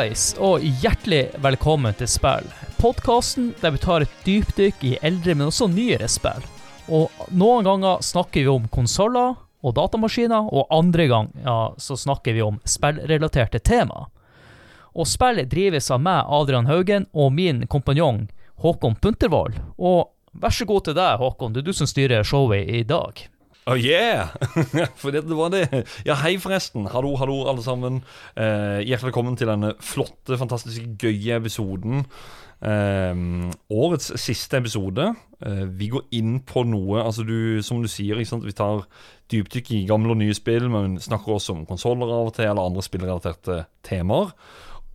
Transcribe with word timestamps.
Hallais, 0.00 0.30
og 0.40 0.62
hjertelig 0.80 1.26
velkommen 1.44 1.92
til 1.92 2.08
Spill. 2.08 2.46
Podkasten 2.80 3.50
der 3.60 3.74
vi 3.74 3.80
tar 3.82 4.00
et 4.00 4.12
dypdykk 4.24 4.84
i 4.88 4.92
eldre, 5.04 5.34
men 5.34 5.50
også 5.50 5.66
nyere 5.68 6.06
spill. 6.08 6.40
Og 6.88 7.12
noen 7.36 7.66
ganger 7.66 8.00
snakker 8.00 8.40
vi 8.40 8.48
om 8.48 8.64
konsoller 8.72 9.34
og 9.60 9.74
datamaskiner, 9.76 10.48
og 10.48 10.72
andre 10.72 11.04
ganger 11.10 11.44
ja, 11.44 11.56
så 11.76 11.98
snakker 12.00 12.32
vi 12.32 12.40
om 12.40 12.56
spillrelaterte 12.64 13.60
tema. 13.60 14.06
Og 14.96 15.04
spillet 15.04 15.52
drives 15.52 15.90
av 15.92 16.00
meg, 16.00 16.24
Adrian 16.24 16.70
Haugen, 16.70 17.04
og 17.12 17.34
min 17.36 17.66
kompanjong 17.68 18.22
Håkon 18.64 18.96
Puntervold. 19.04 19.60
Og 19.76 20.14
vær 20.32 20.56
så 20.56 20.64
god 20.64 20.88
til 20.88 20.96
deg, 20.96 21.20
Håkon. 21.20 21.52
Det 21.52 21.60
er 21.60 21.68
du 21.68 21.76
som 21.76 21.92
styrer 21.92 22.24
showet 22.24 22.72
i 22.72 22.86
dag. 22.88 23.20
Oh 23.66 23.76
yeah! 23.76 24.28
For 25.00 25.12
det 25.12 25.28
var 25.28 25.50
det. 25.52 25.66
Ja, 26.06 26.16
hei, 26.22 26.38
forresten. 26.40 26.86
Hallo, 26.88 27.12
hallo, 27.20 27.42
alle 27.50 27.62
sammen. 27.62 28.00
Eh, 28.32 28.80
hjertelig 28.86 29.10
velkommen 29.10 29.36
til 29.36 29.50
denne 29.50 29.74
flotte, 29.84 30.38
fantastiske, 30.40 30.86
gøye 31.00 31.36
episoden. 31.36 32.06
Eh, 32.64 33.20
årets 33.76 34.14
siste 34.20 34.62
episode. 34.62 35.10
Eh, 35.44 35.66
vi 35.76 35.90
går 35.92 36.08
inn 36.16 36.38
på 36.40 36.64
noe 36.68 37.04
Altså, 37.04 37.26
du, 37.28 37.60
som 37.62 37.84
du 37.84 37.88
sier, 37.88 38.16
vi 38.16 38.56
tar 38.56 38.86
dypdykk 39.30 39.70
i 39.76 39.84
gamle 39.88 40.16
og 40.16 40.22
nye 40.22 40.36
spill, 40.36 40.70
men 40.72 40.96
snakker 40.96 41.36
også 41.36 41.58
om 41.58 41.68
konsoller 41.68 42.08
av 42.08 42.32
og 42.32 42.34
til, 42.40 42.48
eller 42.48 42.64
andre 42.64 42.86
spillrelaterte 42.86 43.64
temaer. 43.86 44.32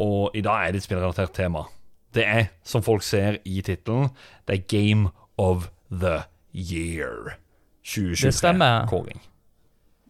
Og 0.02 0.34
i 0.36 0.42
dag 0.42 0.66
er 0.66 0.74
det 0.74 0.82
et 0.82 0.90
spillrelatert 0.90 1.38
tema. 1.38 1.68
Det 2.16 2.26
er, 2.26 2.52
som 2.66 2.84
folk 2.84 3.06
ser 3.06 3.44
i 3.46 3.62
tittelen, 3.62 4.10
det 4.50 4.58
er 4.58 4.70
Game 4.72 5.14
of 5.38 5.70
the 5.92 6.24
Year. 6.52 7.38
2023-kåring. 7.86 9.22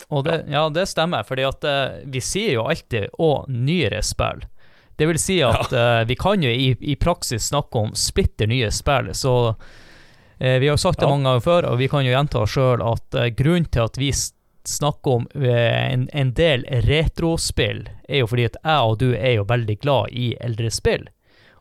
Og 0.07 0.23
det, 0.23 0.45
ja, 0.51 0.69
det 0.69 0.85
stemmer, 0.85 1.23
fordi 1.23 1.45
at 1.47 1.65
uh, 1.65 2.03
vi 2.11 2.21
sier 2.21 2.57
jo 2.57 2.67
alltid 2.69 3.09
'og 3.13 3.49
nyere 3.49 4.03
spill'. 4.03 4.45
Det 4.95 5.07
vil 5.07 5.19
si 5.19 5.41
at 5.43 5.71
ja. 5.71 6.01
uh, 6.01 6.07
vi 6.07 6.15
kan 6.15 6.43
jo 6.43 6.49
i, 6.49 6.75
i, 6.79 6.95
praksis 6.95 7.49
snakke 7.51 7.79
om 7.79 7.95
splitter 7.95 8.47
nye 8.47 8.71
spill, 8.71 9.11
så 9.13 9.35
uh, 9.49 9.55
vi 10.39 10.67
har 10.67 10.75
jo 10.75 10.77
sagt 10.77 10.99
det 10.99 11.07
ja. 11.07 11.11
mange 11.11 11.27
ganger 11.29 11.47
før, 11.47 11.69
og 11.71 11.79
vi 11.79 11.89
kan 11.91 12.05
jo 12.05 12.13
gjenta 12.13 12.45
sjøl 12.47 12.83
at 12.83 13.19
grunnen 13.35 13.67
til 13.71 13.87
at 13.87 13.97
vi 13.99 14.11
snakker 14.65 15.11
om 15.11 15.27
en, 15.35 16.07
en, 16.13 16.31
del 16.33 16.65
retrospill, 16.87 17.85
er 18.09 18.23
jo 18.23 18.27
fordi 18.27 18.47
at 18.49 18.55
jeg 18.63 18.87
og 18.91 18.97
du 18.99 19.11
er 19.13 19.35
jo 19.37 19.45
veldig 19.47 19.77
glad 19.79 20.09
i 20.11 20.33
eldre 20.41 20.71
spill. 20.73 21.05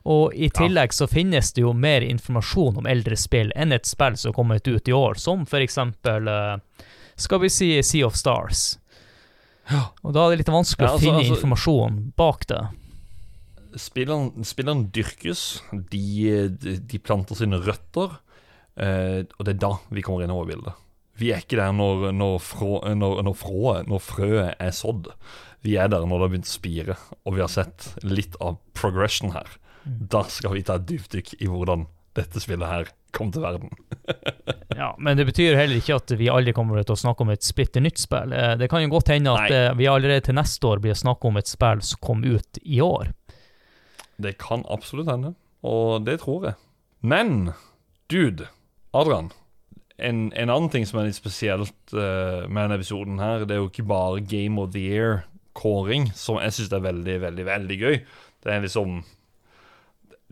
Og 0.05 0.34
i 0.36 0.50
tillegg 0.52 0.92
så 0.92 1.08
finnes 1.08 1.55
det 1.56 1.62
jo 1.64 1.72
mer 1.72 2.05
informasjon 2.05 2.83
om 2.83 2.88
eldre 2.88 3.16
spill 3.16 3.52
enn 3.56 3.72
et 3.72 3.88
spill 3.88 4.19
som 4.20 4.30
har 4.30 4.36
kommet 4.36 4.69
ut 4.69 4.88
i 4.88 4.92
år, 4.92 5.16
som 5.16 5.47
for 5.48 5.64
eksempel 5.64 6.28
uh, 6.28 6.58
skal 7.16 7.41
vi 7.41 7.50
si 7.52 7.70
Sea 7.83 8.10
of 8.10 8.19
Stars. 8.20 8.75
Og 10.05 10.12
da 10.12 10.27
er 10.27 10.34
det 10.34 10.42
litt 10.42 10.52
vanskelig 10.52 10.84
ja, 10.84 10.92
altså, 10.92 11.00
å 11.00 11.06
finne 11.06 11.22
altså, 11.22 11.38
informasjon 11.38 12.00
bak 12.19 12.44
det. 12.50 12.60
Spillene, 13.80 14.44
spillene 14.47 14.91
dyrkes, 14.94 15.44
de, 15.91 16.05
de, 16.52 17.00
planter 17.02 17.41
sine 17.41 17.58
røtter, 17.64 18.12
eh, 18.77 19.25
og 19.25 19.47
det 19.47 19.56
er 19.56 19.62
da 19.64 19.72
vi 19.88 20.05
kommer 20.05 20.27
inn 20.27 20.34
over 20.34 20.52
bildet. 20.52 20.84
Vi 21.19 21.30
er 21.32 21.42
ikke 21.42 21.58
der 21.58 21.72
når, 21.75 22.10
når, 22.14 22.38
frå, 22.42 22.77
når, 22.92 23.20
når, 23.25 23.34
frå, 23.38 23.75
når 23.88 24.02
frøet 24.02 24.62
er 24.62 24.72
sådd. 24.75 25.12
Vi 25.64 25.78
er 25.80 25.91
der 25.91 26.05
når 26.05 26.19
det 26.19 26.27
har 26.27 26.32
begynt 26.34 26.50
å 26.50 26.55
spire, 26.55 26.97
og 27.22 27.36
vi 27.36 27.42
har 27.42 27.50
sett 27.50 27.88
litt 28.05 28.36
av 28.42 28.58
progression 28.77 29.32
her. 29.34 29.48
Da 29.85 30.25
skal 30.33 30.55
vi 30.57 30.65
ta 30.65 30.79
et 30.79 30.89
dypdykk 30.89 31.35
i 31.41 31.49
hvordan 31.51 31.87
dette 32.15 32.41
spillet 32.43 32.71
her 32.71 32.91
kom 33.15 33.31
til 33.34 33.45
verden. 33.45 33.71
ja, 34.81 34.93
Men 34.99 35.19
det 35.19 35.27
betyr 35.28 35.59
heller 35.59 35.78
ikke 35.78 35.99
at 35.99 36.15
vi 36.19 36.31
aldri 36.33 36.55
kommer 36.56 36.81
til 36.83 36.97
å 36.97 37.03
snakke 37.05 37.25
om 37.25 37.33
et 37.34 37.47
splitter 37.47 37.84
nytt 37.84 38.00
spill. 38.03 38.34
Eh, 38.34 38.55
det 38.61 38.69
kan 38.71 38.83
jo 38.83 38.93
godt 38.94 39.12
hende 39.15 39.34
at 39.34 39.47
Nei. 39.49 39.61
Eh, 39.61 39.77
vi 39.78 39.91
allerede 39.91 40.27
til 40.28 40.39
neste 40.39 40.71
år 40.71 40.83
blir 40.83 40.99
snakk 40.99 41.25
om 41.27 41.39
et 41.41 41.50
spill 41.50 41.83
som 41.87 42.03
kom 42.05 42.25
ut 42.27 42.61
i 42.62 42.81
år. 42.84 43.12
Det 44.23 44.37
kan 44.43 44.67
absolutt 44.71 45.11
hende, 45.11 45.34
og 45.67 46.05
det 46.06 46.21
tror 46.23 46.50
jeg. 46.50 46.59
Men 47.03 47.55
dude, 48.11 48.47
Adrian. 48.94 49.33
En, 49.99 50.28
en 50.34 50.50
annen 50.50 50.71
ting 50.73 50.87
som 50.87 50.99
er 50.99 51.09
litt 51.09 51.19
spesielt 51.19 51.94
uh, 51.94 52.47
med 52.50 52.65
denne 52.65 52.78
episoden, 52.81 53.21
her, 53.23 53.44
det 53.47 53.55
er 53.55 53.61
jo 53.61 53.69
ikke 53.71 53.87
bare 53.87 54.23
Game 54.27 54.59
of 54.59 54.73
the 54.75 54.83
Year-kåring, 54.83 56.09
som 56.19 56.41
jeg 56.43 56.56
syns 56.56 56.73
er 56.75 56.83
veldig, 56.83 57.19
veldig, 57.28 57.44
veldig 57.47 57.78
gøy. 57.78 58.00
Det 58.43 58.50
er 58.50 58.65
liksom 58.65 59.03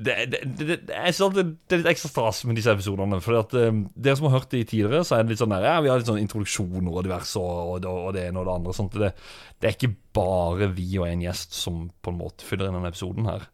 det, 0.05 0.15
det, 0.33 0.41
det, 0.59 0.77
jeg 0.89 1.15
synes 1.15 1.35
det, 1.37 1.45
det, 1.69 1.77
er 1.77 1.81
litt 1.83 1.91
ekstra 1.93 2.11
stas 2.11 2.43
med 2.49 2.59
disse 2.59 2.73
episodene. 2.73 3.21
For 3.25 3.57
um, 3.59 3.85
Dere 3.95 4.19
som 4.19 4.29
har 4.29 4.37
hørt 4.39 4.51
det 4.55 4.65
tidligere, 4.71 5.05
så 5.07 5.17
er 5.17 5.25
det 5.25 5.35
litt 5.35 5.43
sånn 5.43 5.55
der, 5.55 5.67
ja, 5.69 5.77
vi 5.85 5.91
har 5.93 6.01
litt 6.01 6.11
sånn 6.11 6.21
introduksjoner 6.23 6.91
og 6.91 7.07
diverse 7.07 7.41
og, 7.41 7.79
og, 7.79 7.89
og 7.93 8.11
det 8.17 8.27
ene 8.29 8.43
og 8.43 8.49
det 8.49 8.57
andre. 8.57 8.75
Sånt. 8.77 8.99
Det, 8.99 9.12
det, 9.59 9.69
er 9.69 9.77
ikke 9.77 9.95
bare 10.17 10.71
vi 10.77 10.89
og 11.01 11.09
en 11.09 11.25
gjest 11.25 11.57
som 11.57 11.87
på 12.03 12.12
en 12.12 12.21
måte 12.21 12.47
fyller 12.49 12.69
inn 12.69 12.79
denne 12.79 12.93
episoden 12.93 13.31
her. 13.31 13.49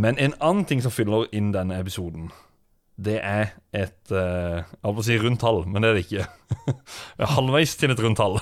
Men 0.00 0.20
en 0.22 0.36
annen 0.38 0.68
ting 0.68 0.82
som 0.84 0.94
fyller 0.94 1.28
inn 1.36 1.50
denne 1.54 1.80
episoden, 1.82 2.30
det 3.00 3.16
er 3.24 3.54
et 3.72 4.12
uh, 4.12 4.60
Jeg 4.60 4.82
holdt 4.84 4.98
på 4.98 5.02
å 5.02 5.06
si 5.06 5.16
rundt 5.20 5.40
tall, 5.40 5.62
men 5.64 5.82
det 5.82 5.90
er 5.90 5.96
det 5.96 6.04
ikke. 6.04 6.26
halvveis 7.36 7.76
til 7.80 7.94
et 7.94 8.02
rundt 8.04 8.20
tall. 8.20 8.36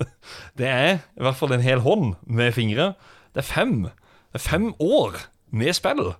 det 0.60 0.68
er 0.68 0.90
i 1.00 1.24
hvert 1.24 1.38
fall 1.38 1.54
en 1.56 1.64
hel 1.64 1.80
hånd 1.84 2.18
med 2.26 2.52
fingre. 2.56 2.92
Det 3.32 3.44
er 3.44 3.48
fem. 3.48 3.78
Det 3.88 4.42
er 4.42 4.44
fem 4.44 4.68
år 4.82 5.16
med 5.54 5.76
spill. 5.76 6.12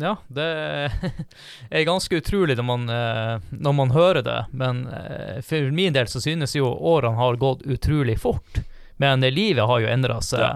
Ja, 0.00 0.16
det 0.28 0.42
er 1.70 1.82
ganske 1.82 2.16
utrolig 2.16 2.56
når 2.56 2.64
man, 2.64 2.88
eh, 2.88 3.40
når 3.50 3.72
man 3.72 3.90
hører 3.90 4.22
det. 4.22 4.44
Men 4.50 4.86
eh, 4.86 5.40
for 5.42 5.70
min 5.74 5.92
del 5.92 6.06
så 6.06 6.20
synes 6.20 6.54
jo 6.56 6.70
årene 6.70 7.18
har 7.18 7.40
gått 7.40 7.62
utrolig 7.66 8.18
fort. 8.20 8.62
Men 8.96 9.20
livet 9.20 9.66
har 9.66 9.80
jo 9.80 9.90
endra 9.90 10.20
seg 10.22 10.44
ja. 10.44 10.54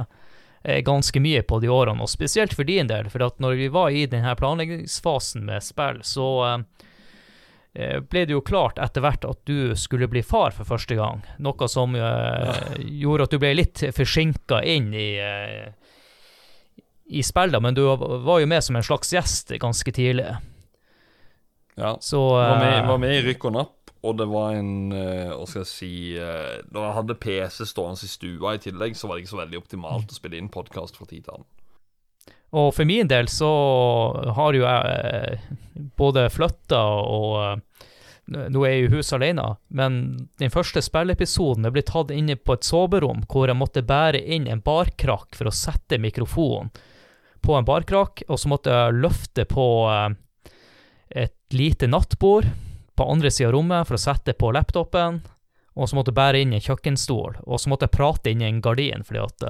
Eh, 0.62 0.78
ganske 0.86 1.20
mye 1.20 1.42
på 1.42 1.58
de 1.58 1.70
årene, 1.74 2.02
og 2.02 2.10
spesielt 2.10 2.54
for 2.54 2.66
din 2.68 2.86
del. 2.86 3.10
For 3.10 3.26
at 3.26 3.42
når 3.42 3.58
vi 3.58 3.68
var 3.74 3.90
i 3.90 4.06
denne 4.06 4.34
planleggingsfasen 4.38 5.46
med 5.50 5.62
spill, 5.66 6.02
så 6.06 6.28
ble 7.72 8.26
det 8.28 8.34
jo 8.34 8.42
klart 8.44 8.76
etter 8.84 9.00
hvert 9.00 9.24
at 9.24 9.38
du 9.48 9.72
skulle 9.80 10.04
bli 10.12 10.20
far 10.22 10.52
for 10.52 10.68
første 10.68 10.92
gang. 10.94 11.22
Noe 11.40 11.68
som 11.72 11.96
gjorde 11.96 13.24
at 13.24 13.32
du 13.32 13.38
ble 13.40 13.54
litt 13.56 13.80
forsinka 13.96 14.60
inn 14.68 14.90
i 14.92 15.08
i 17.12 17.22
spill, 17.26 17.54
men 17.60 17.76
du 17.76 17.84
var 18.24 18.40
jo 18.40 18.48
med 18.48 18.64
som 18.64 18.78
en 18.78 18.86
slags 18.86 19.12
gjest 19.14 19.52
ganske 19.60 19.92
tidlig. 19.92 20.30
Ja. 21.74 21.96
Så, 22.00 22.20
var, 22.34 22.58
med, 22.58 22.78
eh, 22.78 22.88
var 22.88 23.00
med 23.00 23.16
i 23.16 23.22
Rykk 23.24 23.48
og 23.48 23.56
Napp, 23.56 23.92
og 24.02 24.18
det 24.18 24.26
var 24.28 24.58
en 24.58 24.92
uh, 24.92 25.32
Hva 25.38 25.46
skal 25.48 25.62
jeg 25.62 25.70
si 25.70 25.92
da 26.18 26.66
Når 26.74 26.82
jeg 26.84 26.94
hadde 26.98 27.16
PC 27.22 27.66
stående 27.70 28.04
i 28.04 28.10
stua 28.10 28.54
i 28.56 28.60
tillegg, 28.60 28.96
så 28.98 29.08
var 29.08 29.16
det 29.16 29.24
ikke 29.24 29.32
så 29.32 29.40
veldig 29.40 29.60
optimalt 29.62 30.12
å 30.12 30.18
spille 30.18 30.40
inn 30.40 30.50
podkast 30.52 30.98
fra 30.98 31.08
tid 31.08 31.24
til 31.24 31.36
annen. 31.38 31.48
Og 32.52 32.74
for 32.76 32.84
min 32.84 33.08
del 33.08 33.30
så 33.32 33.48
har 34.36 34.58
jo 34.58 34.66
jeg 34.66 35.38
både 35.96 36.26
flytta 36.34 36.82
og 37.08 37.62
nå 38.32 38.62
er 38.64 38.70
jeg 38.70 38.84
i 38.84 38.90
huset 38.92 39.16
alene, 39.16 39.46
men 39.74 39.94
den 40.38 40.52
første 40.52 40.82
spilleepisoden 40.84 41.66
blitt 41.74 41.90
tatt 41.90 42.12
inne 42.14 42.36
på 42.38 42.54
et 42.54 42.66
soverom 42.66 43.24
hvor 43.30 43.50
jeg 43.50 43.58
måtte 43.58 43.82
bære 43.86 44.20
inn 44.36 44.46
en 44.50 44.62
barkrakk 44.62 45.34
for 45.36 45.50
å 45.50 45.54
sette 45.54 45.98
mikrofonen 46.00 46.70
på 47.42 47.56
en 47.58 47.68
barkrakk, 47.68 48.24
og 48.28 48.40
så 48.40 48.50
måtte 48.52 48.74
jeg 48.74 48.98
løfte 49.02 49.46
på 49.50 49.66
eh, 49.90 50.54
et 51.26 51.56
lite 51.56 51.90
nattbord 51.90 52.48
på 52.96 53.08
andre 53.08 53.30
sida 53.32 53.50
av 53.50 53.56
rommet 53.56 53.88
for 53.88 53.98
å 53.98 54.02
sette 54.02 54.36
på 54.38 54.52
laptopen, 54.54 55.20
og 55.72 55.88
så 55.88 55.96
måtte 55.96 56.12
jeg 56.12 56.20
bære 56.20 56.42
inn 56.44 56.56
en 56.56 56.64
kjøkkenstol, 56.64 57.38
og 57.42 57.60
så 57.60 57.72
måtte 57.72 57.88
jeg 57.88 57.96
prate 57.96 58.32
inn 58.32 58.42
i 58.44 58.48
en 58.48 58.60
gardin 58.64 59.04
fordi 59.08 59.22
at 59.24 59.46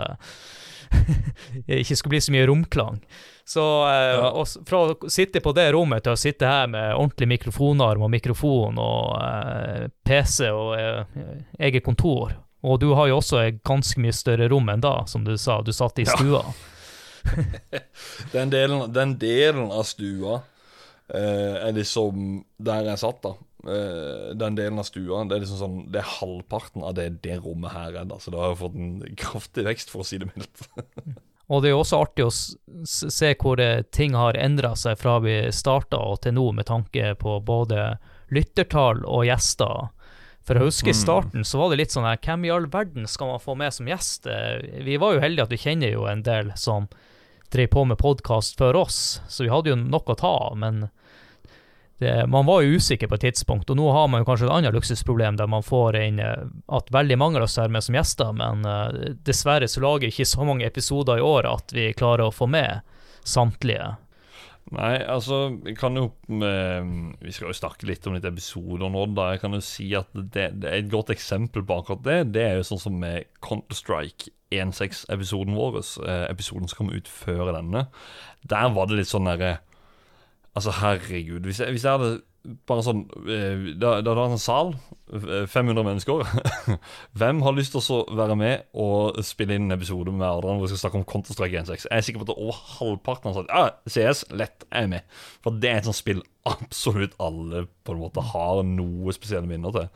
det 1.67 1.83
ikke 1.83 1.97
skulle 1.97 2.15
bli 2.17 2.21
så 2.21 2.35
mye 2.35 2.47
romklang. 2.47 3.01
Så 3.45 3.89
eh, 3.89 4.15
ja. 4.15 4.45
fra 4.67 4.81
å 4.87 5.11
sitte 5.11 5.41
på 5.43 5.53
det 5.57 5.73
rommet 5.75 6.05
til 6.05 6.15
å 6.15 6.21
sitte 6.21 6.49
her 6.49 6.69
med 6.71 6.95
ordentlig 6.95 7.29
mikrofonarm 7.35 8.05
og 8.07 8.13
mikrofon 8.13 8.79
og 8.81 9.17
eh, 9.19 9.89
PC 10.07 10.51
og 10.53 10.77
eh, 10.79 11.25
eget 11.59 11.85
kontor 11.85 12.37
Og 12.63 12.79
du 12.81 12.93
har 12.95 13.11
jo 13.11 13.19
også 13.19 13.41
et 13.43 13.63
ganske 13.67 13.99
mye 14.01 14.15
større 14.15 14.47
rom 14.53 14.71
enn 14.71 14.85
da, 14.85 15.01
som 15.11 15.25
du 15.27 15.35
sa, 15.37 15.59
du 15.63 15.73
satt 15.75 15.99
i 15.99 16.07
stua. 16.07 16.45
Ja. 16.47 16.72
den, 18.35 18.51
delen, 18.53 18.93
den, 18.93 19.17
delen, 19.21 19.71
av 19.71 19.87
stua 19.89 20.41
eh, 21.09 21.57
er 21.69 21.73
liksom 21.77 22.43
Der 22.59 22.89
jeg 22.91 23.03
satt, 23.03 23.23
da. 23.25 23.35
Eh, 23.63 24.33
den 24.39 24.57
delen 24.59 24.81
av 24.83 24.89
stua 24.89 25.23
Det 25.29 25.37
er 25.37 25.45
liksom 25.45 25.61
sånn 25.61 25.77
Det 25.93 26.01
er 26.03 26.15
halvparten 26.19 26.83
av 26.83 26.97
det 26.99 27.09
det 27.25 27.39
rommet 27.45 27.75
her 27.75 28.01
er. 28.03 28.09
da 28.11 28.19
Så 28.19 28.35
det 28.35 28.41
har 28.43 28.59
fått 28.59 28.79
en 28.79 28.97
kraftig 29.19 29.67
vekst, 29.69 29.93
for 29.93 30.03
å 30.03 30.09
si 30.09 30.21
det 30.23 30.31
mildt. 30.33 30.67
Og 31.53 31.61
det 31.61 31.69
er 31.69 31.75
jo 31.75 31.83
også 31.83 31.99
artig 32.01 32.25
å 32.25 32.33
se 32.89 33.33
hvor 33.37 33.61
ting 33.93 34.15
har 34.17 34.39
endra 34.41 34.71
seg 34.79 34.97
fra 34.97 35.19
vi 35.21 35.35
starta 35.53 35.99
og 36.01 36.23
til 36.25 36.33
nå, 36.39 36.47
med 36.57 36.65
tanke 36.71 37.11
på 37.21 37.35
både 37.45 37.99
lyttertall 38.33 39.03
og 39.05 39.27
gjester. 39.29 39.91
For 40.43 40.59
jeg 40.59 40.71
husker 40.71 40.91
i 40.91 40.97
mm. 40.97 41.01
starten 41.03 41.47
så 41.47 41.61
var 41.61 41.71
det 41.71 41.83
litt 41.83 41.95
sånn 41.95 42.07
her 42.07 42.19
Hvem 42.23 42.47
i 42.47 42.53
all 42.55 42.67
verden 42.71 43.07
skal 43.11 43.31
man 43.31 43.43
få 43.43 43.55
med 43.59 43.75
som 43.75 43.89
gjest? 43.91 44.27
Eh, 44.27 44.83
vi 44.87 44.99
var 44.99 45.15
jo 45.15 45.23
heldige 45.23 45.47
at 45.47 45.55
vi 45.55 45.61
kjenner 45.63 45.95
jo 45.95 46.07
en 46.11 46.25
del 46.27 46.51
som 46.59 46.89
drev 47.53 47.71
på 47.73 47.85
med 47.85 48.01
podkast 48.01 48.59
før 48.59 48.83
oss, 48.87 49.21
så 49.29 49.45
vi 49.45 49.53
hadde 49.53 49.73
jo 49.73 49.79
nok 49.79 50.13
å 50.13 50.19
ta 50.19 50.33
av. 50.49 50.59
Men 50.59 50.87
det, 52.03 52.27
man 52.27 52.47
var 52.47 52.63
jo 52.63 52.79
usikker 52.81 53.11
på 53.11 53.15
et 53.19 53.27
tidspunkt, 53.29 53.71
og 53.71 53.79
nå 53.79 53.91
har 53.95 54.09
man 54.11 54.23
jo 54.23 54.29
kanskje 54.31 54.49
et 54.49 54.55
annet 54.57 54.75
luksusproblem 54.75 55.37
der 55.39 55.51
man 55.51 55.63
får 55.63 55.99
inn 56.01 56.23
eh, 56.23 56.47
at 56.75 56.91
veldig 56.95 57.19
mange 57.21 57.39
av 57.39 57.47
oss 57.47 57.59
er 57.63 57.71
med 57.71 57.85
som 57.85 57.99
gjester, 57.99 58.33
men 58.35 58.67
uh, 58.67 58.89
dessverre 59.23 59.69
så 59.71 59.85
lager 59.85 60.09
vi 60.09 60.15
ikke 60.17 60.31
så 60.33 60.49
mange 60.49 60.67
episoder 60.67 61.21
i 61.21 61.27
året 61.27 61.53
at 61.53 61.77
vi 61.77 61.93
klarer 61.95 62.27
å 62.27 62.35
få 62.35 62.49
med 62.51 62.83
samtlige. 63.23 63.93
Nei, 64.73 64.97
altså, 65.11 65.45
jeg 65.67 65.75
kan 65.77 65.99
jo 65.99 66.05
eh, 66.47 66.85
Vi 67.21 67.33
skal 67.35 67.51
jo 67.51 67.57
snakke 67.57 67.87
litt 67.89 68.07
om 68.07 68.15
litt 68.15 68.27
episoder 68.29 68.93
nå, 68.95 69.09
da. 69.13 69.33
Jeg 69.35 69.43
kan 69.43 69.57
jo 69.57 69.63
si 69.65 69.89
at 69.99 70.09
det, 70.15 70.47
det 70.63 70.71
er 70.71 70.79
et 70.79 70.93
godt 70.93 71.11
eksempel 71.13 71.65
på 71.67 71.81
akkurat 71.83 72.05
det. 72.07 72.21
Det 72.37 72.45
er 72.47 72.61
jo 72.61 72.69
sånn 72.71 72.81
som 72.87 72.97
med 73.03 73.27
Counter-Strike 73.45 74.31
1.6-episoden 74.61 75.57
vår, 75.57 75.81
eh, 76.07 76.27
episoden 76.31 76.69
som 76.71 76.83
kom 76.83 76.93
ut 76.93 77.09
før 77.09 77.53
denne. 77.57 77.87
Der 78.49 78.73
var 78.75 78.89
det 78.91 79.01
litt 79.01 79.13
sånn 79.13 79.31
derre 79.31 79.61
Altså, 80.53 80.69
herregud. 80.83 81.47
Hvis 81.49 81.63
jeg, 81.63 81.73
hvis 81.73 81.85
jeg 81.87 81.95
hadde 81.97 82.19
bare 82.69 82.83
sånn 82.85 83.05
eh, 83.31 83.69
Da, 83.79 83.97
hadde 84.01 84.15
var 84.19 84.33
en 84.33 84.41
sal, 84.41 84.73
eh, 85.15 85.45
500 85.51 85.87
mennesker. 85.87 86.25
Hvem 87.19 87.43
har 87.47 87.57
lyst 87.57 87.77
til 87.77 87.87
å 87.95 88.01
være 88.19 88.37
med 88.39 88.67
og 88.79 89.21
spille 89.27 89.57
inn 89.57 89.69
en 89.69 89.77
episode 89.77 90.15
med 90.15 90.27
Adrian 90.27 90.59
hvor 90.59 90.67
vi 90.67 90.73
skal 90.75 90.83
snakke 90.85 91.01
om 91.01 91.07
Counter-Strike 91.09 91.63
1.6? 91.63 91.87
Jeg 91.87 91.97
er 91.97 92.07
sikker 92.07 92.25
på 92.25 92.29
at 92.31 92.35
over 92.35 92.59
halvparten 92.79 93.31
har 93.31 93.39
sagt 93.39 93.55
ja, 93.55 93.65
CS, 93.95 94.25
lett, 94.35 94.67
jeg 94.69 94.89
er 94.89 94.93
med. 94.97 95.17
For 95.45 95.63
det 95.63 95.71
er 95.71 95.81
et 95.81 95.89
sånt 95.89 96.01
spill 96.01 96.23
absolutt 96.49 97.15
alle 97.23 97.67
på 97.87 97.95
en 97.95 98.03
måte 98.03 98.25
har 98.33 98.65
noe 98.67 99.15
spesielle 99.15 99.49
minner 99.49 99.75
til. 99.77 99.89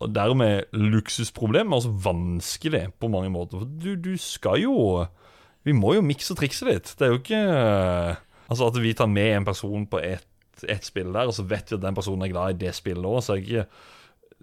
Og 0.00 0.14
dermed 0.16 0.70
luksusproblem 0.72 1.74
også 1.76 1.92
vanskelig 2.04 2.86
på 3.00 3.10
mange 3.12 3.30
måter. 3.32 3.60
For 3.60 3.68
du, 3.68 3.94
du 4.00 4.14
skal 4.20 4.62
jo 4.62 5.06
Vi 5.66 5.74
må 5.76 5.92
jo 5.92 6.04
mikse 6.04 6.32
og 6.32 6.40
trikse 6.40 6.64
litt. 6.68 6.94
Det 6.96 7.06
er 7.06 7.12
jo 7.12 7.20
ikke 7.20 7.44
Altså 8.50 8.66
At 8.66 8.80
vi 8.82 8.94
tar 8.96 9.10
med 9.12 9.36
en 9.36 9.48
person 9.48 9.86
på 9.86 10.02
ett 10.02 10.26
et 10.68 10.84
spill 10.84 11.14
der, 11.14 11.24
og 11.24 11.32
så 11.32 11.44
vet 11.48 11.70
vi 11.70 11.78
at 11.78 11.84
den 11.84 11.96
personen 11.96 12.26
er 12.26 12.32
glad 12.32 12.52
i 12.52 12.58
det 12.60 12.74
spillet 12.76 13.06
òg, 13.06 13.22
så 13.24 13.32
er 13.32 13.40
ikke 13.40 13.62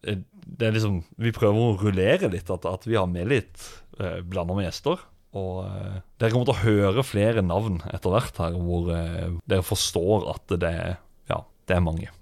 eh, 0.08 0.24
det 0.58 0.66
er 0.66 0.76
liksom, 0.78 1.02
Vi 1.22 1.34
prøver 1.36 1.60
å 1.62 1.78
rullere 1.82 2.32
litt, 2.32 2.50
at, 2.54 2.66
at 2.66 2.88
vi 2.88 2.98
har 2.98 3.06
med 3.12 3.30
litt 3.30 3.68
eh, 4.00 4.22
blanda 4.26 4.56
med 4.58 4.66
gjester. 4.66 5.04
Og 5.38 5.66
eh, 5.68 5.98
dere 6.18 6.34
kommer 6.34 6.50
til 6.50 6.56
å 6.56 6.64
høre 6.64 7.06
flere 7.06 7.44
navn 7.46 7.82
etter 7.92 8.14
hvert 8.14 8.40
her, 8.42 8.58
hvor 8.58 8.90
eh, 8.96 9.36
dere 9.50 9.66
forstår 9.68 10.30
at 10.34 10.58
det 10.64 10.76
ja, 11.30 11.42
det 11.68 11.78
er 11.78 11.84
mange. 11.84 12.14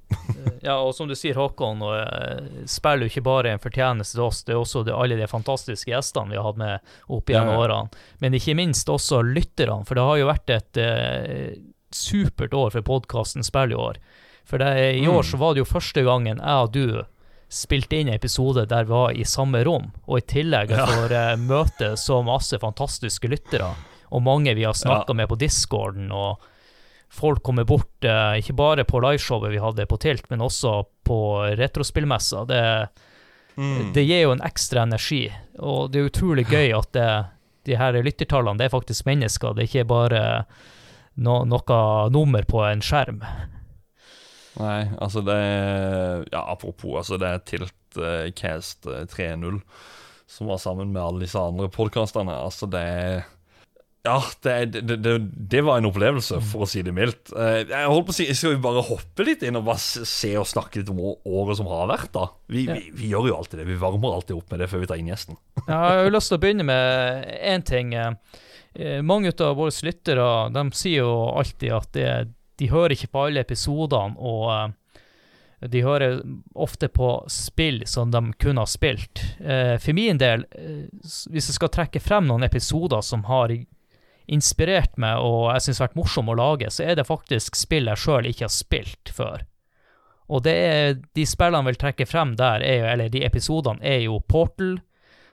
Ja, 0.61 0.75
og 0.81 0.93
som 0.95 1.07
du 1.07 1.15
sier, 1.15 1.35
Håkon, 1.37 1.81
og, 1.85 1.95
eh, 1.99 2.65
spiller 2.69 3.05
jo 3.05 3.11
ikke 3.13 3.23
bare 3.25 3.51
en 3.55 3.59
fortjeneste 3.63 4.17
til 4.17 4.23
oss, 4.25 4.43
det 4.47 4.53
er 4.55 4.61
også 4.61 4.83
det, 4.87 4.93
alle 4.95 5.17
de 5.19 5.27
fantastiske 5.27 5.91
gjestene 5.91 6.31
vi 6.31 6.37
har 6.39 6.47
hatt 6.47 6.57
med 6.61 6.79
opp 7.09 7.25
gjennom 7.31 7.53
Ja, 7.53 7.55
ja. 7.55 7.63
årene. 7.67 7.89
Men 8.23 8.33
ikke 8.39 8.55
minst 8.57 8.87
også 8.89 9.21
lytterne, 9.25 9.85
for 9.85 9.95
det 9.95 10.03
har 10.07 10.17
jo 10.21 10.29
vært 10.31 10.49
et 10.55 10.77
eh, 10.77 11.55
supert 11.95 12.53
år 12.53 12.71
for 12.75 12.81
podkasten 12.85 13.43
Spill 13.45 13.71
i 13.71 13.75
år. 13.79 13.97
For 14.45 14.57
det, 14.61 14.71
i 14.99 15.07
år 15.07 15.23
Mm. 15.23 15.29
så 15.31 15.37
var 15.41 15.53
det 15.55 15.63
jo 15.65 15.71
første 15.73 16.03
gangen 16.05 16.37
jeg 16.37 16.63
og 16.65 16.71
du 16.71 17.03
spilte 17.49 17.97
inn 17.97 18.09
en 18.09 18.15
episode 18.17 18.65
der 18.67 18.83
vi 18.85 18.91
var 18.91 19.11
i 19.13 19.23
samme 19.23 19.63
rom, 19.65 19.91
og 20.07 20.17
i 20.17 20.21
tillegg 20.21 20.69
Ja. 20.73 20.85
får 20.85 21.11
eh, 21.11 21.35
møte 21.37 21.93
så 21.97 22.23
masse 22.25 22.57
fantastiske 22.59 23.29
lyttere, 23.29 23.73
og 24.11 24.21
mange 24.23 24.53
vi 24.55 24.63
har 24.65 24.73
snakka 24.73 25.13
med 25.15 25.29
på 25.29 25.37
discorden, 25.37 26.11
og 26.11 26.39
folk 27.15 27.41
kommer 27.47 27.63
bort, 27.67 27.89
eh, 28.03 28.37
ikke 28.41 28.55
bare 28.59 28.83
på 28.87 28.99
liveshowet 29.03 29.53
vi 29.53 29.61
hadde 29.63 29.85
på 29.87 29.97
Tilt, 30.03 30.27
men 30.29 30.43
også 30.43 30.81
på 31.07 31.19
retrospillmessa. 31.59 32.45
Det, 32.49 32.61
Mm. 33.55 33.93
det 33.95 34.01
gir 34.03 34.25
jo 34.25 34.31
en 34.33 34.41
ekstra 34.43 34.81
energi, 34.83 35.29
og 35.63 35.91
det 35.93 36.01
er 36.01 36.09
utrolig 36.09 36.43
gøy 36.51 36.73
at 36.75 36.89
det, 36.91 37.05
de 37.69 37.77
her 37.79 37.95
lyttertallene, 38.03 38.59
det 38.59 38.65
er 38.67 38.73
faktisk 38.73 39.05
mennesker, 39.07 39.53
det 39.55 39.63
er 39.63 39.69
ikke 39.69 39.85
bare 39.87 40.23
no, 41.15 41.37
noe 41.47 42.09
nummer 42.11 42.43
på 42.43 42.59
en 42.67 42.83
skjerm. 42.83 43.21
Nei, 44.59 44.81
altså 44.99 45.23
det 45.23 45.39
Ja, 46.33 46.43
apropos, 46.51 46.97
altså 46.99 47.17
det 47.19 47.27
er 47.31 47.41
Tilt 47.47 47.97
eh, 47.99 48.27
Cast 48.35 48.87
eh, 48.87 49.05
3.0 49.07 49.61
som 50.27 50.47
var 50.51 50.57
sammen 50.59 50.91
med 50.91 51.01
alle 51.03 51.21
disse 51.23 51.39
andre 51.39 51.67
podkastene. 51.69 52.33
Altså, 52.33 52.65
det 52.71 52.79
er 52.81 53.25
Ja, 54.05 54.19
det, 54.45 54.55
det, 54.75 54.97
det, 55.01 55.13
det 55.49 55.61
var 55.65 55.79
en 55.81 55.87
opplevelse, 55.89 56.37
for 56.51 56.65
å 56.65 56.69
si 56.69 56.83
det 56.85 56.93
mildt. 56.93 57.31
Eh, 57.33 57.63
Jeg 57.65 57.89
holdt 57.89 58.05
på 58.05 58.13
å 58.13 58.17
si, 58.19 58.27
Skal 58.37 58.53
vi 58.53 58.61
bare 58.61 58.83
hoppe 58.85 59.25
litt 59.25 59.41
inn 59.47 59.57
og 59.57 59.65
bare 59.65 59.81
se 59.81 60.29
og 60.37 60.45
snakke 60.45 60.83
litt 60.83 60.91
om 60.93 60.99
året 61.01 61.57
som 61.57 61.69
har 61.71 61.89
vært, 61.89 62.11
da? 62.13 62.27
Vi, 62.53 62.67
vi, 62.69 62.91
vi 62.93 63.09
gjør 63.09 63.31
jo 63.31 63.39
alltid 63.39 63.63
det. 63.63 63.67
Vi 63.71 63.79
varmer 63.81 64.13
alltid 64.19 64.37
opp 64.37 64.53
med 64.53 64.61
det 64.61 64.69
før 64.69 64.83
vi 64.83 64.91
tar 64.91 65.01
inn 65.01 65.09
gjesten. 65.09 65.39
Jeg 65.65 65.73
har 65.73 66.03
jo 66.03 66.13
lyst 66.13 66.29
til 66.29 66.37
å 66.37 66.43
begynne 66.45 66.67
med 66.69 67.27
én 67.41 67.65
ting. 67.65 67.95
Eh, 67.97 69.01
Mange 69.01 69.31
av 69.39 69.53
våre 69.57 69.73
lyttere 69.87 70.23
de 70.53 70.65
sier 70.75 71.01
jo 71.05 71.11
alltid 71.39 71.71
at 71.73 71.93
det, 71.95 72.09
de 72.61 72.67
hører 72.69 72.93
ikke 72.93 73.09
på 73.15 73.25
alle 73.25 73.41
episodene, 73.41 74.19
og 74.19 74.49
eh, 74.53 74.73
de 75.71 75.81
hører 75.81 76.19
ofte 76.53 76.91
på 76.93 77.09
spill 77.31 77.81
som 77.89 78.11
de 78.13 78.21
kunne 78.37 78.61
ha 78.61 78.69
spilt. 78.69 79.23
For 79.39 79.95
min 79.97 80.19
del, 80.21 80.43
hvis 80.51 81.47
jeg 81.49 81.55
skal 81.55 81.71
trekke 81.73 82.01
frem 82.03 82.27
noen 82.29 82.45
episoder 82.45 83.01
som 83.01 83.23
har 83.31 83.53
inspirert 84.27 84.95
meg 85.01 85.21
og 85.21 85.51
jeg 85.53 85.67
syns 85.67 85.81
har 85.81 85.89
vært 85.89 85.99
morsom 85.99 86.31
å 86.31 86.37
lage, 86.39 86.69
så 86.73 86.85
er 86.85 86.97
det 86.97 87.07
faktisk 87.07 87.57
spill 87.59 87.91
jeg 87.91 88.01
sjøl 88.01 88.29
ikke 88.29 88.47
har 88.47 88.53
spilt 88.53 89.11
før. 89.13 89.43
Og 90.33 90.41
det 90.45 90.55
er 90.55 90.95
de 91.13 91.25
spillene 91.29 91.61
jeg 91.61 91.73
vil 91.73 91.81
trekke 91.83 92.07
frem 92.09 92.33
der, 92.39 92.63
er 92.65 92.87
eller 92.95 93.11
de 93.13 93.21
episodene, 93.27 93.83
er 93.85 94.07
jo 94.07 94.17
Portal, 94.25 94.79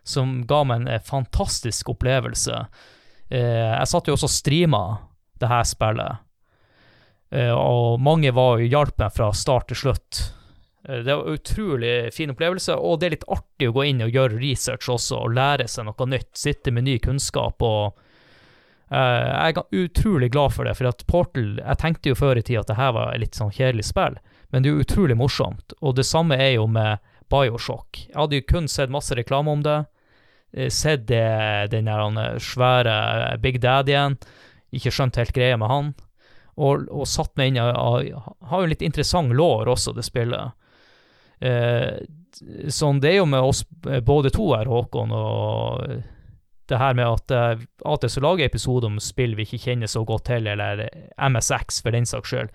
som 0.05 0.43
ga 0.49 0.61
meg 0.67 0.83
en 0.83 0.91
eh, 0.97 1.05
fantastisk 1.07 1.95
opplevelse. 1.95 2.59
Eh, 3.31 3.71
jeg 3.71 3.89
satt 3.89 4.11
jo 4.11 4.17
også 4.19 4.29
og 4.29 4.35
streama 4.35 4.85
det 5.41 5.49
her 5.51 5.65
spillet, 5.67 6.29
eh, 7.33 7.55
og 7.55 8.03
mange 8.03 8.35
var 8.37 8.61
jo 8.61 8.69
hjalp 8.69 8.99
meg 9.01 9.17
fra 9.17 9.33
start 9.33 9.71
til 9.73 9.85
slutt. 9.85 10.23
Det 10.83 11.07
var 11.07 11.23
en 11.23 11.37
utrolig 11.39 12.11
fin 12.13 12.33
opplevelse, 12.35 12.75
og 12.75 12.99
det 12.99 13.07
er 13.07 13.15
litt 13.15 13.29
artig 13.31 13.69
å 13.71 13.75
gå 13.77 13.85
inn 13.87 14.03
og 14.03 14.17
gjøre 14.17 14.41
research 14.43 14.91
også, 14.91 15.21
og 15.23 15.37
lære 15.39 15.69
seg 15.71 15.87
noe 15.87 16.09
nytt, 16.11 16.33
sitte 16.37 16.75
med 16.75 16.89
ny 16.89 16.97
kunnskap. 16.99 17.63
og 17.63 18.01
Jeg 18.93 19.55
er 19.57 19.79
utrolig 19.85 20.29
glad 20.35 20.53
for 20.53 20.69
det, 20.69 20.75
for 20.77 20.89
at 20.91 21.05
Portal 21.09 21.55
Jeg 21.63 21.79
tenkte 21.81 22.11
jo 22.13 22.19
før 22.19 22.37
i 22.37 22.43
tida 22.45 22.61
at 22.61 22.69
det 22.69 22.77
her 22.77 22.93
var 22.93 23.15
et 23.15 23.23
litt 23.23 23.39
sånn 23.39 23.53
kjedelig 23.55 23.87
spill, 23.89 24.19
men 24.53 24.63
det 24.63 24.69
er 24.69 24.77
jo 24.77 24.85
utrolig 24.85 25.17
morsomt. 25.17 25.73
Og 25.81 25.95
det 25.97 26.05
samme 26.05 26.37
er 26.37 26.59
jo 26.59 26.67
med 26.69 27.01
Bioshock. 27.33 28.03
Jeg 28.11 28.19
hadde 28.19 28.37
jo 28.37 28.47
kun 28.51 28.69
sett 28.69 28.93
masse 28.93 29.17
reklame 29.17 29.49
om 29.55 29.63
det. 29.65 29.79
eh, 30.53 30.69
Sett 30.69 31.07
den 31.09 31.89
der 31.89 32.03
eh, 32.21 32.39
svære 32.39 33.39
Big 33.41 33.61
Daddyen. 33.65 34.19
Ikke 34.73 34.93
skjønt 34.93 35.17
helt 35.17 35.33
greia 35.33 35.57
med 35.57 35.73
han. 35.73 35.93
Og, 36.61 36.85
og 36.93 37.07
satt 37.09 37.33
meg 37.41 37.49
inn 37.49 37.57
i 37.57 37.65
Har 37.65 38.03
jo 38.05 38.65
en 38.67 38.69
litt 38.75 38.85
interessant 38.85 39.33
lår 39.33 39.71
også, 39.73 39.95
det 39.97 40.05
spillet. 40.05 40.53
Eh, 41.41 41.97
sånn, 42.69 43.01
det 43.01 43.15
er 43.15 43.19
jo 43.23 43.27
med 43.29 43.41
oss 43.45 43.65
eh, 43.89 44.01
både 44.05 44.31
to 44.33 44.51
her, 44.53 44.69
Håkon, 44.69 45.13
og 45.17 45.87
eh, 45.89 46.03
det 46.71 46.79
her 46.79 46.95
med 46.95 47.07
at 47.07 47.31
eh, 47.31 47.65
av 47.85 47.99
så 48.09 48.21
lager 48.23 48.45
jeg 48.45 48.51
episoder 48.53 48.87
om 48.89 49.01
spill 49.03 49.35
vi 49.37 49.43
ikke 49.47 49.59
kjenner 49.65 49.87
så 49.91 50.05
godt 50.07 50.25
til, 50.31 50.47
eller 50.47 50.89
MSX 51.19 51.83
for 51.83 51.91
den 51.91 52.07
saks 52.07 52.31
skyld. 52.31 52.51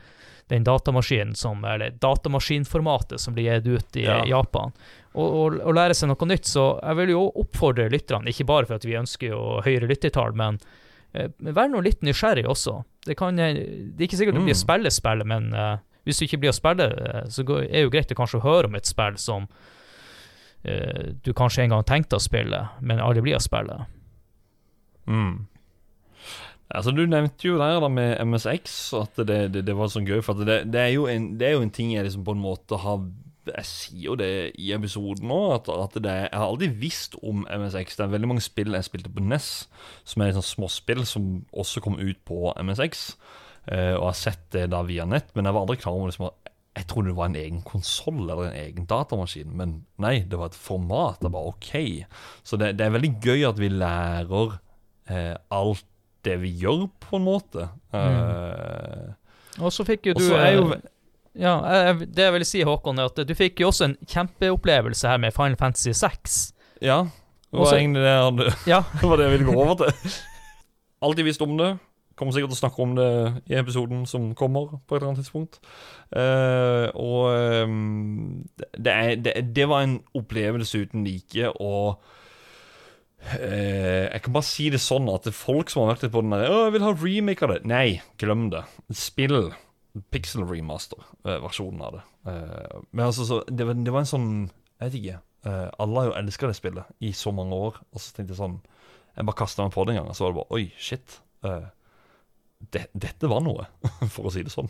Den 0.47 0.63
datamaskinen 0.63 1.35
som, 1.35 1.59
eller 1.67 1.91
datamaskinformatet 1.99 3.19
som 3.19 3.33
blir 3.35 3.49
gitt 3.59 3.67
ut 3.67 3.97
i 3.99 4.05
Ja. 4.05 4.21
Japan. 4.25 4.71
Og, 5.17 5.27
og, 5.33 5.57
og 5.59 5.75
lære 5.75 5.93
seg 5.97 6.07
noe 6.11 6.27
nytt. 6.29 6.45
Så 6.47 6.79
jeg 6.83 6.95
vil 7.01 7.09
jo 7.15 7.25
oppfordre 7.41 7.89
lytterne, 7.91 8.29
ikke 8.31 8.45
bare 8.47 8.65
for 8.69 8.75
at 8.79 8.85
vi 8.87 8.95
ønsker 8.95 9.33
jo 9.33 9.41
høyere 9.65 9.89
lyttertall, 9.89 10.31
men 10.37 10.59
uh, 11.17 11.27
vær 11.51 11.67
nå 11.73 11.81
litt 11.83 11.99
nysgjerrig 12.05 12.45
også. 12.47 12.77
Det, 13.07 13.17
kan, 13.19 13.37
eh, 13.39 13.53
det 13.59 13.99
er 14.05 14.07
ikke 14.07 14.17
sikkert 14.21 14.35
du 14.39 14.43
blir 14.45 14.55
å 14.55 14.61
Mm. 14.61 14.63
spille 14.63 14.91
spillet, 14.93 15.27
men 15.27 15.51
uh, 15.53 15.77
hvis 16.07 16.19
du 16.21 16.25
ikke 16.29 16.39
blir 16.45 16.53
å 16.53 16.55
spille, 16.55 16.87
så 17.33 17.43
går- 17.43 17.65
er 17.67 17.73
det 17.81 17.83
jo 17.89 17.89
greit 17.97 18.11
å 18.15 18.19
kanskje 18.21 18.43
høre 18.45 18.69
om 18.71 18.75
et 18.79 18.87
spill 18.87 19.17
som 19.19 19.49
uh, 20.67 21.03
du 21.23 21.33
kanskje 21.33 21.63
en 21.65 21.75
gang 21.75 21.83
tenkte 21.83 22.15
å 22.19 22.23
spille, 22.23 22.63
men 22.81 22.99
aldri 23.03 23.21
blir 23.25 23.35
å 23.39 23.43
spille. 23.43 23.81
Mm. 25.07 25.45
Altså 26.67 26.91
Du 26.91 27.05
nevnte 27.07 27.47
jo 27.47 27.55
der 27.59 27.79
da 27.79 27.87
med 27.91 28.17
MSX 28.27 28.75
at 28.99 29.21
det, 29.27 29.39
det, 29.53 29.63
det 29.67 29.75
var 29.77 29.91
sånn 29.91 30.07
gøy. 30.07 30.19
For 30.25 30.37
det, 30.43 30.65
det, 30.73 30.83
er 30.83 31.13
en, 31.13 31.31
det 31.39 31.49
er 31.49 31.55
jo 31.55 31.63
en 31.63 31.73
ting 31.73 31.93
jeg 31.95 32.07
liksom 32.07 32.27
på 32.27 32.35
en 32.35 32.43
måte 32.43 32.79
har 32.83 33.05
Jeg 33.47 33.69
sier 33.69 34.09
jo 34.09 34.17
det 34.19 34.51
i 34.59 34.73
episoden 34.75 35.29
nå, 35.31 35.39
at, 35.55 35.69
at 35.71 35.95
jeg 36.03 36.27
har 36.33 36.43
aldri 36.43 36.67
visst 36.67 37.15
om 37.23 37.45
MSX. 37.47 37.95
Det 37.95 38.03
er 38.03 38.11
veldig 38.17 38.31
mange 38.33 38.43
spill 38.43 38.75
jeg 38.75 38.89
spilte 38.89 39.13
på 39.13 39.23
NES, 39.23 39.51
som 40.03 40.23
er 40.23 40.35
sånn 40.35 40.49
småspill 40.49 41.05
som 41.07 41.29
også 41.55 41.83
kom 41.85 41.95
ut 42.01 42.19
på 42.27 42.51
MSX. 42.59 43.07
Eh, 43.71 43.95
og 43.95 44.09
har 44.09 44.19
sett 44.19 44.43
det 44.51 44.67
da 44.71 44.83
via 44.87 45.07
nett, 45.07 45.31
men 45.35 45.47
jeg 45.47 45.55
var 45.55 45.63
aldri 45.63 45.79
klar 45.79 45.95
over 45.95 46.11
liksom, 46.11 46.27
at 46.27 46.53
jeg 46.77 46.85
trodde 46.91 47.09
det 47.09 47.17
var 47.17 47.31
en 47.31 47.39
egen 47.39 47.63
konsoll 47.65 48.19
eller 48.27 48.49
en 48.49 48.59
egen 48.59 48.85
datamaskin, 48.87 49.49
men 49.57 49.79
nei, 50.03 50.19
det 50.29 50.37
var 50.37 50.51
et 50.51 50.59
format. 50.67 51.23
Det 51.23 51.31
var 51.33 51.47
OK. 51.49 51.71
Så 52.45 52.59
det, 52.59 52.75
det 52.77 52.85
er 52.85 52.93
veldig 52.93 53.13
gøy 53.23 53.47
at 53.47 53.59
vi 53.63 53.71
lærer 53.73 54.59
eh, 55.09 55.35
alt 55.51 55.83
det 56.25 56.39
vi 56.41 56.49
gjør, 56.61 56.87
på 56.99 57.15
en 57.19 57.23
måte. 57.27 57.69
Eh, 57.95 59.13
Og 59.63 59.71
så 59.73 59.85
fikk 59.87 60.09
jo 60.11 60.13
du 60.19 60.25
er 60.35 60.51
jo 60.57 60.65
eh, 60.75 60.81
Ja, 61.37 61.53
jeg, 61.69 62.07
det 62.17 62.23
jeg 62.25 62.33
vil 62.33 62.45
si, 62.49 62.61
Håkon, 62.65 62.97
er 62.99 63.11
at 63.11 63.19
du 63.29 63.33
fikk 63.37 63.59
jo 63.61 63.67
også 63.69 63.85
en 63.91 63.97
kjempeopplevelse 64.09 65.07
her 65.07 65.19
med 65.21 65.35
Final 65.35 65.57
Fantasy 65.59 65.93
6. 65.93 66.37
Ja, 66.81 67.03
det 67.51 67.59
var 67.59 67.65
Også- 67.67 67.77
egentlig 67.77 68.01
det 68.01 68.09
jeg 68.13 68.23
hadde 68.23 68.47
Ja. 68.67 68.79
Det 69.01 69.09
var 69.09 69.15
det 69.21 69.27
jeg 69.29 69.39
ville 69.39 69.51
gå 69.53 69.59
over 69.61 69.75
til. 69.83 70.17
Alltid 71.01 71.23
visst 71.29 71.41
om 71.45 71.57
det. 71.57 71.77
kommer 72.17 72.33
sikkert 72.33 72.49
til 72.49 72.57
å 72.57 72.63
snakke 72.65 72.81
om 72.81 72.95
det 72.97 73.09
i 73.45 73.53
episoden 73.59 74.05
som 74.09 74.31
kommer, 74.35 74.79
på 74.89 74.95
et 74.95 75.01
eller 75.03 75.11
annet 75.11 75.19
tidspunkt. 75.21 75.59
Uh, 76.09 76.89
og 76.97 77.29
um, 77.69 78.47
det, 78.73 78.95
det, 79.23 79.33
det 79.55 79.67
var 79.69 79.83
en 79.85 79.99
opplevelse 80.17 80.79
uten 80.87 81.03
like, 81.05 81.51
og 81.61 82.01
eh, 83.35 84.07
Jeg 84.13 84.21
kan 84.25 84.33
bare 84.35 84.47
si 84.47 84.69
det 84.73 84.79
sånn 84.83 85.07
at 85.11 85.25
det 85.27 85.33
er 85.33 85.37
folk 85.37 85.69
som 85.73 85.83
har 85.83 85.95
vært 85.95 86.11
på 86.13 86.21
den 86.23 86.33
der 86.35 86.45
jeg 86.47 86.73
vil 86.75 86.85
ha 86.85 86.91
remake 86.95 87.43
av 87.47 87.53
det. 87.55 87.61
Nei, 87.69 87.87
glem 88.21 88.47
det. 88.53 88.63
Spill 88.95 89.49
pixel 90.13 90.43
remaster-versjonen 90.45 91.81
av 91.87 91.95
det. 91.97 92.03
Eh, 92.31 92.81
men 92.91 93.05
altså, 93.07 93.25
så, 93.25 93.39
det, 93.49 93.65
var, 93.67 93.77
det 93.81 93.93
var 93.95 94.03
en 94.05 94.09
sånn 94.11 94.27
Jeg 94.77 94.83
vet 94.91 94.97
ikke. 94.99 95.19
eh, 95.49 95.67
alle 95.81 96.03
har 96.03 96.09
jo 96.11 96.17
elska 96.21 96.49
det 96.51 96.57
spillet 96.59 96.91
i 97.01 97.13
så 97.17 97.33
mange 97.33 97.57
år, 97.57 97.79
og 97.93 98.03
så 98.03 98.13
tenkte 98.13 98.35
jeg 98.35 98.41
sånn 98.43 98.59
Jeg 99.15 99.25
bare 99.29 99.39
kasta 99.41 99.65
meg 99.65 99.73
på 99.73 99.85
det 99.87 99.95
en 99.95 100.01
gang, 100.03 100.11
og 100.13 100.17
så 100.19 100.27
var 100.27 100.35
det 100.35 100.39
bare 100.43 100.59
Oi, 100.59 100.67
shit. 100.77 101.19
eh, 101.49 101.65
det, 102.73 102.87
dette 102.97 103.29
var 103.29 103.41
noe, 103.45 103.67
for 104.13 104.29
å 104.29 104.33
si 104.33 104.41
det 104.45 104.53
sånn. 104.53 104.69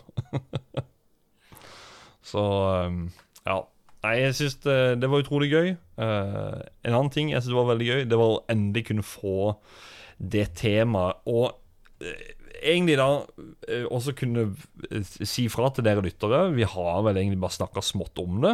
så 2.32 2.42
um, 2.88 3.06
ja. 3.48 3.62
Nei, 4.06 4.14
jeg 4.22 4.36
syns 4.38 4.58
det, 4.62 4.78
det 5.02 5.10
var 5.10 5.24
utrolig 5.24 5.50
gøy. 5.52 5.70
Uh, 5.98 6.62
en 6.86 6.94
annen 6.94 7.14
ting 7.14 7.32
jeg 7.34 7.44
syns 7.44 7.58
var 7.58 7.72
veldig 7.72 7.88
gøy, 7.88 8.02
det 8.10 8.20
var 8.20 8.34
å 8.36 8.42
endelig 8.54 8.86
kunne 8.92 9.06
få 9.06 9.38
det 10.18 10.52
temaet. 10.60 11.24
Og 11.28 11.50
uh, 12.06 12.22
egentlig 12.62 13.00
da 13.00 13.10
uh, 13.26 13.88
også 13.90 14.14
kunne 14.20 14.52
si 15.02 15.48
fra 15.52 15.72
til 15.74 15.88
dere 15.88 16.06
lyttere. 16.06 16.46
Vi 16.54 16.68
har 16.70 17.02
vel 17.10 17.20
egentlig 17.24 17.42
bare 17.42 17.58
snakka 17.58 17.84
smått 17.86 18.22
om 18.22 18.40
det. 18.46 18.54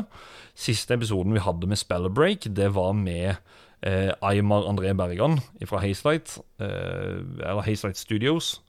Siste 0.55 0.95
episoden 0.95 1.35
vi 1.35 1.43
hadde 1.43 1.69
med 1.69 1.81
Spellbreak, 1.81 2.47
det 2.47 2.71
var 2.77 2.95
med 2.97 3.35
Aymar 3.83 4.63
André 4.63 4.93
Bergan 4.95 5.41
fra 5.67 5.81
Hazelight, 5.83 6.38
eller 6.55 7.65
Hazelight 7.65 8.00
Studios, 8.00 8.62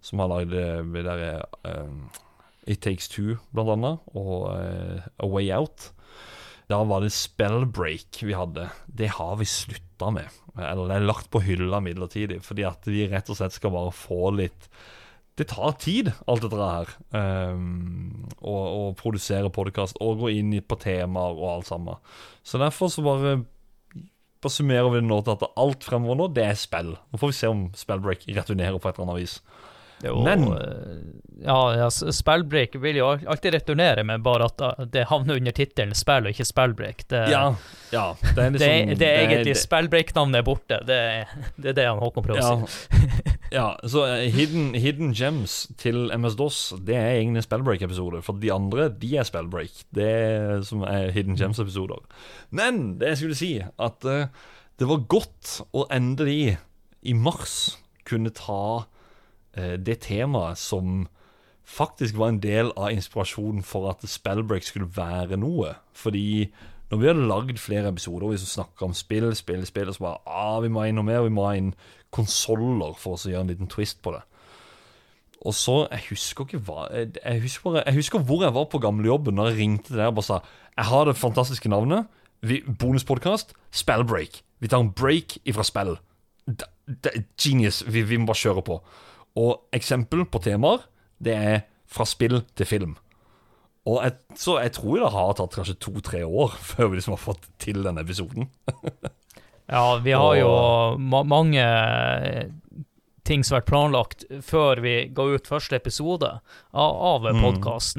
som 0.00 0.22
har 0.22 0.30
lagd 0.32 0.54
det 0.54 1.02
derre 1.04 1.42
It 2.64 2.80
Takes 2.80 3.10
Two, 3.12 3.36
blant 3.52 3.74
annet, 3.74 4.00
og 4.16 4.46
A 4.48 5.28
Way 5.28 5.52
Out. 5.52 5.90
Da 6.72 6.80
var 6.88 7.04
det 7.04 7.12
Spellbreak 7.12 8.22
vi 8.24 8.32
hadde. 8.36 8.70
Det 8.88 9.10
har 9.18 9.36
vi 9.40 9.48
slutta 9.48 10.08
med. 10.14 10.40
Eller 10.56 10.88
det 10.88 10.96
er 10.96 11.06
lagt 11.06 11.28
på 11.32 11.42
hylla 11.44 11.82
midlertidig, 11.84 12.40
fordi 12.44 12.64
at 12.68 12.88
vi 12.88 13.06
rett 13.10 13.28
og 13.32 13.38
slett 13.38 13.56
skal 13.56 13.74
bare 13.74 13.92
få 13.94 14.32
litt 14.38 14.68
Det 15.36 15.46
tar 15.48 15.72
tid, 15.80 16.10
alt 16.28 16.44
dette 16.44 16.60
her. 16.60 16.90
Um, 17.16 18.26
å, 18.44 18.52
å 18.52 18.82
produsere 18.96 19.52
podkast 19.52 19.96
og 20.04 20.20
gå 20.20 20.32
inn 20.36 20.52
på 20.60 20.76
temaer 20.76 21.38
og 21.38 21.46
alt 21.54 21.70
sammen. 21.70 22.00
Så 22.44 22.60
derfor 22.60 22.92
så 22.92 23.04
bare 23.04 23.38
bare 24.42 24.52
summerer 24.52 24.90
vi 24.90 25.00
det 25.00 25.06
nå 25.06 25.20
til 25.22 25.36
at 25.36 25.44
alt 25.62 25.84
fremover 25.86 26.18
nå, 26.18 26.28
det 26.34 26.44
er 26.44 26.58
spill. 26.58 26.96
Nå 26.98 27.20
får 27.20 27.30
vi 27.30 27.38
se 27.38 27.50
om 27.52 27.68
Spellbreak 27.78 28.26
returnerer 28.28 28.76
på 28.76 28.90
et 28.90 28.98
eller 28.98 29.08
annet 29.08 29.22
vis. 29.22 29.36
Jo, 30.02 30.22
Men- 30.24 30.48
eh, 30.52 31.18
Ja, 31.42 31.74
ja 31.74 31.88
spillbreak 31.90 32.76
vil 32.78 32.96
jo 33.00 33.06
alltid 33.26 33.54
returnere, 33.56 34.04
men 34.06 34.22
bare 34.22 34.44
at 34.46 34.90
det 34.92 35.08
havner 35.10 35.40
under 35.40 35.50
tittelen 35.52 35.94
spill 35.98 36.28
og 36.28 36.30
ikke 36.30 36.46
spillbreak. 36.46 37.02
Det, 37.10 37.22
Ja, 37.32 37.54
ja 37.90 38.04
det 38.22 38.28
er 38.30 38.50
det, 38.50 38.60
liksom 38.60 38.98
det 39.00 39.08
er 39.08 39.18
egentlig 39.26 39.54
det- 39.54 39.62
spillbreak-navnet 39.62 40.38
er 40.38 40.42
borte. 40.46 40.78
Det, 40.86 40.94
er- 40.94 41.28
det 41.60 41.74
det 41.76 41.86
han 41.88 41.98
Håkon 41.98 42.22
prøver 42.22 42.42
å 42.46 42.68
si. 42.68 42.92
ja 43.58 43.74
så 43.84 44.04
eh, 44.06 44.30
hidden, 44.30 44.74
hidden 44.74 45.12
Gems 45.18 45.66
til 45.76 46.10
MS-DOS 46.14 46.78
Det 46.84 46.94
er 46.94 47.18
egentlig 47.18 47.42
en 47.42 47.48
Spellbreak-episode. 47.48 48.22
For 48.22 48.38
de 48.38 48.52
andre, 48.54 48.88
de 48.88 49.16
er 49.18 49.24
Spellbreak. 49.26 49.82
Det 49.92 50.06
er 50.06 50.62
som 50.62 50.82
er 50.86 51.10
Hidden 51.10 51.34
Gems-episoder. 51.36 52.06
Men 52.50 52.98
det 53.00 53.08
jeg 53.08 53.18
skulle 53.18 53.34
si, 53.42 53.52
at 53.78 54.04
uh, 54.06 54.26
det 54.78 54.86
var 54.88 55.02
godt 55.08 55.60
å 55.74 55.88
endelig, 55.90 56.56
i 57.02 57.12
mars, 57.18 57.78
kunne 58.06 58.30
ta 58.30 58.62
eh, 58.78 58.91
det 59.54 59.98
temaet 60.06 60.58
som 60.58 61.06
faktisk 61.68 62.16
var 62.18 62.32
en 62.32 62.40
del 62.42 62.72
av 62.76 62.90
inspirasjonen 62.92 63.62
for 63.66 63.90
at 63.90 64.04
Spellbreak 64.08 64.64
skulle 64.66 64.88
være 64.96 65.38
noe. 65.40 65.74
Fordi 65.94 66.50
når 66.90 67.00
vi 67.00 67.08
hadde 67.08 67.28
lagd 67.28 67.60
flere 67.60 67.88
episoder 67.88 68.26
og 68.26 68.34
vi 68.34 68.42
snakka 68.42 68.84
om 68.84 68.94
spill, 68.96 69.30
spill, 69.36 69.64
spill, 69.66 69.88
og 69.88 69.96
så 69.96 70.04
bare 70.04 70.18
ah, 70.28 70.58
vi 70.60 70.68
må 70.72 70.84
inn 70.84 70.98
noe 71.00 71.08
mer, 71.08 71.22
vi 71.24 71.32
må 71.32 71.46
ha 71.46 71.54
inn 71.56 71.70
konsoller 72.12 72.98
for 73.00 73.16
å 73.16 73.30
gjøre 73.32 73.46
en 73.46 73.52
liten 73.52 73.70
twist 73.72 74.02
på 74.04 74.12
det. 74.12 74.20
Og 75.42 75.54
så, 75.58 75.88
Jeg 75.90 76.04
husker 76.10 76.44
ikke 76.44 76.60
hva 76.68 76.84
Jeg, 76.92 77.40
husker, 77.42 77.64
bare, 77.64 77.82
jeg 77.86 77.96
husker 77.96 78.20
hvor 78.22 78.44
jeg 78.44 78.54
var 78.54 78.68
på 78.70 78.78
gamlejobben 78.78 79.34
når 79.34 79.48
jeg 79.50 79.58
ringte 79.58 79.96
dere 79.96 80.12
og 80.12 80.20
bare 80.20 80.28
sa 80.28 80.36
Jeg 80.76 80.84
har 80.86 81.08
det 81.08 81.16
fantastiske 81.18 81.68
navnet. 81.68 82.06
Bonuspodkast. 82.78 83.56
Spellbreak. 83.72 84.42
Vi 84.60 84.68
tar 84.68 84.84
en 84.84 84.92
break 84.92 85.40
ifra 85.44 85.64
spill. 85.66 85.96
Er 86.46 87.24
genius. 87.40 87.82
Vi, 87.88 88.04
vi 88.06 88.20
må 88.20 88.30
bare 88.30 88.38
kjøre 88.38 88.62
på. 88.62 88.78
Og 89.38 89.62
eksempel 89.74 90.26
på 90.28 90.42
temaer, 90.44 90.84
det 91.22 91.36
er 91.38 91.62
fra 91.92 92.06
spill 92.08 92.42
til 92.58 92.68
film. 92.68 92.94
Og 93.88 93.98
jeg, 94.04 94.14
så 94.38 94.60
jeg 94.62 94.76
tror 94.76 95.00
det 95.00 95.10
har 95.14 95.32
tatt 95.38 95.56
kanskje 95.58 95.80
to-tre 95.82 96.22
år 96.26 96.54
før 96.72 96.92
vi 96.92 97.00
liksom 97.00 97.16
har 97.16 97.24
fått 97.24 97.48
til 97.62 97.82
denne 97.86 98.04
episoden. 98.04 98.50
Ja, 99.72 99.96
vi 100.04 100.12
har 100.12 100.34
jo 100.36 100.48
ma 101.00 101.22
mange 101.24 101.62
eh, 101.62 102.50
ting 103.24 103.44
som 103.44 103.54
har 103.54 103.62
vært 103.62 103.70
planlagt 103.70 104.24
før 104.44 104.82
vi 104.84 105.06
ga 105.14 105.24
ut 105.32 105.48
første 105.48 105.78
episode 105.78 106.28
av, 106.28 106.42
av 107.12 107.30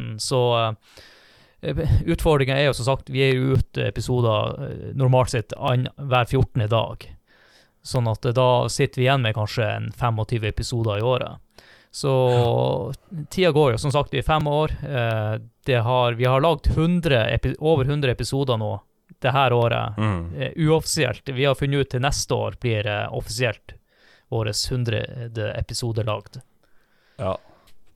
Mm. 0.04 0.20
så 0.22 0.42
uh, 0.54 1.82
Utfordringa 2.12 2.58
er 2.60 2.68
jo 2.68 2.76
som 2.76 2.90
sagt, 2.92 3.10
vi 3.10 3.24
er 3.24 3.38
jo 3.38 3.58
ute 3.58 3.88
episoder 3.88 4.68
eh, 4.68 4.88
normalt 5.00 5.32
sett 5.32 5.56
hver 5.56 6.26
14. 6.28 6.68
dag. 6.68 7.08
Sånn 7.84 8.08
at 8.08 8.26
eh, 8.26 8.36
da 8.38 8.48
sitter 8.72 9.02
vi 9.02 9.08
igjen 9.08 9.22
med 9.26 9.36
kanskje 9.36 9.66
en 9.76 9.90
25 10.00 10.46
episoder 10.48 11.02
i 11.02 11.06
året. 11.06 11.40
Så 11.94 12.12
tida 13.30 13.52
går 13.54 13.76
jo. 13.76 13.78
Som 13.84 13.92
sagt, 13.94 14.14
vi 14.14 14.22
er 14.22 14.26
fem 14.26 14.48
år. 14.50 14.72
Eh, 14.88 15.36
det 15.68 15.82
har, 15.86 16.14
vi 16.18 16.26
har 16.26 16.42
lagd 16.42 16.68
100 16.74 17.20
over 17.60 17.86
100 17.86 18.12
episoder 18.16 18.58
nå 18.58 18.72
det 19.22 19.32
her 19.32 19.54
året 19.54 19.98
Mm. 19.98 20.24
uoffisielt. 20.58 21.30
Vi 21.30 21.46
har 21.46 21.56
funnet 21.56 21.80
ut 21.86 21.90
til 21.94 22.02
neste 22.04 22.34
år 22.36 22.56
blir 22.60 22.88
eh, 22.88 23.08
offisielt 23.14 23.76
vår 24.34 24.50
100. 24.50 25.52
episode 25.60 26.04
lagd. 26.04 26.40
Ja. 27.22 27.36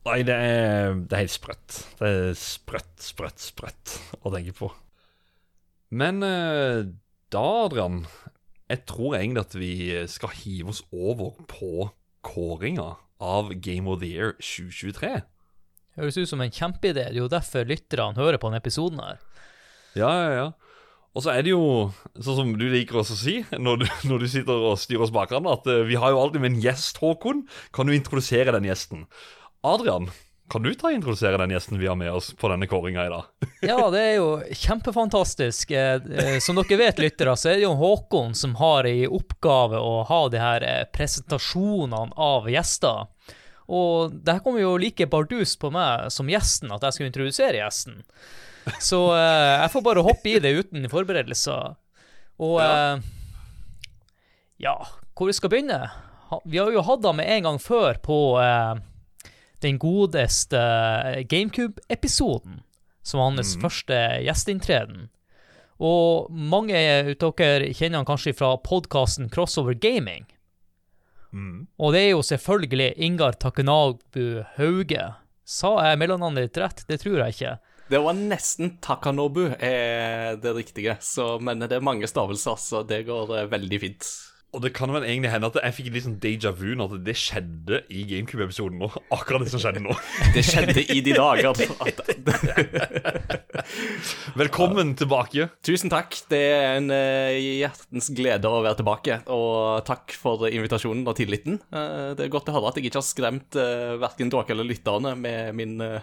Nei, 0.06 0.22
det 0.24 0.32
er, 0.36 0.94
det 0.94 1.12
er 1.12 1.24
helt 1.24 1.34
sprøtt. 1.34 1.80
Det 1.98 2.08
er 2.08 2.36
sprøtt, 2.38 2.94
sprøtt, 3.02 3.42
sprøtt 3.42 3.96
å 4.24 4.30
tenke 4.32 4.54
på. 4.56 4.70
Men 5.90 6.22
eh, 6.22 6.84
da, 7.34 7.42
Adrian, 7.66 8.04
jeg 8.68 8.84
tror 8.88 9.16
egentlig 9.16 9.44
at 9.46 9.56
vi 9.56 9.72
skal 10.10 10.34
hive 10.42 10.72
oss 10.74 10.82
over 10.92 11.34
på 11.48 11.88
kåringa 12.26 12.94
av 13.20 13.50
Game 13.64 13.90
of 13.90 14.00
the 14.02 14.12
Year 14.12 14.34
2023. 14.38 15.20
Høres 15.98 16.18
ut 16.20 16.30
som 16.30 16.42
en 16.44 16.52
kjempeidé. 16.54 17.08
Det 17.08 17.16
er 17.16 17.22
jo 17.24 17.32
derfor 17.32 17.66
lytterne 17.66 18.18
hører 18.18 18.38
på 18.38 18.50
denne 18.50 18.62
episoden 18.62 19.00
her. 19.02 19.22
Ja, 19.98 20.10
ja, 20.12 20.30
ja. 20.36 20.48
Og 21.16 21.24
så 21.24 21.32
er 21.32 21.42
det 21.42 21.50
jo, 21.50 21.88
sånn 22.14 22.36
som 22.38 22.52
du 22.60 22.66
liker 22.70 23.00
oss 23.00 23.10
å 23.10 23.18
si 23.18 23.40
når 23.56 23.80
du, 23.80 23.86
når 24.10 24.22
du 24.22 24.28
sitter 24.30 24.68
og 24.70 24.78
styrer 24.78 25.08
oss 25.08 25.14
bakgrann, 25.14 25.48
at 25.50 25.66
eh, 25.66 25.86
vi 25.88 25.98
har 25.98 26.14
jo 26.14 26.20
alltid 26.22 26.44
med 26.44 26.54
en 26.54 26.62
gjest, 26.62 27.00
Håkon. 27.02 27.46
Kan 27.74 27.88
du 27.88 27.96
introdusere 27.96 28.54
den 28.54 28.68
gjesten? 28.68 29.06
Adrian, 29.66 30.06
kan 30.50 30.64
du 30.64 30.70
ta 30.74 30.88
og 30.88 30.96
introdusere 30.96 31.38
den 31.40 31.52
gjesten 31.54 31.78
vi 31.80 31.88
har 31.88 31.96
med 31.98 32.12
oss 32.12 32.30
på 32.36 32.48
denne 32.52 32.68
kåringa 32.70 33.04
i 33.06 33.12
dag? 33.12 33.48
Ja, 33.64 33.78
det 33.92 34.00
er 34.00 34.14
jo 34.16 34.28
kjempefantastisk. 34.54 35.70
Eh, 35.70 36.00
eh, 36.18 36.38
Som 36.44 36.60
dere 36.60 36.78
vet, 36.80 37.02
lyttere, 37.02 37.34
så 37.36 37.52
er 37.52 37.58
det 37.58 37.66
jo 37.66 37.74
Håkon 37.78 38.34
som 38.38 38.56
har 38.60 38.86
i 38.88 39.06
oppgave 39.06 39.80
å 39.82 40.02
ha 40.08 40.20
de 40.32 40.40
her 40.42 40.66
eh, 40.66 40.84
presentasjonene 40.94 42.16
av 42.16 42.48
gjester. 42.50 43.06
Og 43.68 44.14
det 44.24 44.38
her 44.38 44.44
kommer 44.44 44.62
jo 44.64 44.76
like 44.80 45.08
bardus 45.12 45.56
på 45.60 45.70
meg 45.74 46.08
som 46.14 46.30
gjesten 46.32 46.72
at 46.72 46.86
jeg 46.86 46.96
skal 46.96 47.10
introdusere 47.10 47.60
gjesten. 47.60 48.00
Så 48.80 49.02
eh, 49.16 49.54
jeg 49.64 49.72
får 49.74 49.84
bare 49.84 50.04
hoppe 50.06 50.32
i 50.32 50.40
det 50.42 50.54
uten 50.62 50.88
forberedelser. 50.92 51.76
Og 52.44 52.60
eh, 52.62 53.00
ja, 54.64 54.76
hvor 55.14 55.28
vi 55.28 55.36
skal 55.36 55.52
begynne? 55.52 55.82
Vi 56.44 56.60
har 56.60 56.72
jo 56.72 56.84
hatt 56.84 57.04
han 57.08 57.16
med 57.18 57.28
en 57.32 57.46
gang 57.48 57.58
før 57.62 58.00
på 58.04 58.18
eh, 58.42 58.80
den 59.64 59.78
godeste 59.82 60.58
eh, 60.58 61.22
GameCube-episoden, 61.28 62.62
som 63.02 63.20
var 63.20 63.32
hans 63.32 63.54
første 63.62 64.00
gjesteinntreden. 64.24 65.08
Og 65.78 66.32
mange 66.34 66.74
av 66.74 67.12
dere 67.38 67.70
kjenner 67.70 68.00
han 68.00 68.08
kanskje 68.08 68.34
fra 68.34 68.56
podkasten 68.58 69.30
Crossover 69.30 69.78
Gaming. 69.78 70.26
Og 71.78 71.92
det 71.94 72.00
er 72.02 72.10
jo 72.14 72.24
selvfølgelig 72.24 72.94
Ingar 73.04 73.36
Takenabu 73.38 74.42
Hauge. 74.56 75.04
Sa 75.48 75.74
jeg 75.86 76.00
mellomnavnet 76.00 76.48
ditt 76.48 76.60
rett? 76.60 76.84
Det 76.88 76.98
tror 77.02 77.22
jeg 77.22 77.36
ikke. 77.36 77.54
Det 77.88 78.00
var 78.04 78.16
nesten 78.16 78.74
Takanobu 78.84 79.46
er 79.48 80.36
det 80.36 80.52
riktige, 80.52 80.98
så, 81.00 81.38
men 81.40 81.62
det 81.64 81.72
er 81.72 81.84
mange 81.84 82.08
stavelser, 82.08 82.58
så 82.60 82.82
det 82.84 83.06
går 83.08 83.32
eh, 83.32 83.46
veldig 83.48 83.78
fint. 83.80 84.08
Og 84.56 84.62
det 84.64 84.70
kan 84.72 84.88
vel 84.88 85.04
egentlig 85.04 85.28
hende 85.28 85.48
at 85.50 85.58
jeg 85.60 85.74
fikk 85.76 85.88
litt 85.92 86.04
sånn 86.06 86.20
déjà 86.22 86.54
vu 86.56 86.70
når 86.78 86.94
det 87.04 87.12
skjedde 87.20 87.82
i 87.92 88.06
GameCube-episoden 88.08 88.78
nå. 88.80 88.88
Akkurat 89.12 89.44
det 89.44 89.52
som 89.52 89.60
skjedde 89.60 89.82
nå. 89.84 89.92
Det 90.36 90.44
skjedde 90.46 90.84
i 90.88 91.02
de 91.04 91.12
dager. 91.12 91.52
Velkommen 94.40 94.94
tilbake. 94.96 95.50
tusen 95.60 95.92
takk. 95.92 96.16
Det 96.32 96.40
er 96.54 96.78
en 96.78 96.88
uh, 96.88 97.36
hjertens 97.36 98.08
glede 98.16 98.48
å 98.48 98.62
være 98.64 98.80
tilbake. 98.80 99.20
Og 99.36 99.84
takk 99.88 100.16
for 100.16 100.48
invitasjonen 100.48 101.04
og 101.04 101.18
tilliten. 101.20 101.60
Uh, 101.68 102.16
det 102.16 102.24
er 102.24 102.32
godt 102.32 102.48
å 102.48 102.56
høre 102.56 102.72
at 102.72 102.80
jeg 102.80 102.88
ikke 102.88 103.02
har 103.02 103.08
skremt 103.10 103.60
uh, 103.60 104.00
verken 104.00 104.32
dere 104.32 104.56
eller 104.56 104.72
lytterne 104.72 105.12
med 105.20 105.60
min 105.60 105.76
uh, 105.84 106.00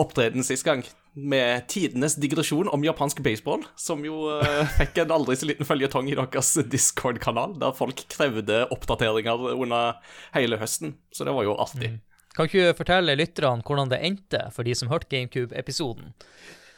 opptreden 0.00 0.46
sist 0.46 0.64
gang. 0.64 0.86
Med 1.14 1.68
tidenes 1.70 2.16
digresjon 2.18 2.66
om 2.74 2.82
japansk 2.82 3.20
baseball, 3.22 3.62
som 3.78 4.02
jo 4.02 4.24
uh, 4.34 4.64
fikk 4.80 4.98
en 5.04 5.14
aldri 5.14 5.36
så 5.38 5.46
liten 5.46 5.68
føljetong 5.68 6.10
i 6.10 6.16
deres 6.18 6.56
Discord-kanal, 6.72 7.54
der 7.62 7.76
folk 7.76 8.02
krevde 8.10 8.64
oppdateringer 8.74 9.46
under 9.54 10.00
hele 10.34 10.58
høsten. 10.58 10.96
Så 11.14 11.26
det 11.28 11.36
var 11.36 11.46
jo 11.46 11.54
artig. 11.54 11.94
Kan 12.34 12.50
ikke 12.50 12.66
du 12.66 12.78
fortelle 12.80 13.14
lytterne 13.14 13.62
hvordan 13.62 13.92
det 13.92 14.02
endte 14.02 14.42
for 14.54 14.66
de 14.66 14.74
som 14.74 14.90
hørte 14.90 15.06
GameCube-episoden? 15.12 16.10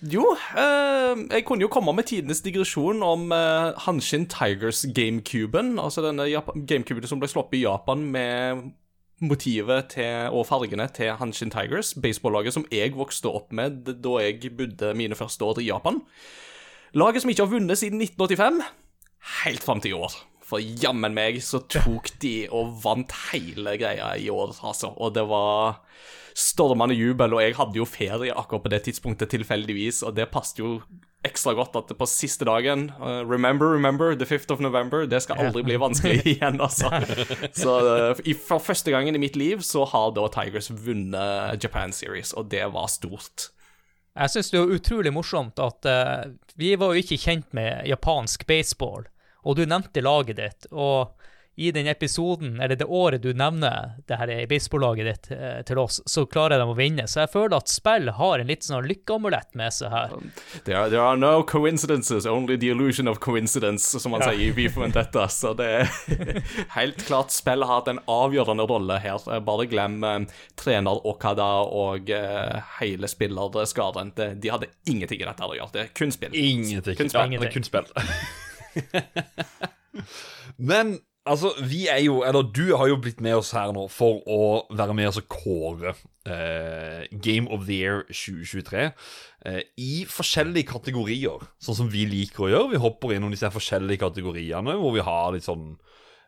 Jo, 0.05 0.35
eh, 0.53 1.17
jeg 1.33 1.45
kunne 1.49 1.65
jo 1.65 1.71
komme 1.73 1.95
med 1.97 2.05
tidenes 2.11 2.43
digresjon 2.45 3.01
om 3.05 3.31
eh, 3.33 3.73
Hanshin 3.87 4.27
Tigers 4.29 4.85
GameCuben. 4.93 5.79
Altså 5.81 6.05
denne 6.05 6.29
GameCuben 6.29 7.09
som 7.09 7.23
ble 7.23 7.31
sluppet 7.33 7.63
i 7.63 7.65
Japan 7.65 8.05
med 8.13 8.67
motivet 9.25 9.93
til, 9.95 10.29
og 10.33 10.47
fargene 10.49 10.89
til 10.93 11.15
Hanshin 11.17 11.53
Tigers, 11.53 11.95
baseballaget 12.03 12.57
som 12.57 12.67
jeg 12.73 12.93
vokste 12.97 13.33
opp 13.33 13.55
med 13.57 13.87
da 13.89 14.17
jeg 14.23 14.53
bodde 14.59 14.93
mine 14.99 15.17
første 15.17 15.45
år 15.45 15.63
i 15.63 15.71
Japan. 15.71 16.03
Laget 16.97 17.25
som 17.25 17.33
ikke 17.33 17.47
har 17.47 17.53
vunnet 17.53 17.81
siden 17.81 18.03
1985, 18.03 18.61
helt 19.45 19.65
fram 19.65 19.81
til 19.81 19.95
i 19.95 19.99
år. 19.99 20.19
For 20.47 20.63
jammen 20.63 21.17
meg 21.17 21.41
så 21.43 21.59
tok 21.67 22.13
de 22.23 22.47
og 22.55 22.77
vant 22.85 23.11
hele 23.33 23.75
greia 23.81 24.13
i 24.21 24.29
år, 24.31 24.55
altså. 24.63 24.93
Og 24.95 25.17
det 25.17 25.25
var 25.27 25.81
stormende 26.37 26.95
jubel, 26.95 27.35
og 27.35 27.43
jeg 27.43 27.57
hadde 27.59 27.81
jo 27.81 27.89
ferie 27.89 28.37
akkurat 28.37 28.63
på 28.63 28.73
det 28.75 28.83
tidspunktet 28.87 29.33
tilfeldigvis, 29.33 30.05
og 30.07 30.15
det 30.17 30.29
passet 30.31 30.61
jo 30.63 30.77
ekstra 31.27 31.55
godt 31.59 31.77
at 31.79 31.91
på 31.99 32.09
siste 32.09 32.47
dagen 32.49 32.89
uh, 33.01 33.23
Remember, 33.27 33.73
remember, 33.75 34.15
the 34.15 34.29
5th 34.29 34.55
of 34.55 34.63
November. 34.65 35.07
Det 35.07 35.21
skal 35.25 35.41
aldri 35.47 35.65
bli 35.67 35.79
vanskelig 35.81 36.23
igjen, 36.37 36.61
altså. 36.63 36.91
Så 37.57 37.75
uh, 37.83 38.23
i, 38.25 38.37
for 38.39 38.63
første 38.63 38.95
gangen 38.95 39.19
i 39.19 39.23
mitt 39.23 39.37
liv 39.37 39.65
så 39.67 39.85
har 39.91 40.15
da 40.17 40.29
Tigers 40.33 40.71
vunnet 40.71 41.63
Japan 41.63 41.93
Series, 41.93 42.33
og 42.33 42.51
det 42.55 42.65
var 42.75 42.89
stort. 42.93 43.51
Jeg 44.17 44.33
syns 44.33 44.49
det 44.53 44.61
er 44.63 44.77
utrolig 44.79 45.13
morsomt 45.13 45.61
at 45.61 45.89
uh, 45.91 46.33
vi 46.57 46.73
var 46.81 46.95
jo 46.95 47.05
ikke 47.05 47.21
kjent 47.21 47.53
med 47.57 47.85
japansk 47.91 48.47
baseball, 48.49 49.05
og 49.47 49.59
du 49.59 49.67
nevnte 49.69 50.03
laget 50.05 50.41
ditt. 50.41 50.69
Og 50.73 51.16
i 51.59 51.73
den 51.73 51.87
episoden, 51.87 52.61
eller 52.61 52.77
det 52.77 52.85
året 52.85 53.23
du 53.23 53.35
nevner 53.35 53.91
det 54.07 54.17
her 54.21 54.47
baseball-laget 54.47 55.07
ditt 55.09 55.29
eh, 55.33 55.63
til 55.65 55.79
oss, 55.81 56.03
så 56.05 56.27
klarer 56.29 56.61
de 56.61 56.67
å 56.69 56.75
vinne. 56.77 57.07
Så 57.09 57.23
jeg 57.23 57.31
føler 57.33 57.57
at 57.57 57.71
spill 57.73 58.11
har 58.19 58.43
en 58.43 58.51
litt 58.51 58.67
sånn 58.67 58.85
lykkeamulett 58.85 59.57
med 59.57 59.73
seg 59.73 59.89
her. 59.95 60.13
There 60.67 60.77
are, 60.77 60.91
there 60.93 61.01
are 61.01 61.17
no 61.17 61.41
coincidences, 61.49 62.27
only 62.29 62.59
the 62.61 62.69
illusion 62.75 63.09
of 63.09 63.23
coincidence, 63.25 63.97
som 64.03 64.13
man 64.13 64.21
sier 64.27 64.51
i 64.51 64.53
Beef 64.53 64.77
and 64.77 64.93
dette. 64.93 65.25
Så 65.37 65.55
det 65.57 65.71
er 65.79 65.89
helt 66.77 67.01
klart 67.09 67.33
spillet 67.33 67.65
har 67.65 67.81
hatt 67.81 67.89
en 67.95 68.05
avgjørende 68.05 68.69
rolle 68.69 69.01
her. 69.01 69.25
Bare 69.49 69.65
glem 69.73 69.97
eh, 70.05 70.29
trener 70.61 71.01
Okada 71.09 71.49
og 71.73 72.13
eh, 72.13 72.61
hele 72.83 73.09
spillerskaren. 73.09 74.13
De, 74.17 74.35
de 74.37 74.53
hadde 74.53 74.69
ingenting 74.85 75.25
i 75.25 75.29
dette 75.33 75.49
å 75.49 75.57
gjøre. 75.57 75.73
Det 75.73 75.81
er 75.87 75.93
kun 75.97 76.13
spill. 76.13 76.37
Ingenting. 76.37 77.01
Kun 77.01 77.09
spill. 77.17 77.33
Ja, 77.33 77.41
det 77.41 77.49
er 77.49 77.57
kun 77.57 77.73
spill. 77.73 77.89
Men 80.57 80.99
altså, 81.27 81.53
vi 81.67 81.87
er 81.93 82.01
jo 82.05 82.21
Eller 82.27 82.47
du 82.55 82.77
har 82.77 82.89
jo 82.91 82.99
blitt 83.03 83.21
med 83.25 83.37
oss 83.39 83.53
her 83.57 83.73
nå 83.75 83.87
for 83.93 84.23
å 84.27 84.41
være 84.71 84.97
med 84.97 85.11
oss 85.11 85.21
og 85.21 85.29
kåre 85.33 85.95
eh, 86.27 87.05
Game 87.13 87.51
of 87.53 87.67
the 87.67 87.81
Year 87.83 88.05
2023 88.09 88.87
eh, 88.87 89.61
i 89.79 89.93
forskjellige 90.11 90.71
kategorier, 90.71 91.45
sånn 91.63 91.81
som 91.83 91.93
vi 91.93 92.07
liker 92.09 92.47
å 92.47 92.51
gjøre. 92.53 92.73
Vi 92.75 92.83
hopper 92.83 93.17
innom 93.17 93.35
disse 93.35 93.51
forskjellige 93.53 94.05
kategoriene 94.07 94.79
hvor 94.81 94.97
vi 94.97 95.05
har 95.07 95.35
litt 95.35 95.47
sånn 95.47 95.75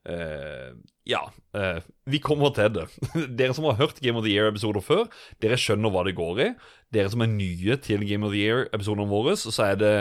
eh, 0.09 0.71
ja, 1.09 1.23
eh, 1.57 1.81
vi 2.05 2.21
kommer 2.23 2.53
til 2.57 2.73
det. 2.75 2.87
Dere 3.39 3.55
som 3.57 3.67
har 3.69 3.79
hørt 3.81 4.01
Game 4.05 4.19
of 4.21 4.27
the 4.27 4.35
Year-episoder 4.35 4.85
før, 4.85 5.07
dere 5.43 5.59
skjønner 5.61 5.93
hva 5.93 6.05
det 6.07 6.17
går 6.19 6.43
i. 6.45 6.49
Dere 6.95 7.13
som 7.13 7.25
er 7.25 7.33
nye 7.33 7.79
til 7.85 8.05
Game 8.09 8.27
of 8.27 8.35
the 8.35 8.43
Year-episodene 8.43 9.09
våre, 9.09 9.37
så 9.41 9.55
er 9.71 9.81
det 9.81 9.95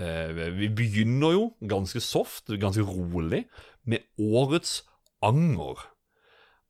eh, 0.00 0.50
Vi 0.58 0.70
begynner 0.74 1.36
jo 1.36 1.44
ganske 1.70 2.02
soft, 2.02 2.50
ganske 2.60 2.82
rolig, 2.82 3.44
med 3.88 4.04
årets 4.18 4.82
anger. 5.24 5.80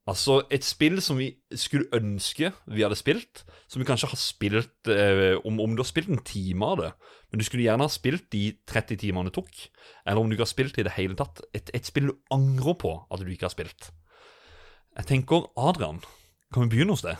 Altså 0.05 0.43
et 0.53 0.65
spill 0.67 0.99
som 1.01 1.17
vi 1.17 1.31
skulle 1.57 1.89
ønske 1.97 2.51
vi 2.69 2.85
hadde 2.85 2.99
spilt. 2.99 3.45
Som 3.73 3.81
vi 3.81 3.89
kanskje 3.89 4.11
har 4.13 4.21
spilt 4.21 4.93
eh, 4.93 5.39
om, 5.45 5.61
om 5.65 5.75
du 5.75 5.81
har 5.81 5.89
spilt 5.89 6.13
en 6.13 6.21
time 6.25 6.67
av 6.67 6.81
det, 6.83 6.91
men 7.33 7.41
du 7.41 7.47
skulle 7.47 7.65
gjerne 7.65 7.87
ha 7.87 7.91
spilt 7.91 8.29
de 8.35 8.51
30 8.69 9.01
timene 9.01 9.31
det 9.31 9.37
tok. 9.39 9.53
Eller 10.05 10.21
om 10.21 10.29
du 10.29 10.37
ikke 10.37 10.45
har 10.45 10.53
spilt 10.53 10.79
i 10.79 10.87
det 10.87 10.97
hele 10.99 11.17
tatt. 11.19 11.41
Et, 11.57 11.73
et 11.75 11.89
spill 11.89 12.13
du 12.13 12.17
angrer 12.35 12.77
på 12.79 12.97
at 13.09 13.23
du 13.23 13.31
ikke 13.33 13.49
har 13.49 13.57
spilt. 13.57 13.93
Jeg 14.95 15.09
tenker, 15.09 15.49
Adrian, 15.59 16.05
kan 16.55 16.67
vi 16.67 16.77
begynne 16.77 16.95
hos 16.95 17.03
deg? 17.03 17.19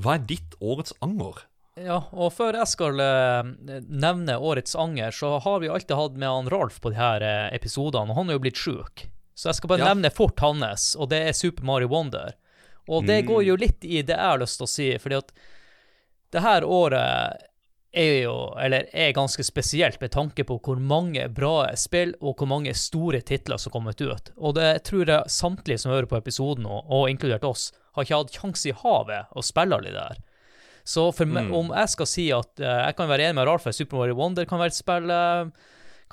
Hva 0.00 0.16
er 0.16 0.24
ditt 0.26 0.56
årets 0.64 0.96
anger? 1.04 1.44
Ja, 1.78 2.00
og 2.14 2.32
før 2.34 2.56
jeg 2.56 2.70
skal 2.70 3.00
eh, 3.02 3.52
nevne 3.86 4.38
årets 4.38 4.74
anger, 4.78 5.14
så 5.14 5.36
har 5.42 5.60
vi 5.62 5.70
alltid 5.70 5.96
hatt 5.98 6.18
med 6.18 6.30
han 6.30 6.50
Ralf 6.50 6.80
på 6.82 6.90
de 6.94 6.98
her 6.98 7.22
eh, 7.26 7.48
episodene, 7.54 8.10
og 8.10 8.18
han 8.18 8.30
er 8.30 8.38
jo 8.38 8.42
blitt 8.46 8.58
sjuk. 8.58 9.04
Så 9.34 9.48
jeg 9.50 9.58
skal 9.58 9.68
bare 9.68 9.78
Ja. 9.82 9.94
nevne 9.94 10.10
fort 10.14 10.38
hans, 10.40 10.94
og 10.96 11.08
det 11.10 11.22
er 11.28 11.32
Super 11.32 11.64
Mario 11.64 11.88
Wonder. 11.88 12.34
Og 12.88 13.06
det 13.06 13.24
går 13.26 13.42
jo 13.46 13.56
litt 13.56 13.84
i 13.84 14.02
det 14.02 14.14
jeg 14.14 14.28
har 14.30 14.38
lyst 14.38 14.58
til 14.60 14.66
å 14.66 14.68
si, 14.68 14.98
fordi 15.00 15.16
at 15.16 15.32
det 16.30 16.42
her 16.42 16.64
året 16.64 17.36
er 17.94 18.22
jo, 18.24 18.34
eller 18.58 18.88
er 18.92 19.12
ganske 19.14 19.44
spesielt 19.46 20.00
med 20.00 20.10
tanke 20.10 20.44
på 20.44 20.58
hvor 20.60 20.80
mange 20.82 21.28
bra 21.32 21.68
spill 21.78 22.14
og 22.20 22.36
hvor 22.36 22.50
mange 22.50 22.74
store 22.74 23.20
titler 23.22 23.56
som 23.56 23.70
har 23.70 23.78
kommet 23.78 24.00
ut. 24.02 24.30
Og 24.36 24.54
det 24.58 24.84
tror 24.84 25.06
jeg 25.06 25.30
samtlige 25.30 25.78
som 25.78 25.92
hører 25.94 26.10
på 26.10 26.18
episoden, 26.18 26.66
og, 26.66 26.84
og 26.90 27.08
inkludert 27.10 27.44
oss, 27.46 27.72
har 27.94 28.04
ikke 28.04 28.18
hatt 28.18 28.34
sjanse 28.34 28.68
i 28.68 28.76
havet 28.82 29.30
å 29.34 29.44
spille 29.46 29.78
alle 29.78 29.92
de 29.92 29.98
der. 29.98 30.18
Så 30.84 31.06
meg, 31.24 31.48
om 31.54 31.70
jeg 31.72 31.88
skal 31.94 32.06
si 32.10 32.26
at 32.34 32.60
uh, 32.60 32.82
jeg 32.84 32.96
kan 32.98 33.08
være 33.08 33.30
enig 33.30 33.38
med 33.38 33.46
Ralf, 33.48 33.70
Super 33.72 34.02
Mario 34.02 34.18
Wonder 34.18 34.44
kan 34.44 34.60
være 34.60 34.74
et 34.74 34.76
spill 34.76 35.08
eh, 35.08 35.46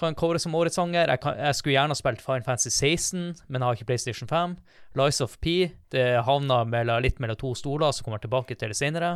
kan 0.02 0.18
kåres 0.18 0.46
som 0.46 0.56
årets 0.58 0.78
sanger. 0.80 1.08
Jeg, 1.14 1.22
kan, 1.24 1.38
jeg 1.40 1.58
skulle 1.58 1.78
gjerne 1.78 1.96
ha 1.96 2.00
spilt 2.00 2.24
Fine 2.26 2.46
Fancy 2.46 2.72
16, 2.74 3.46
men 3.48 3.66
har 3.66 3.78
ikke 3.78 3.88
PlayStation 3.92 4.30
5. 4.30 4.58
Lies 5.00 5.22
of 5.24 5.38
P 5.44 5.72
det 5.94 6.06
havna 6.28 6.64
mellom, 6.68 7.02
litt 7.06 7.22
mellom 7.24 7.40
to 7.40 7.54
stoler, 7.58 7.94
som 7.96 8.08
kommer 8.08 8.22
tilbake 8.24 8.58
til 8.58 8.74
det 8.74 8.80
senere. 8.80 9.16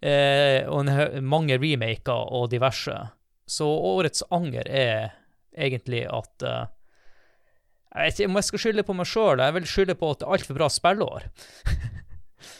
Eh, 0.00 0.64
og 0.68 0.82
en, 0.84 1.24
mange 1.24 1.58
remaker 1.60 2.32
og 2.36 2.50
diverse. 2.52 2.96
Så 3.46 3.66
årets 3.66 4.24
anger 4.34 4.66
er 4.68 5.14
egentlig 5.56 6.02
at 6.10 6.42
eh, 6.44 6.64
Jeg 7.96 8.02
vet 8.10 8.18
ikke 8.18 8.28
om 8.28 8.36
jeg 8.36 8.48
skal 8.50 8.60
skylde 8.60 8.84
på 8.84 8.96
meg 8.98 9.08
sjøl, 9.08 9.40
jeg 9.40 9.54
vil 9.56 9.68
skylde 9.70 9.94
på 9.96 10.10
at 10.12 10.20
det 10.20 10.26
er 10.26 10.36
altfor 10.36 10.58
bra 10.58 10.72
spillår. 10.72 11.28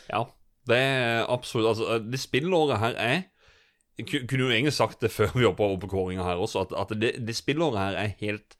Ja, 0.06 0.22
det 0.66 0.76
er 0.78 1.26
absolutt 1.30 1.68
Altså, 1.68 1.98
det 2.00 2.18
spillåret 2.18 2.80
her 2.80 2.94
er 2.98 3.18
kunne 4.04 4.44
jo 4.44 4.50
egentlig 4.52 4.72
sagt 4.76 5.00
det 5.00 5.10
før 5.10 5.30
vi 5.34 5.44
opp 5.48 5.56
på 5.56 5.88
kåringa 5.88 6.22
her 6.26 6.36
også, 6.36 6.66
at, 6.66 6.72
at 6.76 6.92
det, 7.00 7.14
det 7.26 7.36
spillåret 7.36 7.78
her 7.80 7.96
er 7.96 8.12
helt 8.20 8.56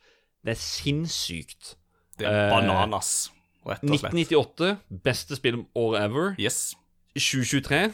Det 0.46 0.54
er 0.54 0.60
sinnssykt. 0.62 1.74
Det 2.18 2.26
er 2.26 2.46
Eh, 2.46 2.50
bananas, 2.54 3.30
rett 3.66 3.82
og 3.84 3.98
slett. 3.98 4.14
1998, 4.14 4.76
beste 5.04 5.36
spillåret 5.36 6.00
ever. 6.04 6.34
Yes. 6.38 6.74
2023, 7.18 7.92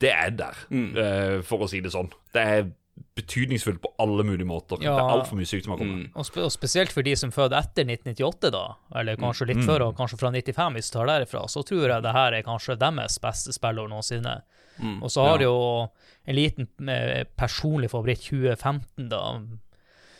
det 0.00 0.10
er 0.12 0.30
der, 0.30 0.54
Mm. 0.70 0.96
eh, 0.96 1.42
for 1.42 1.58
å 1.64 1.68
si 1.70 1.80
det 1.80 1.90
sånn. 1.94 2.10
Det 2.34 2.42
er 2.42 2.70
betydningsfullt 3.18 3.80
på 3.82 3.90
alle 4.02 4.24
mulige 4.24 4.46
måter. 4.48 4.80
Ja. 4.82 4.94
Det 4.94 5.02
er 5.04 5.14
altfor 5.18 5.38
mye 5.40 5.48
sykdom 5.48 5.64
som 5.68 5.72
har 5.74 5.80
kommet. 5.82 6.06
Mm. 6.08 6.12
Og, 6.18 6.26
spe 6.28 6.44
og 6.46 6.52
spesielt 6.54 6.92
for 6.94 7.02
de 7.06 7.14
som 7.18 7.32
føder 7.34 7.58
etter 7.58 7.84
1998, 7.88 8.50
da, 8.54 8.62
eller 9.00 9.16
kanskje 9.20 9.48
litt 9.50 9.62
før, 9.66 9.86
og 9.88 9.96
kanskje 9.98 10.18
fra 10.20 10.30
95 10.34 10.76
hvis 10.78 10.90
du 10.90 10.96
tar 10.98 11.10
derifra, 11.10 11.44
så 11.48 11.62
tror 11.66 11.86
jeg 11.88 12.02
det 12.06 12.12
her 12.16 12.32
er 12.38 12.46
kanskje 12.46 12.78
deres 12.80 13.18
beste 13.22 13.54
spillår 13.56 13.88
noensinne. 13.92 14.36
Mm. 14.78 15.00
Og 15.02 15.10
så 15.10 15.24
har 15.26 15.32
Ja. 15.32 15.38
de 15.38 15.44
jo 15.44 15.88
en 16.28 16.34
liten 16.36 16.88
eh, 16.88 17.24
personlig 17.36 17.90
favoritt 17.90 18.20
2015, 18.28 19.08
da. 19.08 19.22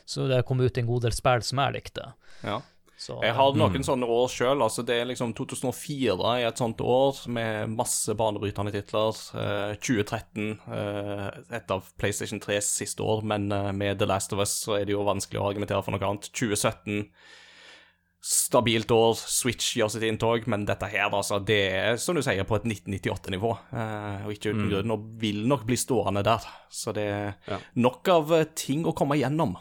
Så 0.09 0.27
det 0.29 0.45
kom 0.49 0.61
ut 0.61 0.79
en 0.79 0.87
god 0.89 1.03
del 1.03 1.13
spill 1.13 1.43
som 1.43 1.59
jeg 1.59 1.75
likte. 1.75 2.13
Ja. 2.43 2.61
Så, 2.99 3.15
Jeg 3.23 3.33
har 3.37 3.53
noen 3.55 3.85
sånne 3.87 4.09
år 4.11 4.27
sjøl. 4.29 4.59
Altså 4.65 4.83
det 4.83 4.97
er 4.99 5.07
liksom 5.07 5.31
2004 5.39 6.17
er 6.41 6.49
et 6.49 6.59
sånt 6.59 6.81
år 6.83 7.21
med 7.31 7.71
masse 7.79 8.11
banebrytende 8.19 8.73
titler. 8.75 9.15
Eh, 9.39 9.77
2013, 9.79 10.59
eh, 10.67 11.29
et 11.61 11.71
av 11.71 11.87
PlayStation 11.97 12.41
3s 12.43 12.73
siste 12.81 12.99
år, 13.07 13.23
men 13.23 13.47
eh, 13.55 13.71
med 13.73 14.01
The 14.01 14.09
Last 14.11 14.33
of 14.35 14.43
Us 14.43 14.51
så 14.65 14.81
er 14.81 14.85
det 14.89 14.97
jo 14.97 15.07
vanskelig 15.07 15.39
å 15.39 15.47
argumentere 15.53 15.85
for 15.87 15.95
noe 15.95 16.03
annet. 16.11 16.27
2017, 16.35 17.07
stabilt 18.21 18.91
år. 18.91 19.15
Switch 19.31 19.77
gjør 19.79 19.93
sitt 19.95 20.03
inntog, 20.09 20.49
men 20.51 20.67
dette 20.67 20.89
her, 20.91 21.07
altså, 21.15 21.39
det 21.39 21.61
er 21.71 21.97
som 22.03 22.19
du 22.19 22.23
sier, 22.27 22.43
på 22.49 22.59
et 22.59 22.67
1998-nivå. 22.67 23.53
Eh, 23.79 24.27
og 24.27 24.35
ikke 24.35 24.51
uten 24.57 24.69
grunn, 24.73 24.91
og 24.97 25.07
vil 25.23 25.45
nok 25.49 25.63
bli 25.71 25.79
stående 25.79 26.25
der. 26.27 26.51
Så 26.69 26.93
det 26.99 27.07
er 27.15 27.35
Ja. 27.47 27.59
nok 27.79 28.09
av 28.09 28.33
eh, 28.41 28.45
ting 28.59 28.83
å 28.85 28.93
komme 28.93 29.15
igjennom. 29.21 29.55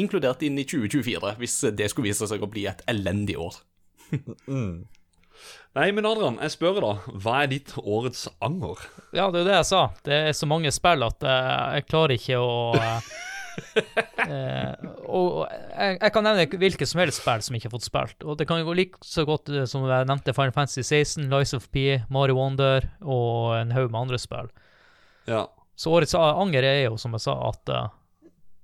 Inkludert 0.00 0.42
inn 0.46 0.58
i 0.58 0.66
2024, 0.66 1.36
hvis 1.40 1.60
det 1.78 1.90
skulle 1.92 2.10
vise 2.10 2.28
seg 2.30 2.42
å 2.42 2.50
bli 2.50 2.66
et 2.70 2.82
elendig 2.90 3.38
år. 3.40 3.58
Nei, 5.74 5.88
men 5.90 6.06
Adrian, 6.06 6.38
jeg 6.38 6.54
spør 6.54 6.76
da. 6.84 6.92
Hva 7.18 7.40
er 7.42 7.50
ditt 7.50 7.72
årets 7.82 8.28
anger? 8.44 8.78
Ja, 9.10 9.26
det 9.34 9.40
er 9.40 9.42
jo 9.42 9.48
det 9.48 9.56
jeg 9.56 9.68
sa. 9.72 9.80
Det 10.06 10.18
er 10.30 10.36
så 10.38 10.46
mange 10.46 10.70
spill 10.74 11.02
at 11.02 11.24
eh, 11.26 11.62
jeg 11.80 11.86
klarer 11.88 12.14
ikke 12.14 12.38
å 12.38 12.52
eh, 12.78 13.08
eh, 14.28 14.84
Og 15.10 15.40
jeg, 15.48 15.96
jeg 15.98 16.14
kan 16.14 16.26
nevne 16.28 16.60
hvilke 16.62 16.86
som 16.86 17.02
helst 17.02 17.22
spill 17.22 17.42
som 17.42 17.58
ikke 17.58 17.66
har 17.66 17.74
fått 17.74 17.88
spilt. 17.88 18.22
Og 18.22 18.38
det 18.38 18.46
kan 18.50 18.62
gå 18.62 18.76
like 18.78 19.02
så 19.02 19.26
godt 19.26 19.50
som 19.70 19.88
jeg 19.90 20.10
nevnte 20.10 20.36
Final 20.36 20.54
Fantasy 20.54 20.86
16, 20.86 21.26
Lies 21.32 21.56
of 21.58 21.66
P, 21.74 21.98
Mario 22.06 22.38
Wonder 22.38 22.86
og 23.02 23.56
en 23.58 23.74
haug 23.74 23.90
med 23.90 24.04
andre 24.04 24.22
spill. 24.22 24.54
Ja, 25.26 25.48
Så 25.74 25.90
årets 25.90 26.14
anger 26.14 26.62
er 26.62 26.84
jo, 26.84 26.96
som 27.00 27.18
jeg 27.18 27.26
sa, 27.26 27.34
at 27.50 27.74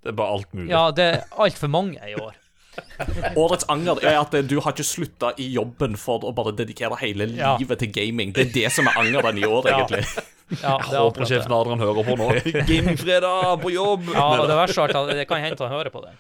det 0.03 0.13
er 0.13 0.17
bare 0.17 0.37
alt 0.39 0.55
mulig. 0.55 0.71
Ja, 0.73 0.85
det 0.97 1.05
er 1.05 1.25
altfor 1.37 1.69
mange 1.73 1.99
i 2.09 2.15
år. 2.17 2.35
Årets 3.37 3.67
anger 3.69 3.99
er 4.07 4.21
at 4.21 4.35
eh, 4.39 4.45
du 4.47 4.61
har 4.63 4.73
ikke 4.73 4.87
slutta 4.87 5.33
i 5.43 5.49
jobben 5.53 5.97
for 6.01 6.23
å 6.25 6.31
bare 6.35 6.53
dedikere 6.57 6.97
hele 7.03 7.27
Ja. 7.37 7.57
livet 7.61 7.81
til 7.83 7.91
gaming. 7.93 8.33
Det 8.33 8.47
er 8.49 8.53
det 8.55 8.73
som 8.73 8.87
er 8.89 8.97
angeren 9.01 9.39
i 9.39 9.45
år, 9.49 9.67
Ja. 9.69 9.81
egentlig. 9.83 10.05
Ja, 10.51 10.73
det 10.83 10.97
er 10.99 11.05
Håper 11.05 11.29
sjefen. 11.31 11.53
Adrian 11.55 11.79
hører 11.79 12.03
på 12.03 12.15
nå. 12.19 12.25
Gamingfredag 12.67 13.61
på 13.63 13.71
jobb! 13.71 14.09
Ja, 14.11 14.25
og 14.43 14.49
det 14.51 14.57
verste 14.59 14.83
er 14.83 14.97
at 14.99 15.13
det 15.15 15.27
kan 15.31 15.39
hende 15.45 15.63
han 15.63 15.71
hører 15.77 15.93
på 15.95 16.01
det. 16.03 16.11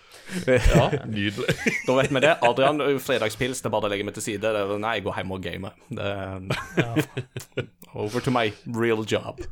Ja, 0.71 0.85
nydelig. 1.11 1.57
Da 1.88 1.97
vet 1.99 2.12
vi 2.14 2.23
det. 2.23 2.37
Adrian, 2.47 2.79
fredagspils, 3.03 3.59
det 3.59 3.66
er 3.66 3.75
bare 3.75 3.88
å 3.88 3.90
legge 3.90 4.07
meg 4.07 4.14
til 4.14 4.23
side. 4.29 4.53
Nei, 4.79 4.93
jeg 5.01 5.07
går 5.09 5.19
hjem 5.19 5.35
og 5.35 5.43
gamer. 5.43 5.75
Det 5.90 6.12
er, 6.14 7.03
over 7.95 8.23
to 8.23 8.31
my 8.31 8.53
real 8.71 9.03
job. 9.03 9.43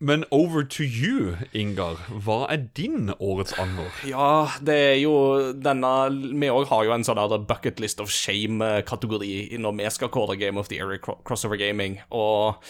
Men 0.00 0.24
over 0.30 0.62
to 0.62 0.84
you, 0.84 1.34
Ingar. 1.52 1.98
Hva 2.22 2.44
er 2.52 2.68
din 2.78 3.10
årets 3.18 3.56
anger? 3.58 3.90
Ja, 4.06 4.46
det 4.62 4.76
er 4.92 4.98
jo 5.00 5.14
denne 5.58 5.90
Vi 6.38 6.50
òg 6.54 6.68
har 6.70 6.84
jo 6.86 6.92
en 6.94 7.06
sånn 7.06 7.18
bucket 7.48 7.82
list 7.82 7.98
of 8.00 8.12
shame-kategori 8.14 9.58
når 9.58 9.74
vi 9.80 9.90
skal 9.90 10.12
kåre 10.14 10.38
Game 10.38 10.60
of 10.60 10.70
the 10.70 10.78
Year 10.78 10.94
i 10.94 11.00
Crossover 11.02 11.58
Gaming. 11.58 11.98
Og 12.14 12.62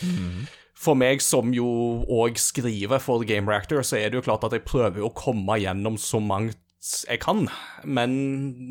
for 0.78 0.96
meg 0.96 1.20
som 1.24 1.52
jo 1.52 1.68
òg 2.08 2.40
skriver 2.40 3.02
for 3.02 3.26
Game 3.28 3.50
Reactor, 3.50 3.82
så 3.84 4.00
er 4.00 4.08
det 4.08 4.22
jo 4.22 4.26
klart 4.30 4.46
at 4.48 4.56
jeg 4.56 4.64
prøver 4.64 5.04
å 5.04 5.12
komme 5.12 5.60
gjennom 5.60 6.00
så 6.00 6.22
mangt 6.24 6.56
jeg 7.08 7.20
kan. 7.22 7.46
Men 7.84 8.12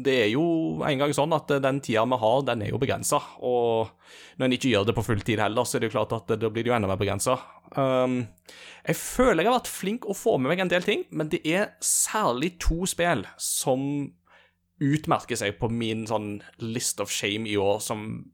det 0.06 0.16
er 0.24 0.30
jo 0.32 0.46
en 0.86 1.02
gang 1.02 1.14
sånn 1.16 1.36
at 1.36 1.52
den 1.64 1.82
tida 1.86 2.06
vi 2.10 2.20
har, 2.22 2.46
den 2.48 2.64
er 2.66 2.72
jo 2.74 2.82
begrensa. 2.82 3.20
Og 3.46 3.92
når 4.38 4.48
en 4.48 4.56
ikke 4.58 4.72
gjør 4.72 4.88
det 4.90 4.96
på 4.98 5.06
fulltid 5.06 5.42
heller, 5.44 5.68
så 5.68 5.78
er 5.78 5.84
det 5.84 5.92
jo 5.92 5.98
klart 5.98 6.16
at 6.18 6.34
da 6.34 6.50
blir 6.50 6.66
det 6.66 6.72
jo 6.72 6.78
enda 6.78 6.90
mer 6.90 7.00
begrensa. 7.00 7.38
Um, 7.76 8.24
jeg 8.88 9.00
føler 9.00 9.44
jeg 9.44 9.52
har 9.52 9.60
vært 9.60 9.74
flink 9.74 10.08
å 10.08 10.16
få 10.18 10.38
med 10.40 10.54
meg 10.54 10.64
en 10.64 10.72
del 10.72 10.86
ting, 10.86 11.04
men 11.12 11.30
det 11.34 11.42
er 11.46 11.76
særlig 11.84 12.56
to 12.64 12.88
spill 12.90 13.26
som 13.42 13.84
utmerker 14.84 15.40
seg 15.40 15.58
på 15.60 15.70
min 15.74 16.06
sånn 16.10 16.38
list 16.62 17.02
of 17.04 17.14
shame 17.14 17.50
i 17.50 17.58
år, 17.60 17.82
som 17.84 18.30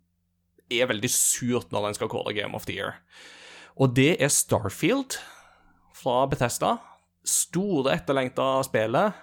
er 0.72 0.90
veldig 0.90 1.12
surt 1.12 1.72
når 1.74 1.90
en 1.90 1.98
skal 1.98 2.12
kåre 2.12 2.36
Game 2.36 2.56
of 2.56 2.68
the 2.68 2.76
Year. 2.78 2.98
Og 3.80 3.96
det 3.98 4.16
er 4.22 4.32
Starfield 4.32 5.18
fra 5.98 6.24
Bethesda. 6.30 6.78
Store, 7.24 7.94
etterlengta 7.96 8.58
spillet 8.68 9.22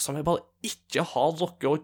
som 0.00 0.16
jeg 0.18 0.26
bare 0.26 0.44
ikke 0.66 1.04
har 1.12 1.36
rukket 1.40 1.70
å 1.70 1.78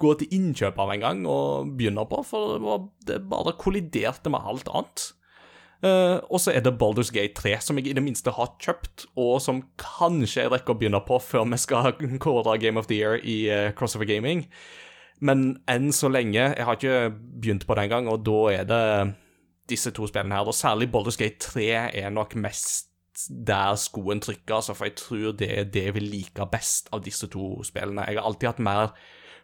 gå 0.00 0.14
til 0.18 0.32
innkjøp 0.34 0.78
av 0.82 0.92
engang 0.94 1.22
og 1.30 1.74
begynne 1.78 2.02
på, 2.10 2.22
for 2.26 2.56
det, 2.56 2.62
var, 2.64 2.86
det 3.06 3.20
bare 3.30 3.54
kolliderte 3.60 4.32
med 4.32 4.42
alt 4.42 4.70
annet. 4.72 5.10
Uh, 5.84 6.16
og 6.32 6.40
så 6.40 6.54
er 6.54 6.62
det 6.64 6.78
Baldur's 6.80 7.12
Gate 7.12 7.36
3, 7.36 7.58
som 7.60 7.78
jeg 7.78 7.90
i 7.90 7.96
det 7.96 8.02
minste 8.02 8.32
har 8.32 8.54
kjøpt, 8.62 9.04
og 9.20 9.36
som 9.44 9.60
kanskje 9.80 10.46
jeg 10.46 10.52
rekker 10.54 10.72
å 10.72 10.78
begynne 10.80 11.02
på 11.04 11.18
før 11.20 11.44
vi 11.50 11.60
skal 11.60 11.92
kåre 12.24 12.56
Game 12.62 12.80
of 12.80 12.88
the 12.88 12.96
Year 12.96 13.20
i 13.20 13.36
uh, 13.52 13.68
Crossover 13.76 14.08
Gaming. 14.08 14.46
Men 15.24 15.60
enn 15.70 15.92
så 15.94 16.08
lenge 16.10 16.40
Jeg 16.42 16.64
har 16.66 16.74
ikke 16.74 17.12
begynt 17.14 17.68
på 17.68 17.76
det 17.76 17.84
engang, 17.86 18.08
og 18.10 18.24
da 18.26 18.40
er 18.54 18.66
det 18.68 18.86
disse 19.70 19.92
to 19.94 20.08
spillene 20.10 20.34
her. 20.36 20.48
Og 20.48 20.56
særlig 20.56 20.90
Baldur's 20.92 21.20
Gate 21.20 21.38
3 21.44 21.68
er 22.00 22.10
nok 22.12 22.34
mest 22.40 22.93
der 23.28 23.74
skoen 23.80 24.20
trykker, 24.20 24.58
altså, 24.58 24.74
for 24.76 24.88
jeg 24.88 24.98
tror 25.00 25.34
det 25.38 25.50
er 25.58 25.64
det 25.70 25.88
vi 25.96 26.02
liker 26.04 26.50
best 26.50 26.90
av 26.94 27.04
disse 27.06 27.28
to 27.32 27.62
spillene. 27.66 28.06
Jeg 28.08 28.18
har 28.18 28.28
alltid 28.28 28.52
hatt 28.52 28.62
mer 28.62 28.94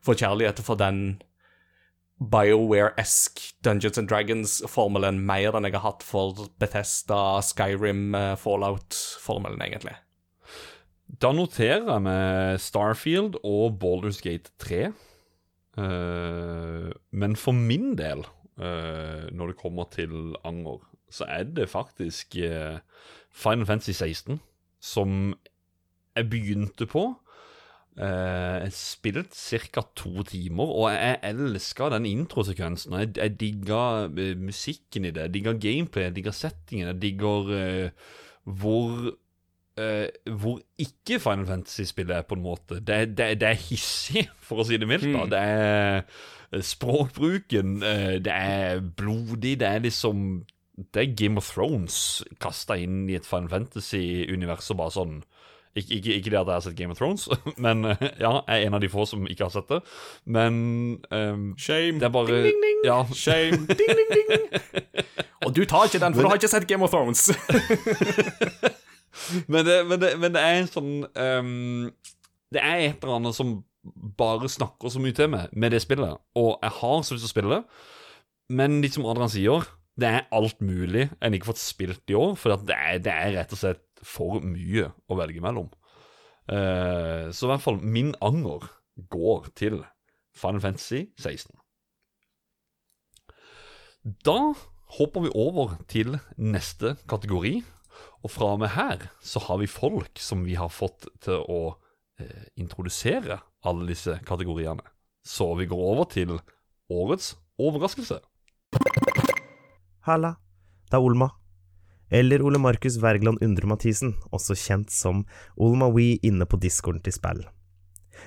forkjærlighet 0.07 0.63
for 0.65 0.81
den 0.81 1.21
BioWare-esk 2.21 3.41
Dungeons 3.65 3.99
and 3.99 4.11
Dragons-formelen 4.11 5.23
mer 5.25 5.57
enn 5.57 5.69
jeg 5.69 5.79
har 5.79 5.87
hatt 5.87 6.05
for 6.05 6.51
Bethesda, 6.61 7.41
Skyrim, 7.45 8.11
eh, 8.15 8.35
Fallout-formelen, 8.37 9.63
egentlig. 9.65 9.97
Da 11.21 11.33
noterer 11.33 11.89
jeg 11.89 12.05
med 12.05 12.61
Starfield 12.61 13.41
og 13.43 13.81
Baldur's 13.81 14.21
Gate 14.23 14.53
3. 14.63 14.91
Uh, 15.81 16.91
men 17.11 17.37
for 17.39 17.57
min 17.57 17.95
del, 17.99 18.25
uh, 18.61 19.27
når 19.33 19.53
det 19.53 19.61
kommer 19.63 19.89
til 19.91 20.37
anger, 20.45 20.85
så 21.11 21.27
er 21.27 21.49
det 21.51 21.71
faktisk 21.71 22.37
eh, 22.39 22.79
Final 23.31 23.67
Fantasy 23.67 23.93
16 23.97 24.41
som 24.81 25.35
jeg 26.17 26.31
begynte 26.31 26.87
på. 26.89 27.05
Jeg 28.01 28.73
spilte 28.73 29.37
ca. 29.69 29.83
to 29.97 30.23
timer, 30.25 30.65
og 30.65 30.87
jeg 30.95 31.19
elska 31.29 31.91
den 31.93 32.07
introsekvensen. 32.09 32.95
Jeg, 32.97 33.11
jeg 33.19 33.35
digga 33.41 33.83
eh, 34.07 34.39
musikken 34.41 35.05
i 35.05 35.11
det, 35.11 35.27
jeg 35.27 35.35
digga 35.35 35.53
gameplay, 35.53 36.07
jeg 36.07 36.17
digga 36.17 36.33
settingen, 36.33 36.87
jeg 36.95 37.03
digger 37.03 37.51
uh, 37.51 37.91
hvor 38.45 39.11
uh, 39.81 40.35
hvor 40.41 40.61
ikke 40.79 41.21
Final 41.21 41.47
Fantasy-spillet 41.47 42.17
er, 42.17 42.23
på 42.23 42.35
en 42.35 42.43
måte. 42.43 42.81
Det, 42.81 43.19
det, 43.19 43.41
det 43.41 43.49
er 43.49 43.61
hissig, 43.69 44.29
for 44.47 44.63
å 44.63 44.69
si 44.69 44.79
det 44.81 44.89
mildt. 44.89 45.11
da. 45.11 45.25
Mm. 45.25 45.35
Det 45.35 45.43
er 45.43 46.01
eh, 46.53 46.65
språkbruken, 46.73 47.77
uh, 47.83 48.17
det 48.23 48.35
er 48.35 48.81
blodig, 48.81 49.59
det 49.61 49.69
er 49.69 49.85
liksom 49.87 50.43
Det 50.77 51.03
er 51.03 51.17
Game 51.19 51.41
of 51.41 51.49
Thrones 51.51 52.23
kasta 52.41 52.77
inn 52.81 53.05
i 53.11 53.17
et 53.19 53.29
Final 53.29 53.51
Fantasy-univers 53.53 54.71
og 54.73 54.81
bare 54.81 54.95
sånn 54.95 55.17
ikke, 55.77 55.95
ikke, 55.95 56.15
ikke 56.15 56.31
det 56.31 56.39
at 56.39 56.47
jeg 56.47 56.55
har 56.55 56.61
sett 56.65 56.77
Game 56.77 56.91
of 56.91 56.99
Thrones, 56.99 57.29
men 57.65 57.85
eh, 57.85 57.97
ja, 58.19 58.33
jeg 58.49 58.57
er 58.57 58.67
en 58.67 58.75
av 58.75 58.83
de 58.83 58.89
få 58.91 59.05
som 59.07 59.27
ikke 59.31 59.47
har 59.47 59.53
sett 59.55 59.69
det. 59.71 59.79
Men 60.27 60.55
um, 61.15 61.53
Shame. 61.59 62.01
det 62.01 62.09
er 62.09 62.15
bare 62.15 62.27
Ding, 62.27 62.43
ding, 62.43 62.65
ding. 62.65 62.81
Ja, 62.89 63.05
Shame. 63.15 63.67
Ding, 63.79 63.93
ding, 64.01 64.11
ding. 64.11 65.05
Og 65.47 65.55
du 65.57 65.63
tar 65.65 65.87
ikke 65.87 66.03
den, 66.03 66.15
for 66.15 66.23
du 66.23 66.29
har 66.29 66.41
ikke 66.41 66.51
sett 66.51 66.67
Game 66.67 66.85
of 66.85 66.91
Thrones. 66.91 67.31
men, 69.53 69.67
det, 69.67 69.79
men, 69.87 70.01
det, 70.03 70.15
men 70.19 70.35
det 70.35 70.43
er 70.43 70.59
en 70.59 70.71
sånn 70.71 70.93
um, 71.07 71.87
Det 72.51 72.63
er 72.63 72.87
et 72.89 73.05
eller 73.05 73.21
annet 73.21 73.39
som 73.39 73.61
bare 74.19 74.51
snakker 74.51 74.93
så 74.93 75.01
mye 75.01 75.15
til 75.17 75.31
meg 75.33 75.55
med 75.55 75.73
det 75.73 75.85
spillet. 75.87 76.19
Og 76.35 76.57
jeg 76.59 76.79
har 76.83 77.03
så 77.07 77.15
lyst 77.15 77.25
til 77.25 77.31
å 77.31 77.35
spille 77.37 77.61
det, 77.61 77.63
men 78.59 78.81
litt 78.83 78.99
som 78.99 79.07
Adrian 79.07 79.31
sier, 79.31 79.71
det 80.01 80.09
er 80.09 80.29
alt 80.35 80.63
mulig 80.65 81.09
en 81.21 81.37
ikke 81.37 81.51
fått 81.51 81.63
spilt 81.63 82.11
i 82.11 82.17
år. 82.19 82.35
For 82.41 82.57
det, 82.67 82.77
er, 82.77 82.99
det 83.05 83.13
er 83.13 83.35
rett 83.37 83.55
og 83.55 83.61
slett 83.61 83.85
for 84.07 84.41
mye 84.45 84.91
å 85.11 85.19
velge 85.19 85.43
mellom. 85.45 85.71
Uh, 86.51 87.29
så 87.31 87.47
i 87.47 87.51
hvert 87.53 87.65
fall 87.65 87.81
min 87.83 88.15
anger 88.25 88.67
går 89.13 89.51
til 89.59 89.83
Final 90.37 90.63
Fantasy 90.65 91.05
16. 91.21 91.53
Da 94.25 94.55
hopper 94.97 95.27
vi 95.27 95.35
over 95.37 95.77
til 95.91 96.17
neste 96.41 96.97
kategori. 97.11 97.61
Og 98.25 98.33
fra 98.33 98.55
og 98.55 98.63
med 98.63 98.73
her 98.75 99.07
så 99.25 99.41
har 99.47 99.61
vi 99.61 99.69
folk 99.71 100.21
som 100.21 100.43
vi 100.45 100.57
har 100.57 100.73
fått 100.73 101.09
til 101.25 101.45
å 101.45 101.61
uh, 101.77 102.45
introdusere 102.61 103.41
alle 103.69 103.89
disse 103.93 104.17
kategoriene. 104.27 104.85
Så 105.25 105.53
vi 105.61 105.69
går 105.69 105.87
over 105.93 106.09
til 106.09 106.39
årets 106.91 107.35
overraskelse. 107.61 108.23
Halla, 110.09 110.37
det 110.89 110.97
er 110.97 111.05
Olma. 111.05 111.31
Eller 112.11 112.43
Ole 112.43 112.59
Markus 112.59 112.97
Wergeland 112.99 113.43
Undre 113.45 113.69
Mathisen, 113.71 114.15
også 114.35 114.57
kjent 114.59 114.91
som 114.91 115.25
Olma 115.57 115.91
We 115.95 116.17
inne 116.27 116.47
på 116.49 116.59
discorden 116.59 117.03
til 117.05 117.15
spill. 117.15 117.45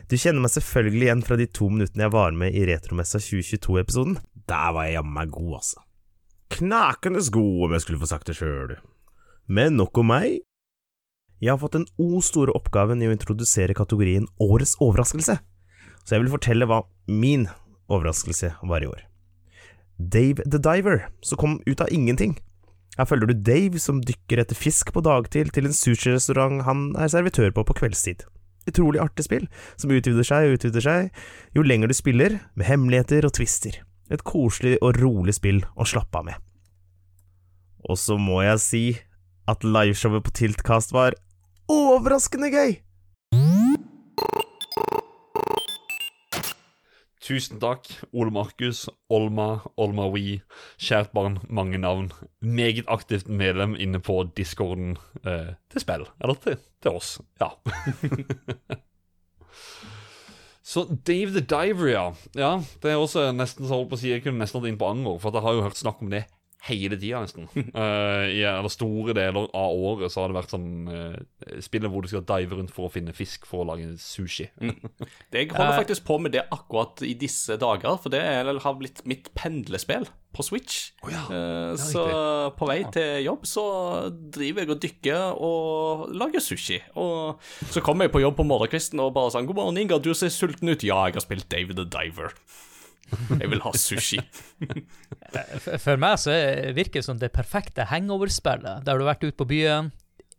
Du 0.09 0.15
kjenner 0.17 0.43
meg 0.45 0.53
selvfølgelig 0.53 1.07
igjen 1.07 1.23
fra 1.25 1.37
de 1.37 1.47
to 1.49 1.67
minuttene 1.69 2.07
jeg 2.07 2.13
var 2.13 2.37
med 2.37 2.55
i 2.55 2.63
Retromessa 2.69 3.19
2022-episoden. 3.21 4.17
Der 4.49 4.71
var 4.75 4.87
jeg 4.87 4.97
jammen 4.97 5.17
meg 5.17 5.33
god, 5.33 5.59
altså. 5.59 5.83
Knakende 6.53 7.21
god, 7.33 7.67
om 7.67 7.75
jeg 7.75 7.85
skulle 7.85 8.01
få 8.01 8.09
sagt 8.09 8.29
det 8.29 8.37
sjøl. 8.37 8.75
Men 9.47 9.77
nok 9.77 9.97
om 10.01 10.11
meg. 10.13 10.41
Jeg 11.43 11.51
har 11.51 11.59
fått 11.59 11.75
den 11.75 11.89
o 11.99 12.21
store 12.23 12.53
oppgaven 12.55 13.01
i 13.03 13.09
å 13.09 13.15
introdusere 13.15 13.75
kategorien 13.75 14.29
Årets 14.41 14.77
overraskelse, 14.79 15.39
så 16.03 16.15
jeg 16.15 16.23
vil 16.23 16.31
fortelle 16.31 16.69
hva 16.69 16.85
min 17.09 17.49
overraskelse 17.91 18.53
var 18.63 18.85
i 18.85 18.87
år. 18.87 19.01
Dave 19.97 20.43
the 20.45 20.59
Diver, 20.59 21.07
som 21.21 21.37
kom 21.37 21.59
ut 21.65 21.81
av 21.81 21.91
ingenting. 21.91 22.37
Her 22.97 23.07
følger 23.09 23.31
du 23.31 23.41
Dave 23.45 23.79
som 23.81 24.01
dykker 24.05 24.43
etter 24.43 24.57
fisk 24.57 24.91
på 24.93 25.01
dagtid 25.05 25.49
til 25.53 25.65
en 25.65 25.73
sushirestaurant 25.73 26.61
han 26.67 26.91
er 26.99 27.09
servitør 27.09 27.53
på 27.55 27.65
på 27.65 27.77
kveldstid. 27.81 28.25
Utrolig 28.69 29.01
artig 29.03 29.25
spill, 29.25 29.47
som 29.75 29.91
utvider 29.91 30.27
seg 30.27 30.47
og 30.47 30.59
utvider 30.59 30.85
seg 30.85 31.23
jo 31.57 31.65
lenger 31.65 31.91
du 31.91 31.97
spiller, 31.97 32.37
med 32.55 32.69
hemmeligheter 32.69 33.25
og 33.27 33.35
twister. 33.35 33.81
Et 34.13 34.23
koselig 34.23 34.77
og 34.81 34.99
rolig 35.01 35.35
spill 35.35 35.63
å 35.75 35.87
slappe 35.89 36.21
av 36.21 36.29
med. 36.29 36.37
Og 37.89 37.99
så 37.99 38.15
må 38.19 38.43
jeg 38.45 38.63
si 38.63 38.85
at 39.49 39.65
liveshowet 39.67 40.23
på 40.23 40.35
Tiltcast 40.39 40.93
var 40.95 41.17
overraskende 41.71 42.53
gøy! 42.53 42.77
Tusen 47.23 47.59
takk, 47.63 47.87
Ole 48.11 48.33
Markus, 48.35 48.89
Olma, 49.07 49.61
Olma 49.79 50.09
We, 50.11 50.41
kjært 50.75 51.13
barn, 51.15 51.37
mange 51.47 51.79
navn. 51.79 52.09
Meget 52.43 52.89
aktivt 52.91 53.29
medlem 53.31 53.77
inne 53.79 54.01
på 54.03 54.25
discorden 54.35 54.97
eh, 55.23 55.53
til 55.71 55.83
spill. 55.85 56.03
Eller 56.19 56.35
til, 56.43 56.57
til 56.83 56.99
oss. 56.99 57.21
Ja. 57.39 57.53
Så 60.63 60.83
Dave 61.07 61.31
the 61.31 61.43
Diver, 61.43 61.87
ja. 61.87 62.05
ja. 62.35 62.51
Det 62.83 62.91
er 62.91 62.99
også 62.99 63.31
nesten 63.35 63.67
så 63.67 63.75
holdt 63.75 63.89
på 63.91 63.97
å 63.97 63.99
si 63.99 64.13
Jeg 64.13 64.23
kunne 64.23 64.39
nesten 64.39 64.61
hatt 64.61 64.69
inn 64.71 64.79
på 64.79 64.87
anger, 64.87 65.19
for 65.19 65.35
jeg 65.35 65.43
har 65.43 65.57
jo 65.57 65.65
hørt 65.65 65.79
snakk 65.79 65.99
om 66.03 66.11
det 66.11 66.23
hele 66.69 66.97
tida, 66.99 67.21
nesten. 67.23 67.49
Uh, 67.75 68.29
I 68.37 68.43
eller 68.47 68.71
store 68.71 69.15
deler 69.17 69.49
av 69.51 69.75
året 69.75 70.13
så 70.13 70.23
har 70.23 70.31
det 70.31 70.37
vært 70.37 70.53
sånn 70.53 70.69
uh, 70.87 71.59
spillet 71.63 71.91
hvor 71.91 72.05
du 72.05 72.09
skal 72.11 72.25
dive 72.27 72.59
rundt 72.59 72.73
for 72.73 72.87
å 72.87 72.93
finne 72.93 73.15
fisk 73.15 73.47
for 73.49 73.63
å 73.63 73.69
lage 73.73 73.89
sushi. 74.01 74.47
Jeg 74.63 75.51
holder 75.51 75.79
faktisk 75.81 76.07
på 76.07 76.19
med 76.23 76.35
det 76.35 76.45
akkurat 76.53 77.03
i 77.05 77.13
disse 77.19 77.57
dager, 77.59 77.97
for 77.99 78.13
det 78.13 78.23
er, 78.23 78.51
har 78.63 78.77
blitt 78.79 79.03
mitt 79.09 79.31
pendlespill 79.35 80.07
på 80.33 80.45
Switch. 80.45 80.93
Oh, 81.03 81.11
ja, 81.13 81.23
uh, 81.29 81.75
så 81.77 82.07
på 82.57 82.67
vei 82.69 82.79
til 82.95 83.27
jobb 83.27 83.43
så 83.49 83.65
driver 84.09 84.63
jeg 84.63 84.73
og 84.73 84.83
dykker 84.87 85.39
og 85.49 86.05
lager 86.15 86.43
sushi. 86.43 86.79
Og 86.95 87.43
så 87.69 87.83
kommer 87.83 88.07
jeg 88.07 88.15
på 88.15 88.23
jobb 88.23 88.39
på 88.39 88.47
morgenkvisten 88.47 89.03
og 89.03 89.13
bare 89.17 89.35
sånn 89.35 89.49
'God 89.49 89.59
morgen, 89.59 89.81
Inga, 89.83 89.99
du 89.99 90.13
ser 90.15 90.31
sulten 90.33 90.71
ut.' 90.71 90.85
'Ja, 90.85 91.05
jeg 91.09 91.19
har 91.19 91.27
spilt 91.27 91.51
David 91.51 91.77
the 91.81 91.85
Diver'. 91.85 92.33
Jeg 93.39 93.49
vil 93.51 93.61
ha 93.63 93.71
sushi. 93.77 94.19
For, 95.81 95.97
meg 96.01 96.19
så 96.21 96.33
er- 96.33 96.73
virker 96.77 96.99
det 97.01 97.05
som 97.07 97.19
det 97.21 97.31
perfekte 97.35 97.85
hangover-spillet, 97.89 98.83
der 98.85 98.97
du 98.99 99.05
har 99.05 99.13
vært 99.15 99.25
ute 99.27 99.37
på 99.39 99.47
byen. 99.49 99.91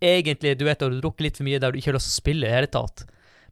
Egentlig, 0.05 0.57
du 0.61 0.65
vet, 0.67 0.79
du 0.81 0.87
har 0.89 0.97
drukket 1.01 1.25
litt 1.29 1.37
for 1.41 1.47
mye 1.49 1.61
der 1.63 1.73
du 1.73 1.79
ikke 1.81 1.93
har 1.93 1.99
lyst 1.99 2.11
til 2.11 2.17
å 2.19 2.23
spille 2.23 2.47
i 2.47 2.51
det 2.51 2.57
hele 2.59 2.73
tatt. 2.75 3.05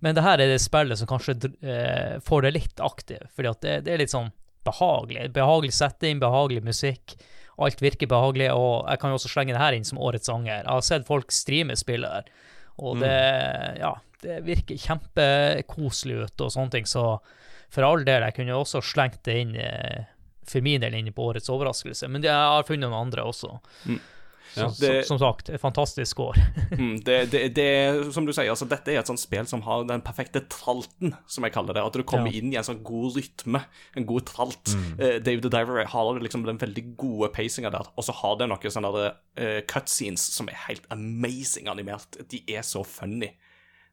Men 0.02 0.16
det 0.18 0.24
her 0.26 0.40
er 0.42 0.50
det 0.50 0.60
spillet 0.62 0.98
som 0.98 1.06
kanskje 1.10 1.36
eh, 1.62 2.16
får 2.26 2.42
det 2.42 2.54
litt 2.56 2.80
aktiv, 2.82 3.22
fordi 3.36 3.50
at 3.52 3.60
det, 3.62 3.76
det 3.86 3.92
er 3.94 4.00
litt 4.02 4.12
sånn 4.14 4.32
behagelig. 4.66 5.28
Behagelig 5.34 5.74
setting, 5.78 6.18
behagelig 6.22 6.64
musikk. 6.66 7.14
Alt 7.62 7.82
virker 7.84 8.08
behagelig, 8.10 8.48
og 8.54 8.88
jeg 8.90 8.98
kan 9.02 9.12
jo 9.12 9.18
også 9.20 9.30
slenge 9.30 9.54
det 9.54 9.62
her 9.62 9.76
inn 9.76 9.86
som 9.86 10.00
årets 10.02 10.26
sanger. 10.30 10.62
Jeg 10.64 10.66
har 10.72 10.82
sett 10.86 11.06
folk 11.06 11.30
streame 11.34 11.76
spillet 11.78 12.10
der, 12.18 12.32
og 12.82 12.98
det, 13.02 13.12
ja, 13.78 13.92
det 14.24 14.38
virker 14.46 14.78
kjempekoselig 14.80 16.16
ut 16.24 16.44
og 16.46 16.52
sånne 16.54 16.72
ting, 16.74 16.86
så 16.88 17.04
for 17.72 17.88
all 17.88 18.04
del, 18.04 18.22
jeg 18.28 18.36
kunne 18.36 18.56
også 18.60 18.82
slengt 18.84 19.22
det 19.24 19.38
inn 19.46 19.54
eh, 19.56 20.04
for 20.44 20.60
min 20.64 20.82
del 20.82 20.94
inn 20.98 21.08
på 21.16 21.30
årets 21.32 21.48
overraskelse, 21.52 22.08
men 22.12 22.24
jeg 22.26 22.34
har 22.34 22.66
funnet 22.68 22.84
noen 22.90 23.06
andre 23.08 23.24
også. 23.24 23.54
Ja. 24.52 24.66
Det- 24.68 25.06
som, 25.06 25.16
som 25.16 25.18
sagt, 25.22 25.48
et 25.48 25.60
fantastisk 25.62 26.18
år. 26.20 26.36
Mm, 26.72 26.98
det, 27.04 27.16
det, 27.32 27.40
det, 27.56 27.66
som 28.16 28.24
du 28.24 28.32
sier, 28.32 28.48
altså, 28.48 28.64
dette 28.68 28.88
er 28.94 28.98
et 29.02 29.08
sånt 29.08 29.20
spill 29.20 29.44
som 29.48 29.60
har 29.66 29.82
den 29.88 30.00
perfekte 30.04 30.40
tralten, 30.52 31.12
som 31.28 31.44
jeg 31.44 31.52
kaller 31.52 31.76
det. 31.76 31.82
At 31.84 31.96
du 31.96 32.02
kommer 32.08 32.32
Ja. 32.32 32.40
inn 32.40 32.52
i 32.52 32.56
en 32.56 32.64
sånn 32.64 32.80
god 32.84 33.16
rytme, 33.18 33.60
en 33.96 34.06
god 34.08 34.24
tralt. 34.30 34.72
Eh, 34.98 35.18
David 35.24 35.44
the 35.44 35.50
Diver 35.52 35.84
har 35.92 36.20
liksom 36.24 36.44
den 36.48 36.60
veldig 36.60 36.84
gode 37.00 37.28
pacinga 37.36 37.70
der, 37.74 37.88
og 37.96 38.04
så 38.08 38.12
har 38.22 38.36
det 38.40 38.48
noen 38.48 38.72
sånne 38.72 38.92
der, 38.96 39.16
eh, 39.36 39.60
cutscenes 39.68 40.24
som 40.32 40.48
er 40.48 40.56
helt 40.66 40.88
amazing 40.92 41.68
animert. 41.68 42.16
De 42.32 42.40
er 42.48 42.64
så 42.64 42.84
funny. 42.88 43.32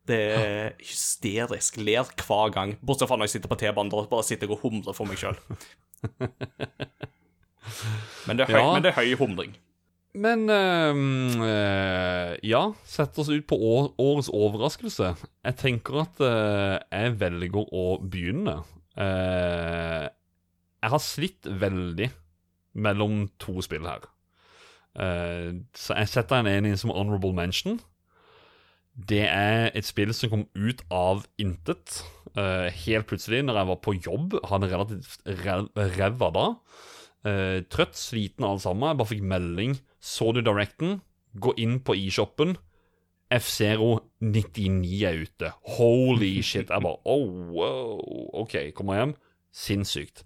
Det 0.09 0.19
er 0.33 0.73
hysterisk. 0.81 1.77
Ler 1.77 2.09
hver 2.25 2.53
gang. 2.55 2.75
Bortsett 2.81 3.09
fra 3.09 3.17
når 3.19 3.29
jeg 3.29 3.35
sitter 3.37 3.51
på 3.51 3.59
T-banen. 3.61 3.93
og 3.93 4.09
bare 4.11 4.25
sitter 4.27 4.49
og 4.51 4.63
humrer 4.63 4.95
for 4.97 5.09
meg 5.09 5.21
sjøl. 5.21 5.37
Men, 8.27 8.39
Ja. 8.39 8.73
men 8.73 8.81
det 8.83 8.89
er 8.93 8.97
høy 8.97 9.15
humring. 9.19 9.51
Men 10.17 10.49
øh, 10.49 12.37
ja, 12.43 12.61
sett 12.85 13.17
oss 13.21 13.29
ut 13.29 13.45
på 13.47 13.55
år, 13.55 13.91
årets 14.01 14.29
overraskelse. 14.33 15.11
Jeg 15.45 15.55
tenker 15.61 16.01
at 16.01 16.21
øh, 16.25 16.79
jeg 16.91 17.19
velger 17.21 17.69
å 17.69 17.85
begynne. 18.01 18.57
Uh, 18.99 20.09
jeg 20.81 20.91
har 20.91 20.99
slitt 21.03 21.45
veldig 21.61 22.09
mellom 22.83 23.29
to 23.39 23.61
spill 23.63 23.85
her. 23.87 24.09
Uh, 24.97 25.61
så 25.77 25.95
jeg 26.01 26.09
setter 26.11 26.41
en 26.41 26.65
inn 26.65 26.79
som 26.79 26.91
honorable 26.91 27.31
mention. 27.37 27.77
Det 29.07 29.23
er 29.23 29.69
et 29.77 29.87
spill 29.87 30.11
som 30.13 30.31
kom 30.33 30.45
ut 30.59 30.81
av 30.91 31.23
intet. 31.39 32.01
Uh, 32.35 32.67
helt 32.83 33.07
plutselig, 33.07 33.41
når 33.45 33.61
jeg 33.61 33.69
var 33.71 33.79
på 33.85 33.93
jobb. 33.95 34.35
Hadde 34.49 34.71
relativt 34.71 35.21
ræv- 35.43 35.69
ræva 35.95 36.31
da. 36.35 36.47
Uh, 37.25 37.59
trøtt, 37.71 37.95
sliten 37.97 38.45
alle 38.47 38.59
sammen. 38.59 38.89
Jeg 38.89 38.99
bare 38.99 39.11
fikk 39.13 39.23
melding. 39.23 39.77
Så 39.99 40.31
du 40.35 40.41
Directen? 40.43 40.99
Gå 41.39 41.53
inn 41.57 41.79
på 41.85 41.95
eShopen. 41.95 42.57
F-Zero 43.31 43.99
99 44.21 45.03
er 45.05 45.21
ute. 45.21 45.51
Holy 45.77 46.41
shit. 46.49 46.69
Jeg 46.69 46.81
bare 46.81 46.97
oh, 47.05 47.29
wow. 47.53 48.01
OK, 48.43 48.57
kommer 48.75 48.99
hjem. 48.99 49.15
Sinnssykt. 49.53 50.25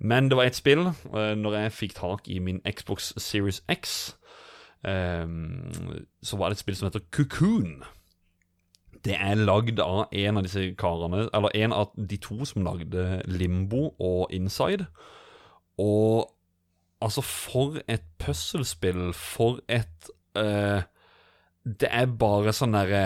Men 0.00 0.30
det 0.30 0.36
var 0.36 0.48
ett 0.48 0.56
spill, 0.56 0.90
Uh, 1.12 1.34
når 1.36 1.58
jeg 1.58 1.72
fikk 1.72 1.94
tak 1.94 2.28
i 2.28 2.38
min 2.38 2.60
Xbox 2.64 3.12
Series 3.20 3.62
X, 3.68 4.16
um, 4.84 5.60
så 6.22 6.36
var 6.36 6.48
det 6.48 6.56
et 6.56 6.62
spill 6.64 6.76
som 6.76 6.88
heter 6.88 7.04
Cocoon. 7.12 7.82
Det 9.04 9.16
er 9.16 9.38
lagd 9.40 9.80
av 9.80 10.10
en 10.12 10.36
av 10.36 10.44
disse 10.44 10.66
karene 10.78 11.28
Eller 11.32 11.56
en 11.62 11.72
av 11.72 11.94
de 11.96 12.18
to 12.20 12.44
som 12.48 12.64
lagde 12.66 13.22
Limbo 13.30 13.94
og 13.96 14.32
Inside. 14.34 14.86
Og 15.80 16.28
altså, 17.00 17.24
for 17.24 17.80
et 17.88 18.04
puslespill. 18.20 19.12
For 19.16 19.60
et 19.68 20.10
uh, 20.36 20.82
Det 21.64 21.88
er 21.90 22.12
bare 22.20 22.52
sånn 22.56 22.76
derre 22.76 23.04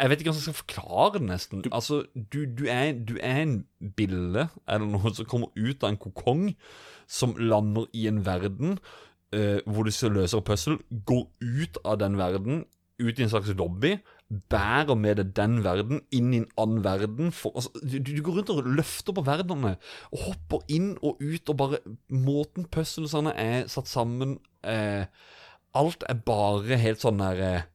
Jeg 0.00 0.10
vet 0.10 0.22
ikke 0.22 0.32
hvordan 0.32 0.40
jeg 0.40 0.48
skal 0.48 0.58
forklare 0.58 1.12
det, 1.18 1.26
nesten. 1.28 1.64
Altså, 1.70 2.02
du, 2.14 2.44
du, 2.46 2.66
er, 2.66 2.92
du 2.98 3.14
er 3.20 3.44
en 3.44 3.56
bille 3.96 4.48
eller 4.66 4.88
noe 4.88 5.14
som 5.14 5.28
kommer 5.30 5.52
ut 5.54 5.84
av 5.84 5.92
en 5.92 6.00
kokong, 6.00 6.48
som 7.06 7.36
lander 7.38 7.86
i 7.94 8.08
en 8.10 8.24
verden 8.26 8.80
eh, 9.32 9.60
hvor 9.66 9.86
du 9.86 9.92
skal 9.94 10.16
løse 10.16 10.38
et 10.38 10.44
puzzle, 10.44 10.78
går 11.06 11.28
ut 11.40 11.78
av 11.84 12.00
den 12.00 12.18
verden, 12.18 12.64
ut 12.98 13.18
i 13.18 13.22
en 13.22 13.30
slags 13.30 13.52
lobby, 13.58 13.96
bærer 14.52 14.96
med 14.96 15.18
deg 15.20 15.32
den 15.36 15.58
verden 15.64 16.00
inn 16.14 16.32
i 16.32 16.40
en 16.42 16.48
annen 16.60 16.84
verden. 16.84 17.32
For, 17.36 17.54
altså, 17.58 17.72
du, 17.82 17.98
du 18.00 18.22
går 18.24 18.40
rundt 18.40 18.52
og 18.54 18.70
løfter 18.78 19.16
på 19.16 19.24
verdenene, 19.26 19.74
og 20.12 20.24
hopper 20.26 20.64
inn 20.72 20.94
og 21.02 21.20
ut, 21.20 21.52
og 21.52 21.58
bare 21.60 21.82
Måten 22.12 22.68
puzzlesene 22.72 23.34
er 23.38 23.68
satt 23.72 23.90
sammen 23.90 24.38
eh, 24.68 25.04
Alt 25.76 26.04
er 26.08 26.18
bare 26.26 26.76
helt 26.80 27.00
sånn 27.00 27.20
der 27.22 27.44
eh, 27.46 27.68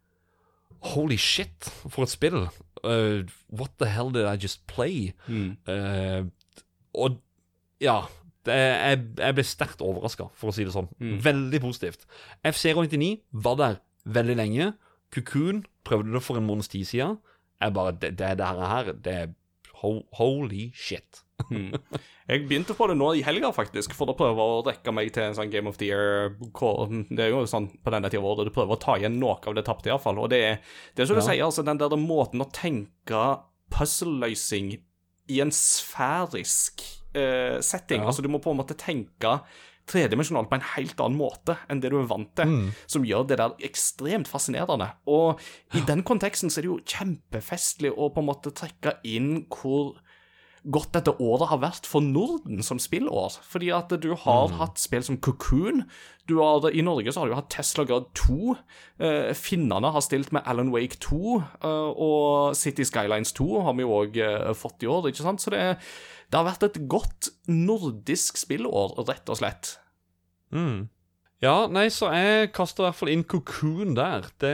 Holy 0.93 1.17
shit, 1.17 1.71
for 1.89 2.05
et 2.05 2.13
spill. 2.13 2.43
Uh, 2.85 3.25
what 3.49 3.73
the 3.81 3.89
hell 3.89 4.11
did 4.13 4.27
I 4.29 4.35
just 4.37 4.61
play? 4.69 5.15
Eh, 5.27 6.21
og 6.93 7.17
ja 7.81 8.03
det, 8.47 8.53
jeg, 8.55 8.99
jeg 9.19 9.35
ble 9.35 9.43
sterkt 9.43 9.81
overraska, 9.83 10.29
for 10.37 10.51
å 10.51 10.55
si 10.55 10.63
det 10.67 10.73
sånn. 10.75 10.87
Veldig 11.25 11.59
positivt. 11.65 12.05
F099 12.47 13.17
var 13.43 13.57
der 13.59 13.79
veldig 14.07 14.37
lenge. 14.39 14.69
Cocoon 15.13 15.63
prøvde 15.87 16.13
det 16.13 16.23
for 16.25 16.39
en 16.39 16.47
måneds 16.47 16.71
tid 16.73 16.87
siden. 16.89 17.17
Jeg 17.61 17.73
bare 17.73 17.95
Det, 17.97 18.13
det, 18.19 18.35
det 18.37 18.45
her, 18.45 18.93
det 18.93 19.13
er 19.13 19.33
ho, 19.81 20.01
Holy 20.17 20.69
shit. 20.75 21.23
Jeg 22.27 22.43
begynte 22.49 22.73
på 22.75 22.87
det 22.89 22.97
nå 22.97 23.11
i 23.15 23.23
helga, 23.25 23.51
faktisk, 23.53 23.93
for 23.95 24.09
å 24.09 24.15
prøve 24.17 24.41
å 24.41 24.61
rekke 24.65 24.91
meg 24.95 25.11
til 25.15 25.27
en 25.27 25.37
sånn 25.37 25.51
Game 25.53 25.69
of 25.69 25.77
the 25.79 25.89
Year. 25.89 26.33
Det 27.09 27.23
er 27.23 27.31
jo 27.31 27.43
sånn 27.49 27.69
på 27.83 27.93
denne 27.93 28.09
tida 28.11 28.25
året 28.25 28.49
du 28.49 28.53
prøver 28.55 28.75
å 28.75 28.81
ta 28.81 28.97
igjen 28.97 29.19
noe 29.21 29.37
av 29.37 29.55
det 29.57 29.63
tapte, 29.67 29.91
iallfall. 29.91 30.19
Og 30.23 30.31
det 30.33 30.41
er, 30.43 30.59
det 30.97 31.05
er 31.05 31.09
som 31.11 31.19
du 31.19 31.23
sier, 31.23 31.45
altså 31.45 31.65
den 31.67 31.79
der 31.79 31.95
måten 32.01 32.43
å 32.43 32.49
tenke 32.51 33.23
puzzle-løsning 33.73 34.75
i 35.27 35.41
en 35.43 35.53
sfærisk 35.53 36.83
eh, 37.17 37.59
setting. 37.63 38.03
Altså 38.03 38.25
du 38.25 38.31
må 38.31 38.41
på 38.43 38.53
en 38.53 38.61
måte 38.61 38.77
tenke 38.79 39.37
tredimensjonalt 39.87 40.49
på 40.51 40.57
en 40.59 40.65
helt 40.75 40.99
annen 40.99 41.19
måte 41.19 41.57
enn 41.71 41.81
det 41.83 41.91
du 41.93 41.99
er 42.01 42.09
vant 42.09 42.31
til, 42.35 42.51
som 42.91 43.05
gjør 43.07 43.27
det 43.29 43.37
der 43.39 43.55
ekstremt 43.67 44.27
fascinerende. 44.27 44.89
Og 45.07 45.39
i 45.77 45.83
den 45.87 46.03
konteksten 46.07 46.51
så 46.51 46.59
er 46.59 46.67
det 46.67 46.73
jo 46.73 46.81
kjempefestlig 46.83 47.93
å 47.95 48.09
på 48.11 48.23
en 48.23 48.29
måte 48.29 48.51
trekke 48.51 48.97
inn 49.07 49.45
hvor 49.47 49.95
godt 50.73 50.93
dette 50.97 51.13
året 51.23 51.49
har 51.51 51.61
vært 51.61 51.87
for 51.87 52.03
Norden 52.03 52.61
som 52.65 52.79
spillår. 52.81 53.37
Fordi 53.47 53.69
at 53.75 53.93
du 54.03 54.09
har 54.19 54.51
hatt 54.59 54.81
spill 54.81 55.05
som 55.05 55.19
Cocoon. 55.23 55.85
Du 56.27 56.37
har, 56.41 56.65
I 56.69 56.83
Norge 56.83 57.13
så 57.13 57.23
har 57.23 57.31
du 57.31 57.37
hatt 57.37 57.49
Tesla 57.53 57.85
Grad 57.87 58.09
2. 58.19 58.55
Eh, 58.99 59.31
finnene 59.37 59.93
har 59.93 60.03
stilt 60.03 60.33
med 60.35 60.43
Alan 60.45 60.73
Wake 60.73 60.99
2. 61.03 61.37
eh, 61.39 61.89
og 61.95 62.57
City 62.59 62.85
Skylines 62.87 63.33
2 63.37 63.47
har 63.67 63.77
vi 63.77 63.87
jo 63.87 63.95
òg 64.01 64.19
eh, 64.19 64.51
fått 64.57 64.83
i 64.83 64.91
år, 64.91 65.07
ikke 65.09 65.23
sant? 65.23 65.43
Så 65.43 65.53
det, 65.55 65.63
det 66.27 66.39
har 66.39 66.49
vært 66.49 66.67
et 66.67 66.83
godt 66.91 67.31
nordisk 67.47 68.39
spillår, 68.41 68.99
rett 69.07 69.31
og 69.31 69.39
slett. 69.39 69.77
Mm. 70.51 70.87
Ja, 71.43 71.67
nei, 71.69 71.85
så 71.93 72.09
jeg 72.17 72.49
kaster 72.55 72.81
i 72.81 72.87
hvert 72.87 72.97
fall 72.97 73.11
inn 73.13 73.23
Cocoon 73.29 73.93
der. 73.95 74.25
Det, 74.41 74.53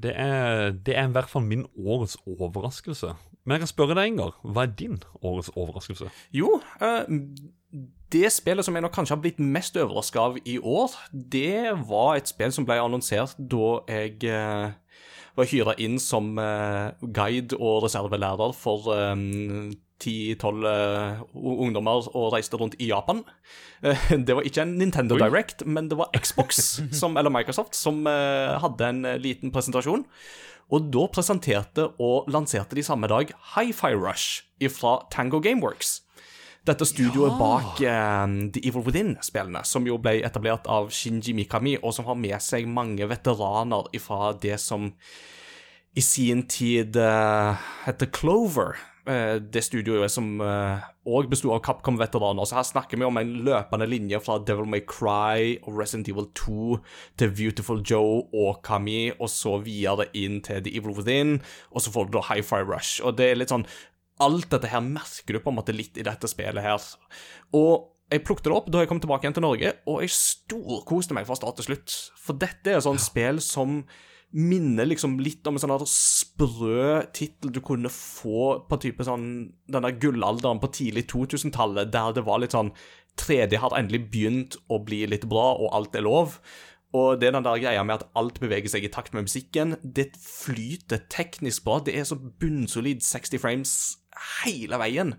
det, 0.00 0.14
er, 0.16 0.70
det 0.72 0.96
er 0.96 1.10
i 1.10 1.12
hvert 1.12 1.28
fall 1.28 1.44
min 1.44 1.66
årets 1.76 2.16
overraskelse. 2.24 3.12
Men 3.46 3.56
jeg 3.56 3.62
kan 3.62 3.70
spørre 3.70 3.94
deg, 3.94 4.10
Ingar. 4.10 4.34
Hva 4.42 4.64
er 4.66 4.72
din 4.74 4.98
årets 5.22 5.52
overraskelse? 5.54 6.10
Jo, 6.34 6.58
eh, 6.82 7.06
det 8.12 8.30
spillet 8.34 8.66
som 8.66 8.74
jeg 8.74 8.82
nok 8.82 8.94
kanskje 8.94 9.14
har 9.14 9.22
blitt 9.22 9.38
mest 9.38 9.78
overraska 9.78 10.24
av 10.32 10.40
i 10.42 10.56
år, 10.58 10.96
det 11.12 11.76
var 11.86 12.16
et 12.16 12.30
spill 12.30 12.54
som 12.54 12.66
ble 12.66 12.80
annonsert 12.82 13.38
da 13.38 13.68
jeg 13.86 14.26
eh, 14.26 14.74
var 15.38 15.50
hyra 15.52 15.76
inn 15.82 16.00
som 16.02 16.32
eh, 16.42 16.96
guide 17.06 17.58
og 17.60 17.84
reservelærer 17.86 18.54
for 18.56 18.90
ti-tolv 19.96 20.66
ungdommer 21.32 22.08
og 22.18 22.34
reiste 22.34 22.58
rundt 22.60 22.74
i 22.82 22.90
Japan. 22.90 23.22
Det 24.26 24.34
var 24.34 24.44
ikke 24.44 24.66
en 24.66 24.74
Nintendo 24.76 25.16
Oi. 25.16 25.22
Direct, 25.22 25.62
men 25.64 25.88
det 25.88 25.96
var 25.96 26.10
Xbox 26.18 26.58
som, 27.00 27.16
eller 27.16 27.32
Microsoft 27.32 27.78
som 27.78 28.02
hadde 28.04 28.90
en 28.90 29.06
liten 29.22 29.54
presentasjon. 29.54 30.04
Og 30.74 30.88
da 30.90 31.04
presenterte 31.12 31.86
og 32.02 32.26
lanserte 32.32 32.74
de 32.74 32.82
samme 32.82 33.06
dag 33.10 33.30
Hi-Fi 33.54 33.92
Rush 33.94 34.42
fra 34.74 34.98
Tango 35.12 35.38
Gameworks. 35.42 36.00
Dette 36.66 36.82
studioet 36.88 37.36
bak 37.38 37.78
eh, 37.86 38.26
The 38.50 38.62
Evil 38.66 38.82
Within-spillene, 38.82 39.62
som 39.62 39.86
jo 39.86 40.00
ble 40.02 40.16
etablert 40.26 40.66
av 40.66 40.90
Shinji 40.90 41.36
Mikami, 41.38 41.76
og 41.78 41.94
som 41.94 42.08
har 42.08 42.18
med 42.18 42.42
seg 42.42 42.66
mange 42.66 43.06
veteraner 43.06 43.86
fra 44.02 44.32
det 44.42 44.58
som 44.58 44.90
i 45.96 46.02
sin 46.04 46.42
tid 46.50 46.98
uh, 47.00 47.56
heter 47.86 48.10
Clover. 48.12 48.76
Eh, 49.08 49.38
det 49.40 49.62
studioet 49.64 50.12
som 50.12 50.40
òg 50.40 51.30
besto 51.30 51.52
av 51.54 51.62
Capcom-veteraner. 51.66 52.46
Så 52.46 52.58
her 52.58 52.66
snakker 52.68 53.00
vi 53.00 53.06
om 53.06 53.18
en 53.20 53.32
løpende 53.46 53.88
linje 53.88 54.20
fra 54.24 54.38
Devil 54.42 54.68
May 54.70 54.84
Cry 54.86 55.56
og 55.62 55.78
Resident 55.78 56.10
Evil 56.12 56.28
2 56.38 56.78
til 57.22 57.34
Beautiful 57.38 57.82
Joe 57.86 58.22
og 58.34 58.62
Kami, 58.66 59.12
og 59.16 59.30
så 59.32 59.56
videre 59.62 60.08
inn 60.18 60.40
til 60.44 60.64
The 60.66 60.76
Evil 60.76 60.96
Within, 60.98 61.38
og 61.70 61.84
så 61.84 61.94
får 61.94 62.08
du 62.08 62.16
da 62.18 62.26
Hi-Fi 62.30 62.62
Rush. 62.66 63.00
Og 63.04 63.18
det 63.18 63.30
er 63.30 63.38
litt 63.40 63.54
sånn 63.54 63.68
Alt 64.16 64.46
dette 64.48 64.70
her 64.72 64.80
merker 64.80 65.36
du 65.36 65.42
på 65.44 65.52
en 65.52 65.58
måte 65.58 65.74
litt 65.76 65.98
i 66.00 66.04
dette 66.06 66.24
spillet 66.30 66.64
her. 66.64 66.80
Og 67.52 67.90
jeg 68.12 68.22
plukket 68.24 68.46
det 68.46 68.54
opp 68.54 68.68
da 68.70 68.80
jeg 68.80 68.90
kom 68.90 69.00
tilbake 69.02 69.26
igjen 69.26 69.34
til 69.36 69.44
Norge, 69.44 69.72
og 69.90 70.02
jeg 70.04 70.14
storkoste 70.14 71.16
meg 71.16 71.26
fra 71.28 71.36
start 71.38 71.58
til 71.58 71.66
slutt. 71.70 71.96
For 72.22 72.38
dette 72.38 72.70
er 72.70 72.78
et 72.78 72.86
sånt 72.86 73.02
spill 73.02 73.42
som 73.42 73.80
minner 74.34 74.88
liksom 74.88 75.18
litt 75.22 75.46
om 75.46 75.56
en 75.56 75.62
sånn 75.62 75.86
sprø 75.88 77.02
tittel 77.14 77.52
du 77.54 77.60
kunne 77.64 77.90
få 77.92 78.66
på 78.68 78.78
type 78.82 79.06
sånn 79.06 79.26
den 79.70 79.86
der 79.86 79.98
gullalderen 80.02 80.60
på 80.60 80.72
tidlig 80.74 81.06
2000-tallet, 81.12 81.92
der 81.94 82.16
det 82.16 82.24
var 82.26 82.42
litt 82.42 82.56
sånn 82.56 82.72
3D 83.16 83.56
har 83.62 83.76
endelig 83.78 84.02
begynt 84.12 84.58
å 84.68 84.80
bli 84.84 85.04
litt 85.08 85.24
bra, 85.30 85.54
og 85.56 85.72
alt 85.76 85.96
er 85.96 86.04
lov. 86.04 86.40
Og 86.96 87.20
det 87.20 87.28
er 87.28 87.36
den 87.36 87.46
der 87.46 87.60
greia 87.60 87.84
med 87.84 88.00
at 88.02 88.10
alt 88.16 88.38
beveger 88.40 88.70
seg 88.72 88.84
i 88.86 88.90
takt 88.92 89.14
med 89.16 89.26
musikken. 89.26 89.76
Det 89.82 90.10
flyter 90.20 91.02
teknisk 91.12 91.64
bra. 91.64 91.80
Det 91.84 91.96
er 91.96 92.06
så 92.08 92.16
bunnsolid 92.16 93.02
60 93.04 93.42
frames 93.42 93.72
hele 94.44 94.78
veien. 94.80 95.14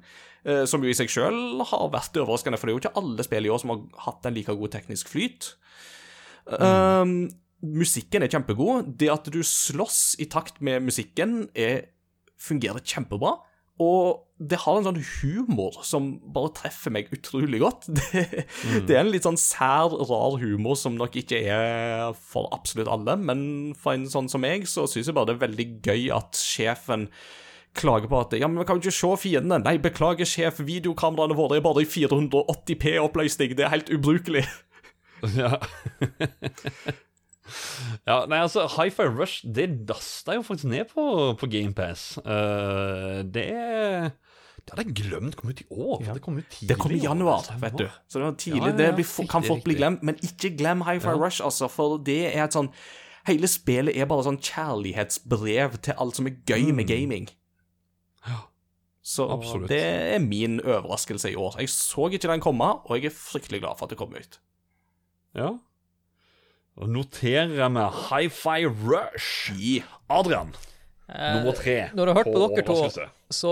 eh, 0.45 0.65
Som 0.65 0.85
jo 0.85 0.89
i 0.89 0.97
seg 0.97 1.09
sjøl 1.11 1.61
har 1.65 1.89
vært 1.93 2.17
overraskende, 2.17 2.57
for 2.57 2.67
det 2.67 2.73
er 2.73 2.77
jo 2.77 2.83
ikke 2.85 3.01
alle 3.01 3.25
spill 3.25 3.45
i 3.45 3.51
år 3.53 3.61
som 3.61 3.73
har 3.73 3.83
hatt 4.07 4.25
en 4.25 4.37
like 4.37 4.55
god 4.61 4.73
teknisk 4.77 5.09
flyt. 5.09 5.55
Um, 6.47 7.29
musikken 7.65 8.23
er 8.23 8.31
kjempegod. 8.31 8.93
Det 8.99 9.09
at 9.13 9.29
du 9.33 9.41
slåss 9.45 10.17
i 10.21 10.29
takt 10.29 10.61
med 10.61 10.85
musikken, 10.85 11.47
er, 11.57 11.89
fungerer 12.37 12.83
kjempebra. 12.85 13.37
Og 13.81 14.23
det 14.37 14.57
har 14.63 14.79
en 14.79 14.85
sånn 14.87 14.99
humor 15.21 15.79
som 15.85 16.09
bare 16.33 16.53
treffer 16.57 16.93
meg 16.93 17.11
utrolig 17.13 17.61
godt. 17.61 17.87
Det, 18.11 18.23
det 18.89 18.95
er 18.95 19.03
en 19.03 19.11
litt 19.13 19.25
sånn 19.25 19.37
sær, 19.37 19.93
rar 20.09 20.37
humor 20.41 20.77
som 20.77 20.97
nok 20.97 21.17
ikke 21.21 21.39
er 21.45 22.13
for 22.17 22.49
absolutt 22.55 22.89
alle, 22.89 23.17
men 23.21 23.41
for 23.77 23.97
en 23.97 24.07
sånn 24.09 24.29
som 24.29 24.41
meg, 24.41 24.65
så 24.69 24.87
syns 24.89 25.09
jeg 25.09 25.17
bare 25.17 25.29
det 25.31 25.37
er 25.37 25.45
veldig 25.45 25.67
gøy 25.85 26.07
at 26.17 26.37
sjefen 26.41 27.07
klager 27.77 28.09
på 28.09 28.21
at 28.23 28.33
ja, 28.37 28.49
men 28.49 28.61
vi 28.61 28.65
kan 28.65 28.79
jo 28.79 28.87
ikke 28.87 28.97
se 28.97 29.11
fiendene. 29.21 29.61
Nei, 29.65 29.77
beklager, 29.81 30.25
sjef, 30.25 30.61
videokameraene 30.65 31.37
våre 31.37 31.59
er 31.59 31.65
bare 31.65 31.85
i 31.85 31.89
480P-oppløsning. 31.89 33.53
Det 33.57 33.65
er 33.65 33.75
helt 33.75 33.93
ubrukelig. 33.93 34.45
Ja. 35.37 35.57
ja, 38.07 38.25
nei, 38.29 38.39
altså, 38.43 38.67
Hi-Fi 38.75 39.07
Rush 39.13 39.45
det 39.55 39.67
dasta 39.89 40.35
jo 40.37 40.43
faktisk 40.45 40.69
ned 40.71 40.89
på, 40.91 41.05
på 41.39 41.49
GamePass. 41.51 42.17
Uh, 42.25 43.23
det 43.23 43.47
Det 44.67 44.73
hadde 44.75 44.83
jeg 44.89 44.95
glemt 44.99 45.37
kom 45.39 45.49
ut 45.53 45.61
i 45.63 45.67
år. 45.71 46.03
Ja. 46.03 46.13
Det 46.17 46.21
kom 46.25 46.37
ut 46.37 46.47
tidlig. 46.51 46.69
Det 46.69 46.77
kom 46.81 46.91
i 46.91 47.01
januar, 47.03 47.47
vet 47.61 47.77
du. 47.79 47.87
Så 48.07 48.19
det 48.19 48.25
var 48.25 48.37
tidlig. 48.41 48.61
Ja, 48.61 48.71
ja, 48.73 48.77
det 48.81 48.93
blir, 48.99 49.27
kan 49.31 49.43
fort 49.47 49.63
bli 49.63 49.77
glemt, 49.79 50.03
men 50.03 50.19
ikke 50.21 50.51
glem 50.59 50.83
Hi-Fi. 50.87 51.15
Rush, 51.15 51.39
altså, 51.45 51.69
for 51.71 51.97
det 52.03 52.21
er 52.35 52.43
et 52.47 52.57
sånn 52.57 52.71
Hele 53.27 53.43
spillet 53.51 53.91
er 53.99 54.07
bare 54.07 54.23
sånn 54.23 54.37
kjærlighetsbrev 54.39 55.73
til 55.83 55.97
alt 55.99 56.15
som 56.15 56.29
er 56.29 56.37
gøy 56.47 56.69
med 56.71 56.87
gaming. 56.87 57.25
Så 59.03 59.23
Mm. 59.27 59.33
Absolutt. 59.39 59.69
det 59.69 59.81
er 59.83 60.19
min 60.19 60.59
overraskelse 60.61 61.31
i 61.31 61.35
år. 61.35 61.55
Jeg 61.59 61.69
så 61.69 62.07
ikke 62.11 62.27
den 62.27 62.41
komme, 62.43 62.63
og 62.85 62.91
jeg 62.95 63.05
er 63.05 63.15
fryktelig 63.15 63.61
glad 63.61 63.77
for 63.77 63.85
at 63.85 63.89
det 63.89 63.97
kom 63.97 64.15
ut. 64.15 64.39
Ja. 65.35 65.57
Og 66.77 66.89
noterer 66.93 67.49
vi 67.51 67.69
med 67.73 68.01
Hi-Fi 68.07 68.67
Rush. 68.69 69.51
I. 69.57 69.79
Adrian, 70.13 70.53
Eh, 71.07 71.35
nummer 71.37 71.55
tre. 71.55 71.75
Når 71.95 72.09
jeg 72.09 72.15
har 72.15 72.17
hørt 72.19 72.33
på 72.33 72.47
dere 72.51 72.63
to, 72.67 73.05
så 73.31 73.51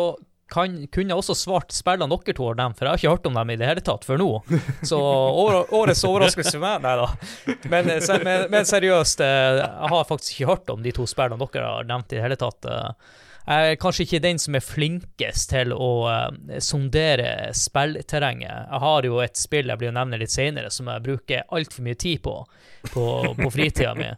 kan, 0.52 0.74
kunne 0.94 1.14
jeg 1.14 1.18
også 1.18 1.36
svart 1.40 1.74
spillene 1.74 2.12
dere 2.12 2.36
to 2.36 2.50
har 2.50 2.58
nevnt, 2.60 2.78
for 2.78 2.86
jeg 2.86 2.92
har 2.92 3.00
ikke 3.00 3.14
hørt 3.16 3.30
om 3.30 3.38
dem 3.40 3.54
i 3.54 3.58
det 3.62 3.70
hele 3.70 3.84
tatt 3.86 4.04
før 4.06 4.20
nå. 4.22 4.30
Så 4.90 5.00
årets 5.00 6.04
overraskelse 6.06 6.58
for 6.58 6.66
meg, 6.66 6.84
nei 6.84 6.96
da. 7.00 7.08
Men, 7.72 7.94
eh, 7.96 8.10
men, 8.28 8.50
men 8.52 8.68
seriøst, 8.68 9.24
eh, 9.24 9.62
jeg 9.62 9.94
har 9.96 10.10
faktisk 10.12 10.36
ikke 10.36 10.52
hørt 10.52 10.74
om 10.76 10.84
de 10.84 10.94
to 10.96 11.08
spillene 11.10 11.40
dere 11.48 11.72
har 11.78 11.88
nevnt 11.88 12.12
i 12.12 12.20
det 12.20 12.26
hele 12.28 12.40
tatt. 12.44 12.70
Eh. 13.48 13.54
Jeg 13.54 13.76
er 13.76 13.82
kanskje 13.82 14.06
ikke 14.08 14.24
den 14.24 14.40
som 14.42 14.58
er 14.58 14.66
flinkest 14.66 15.50
til 15.52 15.74
å 15.76 15.92
uh, 16.10 16.60
sondere 16.64 17.52
spillterrenget. 17.54 18.72
Jeg 18.72 18.84
har 18.86 19.08
jo 19.10 19.22
et 19.24 19.38
spill 19.38 19.70
jeg 19.70 19.82
blir 19.82 19.94
å 19.94 19.98
nevne 20.00 20.20
litt 20.22 20.34
senere, 20.34 20.72
som 20.74 20.90
jeg 20.90 21.06
bruker 21.06 21.46
altfor 21.54 21.86
mye 21.86 22.00
tid 22.02 22.24
på 22.26 22.40
på, 22.94 23.36
på 23.38 23.52
fritida 23.52 23.96
mi. 23.98 24.12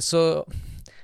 Så 0.00 0.22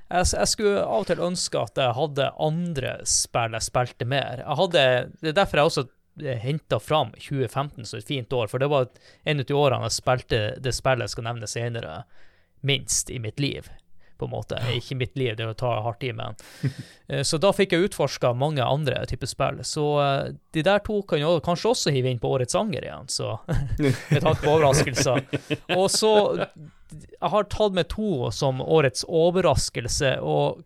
jeg, 0.07 0.27
jeg 0.33 0.49
skulle 0.49 0.85
av 0.85 1.03
og 1.03 1.09
til 1.09 1.22
ønske 1.25 1.61
at 1.61 1.81
jeg 1.81 1.96
hadde 1.99 2.33
andre 2.49 2.96
spill 3.09 3.57
jeg 3.57 3.68
spilte 3.68 4.09
mer. 4.09 4.42
Jeg 4.44 4.61
hadde, 4.61 4.85
det 5.22 5.33
er 5.33 5.38
derfor 5.40 5.61
jeg 5.61 5.72
også 5.72 5.87
henta 6.42 6.79
fram 6.81 7.11
2015 7.18 7.85
som 7.85 7.99
et 7.99 8.09
fint 8.09 8.33
år, 8.33 8.49
for 8.49 8.62
det 8.62 8.70
var 8.72 8.88
en 9.25 9.42
av 9.42 9.49
de 9.49 9.57
årene 9.57 9.90
jeg 9.90 9.99
spilte 9.99 10.44
det 10.62 10.72
spillet 10.77 11.05
jeg 11.05 11.16
skal 11.16 11.29
nevne 11.29 11.51
senere, 11.51 11.96
minst 12.66 13.11
i 13.12 13.18
mitt 13.22 13.40
liv. 13.42 13.68
På 14.17 14.25
en 14.29 14.33
måte. 14.33 14.57
Ikke 14.73 14.97
mitt 14.97 15.17
liv, 15.19 15.35
det 15.37 15.45
å 15.47 15.55
ta 15.59 15.75
hardt 15.85 16.05
i, 16.09 16.13
men 16.17 16.37
Eh, 17.09 17.21
Så 17.23 17.39
da 17.39 17.53
fikk 17.55 17.71
jeg 17.77 17.85
utforska 17.87 18.33
mange 18.35 18.65
andre 18.67 19.05
typer 19.07 19.29
spill. 19.31 19.61
Så 19.63 19.83
eh, 20.03 20.33
de 20.57 20.63
der 20.67 20.81
to 20.83 20.97
kan 21.07 21.21
jo 21.23 21.37
kanskje 21.45 21.69
også 21.71 21.93
hive 21.95 22.11
inn 22.11 22.19
på 22.19 22.33
Årets 22.35 22.57
sanger 22.57 22.83
igjen, 22.83 23.07
så 23.13 23.37
med 24.11 24.23
tanke 24.25 24.41
på 24.43 24.55
overraskelser. 24.57 25.21
Og 25.77 25.87
så 25.95 26.11
Jeg 26.91 27.31
har 27.31 27.47
tatt 27.51 27.77
med 27.79 27.87
to 27.93 28.31
som 28.35 28.59
årets 28.63 29.05
overraskelse, 29.09 30.17
og 30.23 30.65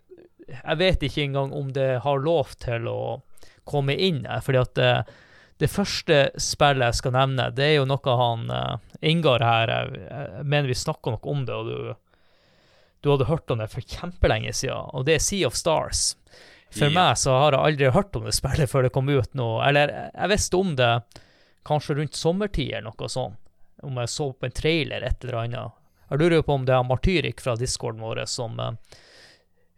jeg 0.51 0.79
vet 0.81 1.03
ikke 1.07 1.23
engang 1.29 1.53
om 1.57 1.69
det 1.77 2.01
har 2.05 2.19
lov 2.25 2.55
til 2.61 2.89
å 2.91 3.01
komme 3.69 3.95
inn 3.95 4.25
her, 4.27 4.41
fordi 4.45 4.59
at 4.65 4.73
det, 4.81 4.91
det 5.63 5.69
første 5.71 6.23
spillet 6.41 6.89
jeg 6.89 6.99
skal 7.03 7.15
nevne, 7.15 7.51
det 7.55 7.67
er 7.69 7.75
jo 7.79 7.89
noe 7.89 8.17
han 8.25 8.49
eh, 8.51 8.77
Ingar 9.13 9.41
her 9.45 9.71
Jeg, 9.73 10.01
jeg 10.11 10.45
mener 10.45 10.69
vi 10.73 10.77
snakka 10.77 11.15
nok 11.15 11.29
om 11.31 11.45
det, 11.49 11.55
og 11.57 11.69
du, 11.69 11.95
du 13.03 13.11
hadde 13.13 13.27
hørt 13.31 13.51
om 13.51 13.59
det 13.63 13.71
for 13.73 13.81
kjempelenge 13.81 14.53
siden, 14.55 14.91
og 14.95 15.07
det 15.09 15.15
er 15.17 15.23
Sea 15.25 15.47
of 15.49 15.55
Stars. 15.57 16.17
For 16.71 16.87
Ja. 16.87 16.95
meg 16.95 17.17
så 17.19 17.33
har 17.35 17.53
jeg 17.57 17.61
aldri 17.67 17.91
hørt 17.91 18.15
om 18.17 18.25
det 18.29 18.35
spillet 18.37 18.71
før 18.71 18.83
det 18.87 18.93
kom 18.95 19.09
ut 19.09 19.33
nå. 19.35 19.49
Eller 19.67 19.91
jeg 20.15 20.29
visste 20.31 20.57
om 20.61 20.77
det 20.79 20.91
kanskje 21.67 21.97
rundt 21.99 22.15
sommertid 22.15 22.71
eller 22.77 22.91
noe 22.93 23.09
sånt. 23.11 23.37
Om 23.83 23.97
jeg 23.97 24.09
så 24.13 24.29
på 24.37 24.47
en 24.47 24.53
trailer, 24.55 25.03
et 25.03 25.25
eller 25.25 25.39
annet. 25.41 25.73
Jeg 26.11 26.19
lurer 26.21 26.43
på 26.45 26.53
om 26.55 26.65
det 26.69 26.75
er 26.77 26.85
Martyrik 26.85 27.41
fra 27.41 27.57
discorden 27.57 28.01
vår 28.05 28.21
som 28.29 28.61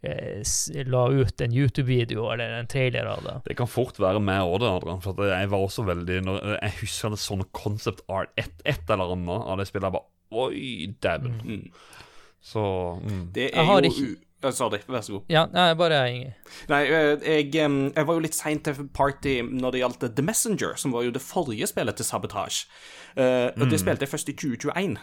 eh, 0.03 0.43
la 0.85 1.03
ut 1.09 1.41
en 1.41 1.53
YouTube-video 1.55 2.27
eller 2.33 2.59
en 2.59 2.67
trailer 2.67 3.07
av 3.07 3.23
det. 3.25 3.35
Det 3.47 3.57
kan 3.57 3.71
fort 3.71 3.99
være 4.03 4.21
meg 4.21 4.43
òg, 4.43 4.65
Adrian. 4.67 5.01
For 5.05 5.15
jeg 5.29 5.49
var 5.53 5.63
også 5.63 5.85
veldig 5.87 6.19
Jeg 6.25 6.73
husker 6.81 7.15
det 7.15 7.21
sånn 7.23 7.45
concept 7.55 8.03
art, 8.11 8.33
et, 8.37 8.51
et 8.67 8.91
eller 8.91 9.13
annet 9.15 9.47
av 9.47 9.59
det 9.63 9.69
spillet. 9.71 9.89
Jeg 9.89 9.97
bare 9.99 10.09
Oi, 10.33 10.87
dæven. 11.05 11.35
Mm. 11.45 11.67
Så 12.43 12.63
mm. 13.03 13.25
Det 13.35 13.49
Jeg 13.51 13.59
er 13.61 13.65
har 13.65 13.81
jo 13.83 13.91
ikke- 13.91 14.29
Sorry, 14.51 14.79
vær 14.89 15.01
så 15.01 15.13
god. 15.13 15.23
Ja, 15.31 15.45
nei, 15.53 15.75
bare 15.79 15.99
Nei, 16.69 16.83
eh, 16.83 17.19
jeg, 17.23 17.53
jeg 17.55 18.07
var 18.07 18.15
jo 18.15 18.19
litt 18.25 18.35
seint 18.35 18.65
til 18.65 18.89
party 18.91 19.37
når 19.47 19.71
det 19.71 19.81
gjaldt 19.81 20.17
The 20.17 20.23
Messenger, 20.23 20.75
som 20.77 20.91
var 20.91 21.05
jo 21.07 21.13
det 21.15 21.23
forrige 21.23 21.67
spillet 21.71 21.95
til 21.97 22.05
Sabotage. 22.05 22.67
Uh, 23.15 23.53
og 23.55 23.71
det 23.71 23.79
spilte 23.79 24.03
jeg 24.03 24.09
først 24.09 24.29
i 24.29 24.33
2021. 24.33 24.99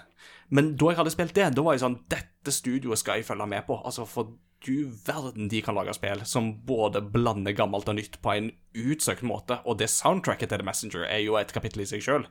Men 0.49 0.75
da 0.75 0.85
jeg 0.91 0.97
hadde 0.97 1.13
spilt 1.13 1.35
det, 1.37 1.55
da 1.55 1.61
var 1.61 1.77
jeg 1.77 1.83
sånn 1.85 1.99
Dette 2.09 2.51
studioet 2.51 2.99
skal 2.99 3.21
jeg 3.21 3.25
følge 3.29 3.47
med 3.47 3.63
på. 3.67 3.79
Altså, 3.85 4.05
for 4.09 4.33
du 4.65 4.89
verden 5.07 5.47
de 5.47 5.61
kan 5.63 5.75
lage 5.77 5.93
spill 5.95 6.19
som 6.27 6.49
både 6.67 6.99
blander 7.13 7.53
gammelt 7.55 7.87
og 7.87 7.95
nytt 7.95 8.17
på 8.21 8.33
en 8.35 8.49
utsøkt 8.75 9.23
måte. 9.23 9.59
Og 9.65 9.77
det 9.79 9.87
soundtracket 9.89 10.49
til 10.51 10.59
The 10.59 10.65
Messenger 10.67 11.05
er 11.07 11.21
jo 11.23 11.37
et 11.39 11.53
kapittel 11.55 11.85
i 11.85 11.87
seg 11.87 12.03
sjøl. 12.03 12.25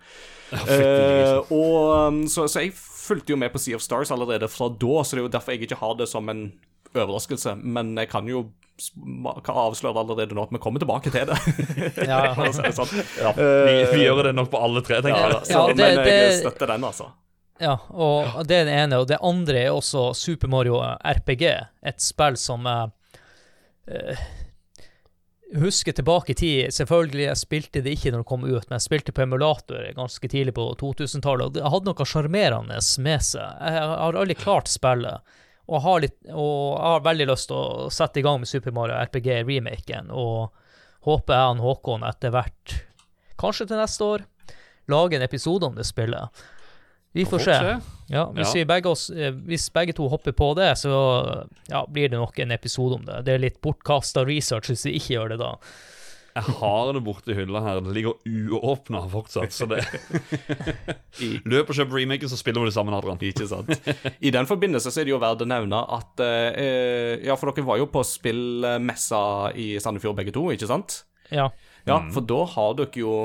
og 1.50 2.08
um, 2.08 2.22
så, 2.28 2.46
så 2.48 2.60
jeg 2.66 2.74
fulgte 2.76 3.32
jo 3.34 3.40
med 3.40 3.52
på 3.54 3.60
Sea 3.62 3.76
of 3.78 3.84
Stars 3.84 4.12
allerede 4.14 4.48
fra 4.52 4.68
da, 4.68 5.02
så 5.04 5.16
det 5.16 5.22
er 5.22 5.26
jo 5.28 5.34
derfor 5.38 5.54
jeg 5.56 5.64
ikke 5.68 5.80
har 5.80 5.94
det 5.98 6.08
som 6.10 6.28
en 6.32 6.42
overraskelse. 6.94 7.56
Men 7.64 7.94
jeg 7.98 8.10
kan 8.12 8.28
jo 8.30 8.48
kan 9.42 9.56
avsløre 9.58 9.98
allerede 10.04 10.36
nå 10.38 10.44
at 10.46 10.52
vi 10.54 10.60
kommer 10.62 10.78
tilbake 10.82 11.10
til 11.10 11.26
det. 11.32 11.38
Ja. 12.08 12.20
Sånn. 12.76 12.92
ja, 13.18 13.32
vi, 13.34 13.72
vi 13.90 14.04
gjør 14.04 14.28
det 14.28 14.36
nok 14.38 14.52
på 14.52 14.60
alle 14.62 14.84
tre, 14.86 15.00
tenker 15.02 15.18
Ja, 15.18 15.32
jeg. 15.32 15.48
så, 15.48 15.64
Ja, 15.64 15.64
det- 15.72 15.78
men 15.96 16.06
jeg 16.06 16.28
det- 16.28 16.36
støtter 16.44 16.70
den, 16.76 16.84
altså. 16.86 17.08
Ja, 17.58 17.74
og 17.90 18.44
det 18.46 18.60
er 18.60 18.68
det 18.68 18.74
ene. 18.78 19.00
Og 19.02 19.08
det 19.10 19.18
andre 19.24 19.64
er 19.66 19.74
også 19.74 20.12
Super 20.14 20.50
Mario 20.50 20.78
RPG. 21.02 21.44
Et 21.90 22.02
spill 22.02 22.38
som 22.38 22.66
eh, 22.68 24.22
husker 25.58 25.92
tilbake 25.92 26.32
i 26.32 26.38
tid. 26.38 26.74
Selvfølgelig, 26.74 27.24
jeg 27.26 27.40
spilte 27.40 27.82
det 27.84 27.96
ikke 27.96 28.12
når 28.12 28.22
det 28.22 28.30
kom 28.30 28.46
ut, 28.46 28.68
men 28.68 28.76
jeg 28.76 28.86
spilte 28.86 29.14
på 29.14 29.24
emulator 29.24 29.88
ganske 29.96 30.30
tidlig 30.30 30.54
på 30.58 30.68
2000-tallet, 30.80 31.48
og 31.48 31.56
det 31.56 31.72
hadde 31.74 31.90
noe 31.90 32.08
sjarmerende 32.08 32.80
med 33.04 33.26
seg. 33.26 33.42
Jeg 33.42 33.90
har 33.92 34.18
aldri 34.22 34.38
klart 34.38 34.70
spillet. 34.70 35.36
Og 35.68 35.82
har, 35.84 35.98
litt, 36.00 36.16
og 36.32 36.78
jeg 36.78 36.92
har 36.94 37.02
veldig 37.04 37.26
lyst 37.28 37.50
til 37.50 37.58
å 37.58 37.88
sette 37.92 38.20
i 38.20 38.24
gang 38.24 38.38
med 38.40 38.48
Super 38.48 38.72
Mario 38.72 38.96
RPG-remaken, 39.02 40.08
og 40.08 40.54
håper 41.04 41.34
jeg 41.34 41.50
og 41.50 41.64
Håkon 41.66 42.06
etter 42.08 42.32
hvert, 42.32 42.78
kanskje 43.40 43.66
til 43.68 43.80
neste 43.80 44.06
år, 44.06 44.24
lager 44.88 45.18
en 45.18 45.26
episode 45.26 45.68
om 45.68 45.76
det 45.76 45.84
spillet. 45.84 46.40
Vi 47.18 47.26
får 47.26 47.44
se. 47.44 47.58
Ja, 48.08 48.24
hvis, 48.32 48.54
Ja. 48.54 48.60
Vi 48.60 48.64
begge 48.70 48.88
oss, 48.88 49.10
eh, 49.10 49.34
hvis 49.50 49.68
begge 49.74 49.92
to 49.92 50.08
hopper 50.08 50.32
på 50.32 50.54
det, 50.56 50.70
så 50.80 50.94
ja, 51.68 51.84
blir 51.86 52.08
det 52.08 52.16
nok 52.16 52.38
en 52.38 52.54
episode 52.54 52.94
om 52.96 53.04
det. 53.04 53.24
Det 53.26 53.34
er 53.34 53.42
litt 53.42 53.60
bortkasta 53.60 54.24
research 54.24 54.70
hvis 54.70 54.86
vi 54.86 54.96
ikke 54.96 55.14
gjør 55.18 55.34
det 55.34 55.38
da. 55.42 55.52
Jeg 56.38 56.54
har 56.60 56.92
det 56.94 57.02
borti 57.02 57.34
hylla 57.34 57.60
her. 57.64 57.80
Det 57.82 57.94
ligger 57.96 58.14
uåpna 58.54 59.00
fortsatt. 59.10 59.50
Så 59.52 59.66
det 59.66 59.82
Løp 61.50 61.72
og 61.72 61.74
kjøp 61.74 61.94
remaken, 61.96 62.30
så 62.30 62.38
spiller 62.38 62.62
vi 62.62 62.70
det 62.70 62.76
sammen, 62.76 62.94
Adrian. 62.94 63.18
Ikke 63.18 63.48
sant? 63.50 63.72
I 64.26 64.30
den 64.34 64.46
forbindelse 64.46 64.92
så 64.94 65.02
er 65.02 65.08
det 65.08 65.14
jo 65.16 65.20
verdt 65.22 65.42
å 65.42 65.48
nevne 65.50 65.80
at 65.98 66.22
eh, 66.22 67.24
Ja, 67.26 67.34
for 67.38 67.50
dere 67.50 67.66
var 67.66 67.80
jo 67.82 67.88
på 67.90 68.04
spillmessa 68.06 69.22
i 69.58 69.72
Sandefjord 69.82 70.18
begge 70.20 70.34
to, 70.36 70.46
ikke 70.54 70.70
sant? 70.70 71.02
Ja. 71.34 71.50
Ja, 71.88 71.98
for 72.14 72.24
da 72.24 72.44
har 72.54 72.76
dere 72.78 73.00
jo 73.02 73.16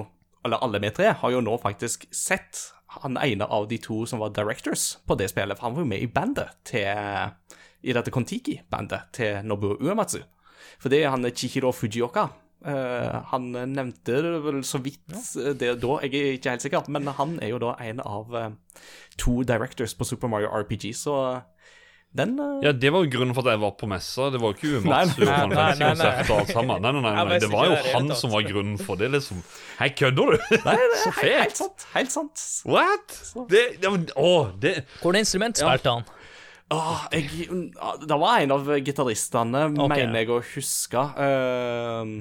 Eller 0.43 0.59
alle 0.65 0.79
vi 0.83 0.89
tre 0.95 1.13
har 1.21 1.31
jo 1.31 1.39
nå 1.43 1.53
faktisk 1.61 2.07
sett 2.11 2.65
han 3.01 3.17
ene 3.17 3.47
av 3.49 3.67
de 3.71 3.79
to 3.81 4.03
som 4.09 4.21
var 4.21 4.33
directors 4.35 4.97
på 5.07 5.17
det 5.19 5.31
spillet, 5.31 5.57
for 5.57 5.69
han 5.69 5.77
var 5.77 5.85
jo 5.85 5.91
med 5.93 6.03
i 6.03 6.11
bandet 6.11 6.53
til 6.67 6.85
I 7.83 7.95
dette 7.95 8.13
Kon-Tiki-bandet 8.13 9.09
til 9.15 9.43
Nobuo 9.47 9.75
Uematsu. 9.81 10.21
For 10.79 10.91
det 10.93 11.03
er 11.03 11.13
han 11.13 11.27
Chihiro 11.35 11.73
Fujioka. 11.75 12.29
Uh, 12.63 13.19
han 13.27 13.49
nevnte 13.51 14.21
det 14.23 14.37
vel 14.45 14.61
så 14.63 14.79
vidt 14.79 15.01
ja. 15.11 15.51
det 15.51 15.73
da, 15.81 15.97
jeg 16.05 16.13
er 16.15 16.37
ikke 16.37 16.53
helt 16.53 16.63
sikker, 16.63 16.85
men 16.95 17.09
han 17.17 17.33
er 17.43 17.51
jo 17.51 17.59
da 17.59 17.73
en 17.83 17.99
av 17.99 18.31
uh, 18.31 18.45
to 19.19 19.41
directors 19.43 19.91
på 19.99 20.07
Super 20.07 20.31
Mario 20.31 20.47
RPG, 20.47 20.93
så 20.95 21.17
den 22.13 22.33
uh... 22.39 22.61
Ja, 22.63 22.71
Det 22.77 22.91
var 22.93 23.05
jo 23.05 23.11
grunnen 23.13 23.35
for 23.35 23.45
at 23.47 23.55
jeg 23.55 23.61
var 23.63 23.73
på 23.79 23.89
messa. 23.89 24.29
Det 24.33 24.41
var 24.41 24.53
jo 24.53 24.57
ikke 24.59 24.81
Nei, 24.85 25.03
Uematsu 25.03 25.23
nei, 25.25 25.37
nei, 25.51 25.67
nei, 25.79 25.91
nei. 25.99 26.09
alt 26.37 26.51
sammen. 26.53 26.81
Nei, 26.83 26.91
nei, 26.93 27.03
nei, 27.05 27.13
nei. 27.29 27.39
Det 27.41 27.49
var 27.51 27.69
jo 27.71 27.77
han 27.89 28.11
som 28.19 28.33
var 28.33 28.45
grunnen 28.47 28.77
for 28.81 28.99
det, 28.99 29.09
liksom. 29.15 29.41
Hei, 29.79 29.89
kødder 29.97 30.35
du? 30.35 30.57
Nei, 30.67 30.75
det 30.81 30.99
Så 31.01 31.13
er 31.13 31.21
helt, 31.21 31.39
helt 31.39 31.61
sant. 31.61 31.87
Helt 31.95 32.13
sant. 32.13 32.45
What? 32.69 33.17
Det, 33.49 33.63
det, 33.81 33.93
å, 34.13 34.33
det 34.61 34.75
Hvordan 35.01 35.25
instrument 35.25 35.61
spilte 35.61 35.97
han? 35.97 36.05
Ah, 36.73 37.03
jeg, 37.13 37.49
det 38.07 38.17
var 38.17 38.41
en 38.41 38.53
av 38.55 38.69
gitaristene, 38.81 39.65
okay. 39.73 40.05
mener 40.05 40.23
jeg 40.23 40.31
å 40.33 40.39
huske. 40.53 41.03
Eh, 41.21 42.13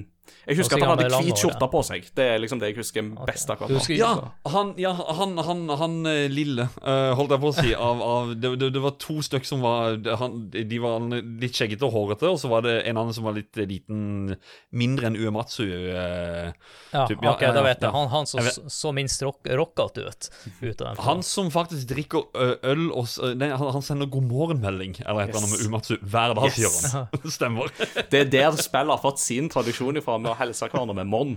jeg 0.46 0.58
husker 0.58 0.76
at 0.78 0.82
han 0.82 0.92
hadde 0.98 1.20
hvit 1.22 1.38
skjorte 1.38 1.68
på 1.70 1.82
seg. 1.86 2.06
Det 2.16 2.24
er 2.34 2.40
liksom 2.42 2.58
det 2.62 2.72
jeg 2.72 2.78
husker 2.80 3.10
best 3.28 3.50
akkurat 3.52 3.70
nå. 3.76 3.82
Ja, 3.94 4.10
han, 4.52 4.72
ja, 4.80 4.90
han, 5.18 5.36
han, 5.38 5.60
han 5.78 5.94
eh, 6.10 6.24
lille, 6.32 6.66
uh, 6.82 7.12
holdt 7.18 7.34
jeg 7.36 7.42
på 7.44 7.50
å 7.52 7.56
si. 7.56 7.74
Av, 7.92 8.02
av, 8.02 8.32
det, 8.38 8.50
det, 8.60 8.70
det 8.74 8.82
var 8.82 8.96
to 9.02 9.18
stykker 9.24 9.46
som 9.48 9.62
var 9.64 9.96
han, 10.20 10.36
De 10.52 10.78
var 10.82 11.02
litt 11.12 11.56
skjeggete 11.58 11.86
og 11.86 11.94
hårete, 11.96 12.30
og 12.30 12.38
så 12.42 12.50
var 12.52 12.64
det 12.66 12.76
en 12.90 12.98
annen 13.00 13.14
som 13.16 13.26
var 13.26 13.36
litt 13.38 13.56
liten 13.58 14.36
Mindre 14.74 15.10
enn 15.10 15.18
Uematsu. 15.20 15.64
Uh, 15.66 16.52
Ja, 16.92 17.06
Typ, 17.08 17.22
ja, 17.24 17.30
ok, 17.32 17.40
da 17.56 17.62
vet 17.64 17.80
jeg. 17.80 17.88
Han, 17.94 18.08
han 18.12 18.26
som 18.28 18.42
Jeg 18.42 18.52
så, 18.52 18.62
så 18.68 18.90
minst 18.92 19.22
rock, 19.24 19.46
rockete 19.48 20.02
ut. 20.04 20.26
ut 20.60 20.82
av 20.82 20.90
den 20.90 20.98
Han 21.06 21.22
som 21.24 21.48
faktisk 21.54 21.88
drikker 21.88 22.26
øl 22.68 22.82
og 22.92 23.08
nei, 23.40 23.48
han, 23.48 23.70
han 23.78 23.84
sender 23.84 24.10
god 24.12 24.26
morgen-melding 24.28 24.98
eller 25.06 25.22
et 25.24 25.32
eller 25.32 25.40
annet 25.40 25.54
med 25.54 25.64
Uematsu 25.66 25.94
hver 26.02 26.34
dag, 26.36 26.50
Yes. 26.52 26.58
sier 26.82 26.92
han. 26.92 27.08
Stemmer. 27.38 27.72
Det 28.12 28.20
er 28.26 28.28
der 28.32 28.58
spillet 28.60 28.92
har 28.92 29.00
fått 29.02 29.22
sin 29.22 29.48
tradisjon 29.52 29.96
ifra 30.02 30.18
med 30.22 30.32
å 30.32 30.38
helse 30.38 30.68
hverandre 30.70 30.96
med 31.02 31.10
monn. 31.10 31.34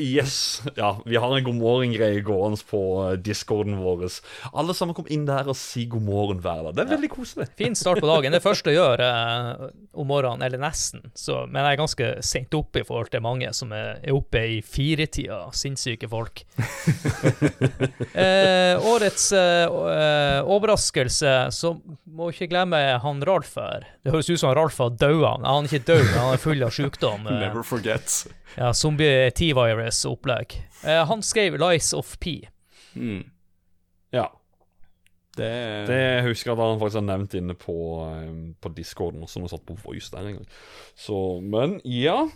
Yes. 0.00 0.62
Ja, 0.78 0.94
vi 1.04 1.18
har 1.20 1.34
en 1.36 1.44
god 1.44 1.58
morgen-greie 1.60 2.22
gående 2.24 2.56
på 2.70 2.80
eh, 3.04 3.16
discorden 3.20 3.76
vår. 3.82 4.06
Alle 4.56 4.72
sammen 4.76 4.96
kom 4.96 5.08
inn 5.12 5.26
der 5.28 5.48
og 5.52 5.56
si 5.60 5.84
god 5.92 6.04
morgen 6.06 6.40
hver 6.40 6.62
dag. 6.70 6.74
Det 6.78 6.84
er 6.86 6.90
veldig 6.94 7.10
koselig. 7.12 7.46
Fin 7.60 7.76
start 7.76 8.00
på 8.00 8.08
dagen. 8.08 8.32
Det 8.32 8.40
første 8.44 8.72
jeg 8.72 8.78
gjør 8.80 9.02
eh, 9.04 9.66
om 10.00 10.08
morgenen, 10.08 10.42
eller 10.46 10.62
nesten, 10.62 11.04
så, 11.18 11.42
men 11.50 11.60
jeg 11.66 11.76
er 11.76 11.80
ganske 11.82 12.08
sent 12.24 12.56
oppe 12.56 12.80
i 12.80 12.86
forhold 12.88 13.10
til 13.12 13.24
mange 13.24 13.50
som 13.56 13.74
er, 13.76 13.98
er 14.00 14.16
oppe 14.16 14.40
i 14.56 14.60
firetida. 14.64 15.42
Sinnssyke 15.56 16.08
folk. 16.10 16.42
eh, 18.14 18.74
årets 18.94 19.32
eh, 19.36 19.64
eh, 19.66 20.40
overraskelse, 20.48 21.34
så 21.52 21.74
må 22.10 22.30
ikke 22.32 22.48
glemme 22.50 22.80
han 23.04 23.22
Ralf 23.28 23.54
her. 23.60 23.84
Det 24.04 24.14
høres 24.14 24.30
ut 24.32 24.40
som 24.40 24.54
Ralf 24.56 24.80
har 24.80 24.94
daua. 24.96 25.36
Han 25.44 25.68
er 25.68 25.70
ikke 25.74 25.86
død, 25.92 26.04
men 26.08 26.18
han 26.22 26.34
er 26.38 26.42
full 26.42 26.64
av 26.66 26.72
sykdom. 26.74 27.26
eh, 27.28 27.40
Never 27.44 27.66
forget. 27.66 28.22
Ja, 28.56 28.72
Zombie 28.72 29.30
T-virus-opplegg. 29.30 30.56
Eh, 30.84 31.06
han 31.06 31.22
skrev 31.22 31.58
'Lies 31.58 31.92
of 31.94 32.16
P'. 32.20 32.48
Mm. 32.94 33.24
Ja. 34.12 34.26
Det, 35.36 35.86
Det 35.86 36.22
husker 36.26 36.50
jeg 36.50 36.58
at 36.58 36.64
han 36.66 36.80
faktisk 36.80 36.98
har 36.98 37.06
nevnt 37.06 37.34
inne 37.34 37.54
på, 37.54 37.76
eh, 38.10 38.54
på 38.60 38.72
discorden, 38.74 39.22
også 39.22 39.38
når 39.38 39.48
han 39.48 39.58
satt 39.58 39.66
på 39.66 39.78
Voice 39.84 40.10
der 40.10 40.26
en 40.26 40.34
gang. 40.40 40.48
Så, 40.96 41.40
men 41.40 41.80
ja. 41.84 42.28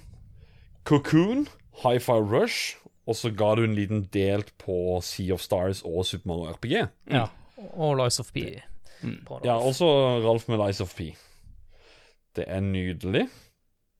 Cocoon, 0.85 1.49
Hi-Fi 1.83 2.21
Rush, 2.21 2.77
og 3.07 3.17
så 3.17 3.31
ga 3.31 3.55
du 3.55 3.65
en 3.65 3.75
liten 3.75 4.05
delt 4.12 4.53
på 4.59 5.01
Sea 5.03 5.35
of 5.35 5.41
Stars 5.41 5.83
og 5.85 6.05
Super 6.07 6.27
Mario 6.29 6.53
RPG. 6.53 6.89
Ja, 7.11 7.27
og 7.75 7.97
'Lies 7.99 8.21
of 8.21 8.31
P'. 8.33 8.61
Mm. 9.03 9.21
Ja, 9.45 9.59
også 9.59 9.85
Ralf 10.25 10.49
med 10.49 10.59
Lies 10.67 10.81
of 10.81 10.95
P. 10.97 11.01
Det 12.37 12.45
er 12.49 12.61
nydelig. 12.61 13.29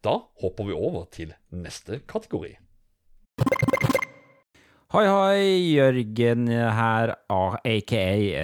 Da 0.05 0.18
hopper 0.42 0.68
vi 0.68 0.76
over 0.76 1.07
til 1.12 1.32
neste 1.50 2.02
kategori. 2.09 2.52
Hoi, 4.95 5.09
hoi, 5.11 5.74
Jørgen 5.74 6.45
her, 6.47 7.11
aka 7.34 8.03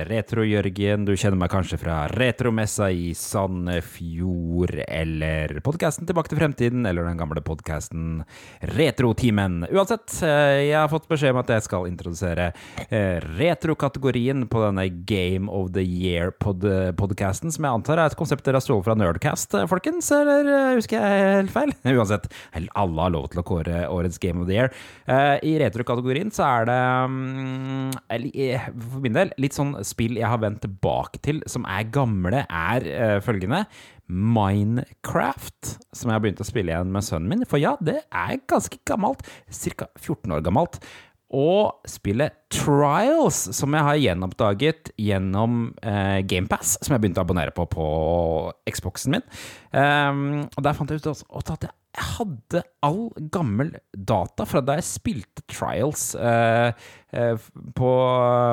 Retro-Jørgen. 0.08 1.04
Du 1.06 1.12
kjenner 1.14 1.38
meg 1.38 1.52
kanskje 1.52 1.76
fra 1.78 2.08
Retromessa 2.10 2.88
i 2.90 3.12
Sandefjord, 3.14 4.72
eller 4.82 5.60
podkasten 5.62 6.08
Tilbake 6.08 6.32
til 6.32 6.40
fremtiden, 6.40 6.88
eller 6.90 7.06
den 7.06 7.20
gamle 7.20 7.38
podkasten 7.46 8.24
Retrotimen. 8.72 9.60
Uansett, 9.70 10.16
eh, 10.26 10.72
jeg 10.72 10.74
har 10.74 10.90
fått 10.90 11.06
beskjed 11.12 11.36
om 11.36 11.38
at 11.44 11.52
jeg 11.54 11.66
skal 11.68 11.86
introdusere 11.86 12.48
eh, 12.88 13.22
retrokategorien 13.38 14.42
på 14.50 14.64
denne 14.64 14.88
Game 15.06 15.46
of 15.46 15.70
the 15.78 15.86
Year-podkasten, 15.86 17.54
som 17.54 17.68
jeg 17.68 17.78
antar 17.78 18.02
er 18.02 18.10
et 18.10 18.18
konsept 18.18 18.42
dere 18.42 18.58
har 18.58 18.66
stjålet 18.66 18.88
fra 18.90 18.98
Nerdcast, 18.98 19.54
eh, 19.54 19.68
folkens, 19.70 20.10
eller 20.18 20.74
husker 20.80 20.98
jeg 20.98 21.30
helt 21.44 21.54
feil? 21.54 21.76
Uansett, 21.94 22.26
alle 22.74 23.06
har 23.06 23.14
lov 23.20 23.30
til 23.30 23.44
å 23.44 23.48
kåre 23.54 23.86
årets 23.86 24.18
Game 24.18 24.42
of 24.42 24.50
the 24.50 24.58
Year. 24.58 24.74
I 25.46 25.54
retrokategorien 25.62 26.34
så 26.40 26.46
er 26.48 26.68
det 26.70 26.80
mm, 27.12 27.90
eh, 28.32 28.68
for 28.72 29.04
min 29.04 29.16
del 29.16 29.32
litt 29.40 29.56
sånn 29.56 29.74
spill 29.84 30.16
jeg 30.16 30.28
har 30.30 30.40
vendt 30.40 30.62
tilbake 30.64 31.20
til, 31.24 31.42
som 31.50 31.66
er 31.68 31.90
gamle, 31.92 32.46
er 32.48 32.86
eh, 32.88 33.18
følgende. 33.24 33.66
Minecraft, 34.10 35.76
som 35.94 36.10
jeg 36.10 36.16
har 36.16 36.24
begynt 36.24 36.40
å 36.42 36.48
spille 36.48 36.72
igjen 36.72 36.90
med 36.94 37.06
sønnen 37.06 37.30
min. 37.30 37.44
For 37.46 37.60
ja, 37.62 37.76
det 37.84 38.00
er 38.08 38.40
ganske 38.50 38.80
gammelt. 38.88 39.22
Ca. 39.52 39.86
14 40.00 40.34
år 40.34 40.42
gammelt. 40.46 40.80
Og 41.30 41.84
spillet 41.86 42.34
Trials, 42.50 43.44
som 43.54 43.76
jeg 43.76 43.86
har 43.86 44.00
gjenoppdaget 44.00 44.90
gjennom 44.98 45.68
eh, 45.78 46.24
GamePass, 46.26 46.80
som 46.80 46.96
jeg 46.96 47.04
begynte 47.04 47.22
å 47.22 47.28
abonnere 47.28 47.54
på 47.54 47.68
på 47.70 47.86
Xboxen 48.66 49.14
min. 49.14 49.28
Um, 49.70 50.48
og 50.48 50.64
der 50.66 50.74
fant 50.74 50.90
jeg 50.90 51.04
ut 51.04 51.12
også, 51.12 51.28
at 51.44 51.68
jeg 51.90 52.06
hadde 52.06 52.60
all 52.86 53.08
gammel 53.34 53.72
data 53.90 54.44
fra 54.46 54.60
da 54.62 54.76
jeg 54.78 54.86
spilte 54.86 55.42
Trials 55.50 56.12
eh, 56.14 56.70
eh, 57.10 57.48
på, 57.74 57.90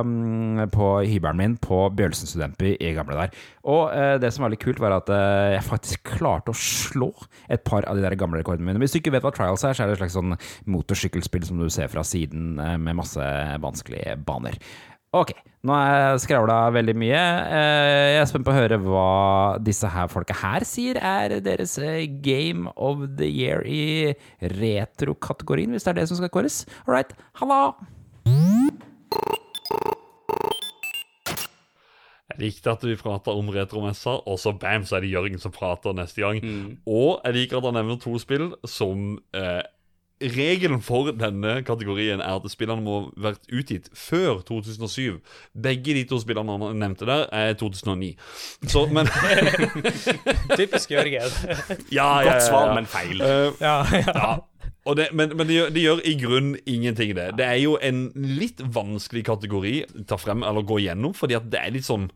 mm, 0.08 0.64
på 0.74 0.88
hybelen 1.06 1.38
min 1.38 1.58
på 1.62 1.84
Bjølsen 1.94 2.30
Studentby 2.32 2.74
i 2.82 2.96
gamle 2.98 3.20
der. 3.20 3.38
Og 3.70 3.94
eh, 3.94 4.16
det 4.24 4.34
som 4.34 4.46
var 4.46 4.54
litt 4.54 4.64
kult, 4.64 4.82
var 4.82 4.98
at 4.98 5.12
eh, 5.14 5.54
jeg 5.54 5.68
faktisk 5.70 6.16
klarte 6.18 6.54
å 6.54 6.58
slå 6.58 7.12
et 7.54 7.62
par 7.68 7.86
av 7.86 8.00
de 8.00 8.06
der 8.08 8.18
gamle 8.18 8.42
rekordene 8.42 8.72
mine. 8.72 8.82
Hvis 8.82 8.98
du 8.98 9.02
ikke 9.04 9.14
vet 9.14 9.28
hva 9.28 9.36
Trials 9.36 9.68
er, 9.68 9.78
så 9.78 9.86
er 9.86 9.92
det 9.92 10.00
et 10.00 10.04
slags 10.06 10.18
sånn 10.18 10.38
motorsykkelspill 10.74 11.46
som 11.46 11.62
du 11.62 11.70
ser 11.74 11.94
fra 11.94 12.06
siden 12.08 12.58
eh, 12.64 12.78
med 12.82 12.98
masse 13.04 13.32
vanskelige 13.62 14.18
baner. 14.26 14.58
Ok, 15.18 15.32
nå 15.66 15.74
har 15.74 15.88
jeg 16.14 16.20
skravla 16.28 16.56
veldig 16.76 16.94
mye. 17.00 17.22
Eh, 17.58 18.14
Jeg 18.14 18.22
er 18.22 18.28
spent 18.30 18.46
på 18.46 18.52
å 18.54 18.58
høre 18.58 18.78
hva 18.84 19.06
disse 19.64 19.90
her 19.90 20.10
folka 20.12 20.36
her 20.44 20.66
sier 20.68 21.00
er 21.02 21.40
deres 21.42 21.78
eh, 21.82 22.04
Game 22.22 22.70
of 22.76 23.02
the 23.18 23.26
Year 23.30 23.64
i 23.66 24.14
retrokategorien, 24.54 25.74
hvis 25.74 25.88
det 25.88 25.96
er 25.96 26.02
det 26.02 26.08
som 26.12 26.20
skal 26.20 26.30
kåres. 26.34 26.62
All 26.86 26.94
right, 27.00 27.16
halla! 27.42 27.62
Jeg 32.28 32.42
likte 32.44 32.70
at 32.76 32.84
vi 32.84 32.94
prata 33.00 33.32
om 33.34 33.48
retromessa, 33.56 34.18
og 34.28 34.36
så 34.42 34.52
bam, 34.60 34.84
så 34.86 34.98
er 34.98 35.06
det 35.06 35.14
Jørgen 35.14 35.40
som 35.42 35.54
prater 35.56 35.96
neste 35.96 36.22
gang. 36.22 36.42
Og 36.86 37.24
jeg 37.24 37.34
liker 37.40 37.58
at 37.62 37.70
han 37.70 37.78
nevner 37.80 37.98
to 38.04 38.14
spill 38.22 38.52
som 38.68 39.16
eh, 39.34 39.64
regelen 40.22 40.82
for 40.82 41.12
denne 41.14 41.62
kategorien 41.68 42.22
er 42.24 42.40
at 42.40 42.52
spillene 42.52 42.84
må 42.84 42.98
ha 42.98 43.30
vært 43.30 43.50
utgitt 43.54 43.90
før 43.94 44.42
2007. 44.48 45.20
Begge 45.54 45.96
de 45.98 46.04
to 46.10 46.20
spillene 46.24 46.58
han 46.58 46.80
nevnte 46.82 47.08
der, 47.10 47.28
er 47.32 47.54
2009. 47.60 48.16
Så, 48.68 48.88
men 48.92 49.10
Typisk 50.60 50.92
Jørgen. 50.92 51.32
Ja, 51.92 52.22
ja, 52.22 52.26
ja, 52.26 52.32
Godt 52.32 52.48
svar, 52.48 52.74
men 52.76 52.88
feil. 52.90 53.22
Uh, 53.22 53.54
ja, 53.62 53.82
ja. 53.94 54.14
ja. 54.14 54.32
Og 54.88 54.96
det, 54.96 55.10
men 55.12 55.34
men 55.36 55.48
det, 55.48 55.56
gjør, 55.58 55.70
det 55.76 55.84
gjør 55.84 56.02
i 56.08 56.16
grunn 56.22 56.50
ingenting, 56.66 57.14
det. 57.18 57.32
Det 57.38 57.46
er 57.46 57.60
jo 57.60 57.76
en 57.84 58.08
litt 58.16 58.62
vanskelig 58.64 59.26
kategori 59.28 59.76
å 59.84 60.04
ta 60.08 60.20
frem 60.20 60.46
eller 60.48 60.66
gå 60.68 60.80
gjennom, 60.86 61.16
fordi 61.18 61.36
at 61.38 61.50
det 61.52 61.60
er 61.60 61.76
litt 61.76 61.88
sånn 61.88 62.08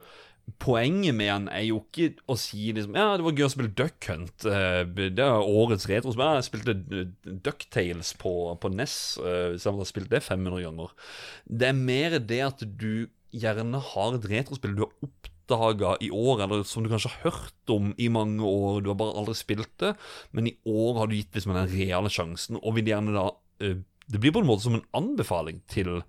Poenget 0.61 1.15
med 1.17 1.29
han 1.31 1.47
er 1.49 1.63
jo 1.65 1.79
ikke 1.81 2.11
å 2.29 2.35
si 2.37 2.67
liksom 2.75 2.93
Ja, 2.97 3.15
det 3.17 3.23
var 3.25 3.33
gøy 3.37 3.45
å 3.47 3.53
spille 3.53 3.73
Duck 3.77 4.05
Hunt. 4.11 4.45
eh, 4.45 4.83
Det 4.85 5.23
er 5.23 5.47
årets 5.47 5.87
retrospill. 5.89 6.35
Jeg 6.37 6.47
spilte 6.49 6.75
eh, 6.99 7.33
Ducktales 7.47 8.13
på, 8.21 8.33
på 8.61 8.69
NES, 8.73 8.95
eh, 9.21 9.55
så 9.57 9.71
jeg 9.71 9.79
har 9.79 9.89
spilt 9.89 10.11
det 10.11 10.21
500 10.25 10.61
ganger. 10.67 10.93
Det 11.49 11.69
er 11.71 11.77
mer 11.77 12.17
det 12.19 12.41
at 12.45 12.61
du 12.77 13.07
gjerne 13.31 13.79
har 13.93 14.17
et 14.17 14.27
retrospill 14.27 14.75
du 14.75 14.83
har 14.83 15.07
oppdaga 15.07 15.95
i 16.03 16.11
år, 16.13 16.43
eller 16.45 16.65
som 16.67 16.83
du 16.83 16.91
kanskje 16.91 17.13
har 17.15 17.31
hørt 17.31 17.73
om 17.73 17.93
i 17.97 18.09
mange 18.11 18.43
år, 18.43 18.81
du 18.83 18.91
har 18.91 18.99
bare 18.99 19.15
aldri 19.17 19.37
spilt 19.39 19.71
det, 19.81 19.95
men 20.35 20.51
i 20.51 20.57
år 20.67 20.99
har 20.99 21.07
du 21.09 21.15
gitt 21.15 21.33
liksom 21.39 21.55
den 21.55 21.71
reale 21.71 22.11
sjansen, 22.11 22.59
og 22.61 22.75
vil 22.77 22.91
gjerne 22.91 23.15
da 23.15 23.29
eh, 23.63 23.79
Det 24.11 24.19
blir 24.19 24.33
på 24.35 24.41
en 24.43 24.49
måte 24.49 24.65
som 24.67 24.75
en 24.75 24.85
anbefaling 24.93 25.61
til 25.71 26.01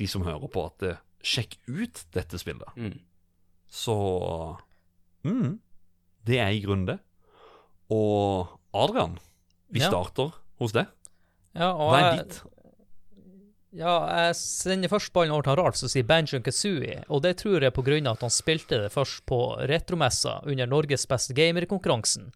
de 0.00 0.06
som 0.08 0.24
hører 0.24 0.48
på, 0.48 0.66
at 0.72 0.82
eh, 0.88 1.00
sjekk 1.22 1.58
ut 1.68 2.06
dette 2.16 2.40
spillet. 2.40 2.72
Mm. 2.80 2.96
Så 3.72 3.94
mm, 5.24 5.58
Det 6.28 6.38
er 6.38 6.52
i 6.54 6.60
grunnen 6.62 6.86
det. 6.92 6.98
Og 7.92 8.52
Adrian, 8.76 9.18
vi 9.72 9.80
Ja. 9.80 9.88
starter 9.88 10.32
hos 10.60 10.72
deg. 10.72 10.86
ja 11.54 11.72
og 11.72 11.92
Hva 11.92 12.00
er 12.00 12.22
ditt? 12.22 12.42
Ja, 13.72 14.26
jeg 14.28 14.36
sender 14.36 14.90
først 14.92 15.12
ballen 15.14 15.32
over 15.32 15.46
til 15.46 15.56
Ralf, 15.56 15.76
som 15.80 15.88
sier 15.88 16.04
Banjo 16.04 16.40
Kazooie. 16.44 17.04
Og 17.08 17.22
det 17.24 17.38
tror 17.40 17.62
jeg 17.64 17.72
av 17.72 18.12
at 18.12 18.20
han 18.20 18.30
spilte 18.30 18.82
det 18.82 18.92
først 18.92 19.24
på 19.24 19.56
retromessa 19.66 20.42
under 20.44 20.66
Norges 20.66 21.06
beste 21.08 21.32
gamer-konkurransen. 21.32 22.32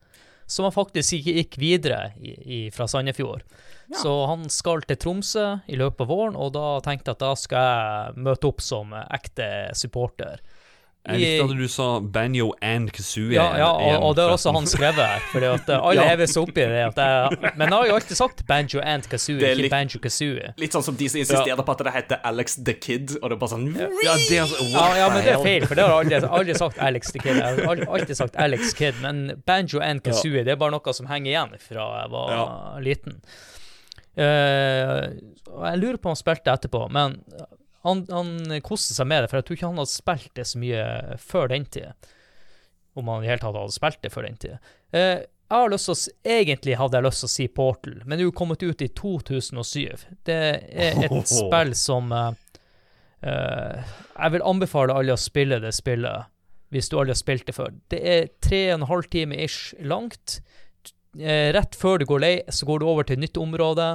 Som 0.46 0.64
han 0.64 0.72
faktisk 0.72 1.12
ikke 1.12 1.34
gikk 1.36 1.58
videre 1.58 2.12
i, 2.16 2.30
i, 2.30 2.70
fra 2.70 2.86
Sandefjord. 2.86 3.42
Så 3.92 4.26
han 4.30 4.48
skal 4.48 4.80
til 4.86 4.96
Tromsø 4.96 5.60
i 5.68 5.76
løpet 5.76 6.00
av 6.00 6.08
våren, 6.08 6.36
og 6.36 6.54
da 6.54 6.80
tenkte 6.80 7.10
jeg 7.10 7.18
at 7.18 7.24
da 7.24 7.34
skal 7.36 7.66
jeg 7.66 8.24
møte 8.24 8.48
opp 8.48 8.62
som 8.64 8.94
ekte 8.94 9.48
supporter. 9.76 10.40
Jeg 11.06 11.20
likte 11.22 11.44
at 11.46 11.58
du 11.60 11.68
sa 11.70 11.86
Banjo 12.00 12.48
and 12.62 12.90
Kazooie. 12.92 13.34
Ja, 13.36 13.46
ja 13.60 13.68
og, 13.70 14.02
og 14.08 14.16
det 14.18 14.24
har 14.26 14.32
også 14.34 14.52
han 14.56 14.66
skrevet 14.66 14.98
her. 15.00 15.20
Fordi 15.32 15.46
at 15.52 15.68
eh, 15.70 15.80
alle 15.90 16.02
Ja. 16.02 16.08
hever 16.10 16.26
seg 16.32 16.42
opp 16.42 16.56
i 16.58 16.66
det. 16.66 16.82
At 16.88 16.98
jeg, 16.98 17.52
men 17.56 17.66
jeg 17.68 17.76
har 17.78 17.86
jo 17.90 17.94
alltid 18.00 18.16
sagt 18.20 18.42
Banjo 18.48 18.80
and 18.82 19.08
Kazooie, 19.12 19.38
ikke 19.40 19.62
litt- 19.62 19.70
Banjo 19.76 20.00
Kazooie. 20.02 20.52
Litt 20.58 20.76
sånn 20.76 20.82
som 20.88 20.96
de 20.98 21.08
som 21.12 21.20
insisterer 21.22 21.62
på 21.62 21.76
at 21.76 21.84
det 21.86 21.94
heter 21.96 22.20
Alex 22.32 22.56
the 22.66 22.74
Kid, 22.74 23.16
og 23.22 23.30
det 23.30 23.36
er 23.36 23.40
bare 23.44 23.52
sånn 23.54 23.66
Ja, 23.76 24.14
det 24.28 24.38
er 24.38 24.42
altså, 24.46 24.68
Ja, 24.72 24.86
ja, 24.98 25.08
men 25.14 25.24
det 25.24 25.34
er 25.36 25.42
feil, 25.46 25.66
for 25.66 25.74
det 25.78 25.84
har 25.86 25.94
jeg 26.02 26.18
aldri, 26.20 26.30
aldri 26.40 26.58
sagt 26.58 26.78
Alex 26.90 27.12
the 27.14 27.22
Kid. 27.22 27.36
Jeg 27.42 27.66
har 27.70 27.84
alltid 27.86 28.16
sagt 28.22 28.36
Alex 28.46 28.74
Kid, 28.78 28.98
men 29.02 29.22
Banjo 29.46 29.80
and 29.84 30.02
Kazooie 30.06 30.42
det 30.46 30.56
er 30.56 30.60
bare 30.60 30.74
noe 30.76 30.92
som 30.96 31.06
henger 31.10 31.30
igjen 31.34 31.54
fra 31.62 31.90
jeg 32.02 32.10
var 32.16 32.32
Ja. 32.36 32.46
liten. 32.82 33.20
Uh, 34.16 35.12
jeg 35.66 35.78
lurer 35.82 35.98
på 36.00 36.08
om 36.08 36.14
han 36.14 36.20
spilte 36.20 36.52
etterpå, 36.54 36.86
men 36.92 37.18
han, 37.86 38.02
han 38.10 38.60
koste 38.66 38.96
seg 38.96 39.08
med 39.08 39.24
det, 39.24 39.30
for 39.30 39.40
jeg 39.40 39.46
tror 39.48 39.58
ikke 39.58 39.70
han 39.70 39.80
hadde 39.80 39.94
spilt 39.94 40.32
det 40.38 40.46
så 40.50 40.60
mye 40.60 40.84
før 41.22 41.50
den 41.52 41.66
tid. 41.70 42.10
Om 42.96 43.10
han 43.12 43.22
i 43.22 43.26
det 43.26 43.34
hele 43.34 43.44
tatt 43.44 43.58
hadde 43.60 43.76
spilt 43.76 44.02
det 44.02 44.12
før 44.14 44.26
den 44.26 44.38
tid. 44.42 44.70
Eh, 44.96 45.24
jeg 45.46 45.62
har 45.62 45.70
lyst 45.70 45.86
til 45.86 45.94
å, 45.94 46.14
Egentlig 46.36 46.78
hadde 46.80 46.98
jeg 46.98 47.06
lyst 47.06 47.22
til 47.22 47.28
å 47.28 47.34
si 47.34 47.46
Portal, 47.54 48.00
men 48.02 48.16
det 48.16 48.24
er 48.24 48.30
jo 48.30 48.34
kommet 48.34 48.64
ut 48.66 48.82
i 48.82 48.88
2007. 48.98 50.06
Det 50.26 50.38
er 50.66 51.04
et 51.06 51.30
spill 51.38 51.70
som 51.78 52.10
eh, 52.14 52.32
eh, 53.22 53.92
Jeg 54.16 54.34
vil 54.34 54.46
anbefale 54.50 54.96
alle 54.96 55.14
å 55.14 55.20
spille 55.20 55.60
det 55.62 55.70
spillet, 55.76 56.32
hvis 56.74 56.90
du 56.90 56.98
aldri 56.98 57.14
har 57.14 57.20
spilt 57.20 57.46
det 57.46 57.54
før. 57.54 57.76
Det 57.92 58.02
er 58.02 58.30
tre 58.42 58.64
og 58.72 58.80
en 58.80 58.88
halv 58.90 59.10
time 59.12 59.38
ish 59.46 59.76
langt. 59.86 60.40
Eh, 61.16 61.52
rett 61.54 61.78
før 61.78 62.02
du 62.02 62.08
går 62.10 62.24
lei, 62.24 62.34
så 62.50 62.66
går 62.66 62.82
du 62.82 62.90
over 62.90 63.06
til 63.06 63.20
et 63.20 63.28
nytt 63.28 63.38
område 63.40 63.92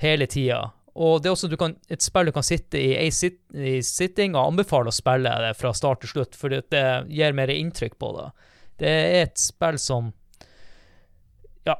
hele 0.00 0.30
tida. 0.30 0.68
Og 0.94 1.20
det 1.22 1.30
er 1.30 1.34
også 1.36 1.50
kan, 1.60 1.76
et 1.88 2.02
spill 2.02 2.30
du 2.30 2.32
kan 2.34 2.46
sitte 2.46 2.80
i 2.80 2.94
ei 2.98 3.10
sit, 3.14 3.38
sitting, 3.86 4.34
og 4.34 4.52
anbefale 4.54 4.90
å 4.90 4.94
spille 4.94 5.34
det 5.44 5.52
fra 5.58 5.74
start 5.76 6.02
til 6.02 6.14
slutt, 6.14 6.38
for 6.38 6.50
det 6.50 6.86
gir 7.08 7.36
mer 7.36 7.52
inntrykk 7.54 7.94
på 8.00 8.10
det. 8.16 8.26
Det 8.80 8.90
er 8.90 9.22
et 9.26 9.38
spill 9.38 9.78
som 9.78 10.10
Ja, 11.68 11.76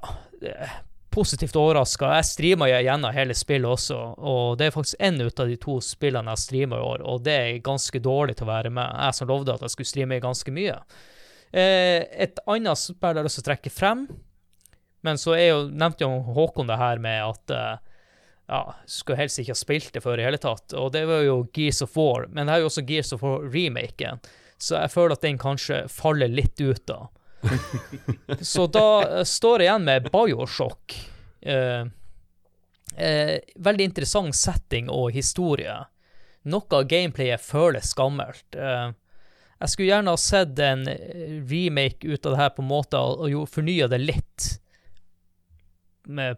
positivt 1.11 1.57
overraska. 1.57 2.13
Jeg 2.15 2.29
streama 2.29 2.69
gjennom 2.71 3.15
hele 3.15 3.35
spillet 3.35 3.71
også, 3.71 3.99
og 4.19 4.59
det 4.61 4.69
er 4.69 4.75
faktisk 4.75 5.01
én 5.03 5.19
ut 5.21 5.43
av 5.43 5.51
de 5.51 5.57
to 5.61 5.79
spillene 5.83 6.35
jeg 6.37 6.45
streama 6.45 6.79
i 6.79 6.87
år, 6.93 7.05
og 7.09 7.25
det 7.27 7.37
er 7.37 7.63
ganske 7.67 8.03
dårlig 8.03 8.37
til 8.39 8.47
å 8.47 8.53
være 8.53 8.73
med. 8.75 8.95
Jeg 8.95 9.19
som 9.19 9.31
lovde 9.31 9.57
at 9.57 9.65
jeg 9.65 9.75
skulle 9.75 9.91
streame 9.91 10.21
ganske 10.23 10.55
mye. 10.55 10.77
Eh, 11.51 12.07
et 12.27 12.39
annet 12.47 12.79
spill 12.79 13.11
jeg 13.11 13.23
har 13.23 13.27
lyst 13.27 13.41
til 13.41 13.47
å 13.47 13.51
trekke 13.51 13.75
frem, 13.75 14.05
men 15.03 15.19
så 15.19 15.35
er 15.35 15.47
jo, 15.49 15.63
nevnte 15.73 16.05
jo 16.05 16.21
Håkon 16.37 16.69
det 16.71 16.79
her 16.79 17.01
med 17.03 17.25
at 17.25 17.57
eh, 17.57 17.89
ja, 18.51 18.75
skulle 18.91 19.21
helst 19.21 19.39
ikke 19.39 19.55
ha 19.55 19.59
spilt 19.59 19.93
det 19.95 20.03
før 20.03 20.19
i 20.19 20.27
hele 20.27 20.41
tatt, 20.43 20.75
og 20.75 20.91
det 20.95 21.05
var 21.07 21.23
jo 21.23 21.45
Gears 21.55 21.85
of 21.87 21.95
War, 21.95 22.27
men 22.35 22.49
det 22.49 22.57
er 22.57 22.65
jo 22.65 22.71
også 22.71 22.83
Gears 22.89 23.13
of 23.15 23.23
War-remaken, 23.23 24.19
så 24.61 24.81
jeg 24.81 24.93
føler 24.93 25.15
at 25.15 25.25
den 25.25 25.39
kanskje 25.41 25.85
faller 25.93 26.31
litt 26.31 26.59
ut 26.59 26.83
da. 26.91 26.99
så 28.53 28.67
da 28.69 28.89
eh, 29.07 29.23
står 29.25 29.63
jeg 29.63 29.71
igjen 29.71 29.87
med 29.87 30.09
Bioshock. 30.13 30.97
Eh, 31.41 31.87
eh, 32.97 33.37
veldig 33.55 33.87
interessant 33.87 34.37
setting 34.37 34.91
og 34.93 35.15
historie. 35.15 35.79
Noe 36.51 36.77
av 36.77 36.91
gameplayet 36.91 37.41
føles 37.41 37.95
gammelt. 37.97 38.59
Eh, 38.59 38.91
jeg 39.61 39.73
skulle 39.73 39.93
gjerne 39.93 40.17
ha 40.17 40.21
sett 40.21 40.61
en 40.65 40.85
eh, 40.91 41.39
remake 41.49 42.03
ut 42.11 42.27
av 42.27 42.35
det 42.35 42.43
her 42.43 42.53
på 42.59 42.67
en 42.67 42.73
måte, 42.75 43.01
og, 43.01 43.25
og 43.31 43.49
fornya 43.49 43.89
det 43.89 44.03
litt 44.03 44.51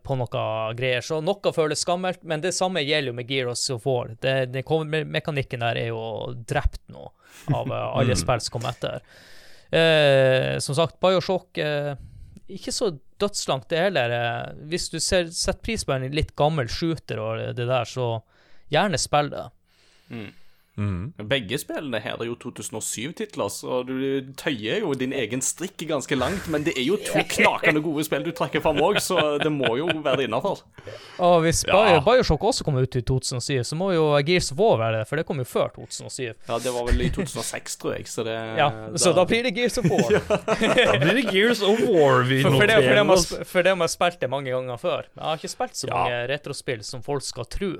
på 0.03 0.17
noe 0.19 0.45
greier. 0.77 1.05
Så 1.05 1.21
noe 1.25 1.53
føles 1.55 1.83
skammelt, 1.85 2.23
men 2.29 2.43
det 2.43 2.55
samme 2.57 2.83
gjelder 2.85 3.13
jo 3.13 3.17
med 3.19 3.31
Gears 3.31 3.65
of 3.75 3.87
War. 3.87 4.13
Det, 4.21 4.35
det 4.55 4.65
kom, 4.69 4.89
mekanikken 4.89 5.65
der 5.65 5.81
er 5.81 5.93
jo 5.93 6.33
drept 6.49 6.83
nå, 6.93 7.09
av 7.55 7.71
eh, 7.71 7.87
alle 8.01 8.19
spill 8.19 8.43
som 8.43 8.57
kom 8.59 8.69
etter. 8.71 9.01
Eh, 9.73 10.59
som 10.61 10.77
sagt, 10.77 10.99
Bioshock 11.01 11.57
eh, 11.57 11.95
Ikke 12.53 12.75
så 12.77 12.91
dødslangt, 13.23 13.71
det 13.73 13.81
heller. 13.87 14.13
Eh, 14.19 14.61
hvis 14.69 14.91
du 14.93 14.99
ser, 15.01 15.31
setter 15.33 15.63
pris 15.65 15.87
på 15.87 15.95
en 15.97 16.11
litt 16.13 16.35
gammel 16.37 16.69
shooter 16.69 17.23
og 17.23 17.41
det 17.57 17.69
der, 17.69 17.89
så 17.89 18.15
gjerne 18.73 19.01
spill 19.01 19.33
det. 19.33 19.47
Mhm. 20.77 21.13
Begge 21.29 21.59
spillene 21.61 21.99
her 22.01 22.17
er 22.17 22.25
jo 22.31 22.35
2007-titler, 22.41 23.51
så 23.53 23.83
du 23.85 23.93
tøyer 24.41 24.81
jo 24.81 24.95
din 24.97 25.13
egen 25.13 25.43
strikk 25.45 25.83
ganske 25.89 26.17
langt. 26.17 26.47
Men 26.49 26.65
det 26.65 26.73
er 26.81 26.87
jo 26.87 26.97
to 26.97 27.21
knakende 27.35 27.83
gode 27.85 28.05
spill 28.07 28.25
du 28.25 28.31
trekker 28.33 28.63
fram 28.65 28.81
òg, 28.81 28.97
så 29.05 29.37
det 29.43 29.53
må 29.53 29.75
jo 29.77 29.89
være 30.05 30.25
innafor. 30.29 30.63
Og 31.21 31.43
hvis 31.45 31.65
Ja. 31.69 32.01
Bioshock 32.01 32.41
også 32.49 32.65
kom 32.65 32.79
ut 32.81 32.97
i 32.97 33.03
2007, 33.03 33.63
så 33.69 33.77
må 33.77 33.91
jo 33.93 34.07
Gears 34.25 34.49
of 34.53 34.59
War 34.59 34.79
være 34.81 34.99
det, 35.03 35.09
for 35.09 35.17
det 35.21 35.27
kom 35.29 35.39
jo 35.43 35.45
før 35.45 35.69
2007. 35.77 36.33
Ja, 36.49 36.59
det 36.59 36.73
var 36.73 36.87
vel 36.89 37.01
i 37.05 37.11
2006, 37.11 37.77
tror 37.83 37.95
jeg, 37.99 38.09
så 38.09 38.25
det 38.25 38.37
Ja, 38.63 38.71
så 38.97 39.13
da 39.17 39.25
blir 39.29 39.43
det 39.45 39.55
Gears 39.57 39.77
of 39.79 39.85
War. 39.93 40.21
Da 40.93 40.97
blir 40.99 41.15
det 41.21 41.27
Gears 41.33 41.61
of 41.63 41.81
War 41.89 42.23
vi 42.25 42.41
For, 42.43 42.51
for, 42.57 42.67
det, 42.67 42.77
for, 42.81 42.81
det 42.81 42.81
noterer 42.81 43.05
har 43.05 43.13
oss. 43.13 43.29
for 43.53 43.63
det 43.63 43.77
har 43.77 43.85
jeg 43.85 43.91
spilt 43.99 44.21
det 44.25 44.31
mange 44.31 44.51
ganger 44.57 44.77
før. 44.81 45.05
Jeg 45.17 45.25
har 45.25 45.37
ikke 45.41 45.53
spilt 45.53 45.77
så 45.77 45.89
Ja. 45.91 45.95
mange 46.01 46.23
retrospill 46.33 46.83
som 46.85 47.03
folk 47.05 47.23
skal 47.23 47.45
tro. 47.45 47.73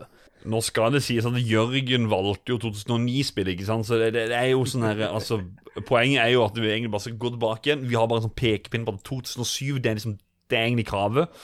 Nå 0.49 0.61
skal 0.65 0.95
det 0.95 1.03
sies 1.07 1.27
at 1.29 1.39
Jørgen 1.39 2.09
valgte 2.11 2.55
jo 2.55 2.59
2009-spillet, 2.63 3.55
ikke 3.55 3.69
sant? 3.69 3.87
Så 3.89 3.99
det, 4.01 4.13
det, 4.17 4.27
det 4.33 4.39
er 4.39 4.53
jo 4.53 4.65
sånn 4.69 4.87
her 4.87 5.05
Altså, 5.09 5.41
poenget 5.89 6.25
er 6.25 6.33
jo 6.35 6.45
at 6.47 6.59
vi 6.59 6.69
egentlig 6.71 6.93
bare 6.95 7.07
skal 7.07 7.19
gå 7.23 7.33
tilbake 7.35 7.71
igjen. 7.71 7.89
Vi 7.89 7.99
har 7.99 8.09
bare 8.11 8.23
en 8.23 8.29
sånn 8.29 8.39
pekepinn 8.39 8.87
på 8.89 8.97
at 8.97 9.05
2007, 9.09 9.79
det 9.79 9.93
er 9.93 10.01
liksom 10.01 10.17
Det 10.51 10.59
er 10.59 10.69
egentlig 10.69 10.89
kravet. 10.91 11.43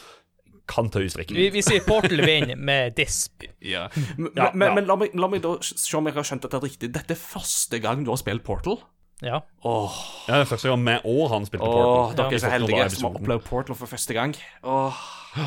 Kan 0.69 0.91
ta 0.93 1.01
utstrekning. 1.01 1.39
Vi, 1.41 1.49
vi 1.55 1.65
sier 1.65 1.81
Portal 1.87 2.21
vinner 2.27 2.59
med 2.59 2.99
disp. 2.99 3.47
Ja. 3.75 3.87
Men, 4.19 4.33
Ja, 4.37 4.51
men, 4.53 4.69
ja. 4.69 4.75
men 4.77 4.89
la, 4.91 4.99
meg, 5.01 5.15
la 5.17 5.31
meg 5.33 5.43
da 5.45 5.57
se 5.65 5.97
om 5.97 6.07
jeg 6.11 6.19
har 6.19 6.27
skjønt 6.29 6.45
dette 6.45 6.61
riktig. 6.67 6.93
Dette 6.95 7.15
er 7.17 7.21
første 7.23 7.81
gang 7.83 8.05
du 8.05 8.13
har 8.13 8.21
spilt 8.21 8.45
Portal? 8.47 8.83
Ja. 9.25 9.41
Åh, 9.67 9.95
Ja, 10.29 10.37
det 10.39 10.45
er 10.45 10.51
første 10.53 10.69
gang 10.71 10.83
meg 10.87 11.07
og 11.09 11.31
han 11.33 11.47
spilte 11.49 11.67
åh 11.67 11.75
Portal. 11.75 12.17
dere 12.21 12.35
er 12.37 12.43
så 12.45 12.51
heldige 12.53 12.91
som 12.95 13.09
har 13.09 13.17
opplevd 13.21 13.45
Portal 13.49 13.75
for 13.79 13.91
første 13.91 14.15
gang. 14.15 14.35
Åh, 14.63 15.01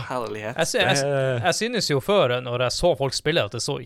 herlighet. 0.09 0.57
Jeg, 0.59 0.67
jeg, 0.82 0.97
jeg, 1.05 1.41
jeg 1.45 1.55
synes 1.55 1.89
jo 1.91 1.99
før, 2.03 2.36
når 2.43 2.65
jeg 2.67 2.72
så 2.76 2.91
folk 2.99 3.15
spille, 3.15 3.43
at 3.47 3.55
det 3.55 3.61
så 3.63 3.78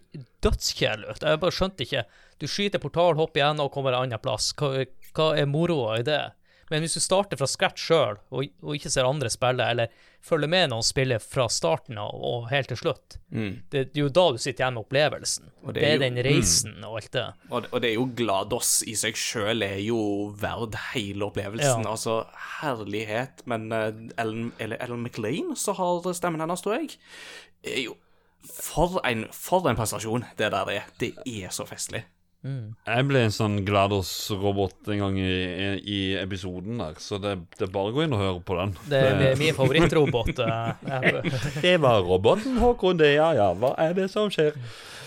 dødskjedelig 0.45 1.11
ut. 1.11 1.23
Jeg 1.27 1.39
bare 1.43 1.51
skjønte 1.55 1.85
ikke. 1.85 2.03
Du 2.41 2.47
skyter 2.51 2.81
portal, 2.83 3.15
hopper 3.19 3.41
igjen 3.43 3.61
og 3.63 3.71
kommer 3.73 3.93
en 3.95 4.01
annen 4.07 4.19
plass. 4.23 4.49
Hva, 4.59 4.85
hva 5.15 5.29
er 5.39 5.45
moroa 5.47 5.99
i 6.01 6.07
det? 6.07 6.21
Men 6.71 6.81
hvis 6.81 6.95
du 6.97 6.99
starter 7.03 7.37
fra 7.37 7.45
scratch 7.45 7.83
sjøl, 7.85 8.15
og, 8.33 8.45
og 8.65 8.73
ikke 8.77 8.89
ser 8.89 9.05
andre 9.05 9.29
spille, 9.29 9.67
eller 9.69 9.91
følger 10.25 10.49
med 10.49 10.71
noen 10.71 10.81
spiller 10.85 11.19
fra 11.21 11.45
starten 11.53 11.99
av 12.01 12.15
og 12.25 12.47
helt 12.49 12.71
til 12.71 12.79
slutt, 12.79 13.17
det, 13.29 13.83
det 13.93 13.99
er 13.99 13.99
jo 14.01 14.09
da 14.09 14.23
du 14.33 14.39
sitter 14.41 14.63
igjen 14.63 14.73
med 14.79 14.81
opplevelsen. 14.87 15.51
Og 15.61 15.73
det, 15.75 15.81
det 15.83 15.89
er 15.89 15.93
jo- 15.93 16.03
den 16.05 16.17
reisen 16.25 16.73
og 16.87 16.95
alt 17.01 17.11
det. 17.13 17.25
Og, 17.51 17.67
og 17.71 17.81
det 17.83 17.91
er 17.91 17.93
jo 17.99 18.07
GLaDOS 18.17 18.71
i 18.89 18.95
seg 18.97 19.19
sjøl 19.19 19.61
er 19.67 19.77
jo 19.85 19.99
verd 20.41 20.73
hele 20.95 21.27
opplevelsen. 21.29 21.85
Ja. 21.85 21.91
Altså, 21.93 22.17
herlighet. 22.63 23.45
Men 23.45 23.67
uh, 23.69 23.91
Ellen, 24.21 24.49
eller 24.57 24.81
Ellen 24.81 25.03
McLean, 25.05 25.53
så 25.59 25.75
har 25.77 26.01
stemmen 26.17 26.41
hennes, 26.41 26.65
tror 26.65 26.79
jeg, 26.79 26.97
er 27.65 27.83
jo 27.85 27.95
For 28.45 28.99
en, 29.09 29.23
for 29.33 29.65
en 29.69 29.77
prestasjon 29.77 30.25
det 30.37 30.51
der 30.53 30.69
er. 30.69 30.89
Det 31.01 31.13
er 31.25 31.49
så 31.53 31.65
festlig. 31.65 32.03
Jeg 32.45 33.05
ble 33.09 33.21
en 33.25 33.33
sånn 33.33 33.55
GLaDOS-robot 33.65 34.91
en 34.93 34.99
gang 35.01 35.15
i, 35.17 35.29
i 35.81 35.99
episoden 36.21 36.77
der, 36.77 36.99
så 37.01 37.17
det, 37.21 37.31
det 37.57 37.65
er 37.65 37.71
bare 37.73 37.89
å 37.89 37.95
gå 37.95 38.03
inn 38.05 38.13
og 38.13 38.21
høre 38.21 38.41
på 38.45 38.57
den. 38.59 38.75
Det 38.91 38.99
er 39.01 39.39
min 39.39 39.55
favorittrobot. 39.57 40.43
eh, 40.45 41.23
Det 41.65 41.77
var 41.81 42.03
roboten 42.05 42.59
Håkon, 42.61 42.99
det, 43.01 43.15
ja 43.17 43.31
ja. 43.37 43.49
Hva 43.57 43.73
er 43.81 43.97
det 43.97 44.11
som 44.13 44.29
skjer? 44.29 44.53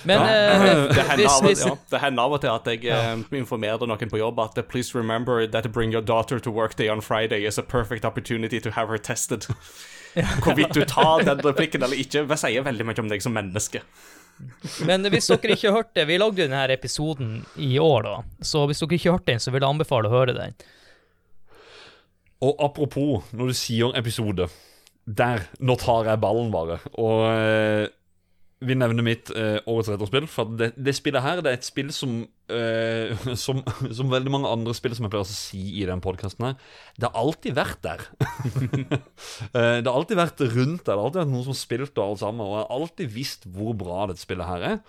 Men 0.08 0.22
eh, 0.26 0.84
Det 0.94 1.04
hender, 1.12 1.30
av, 1.30 1.46
ja, 1.50 1.72
det 1.90 2.02
hender 2.02 2.22
av 2.26 2.34
og 2.36 2.42
til 2.42 2.52
at 2.52 2.68
jeg 2.70 2.84
eh, 2.90 3.22
informerer 3.38 3.86
noen 3.86 4.10
på 4.10 4.20
jobb 4.20 4.42
at 4.42 4.58
Please 4.70 4.98
remember 4.98 5.46
that 5.46 5.70
bring 5.72 5.94
your 5.94 6.02
daughter 6.02 6.38
to 6.42 6.50
work 6.50 6.74
day 6.78 6.90
on 6.90 7.00
Friday 7.00 7.46
is 7.46 7.58
a 7.58 7.62
perfect 7.62 8.04
opportunity 8.04 8.60
to 8.60 8.70
have 8.74 8.90
her 8.90 8.98
tested. 8.98 9.46
Hvorvidt 10.42 10.74
du 10.74 10.84
tar 10.88 11.22
den 11.22 11.42
replikken 11.44 11.82
eller 11.86 11.98
ikke, 11.98 12.26
det 12.26 12.38
sier 12.40 12.64
veldig 12.66 12.86
mye 12.88 13.02
om 13.02 13.10
deg 13.10 13.22
som 13.22 13.34
menneske. 13.36 13.82
Men 14.86 15.06
hvis 15.10 15.28
dere 15.30 15.54
ikke 15.54 15.68
har 15.68 15.76
hørt 15.80 15.94
det, 15.98 16.06
vi 16.08 16.18
lagde 16.20 16.44
denne 16.44 16.64
episoden 16.72 17.40
i 17.56 17.72
år, 17.82 18.06
da. 18.06 18.16
Så 18.44 18.64
hvis 18.68 18.82
dere 18.82 18.98
ikke 18.98 19.10
har 19.10 19.18
hørt 19.18 19.30
den, 19.30 19.42
så 19.42 19.52
vil 19.54 19.62
jeg 19.64 19.70
anbefale 19.70 20.10
å 20.10 20.14
høre 20.14 20.36
den. 20.36 20.56
Og 22.44 22.58
apropos, 22.62 23.26
når 23.34 23.50
du 23.50 23.58
sier 23.58 23.96
episode 23.98 24.46
Der, 25.08 25.46
nå 25.58 25.74
tar 25.80 26.06
jeg 26.06 26.20
ballen 26.22 26.52
bare. 26.52 26.78
Og 27.00 27.24
eh, 28.60 28.66
vi 28.66 28.74
nevner 28.74 29.06
mitt 29.06 29.30
eh, 29.30 29.58
årets 29.70 29.90
retrospill. 29.92 30.26
For 30.30 30.50
det, 30.58 30.72
det 30.76 30.94
spillet 30.96 31.24
her 31.24 31.42
det 31.44 31.52
er 31.52 31.58
et 31.58 31.66
spill 31.66 31.92
som, 31.94 32.20
eh, 32.50 33.14
som 33.44 33.62
Som 33.94 34.10
veldig 34.10 34.32
mange 34.34 34.50
andre 34.50 34.74
spill 34.76 34.96
som 34.96 35.06
jeg 35.06 35.14
pleier 35.14 35.26
å 35.26 35.30
si 35.30 35.62
i 35.80 35.86
den 35.88 36.02
podkasten 36.04 36.48
her, 36.48 36.56
det 36.98 37.08
har 37.08 37.20
alltid 37.22 37.58
vært 37.58 37.84
der. 37.86 38.08
Eh, 39.54 39.78
det 39.80 39.88
har 39.88 39.96
alltid 39.96 40.18
vært 40.18 40.40
rundt 40.40 40.82
der. 40.82 40.92
Det 40.92 40.98
har 40.98 41.04
alltid 41.06 41.20
vært 41.22 41.30
noen 41.30 41.44
som 41.46 41.54
har 41.54 41.58
spilt 41.60 41.92
det, 41.94 42.02
alle 42.02 42.20
sammen. 42.20 42.42
Og 42.44 42.52
jeg 42.52 42.64
har 42.64 42.74
alltid 42.78 43.12
visst 43.14 43.46
hvor 43.54 43.76
bra 43.78 44.08
dette 44.10 44.22
spillet 44.22 44.48
her 44.48 44.66
er. 44.68 44.80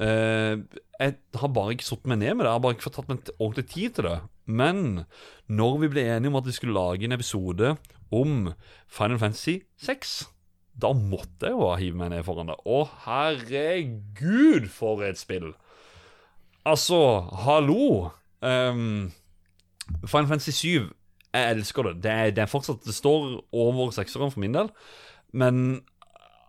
Eh, 0.00 0.54
jeg 1.02 1.16
har 1.42 1.52
bare 1.52 1.74
ikke 1.76 1.86
satt 1.86 2.06
meg 2.08 2.22
ned 2.22 2.36
med 2.36 2.44
det. 2.44 2.50
Jeg 2.50 2.56
har 2.56 2.64
bare 2.64 2.76
ikke 2.76 2.86
fått 2.86 2.98
tatt 3.00 3.10
meg 3.10 3.32
ordentlig 3.36 3.66
tid 3.72 3.96
til 3.98 4.08
det. 4.08 4.18
Men 4.46 5.04
når 5.52 5.78
vi 5.82 5.90
ble 5.92 6.06
enige 6.14 6.32
om 6.32 6.38
at 6.40 6.48
vi 6.48 6.56
skulle 6.56 6.76
lage 6.76 7.06
en 7.06 7.16
episode 7.16 7.74
om 8.12 8.52
Final 8.90 9.20
Fantasy 9.20 9.60
6, 9.84 10.14
da 10.80 10.92
måtte 10.96 11.50
jeg 11.50 11.56
jo 11.56 11.68
hive 11.78 11.98
meg 12.00 12.12
ned 12.12 12.24
foran 12.26 12.50
det. 12.52 12.56
Å, 12.64 12.82
herregud, 13.04 14.70
for 14.72 15.04
et 15.06 15.20
spill! 15.20 15.52
Altså, 16.68 16.98
hallo! 17.44 18.12
Um, 18.42 19.12
Final 20.06 20.30
Fantasy 20.30 20.54
7, 20.56 20.90
jeg 21.32 21.56
elsker 21.56 21.90
det. 21.90 21.94
Det 22.04 22.12
er, 22.12 22.32
det 22.34 22.48
fortsatt 22.50 22.84
Det 22.86 22.94
står 22.94 23.38
over 23.52 23.92
sekseren 23.94 24.32
for 24.32 24.42
min 24.42 24.56
del. 24.56 24.70
Men 25.32 25.82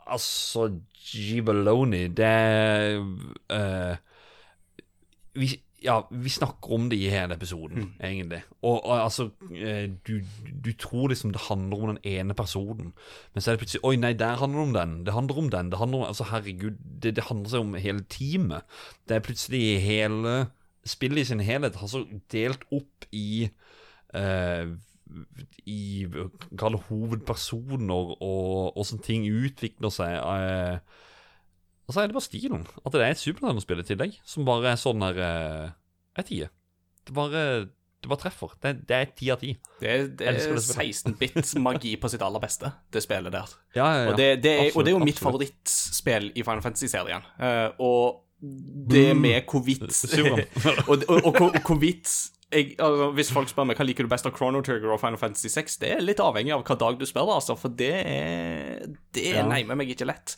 altså 0.03 0.69
Gibaloni, 1.03 2.07
det 2.15 2.33
vi, 5.33 5.49
Ja, 5.83 5.97
vi 6.11 6.31
snakker 6.31 6.73
om 6.77 6.85
det 6.89 6.97
i 6.97 7.09
hele 7.11 7.35
episoden, 7.35 7.89
egentlig. 7.99 8.39
Og, 8.61 8.77
og 8.85 8.93
altså 8.95 9.29
eh, 9.51 9.89
du, 10.07 10.13
du 10.65 10.71
tror 10.79 11.11
liksom 11.11 11.33
det 11.35 11.41
handler 11.49 11.83
om 11.83 11.91
den 11.93 12.01
ene 12.07 12.33
personen, 12.33 12.93
men 13.33 13.41
så 13.41 13.51
er 13.51 13.57
det 13.57 13.63
plutselig 13.65 13.83
Oi, 13.83 13.95
nei, 13.99 14.13
der 14.19 14.39
handler 14.39 14.61
det 14.61 14.67
om 14.67 14.73
den. 14.77 14.95
Det 15.05 15.13
handler 15.13 15.41
om 15.43 15.49
den. 15.49 15.71
Det 15.71 15.81
handler 15.81 15.97
om 15.97 16.07
Altså, 16.13 16.29
herregud, 16.31 16.79
det, 17.03 17.15
det 17.15 17.27
handler 17.27 17.51
seg 17.51 17.65
om 17.65 17.75
hele 17.75 18.05
teamet. 18.09 18.79
Det 19.09 19.17
er 19.17 19.27
plutselig 19.27 19.63
hele 19.83 20.37
Spillet 20.83 21.21
i 21.21 21.27
sin 21.29 21.39
helhet 21.39 21.77
har 21.79 21.87
så 21.87 22.01
delt 22.31 22.65
opp 22.75 23.05
i 23.15 23.47
uh, 24.19 24.73
i 25.69 26.05
Kall 26.59 26.75
det 26.75 26.83
hovedpersoner 26.89 28.13
og 28.23 28.79
åssen 28.79 29.01
ting 29.03 29.25
utvikler 29.29 29.93
seg. 29.93 30.15
Eh, 30.17 30.79
og 31.87 31.93
så 31.93 32.01
er 32.01 32.09
det 32.09 32.15
bare 32.15 32.25
stilen. 32.25 32.65
At 32.85 32.95
det 32.95 33.03
er 33.03 33.13
et 33.13 33.21
Super 33.21 33.43
Nintendo-spill 33.43 33.83
i 33.83 33.87
tillegg, 33.87 34.19
som 34.27 34.45
bare 34.47 34.73
er 34.73 34.79
sånn 34.79 35.03
der 35.03 35.19
eh, 35.19 35.71
er 36.19 36.27
tier. 36.27 36.51
Det 37.03 37.15
bare 37.15 37.41
Det 38.03 38.09
bare 38.11 38.19
treffer. 38.19 38.51
Det, 38.63 38.73
det 38.87 38.95
er 38.97 39.11
ti 39.15 39.29
av 39.31 39.39
ti. 39.39 39.53
Det 39.79 39.87
er, 39.89 40.07
det 40.19 40.27
er 40.27 40.57
16 40.59 41.15
bits 41.19 41.55
magi 41.55 41.93
på 41.95 42.09
sitt 42.11 42.23
aller 42.23 42.41
beste, 42.43 42.71
det 42.91 43.03
spillet 43.03 43.31
der. 43.31 43.53
Ja, 43.77 43.85
ja, 43.85 44.01
ja. 44.01 44.09
Og, 44.11 44.17
det, 44.19 44.27
det 44.43 44.51
er, 44.51 44.65
og 44.75 44.83
det 44.83 44.91
er 44.91 44.97
jo 44.97 44.99
Absolutt, 44.99 45.07
mitt 45.07 45.23
favorittspill 45.23 46.31
i 46.35 46.43
Final 46.43 46.63
Fantasy-serien. 46.65 47.23
Uh, 47.39 47.69
og 47.79 48.19
det 48.91 49.15
med 49.15 49.47
hvorvidt 49.47 49.87
og, 50.91 51.03
og, 51.07 51.27
og, 51.31 51.59
hvorvidt 51.63 52.11
jeg, 52.51 52.75
altså, 52.75 53.11
Hvis 53.15 53.31
folk 53.31 53.47
spør 53.49 53.69
meg 53.69 53.79
hva 53.79 53.85
liker 53.87 54.03
du 54.03 54.11
best 54.11 54.27
av 54.27 54.35
Chrono 54.35 54.59
Trigger 54.61 54.91
og 54.93 54.99
Final 54.99 55.17
Fantasy 55.21 55.47
6, 55.53 55.77
det 55.81 55.93
er 55.95 56.03
litt 56.03 56.19
avhengig 56.21 56.51
av 56.53 56.65
hva 56.67 56.75
dag 56.79 56.99
du 56.99 57.07
spør, 57.07 57.31
altså, 57.37 57.55
for 57.59 57.71
det 57.71 57.93
er 58.03 58.83
Det 59.15 59.29
er 59.31 59.39
Ja. 59.41 59.47
neimen 59.47 59.79
meg 59.79 59.95
ikke 59.95 60.09
lett. 60.11 60.35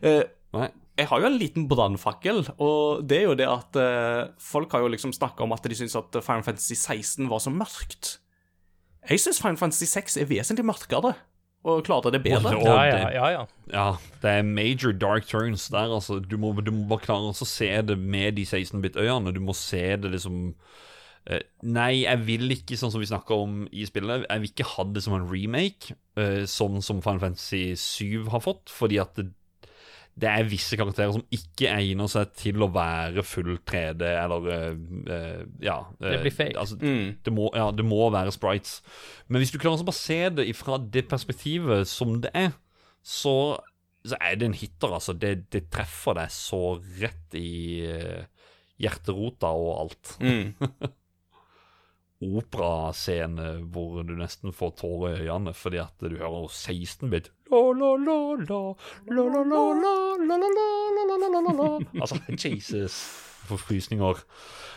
Uh, 0.00 0.24
Nei. 0.56 0.70
Jeg 0.98 1.08
har 1.08 1.22
jo 1.22 1.28
en 1.28 1.38
liten 1.40 1.68
brannfakkel, 1.70 2.42
og 2.60 3.04
det 3.08 3.22
er 3.22 3.28
jo 3.30 3.36
det 3.38 3.48
at 3.48 3.76
eh, 3.80 4.32
folk 4.42 4.74
har 4.76 4.84
jo 4.84 4.90
liksom 4.92 5.14
snakka 5.16 5.46
om 5.46 5.54
at 5.56 5.64
de 5.64 5.78
syns 5.78 5.96
at 5.96 6.18
Final 6.20 6.44
Fantasy 6.44 6.76
16 6.76 7.30
var 7.32 7.40
så 7.40 7.52
mørkt. 7.54 8.18
Jeg 9.08 9.22
syns 9.22 9.40
Final 9.40 9.56
Fantasy 9.58 9.88
6 9.88 10.20
er 10.20 10.28
vesentlig 10.28 10.66
mørkere, 10.68 11.14
og 11.62 11.84
klarte 11.86 12.10
det 12.12 12.22
bedre. 12.24 12.56
Og 12.58 12.66
Ja, 12.66 12.82
ja, 12.84 13.08
ja. 13.14 13.26
ja. 13.30 13.42
Ja, 13.72 13.88
det 14.22 14.30
er 14.30 14.42
major 14.46 14.92
dark 14.92 15.26
turns 15.30 15.68
der, 15.72 15.94
altså. 15.94 16.18
Du 16.18 16.36
må, 16.36 16.52
du 16.60 16.72
må 16.74 16.86
bare 16.90 17.06
klare 17.06 17.32
å 17.32 17.46
se 17.46 17.70
det 17.86 17.96
med 17.98 18.36
de 18.36 18.44
16-bit-øyene. 18.44 19.32
Du 19.34 19.40
må 19.40 19.54
se 19.56 19.94
det 19.96 20.10
liksom 20.10 20.56
eh, 21.30 21.44
Nei, 21.62 22.02
jeg 22.02 22.24
vil 22.26 22.56
ikke, 22.58 22.76
sånn 22.78 22.92
som 22.92 23.02
vi 23.02 23.08
snakka 23.10 23.38
om 23.46 23.62
i 23.70 23.86
spillet, 23.86 24.26
jeg 24.26 24.42
vil 24.42 24.50
ikke 24.50 24.70
ha 24.74 24.88
det 24.90 25.04
som 25.06 25.14
en 25.16 25.28
remake, 25.30 25.94
eh, 26.18 26.42
sånn 26.50 26.82
som 26.82 27.00
Final 27.00 27.22
Fantasy 27.22 27.62
7 27.78 28.28
har 28.34 28.42
fått, 28.42 28.74
fordi 28.74 28.98
at 29.02 29.14
det, 29.18 29.30
det 30.12 30.28
er 30.28 30.44
visse 30.44 30.76
karakterer 30.76 31.14
som 31.14 31.24
ikke 31.32 31.70
egner 31.72 32.10
seg 32.12 32.34
til 32.36 32.60
å 32.60 32.68
være 32.72 33.24
full 33.24 33.54
3D, 33.64 34.02
eller 34.04 34.48
uh, 34.50 34.74
eh, 35.08 35.44
Ja. 35.64 35.78
Uh, 35.96 36.10
Det 36.10 36.20
blir 36.26 36.34
fake. 36.36 36.58
Altså, 36.60 36.76
Mm. 36.76 37.16
det, 37.24 37.32
må, 37.32 37.48
ja, 37.56 37.70
det 37.72 37.84
må 37.84 38.10
være 38.12 38.32
sprites. 38.34 38.82
Men 39.28 39.40
hvis 39.40 39.52
du 39.54 39.58
klarer 39.58 39.80
å 39.80 39.88
bare 39.88 39.96
se 39.96 40.20
det 40.28 40.48
fra 40.58 40.76
det 40.76 41.06
perspektivet 41.08 41.88
som 41.88 42.20
det 42.20 42.30
er, 42.34 42.52
så, 43.02 43.56
så 44.04 44.20
er 44.20 44.36
det 44.36 44.50
en 44.50 44.58
hitter, 44.58 44.92
altså. 44.92 45.16
Det, 45.16 45.50
det 45.50 45.70
treffer 45.72 46.14
deg 46.20 46.30
så 46.30 46.76
rett 47.00 47.38
i 47.38 47.80
uh, 47.88 48.28
hjerterota 48.82 49.48
og 49.56 49.72
alt. 49.80 50.16
Mm. 50.20 50.52
Operascene 52.36 53.56
hvor 53.72 54.04
du 54.06 54.12
nesten 54.14 54.52
får 54.54 54.76
tårer 54.78 55.16
i 55.16 55.26
øynene 55.26 55.56
fordi 55.56 55.80
at 55.82 55.96
du 56.04 56.20
hører 56.20 56.52
16-bit. 56.52 57.32
Altså, 62.00 62.20
Jesus. 62.32 63.02
Forfrysninger. 63.48 64.22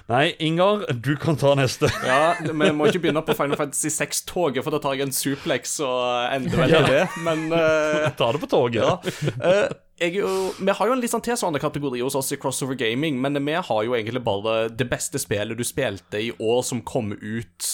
Nei, 0.05 0.35
Ingar, 0.39 0.83
du 0.93 1.15
kan 1.17 1.37
ta 1.37 1.55
neste. 1.57 1.89
ja, 2.05 2.35
Vi 2.41 2.71
må 2.77 2.89
ikke 2.89 3.01
begynne 3.07 3.23
på 3.25 3.33
Final 3.37 3.57
Fantasy 3.57 3.89
6-toget, 3.89 4.61
for 4.65 4.75
da 4.75 4.81
tar 4.83 4.97
jeg 4.97 5.07
en 5.07 5.15
suplex 5.15 5.79
og 5.85 6.35
ender 6.35 6.59
vel 6.61 6.75
i 6.75 6.77
ja. 6.77 6.83
det, 6.85 7.01
men 7.25 7.47
uh, 7.53 8.11
Ta 8.17 8.29
det 8.35 8.41
på 8.43 8.51
toget. 8.51 8.83
Ja. 8.83 8.99
Uh, 9.41 9.65
jeg, 10.01 10.19
uh, 10.21 10.53
vi 10.59 10.75
har 10.77 10.91
jo 10.91 10.93
en 10.93 11.01
litt 11.01 11.13
sånn 11.13 11.25
tilsvarende 11.25 11.61
kategori 11.63 12.03
hos 12.03 12.17
oss 12.19 12.29
i 12.35 12.39
Crossover 12.41 12.77
Gaming, 12.77 13.17
men 13.23 13.39
vi 13.39 13.57
har 13.57 13.81
jo 13.87 13.97
egentlig 13.97 14.21
bare 14.25 14.67
det 14.69 14.89
beste 14.91 15.21
spillet 15.21 15.57
du 15.57 15.65
spilte 15.65 16.21
i 16.21 16.29
år 16.37 16.61
som 16.67 16.85
kom 16.85 17.15
ut 17.15 17.71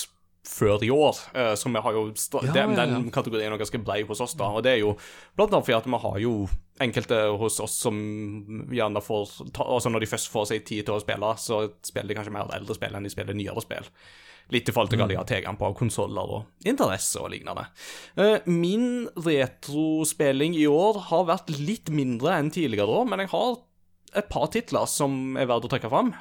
før 0.47 0.81
i 0.83 0.89
år. 0.89 1.13
som 1.55 1.71
så 1.71 1.75
vi 1.75 1.81
har 1.85 1.93
jo 1.93 2.03
Ja, 2.09 2.53
den, 2.53 2.73
ja, 2.73 2.85
ja. 2.85 2.85
den 2.85 3.11
kategorien 3.13 3.53
er 3.53 3.61
ganske 3.61 3.83
brei 3.83 4.01
hos 4.03 4.21
oss, 4.21 4.33
da. 4.33 4.49
Og 4.49 4.63
det 4.63 4.71
er 4.71 4.79
jo 4.81 4.95
blant 5.37 5.53
annet 5.53 5.65
fordi 5.67 5.77
at 5.77 5.85
vi 5.91 5.99
har 6.05 6.17
jo 6.19 6.33
enkelte 6.81 7.19
hos 7.37 7.59
oss 7.61 7.75
som 7.83 7.99
gjerne 8.73 9.03
får 9.05 9.51
Altså 9.61 9.91
når 9.93 10.01
de 10.01 10.09
først 10.09 10.31
får 10.33 10.49
seg 10.49 10.65
tid 10.65 10.85
til 10.87 10.95
å 10.97 11.03
spille, 11.03 11.29
så 11.37 11.61
spiller 11.85 12.09
de 12.09 12.17
kanskje 12.19 12.33
mer 12.33 12.49
eldre 12.57 12.75
spill 12.77 12.95
enn 12.97 13.05
de 13.05 13.13
spiller 13.13 13.37
nyere 13.37 13.61
spill. 13.61 13.85
Litt 14.51 14.67
i 14.67 14.73
forhold 14.73 14.89
til 14.91 14.99
hva 14.99 15.07
de 15.07 15.15
har 15.15 15.27
tilgang 15.29 15.55
på 15.55 15.67
av 15.69 15.75
konsoller 15.79 16.31
og 16.39 16.67
interesse 16.67 17.21
og 17.21 17.29
lignende. 17.31 17.67
Eh, 18.19 18.41
Min 18.49 19.07
retrospilling 19.15 20.57
i 20.59 20.65
år 20.67 20.99
har 21.11 21.27
vært 21.29 21.53
litt 21.55 21.91
mindre 21.93 22.33
enn 22.39 22.51
tidligere 22.51 22.89
år, 23.01 23.05
men 23.07 23.23
jeg 23.23 23.31
har 23.31 23.61
et 24.19 24.27
par 24.27 24.49
titler 24.51 24.89
som 24.91 25.37
er 25.39 25.47
verdt 25.47 25.69
å 25.69 25.71
trekke 25.71 25.91
fram. 25.93 26.11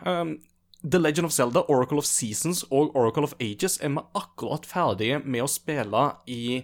The 0.82 0.98
Legend 0.98 1.26
of 1.26 1.32
Zelda, 1.32 1.64
Oracle 1.68 2.00
of 2.00 2.08
Seasons 2.08 2.62
og 2.70 2.96
Oracle 2.96 3.28
of 3.28 3.36
Ages 3.40 3.78
er 3.82 3.92
vi 3.92 4.06
akkurat 4.16 4.64
ferdige 4.66 5.20
med 5.24 5.44
å 5.44 5.50
spille 5.50 6.06
i 6.30 6.62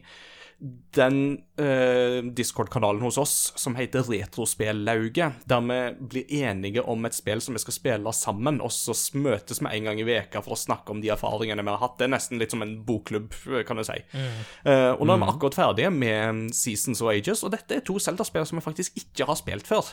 den 0.96 1.16
eh, 1.60 2.22
Discord-kanalen 2.32 3.02
hos 3.04 3.18
oss 3.20 3.34
som 3.60 3.74
heter 3.76 4.06
Retrospellauget, 4.08 5.42
der 5.44 5.60
vi 5.66 5.80
blir 6.00 6.32
enige 6.48 6.80
om 6.80 7.04
et 7.04 7.16
spill 7.16 7.42
som 7.44 7.52
vi 7.52 7.60
skal 7.60 7.76
spille 7.76 8.12
sammen, 8.16 8.62
og 8.64 8.72
så 8.72 8.96
møtes 9.20 9.60
vi 9.60 9.68
en 9.68 9.90
gang 9.90 10.00
i 10.00 10.06
veka 10.08 10.40
for 10.44 10.56
å 10.56 10.60
snakke 10.60 10.94
om 10.94 11.02
de 11.04 11.12
erfaringene 11.12 11.60
vi 11.60 11.74
har 11.74 11.82
hatt. 11.84 11.98
Det 12.00 12.08
er 12.08 12.14
nesten 12.14 12.40
litt 12.40 12.56
som 12.56 12.64
en 12.64 12.78
bokklubb, 12.88 13.36
kan 13.68 13.76
du 13.76 13.84
si. 13.84 13.98
Eh, 14.16 14.92
og 14.94 15.04
nå 15.04 15.12
er 15.18 15.24
vi 15.26 15.28
akkurat 15.34 15.60
ferdige 15.60 15.92
med 15.92 16.46
Seasons 16.56 17.04
og 17.04 17.12
Ages, 17.12 17.44
og 17.44 17.52
dette 17.52 17.76
er 17.76 17.84
to 17.84 18.00
Zelda-spill 18.00 18.48
som 18.48 18.56
vi 18.56 18.64
faktisk 18.64 18.96
ikke 19.04 19.28
har 19.28 19.36
spilt 19.36 19.68
før. 19.68 19.92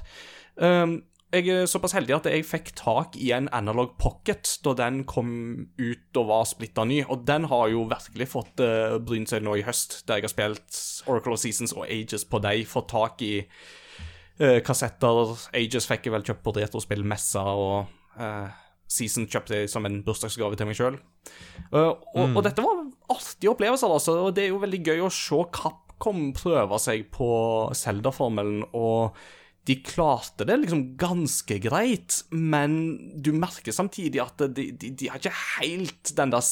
Um, 0.55 1.01
jeg 1.33 1.49
er 1.49 1.69
såpass 1.69 1.95
heldig 1.97 2.13
at 2.15 2.27
jeg 2.29 2.45
fikk 2.45 2.71
tak 2.77 3.15
i 3.17 3.31
en 3.33 3.47
Analog 3.55 3.95
Pocket 4.01 4.45
da 4.65 4.75
den 4.77 5.01
kom 5.09 5.31
ut 5.79 6.19
og 6.19 6.27
var 6.29 6.45
splitta 6.49 6.85
ny, 6.85 6.99
og 7.09 7.25
den 7.27 7.47
har 7.49 7.71
jo 7.73 7.87
virkelig 7.89 8.29
fått 8.29 8.61
uh, 8.61 8.99
brynt 9.01 9.33
seg 9.33 9.45
nå 9.45 9.57
i 9.57 9.65
høst, 9.65 10.03
der 10.07 10.21
jeg 10.21 10.27
har 10.27 10.33
spilt 10.33 10.79
Oracle 11.09 11.35
of 11.35 11.41
Seasons 11.41 11.73
og 11.73 11.87
Ages 11.87 12.27
på 12.29 12.41
deg, 12.43 12.67
fått 12.69 12.91
tak 12.93 13.25
i 13.25 13.33
uh, 13.41 14.59
kassetter. 14.65 15.33
Ages 15.57 15.89
fikk 15.89 16.07
jeg 16.07 16.15
vel 16.15 16.27
kjøpt 16.29 16.45
på 16.45 16.55
retrospillmessa, 16.59 17.45
og 17.49 17.89
uh, 18.21 18.49
Season 18.93 19.25
kjøpte 19.25 19.63
jeg 19.63 19.73
som 19.73 19.89
en 19.89 20.03
bursdagsgave 20.05 20.59
til 20.59 20.69
meg 20.69 20.77
sjøl. 20.77 21.01
og, 21.73 22.09
og 22.27 22.41
dette 22.45 22.61
var 22.61 22.83
artige 23.09 23.49
opplevelser, 23.55 23.89
altså, 23.89 24.19
og 24.27 24.35
det 24.37 24.45
er 24.45 24.53
jo 24.53 24.61
veldig 24.61 24.83
gøy 24.85 25.07
å 25.07 25.13
se 25.13 25.45
Capcom 25.55 26.27
prøve 26.37 26.77
seg 26.83 27.07
på 27.15 27.31
Zelda-formelen, 27.73 28.67
og 28.77 29.17
de 29.67 29.77
klarte 29.79 30.45
det 30.47 30.57
liksom 30.59 30.81
ganske 30.99 31.55
greit, 31.63 32.19
men 32.35 32.73
du 33.23 33.31
merker 33.35 33.71
samtidig 33.75 34.19
at 34.23 34.41
de, 34.57 34.71
de, 34.75 34.89
de 34.91 35.07
har 35.07 35.21
ikke 35.21 35.37
helt 35.61 36.11
den 36.17 36.33
der 36.33 36.49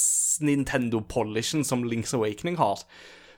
Nintendo-polishen 0.48 1.66
som 1.68 1.84
Links 1.84 2.16
Awakening 2.16 2.56
har. 2.62 2.86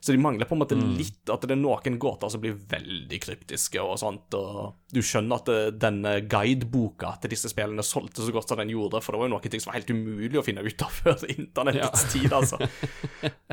Så 0.04 0.12
de 0.12 0.20
mangler 0.20 0.44
på 0.44 0.58
en 0.58 0.60
måte 0.60 0.76
litt 0.76 1.30
At 1.32 1.46
det 1.48 1.56
er 1.56 1.62
noen 1.62 1.96
gåter 2.02 2.32
som 2.32 2.42
blir 2.44 2.58
veldig 2.58 3.20
kryptiske 3.24 3.80
og 3.80 3.96
sånt, 4.02 4.36
og 4.36 4.82
du 4.92 5.00
skjønner 5.00 5.40
at 5.40 5.48
det, 5.48 5.60
denne 5.80 6.18
guideboka 6.28 7.14
til 7.24 7.32
disse 7.32 7.48
spillene 7.52 7.86
solgte 7.88 8.26
så 8.26 8.34
godt 8.36 8.52
som 8.52 8.60
den 8.60 8.74
gjorde, 8.74 9.00
for 9.02 9.16
det 9.16 9.22
var 9.22 9.30
jo 9.30 9.34
noen 9.38 9.54
ting 9.54 9.64
som 9.64 9.72
var 9.72 9.78
helt 9.80 9.94
umulig 9.96 10.42
å 10.42 10.44
finne 10.44 10.66
ut 10.66 10.84
av 10.84 10.98
før 11.00 11.24
internettets 11.32 12.06
tid, 12.12 12.30
altså. 12.36 12.60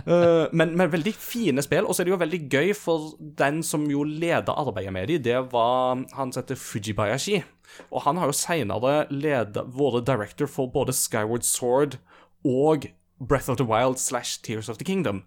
Eh, 0.00 0.46
men, 0.56 0.72
men 0.78 0.88
veldig 0.90 1.12
fine 1.12 1.60
spill, 1.62 1.84
og 1.84 1.92
så 1.92 2.00
er 2.00 2.08
det 2.08 2.12
jo 2.14 2.18
veldig 2.22 2.38
gøy 2.50 2.70
for 2.74 3.10
den 3.36 3.58
som 3.66 3.82
jo 3.90 4.00
leder 4.08 4.56
arbeidet 4.56 4.94
med 4.96 5.10
de, 5.10 5.18
det 5.28 5.36
var 5.52 6.00
han 6.16 6.32
som 6.32 6.40
heter 6.40 6.58
Fujibayashi. 6.58 7.42
Og 7.92 8.06
han 8.06 8.18
har 8.18 8.30
jo 8.30 8.36
seinere 8.38 8.80
vært 9.12 10.08
director 10.08 10.48
for 10.50 10.72
både 10.72 10.96
Skyward 10.96 11.44
Sword 11.46 11.98
og 12.48 12.88
Breath 13.20 13.52
of 13.52 13.60
the 13.60 13.68
Wild 13.68 14.00
slash 14.00 14.40
Tears 14.42 14.72
of 14.72 14.80
the 14.80 14.88
Kingdom. 14.88 15.22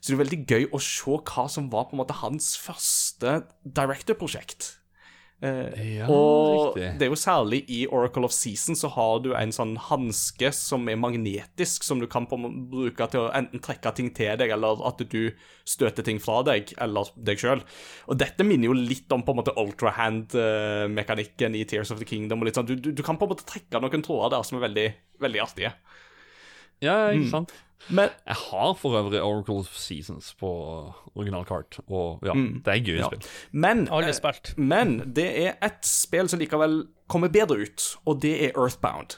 Så 0.00 0.12
det 0.12 0.16
er 0.18 0.24
veldig 0.24 0.42
gøy 0.48 0.68
å 0.72 0.80
se 0.80 1.16
hva 1.28 1.48
som 1.52 1.68
var 1.72 1.88
på 1.90 1.96
en 1.96 2.00
måte 2.04 2.16
hans 2.22 2.54
første 2.56 3.42
director-prosjekt. 3.64 4.76
Eh, 5.42 5.96
Ja, 5.96 6.04
og 6.12 6.74
riktig. 6.76 6.98
det 7.00 7.06
er 7.06 7.10
jo 7.12 7.16
særlig 7.16 7.62
i 7.72 7.86
Oracle 7.88 8.26
of 8.28 8.32
Season 8.32 8.76
så 8.76 8.90
har 8.92 9.22
du 9.24 9.30
en 9.32 9.48
sånn 9.56 9.70
hanske 9.80 10.50
som 10.52 10.84
er 10.92 10.98
magnetisk, 11.00 11.80
som 11.84 11.96
du 12.00 12.04
kan 12.12 12.26
på 12.28 12.36
bruke 12.68 13.06
til 13.08 13.20
å 13.22 13.30
enten 13.32 13.60
trekke 13.64 13.92
ting 13.96 14.10
til 14.12 14.36
deg, 14.36 14.50
eller 14.52 14.82
at 14.84 15.00
du 15.08 15.30
støter 15.64 16.04
ting 16.04 16.20
fra 16.20 16.42
deg, 16.44 16.74
eller 16.76 17.08
deg 17.16 17.40
sjøl. 17.40 17.62
Og 18.12 18.18
dette 18.20 18.44
minner 18.44 18.68
jo 18.68 18.76
litt 18.76 19.08
om 19.16 19.24
på 19.24 19.32
en 19.32 19.40
måte 19.40 19.56
ultrahand-mekanikken 19.56 21.56
i 21.56 21.64
Tears 21.64 21.90
of 21.90 21.98
the 21.98 22.04
Kingdom. 22.08 22.40
og 22.40 22.46
litt 22.50 22.56
sånn. 22.60 22.68
Du, 22.68 22.76
du, 22.76 22.92
du 22.92 23.02
kan 23.06 23.18
på 23.20 23.28
en 23.28 23.32
måte 23.34 23.48
trekke 23.48 23.80
noen 23.80 24.04
tråder 24.04 24.36
der 24.36 24.46
som 24.46 24.60
er 24.60 24.66
veldig, 24.68 24.86
veldig 25.24 25.42
artige. 25.44 25.72
Ja, 26.84 27.10
ikke 27.12 27.32
sant? 27.32 27.52
Men 27.88 28.10
Jeg 28.26 28.36
har 28.36 28.74
for 28.78 28.98
øvrig 28.98 29.22
Oracle 29.22 29.64
Seasons 29.64 30.34
på 30.38 30.50
originalkart, 31.14 31.80
og 31.88 32.20
ja, 32.26 32.34
det 32.34 32.74
er 32.74 32.84
gøy 32.84 32.98
ja. 33.00 33.08
spill. 33.08 33.24
Men, 33.52 33.88
eh, 33.88 34.12
spilt. 34.12 34.52
men 34.58 34.98
det 35.16 35.46
er 35.46 35.56
et 35.64 35.80
spill 35.86 36.28
som 36.28 36.40
likevel 36.42 36.84
kommer 37.08 37.32
bedre 37.32 37.64
ut, 37.64 37.96
og 38.06 38.22
det 38.22 38.34
er 38.44 38.52
Earthbound. 38.54 39.16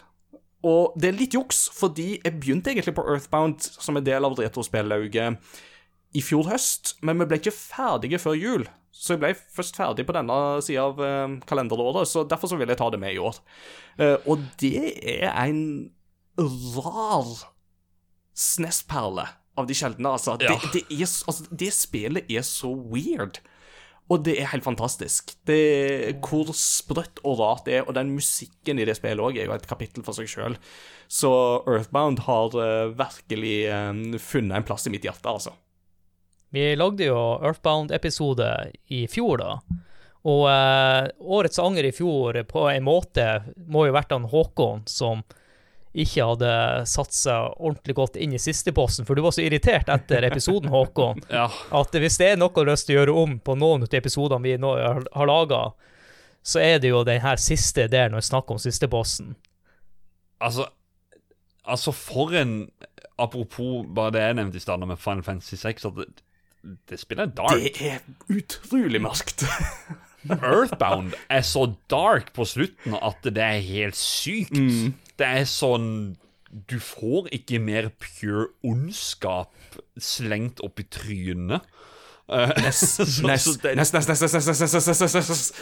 Og 0.63 0.95
det 1.01 1.11
er 1.11 1.19
litt 1.19 1.35
juks, 1.35 1.67
fordi 1.75 2.21
jeg 2.23 2.39
begynte 2.39 2.71
egentlig 2.71 2.95
på 2.95 3.05
Earthbound 3.05 3.61
som 3.61 3.99
en 3.99 4.07
del 4.07 4.25
av 4.25 4.39
retrospillauget 4.39 5.37
i 6.15 6.23
fjor 6.23 6.47
høst, 6.53 6.97
men 7.03 7.19
vi 7.19 7.27
ble 7.27 7.41
ikke 7.41 7.55
ferdige 7.57 8.21
før 8.23 8.39
jul. 8.39 8.67
Så 8.93 9.15
jeg 9.15 9.23
ble 9.23 9.33
først 9.35 9.79
ferdig 9.81 10.05
på 10.07 10.15
denne 10.15 10.37
sida 10.63 10.85
av 10.91 11.01
eh, 11.03 11.39
kalenderåret, 11.49 12.09
så 12.09 12.27
derfor 12.29 12.53
så 12.53 12.59
vil 12.61 12.71
jeg 12.71 12.79
ta 12.79 12.91
det 12.93 13.01
med 13.03 13.17
i 13.17 13.23
år. 13.23 13.41
Eh, 13.99 14.19
og 14.29 14.45
det 14.61 14.93
er 15.03 15.33
en 15.33 15.91
rar 16.39 17.52
SNES-perle 18.33 19.27
av 19.59 19.69
de 19.69 19.77
sjeldne, 19.77 20.15
altså. 20.17 20.37
Ja. 20.41 20.55
Det, 20.57 20.73
det, 20.75 20.85
er, 20.89 21.09
altså. 21.29 21.49
det 21.51 21.73
spillet 21.77 22.31
er 22.33 22.47
så 22.47 22.73
weird. 22.73 23.43
Og 24.11 24.25
det 24.27 24.35
er 24.41 24.51
helt 24.51 24.65
fantastisk. 24.67 25.33
Det, 25.49 26.19
hvor 26.25 26.51
sprøtt 26.57 27.23
og 27.23 27.39
rart 27.41 27.69
det 27.69 27.79
er, 27.79 27.87
og 27.87 27.97
den 27.97 28.13
musikken 28.17 28.81
i 28.81 28.87
det 28.89 28.97
spillet 28.99 29.23
òg 29.23 29.39
er 29.39 29.49
jo 29.49 29.55
et 29.55 29.69
kapittel 29.69 30.05
for 30.05 30.17
seg 30.17 30.29
sjøl. 30.29 30.57
Så 31.13 31.31
Earthbound 31.69 32.25
har 32.27 32.57
uh, 32.57 32.93
virkelig 32.97 33.57
eh, 33.69 34.19
funnet 34.21 34.59
en 34.59 34.67
plass 34.67 34.89
i 34.89 34.93
mitt 34.93 35.07
hjerte, 35.07 35.29
altså. 35.29 35.55
Vi 36.53 36.75
lagde 36.77 37.09
jo 37.09 37.21
Earthbound-episode 37.41 38.49
i 38.93 39.07
fjor, 39.09 39.41
da. 39.41 39.53
Og 40.29 40.45
uh, 40.47 41.09
årets 41.39 41.61
anger 41.63 41.89
i 41.89 41.95
fjor 41.95 42.43
på 42.49 42.67
en 42.71 42.85
måte 42.87 43.27
må 43.67 43.87
jo 43.89 43.97
vært 43.97 44.13
han 44.15 44.29
Håkon 44.31 44.85
som 44.91 45.25
ikke 45.93 46.25
hadde 46.25 46.51
satt 46.89 47.13
seg 47.13 47.55
ordentlig 47.61 47.95
godt 47.99 48.17
inn 48.17 48.33
i 48.33 48.41
sisteposten, 48.41 49.05
for 49.05 49.15
du 49.19 49.23
var 49.25 49.35
så 49.37 49.45
irritert 49.45 49.91
etter 49.93 50.25
episoden, 50.25 50.71
Håkon, 50.73 51.21
Ja, 51.33 51.51
at 51.77 51.93
hvis 52.01 52.17
det 52.21 52.31
er 52.33 52.41
noe 52.41 52.53
du 52.55 52.63
har 52.63 52.71
lyst 52.73 52.89
til 52.89 52.97
å 52.97 53.03
gjøre 53.03 53.17
om 53.25 53.35
på 53.45 53.57
noen 53.61 53.85
av 53.85 53.97
episodene 53.99 54.47
vi 54.47 54.55
nå 54.61 54.73
har, 54.79 55.03
har 55.13 55.29
laga, 55.29 55.63
så 56.43 56.63
er 56.65 56.81
det 56.83 56.91
jo 56.95 57.05
den 57.07 57.21
her 57.23 57.37
siste 57.39 57.85
delen 57.93 58.17
når 58.17 58.25
vi 58.25 58.31
snakker 58.33 58.57
om 58.57 58.63
sisteposten. 58.63 59.35
altså 60.41 60.71
Altså, 61.63 61.93
for 61.95 62.33
en 62.35 62.71
Apropos 63.23 63.85
bare 63.95 64.11
det 64.17 64.23
jeg 64.25 64.35
nevnte 64.35 64.59
i 64.59 64.63
stad 64.65 64.83
med 64.83 64.99
Final 64.99 65.23
Fantasy 65.23 65.55
6, 65.61 65.85
at 65.85 65.99
det, 66.01 66.07
det 66.91 66.99
spillet 66.99 67.29
er 67.29 67.35
dark. 67.37 67.61
Det 67.61 67.91
er 67.93 68.01
utrolig 68.33 68.99
mørkt. 69.05 69.45
Earthbound 70.27 71.13
er 71.31 71.45
så 71.47 71.69
dark 71.93 72.33
på 72.35 72.47
slutten 72.49 72.97
at 72.99 73.23
det 73.29 73.45
er 73.45 73.61
helt 73.69 73.99
sykt. 74.01 74.57
Det 75.21 75.29
er 75.29 75.49
sånn 75.49 75.89
Du 76.53 76.79
får 76.83 77.31
ikke 77.33 77.61
mer 77.63 77.91
pure 78.01 78.51
ondskap 78.67 79.53
slengt 79.97 80.61
opp 80.65 80.81
i 80.83 80.85
trynet. 80.93 81.65
Eh, 82.33 82.53
ness, 82.65 82.83
ness, 82.99 83.47
ness, 83.61 83.93
ness, 83.93 84.09
ness, 84.09 84.33
ness, 84.33 84.89
ness, 84.89 85.15
ness. 85.15 85.53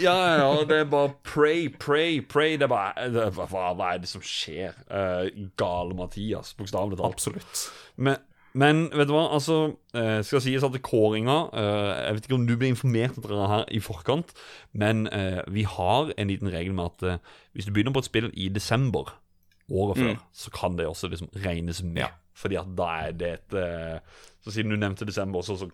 Ja, 0.00 0.14
ja, 0.38 0.50
det 0.68 0.82
er 0.84 0.90
bare 0.90 1.14
pray, 1.26 1.68
pray, 1.68 2.20
pray. 2.20 2.58
Det 2.60 2.68
er 2.68 2.72
bare, 2.72 3.08
det 3.12 3.24
er 3.24 3.34
bare 3.34 3.72
hva, 3.74 3.90
er 3.94 4.04
det 4.04 4.10
som 4.12 4.24
skjer? 4.24 4.76
Eh, 4.88 5.32
uh, 5.32 5.48
Gale-Mathias, 5.60 6.54
bokstavelig 6.58 7.00
talt. 7.00 7.18
Absolutt. 7.18 7.64
Men 7.96 8.20
men 8.54 8.84
vet 8.94 9.08
du 9.10 9.14
hva, 9.16 9.24
altså 9.34 9.56
eh, 9.98 10.20
Skal 10.22 10.42
sies 10.44 10.62
at 10.66 10.76
kåringa 10.86 11.36
eh, 11.58 11.88
Jeg 12.06 12.16
vet 12.16 12.28
ikke 12.28 12.36
om 12.38 12.46
du 12.46 12.54
ble 12.60 12.70
informert 12.70 13.16
om 13.18 13.24
dette 13.26 13.48
her 13.50 13.64
i 13.74 13.80
forkant, 13.82 14.30
men 14.78 15.08
eh, 15.10 15.40
vi 15.50 15.66
har 15.66 16.12
en 16.14 16.30
liten 16.30 16.52
regel 16.52 16.76
med 16.76 16.92
at 16.94 17.24
hvis 17.54 17.66
du 17.66 17.72
begynner 17.74 17.94
på 17.94 18.04
et 18.04 18.10
spill 18.10 18.30
i 18.30 18.48
desember 18.54 19.10
året 19.72 19.98
før, 19.98 20.16
så 20.36 20.50
kan 20.52 20.74
det 20.76 20.86
også 20.86 21.08
liksom 21.08 21.30
regnes 21.40 21.80
med. 21.82 22.02
Ja. 22.04 22.10
Fordi 22.36 22.58
at 22.60 22.72
da 22.76 22.88
er 23.06 23.12
det 23.16 23.30
et 23.38 23.54
Så 24.44 24.52
siden 24.52 24.74
du 24.74 24.76
nevnte 24.76 25.06
desember, 25.08 25.40
så, 25.42 25.56
så 25.56 25.70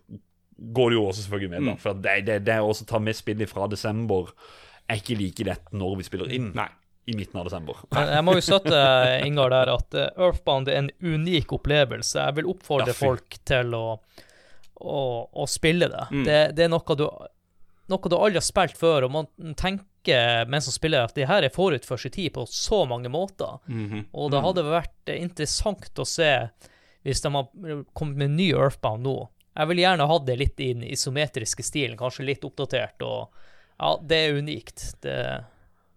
går 0.73 0.89
det 0.89 0.95
jo 0.95 1.05
også 1.05 1.23
selvfølgelig 1.25 1.49
med, 1.51 1.67
da. 1.67 1.73
For 1.81 1.97
det, 1.97 2.13
det, 2.27 2.37
det 2.47 2.59
å 2.61 2.73
ta 2.87 3.01
med 3.01 3.17
spill 3.17 3.41
fra 3.49 3.67
desember 3.67 4.31
er 4.87 5.01
ikke 5.01 5.17
like 5.19 5.47
lett 5.47 5.73
når 5.75 5.97
vi 5.99 6.05
spiller 6.07 6.31
inn 6.33 6.51
Nei. 6.57 6.69
I 7.09 7.15
midten 7.17 7.39
av 7.41 7.47
desember. 7.49 7.75
Jeg 8.15 8.23
må 8.27 8.35
jo 8.37 8.43
støtte 8.45 8.81
Ingar 9.25 9.49
der 9.53 9.71
at 9.73 9.95
eh, 9.97 10.09
Earthbound 10.21 10.69
er 10.69 10.81
en 10.83 10.91
unik 11.01 11.53
opplevelse. 11.57 12.19
Jeg 12.21 12.37
vil 12.39 12.49
oppfordre 12.53 12.93
Ja, 12.93 12.97
folk 12.99 13.37
til 13.49 13.73
å, 13.77 13.85
å, 14.81 14.99
å 15.33 15.47
spille 15.49 15.89
det. 15.91 16.05
det. 16.25 16.39
Det 16.57 16.65
er 16.67 16.71
noe 16.73 16.97
du, 16.99 17.07
noe 17.91 18.11
du 18.13 18.17
aldri 18.17 18.37
har 18.39 18.45
spilt 18.45 18.77
før, 18.79 19.07
og 19.09 19.15
man 19.17 19.29
tenker 19.57 20.47
mens 20.49 20.65
man 20.65 20.73
spiller 20.73 21.03
at 21.05 21.13
det 21.17 21.27
her 21.29 21.45
er 21.45 21.53
forut 21.53 21.85
for 21.85 22.01
sin 22.01 22.13
tid 22.15 22.31
på 22.33 22.45
så 22.49 22.83
mange 22.89 23.09
måter. 23.13 23.59
Og 24.13 24.31
det 24.33 24.41
hadde 24.45 24.63
vært 24.69 25.11
eh, 25.13 25.19
interessant 25.25 25.99
å 26.01 26.07
se 26.07 26.31
hvis 27.01 27.21
de 27.25 27.31
har 27.33 27.47
kommet 27.97 28.17
med 28.21 28.27
en 28.29 28.35
ny 28.37 28.51
Earthbound 28.53 29.01
nå. 29.05 29.15
Jeg 29.57 29.67
ville 29.67 29.81
gjerne 29.83 30.05
ha 30.07 30.17
det 30.23 30.35
litt 30.39 30.61
i 30.63 30.67
den 30.75 30.83
isometriske 30.85 31.63
stilen, 31.65 31.97
kanskje 31.99 32.27
litt 32.29 32.45
oppdatert. 32.47 33.01
og 33.01 33.33
Ja, 33.81 33.95
det 34.05 34.19
er 34.27 34.37
unikt. 34.37 34.83
Det 35.03 35.15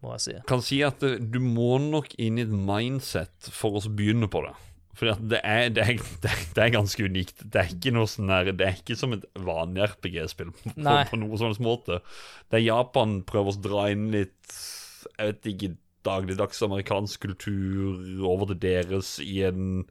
må 0.04 0.14
jeg 0.16 0.24
si. 0.26 0.36
kan 0.48 0.62
si 0.64 0.82
at 0.86 1.02
eh, 1.06 1.18
du 1.18 1.40
må 1.42 1.78
nok 1.82 2.14
inn 2.20 2.38
i 2.38 2.46
et 2.46 2.54
mindset 2.54 3.50
for 3.52 3.80
å 3.80 3.84
begynne 3.88 4.30
på 4.30 4.44
det. 4.46 4.54
For 4.94 5.10
det 5.10 5.40
det, 5.74 5.84
det, 6.22 6.60
er, 6.60 6.72
ganske 6.74 7.04
unikt. 7.04 7.42
Det 7.42 7.60
er 7.60 7.72
ikke 7.74 7.94
noe 7.94 8.10
sånn 8.10 8.30
der, 8.30 8.52
Det 8.54 8.66
er 8.66 8.76
ikke 8.78 8.98
som 8.98 9.16
et 9.16 9.24
vanlig 9.34 9.88
RPG-spill 9.90 10.52
på, 10.54 10.74
på 10.74 11.20
noen 11.20 11.40
sånn 11.40 11.56
måte. 11.64 12.00
Det 12.48 12.60
er 12.60 12.68
Japan 12.68 13.22
prøver 13.26 13.56
å 13.56 13.64
dra 13.64 13.88
inn 13.94 14.10
litt 14.14 14.60
Jeg 15.16 15.32
vet 15.32 15.50
ikke 15.54 15.74
dagligdags 16.04 16.60
amerikansk 16.62 17.22
kultur 17.24 17.96
over 18.28 18.52
til 18.52 18.60
deres 18.60 19.16
i 19.24 19.40
en 19.48 19.86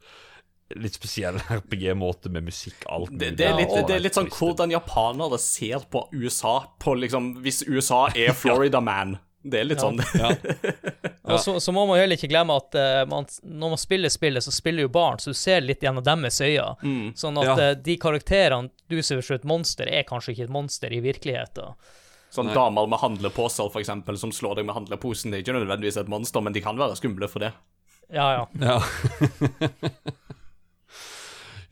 litt 0.80 0.98
spesiell 0.98 1.40
RPG-måte 1.58 2.32
med 2.34 2.48
musikk, 2.48 2.86
alt 2.88 3.12
mulig. 3.12 3.34
det, 3.38 3.48
er 3.48 3.58
litt, 3.60 3.74
det 3.90 3.98
er 3.98 4.04
litt 4.06 4.18
sånn 4.18 4.32
hvordan 4.34 4.74
japanere 4.74 5.40
ser 5.42 5.86
på 5.92 6.06
USA 6.14 6.56
på 6.82 6.96
liksom 7.02 7.34
Hvis 7.44 7.64
USA 7.68 8.08
er 8.16 8.34
Florida 8.38 8.82
Man. 8.84 9.18
Det 9.44 9.60
er 9.60 9.66
litt 9.68 9.82
sånn. 9.84 9.98
Og 11.24 11.40
så, 11.40 11.58
så 11.60 11.72
må 11.76 11.84
man 11.90 12.00
heller 12.00 12.16
ikke 12.16 12.30
glemme 12.32 12.56
at 12.56 12.76
uh, 12.80 13.02
man, 13.12 13.26
når 13.44 13.74
man 13.74 13.82
spiller 13.82 14.12
spillet, 14.12 14.44
så 14.46 14.54
spiller 14.56 14.86
jo 14.86 14.92
barn, 14.94 15.20
så 15.20 15.34
du 15.34 15.38
ser 15.40 15.60
litt 15.64 15.84
gjennom 15.84 16.04
deres 16.06 16.40
øyne. 16.44 17.12
Sånn 17.20 17.40
at 17.42 17.50
Ja. 17.50 17.58
uh, 17.60 17.74
de 17.84 17.98
karakterene 18.00 18.72
du 18.92 19.02
ser 19.04 19.20
som 19.22 19.36
et 19.36 19.44
monster, 19.48 19.90
er 19.92 20.08
kanskje 20.08 20.32
ikke 20.36 20.48
et 20.48 20.56
monster 20.56 20.94
i 20.96 21.02
virkeligheten. 21.04 21.76
Sånn 22.34 22.50
damer 22.56 22.88
med 22.90 22.98
handleposer, 23.04 23.68
for 23.70 23.84
eksempel, 23.84 24.18
som 24.18 24.32
slår 24.34 24.58
deg 24.62 24.66
med 24.66 24.74
handleposen. 24.80 25.30
Det 25.32 25.42
er 25.42 25.46
ikke 25.46 25.60
nødvendigvis 25.60 26.00
et 26.02 26.10
monster, 26.10 26.42
men 26.42 26.56
de 26.56 26.64
kan 26.66 26.80
være 26.80 26.96
skumle 26.98 27.28
for 27.30 27.44
det. 27.46 27.52
Ja, 28.14 28.26
ja. 28.40 28.48
Ja. 28.64 28.80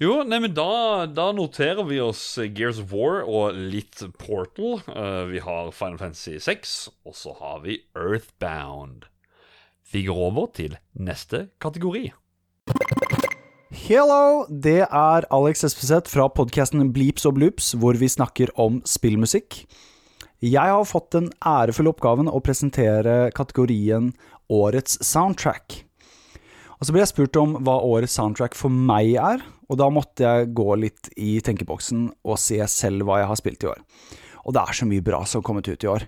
jo, 0.02 0.16
nei, 0.26 0.40
men 0.42 0.56
da, 0.58 1.06
da 1.06 1.28
noterer 1.36 1.86
vi 1.86 2.00
oss 2.02 2.24
Gears 2.56 2.80
of 2.82 2.90
War 2.96 3.22
og 3.22 3.54
litt 3.54 4.02
Portal. 4.18 4.80
Uh, 4.90 5.28
vi 5.30 5.44
har 5.46 5.70
Final 5.78 6.00
Fantasy 6.02 6.40
6, 6.42 6.74
og 7.06 7.18
så 7.18 7.36
har 7.38 7.62
vi 7.68 7.84
Earthbound. 7.94 9.06
Vi 9.92 10.06
går 10.08 10.18
over 10.32 10.50
til 10.58 10.78
neste 10.98 11.50
kategori. 11.62 12.10
Hello! 13.72 14.48
Det 14.50 14.82
er 14.88 15.28
Alex 15.32 15.62
Espeseth 15.68 16.10
fra 16.12 16.26
podkasten 16.34 16.90
Bleeps 16.96 17.30
og 17.30 17.38
Bloops, 17.38 17.74
hvor 17.78 17.96
vi 18.00 18.10
snakker 18.10 18.50
om 18.60 18.82
spillmusikk. 18.88 19.62
Jeg 20.42 20.74
har 20.74 20.90
fått 20.90 21.12
den 21.14 21.30
ærefulle 21.46 21.94
oppgaven 21.94 22.32
å 22.32 22.42
presentere 22.42 23.30
kategorien 23.38 24.10
Årets 24.52 24.98
soundtrack. 25.06 25.84
Og 26.82 26.88
så 26.88 26.96
ble 26.96 27.04
jeg 27.04 27.12
spurt 27.12 27.38
om 27.38 27.60
hva 27.62 27.78
årets 27.86 28.16
soundtrack 28.18 28.58
for 28.58 28.74
meg 28.74 29.14
er, 29.22 29.44
og 29.72 29.78
da 29.80 29.88
måtte 29.94 30.28
jeg 30.28 30.52
gå 30.58 30.68
litt 30.76 31.08
i 31.16 31.38
tenkeboksen 31.44 32.10
og 32.28 32.40
se 32.42 32.60
selv 32.68 33.08
hva 33.08 33.22
jeg 33.22 33.30
har 33.30 33.40
spilt 33.40 33.64
i 33.64 33.72
år. 33.72 33.80
Og 34.44 34.56
det 34.56 34.66
er 34.66 34.76
så 34.76 34.88
mye 34.90 35.06
bra 35.06 35.22
som 35.24 35.40
har 35.40 35.48
kommet 35.48 35.70
ut 35.72 35.86
i 35.86 35.90
år. 35.92 36.08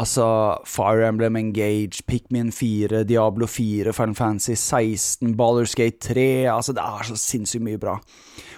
Altså 0.00 0.24
Fire 0.64 1.06
Emblem 1.08 1.36
Engage, 1.36 2.04
Pikmin 2.08 2.52
4, 2.52 3.02
Diablo 3.08 3.46
4, 3.46 3.92
Final 3.92 4.16
Fantasy 4.16 4.54
16, 4.56 5.34
Ballerskate 5.36 6.00
3 6.12 6.26
Altså, 6.48 6.72
det 6.72 6.84
er 6.84 7.08
så 7.08 7.16
sinnssykt 7.20 7.64
mye 7.64 7.80
bra. 7.80 7.98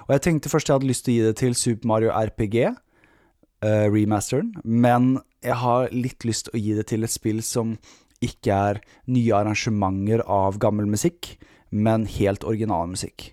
Og 0.06 0.14
jeg 0.14 0.22
tenkte 0.26 0.50
først 0.50 0.70
jeg 0.70 0.78
hadde 0.78 0.90
lyst 0.90 1.06
til 1.06 1.14
å 1.14 1.16
gi 1.16 1.26
det 1.26 1.36
til 1.42 1.58
Super 1.58 1.90
Mario 1.90 2.14
RPG, 2.14 2.58
uh, 2.70 3.86
remasteren, 3.90 4.52
men 4.62 5.16
jeg 5.42 5.58
har 5.62 5.90
litt 5.94 6.26
lyst 6.26 6.48
til 6.48 6.56
å 6.58 6.62
gi 6.62 6.74
det 6.78 6.86
til 6.90 7.06
et 7.06 7.14
spill 7.14 7.42
som 7.42 7.76
ikke 8.24 8.54
er 8.70 8.82
nye 9.10 9.34
arrangementer 9.36 10.22
av 10.30 10.60
gammel 10.62 10.86
musikk, 10.90 11.34
men 11.74 12.06
helt 12.06 12.46
original 12.46 12.86
musikk. 12.92 13.32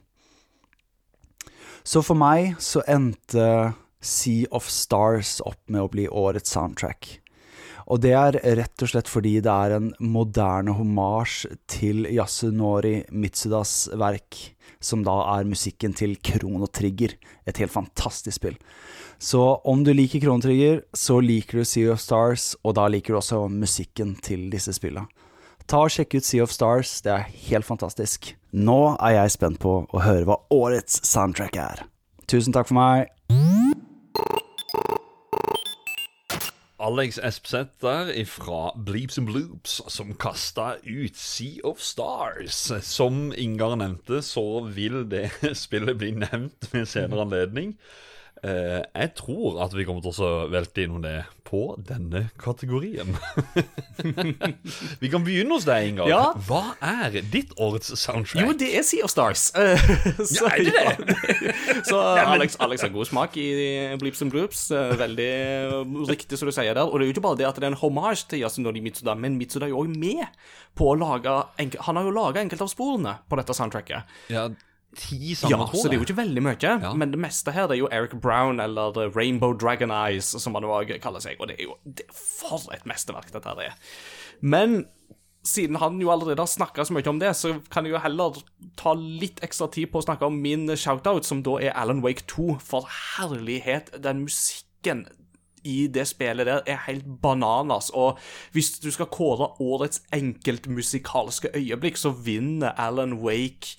Så 1.84 2.04
for 2.06 2.18
meg 2.20 2.56
så 2.62 2.84
endte 2.90 3.74
Sea 4.02 4.48
of 4.52 4.70
Stars 4.70 5.40
opp 5.46 5.62
med 5.70 5.84
å 5.84 5.92
bli 5.92 6.08
årets 6.08 6.54
soundtrack. 6.54 7.18
Og 7.92 8.00
det 8.04 8.14
er 8.16 8.38
rett 8.56 8.84
og 8.86 8.92
slett 8.92 9.10
fordi 9.10 9.34
det 9.44 9.52
er 9.52 9.76
en 9.76 9.90
moderne 10.00 10.76
hommage 10.78 11.50
til 11.70 12.06
Yasunori 12.08 13.02
Mitsudas 13.12 13.90
verk, 14.00 14.38
som 14.80 15.04
da 15.06 15.18
er 15.34 15.50
musikken 15.50 15.96
til 15.98 16.16
Krono 16.24 16.70
Trigger, 16.72 17.18
et 17.46 17.60
helt 17.60 17.74
fantastisk 17.74 18.38
spill. 18.38 18.56
Så 19.22 19.42
om 19.68 19.84
du 19.86 19.92
liker 19.94 20.24
Krono 20.24 20.42
Trigger, 20.42 20.86
så 20.94 21.20
liker 21.22 21.62
du 21.62 21.68
Sea 21.68 21.92
of 21.94 22.02
Stars, 22.02 22.54
og 22.64 22.78
da 22.80 22.88
liker 22.90 23.14
du 23.14 23.20
også 23.20 23.44
musikken 23.52 24.16
til 24.24 24.48
disse 24.54 24.74
spillene. 24.78 25.10
Ta 25.72 25.86
og 25.86 25.92
Sjekk 25.94 26.18
ut 26.18 26.26
Sea 26.28 26.44
of 26.44 26.52
Stars, 26.52 26.90
det 27.00 27.12
er 27.14 27.30
helt 27.48 27.64
fantastisk. 27.64 28.34
Nå 28.52 28.98
er 29.00 29.14
jeg 29.16 29.32
spent 29.38 29.60
på 29.64 29.72
å 29.88 30.02
høre 30.04 30.28
hva 30.28 30.36
årets 30.52 30.98
soundtrack 31.08 31.56
er. 31.56 31.86
Tusen 32.28 32.52
takk 32.52 32.68
for 32.68 32.76
meg. 32.76 33.08
Alex 36.76 37.22
Espseth 37.24 37.80
der 37.80 38.12
fra 38.28 38.74
Bleeps 38.76 39.22
and 39.22 39.32
Bloops, 39.32 39.80
som 39.88 40.12
kasta 40.20 40.74
ut 40.84 41.16
Sea 41.16 41.64
of 41.64 41.80
Stars. 41.80 42.68
Som 42.84 43.30
Ingar 43.32 43.78
nevnte, 43.80 44.20
så 44.28 44.66
vil 44.68 45.06
det 45.08 45.30
spillet 45.64 46.04
bli 46.04 46.12
nevnt 46.20 46.68
ved 46.74 46.92
senere 46.92 47.24
anledning. 47.30 47.78
Eh, 48.42 48.80
jeg 48.98 49.12
tror 49.20 49.60
at 49.62 49.74
vi 49.78 49.84
kommer 49.86 50.02
til 50.02 50.16
å 50.26 50.30
velte 50.50 50.82
innom 50.82 51.04
det 51.04 51.20
på 51.46 51.76
denne 51.86 52.24
kategorien. 52.42 53.12
vi 55.02 55.10
kan 55.12 55.22
begynne 55.26 55.54
hos 55.54 55.68
deg, 55.68 55.92
Ingar. 55.92 56.10
Ja. 56.10 56.22
Hva 56.48 56.62
er 56.82 57.20
ditt 57.34 57.52
årets 57.62 57.92
soundtrack? 58.02 58.42
Jo, 58.48 58.56
det 58.58 58.70
er 58.80 58.86
Sea 58.88 59.06
of 59.06 59.14
Stars. 59.14 59.50
Eh, 59.62 59.78
så, 60.26 60.48
Ja, 60.48 60.56
er 60.56 60.64
det 60.66 61.14
det? 61.14 61.54
så 61.86 62.00
Alex, 62.02 62.56
Alex 62.64 62.82
har 62.86 62.90
god 62.96 63.10
smak 63.12 63.36
i 63.38 63.46
Bleeps 64.02 64.24
and 64.26 64.34
Bloops. 64.34 64.64
eh, 64.74 64.96
Veldig 64.98 65.30
riktig 66.10 66.40
som 66.42 66.50
du 66.50 66.56
sier 66.56 66.74
der. 66.74 66.88
Og 66.88 66.98
det 66.98 67.06
er 67.06 67.12
jo 67.12 67.16
ikke 67.18 67.26
bare 67.28 67.40
det 67.44 67.48
at 67.50 67.60
det 67.62 67.68
er 67.68 67.76
en 67.76 67.80
hommage 67.84 68.26
til 68.32 68.42
Yasunori 68.42 68.82
Mitsuda, 68.82 69.14
men 69.22 69.38
Mitsuda 69.38 69.68
er 69.70 69.74
jo 69.76 69.84
òg 69.84 69.94
med 70.02 70.26
på 70.78 70.88
å 70.94 70.98
lage 70.98 71.30
Han 71.86 72.00
har 72.00 72.08
jo 72.08 72.14
laga 72.16 72.42
enkelte 72.42 72.66
av 72.66 72.72
sporene 72.74 73.16
på 73.30 73.38
dette 73.40 73.54
soundtracket. 73.58 74.18
Ja, 74.34 74.48
ti 74.98 75.32
Ja, 75.32 75.36
samme, 75.36 75.68
tror 75.70 75.84
så 75.84 75.90
det 75.90 75.96
er 75.96 76.02
jo 76.02 76.08
ikke 76.08 76.18
veldig 76.18 76.44
mye, 76.44 76.72
men 77.00 77.14
det 77.14 77.20
meste 77.22 77.54
her 77.56 77.70
det 77.70 77.78
er 77.78 77.84
jo 77.84 77.92
Eric 77.92 78.18
Brown 78.22 78.60
eller 78.60 78.92
The 78.96 79.08
Rainbow 79.16 79.54
Dragon 79.54 79.92
Eyes, 79.92 80.34
som 80.44 80.58
han 80.58 80.68
òg 80.68 80.92
kaller 81.04 81.24
seg. 81.24 81.40
Og 81.40 81.52
det 81.52 81.60
er 81.60 81.70
jo 81.70 81.78
det, 81.86 82.08
For 82.16 82.68
et 82.76 82.88
mesterverk 82.90 83.32
dette 83.32 83.54
her 83.54 83.72
er. 83.72 83.94
Men 84.42 84.84
siden 85.48 85.80
han 85.82 85.98
jo 86.02 86.12
allerede 86.14 86.42
har 86.42 86.50
snakka 86.50 86.86
så 86.86 86.94
mye 86.94 87.10
om 87.10 87.20
det, 87.22 87.32
så 87.38 87.56
kan 87.74 87.86
jeg 87.86 87.96
jo 87.96 88.04
heller 88.04 88.38
ta 88.78 88.94
litt 88.98 89.42
ekstra 89.46 89.70
tid 89.74 89.90
på 89.92 90.02
å 90.02 90.06
snakke 90.06 90.28
om 90.28 90.38
min 90.42 90.70
shoutout, 90.78 91.26
som 91.26 91.42
da 91.46 91.58
er 91.62 91.74
Alan 91.78 92.04
Wake 92.06 92.28
2. 92.30 92.60
For 92.62 92.86
herlighet, 93.16 93.90
den 94.04 94.26
musikken 94.28 95.08
i 95.64 95.86
det 95.94 96.08
spillet 96.10 96.48
der 96.50 96.62
er 96.70 96.86
helt 96.88 97.06
bananas. 97.22 97.90
Og 97.94 98.20
hvis 98.54 98.76
du 98.82 98.90
skal 98.94 99.10
kåre 99.14 99.52
årets 99.62 100.02
enkeltmusikalske 100.14 101.54
øyeblikk, 101.58 101.98
så 101.98 102.14
vinner 102.14 102.78
Alan 102.78 103.20
Wake 103.22 103.78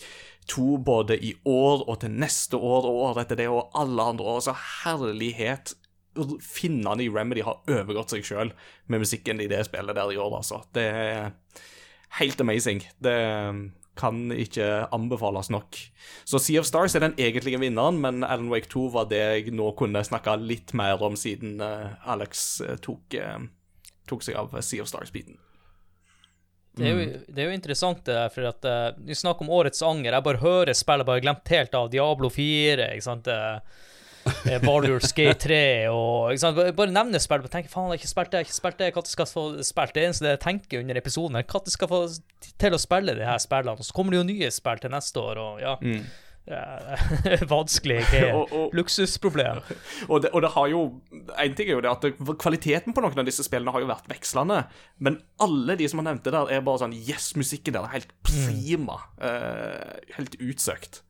2 0.51 0.79
både 0.85 1.19
i 1.25 1.35
år 1.49 1.85
og 1.89 2.01
til 2.03 2.11
neste 2.11 2.59
år 2.59 2.89
og 2.89 2.99
året 3.07 3.27
etter 3.27 3.43
det 3.43 3.49
og 3.53 3.71
alle 3.79 4.09
andre 4.15 4.25
år. 4.37 4.41
Så 4.49 4.57
herlighet. 4.85 5.75
Finnene 6.45 7.01
i 7.01 7.09
Remedy 7.09 7.45
har 7.47 7.63
overgått 7.73 8.13
seg 8.13 8.27
sjøl 8.27 8.51
med 8.93 9.01
musikken 9.01 9.41
i 9.41 9.49
det 9.49 9.63
spillet 9.65 9.97
der 9.97 10.11
i 10.13 10.19
år, 10.21 10.35
altså. 10.43 10.61
Det 10.77 10.85
er 10.85 11.31
helt 12.19 12.43
amazing. 12.45 12.83
Det 13.01 13.17
kan 13.97 14.33
ikke 14.33 14.87
anbefales 14.93 15.51
nok. 15.53 15.77
Så 16.25 16.41
Sea 16.41 16.61
of 16.61 16.69
Stars 16.69 16.95
er 16.95 17.05
den 17.05 17.17
egentlige 17.21 17.61
vinneren, 17.61 18.01
men 18.01 18.25
Alan 18.25 18.51
Wake 18.53 18.69
2 18.73 18.87
var 18.95 19.09
det 19.11 19.21
jeg 19.21 19.57
nå 19.57 19.73
kunne 19.77 20.05
snakke 20.05 20.37
litt 20.41 20.73
mer 20.77 21.03
om, 21.05 21.17
siden 21.17 21.61
eh, 21.61 21.93
Alex 22.09 22.61
eh, 22.65 22.77
tok, 22.81 23.15
eh, 23.15 23.41
tok 24.09 24.25
seg 24.25 24.39
av 24.41 24.57
Sea 24.61 24.85
of 24.85 24.89
Stars-biten. 24.89 25.37
Det 26.73 26.89
er, 26.89 26.93
jo, 26.97 27.21
det 27.29 27.43
er 27.43 27.49
jo 27.51 27.55
interessant, 27.59 27.99
det 28.07 28.15
der, 28.17 28.31
for 28.33 28.49
at 28.49 28.65
uh, 28.65 29.01
vi 29.05 29.17
snakker 29.19 29.45
om 29.45 29.51
årets 29.53 29.83
anger. 29.85 30.15
Jeg 30.17 30.25
bare 30.25 30.41
hører 30.41 30.73
spillet, 30.73 31.05
bare 31.09 31.21
glemt 31.21 31.51
helt 31.53 31.75
av 31.77 31.91
Diablo 31.93 32.31
4, 32.33 32.87
ikke 32.97 33.05
sant. 33.05 33.29
Uh, 33.29 33.83
Baldur's 34.63 35.11
Gate 35.17 35.35
3 35.43 35.89
og 35.91 36.31
ikke 36.31 36.43
sant? 36.45 36.57
Bare- 36.57 36.73
nevner 36.77 36.95
nevne 36.95 37.21
spill. 37.21 37.43
Bare 37.43 37.53
tenker 37.53 37.73
faen, 37.73 37.91
jeg 37.91 37.97
har 37.97 38.01
ikke 38.01 38.13
spilt 38.13 38.31
det, 38.33 38.39
jeg 38.39 38.45
har 38.45 38.49
ikke 38.49 38.61
spilt 38.61 38.79
det. 38.79 38.91
Når 38.95 39.09
skal 39.11 39.27
jeg 39.27 39.35
få 39.35 39.45
spilt 39.67 39.95
det? 39.95 40.05
eneste 40.09 40.29
jeg 40.31 40.43
tenker 40.47 40.81
under 40.81 41.01
episoden, 41.01 41.37
er 41.37 41.49
når 41.49 41.49
skal 41.75 41.89
jeg 41.89 41.93
få 41.93 42.55
til 42.63 42.77
å 42.77 42.83
spille 42.83 43.17
de 43.19 43.27
her 43.27 43.41
spillene. 43.43 43.77
Og 43.77 43.89
så 43.89 43.97
kommer 43.97 44.15
det 44.15 44.23
jo 44.23 44.29
nye 44.31 44.51
spill 44.55 44.83
til 44.83 44.95
neste 44.95 45.21
år, 45.23 45.43
og 45.43 45.61
ja. 45.65 45.75
Eh, 45.83 46.13
vanskelig 47.53 48.01
greie. 48.11 48.33
Og- 48.35 48.53
og- 48.53 48.73
Luksusproblem. 48.75 49.61
Og 50.11 50.23
det, 50.23 50.31
og 50.35 50.43
det 50.43 50.51
har 50.51 50.67
jo 50.73 50.81
En 51.39 51.55
ting 51.55 51.69
er 51.69 51.75
jo 51.77 51.81
det 51.85 51.91
at 51.91 52.03
det, 52.03 52.13
kvaliteten 52.43 52.93
på 52.97 53.01
noen 53.05 53.19
av 53.23 53.25
disse 53.29 53.45
spillene 53.47 53.71
har 53.73 53.81
jo 53.85 53.87
vært 53.91 54.09
vekslende, 54.11 54.65
men 54.99 55.21
alle 55.41 55.77
de 55.79 55.87
som 55.89 56.01
har 56.03 56.09
nevnt 56.11 56.25
det 56.27 56.33
der, 56.35 56.51
er 56.51 56.61
bare 56.67 56.83
sånn 56.83 56.97
Yes, 56.97 57.33
musikken 57.39 57.75
der 57.77 57.87
er 57.87 57.95
helt 57.95 58.13
prima. 58.27 58.99
eh, 59.23 60.01
helt 60.19 60.35
utsøkt. 60.41 61.03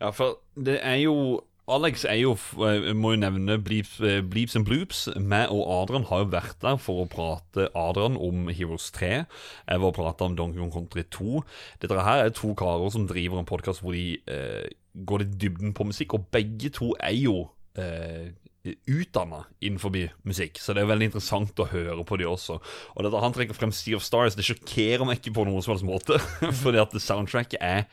Ja, 0.00 0.10
for 0.10 0.36
det 0.58 0.80
er 0.82 0.96
jo 1.04 1.16
Alex 1.64 2.02
er 2.04 2.18
jo, 2.20 2.34
jeg 2.60 2.92
må 3.00 3.14
jo 3.14 3.20
nevne 3.22 3.56
Bleeps, 3.64 3.96
eh, 4.04 4.20
Bleeps 4.20 4.56
and 4.58 4.66
Bloops. 4.68 5.06
Meg 5.16 5.48
og 5.48 5.64
Adrian 5.72 6.04
har 6.10 6.20
jo 6.20 6.32
vært 6.34 6.58
der 6.60 6.76
for 6.76 7.00
å 7.00 7.08
prate 7.08 7.70
Adrian 7.72 8.18
om 8.20 8.50
Heroes 8.52 8.90
3. 8.92 9.12
Jeg 9.24 9.80
var 9.80 9.88
og 9.88 9.96
prata 9.96 10.26
om 10.28 10.34
Donkey 10.36 10.60
Kong 10.60 10.72
Country 10.74 11.06
2. 11.08 11.40
Dette 11.80 12.04
her 12.04 12.26
er 12.26 12.34
to 12.36 12.52
karer 12.58 12.92
som 12.92 13.06
driver 13.08 13.40
en 13.40 13.48
podkast 13.48 13.80
hvor 13.80 13.96
de 13.96 14.18
eh, 14.28 14.66
går 15.08 15.24
i 15.24 15.28
dybden 15.40 15.72
på 15.72 15.86
musikk, 15.88 16.18
og 16.18 16.26
begge 16.34 16.68
to 16.68 16.90
er 17.00 17.16
jo 17.16 17.46
eh, 17.80 18.34
utdanna 18.64 19.46
innenfor 19.64 19.92
musikk, 20.24 20.60
så 20.60 20.72
det 20.76 20.84
er 20.84 20.90
veldig 20.92 21.08
interessant 21.10 21.60
å 21.60 21.68
høre 21.72 22.04
på 22.04 22.18
de 22.20 22.28
også. 22.28 22.58
Og 22.92 23.06
dette 23.06 23.22
Han 23.24 23.36
trekker 23.36 23.56
frem 23.56 23.72
Sea 23.72 23.96
of 23.96 24.04
Stars. 24.04 24.36
Det 24.36 24.44
sjokkerer 24.44 25.04
meg 25.08 25.22
ikke 25.22 25.32
på 25.40 25.46
noen 25.48 25.64
som 25.64 25.72
helst 25.72 25.88
måte, 25.88 26.20
fordi 26.62 26.80
at 26.84 26.92
soundtracket 27.00 27.56
er 27.64 27.88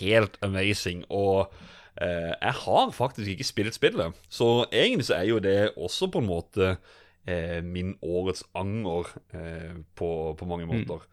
helt 0.00 0.36
amazing. 0.44 1.04
Og 1.08 1.48
eh, 1.48 1.72
jeg 1.96 2.54
har 2.62 2.90
faktisk 2.92 3.28
ikke 3.32 3.46
spilt 3.48 3.76
spillet, 3.76 4.16
så 4.28 4.66
egentlig 4.68 5.06
så 5.08 5.14
er 5.20 5.30
jo 5.30 5.38
det 5.40 5.56
også 5.76 6.10
på 6.12 6.20
en 6.20 6.28
måte 6.28 6.74
eh, 7.26 7.62
min 7.64 7.94
årets 8.04 8.44
anger 8.54 9.08
eh, 9.32 9.78
på, 9.96 10.10
på 10.38 10.48
mange 10.48 10.68
måter. 10.68 11.06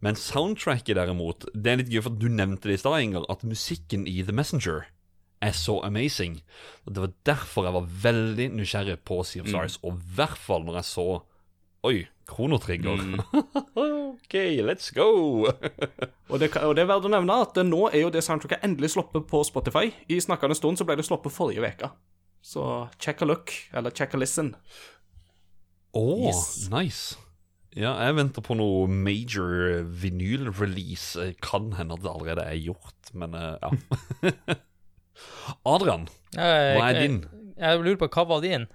Men 0.00 0.14
soundtracket, 0.14 0.94
derimot, 0.94 1.48
det 1.54 1.72
er 1.72 1.80
litt 1.80 1.90
gøy, 1.90 2.04
for 2.06 2.14
du 2.14 2.28
nevnte 2.30 2.70
det 2.70 2.78
i 2.78 2.82
stad, 2.84 3.00
Inger, 3.02 3.26
at 3.32 3.42
musikken 3.42 4.06
i 4.06 4.20
The 4.22 4.34
Messenger 4.36 4.86
er 5.42 5.54
så 5.54 5.80
amazing. 5.86 6.40
Og 6.86 6.94
Det 6.94 7.02
var 7.02 7.16
derfor 7.26 7.66
jeg 7.66 7.74
var 7.74 7.90
veldig 8.04 8.48
nysgjerrig 8.58 8.98
på 9.06 9.22
Sea 9.26 9.42
of 9.42 9.50
Stars, 9.50 9.78
og 9.82 9.98
i 9.98 10.14
hvert 10.18 10.38
fall 10.38 10.64
når 10.66 10.80
jeg 10.80 10.92
så 10.92 11.08
Oi, 11.86 12.08
kronotrigger. 12.28 13.00
OK, 13.78 14.34
let's 14.66 14.90
go! 14.94 15.48
Og 16.30 16.36
det, 16.42 16.50
og 16.60 16.74
det 16.76 16.82
er 16.84 16.88
verdt 16.90 17.06
å 17.08 17.12
nevne 17.12 17.38
at 17.40 17.56
nå 17.64 17.86
er 17.88 18.02
jo 18.02 18.10
det 18.12 18.20
soundtracket 18.26 18.64
endelig 18.66 18.90
sluppet 18.92 19.24
på 19.30 19.40
Spotify. 19.48 19.88
I 20.12 20.18
snakkende 20.20 20.56
stund 20.58 20.76
så 20.76 20.84
ble 20.84 20.98
det 21.00 21.06
sluppet 21.08 21.32
forrige 21.32 21.64
uke. 21.64 21.88
Så 22.44 22.64
check 23.00 23.22
a 23.24 23.28
look, 23.30 23.54
eller 23.72 23.90
check 23.96 24.12
a 24.12 24.20
listen. 24.20 24.52
Å, 25.96 26.04
Yes. 26.28 26.68
nice. 26.70 27.16
Ja, 27.78 27.94
jeg 28.04 28.16
venter 28.18 28.44
på 28.44 28.56
noe 28.58 28.84
major 28.92 29.80
vinyl-release. 29.88 31.30
Kan 31.44 31.72
hende 31.78 31.96
at 31.96 32.04
det 32.04 32.12
allerede 32.12 32.44
er 32.44 32.60
gjort, 32.60 33.12
men 33.16 33.32
eh, 33.38 33.56
ja. 33.62 34.56
Adrian, 35.72 36.08
hva 36.36 36.90
er 36.90 37.00
din? 37.00 37.20
Jeg, 37.24 37.54
jeg 37.62 37.82
lurer 37.84 38.00
på 38.04 38.08
hva 38.14 38.24
var 38.34 38.44
din? 38.44 38.68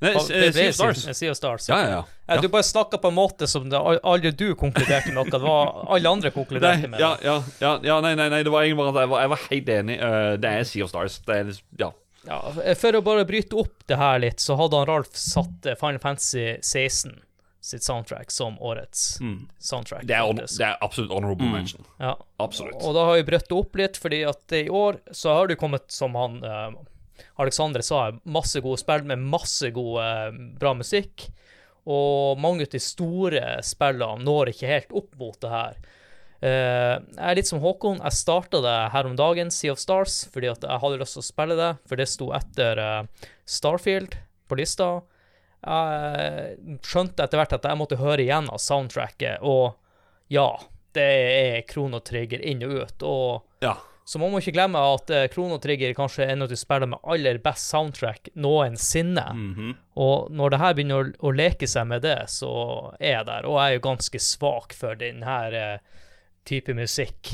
Nei, 0.00 0.12
det 0.28 0.40
eh, 0.46 0.52
Sea 0.52 0.68
of 0.70 0.74
Stars. 0.78 1.02
Sea- 1.18 1.30
of 1.30 1.36
Stars. 1.36 1.68
Ja, 1.68 1.78
ja, 1.82 1.88
ja. 1.90 2.04
Ja, 2.30 2.40
Du 2.40 2.48
bare 2.48 2.62
snakka 2.64 2.98
på 3.02 3.08
en 3.08 3.14
måte 3.18 3.46
som 3.50 3.66
det, 3.68 3.76
aldri 3.78 4.30
du 4.32 4.54
konkluderte 4.56 5.12
noe. 5.12 5.26
Det 5.28 5.40
var 5.42 5.72
alle 5.92 6.08
andre 6.08 6.30
Nei, 6.30 6.34
konkluderte 6.34 6.88
med. 6.88 7.00
ja, 7.02 7.16
ja, 7.24 7.36
ja, 7.60 7.72
ja, 7.84 8.00
nei, 8.00 8.14
nei, 8.14 8.28
nei, 8.32 8.42
det 8.46 8.52
var 8.54 8.64
egentlig 8.64 8.80
bare 8.84 8.94
at 8.94 9.02
jeg 9.04 9.10
var, 9.12 9.24
jeg 9.26 9.32
var 9.34 9.42
helt 9.50 9.72
enig. 9.76 9.98
Eh, 10.00 10.36
det 10.40 10.52
er 10.60 10.68
Sea 10.70 10.86
of 10.86 10.92
Stars. 10.92 11.18
Det 11.26 11.36
er 11.36 11.52
ja. 11.82 11.90
Ja, 12.28 12.38
for 12.76 12.96
å 12.98 13.00
bare 13.04 13.24
bryte 13.28 13.56
opp 13.56 13.84
det 13.88 13.96
her 13.96 14.20
litt, 14.20 14.40
så 14.44 14.56
hadde 14.60 14.76
han 14.80 14.88
Ralf 14.88 15.12
satt 15.16 15.66
eh, 15.68 15.76
Final 15.80 16.00
Fantasy 16.02 16.46
16 16.60 17.18
sitt 17.60 17.84
soundtrack 17.84 18.30
som 18.32 18.56
årets 18.64 19.18
soundtrack. 19.58 20.06
Det 20.08 20.16
er, 20.16 20.32
det 20.32 20.64
er 20.64 20.78
absolutt 20.80 21.12
honorable 21.12 21.48
mention. 21.52 21.84
Ja. 22.00 22.14
Absolutt. 22.40 22.78
Og 22.80 22.94
da 22.96 23.04
har 23.04 23.18
vi 23.20 23.26
brøtt 23.28 23.50
det 23.50 23.56
opp 23.58 23.76
litt, 23.76 23.98
fordi 24.00 24.22
at 24.28 24.54
i 24.56 24.64
år 24.72 24.96
så 25.12 25.34
har 25.36 25.50
det 25.50 25.58
kommet, 25.60 25.84
som 25.92 26.16
han 26.16 26.38
eh, 26.44 26.70
Alexandre 27.40 27.82
sa, 27.86 28.10
masse 28.24 28.60
gode 28.64 28.80
spill 28.82 29.06
med 29.08 29.22
masse 29.22 29.70
god, 29.76 30.00
eh, 30.04 30.40
bra 30.60 30.74
musikk. 30.78 31.28
Og 31.90 32.38
mange 32.38 32.66
av 32.66 32.74
de 32.74 32.80
store 32.82 33.56
spillene 33.66 34.24
når 34.26 34.52
ikke 34.52 34.68
helt 34.70 34.92
opp 35.00 35.16
mot 35.18 35.38
det 35.40 35.50
her. 35.50 35.78
Eh, 36.40 36.96
jeg 36.96 37.26
er 37.30 37.36
litt 37.36 37.48
som 37.50 37.60
Håkon. 37.60 38.00
Jeg 38.00 38.16
starta 38.16 38.60
det 38.64 38.76
her 38.94 39.08
om 39.08 39.16
dagen, 39.16 39.50
Sea 39.52 39.72
of 39.74 39.80
Stars, 39.82 40.22
fordi 40.32 40.48
jeg 40.52 40.80
hadde 40.84 41.00
lyst 41.00 41.16
til 41.18 41.24
å 41.24 41.28
spille 41.28 41.56
det, 41.58 41.70
for 41.88 42.00
det 42.00 42.08
sto 42.08 42.30
etter 42.36 42.80
eh, 42.80 43.30
Starfield 43.48 44.16
på 44.48 44.60
lista. 44.60 44.92
Jeg 45.60 46.78
skjønte 46.88 47.24
etter 47.26 47.40
hvert 47.40 47.52
at 47.58 47.66
jeg 47.68 47.76
måtte 47.76 48.00
høre 48.00 48.24
igjen 48.24 48.48
av 48.48 48.60
soundtracket, 48.64 49.42
og 49.44 49.76
ja, 50.32 50.46
det 50.96 51.04
er 51.04 51.60
Krono 51.68 52.00
Trigger 52.00 52.40
inn 52.40 52.64
og 52.64 52.76
ut. 52.80 53.04
Og 53.04 53.64
Ja. 53.66 53.76
Så 54.10 54.18
man 54.18 54.32
må 54.32 54.40
ikke 54.42 54.56
glemme 54.56 54.80
at 54.96 55.10
uh, 55.14 55.24
Krono 55.30 55.60
Trigger 55.62 55.92
kanskje 55.94 56.24
er 56.24 56.32
en 56.32 56.42
av 56.42 56.48
de 56.50 56.56
spillene 56.58 56.96
med 56.96 57.04
aller 57.14 57.36
best 57.44 57.70
soundtrack 57.70 58.32
noensinne. 58.42 59.22
Og 60.02 60.32
når 60.34 60.50
det 60.50 60.58
her 60.58 60.74
begynner 60.74 61.04
å, 61.04 61.12
å 61.30 61.30
leke 61.38 61.68
seg 61.70 61.86
med 61.92 62.02
det, 62.02 62.16
så 62.32 62.50
er 62.98 63.20
jeg 63.20 63.28
der. 63.28 63.46
Og 63.46 63.60
jeg 63.60 63.68
er 63.68 63.76
jo 63.76 63.84
ganske 63.86 64.22
svak 64.24 64.74
for 64.74 64.98
denne 64.98 65.36
uh, 65.54 66.02
type 66.50 66.74
musikk 66.74 67.30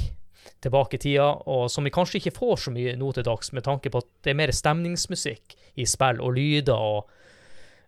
tilbake 0.66 0.98
i 0.98 1.04
tida, 1.06 1.30
og 1.48 1.70
som 1.72 1.88
vi 1.88 1.94
kanskje 1.96 2.20
ikke 2.20 2.36
får 2.36 2.60
så 2.66 2.74
mye 2.76 2.92
nå 3.00 3.08
til 3.16 3.24
dags, 3.24 3.54
med 3.56 3.64
tanke 3.64 3.92
på 3.92 4.04
at 4.04 4.12
det 4.26 4.34
er 4.34 4.40
mer 4.44 4.52
stemningsmusikk 4.52 5.56
i 5.80 5.88
spill 5.88 6.20
og 6.20 6.36
lyder 6.36 6.76
og 6.76 7.15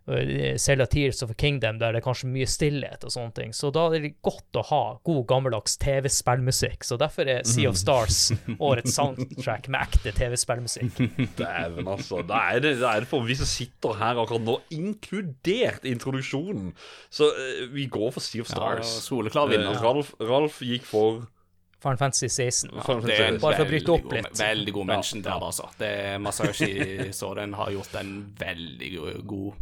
og 0.09 0.89
Tears 0.89 1.23
of 1.23 1.31
a 1.31 1.33
Kingdom, 1.37 1.79
der 1.79 1.93
det 1.93 2.01
er 2.01 2.05
kanskje 2.05 2.29
mye 2.31 2.47
stillhet 2.49 3.03
og 3.05 3.13
sånne 3.13 3.33
ting. 3.35 3.53
Så 3.53 3.69
da 3.73 3.85
er 3.93 4.01
det 4.05 4.13
godt 4.25 4.57
å 4.57 4.63
ha 4.69 4.81
god, 5.05 5.21
gammeldags 5.29 5.77
TV-spillmusikk. 5.81 6.85
Så 6.87 6.97
derfor 6.97 7.29
er 7.29 7.45
Sea 7.47 7.69
of 7.69 7.77
Stars 7.77 8.31
årets 8.69 8.95
soundtrack 8.97 9.69
med 9.69 9.85
ekte 9.85 10.13
TV-spillmusikk. 10.17 11.01
Dæven, 11.39 11.87
altså. 11.87 12.23
Da 12.25 12.41
er, 12.53 12.63
det, 12.65 12.77
det 12.81 12.89
er 12.89 13.05
det 13.05 13.11
for 13.11 13.27
vi 13.27 13.37
som 13.37 13.49
sitter 13.49 13.97
her 13.99 14.21
akkurat 14.21 14.45
nå, 14.45 14.59
inkludert 14.73 15.85
introduksjonen. 15.89 16.73
Så 17.13 17.29
uh, 17.29 17.65
vi 17.73 17.89
går 17.91 18.13
for 18.15 18.25
Sea 18.25 18.45
of 18.45 18.49
Stars. 18.49 18.87
Ja, 18.87 19.03
soleklar 19.09 19.51
vinner. 19.51 19.75
Eh, 19.75 19.83
Ralf, 19.83 20.15
Ralf 20.23 20.63
gikk 20.65 20.87
for 20.89 21.27
Final 21.79 21.97
Fantasy 21.97 22.27
16. 22.27 22.69
Final 22.83 23.01
Det 23.05 23.13
er 23.13 23.23
Fantasy. 23.23 23.41
Bare 23.41 23.55
for 23.55 23.63
å 23.65 23.69
bryte 23.69 23.93
opp 23.93 24.03
god- 24.03 24.13
litt. 24.17 24.33
Veldig 24.39 24.73
god 24.75 24.87
mention 24.89 25.21
der, 25.23 25.45
altså. 25.47 25.69
Det 25.79 25.91
Masayoshi 26.21 27.13
Soren 27.15 27.53
har 27.55 27.71
gjort 27.71 27.95
en 28.01 28.13
veldig 28.39 28.89
god 29.27 29.53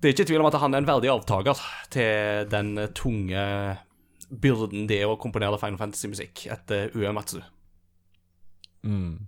Det 0.00 0.08
er 0.10 0.14
ikke 0.16 0.26
tvil 0.30 0.40
om 0.40 0.46
at 0.48 0.56
han 0.60 0.74
er 0.74 0.78
en 0.82 0.88
verdig 0.88 1.10
avtaker 1.12 1.60
til 1.92 2.48
den 2.52 2.74
tunge 2.96 3.44
byrden 4.34 4.86
det 4.88 5.02
er 5.02 5.06
å 5.12 5.18
komponere 5.20 5.58
Final 5.60 5.78
Fantasy-musikk 5.78 6.46
etter 6.52 6.90
Uematsu. 6.96 7.38
Mm. 8.84 9.26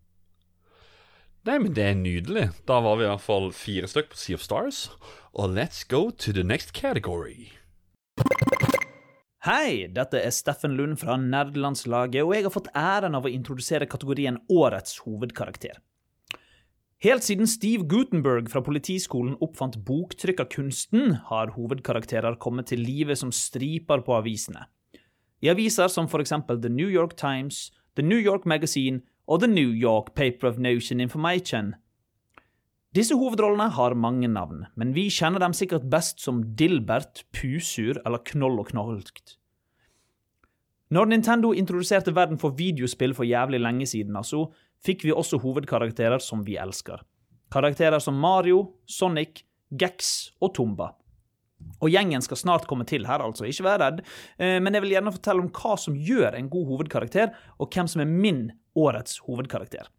Nei, 1.47 1.59
men 1.63 1.73
det 1.77 1.85
er 1.85 1.95
nydelig. 1.95 2.49
Da 2.67 2.81
var 2.83 2.97
vi 2.99 3.05
i 3.07 3.11
hvert 3.11 3.23
fall 3.23 3.53
fire 3.55 3.87
stykk 3.89 4.11
på 4.13 4.19
Sea 4.19 4.35
of 4.35 4.43
Stars. 4.43 4.81
Og 5.37 5.53
let's 5.55 5.85
go 5.87 6.11
to 6.11 6.33
the 6.33 6.43
next 6.43 6.73
category. 6.75 7.53
Hei, 9.47 9.87
dette 9.95 10.19
er 10.19 10.33
Steffen 10.35 10.73
Lund 10.75 10.97
fra 10.99 11.15
Nerdelandslaget, 11.23 12.25
og 12.27 12.33
jeg 12.35 12.43
har 12.49 12.51
fått 12.51 12.71
æren 12.75 13.15
av 13.15 13.29
å 13.29 13.31
introdusere 13.31 13.87
kategorien 13.87 14.41
Årets 14.51 14.97
hovedkarakter. 15.05 15.77
Helt 17.07 17.23
siden 17.23 17.47
Steve 17.47 17.87
Gutenberg 17.87 18.51
fra 18.51 18.65
Politiskolen 18.67 19.37
oppfant 19.39 19.77
boktrykkerkunsten, 19.87 21.15
har 21.29 21.55
hovedkarakterer 21.55 22.41
kommet 22.43 22.73
til 22.73 22.83
live 22.83 23.15
som 23.15 23.31
striper 23.31 24.03
på 24.03 24.17
avisene. 24.19 24.65
I 25.39 25.53
aviser 25.55 25.95
som 25.95 26.11
for 26.11 26.25
eksempel 26.25 26.59
The 26.59 26.73
New 26.75 26.91
York 26.91 27.15
Times, 27.15 27.69
The 27.95 28.03
New 28.03 28.19
York 28.19 28.51
Magazine 28.51 29.05
og 29.31 29.45
The 29.45 29.53
New 29.53 29.71
York 29.71 30.17
Paper 30.19 30.51
of 30.51 30.59
Notion 30.59 30.99
Information. 30.99 31.77
Disse 32.95 33.17
hovedrollene 33.19 33.67
har 33.75 33.97
mange 33.99 34.29
navn, 34.31 34.67
men 34.79 34.93
vi 34.97 35.09
kjenner 35.13 35.43
dem 35.43 35.57
sikkert 35.57 35.89
best 35.93 36.23
som 36.23 36.43
Dilbert, 36.57 37.25
Pusur 37.35 37.99
eller 38.07 38.23
Knoll 38.31 38.61
og 38.63 38.71
Knolkt. 38.71 39.37
Når 40.95 41.09
Nintendo 41.11 41.51
introduserte 41.51 42.15
verden 42.15 42.39
for 42.39 42.55
videospill 42.55 43.15
for 43.17 43.27
jævlig 43.27 43.59
lenge 43.59 43.89
siden, 43.91 44.15
altså, 44.17 44.45
fikk 44.87 45.03
vi 45.09 45.15
også 45.15 45.41
hovedkarakterer 45.43 46.23
som 46.23 46.45
vi 46.47 46.55
elsker. 46.63 47.03
Karakterer 47.53 47.99
som 48.03 48.15
Mario, 48.23 48.63
Sonic, 48.87 49.43
Gex 49.75 50.31
og 50.41 50.55
Tomba. 50.55 50.93
Og 51.81 51.91
gjengen 51.91 52.23
skal 52.23 52.39
snart 52.39 52.69
komme 52.71 52.87
til 52.87 53.07
her, 53.09 53.25
altså, 53.25 53.49
ikke 53.49 53.67
vær 53.67 53.83
redd, 53.83 54.03
eh, 54.39 54.61
men 54.63 54.77
jeg 54.77 54.85
vil 54.85 54.95
gjerne 54.95 55.15
fortelle 55.15 55.43
om 55.43 55.51
hva 55.57 55.75
som 55.81 55.97
gjør 55.99 56.39
en 56.39 56.51
god 56.53 56.71
hovedkarakter, 56.71 57.35
og 57.59 57.73
hvem 57.73 57.91
som 57.91 58.05
er 58.05 58.13
min 58.13 58.43
årets 58.77 59.19
hovedkarakter. 59.27 59.91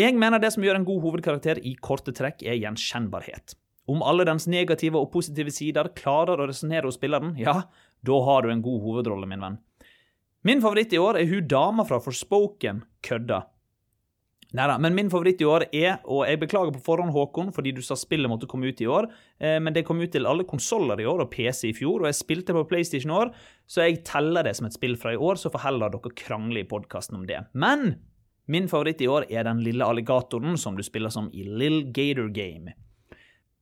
Jeg 0.00 0.16
mener 0.16 0.40
det 0.40 0.52
som 0.54 0.64
gjør 0.64 0.78
en 0.78 0.86
god 0.88 1.02
hovedkarakter 1.04 1.60
i 1.68 1.74
korte 1.76 2.14
trekk, 2.16 2.40
er 2.48 2.56
gjenkjennbarhet. 2.56 3.56
Om 3.92 4.00
alle 4.06 4.24
dens 4.24 4.46
negative 4.48 5.00
og 5.00 5.10
positive 5.12 5.52
sider 5.52 5.90
klarer 5.98 6.40
å 6.40 6.46
resonnere 6.48 6.88
hos 6.88 6.96
spilleren, 6.96 7.34
ja, 7.40 7.64
da 8.00 8.20
har 8.28 8.44
du 8.44 8.52
en 8.52 8.62
god 8.64 8.80
hovedrolle, 8.86 9.28
min 9.28 9.42
venn. 9.42 9.58
Min 10.48 10.62
favoritt 10.62 10.94
i 10.94 10.98
år 10.98 11.20
er 11.20 11.28
hun 11.30 11.48
dama 11.50 11.84
fra 11.86 12.00
Forspoken, 12.02 12.82
Kødda. 13.04 13.42
Neida, 14.52 14.74
men 14.84 14.96
min 14.96 15.08
favoritt 15.08 15.40
i 15.40 15.46
år 15.48 15.64
er, 15.72 15.94
og 16.04 16.26
jeg 16.28 16.40
beklager 16.42 16.74
på 16.74 16.82
forhånd, 16.84 17.12
Håkon, 17.14 17.52
fordi 17.56 17.72
du 17.72 17.80
sa 17.84 17.96
spillet 17.96 18.28
måtte 18.28 18.48
komme 18.50 18.68
ut 18.68 18.80
i 18.84 18.88
år, 18.90 19.08
eh, 19.40 19.56
men 19.62 19.72
det 19.72 19.84
kom 19.88 20.02
ut 20.02 20.12
til 20.12 20.28
alle 20.28 20.44
konsoller 20.48 21.00
i 21.00 21.06
år 21.08 21.24
og 21.24 21.30
PC 21.32 21.70
i 21.70 21.76
fjor, 21.76 22.02
og 22.02 22.10
jeg 22.10 22.18
spilte 22.18 22.56
på 22.56 22.66
PlayStation 22.68 23.14
i 23.14 23.18
år, 23.22 23.32
så 23.64 23.86
jeg 23.86 24.02
teller 24.08 24.44
det 24.44 24.52
som 24.58 24.68
et 24.68 24.76
spill 24.76 24.98
fra 25.00 25.14
i 25.14 25.20
år, 25.20 25.40
så 25.40 25.52
får 25.52 25.64
heller 25.64 25.94
dere 25.94 26.16
krangle 26.20 26.60
i 26.60 26.68
podkasten 26.68 27.16
om 27.16 27.24
det. 27.28 27.40
Men 27.56 27.94
min 28.52 28.68
favoritt 28.68 29.00
i 29.00 29.08
år 29.08 29.26
er 29.32 29.46
den 29.48 29.62
lille 29.64 29.86
alligatoren 29.86 30.58
som 30.60 30.76
du 30.76 30.84
spiller 30.84 31.12
som 31.12 31.30
i 31.32 31.44
Lill 31.48 31.86
Gator 31.92 32.28
Game. 32.34 32.74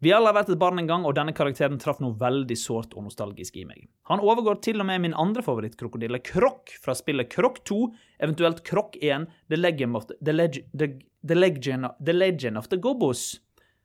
Vi 0.01 0.15
alle 0.17 0.31
har 0.31 0.37
vært 0.39 0.49
et 0.55 0.61
barn 0.61 0.81
en 0.81 0.87
gang, 0.89 1.03
og 1.05 1.13
denne 1.19 1.35
karakteren 1.37 1.77
traff 1.81 1.99
noe 2.01 2.17
veldig 2.17 2.57
sårt 2.57 2.95
og 2.97 3.05
nostalgisk 3.05 3.59
i 3.61 3.67
meg. 3.69 3.83
Han 4.09 4.23
overgår 4.25 4.63
til 4.65 4.81
og 4.81 4.89
med 4.89 5.03
min 5.05 5.17
andre 5.19 5.45
favorittkrokodille, 5.45 6.23
Krokk, 6.25 6.73
fra 6.81 6.95
spillet 6.97 7.29
Krokk 7.29 7.61
2, 7.69 7.81
eventuelt 8.25 8.63
Krokk 8.65 8.97
1, 8.97 9.29
The 9.53 9.59
Legend 9.61 10.01
of 10.01 10.09
the, 10.09 10.17
the, 10.25 10.49
the, 10.73 10.89
the, 11.21 11.37
legend, 11.37 11.91
the 12.01 12.17
Legend 12.17 12.57
of 12.57 12.71
the 12.73 12.81
Gobbos, 12.81 13.35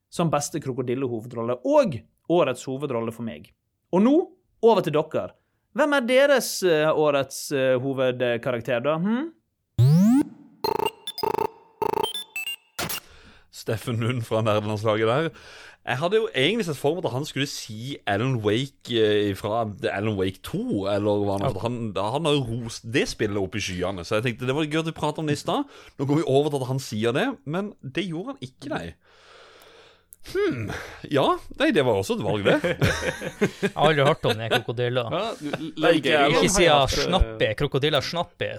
som 0.08 0.32
beste 0.32 0.64
krokodillehovedrolle, 0.64 1.60
og 1.68 2.00
årets 2.32 2.64
hovedrolle 2.72 3.12
for 3.12 3.28
meg. 3.28 3.52
Og 3.92 4.08
nå, 4.08 4.16
over 4.64 4.88
til 4.88 4.96
dere. 4.96 5.34
Hvem 5.76 5.98
er 5.98 6.08
deres 6.08 6.52
eh, 6.64 6.88
årets 6.88 7.50
eh, 7.52 7.74
hovedkarakter, 7.84 8.80
da? 8.88 8.96
Hm? 9.04 9.34
Steffen 13.56 14.02
Lund 14.04 14.26
fra 14.28 14.42
nerdelandslaget 14.44 15.08
der. 15.08 15.30
Jeg 15.86 16.00
hadde 16.02 16.18
jo 16.18 16.28
egentlig 16.34 16.66
sett 16.66 16.80
for 16.80 16.98
meg 16.98 17.06
at 17.06 17.14
han 17.14 17.28
skulle 17.30 17.46
si 17.48 17.94
Alan 18.10 18.40
Wake 18.42 18.90
eh, 18.98 19.36
fra 19.38 19.62
Alan 19.94 20.16
Wake 20.18 20.42
2, 20.48 20.88
eller 20.90 21.26
hva 21.28 21.36
han, 21.44 21.60
han, 21.62 21.76
han 21.94 22.26
har 22.26 22.34
jo 22.40 22.46
rost 22.50 22.88
det 22.90 23.06
spillet 23.12 23.38
opp 23.38 23.54
i 23.56 23.62
skyene, 23.62 24.02
så 24.02 24.18
jeg 24.18 24.26
tenkte 24.26 24.50
det 24.50 24.56
var 24.58 24.66
gøy 24.66 24.82
at 24.82 24.90
vi 24.90 24.96
pratet 24.98 25.22
om 25.22 25.30
det 25.30 25.38
i 25.38 25.44
stad. 25.44 25.70
Nå 26.00 26.08
går 26.10 26.24
vi 26.24 26.26
over 26.26 26.50
til 26.50 26.66
at 26.66 26.72
han 26.72 26.82
sier 26.82 27.14
det, 27.16 27.28
men 27.46 27.70
det 27.86 28.08
gjorde 28.10 28.34
han 28.34 28.50
ikke, 28.50 28.72
nei. 28.74 28.88
Ja, 31.06 31.28
nei, 31.60 31.70
det 31.70 31.84
var 31.86 32.00
også 32.02 32.18
et 32.18 32.26
valg, 32.26 32.48
det. 32.50 32.58
Jeg 33.62 33.74
har 33.76 33.92
aldri 33.92 34.08
hørt 34.08 34.26
om 34.26 34.40
den 34.42 34.50
krokodilla. 34.56 35.06
Ja, 35.14 35.26
Ikke 35.38 35.84
Ligerian 35.86 36.40
Ikke 36.40 36.50
siden 36.56 36.96
Snappy. 36.96 37.52
Krokodilla 37.62 38.02
Snappy. 38.02 38.50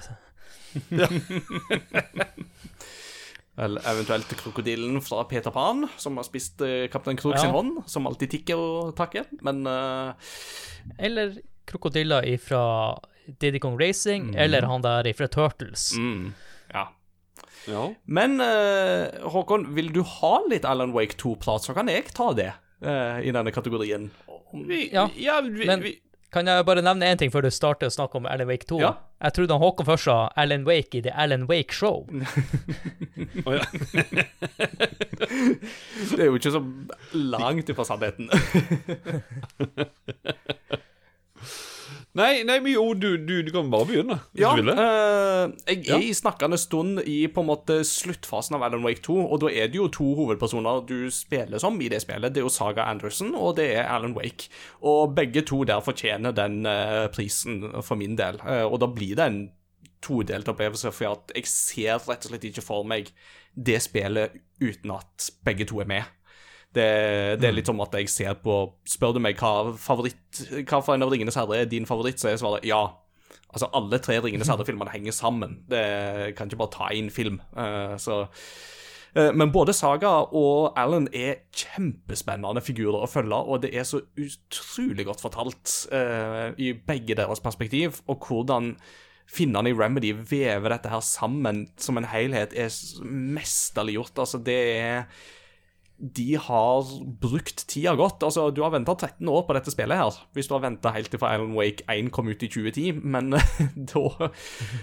Eller 3.58 3.80
eventuelt 3.88 4.28
krokodillen 4.36 4.98
fra 5.00 5.22
Peter 5.24 5.50
Pan, 5.50 5.86
som 5.96 6.16
har 6.20 6.24
spist 6.28 6.60
eh, 6.60 6.88
Kaptein 6.92 7.16
Krok 7.16 7.38
sin 7.38 7.48
Ja. 7.48 7.54
hånd, 7.56 7.78
som 7.88 8.06
alltid 8.06 8.30
tikker 8.34 8.56
og 8.60 8.90
takker. 8.98 9.24
Men 9.40 9.62
eh, 9.66 10.12
Eller 10.98 11.38
krokodiller 11.66 12.26
ifra 12.28 12.98
Diddy 13.40 13.58
Kong 13.58 13.78
Racing, 13.80 14.34
eller 14.36 14.62
han 14.68 14.82
der 14.84 15.08
ifra 15.10 15.26
Turtles. 15.28 15.92
mm, 15.96 16.32
ja. 16.74 16.84
Ja. 17.66 17.88
Men 18.04 18.40
eh, 18.40 19.08
Håkon, 19.26 19.74
vil 19.74 19.88
du 19.92 20.02
ha 20.02 20.36
litt 20.50 20.64
Alan 20.64 20.92
Wake 20.94 21.16
2-prat, 21.18 21.64
så 21.64 21.74
kan 21.74 21.88
jeg 21.90 22.12
ta 22.14 22.28
det 22.38 22.52
eh, 22.82 23.24
i 23.26 23.32
denne 23.34 23.50
kategorien. 23.50 24.10
Vi, 24.52 24.90
Ja, 24.92 25.08
ja 25.16 25.40
vi, 25.42 25.66
men- 25.66 25.82
vi, 25.82 25.96
Kan 26.36 26.50
jeg 26.52 26.66
bare 26.68 26.82
nevne 26.84 27.06
én 27.08 27.16
ting 27.16 27.30
før 27.32 27.46
du 27.46 27.48
starter 27.54 27.88
å 27.88 27.92
snakke 27.94 28.18
om 28.18 28.26
Alan 28.28 28.44
Wake 28.50 28.68
2? 28.68 28.76
Ja. 28.82 28.90
Jeg 29.24 29.32
trodde 29.38 29.56
han 29.56 29.62
Håkon 29.62 29.86
først 29.88 30.04
sa 30.04 30.16
Alan 30.36 30.66
Wake 30.68 30.98
i 30.98 31.00
The 31.06 31.14
Alan 31.16 31.46
Wake 31.48 31.72
Show. 31.72 32.04
oh. 33.48 33.56
Det 36.12 36.20
er 36.20 36.28
jo 36.28 36.36
ikke 36.36 36.52
så 36.52 36.60
langt 37.16 37.72
ifra 37.72 37.88
sannheten. 37.88 38.28
Nei, 42.16 42.42
nei, 42.48 42.58
men 42.64 42.72
jo, 42.72 42.94
du, 42.96 43.16
du, 43.28 43.42
du 43.44 43.50
kan 43.52 43.68
bare 43.70 43.84
begynne, 43.90 44.14
hvis 44.32 44.40
Ja, 44.40 44.54
du 44.56 44.62
vil 44.62 44.70
det. 44.70 44.76
eh, 44.78 45.74
jeg 45.74 45.82
er 45.84 45.90
Ja. 45.90 45.98
i 46.00 46.14
snakkende 46.16 46.56
stund 46.58 47.02
i 47.04 47.26
på 47.28 47.42
en 47.44 47.48
måte 47.50 47.76
sluttfasen 47.84 48.56
av 48.56 48.62
Alan 48.64 48.82
Wake 48.86 49.02
2, 49.04 49.18
og 49.32 49.40
da 49.44 49.50
er 49.52 49.68
det 49.68 49.76
jo 49.76 49.88
to 49.92 50.06
hovedpersoner 50.16 50.80
du 50.88 51.10
spiller 51.12 51.58
som 51.60 51.76
i 51.80 51.88
det 51.92 52.00
spillet. 52.02 52.32
Det 52.32 52.40
er 52.40 52.46
jo 52.48 52.54
Saga 52.54 52.88
Anderson, 52.88 53.34
og 53.34 53.56
det 53.60 53.68
er 53.76 53.84
Alan 53.92 54.14
Wake. 54.16 54.48
Og 54.82 55.14
begge 55.14 55.42
to 55.46 55.62
der 55.68 55.80
fortjener 55.84 56.32
den 56.32 56.64
uh, 56.66 57.06
prisen 57.12 57.60
for 57.82 57.94
min 58.00 58.16
del, 58.16 58.40
uh, 58.46 58.64
og 58.64 58.80
da 58.80 58.86
blir 58.86 59.14
det 59.20 59.26
en 59.26 59.40
todelt 60.02 60.48
opplevelse, 60.48 60.92
for 60.92 61.16
jeg 61.34 61.46
ser 61.50 61.98
rett 62.08 62.24
og 62.24 62.30
slett 62.30 62.44
ikke 62.48 62.62
for 62.64 62.84
meg 62.86 63.08
det 63.56 63.80
spillet 63.82 64.36
uten 64.62 64.92
at 64.92 65.30
begge 65.44 65.64
to 65.68 65.80
er 65.80 65.88
med. 65.88 66.02
Det, 66.74 67.40
det 67.40 67.48
er 67.48 67.54
litt 67.54 67.68
som 67.70 67.80
at 67.80 67.94
jeg 67.96 68.10
ser 68.12 68.34
på 68.42 68.54
Spør 68.90 69.14
du 69.16 69.20
meg 69.24 69.38
hva 69.40 69.72
favoritt 69.80 70.42
Hva 70.66 70.82
for 70.84 70.92
en 70.92 71.06
av 71.06 71.12
Ringenes 71.12 71.38
herre 71.38 71.62
er 71.62 71.70
din 71.70 71.88
favoritt, 71.88 72.20
så 72.20 72.28
er 72.28 72.40
svaret 72.40 72.66
ja. 72.68 72.82
Altså, 73.46 73.70
alle 73.78 74.00
tre 74.04 74.18
Ringenes 74.20 74.50
herre-filmene 74.52 74.92
henger 74.92 75.14
sammen. 75.16 75.60
Det 75.70 76.34
kan 76.36 76.50
ikke 76.50 76.60
bare 76.60 76.74
ta 76.74 76.90
én 76.92 77.08
film. 77.14 77.38
Uh, 77.56 77.94
så 77.96 78.26
eh, 79.14 79.30
Men 79.32 79.52
både 79.54 79.72
Saga 79.72 80.10
og 80.26 80.76
Alan 80.76 81.06
er 81.14 81.46
kjempespennende 81.56 82.60
figurer 82.60 83.06
å 83.06 83.08
følge, 83.08 83.38
og 83.38 83.62
det 83.64 83.72
er 83.72 83.88
så 83.88 84.02
utrolig 84.12 85.06
godt 85.08 85.24
fortalt 85.24 85.72
uh, 85.94 86.52
i 86.60 86.74
begge 86.76 87.16
deres 87.16 87.40
perspektiv, 87.40 88.02
og 88.10 88.28
hvordan 88.28 88.74
finnene 89.26 89.72
i 89.72 89.78
Remedy 89.78 90.12
vever 90.30 90.70
dette 90.70 90.90
her 90.92 91.02
sammen 91.02 91.64
som 91.80 91.98
en 91.98 92.10
helhet, 92.10 92.52
er 92.52 92.70
mesterlig 93.06 93.96
gjort. 93.96 94.20
Altså, 94.22 94.42
det 94.42 94.60
er 94.76 95.08
de 95.98 96.34
har 96.36 96.88
brukt 97.22 97.62
tida 97.72 97.94
godt. 97.96 98.22
Altså, 98.26 98.50
du 98.52 98.60
har 98.62 98.70
venta 98.74 98.92
13 98.94 99.28
år 99.32 99.46
på 99.48 99.54
dette 99.56 99.72
spillet 99.72 99.96
her, 99.96 100.18
hvis 100.36 100.48
du 100.50 100.52
har 100.54 100.60
venta 100.66 100.90
helt 100.92 101.08
til 101.10 101.18
for 101.22 101.30
Alan 101.32 101.54
Wake 101.56 101.86
1 101.88 102.10
kom 102.12 102.28
ut 102.28 102.42
i 102.44 102.48
2010, 102.52 102.90
men 103.00 103.30
da 103.92 104.02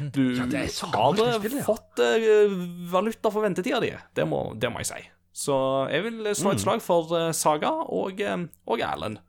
Du 0.09 0.23
det 0.33 0.63
er 0.63 0.71
har 0.89 1.13
det 1.13 1.27
spillet, 1.37 1.59
ja. 1.59 1.65
fått 1.67 2.01
uh, 2.01 2.55
valuta 2.93 3.29
for 3.29 3.45
ventetida 3.45 3.79
di. 3.83 3.91
Det 4.17 4.25
må, 4.27 4.41
det 4.57 4.71
må 4.73 4.81
jeg 4.81 4.89
si. 4.89 5.01
Så 5.33 5.55
jeg 5.93 6.03
vil 6.07 6.31
slå 6.37 6.49
Mm. 6.51 6.55
et 6.57 6.61
slag 6.65 6.81
for 6.85 7.13
uh, 7.13 7.31
Saga 7.33 7.69
og, 7.89 8.19
uh, 8.21 8.47
og 8.69 8.81
Alan. 8.85 9.19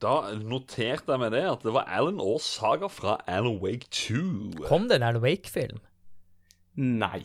Da 0.00 0.12
noterte 0.38 1.10
jeg 1.10 1.18
meg 1.24 1.32
det 1.34 1.42
at 1.50 1.64
det 1.66 1.72
var 1.74 1.88
Alan 1.90 2.20
og 2.22 2.36
Saga 2.44 2.86
fra 2.92 3.16
Alan 3.26 3.58
Wake 3.64 3.88
2. 3.90 4.68
Kom 4.68 4.86
det 4.88 5.00
en 5.00 5.08
Alan 5.08 5.24
Wake-film? 5.24 5.80
Nei. 6.78 7.24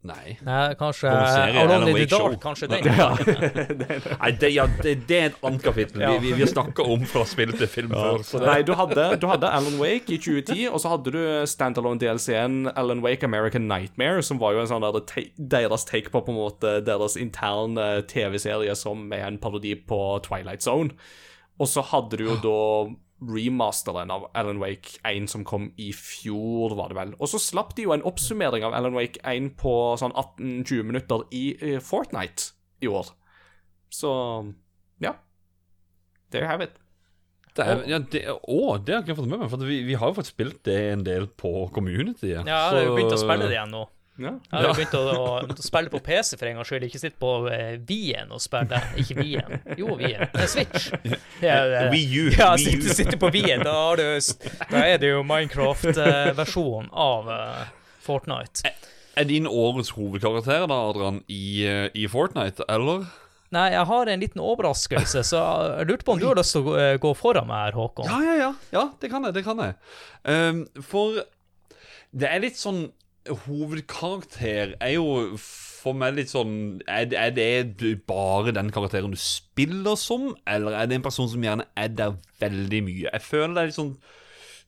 Nei. 0.00 0.38
Nei, 0.40 0.74
kanskje 0.80 1.10
serie, 1.12 1.60
Alone 1.60 1.90
in 1.90 1.96
the. 1.96 2.06
Dark. 2.08 2.38
Kanskje 2.40 2.68
den. 2.72 2.86
Nei, 4.22 4.30
det, 4.40 4.48
ja, 4.54 4.64
det, 4.80 4.94
det 5.10 5.18
er 5.18 5.26
et 5.28 5.42
annet 5.44 5.64
kapittel. 5.64 6.00
Vi, 6.00 6.22
vi, 6.24 6.32
vi 6.38 6.46
snakker 6.48 6.88
om 6.88 7.04
fra 7.08 7.26
spill 7.28 7.52
til 7.52 7.68
film 7.68 7.92
før. 7.92 8.24
Så 8.24 8.40
det, 8.40 8.48
Nei, 8.48 8.62
du 8.64 8.72
hadde, 8.78 9.04
du 9.20 9.28
hadde 9.28 9.50
Alan 9.52 9.76
Wake 9.82 10.16
i 10.16 10.16
2010, 10.16 10.70
og 10.70 10.80
så 10.80 10.94
hadde 10.94 11.12
du 11.12 11.20
standalone 11.52 12.00
DLC-en 12.00 12.70
Alan 12.72 13.04
Wake 13.04 13.28
American 13.28 13.68
Nightmare, 13.68 14.24
som 14.24 14.40
var 14.40 14.56
jo 14.56 14.64
en 14.64 14.72
sånn 14.72 14.88
der, 14.88 15.28
deres 15.36 15.84
take 15.90 16.08
på 16.14 16.24
på 16.24 16.32
en 16.32 16.40
måte 16.40 16.78
deres 16.86 17.18
interne 17.20 17.90
TV-serie 18.08 18.72
som 18.78 19.04
er 19.12 19.28
en 19.28 19.40
parodi 19.42 19.76
på 19.76 20.00
Twilight 20.24 20.64
Zone. 20.64 20.96
Og 21.60 21.68
så 21.68 21.84
hadde 21.92 22.16
du 22.16 22.24
jo 22.24 22.40
da 22.40 22.58
remasteren 23.20 24.10
av 24.10 24.28
Alan 24.34 24.60
Wake 24.62 24.98
1 25.04 25.28
som 25.30 25.44
kom 25.44 25.70
i 25.76 25.90
fjor, 25.96 26.74
var 26.78 26.92
det 26.92 26.98
vel. 26.98 27.14
Og 27.20 27.30
så 27.32 27.40
slapp 27.42 27.74
de 27.76 27.84
jo 27.86 27.94
en 27.94 28.04
oppsummering 28.08 28.64
av 28.66 28.74
Alan 28.76 28.96
Wake 28.96 29.20
1 29.26 29.52
på 29.60 29.74
sånn 30.00 30.14
18-20 30.14 30.86
minutter 30.88 31.26
i 31.36 31.44
eh, 31.58 31.78
Fortnite 31.84 32.54
i 32.80 32.88
år. 32.88 33.12
Så 33.92 34.10
ja. 35.02 35.16
There 36.30 36.46
you 36.46 36.50
have 36.50 36.64
it. 36.64 36.76
det 37.56 37.66
er, 37.66 37.80
ja, 37.90 37.98
det, 37.98 38.24
å, 38.30 38.76
det 38.78 38.94
har 38.94 39.00
jeg 39.00 39.08
ikke 39.08 39.18
fått 39.20 39.30
med 39.32 39.42
meg. 39.42 39.52
For 39.52 39.68
vi, 39.68 39.80
vi 39.88 39.96
har 39.98 40.12
jo 40.12 40.20
fått 40.20 40.30
spilt 40.30 40.62
det 40.68 40.78
en 40.94 41.06
del 41.06 41.28
på 41.28 41.68
community. 41.74 42.32
Ja, 42.36 42.44
vi 42.46 42.84
har 42.86 42.94
begynt 42.94 43.16
å 43.18 43.20
spille 43.20 43.50
det 43.50 43.58
igjen 43.58 43.74
nå. 43.74 43.84
Ja. 44.20 44.34
Jeg 44.36 44.52
har 44.52 44.66
jo 44.66 44.74
begynt 44.76 44.96
å, 44.98 45.02
å, 45.08 45.36
å 45.48 45.64
spille 45.64 45.92
på 45.92 46.00
PC 46.04 46.36
for 46.36 46.50
en 46.50 46.58
gangs 46.58 46.68
skyld, 46.68 46.84
ikke 46.90 47.00
sitte 47.00 47.16
på 47.22 47.30
uh, 47.46 47.72
Wien 47.88 48.34
og 48.34 48.42
spille. 48.44 48.80
Ikke 49.00 49.16
Wien. 49.16 49.56
Jo, 49.80 49.94
Wien. 49.96 50.26
Nei, 50.34 50.48
Switch. 50.50 50.90
Ja, 51.40 51.88
Wii 51.92 52.04
U. 52.20 52.26
Ja, 52.36 52.52
Wii 52.58 52.76
U. 52.76 52.82
sitte, 52.84 52.96
sitte 52.98 53.20
på 53.20 53.32
Wien. 53.32 53.64
Da, 53.64 53.72
har 53.88 54.00
du, 54.00 54.04
da 54.68 54.84
er 54.84 55.00
det 55.00 55.14
jo 55.14 55.24
Minecraft-versjonen 55.26 56.92
av 56.92 57.32
eh, 57.32 57.72
Fortnite. 58.04 58.74
Er 59.16 59.26
din 59.28 59.48
årets 59.48 59.94
hovedkarakter 59.96 60.68
da, 60.68 60.78
Adrian, 60.90 61.22
i, 61.32 61.64
eh, 61.66 61.88
i 61.96 62.06
Fortnite, 62.10 62.66
eller? 62.68 63.08
Nei, 63.50 63.66
jeg 63.74 63.82
har 63.88 64.12
en 64.12 64.22
liten 64.22 64.42
overraskelse, 64.44 65.24
så 65.26 65.40
jeg 65.80 65.88
lurte 65.90 66.06
på 66.06 66.14
om 66.14 66.20
du 66.22 66.28
har 66.28 66.38
lyst 66.38 66.54
til 66.54 66.62
å 66.62 66.76
gå, 67.02 67.10
eh, 67.10 67.18
foran 67.18 67.48
meg 67.48 67.66
her, 67.66 67.78
Håkon. 67.80 68.06
Ja, 68.06 68.20
ja, 68.22 68.36
ja. 68.38 68.52
Ja, 68.76 68.84
det 69.02 69.10
kan 69.10 69.26
jeg. 69.26 69.34
Det 69.40 69.42
kan 69.48 69.64
jeg. 69.64 69.74
Um, 70.22 70.62
for 70.86 71.22
det 72.10 72.30
er 72.30 72.42
litt 72.42 72.58
sånn 72.58 72.84
Hovedkarakter 73.28 74.74
er 74.80 74.94
jo 74.94 75.36
for 75.36 75.96
meg 75.96 76.16
litt 76.16 76.30
sånn 76.32 76.80
Er, 76.88 77.10
er 77.12 77.34
det 77.36 77.90
bare 78.08 78.54
den 78.56 78.70
karakteren 78.72 79.12
du 79.12 79.20
spiller 79.20 79.98
som, 80.00 80.30
eller 80.48 80.76
er 80.76 80.88
det 80.88 80.98
en 80.98 81.04
person 81.04 81.28
som 81.28 81.44
gjerne 81.44 81.66
er 81.76 81.92
der 81.92 82.16
veldig 82.40 82.80
mye? 82.86 83.10
Jeg 83.10 83.24
føler 83.24 83.54
det 83.56 83.62
er 83.62 83.70
litt 83.70 83.78
sånn 83.78 83.92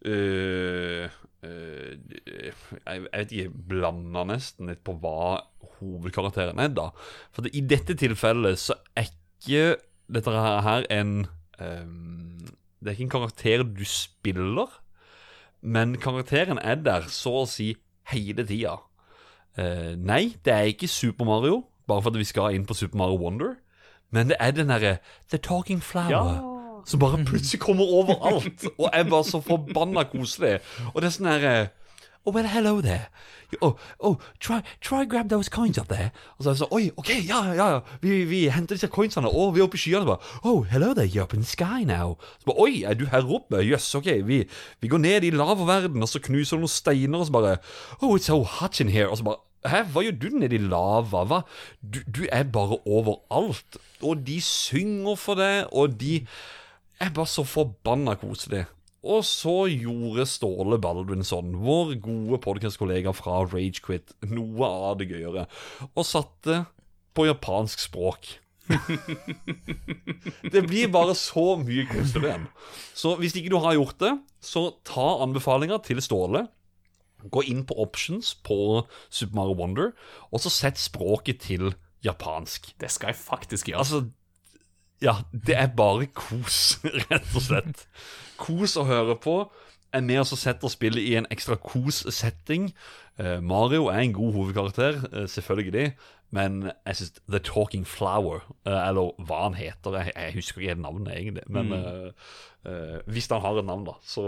øh, 0.08 1.06
øh, 1.48 1.88
jeg, 2.12 2.52
jeg 2.84 3.04
vet 3.06 3.34
ikke, 3.38 3.54
blanda 3.72 4.26
nesten 4.28 4.68
litt 4.72 4.82
på 4.84 4.98
hva 5.00 5.40
hovedkarakteren 5.80 6.60
er, 6.62 6.70
da. 6.76 6.90
For 7.34 7.46
det, 7.46 7.54
i 7.58 7.64
dette 7.66 7.96
tilfellet 7.98 8.60
så 8.60 8.76
er 8.98 9.08
ikke 9.08 9.80
dette 10.12 10.34
her 10.68 10.86
en 10.92 11.24
øh, 11.58 11.86
Det 12.82 12.90
er 12.90 12.94
ikke 12.96 13.08
en 13.08 13.16
karakter 13.16 13.64
du 13.64 13.84
spiller, 13.88 14.76
men 15.62 15.96
karakteren 16.02 16.58
er 16.58 16.80
der 16.82 17.08
så 17.08 17.42
å 17.42 17.48
si 17.48 17.72
hele 18.10 18.46
tida. 18.46 18.78
Uh, 19.58 19.92
nei, 20.00 20.34
det 20.44 20.52
er 20.52 20.70
ikke 20.72 20.88
Super 20.88 21.28
Mario, 21.28 21.64
bare 21.88 22.02
fordi 22.02 22.22
vi 22.22 22.30
skal 22.30 22.56
inn 22.56 22.66
på 22.66 22.74
Super 22.74 22.98
Mario 22.98 23.20
Wonder. 23.20 23.54
Men 24.12 24.28
det 24.28 24.36
er 24.40 24.50
den 24.56 24.72
derre 24.72 24.96
The 25.30 25.38
Talking 25.38 25.82
Flower. 25.82 26.48
Som 26.86 27.00
bare 27.00 27.24
plutselig 27.24 27.60
kommer 27.60 27.84
overalt, 27.84 28.64
og 28.78 28.90
er 28.92 29.04
bare 29.06 29.24
så 29.24 29.40
forbanna 29.40 30.02
koselig. 30.10 30.58
Og 30.94 31.02
det 31.02 31.08
er 31.08 31.14
sånn 31.14 31.30
herre 31.30 31.54
Oh, 32.24 32.30
well, 32.30 32.46
hello 32.46 32.80
there. 32.80 33.08
Oh, 33.60 33.76
oh 33.98 34.18
try, 34.38 34.62
try 34.80 35.04
grab 35.04 35.28
those 35.28 35.48
coins 35.48 35.76
up 35.76 35.88
there. 35.88 36.12
Og 36.38 36.44
så 36.44 36.50
er 36.50 36.54
det 36.54 36.60
sånn 36.60 36.74
Oi, 36.76 36.82
OK, 36.96 37.10
ja, 37.26 37.40
ja, 37.50 37.66
ja. 37.74 37.80
Vi, 38.00 38.20
vi 38.30 38.44
henter 38.54 38.78
disse 38.78 38.86
coinsene, 38.92 39.26
og 39.26 39.56
vi 39.56 39.60
er 39.62 39.66
oppe 39.66 39.74
i 39.74 39.82
skyene. 39.82 40.06
Bare, 40.06 40.22
oh, 40.46 40.62
hello 40.70 40.92
there, 40.94 41.10
you're 41.10 41.26
up 41.26 41.34
in 41.34 41.42
the 41.42 41.50
sky 41.50 41.82
now. 41.88 42.14
Så 42.38 42.46
bare, 42.52 42.62
Oi, 42.62 42.84
er 42.86 42.94
du 42.94 43.08
her 43.10 43.26
oppe? 43.26 43.58
Jøss, 43.66 43.88
yes, 43.90 43.96
OK. 43.98 44.10
Vi, 44.28 44.38
vi 44.80 44.90
går 44.92 45.02
ned 45.02 45.26
i 45.26 45.32
lavaverden, 45.34 45.98
og 45.98 46.10
så 46.12 46.22
knuser 46.22 46.60
du 46.60 46.62
noen 46.62 46.70
steiner, 46.70 47.18
og 47.18 47.26
så 47.26 47.34
bare 47.34 47.56
Oh, 47.98 48.14
it's 48.14 48.30
so 48.30 48.38
hot 48.46 48.78
in 48.78 48.92
here. 48.92 49.10
Og 49.10 49.18
så 49.18 49.26
bare 49.26 49.42
Hæ, 49.66 49.84
hva 49.94 50.02
gjør 50.02 50.14
du 50.18 50.28
nedi 50.42 50.58
lava? 50.58 51.20
Hva? 51.30 51.42
Du, 51.82 52.00
du 52.06 52.24
er 52.30 52.46
bare 52.50 52.80
overalt. 52.82 53.78
Og 54.02 54.22
de 54.26 54.40
synger 54.42 55.18
for 55.18 55.38
deg, 55.38 55.68
og 55.70 55.98
de 56.00 56.16
er 57.02 57.12
bare 57.14 57.30
så 57.30 57.44
forbanna 57.46 58.16
koselige. 58.18 58.66
Og 59.02 59.24
så 59.26 59.66
gjorde 59.66 60.28
Ståle 60.30 60.78
Baldvinsson, 60.78 61.56
vår 61.64 61.96
gode 62.04 62.38
podkastkollega 62.44 63.10
fra 63.16 63.40
Ragequit, 63.50 64.14
noe 64.30 64.68
av 64.68 65.00
det 65.00 65.08
gøyere, 65.10 65.48
og 65.90 66.06
satte 66.06 66.62
på 67.16 67.26
japansk 67.26 67.82
språk. 67.82 68.30
det 70.54 70.62
blir 70.68 70.92
bare 70.94 71.16
så 71.18 71.56
mye 71.58 71.88
koseligere 71.90 72.30
igjen. 72.30 72.46
Så 72.94 73.16
hvis 73.18 73.34
ikke 73.34 73.50
du 73.50 73.58
har 73.64 73.74
gjort 73.74 73.98
det, 74.04 74.12
så 74.38 74.68
ta 74.86 75.08
anbefalinga 75.26 75.82
til 75.82 75.98
Ståle. 76.04 76.46
Gå 77.22 77.42
inn 77.50 77.66
på 77.66 77.74
options 77.82 78.32
på 78.46 78.84
Super 79.10 79.34
Mario 79.40 79.58
Wonder, 79.58 79.92
og 80.30 80.46
så 80.46 80.50
sett 80.50 80.78
språket 80.78 81.42
til 81.48 81.72
japansk. 82.06 82.70
Det 82.78 82.90
skal 82.90 83.12
jeg 83.12 83.22
faktisk 83.22 83.70
gjøre. 83.70 83.82
Altså, 83.82 84.04
ja, 85.02 85.18
det 85.34 85.58
er 85.58 85.74
bare 85.74 86.06
kos, 86.14 86.78
rett 87.10 87.34
og 87.34 87.42
slett. 87.50 87.86
Kos 88.42 88.74
å 88.80 88.86
høre 88.88 89.14
på. 89.22 89.36
Er 89.92 90.00
med 90.04 90.22
oss 90.22 90.32
og 90.32 90.40
setter 90.40 90.72
spillet 90.72 91.04
i 91.04 91.14
en 91.20 91.26
ekstra 91.30 91.58
kos-setting. 91.60 92.70
Eh, 93.20 93.38
Mario 93.44 93.86
er 93.92 94.00
en 94.06 94.14
god 94.16 94.32
hovedkarakter, 94.38 95.02
eh, 95.12 95.26
selvfølgelig. 95.28 95.92
Men 96.32 96.70
jeg 96.86 96.96
syns 96.96 97.18
The 97.28 97.38
Talking 97.44 97.84
Flower, 97.86 98.40
eh, 98.64 98.88
eller 98.88 99.10
hva 99.20 99.42
han 99.44 99.54
heter 99.58 99.98
Jeg, 100.00 100.14
jeg 100.16 100.32
husker 100.38 100.62
ikke 100.64 100.78
navnet, 100.80 101.12
egentlig. 101.12 101.44
Men 101.52 101.72
eh, 101.76 102.08
eh, 102.64 102.98
hvis 103.06 103.28
han 103.28 103.44
har 103.44 103.60
et 103.60 103.68
navn, 103.68 103.84
da. 103.90 103.98
Så 104.02 104.24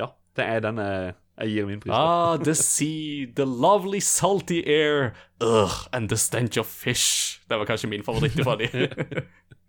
ja. 0.00 0.10
Det 0.36 0.44
er 0.46 0.60
den 0.62 0.78
jeg, 0.78 1.14
jeg 1.40 1.48
gir 1.54 1.66
min 1.66 1.80
pris. 1.82 1.90
på. 1.90 1.96
Ah, 1.96 2.36
the 2.38 2.54
sea, 2.54 3.26
the 3.36 3.44
lovely 3.46 4.00
salty 4.00 4.60
air, 4.66 5.12
ugh, 5.40 5.86
and 5.92 6.08
the 6.08 6.16
stench 6.16 6.58
of 6.58 6.66
fish. 6.66 7.40
Det 7.50 7.58
var 7.58 7.64
kanskje 7.66 7.88
min 7.90 8.04
favoritt 8.06 8.38
fra 8.46 8.56
de. 8.56 8.68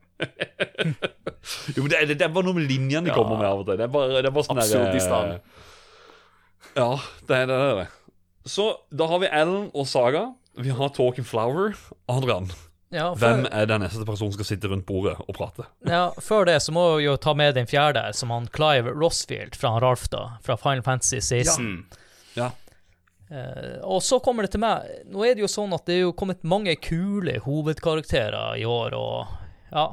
Jo, 1.75 1.83
men 1.83 1.89
det, 1.91 1.99
det, 2.11 2.15
det 2.19 2.25
er 2.27 2.33
bare 2.33 2.45
noe 2.47 2.57
med 2.57 2.67
linjene 2.69 3.07
de 3.09 3.13
kommer 3.15 3.39
med 3.39 3.47
av 3.49 3.61
og 3.63 3.69
til. 3.69 3.77
Det 3.79 3.85
er 3.87 3.93
bare, 3.93 4.19
det 4.21 4.29
er 4.29 4.35
bare 4.35 4.47
sånn 4.47 4.61
Absurdistan. 4.61 5.31
stand 5.37 6.77
Ja, 6.77 6.89
det 7.27 7.39
er 7.43 7.47
det. 7.49 7.55
det 7.61 7.69
er 7.71 7.79
det. 7.81 7.87
Så 8.51 8.65
da 8.89 9.07
har 9.11 9.21
vi 9.21 9.29
Ellen 9.29 9.69
og 9.77 9.87
Saga. 9.89 10.27
Vi 10.61 10.73
har 10.75 10.89
Talking 10.95 11.25
Flower. 11.27 11.73
Adrian, 12.11 12.49
Ja, 12.91 13.09
hvem 13.15 13.45
er 13.55 13.67
den 13.69 13.83
neste 13.85 14.03
personen 14.07 14.33
som 14.33 14.39
skal 14.41 14.49
sitte 14.49 14.67
rundt 14.71 14.85
bordet 14.89 15.13
og 15.23 15.35
prate? 15.37 15.63
ja, 15.87 16.09
før 16.19 16.45
det 16.49 16.57
så 16.65 16.73
må 16.75 16.81
vi 16.97 17.05
jo 17.05 17.13
ta 17.21 17.33
med 17.37 17.55
den 17.55 17.69
fjerde, 17.69 18.01
som 18.17 18.33
han 18.35 18.49
Clive 18.51 18.91
Rossfield 18.91 19.55
fra 19.55 19.77
Ralf, 19.79 20.09
da. 20.11 20.25
Fra 20.43 20.57
Final 20.59 20.83
Fantasy 20.83 21.21
16. 21.23 21.85
Ja. 22.35 22.49
Eh, 23.31 23.77
og 23.87 24.01
så 24.03 24.19
kommer 24.23 24.43
det 24.43 24.51
til 24.51 24.59
meg 24.63 24.83
Nå 25.11 25.23
er 25.23 25.35
det 25.37 25.45
jo 25.45 25.47
sånn 25.51 25.71
at 25.75 25.85
det 25.87 25.97
er 25.97 26.01
jo 26.05 26.11
kommet 26.19 26.43
mange 26.43 26.73
kule 26.83 27.37
hovedkarakterer 27.45 28.57
i 28.59 28.65
år, 28.67 28.95
og 28.99 29.71
ja 29.71 29.85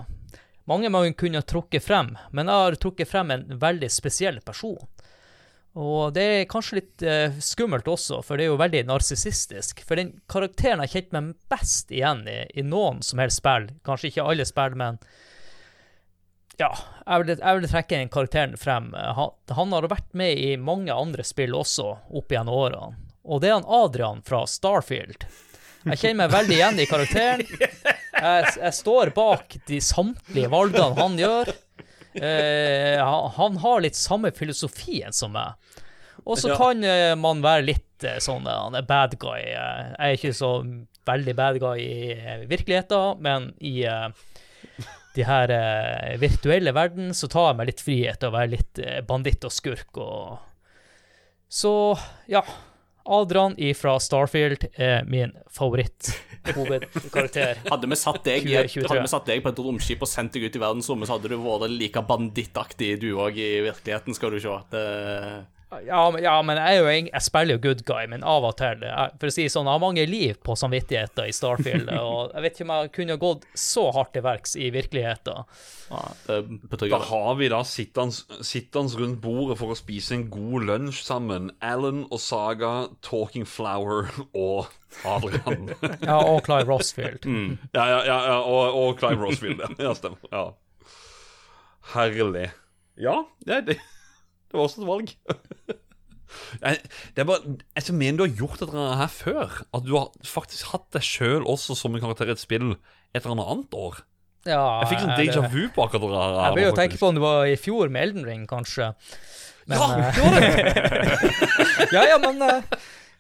Mange 0.69 0.91
man 0.93 1.15
kunne 1.17 1.41
trukket 1.49 1.85
frem, 1.85 2.13
men 2.31 2.51
jeg 2.51 2.65
har 2.65 2.77
trukket 2.83 3.09
frem 3.09 3.31
en 3.33 3.47
veldig 3.61 3.89
spesiell 3.93 4.41
person. 4.45 4.77
Og 5.79 6.13
det 6.17 6.25
er 6.25 6.49
kanskje 6.51 6.81
litt 6.81 7.05
eh, 7.07 7.39
skummelt 7.45 7.89
også, 7.89 8.19
for 8.27 8.37
det 8.37 8.47
er 8.47 8.51
jo 8.51 8.61
veldig 8.61 8.83
narsissistisk. 8.89 9.81
For 9.87 10.01
den 10.01 10.17
karakteren 10.31 10.83
jeg 10.85 10.93
kjente 10.95 11.21
meg 11.21 11.35
best 11.53 11.93
igjen 11.95 12.25
i, 12.29 12.41
i 12.59 12.65
noen 12.67 13.01
som 13.07 13.23
helst 13.23 13.41
spill, 13.41 13.69
kanskje 13.87 14.11
ikke 14.11 14.29
alle 14.29 14.49
spill, 14.49 14.77
men 14.81 14.99
ja, 16.59 16.73
jeg 17.07 17.23
vil, 17.23 17.35
jeg 17.39 17.59
vil 17.61 17.71
trekke 17.71 18.01
den 18.01 18.13
karakteren 18.13 18.57
frem. 18.59 18.91
Han, 18.93 19.37
han 19.55 19.77
har 19.77 19.89
vært 19.93 20.09
med 20.19 20.41
i 20.43 20.57
mange 20.59 20.93
andre 20.93 21.25
spill 21.25 21.55
også, 21.55 21.93
opp 22.11 22.35
gjennom 22.35 22.59
årene. 22.59 23.05
Og 23.29 23.45
det 23.45 23.53
er 23.53 23.61
han 23.61 23.69
Adrian 23.79 24.25
fra 24.27 24.43
Starfield. 24.49 25.29
Jeg 25.93 26.01
kjenner 26.03 26.21
meg 26.25 26.35
veldig 26.35 26.57
igjen 26.59 26.83
i 26.83 26.87
karakteren. 26.91 27.45
Jeg, 28.19 28.53
jeg 28.59 28.75
står 28.75 29.13
bak 29.17 29.57
de 29.69 29.79
samtlige 29.85 30.51
valgene 30.53 30.91
han 30.99 31.19
gjør. 31.21 31.51
Eh, 32.19 32.99
han, 33.37 33.59
har 33.63 33.83
litt 33.85 33.99
samme 33.99 34.33
filosofien 34.35 35.15
som 35.15 35.35
meg. 35.37 35.55
Og 36.25 36.39
så 36.41 36.57
kan 36.59 36.83
eh, 36.85 37.15
man 37.19 37.43
være 37.45 37.67
litt 37.69 38.05
eh, 38.07 38.19
sånn 38.23 38.47
eh, 38.49 38.59
han 38.65 38.77
er 38.79 38.87
bad 38.89 39.15
guy. 39.21 39.39
Eh, 39.39 39.93
Jeg 39.95 40.09
er 40.09 40.17
ikke 40.19 40.35
så 40.37 40.53
veldig 41.09 41.35
bad 41.39 41.61
guy 41.63 41.79
i 41.85 42.11
eh, 42.17 42.43
virkeligheten, 42.51 43.23
men 43.25 43.53
i 43.65 43.77
de 45.17 45.25
her 45.27 45.51
virtuelle 46.21 46.71
verden 46.77 47.15
så 47.17 47.27
tar 47.33 47.49
jeg 47.49 47.59
meg 47.59 47.71
litt 47.71 47.81
frihet 47.83 48.21
til 48.21 48.29
å 48.29 48.35
være 48.37 48.53
litt 48.53 48.81
banditt 49.09 49.47
og 49.49 49.55
skurk 49.55 49.99
og 49.99 50.37
Så 51.49 51.73
ja. 52.31 52.43
Adrian 53.09 53.55
fra 53.75 53.95
Starfield 54.03 54.67
er 54.77 55.05
min 55.09 55.33
favoritt-hovedkarakter. 55.55 57.59
Hadde 57.73 57.89
vi 57.91 57.97
satt 57.99 58.25
deg, 58.27 58.47
i 58.49 58.55
et- 58.59 58.71
2023. 58.71 58.89
hadde 58.93 59.07
vi 59.07 59.13
satt 59.15 59.29
deg 59.31 59.39
på 59.45 59.53
et 59.53 59.63
romskip 59.65 60.05
og 60.05 60.11
sendt 60.11 60.33
deg 60.37 60.43
ut 60.49 60.59
i 60.59 60.63
verdensrommet, 60.63 61.07
så 61.09 61.15
hadde 61.17 61.31
du 61.33 61.37
vært 61.43 61.73
like 61.75 62.01
bandittaktig 62.09 62.91
du 63.03 63.09
òg 63.17 63.35
i 63.41 63.51
virkeligheten, 63.67 64.13
skal 64.17 64.35
du 64.35 64.39
se. 64.45 64.55
Det... 64.75 64.85
Ja, 65.69 66.11
men, 66.11 66.23
ja, 66.25 66.35
men 66.43 66.57
jeg, 66.57 66.77
er 66.77 66.79
jo, 66.81 67.09
jeg 67.11 67.21
spiller 67.21 67.59
jo 67.59 67.61
good 67.67 67.83
guy, 67.85 68.07
men 68.09 68.23
av 68.25 68.47
og 68.49 68.55
til 68.57 68.87
jeg, 68.87 69.17
For 69.21 69.29
å 69.29 69.33
si 69.35 69.45
sånn, 69.53 69.67
jeg 69.69 69.77
har 69.77 69.83
mange 69.83 70.05
liv 70.09 70.39
på 70.41 70.55
samvittigheten 70.57 71.29
i 71.29 71.35
Starfield, 71.37 71.91
og 72.01 72.33
jeg 72.33 72.45
vet 72.45 72.57
ikke 72.57 72.65
om 72.65 72.73
jeg 72.73 72.93
kunne 72.97 73.17
gått 73.21 73.45
så 73.53 73.85
hardt 73.93 74.15
til 74.17 74.25
verks 74.25 74.57
i 74.57 74.71
virkeligheten. 74.73 75.45
Ja, 75.89 76.03
Da 76.89 77.01
har 77.11 77.37
vi 77.37 77.51
da 77.53 77.61
sittende 77.69 79.01
rundt 79.03 79.21
bordet 79.25 79.59
for 79.61 79.75
å 79.75 79.77
spise 79.77 80.17
en 80.17 80.25
god 80.33 80.65
lunsj 80.71 81.03
sammen. 81.05 81.51
Alan 81.61 82.07
og 82.09 82.23
Saga, 82.25 82.73
Talking 83.05 83.45
Flower 83.49 84.09
og 84.47 84.73
Adrian. 85.05 85.69
Ja, 86.09 86.17
og 86.23 86.47
Clive 86.49 86.65
Rossfield. 86.71 87.29
Ja, 87.77 87.85
ja, 87.85 88.01
ja, 88.09 88.19
ja 88.33 88.41
og, 88.41 88.73
og 88.73 88.97
Clive 89.03 89.21
Rossfield. 89.21 89.61
Ja, 89.61 89.91
ja 89.91 89.95
stemmer. 90.01 90.33
Ja. 90.33 90.47
Herlig. 91.93 92.49
Ja, 92.99 93.21
det, 93.45 93.55
er 93.55 93.65
det, 93.69 93.79
det 94.49 94.57
var 94.59 94.65
også 94.65 94.83
et 94.83 94.89
valg. 94.89 95.15
Jeg, 96.61 96.77
det 97.17 97.23
er 97.23 97.25
bare, 97.25 97.55
jeg 97.73 97.95
mener 97.97 98.19
du 98.19 98.25
har 98.27 98.35
gjort 98.37 98.61
et 98.61 98.67
eller 98.69 98.83
annet 98.83 98.99
her 99.01 99.13
før. 99.13 99.55
At 99.75 99.87
du 99.87 99.95
har 99.97 100.11
faktisk 100.29 100.75
hatt 100.75 100.85
deg 100.93 101.07
sjøl 101.07 101.47
også 101.49 101.77
som 101.79 101.95
en 101.97 102.03
karakter 102.05 102.29
i 102.29 102.35
et 102.35 102.43
spill 102.43 102.75
et 103.17 103.23
eller 103.25 103.49
annet 103.49 103.73
år. 103.73 104.03
Ja, 104.47 104.61
Jeg 104.83 104.91
fikk 104.93 105.03
sånn 105.03 105.17
déjà 105.19 105.43
vu 105.51 105.63
på 105.75 105.85
akkurat 105.85 106.05
det 106.05 106.21
her. 106.21 106.37
Jeg 106.37 106.55
begynner 106.57 106.71
jo 106.71 106.77
tenke 106.79 107.01
på 107.01 107.09
om 107.11 107.17
det 107.17 107.25
var 107.25 107.49
i 107.49 107.57
fjor 107.61 107.91
med 107.93 108.07
Elden 108.07 108.29
Ring, 108.29 108.45
kanskje. 108.49 108.93
Men, 109.69 109.81
Ja, 109.81 109.89
eh, 109.97 110.15
det 110.15 110.23
var 110.25 110.37
det! 110.39 111.93
ja, 111.97 112.05
ja, 112.13 112.19
men 112.23 112.45
eh, 112.47 112.79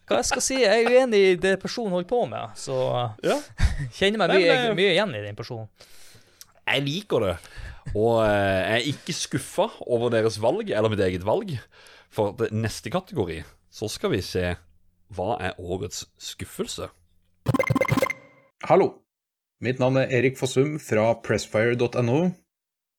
hva 0.08 0.20
jeg 0.22 0.28
skal 0.30 0.44
si, 0.44 0.56
jeg 0.62 0.84
er 0.86 0.94
uenig 0.94 1.20
i 1.20 1.34
det 1.40 1.58
personen 1.60 1.92
holder 1.92 2.08
på 2.08 2.22
med, 2.30 2.54
så 2.56 2.78
Ja. 3.24 3.36
kjenner 3.98 4.22
meg 4.22 4.32
Nei, 4.32 4.38
mye, 4.40 4.54
men, 4.54 4.70
eh, 4.70 4.76
mye 4.78 4.94
igjen 4.94 5.16
i 5.18 5.24
den 5.26 5.36
personen. 5.36 5.68
Jeg 6.68 6.84
liker 6.84 7.24
det. 7.24 7.34
Og 7.96 8.22
eh, 8.24 8.60
jeg 8.60 8.76
er 8.76 8.88
ikke 8.92 9.16
skuffa 9.16 9.68
over 9.86 10.12
deres 10.12 10.40
valg, 10.42 10.68
eller 10.70 10.92
mitt 10.92 11.04
eget 11.04 11.26
valg. 11.26 11.54
For 12.12 12.36
neste 12.52 12.92
kategori 12.92 13.42
så 13.70 13.88
skal 13.92 14.12
vi 14.14 14.22
se 14.24 14.54
hva 15.16 15.36
er 15.40 15.58
årets 15.60 16.06
skuffelse. 16.20 16.88
Hallo. 18.68 18.92
Mitt 19.64 19.80
navn 19.82 19.98
er 19.98 20.12
Erik 20.14 20.36
Fossum 20.38 20.76
fra 20.78 21.10
pressfire.no. 21.24 22.18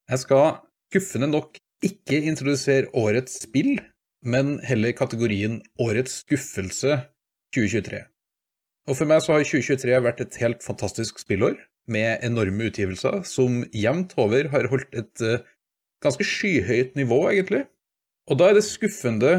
Jeg 0.10 0.20
skal 0.26 0.60
skuffende 0.90 1.30
nok 1.32 1.60
ikke 1.86 2.20
introdusere 2.28 2.90
årets 2.98 3.38
spill, 3.46 3.78
men 4.26 4.58
heller 4.68 4.92
kategorien 4.98 5.62
Årets 5.80 6.20
skuffelse 6.26 6.98
2023. 7.56 8.02
Og 8.90 8.98
for 8.98 9.08
meg 9.08 9.22
så 9.24 9.38
har 9.38 9.46
2023 9.46 10.02
vært 10.04 10.24
et 10.26 10.40
helt 10.42 10.66
fantastisk 10.66 11.22
spillår, 11.22 11.56
med 11.92 12.24
enorme 12.26 12.70
utgivelser 12.70 13.24
som 13.28 13.64
jevnt 13.76 14.16
over 14.22 14.50
har 14.54 14.70
holdt 14.72 14.96
et 14.98 15.24
eh, 15.26 15.46
ganske 16.04 16.26
skyhøyt 16.26 16.96
nivå, 17.00 17.24
egentlig. 17.32 17.66
Og 18.30 18.40
da 18.40 18.50
er 18.50 18.60
det 18.60 18.68
skuffende 18.68 19.34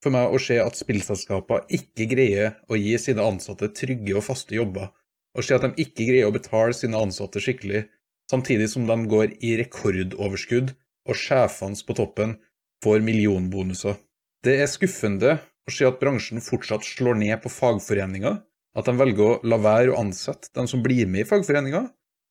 for 0.00 0.14
meg 0.14 0.32
å 0.32 0.40
se 0.40 0.56
at 0.62 0.78
spillselskaper 0.78 1.66
ikke 1.76 2.08
greier 2.10 2.54
å 2.72 2.78
gi 2.80 2.96
sine 3.00 3.24
ansatte 3.24 3.68
trygge 3.76 4.16
og 4.16 4.24
faste 4.24 4.56
jobber, 4.56 4.90
og 5.36 5.46
se 5.46 5.56
at 5.56 5.66
de 5.66 5.84
ikke 5.84 6.08
greier 6.08 6.30
å 6.30 6.34
betale 6.34 6.74
sine 6.76 6.98
ansatte 6.98 7.42
skikkelig, 7.42 7.84
samtidig 8.30 8.70
som 8.72 8.86
de 8.88 8.96
går 9.10 9.36
i 9.44 9.56
rekordoverskudd 9.60 10.72
og 11.08 11.18
sjefene 11.18 11.86
på 11.86 11.96
toppen 11.98 12.36
får 12.84 13.04
millionbonuser. 13.04 13.98
Det 14.44 14.56
er 14.62 14.70
skuffende 14.72 15.36
å 15.68 15.74
se 15.74 15.86
at 15.86 16.00
bransjen 16.00 16.40
fortsatt 16.42 16.86
slår 16.86 17.18
ned 17.20 17.36
på 17.42 17.52
fagforeninger, 17.52 18.40
at 18.78 18.86
de 18.86 18.94
velger 18.98 19.26
å 19.26 19.38
la 19.50 19.58
være 19.60 19.92
å 19.92 20.00
ansette 20.02 20.52
dem 20.56 20.68
som 20.70 20.82
blir 20.84 21.08
med 21.10 21.24
i 21.24 21.28
fagforeninga, 21.28 21.88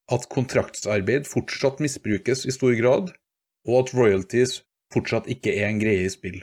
at 0.09 0.29
kontraktsarbeid 0.31 1.27
fortsatt 1.29 1.81
misbrukes 1.83 2.45
i 2.49 2.53
stor 2.55 2.73
grad, 2.79 3.11
og 3.67 3.75
at 3.81 3.91
royalties 3.93 4.61
fortsatt 4.93 5.29
ikke 5.29 5.53
er 5.53 5.67
en 5.69 5.81
greie 5.81 6.07
i 6.07 6.13
spill. 6.13 6.39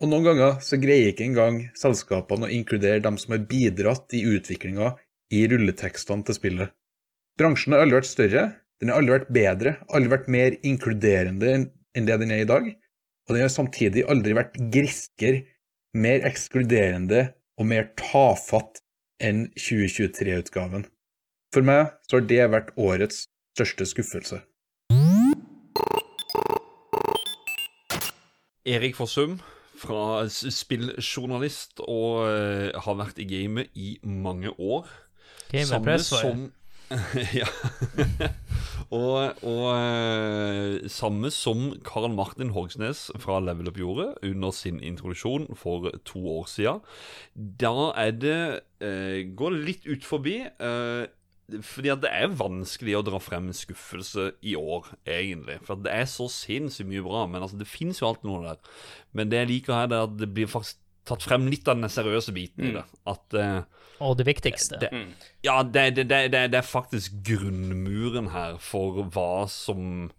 Og 0.00 0.08
noen 0.08 0.28
ganger 0.30 0.60
så 0.64 0.78
greier 0.80 1.10
ikke 1.10 1.26
engang 1.26 1.60
selskapene 1.76 2.48
å 2.48 2.52
inkludere 2.54 3.02
dem 3.04 3.18
som 3.20 3.34
har 3.34 3.46
bidratt 3.48 4.14
i 4.16 4.22
utviklinga 4.28 4.94
i 5.34 5.42
rulletekstene 5.50 6.24
til 6.26 6.36
spillet. 6.36 6.72
Bransjen 7.40 7.74
har 7.74 7.84
aldri 7.84 7.98
vært 7.98 8.10
større, 8.10 8.44
den 8.80 8.92
har 8.92 9.00
aldri 9.00 9.18
vært 9.18 9.32
bedre, 9.34 9.74
aldri 9.92 10.12
vært 10.14 10.30
mer 10.32 10.56
inkluderende 10.66 11.52
enn 11.96 12.06
det 12.06 12.16
den 12.22 12.32
er 12.32 12.44
i 12.44 12.48
dag, 12.48 12.70
og 13.28 13.34
den 13.34 13.44
har 13.44 13.52
samtidig 13.52 14.06
aldri 14.10 14.36
vært 14.36 14.56
griskere, 14.72 15.44
mer 15.90 16.24
ekskluderende 16.28 17.32
og 17.58 17.66
mer 17.66 17.90
tafatt 17.98 18.78
enn 19.20 19.48
2023-utgaven. 19.58 20.86
For 21.54 21.66
meg 21.66 21.94
så 22.08 22.18
har 22.18 22.26
det 22.30 22.44
vært 22.52 22.74
årets 22.78 23.26
største 23.56 23.86
skuffelse. 23.90 24.40
Erik 28.70 28.94
Fossum, 28.98 29.38
fra 29.80 30.28
spilljournalist 30.28 31.80
og 31.86 32.26
eh, 32.28 32.68
har 32.76 32.98
vært 32.98 33.20
i 33.22 33.26
gamet 33.28 33.70
i 33.74 33.94
mange 34.04 34.52
år. 34.60 34.88
Samme 35.66 35.96
som 36.04 36.50
Ja. 37.40 37.46
og 38.90 39.44
og 39.46 39.66
eh, 39.76 40.88
samme 40.90 41.30
som 41.30 41.70
Karl 41.86 42.10
Martin 42.14 42.50
Hogsnes 42.54 43.06
fra 43.22 43.38
Level 43.42 43.70
Up 43.70 43.78
gjorde 43.78 44.08
under 44.26 44.50
sin 44.54 44.80
introduksjon 44.82 45.46
for 45.58 45.90
to 46.04 46.24
år 46.38 46.50
siden. 46.50 46.82
Da 47.34 47.92
er 47.94 48.12
det 48.18 48.42
eh, 48.82 49.22
Går 49.36 49.58
litt 49.68 49.86
ut 49.86 50.04
forbi. 50.04 50.40
Eh, 50.48 51.06
fordi 51.66 51.90
at 51.90 52.02
det 52.04 52.10
er 52.14 52.36
vanskelig 52.38 52.92
å 52.94 53.02
dra 53.06 53.18
frem 53.18 53.48
skuffelse 53.56 54.28
i 54.46 54.52
år, 54.58 54.92
egentlig. 55.02 55.56
For 55.66 55.80
det 55.82 55.90
er 55.90 56.06
så 56.06 56.28
sinnssykt 56.30 56.86
mye 56.90 57.02
bra. 57.02 57.24
Men 57.26 57.42
altså, 57.42 57.58
det 57.58 57.66
fins 57.66 57.98
jo 57.98 58.06
alltid 58.06 58.30
noe 58.30 58.44
der. 58.44 58.76
Men 59.18 59.32
det 59.32 59.40
jeg 59.40 59.50
liker 59.50 59.74
her, 59.74 59.90
det 59.90 59.98
er 59.98 60.06
at 60.06 60.14
det 60.20 60.30
blir 60.36 60.50
faktisk 60.50 60.78
tatt 61.10 61.26
frem 61.26 61.48
litt 61.50 61.68
av 61.68 61.78
den 61.78 61.90
seriøse 61.92 62.34
biten 62.36 62.70
i 62.70 62.72
det. 62.78 62.86
At 63.10 63.36
uh, 63.36 63.60
Og 64.06 64.16
det 64.20 64.26
viktigste. 64.28 64.80
det, 64.82 64.90
Ja, 65.46 65.60
det, 65.62 65.90
det, 65.98 66.08
det, 66.10 66.22
det, 66.34 66.46
det 66.54 66.62
er 66.62 66.66
faktisk 66.66 67.20
grunnmuren 67.26 68.32
her 68.34 68.58
for 68.62 69.02
hva 69.12 69.46
som 69.50 70.10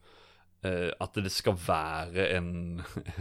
uh, 0.65 0.89
At 1.01 1.18
det 1.18 1.34
skal 1.34 1.57
være 1.68 2.30
en 2.38 2.53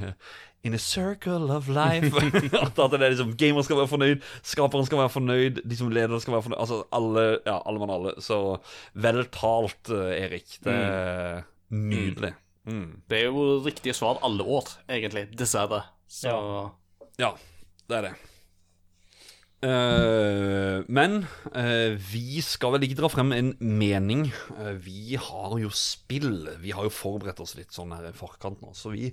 In 0.62 0.74
a 0.74 0.78
circle 0.78 1.51
of 1.56 1.68
life. 1.72 2.12
at, 2.64 2.78
at 2.78 2.92
det 2.92 3.01
er 3.01 3.14
liksom 3.14 3.30
Gamer 3.40 3.64
skal 3.64 3.78
være 3.78 3.88
fornøyd, 3.88 4.26
skaperen 4.44 4.84
skal 4.84 5.01
være 5.01 5.12
fornøyd, 5.14 5.62
de 5.64 5.78
som 5.78 5.88
leder 5.88 6.20
skal 6.20 6.34
være 6.36 6.44
fornøyd. 6.44 6.59
Altså 6.60 6.82
alle, 6.92 7.22
ja, 7.47 7.55
alle 7.64 7.80
mann 7.80 7.92
alle. 7.94 8.12
Så 8.20 8.59
vel 8.92 9.22
talt, 9.32 9.88
eh, 9.88 10.18
Erik. 10.26 10.59
Det 10.60 10.74
er 10.74 11.40
nydelig. 11.72 12.34
Mm. 12.68 13.01
Det 13.09 13.22
er 13.22 13.30
jo 13.30 13.47
riktige 13.64 13.97
svar 13.97 14.20
alle 14.26 14.44
år, 14.44 14.68
egentlig. 14.90 15.30
Dessverre. 15.38 15.80
Så 16.10 16.36
Ja, 17.20 17.32
det 17.90 17.98
er 17.98 18.08
det. 18.08 18.16
Uh, 19.60 20.80
men 20.88 21.18
uh, 21.52 21.92
vi 21.92 22.40
skal 22.40 22.72
vel 22.72 22.86
ikke 22.86 22.96
dra 23.02 23.10
frem 23.12 23.34
en 23.36 23.50
mening. 23.60 24.30
Uh, 24.56 24.72
vi 24.80 25.18
har 25.20 25.56
jo 25.60 25.72
spill. 25.74 26.48
Vi 26.62 26.72
har 26.72 26.86
jo 26.88 26.94
forberedt 26.94 27.42
oss 27.44 27.56
litt 27.58 27.76
sånn 27.76 27.92
her 27.92 28.08
i 28.08 28.16
forkant 28.16 28.62
nå. 28.64 28.72
Så 28.76 28.94
vi 28.94 29.12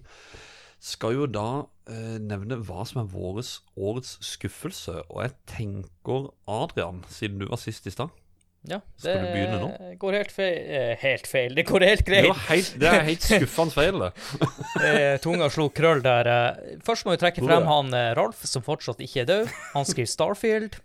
skal 0.79 1.17
jo 1.17 1.25
da 1.25 1.65
nevne 1.87 2.59
hva 2.67 2.83
som 2.85 2.99
er 3.01 3.09
våres 3.09 3.55
årets 3.79 4.17
skuffelse. 4.23 4.99
Og 5.09 5.23
jeg 5.25 5.33
tenker, 5.49 6.29
Adrian, 6.45 7.01
siden 7.09 7.41
du 7.41 7.47
var 7.49 7.59
sist 7.59 7.87
i 7.89 7.93
stad 7.95 8.13
Ja, 8.68 8.81
Skal 8.99 9.22
du 9.23 9.27
begynne 9.31 9.60
nå? 9.61 9.68
går 10.02 10.18
helt 10.18 10.31
feil. 10.35 10.57
eh, 10.76 10.95
Helt 11.02 11.27
feil. 11.27 11.53
Det 11.56 11.64
går 11.69 11.85
helt 11.88 12.03
greit. 12.07 12.26
Det, 12.27 12.34
helt, 12.49 12.72
det 12.81 12.88
er 12.91 13.06
helt 13.07 13.23
skuffende 13.23 13.72
feil, 13.77 13.99
det. 14.02 14.10
Eh, 14.88 15.14
Tunga 15.23 15.48
slo 15.49 15.69
krøll 15.73 16.02
der. 16.03 16.27
eh. 16.27 16.76
Først 16.85 17.06
må 17.07 17.14
vi 17.15 17.22
trekke 17.22 17.44
frem 17.45 17.65
han 17.69 17.94
eh, 17.95 18.11
Ralf, 18.19 18.44
som 18.45 18.61
fortsatt 18.65 18.99
ikke 19.06 19.23
er 19.23 19.30
død. 19.31 19.53
Han 19.73 19.88
skriver 19.88 20.11
Starfield. 20.11 20.76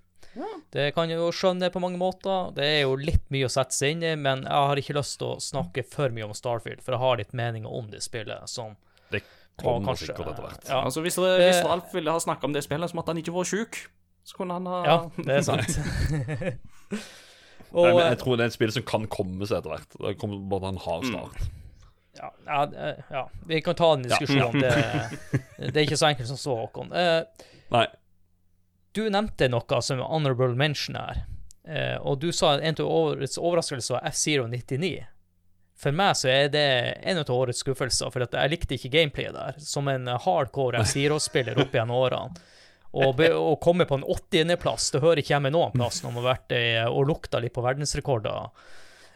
Det 0.73 0.87
kan 0.97 1.11
jeg 1.13 1.19
jo 1.21 1.27
skjønne 1.37 1.69
på 1.75 1.81
mange 1.83 1.99
måter. 2.01 2.55
Det 2.57 2.65
er 2.65 2.81
jo 2.87 2.95
litt 2.97 3.27
mye 3.35 3.45
å 3.45 3.53
sette 3.53 3.77
seg 3.77 3.97
inn 3.99 4.05
i, 4.07 4.15
men 4.17 4.47
jeg 4.47 4.69
har 4.71 4.81
ikke 4.81 4.95
lyst 4.97 5.19
til 5.21 5.35
å 5.35 5.41
snakke 5.45 5.83
for 5.85 6.09
mye 6.15 6.25
om 6.25 6.33
Starfield, 6.39 6.81
for 6.81 6.95
jeg 6.97 7.03
har 7.03 7.19
litt 7.21 7.35
meninger 7.37 7.69
om 7.69 7.91
det 7.93 8.01
spillet. 8.07 8.49
Som 8.49 8.79
Det 9.13 9.21
kommer 9.61 9.91
kanskje- 9.91 10.09
sikkert 10.09 10.31
etter 10.33 10.47
hvert. 10.47 10.65
Ja, 10.71 10.79
altså, 10.87 11.03
hvis, 11.05 11.19
det, 11.21 11.35
hvis 11.43 11.61
Ralf 11.67 11.93
ville 11.93 12.15
ha 12.17 12.23
snakka 12.25 12.49
om 12.49 12.55
det 12.57 12.63
spillet, 12.65 12.89
så 12.95 12.97
måtte 12.97 13.13
han 13.13 13.21
ikke 13.21 13.35
vært 13.37 13.53
sjuk. 13.53 13.83
Så 14.25 14.39
kunne 14.39 14.55
han 14.57 14.67
ha 14.71 14.81
ja, 14.87 14.97
det 15.19 15.37
er 15.37 15.43
sant. 15.43 15.77
og, 17.73 17.87
Nei, 17.87 17.93
men 17.97 18.07
jeg 18.11 18.21
tror 18.21 18.39
det 18.39 18.45
er 18.45 18.53
et 18.53 18.57
spill 18.57 18.73
som 18.75 18.85
kan 18.89 19.09
komme 19.13 19.49
seg 19.49 19.63
etter 19.63 19.73
hvert. 19.73 19.97
Det 19.97 20.15
kommer 20.21 20.41
bare 20.51 20.65
til 20.67 20.75
en 20.75 20.83
hard 20.87 21.09
start. 21.09 21.51
ja, 22.21 22.31
ja, 22.47 22.93
ja, 23.11 23.23
vi 23.49 23.61
kan 23.65 23.79
ta 23.79 23.93
en 23.97 24.05
diskusjon. 24.05 24.61
Det, 24.61 24.73
det 25.73 25.73
er 25.73 25.87
ikke 25.87 26.01
så 26.01 26.11
enkelt 26.11 26.29
som 26.29 26.41
så, 26.41 26.57
Håkon. 26.61 26.93
Uh, 26.93 27.49
Nei. 27.73 27.87
Du 28.93 29.07
nevnte 29.09 29.49
noe 29.49 29.81
som 29.81 30.03
honorable 30.05 30.53
mention 30.59 31.01
her, 31.01 31.25
uh, 31.65 31.97
og 32.05 32.21
du 32.21 32.29
sa 32.37 32.59
en 32.59 32.77
av 32.77 32.93
årets 32.93 33.41
overraskelser 33.41 33.97
var 33.97 34.13
F-Zero 34.13 34.45
99. 34.53 34.95
For 35.83 35.97
meg 35.97 36.15
så 36.15 36.29
er 36.31 36.51
det 36.53 36.67
en 37.09 37.19
av 37.19 37.31
årets 37.33 37.65
skuffelser, 37.65 38.13
for 38.13 38.23
jeg 38.23 38.53
likte 38.53 38.77
ikke 38.77 38.93
gameplayet 38.93 39.35
der. 39.35 39.57
Som 39.59 39.89
en 39.91 40.07
hardcore 40.07 40.85
F0-spiller 40.85 41.59
opp 41.65 41.75
gjennom 41.75 42.05
årene. 42.05 42.45
Og 42.93 43.15
be- 43.17 43.31
å 43.33 43.55
komme 43.57 43.87
på 43.89 43.97
en 43.97 44.05
80.-plass, 44.05 44.91
det 44.93 45.01
hører 45.01 45.23
ikke 45.23 45.33
hjemme 45.37 45.51
noen 45.55 45.73
plass 45.73 46.03
når 46.05 46.13
man 46.13 46.25
har 46.25 46.35
vært 46.35 46.53
i- 46.59 46.87
og 46.91 47.07
lukta 47.09 47.41
litt 47.41 47.55
på 47.57 47.63
verdensrekorder. 47.65 48.51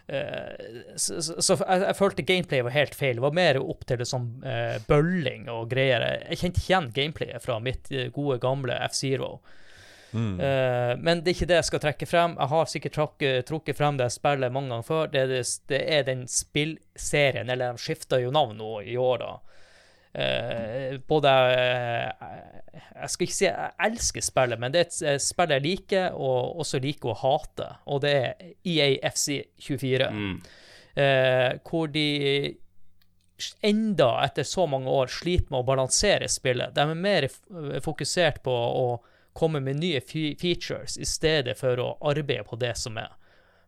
Uh, 0.07 0.95
så, 0.95 1.17
så, 1.21 1.35
så 1.43 1.57
jeg, 1.59 1.81
jeg 1.83 1.97
følte 1.99 2.23
gameplay 2.23 2.63
var 2.63 2.71
helt 2.77 2.95
feil. 2.95 3.17
Det 3.19 3.25
var 3.27 3.35
mer 3.37 3.59
opp 3.59 3.83
til 3.91 3.99
det 3.99 4.07
sånn 4.07 4.29
eh, 4.47 4.77
bølling 4.87 5.49
og 5.51 5.69
greier. 5.73 6.05
Jeg 6.31 6.39
kjente 6.45 6.63
ikke 6.63 6.71
igjen 6.73 6.91
gameplayet 6.95 7.43
fra 7.45 7.59
mitt 7.61 7.91
eh, 7.91 8.09
gode, 8.15 8.39
gamle 8.41 8.79
F-Zero. 8.87 9.33
Eh, 10.41 10.93
men 11.03 11.21
det 11.21 11.33
er 11.33 11.35
ikke 11.37 11.49
det 11.51 11.59
jeg 11.59 11.69
skal 11.69 11.83
trekke 11.83 12.07
frem. 12.09 12.37
Jeg 12.39 12.49
har 12.55 12.71
sikkert 12.71 12.95
trakk- 12.97 13.27
trukket 13.51 13.77
frem 13.77 13.99
det 13.99 14.07
spillet 14.15 14.55
mange 14.55 14.71
ganger 14.73 14.87
før. 14.87 15.11
Det 15.13 15.27
det, 15.35 15.43
det 15.75 15.83
er 15.99 16.07
den 16.07 16.23
spillserien, 16.31 17.51
eller 17.53 17.75
de 17.77 17.83
skifter 17.83 18.23
jo 18.23 18.31
navn 18.33 18.57
nå 18.63 18.71
i 18.87 18.95
år, 18.97 19.19
da. 19.27 19.56
Eh, 20.17 20.97
både 21.09 21.29
eh, 21.29 22.29
Jeg 23.03 23.11
skal 23.13 23.27
ikke 23.27 23.37
si 23.37 23.45
jeg 23.45 23.73
elsker 23.85 24.25
spillet, 24.25 24.61
men 24.61 24.73
det 24.73 24.81
er 24.81 24.87
et 24.87 25.01
eh, 25.11 25.19
spill 25.21 25.53
jeg 25.53 25.65
liker, 25.65 26.15
og 26.17 26.63
også 26.63 26.81
liker 26.81 27.13
å 27.13 27.19
hate. 27.21 27.67
Og 27.93 28.01
det 28.05 28.15
er 28.15 28.47
E 28.65 28.79
EAFC 28.87 29.27
24. 29.67 30.09
Eh, 30.97 31.51
hvor 31.69 31.93
de 31.93 32.07
enda 33.69 34.09
etter 34.25 34.47
så 34.49 34.65
mange 34.65 34.89
år 34.89 35.13
sliter 35.13 35.53
med 35.53 35.61
å 35.61 35.69
balansere 35.69 36.29
spillet. 36.33 36.73
De 36.73 36.87
er 36.87 36.97
mer 36.97 37.29
fokusert 37.85 38.41
på 38.47 38.55
å 38.55 38.87
komme 39.37 39.61
med 39.61 39.83
nye 39.83 40.01
features 40.01 40.97
i 40.97 41.05
stedet 41.05 41.59
for 41.59 41.77
å 41.83 41.91
arbeide 42.09 42.47
på 42.49 42.57
det 42.57 42.73
som 42.81 42.97
er. 42.97 43.13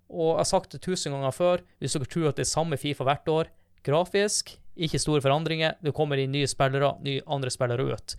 Og 0.08 0.30
jeg 0.30 0.40
har 0.40 0.48
sagt 0.48 0.72
det 0.72 0.80
tusen 0.86 1.12
ganger 1.12 1.36
før, 1.36 1.64
hvis 1.82 1.98
dere 1.98 2.08
tror 2.08 2.30
at 2.30 2.40
det 2.40 2.46
er 2.46 2.54
samme 2.54 2.80
Fifa 2.80 3.04
hvert 3.04 3.28
år, 3.28 3.50
grafisk, 3.84 4.54
ikke 4.78 5.00
store 5.02 5.22
forandringer, 5.24 5.76
det 5.82 5.94
kommer 5.96 6.20
inn 6.20 6.32
nye 6.34 6.48
spillere, 6.50 6.94
nye 7.04 7.24
andre 7.26 7.50
spillere 7.52 7.88
ut. 7.92 8.16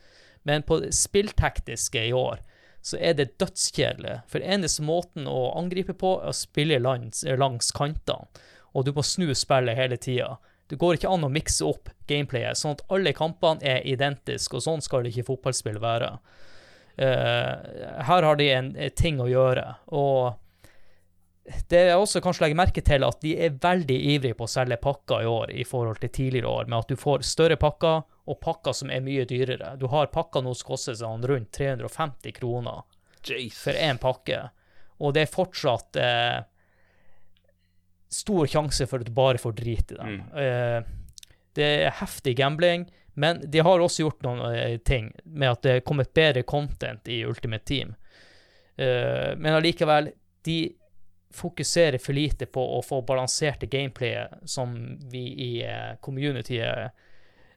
Men 0.48 0.64
på 0.64 0.80
det 0.84 0.94
spilltekniske 0.96 2.06
i 2.10 2.14
år, 2.16 2.42
så 2.82 2.98
er 2.98 3.16
det 3.18 3.34
dødskjedelig. 3.42 4.22
For 4.32 4.44
eneste 4.44 4.84
måten 4.88 5.28
å 5.28 5.50
angripe 5.60 5.96
på, 6.00 6.16
er 6.22 6.32
å 6.32 6.36
spille 6.36 6.80
langs, 6.80 7.26
langs 7.40 7.74
kantene. 7.76 8.30
Og 8.78 8.86
du 8.86 8.94
må 8.96 9.04
snu 9.04 9.32
spillet 9.36 9.78
hele 9.78 9.98
tida. 9.98 10.38
Det 10.70 10.78
går 10.78 11.00
ikke 11.00 11.10
an 11.10 11.26
å 11.26 11.32
mikse 11.34 11.66
opp 11.66 11.90
gameplayet, 12.10 12.60
sånn 12.60 12.78
at 12.78 12.84
alle 12.94 13.14
kampene 13.18 13.66
er 13.66 13.88
identiske, 13.90 14.56
og 14.56 14.64
sånn 14.64 14.84
skal 14.86 15.04
det 15.04 15.16
ikke 15.16 15.32
fotballspill 15.32 15.80
være. 15.82 16.12
Uh, 17.00 18.04
her 18.06 18.28
har 18.28 18.38
de 18.38 18.50
en, 18.54 18.70
en 18.78 18.94
ting 18.94 19.18
å 19.24 19.28
gjøre, 19.30 19.66
og 19.96 20.38
det 21.70 21.80
er 21.80 21.98
også 21.98 22.22
kanskje 22.24 22.46
legge 22.46 22.58
merke 22.60 22.84
til 22.86 23.06
at 23.06 23.20
de 23.24 23.34
er 23.46 23.58
veldig 23.62 23.98
ivrige 24.14 24.38
på 24.38 24.46
å 24.46 24.52
selge 24.52 24.78
pakker 24.82 25.24
i 25.24 25.30
år 25.30 25.54
i 25.54 25.66
forhold 25.68 26.02
til 26.02 26.12
tidligere 26.14 26.52
år, 26.52 26.70
med 26.70 26.80
at 26.84 26.92
du 26.92 27.00
får 27.00 27.26
større 27.28 27.58
pakker 27.60 28.04
og 28.30 28.40
pakker 28.44 28.76
som 28.78 28.92
er 28.94 29.04
mye 29.06 29.26
dyrere. 29.30 29.74
Du 29.82 29.88
har 29.94 30.12
pakker 30.14 30.46
nå 30.46 30.54
som 30.58 30.70
koster 30.70 30.98
sånn 31.00 31.26
rundt 31.26 31.52
350 31.58 32.36
kroner 32.38 32.86
for 33.56 33.76
én 33.76 34.00
pakke, 34.02 34.44
og 35.00 35.16
det 35.16 35.26
er 35.26 35.34
fortsatt 35.34 36.00
eh, 36.00 36.38
stor 38.10 38.48
sjanse 38.50 38.88
for 38.90 39.02
at 39.02 39.10
du 39.10 39.16
bare 39.16 39.42
får 39.42 39.58
drit 39.58 39.94
i 39.94 40.00
dem. 40.00 40.22
Eh, 40.34 40.80
det 41.58 41.70
er 41.86 41.98
heftig 42.00 42.36
gambling, 42.40 42.88
men 43.20 43.42
de 43.52 43.64
har 43.66 43.82
også 43.82 44.06
gjort 44.06 44.24
noen 44.26 44.44
eh, 44.54 44.78
ting 44.86 45.12
med 45.26 45.56
at 45.56 45.66
det 45.66 45.74
er 45.78 45.86
kommet 45.88 46.14
bedre 46.16 46.46
content 46.48 47.10
i 47.12 47.24
Ultimate 47.28 47.66
Team. 47.68 47.96
Eh, 48.80 49.36
men 49.36 49.58
allikevel, 49.58 50.12
de 50.48 50.60
fokuserer 51.36 52.00
for 52.02 52.14
lite 52.18 52.46
på 52.50 52.62
å 52.78 52.82
få 52.86 53.02
balanserte 53.06 53.68
gameplayet 53.70 54.40
som 54.50 54.74
vi 55.12 55.22
i 55.46 55.50
eh, 55.64 55.96
communityet 56.02 56.80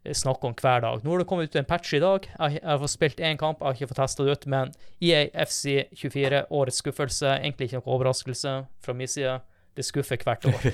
eh, 0.04 0.12
snakker 0.12 0.50
om 0.50 0.56
hver 0.58 0.80
dag. 0.84 1.04
Nå 1.04 1.10
har 1.14 1.22
det 1.22 1.28
kommet 1.30 1.48
ut 1.50 1.56
en 1.60 1.68
patch 1.68 1.94
i 1.94 2.00
dag. 2.02 2.26
Jeg, 2.38 2.60
har- 2.64 2.78
fått 2.82 2.90
spilt 2.96 3.20
én 3.22 3.38
kamp, 3.40 3.60
jeg 3.62 3.66
har 3.70 3.78
ikke 3.78 3.90
fått 3.94 4.02
testa 4.02 4.26
det 4.26 4.32
ut, 4.36 4.46
men 4.46 4.72
EAFC 5.00 5.88
24, 6.02 6.44
årets 6.50 6.82
skuffelse. 6.82 7.36
Egentlig 7.38 7.70
ikke 7.70 7.80
noe 7.80 7.96
overraskelse 7.96 8.56
fra 8.84 8.94
min 8.98 9.08
side. 9.08 9.38
Det 9.76 9.84
skuffer 9.88 10.20
hvert 10.20 10.44
år. 10.52 10.68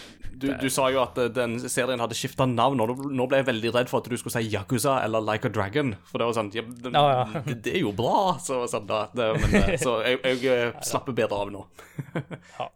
Du, 0.40 0.46
du 0.56 0.68
sa 0.72 0.86
jo 0.92 1.02
at 1.02 1.18
eh, 1.20 1.28
den 1.36 1.58
serien 1.68 2.00
hadde 2.00 2.16
skifta 2.16 2.46
navn, 2.48 2.80
og 2.80 3.02
nå- 3.12 3.26
ble 3.28 3.42
jeg 3.42 3.48
veldig 3.50 3.72
redd 3.76 3.90
for 3.92 4.00
at 4.00 4.08
du 4.08 4.16
skulle 4.16 4.32
si 4.38 4.48
Yakuza 4.54 4.98
eller 5.04 5.20
Like 5.26 5.50
a 5.50 5.52
Dragon. 5.52 5.94
For 6.08 6.22
det 6.22 6.30
var 6.30 6.38
sånn 6.38 6.50
ja, 6.56 6.64
det, 6.64 6.94
Ja, 6.94 7.04
ja. 7.12 7.42
det, 7.46 7.58
det 7.66 7.74
er 7.76 7.84
jo 7.84 7.92
bra, 7.96 8.38
så, 8.40 8.62
sånn 8.72 8.88
da, 8.88 9.02
det, 9.16 9.30
men, 9.42 9.58
eh, 9.60 9.74
så 9.82 9.98
jeg, 10.06 10.22
jeg 10.24 10.48
eh, 10.54 10.80
slapper 10.86 11.16
bedre 11.20 11.42
av 11.44 11.52
nå. 11.54 11.66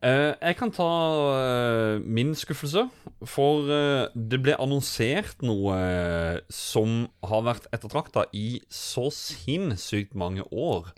Eh, 0.00 0.32
jeg 0.40 0.56
kan 0.56 0.70
ta 0.72 0.84
eh, 1.36 1.98
min 2.00 2.30
skuffelse, 2.38 2.86
for 3.28 3.68
eh, 3.68 4.06
det 4.16 4.38
ble 4.40 4.54
annonsert 4.56 5.42
noe 5.44 5.74
som 6.48 7.02
har 7.28 7.42
vært 7.44 7.66
ettertrakta 7.76 8.24
i 8.32 8.62
så 8.72 9.10
sinnssykt 9.12 10.16
mange 10.16 10.46
år. 10.56 10.88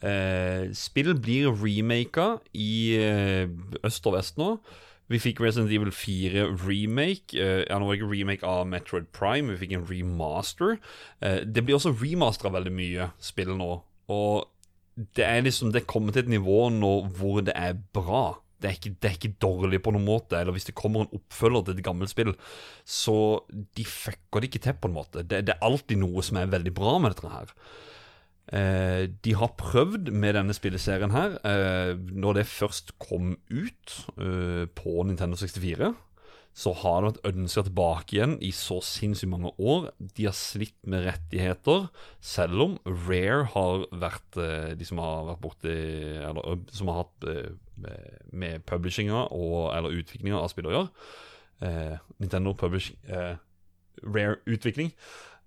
Eh, 0.00 0.70
spill 0.76 1.12
blir 1.20 1.50
remaka 1.52 2.38
i 2.56 2.96
eh, 2.96 3.50
øst 3.84 4.06
og 4.08 4.16
vest 4.16 4.40
nå. 4.40 4.54
Vi 5.10 5.18
fikk 5.18 5.40
Resident 5.42 5.72
Evil 5.74 5.90
4 5.90 6.46
remake. 6.62 7.34
Eh, 7.34 7.64
ja, 7.66 7.78
nå 7.78 7.88
var 7.88 7.96
det 7.96 8.00
ikke 8.00 8.12
remake 8.12 8.46
av 8.46 8.68
Metroid 8.70 9.08
Prime, 9.16 9.50
vi 9.50 9.64
fikk 9.64 9.74
en 9.74 9.88
remaster. 9.88 10.78
Eh, 11.18 11.42
det 11.42 11.64
blir 11.66 11.80
også 11.80 11.96
remastera 11.98 12.52
veldig 12.54 12.72
mye 12.76 13.10
spill 13.22 13.56
nå. 13.58 13.72
Og 14.10 14.46
det 15.16 15.24
er 15.24 15.42
liksom 15.42 15.70
Det 15.72 15.82
er 15.82 15.88
kommet 15.88 16.14
til 16.14 16.26
et 16.26 16.32
nivå 16.34 16.68
nå 16.74 16.92
hvor 17.16 17.42
det 17.42 17.56
er 17.56 17.74
bra. 17.94 18.38
Det 18.60 18.68
er, 18.68 18.76
ikke, 18.76 18.96
det 19.00 19.08
er 19.08 19.14
ikke 19.16 19.36
dårlig 19.40 19.78
på 19.82 19.92
noen 19.96 20.04
måte. 20.06 20.36
Eller 20.38 20.54
hvis 20.54 20.68
det 20.68 20.76
kommer 20.78 21.06
en 21.06 21.14
oppfølger 21.16 21.64
til 21.66 21.78
et 21.78 21.84
gammelt 21.86 22.12
spill, 22.12 22.34
så 22.84 23.16
de 23.50 23.86
fucker 23.88 24.44
det 24.44 24.50
ikke 24.50 24.64
til 24.66 24.76
på 24.76 24.90
en 24.90 24.98
måte. 24.98 25.24
Det, 25.24 25.46
det 25.48 25.56
er 25.56 25.64
alltid 25.64 26.02
noe 26.02 26.22
som 26.22 26.38
er 26.38 26.52
veldig 26.52 26.74
bra 26.76 26.98
med 27.00 27.16
dette 27.16 27.32
her. 27.32 27.54
Eh, 28.50 29.04
de 29.22 29.32
har 29.38 29.52
prøvd 29.60 30.08
med 30.10 30.34
denne 30.34 30.54
spilleserien 30.56 31.12
her 31.14 31.36
eh, 31.46 31.92
Når 31.94 32.40
det 32.40 32.48
først 32.50 32.96
kom 32.98 33.36
ut 33.46 33.92
eh, 34.18 34.64
på 34.74 35.04
Nintendo 35.06 35.38
64, 35.38 35.92
så 36.60 36.72
har 36.80 36.96
det 37.04 37.12
vært 37.12 37.28
ønska 37.30 37.62
tilbake 37.68 38.16
igjen 38.16 38.32
i 38.42 38.50
så 38.50 38.80
sinnssykt 38.82 39.30
mange 39.30 39.52
år. 39.62 39.92
De 40.02 40.26
har 40.26 40.34
slitt 40.34 40.74
med 40.82 41.06
rettigheter, 41.06 41.86
selv 42.18 42.64
om 42.64 42.74
Rare 43.06 43.44
har 43.54 43.84
vært 44.02 44.40
eh, 44.42 44.72
de 44.74 44.88
som 44.88 44.98
har 44.98 45.28
vært 45.30 45.44
borti 45.46 45.76
Eller 46.18 46.64
som 46.74 46.90
har 46.90 47.04
hatt 47.04 47.28
eh, 47.30 47.52
med- 48.34 48.66
publishinga 48.66 49.28
og 49.30 49.70
eller 49.76 49.94
utviklinga 50.02 50.42
av 50.42 50.50
spill 50.50 50.68
å 50.68 50.74
gjøre. 50.74 50.90
Eh, 51.70 51.96
Nintendo 52.18 52.52
Publishing 52.58 52.98
eh, 53.06 53.36
Rare 54.02 54.40
utvikling. 54.50 54.90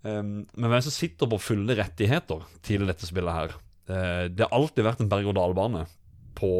Um, 0.03 0.43
men 0.51 0.67
hvem 0.67 0.83
som 0.83 0.91
sitter 0.91 1.29
på 1.31 1.39
fulle 1.39 1.77
rettigheter 1.79 2.43
til 2.65 2.83
dette 2.89 3.07
spillet 3.07 3.37
her? 3.37 3.55
Eh, 3.91 4.25
det 4.31 4.45
har 4.45 4.55
alltid 4.55 4.85
vært 4.85 5.01
en 5.03 5.09
berg-og-dal-bane 5.11 5.85
på 6.39 6.51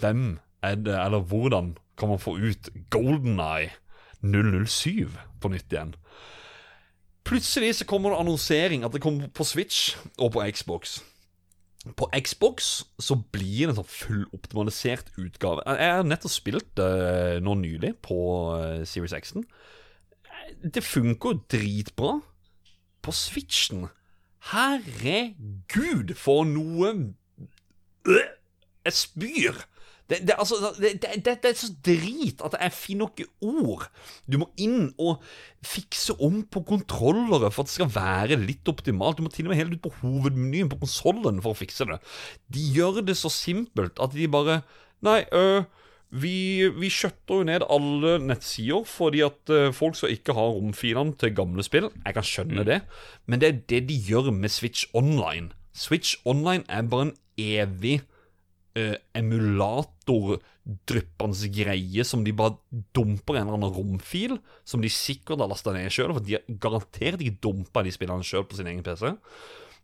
hvem 0.00 0.24
er 0.64 0.80
det, 0.80 0.96
eller 0.96 1.24
hvordan 1.24 1.74
kan 2.00 2.12
man 2.12 2.20
få 2.20 2.36
ut 2.36 2.68
Golden 2.92 3.40
Eye 3.40 3.70
007 4.20 5.08
på 5.40 5.52
nytt 5.52 5.72
igjen? 5.72 5.94
Plutselig 7.24 7.78
så 7.78 7.86
kommer 7.88 8.12
det 8.12 8.20
annonsering 8.20 8.84
at 8.84 8.92
det 8.92 9.02
kommer 9.04 9.30
på 9.32 9.44
Switch 9.44 9.94
og 10.18 10.34
på 10.36 10.44
Xbox. 10.52 10.98
På 11.96 12.10
Xbox 12.12 12.70
så 13.00 13.16
blir 13.32 13.64
det 13.64 13.72
en 13.72 13.78
sånn 13.80 13.88
fulloptimalisert 13.88 15.12
utgave. 15.20 15.64
Jeg 15.64 15.96
har 15.96 16.04
nettopp 16.04 16.32
spilt 16.32 16.72
det 16.76 17.40
nå 17.44 17.56
nylig 17.60 17.94
på 18.04 18.20
eh, 18.58 18.82
Series 18.88 19.16
X-en. 19.16 19.46
Det 20.60 20.84
funker 20.84 21.32
jo 21.32 21.44
dritbra 21.48 22.18
på 23.02 23.14
Switchen. 23.16 23.88
Herregud, 24.50 26.14
for 26.16 26.46
noe 26.48 26.94
Jeg 28.06 28.96
spyr! 28.96 29.60
Det, 30.10 30.18
det, 30.26 30.34
altså, 30.42 30.72
det, 30.80 30.98
det 31.22 31.36
er 31.46 31.52
så 31.54 31.68
drit 31.86 32.40
at 32.42 32.56
jeg 32.58 32.74
finner 32.74 33.12
ikke 33.12 33.28
ord. 33.46 33.84
Du 34.26 34.40
må 34.42 34.48
inn 34.58 34.88
og 34.98 35.20
fikse 35.62 36.16
om 36.18 36.40
på 36.50 36.64
kontrollere 36.66 37.52
for 37.54 37.62
at 37.62 37.70
det 37.70 37.76
skal 37.76 37.92
være 37.94 38.40
litt 38.40 38.66
optimalt. 38.72 39.20
Du 39.20 39.22
må 39.22 39.30
til 39.30 39.46
og 39.46 39.52
med 39.52 39.60
helt 39.60 39.76
ut 39.76 39.84
på 39.84 39.94
hovedmenyen 40.00 40.72
på 40.72 40.80
konsollen 40.82 41.38
for 41.44 41.54
å 41.54 41.60
fikse 41.60 41.86
det. 41.86 42.00
De 42.50 42.64
gjør 42.74 43.04
det 43.06 43.14
så 43.20 43.30
simpelt 43.30 44.02
at 44.02 44.16
de 44.16 44.26
bare 44.30 44.62
Nei, 45.00 45.22
øh, 45.32 45.62
vi, 46.10 46.66
vi 46.74 46.88
skjøtter 46.90 47.38
jo 47.38 47.44
ned 47.46 47.62
alle 47.70 48.16
nettsider 48.24 48.82
fordi 48.88 49.20
at 49.22 49.50
øh, 49.54 49.74
folk 49.74 49.96
skal 49.98 50.14
ikke 50.14 50.34
ha 50.34 50.44
romfilene 50.50 51.14
til 51.20 51.34
gamle 51.36 51.62
spill. 51.62 51.90
Jeg 52.04 52.14
kan 52.16 52.26
skjønne 52.26 52.64
det, 52.66 52.80
men 53.26 53.40
det 53.40 53.48
er 53.48 53.60
det 53.70 53.88
de 53.88 53.96
gjør 54.08 54.30
med 54.34 54.48
Switch 54.50 54.86
Online. 54.94 55.48
Switch 55.72 56.16
Online 56.26 56.64
er 56.68 56.82
bare 56.82 57.02
en 57.08 57.16
evig 57.38 58.00
uh, 58.78 58.94
emulator-dryppende 59.16 61.50
greie 61.54 62.04
som 62.04 62.24
de 62.26 62.32
bare 62.36 62.56
dumper 62.96 63.34
en 63.36 63.42
eller 63.46 63.56
annen 63.60 63.76
romfil, 63.76 64.38
som 64.66 64.82
de 64.82 64.90
sikkert 64.92 65.40
har 65.40 65.48
lasta 65.50 65.72
ned 65.74 65.90
sjøl, 65.94 66.14
for 66.16 66.24
de 66.26 66.36
har 66.36 66.44
garantert 66.62 67.20
ikke 67.22 67.42
dumpa 67.46 67.78
de 67.86 67.92
spillene 67.94 68.26
sjøl 68.26 68.48
på 68.50 68.56
sin 68.58 68.70
egen 68.70 68.86
PC. 68.86 69.02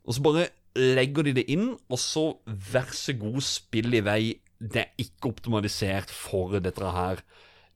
Og 0.07 0.13
så 0.15 0.21
bare 0.27 0.45
legger 0.77 1.23
de 1.27 1.33
det 1.39 1.47
inn, 1.53 1.69
og 1.89 1.99
så 2.01 2.25
vær 2.47 2.91
så 2.95 3.13
god, 3.17 3.41
spill 3.45 3.95
i 3.97 4.05
vei. 4.05 4.25
Det 4.59 4.83
er 4.83 5.03
ikke 5.03 5.31
optimalisert 5.35 6.13
for 6.13 6.57
dette 6.63 6.93
her. 6.97 7.23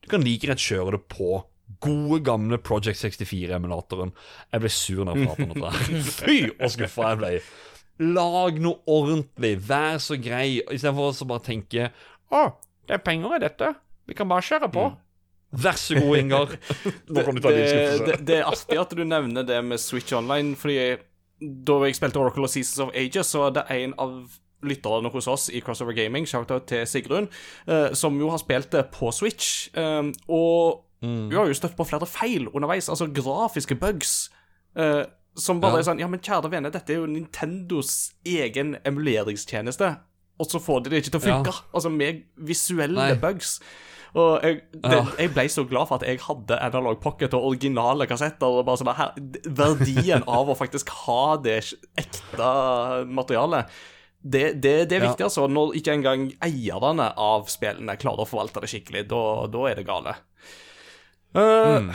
Du 0.01 0.09
kan 0.09 0.23
like 0.25 0.49
rett 0.49 0.61
kjøre 0.61 0.95
det 0.97 1.03
på 1.11 1.43
gode, 1.81 2.21
gamle 2.25 2.57
Project 2.57 2.99
64-emulatoren. 3.03 4.11
Jeg 4.51 4.63
ble 4.63 4.71
sur 4.73 5.05
når 5.05 5.19
jeg 5.19 5.29
pratet 5.29 5.45
om 5.45 5.61
dette. 5.61 6.01
Fy, 6.17 6.39
så 6.57 6.71
skuffa 6.75 7.11
jeg 7.13 7.21
ble. 7.21 7.31
Lag 8.01 8.57
noe 8.63 8.81
ordentlig, 8.89 9.53
vær 9.67 10.01
så 10.01 10.17
grei, 10.17 10.59
istedenfor 10.73 11.13
å 11.13 11.29
bare 11.29 11.45
tenke 11.45 11.91
Å, 12.33 12.41
det 12.89 12.95
er 12.97 13.03
penger 13.05 13.37
i 13.37 13.41
dette. 13.43 13.71
Vi 14.09 14.17
kan 14.17 14.29
bare 14.31 14.45
kjøre 14.47 14.71
på. 14.73 14.87
Vær 15.61 15.77
så 15.77 15.99
god, 15.99 16.15
Ingar. 16.17 16.55
Nå 17.13 17.23
kan 17.27 17.37
du 17.37 17.43
ta 17.43 17.51
din 17.51 17.61
det, 17.61 17.69
skuffelse. 17.69 18.05
det, 18.07 18.17
det 18.27 18.37
er 18.39 18.49
artig 18.49 18.79
at 18.81 18.95
du 18.97 19.03
nevner 19.05 19.45
det 19.47 19.59
med 19.67 19.83
Switch 19.83 20.15
Online, 20.17 20.55
fordi 20.57 20.79
da 21.41 21.77
jeg 21.85 21.97
spilte 21.97 22.21
Oracle 22.21 22.47
og 22.47 22.53
Seasons 22.53 22.87
of 22.87 22.95
Ages, 22.97 23.29
så 23.33 23.45
var 23.45 23.55
det 23.59 23.65
en 23.75 23.93
av 24.01 24.15
lytterne 24.63 25.11
hos 25.11 25.27
oss 25.27 25.49
i 25.49 25.59
Crossover 25.61 25.93
Gaming, 25.93 26.25
shout-out 26.27 26.67
til 26.67 26.85
Sigrun, 26.87 27.27
eh, 27.67 27.93
som 27.93 28.17
jo 28.19 28.29
har 28.29 28.37
spilt 28.37 28.69
det 28.71 28.91
på 28.91 29.11
Switch. 29.13 29.69
eh, 29.75 30.11
og 30.29 30.85
Mm. 31.03 31.29
hun 31.29 31.33
har 31.33 31.47
jo 31.47 31.53
støtt 31.53 31.75
på 31.75 31.83
flere 31.87 32.05
feil 32.05 32.47
underveis, 32.53 32.87
altså 32.89 33.07
grafiske 33.11 33.75
bugs. 33.79 34.29
eh, 34.75 35.03
som 35.35 35.59
bare 35.59 35.71
Ja. 35.73 35.77
er 35.79 35.83
sånn 35.83 35.99
Ja, 35.99 36.07
men 36.07 36.19
kjære 36.19 36.51
vene, 36.51 36.71
dette 36.71 36.89
er 36.93 36.97
jo 36.99 37.05
Nintendos 37.07 38.11
egen 38.25 38.77
emuleringstjeneste, 38.85 39.97
og 40.39 40.47
så 40.47 40.59
får 40.61 40.83
de 40.83 40.89
det 40.91 41.03
ikke 41.05 41.11
til 41.11 41.19
å 41.21 41.25
Ja. 41.27 41.43
funke. 41.43 41.61
Altså 41.73 41.89
med 41.91 42.23
visuelle 42.37 42.93
Nei. 42.95 43.13
bugs. 43.15 43.59
Og 44.13 44.41
jeg, 44.43 44.61
det, 44.73 44.91
Ja. 44.91 45.05
jeg 45.17 45.33
ble 45.33 45.43
så 45.47 45.63
glad 45.67 45.87
for 45.87 45.95
at 45.95 46.01
jeg 46.03 46.19
hadde 46.19 46.59
Analog 46.61 46.99
Pocket 47.01 47.33
og 47.33 47.43
originale 47.43 48.05
kassetter. 48.07 48.43
Og 48.43 48.65
bare 48.65 48.77
sånn, 48.77 48.93
her, 48.95 49.13
verdien 49.47 50.23
av 50.27 50.47
å 50.49 50.57
faktisk 50.57 50.89
ha 50.89 51.37
det 51.37 51.73
ekte 51.97 53.07
materialet 53.07 53.67
det, 54.23 54.61
det, 54.61 54.89
det 54.89 54.97
er 54.99 55.03
Ja. 55.03 55.09
viktig, 55.11 55.23
altså. 55.25 55.47
Når 55.49 55.73
ikke 55.79 55.93
engang 55.97 56.27
eierne 56.45 57.07
av 57.17 57.47
spillene 57.49 57.95
klarer 57.97 58.21
å 58.25 58.29
forvalte 58.29 58.61
det 58.61 58.69
skikkelig, 58.69 59.07
da, 59.09 59.21
da 59.49 59.63
er 59.69 59.75
det 59.81 59.85
gale. 59.87 60.15
Eh, 61.35 61.91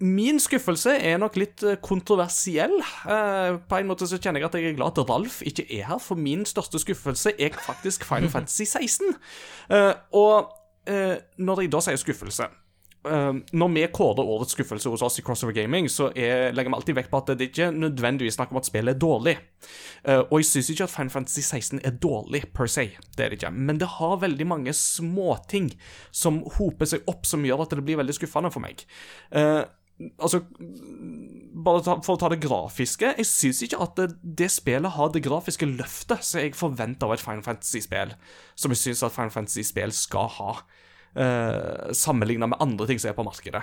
Min 0.00 0.40
skuffelse 0.40 0.94
er 0.96 1.18
nok 1.20 1.36
litt 1.36 1.62
eh, 1.62 1.76
kontroversiell. 1.84 2.72
Uh, 3.04 3.58
på 3.68 3.76
en 3.80 3.90
måte 3.90 4.06
så 4.08 4.16
kjenner 4.16 4.40
jeg 4.40 4.48
at 4.48 4.54
jeg 4.56 4.70
er 4.70 4.78
glad 4.78 4.96
at 4.98 5.10
Ralf 5.12 5.42
ikke 5.44 5.66
er 5.68 5.84
her, 5.90 5.98
for 6.00 6.16
min 6.16 6.46
største 6.48 6.80
skuffelse 6.80 7.34
er 7.38 7.52
faktisk 7.60 8.04
Final 8.08 8.32
Fantasy 8.34 8.64
16. 8.64 9.12
Uh, 9.68 9.92
og 10.16 10.56
når 11.38 11.60
jeg 11.60 11.70
da 11.70 11.78
sier 11.84 11.98
skuffelse 12.00 12.46
eh, 13.08 13.32
Når 13.52 13.72
vi 13.74 13.86
kårer 13.94 14.28
årets 14.34 14.52
skuffelse 14.56 14.90
hos 14.92 15.04
oss 15.06 15.18
i 15.20 15.24
Crossover 15.26 15.54
Gaming, 15.56 15.88
så 15.88 16.10
er, 16.14 16.52
legger 16.52 16.72
vi 16.72 16.78
alltid 16.78 16.98
vekt 16.98 17.10
på 17.12 17.20
at 17.22 17.32
det 17.34 17.50
ikke 17.50 17.70
nødvendigvis 17.72 18.38
snakker 18.38 18.56
om 18.56 18.60
at 18.60 18.68
spillet 18.68 18.94
er 18.94 19.00
dårlig. 19.00 19.36
Uh, 20.00 20.22
og 20.30 20.38
jeg 20.40 20.48
syns 20.48 20.70
ikke 20.72 20.86
at 20.86 20.92
Final 20.94 21.10
Fantasy 21.12 21.42
16 21.44 21.82
er 21.84 21.98
dårlig 22.00 22.46
per 22.56 22.70
se, 22.72 22.86
det 23.16 23.24
er 23.24 23.32
det 23.32 23.40
ikke. 23.40 23.52
Men 23.52 23.80
det 23.80 23.90
har 23.98 24.22
veldig 24.22 24.46
mange 24.48 24.72
småting 24.76 25.68
som 26.10 26.40
hoper 26.56 26.88
seg 26.88 27.10
opp, 27.10 27.28
som 27.28 27.44
gjør 27.44 27.66
at 27.66 27.76
det 27.76 27.84
blir 27.84 28.00
veldig 28.00 28.16
skuffende 28.16 28.52
for 28.54 28.64
meg. 28.64 28.86
Uh, 29.28 29.66
altså 30.20 30.42
Bare 31.60 31.82
ta, 31.84 31.96
for 32.00 32.14
å 32.14 32.20
ta 32.20 32.30
det 32.32 32.40
grafiske. 32.40 33.10
Jeg 33.18 33.28
syns 33.28 33.60
ikke 33.66 33.80
at 33.84 33.98
det, 33.98 34.06
det 34.22 34.48
spillet 34.54 34.94
har 34.94 35.10
det 35.12 35.24
grafiske 35.26 35.66
løftet 35.68 36.24
som 36.24 36.40
jeg 36.40 36.56
forventer 36.56 37.08
av 37.08 37.16
et 37.16 37.24
Final 37.24 37.42
Fantasy-spill, 37.44 38.14
som 38.56 38.72
jeg 38.72 38.80
syns 38.80 39.02
at 39.04 39.12
Final 39.16 39.34
Fantasy-spill 39.34 39.92
skal 39.92 40.30
ha. 40.38 40.54
Uh, 41.10 41.90
Sammenligna 41.96 42.46
med 42.46 42.60
andre 42.62 42.86
ting 42.86 43.00
som 43.02 43.10
er 43.10 43.16
på 43.16 43.24
markedet. 43.26 43.62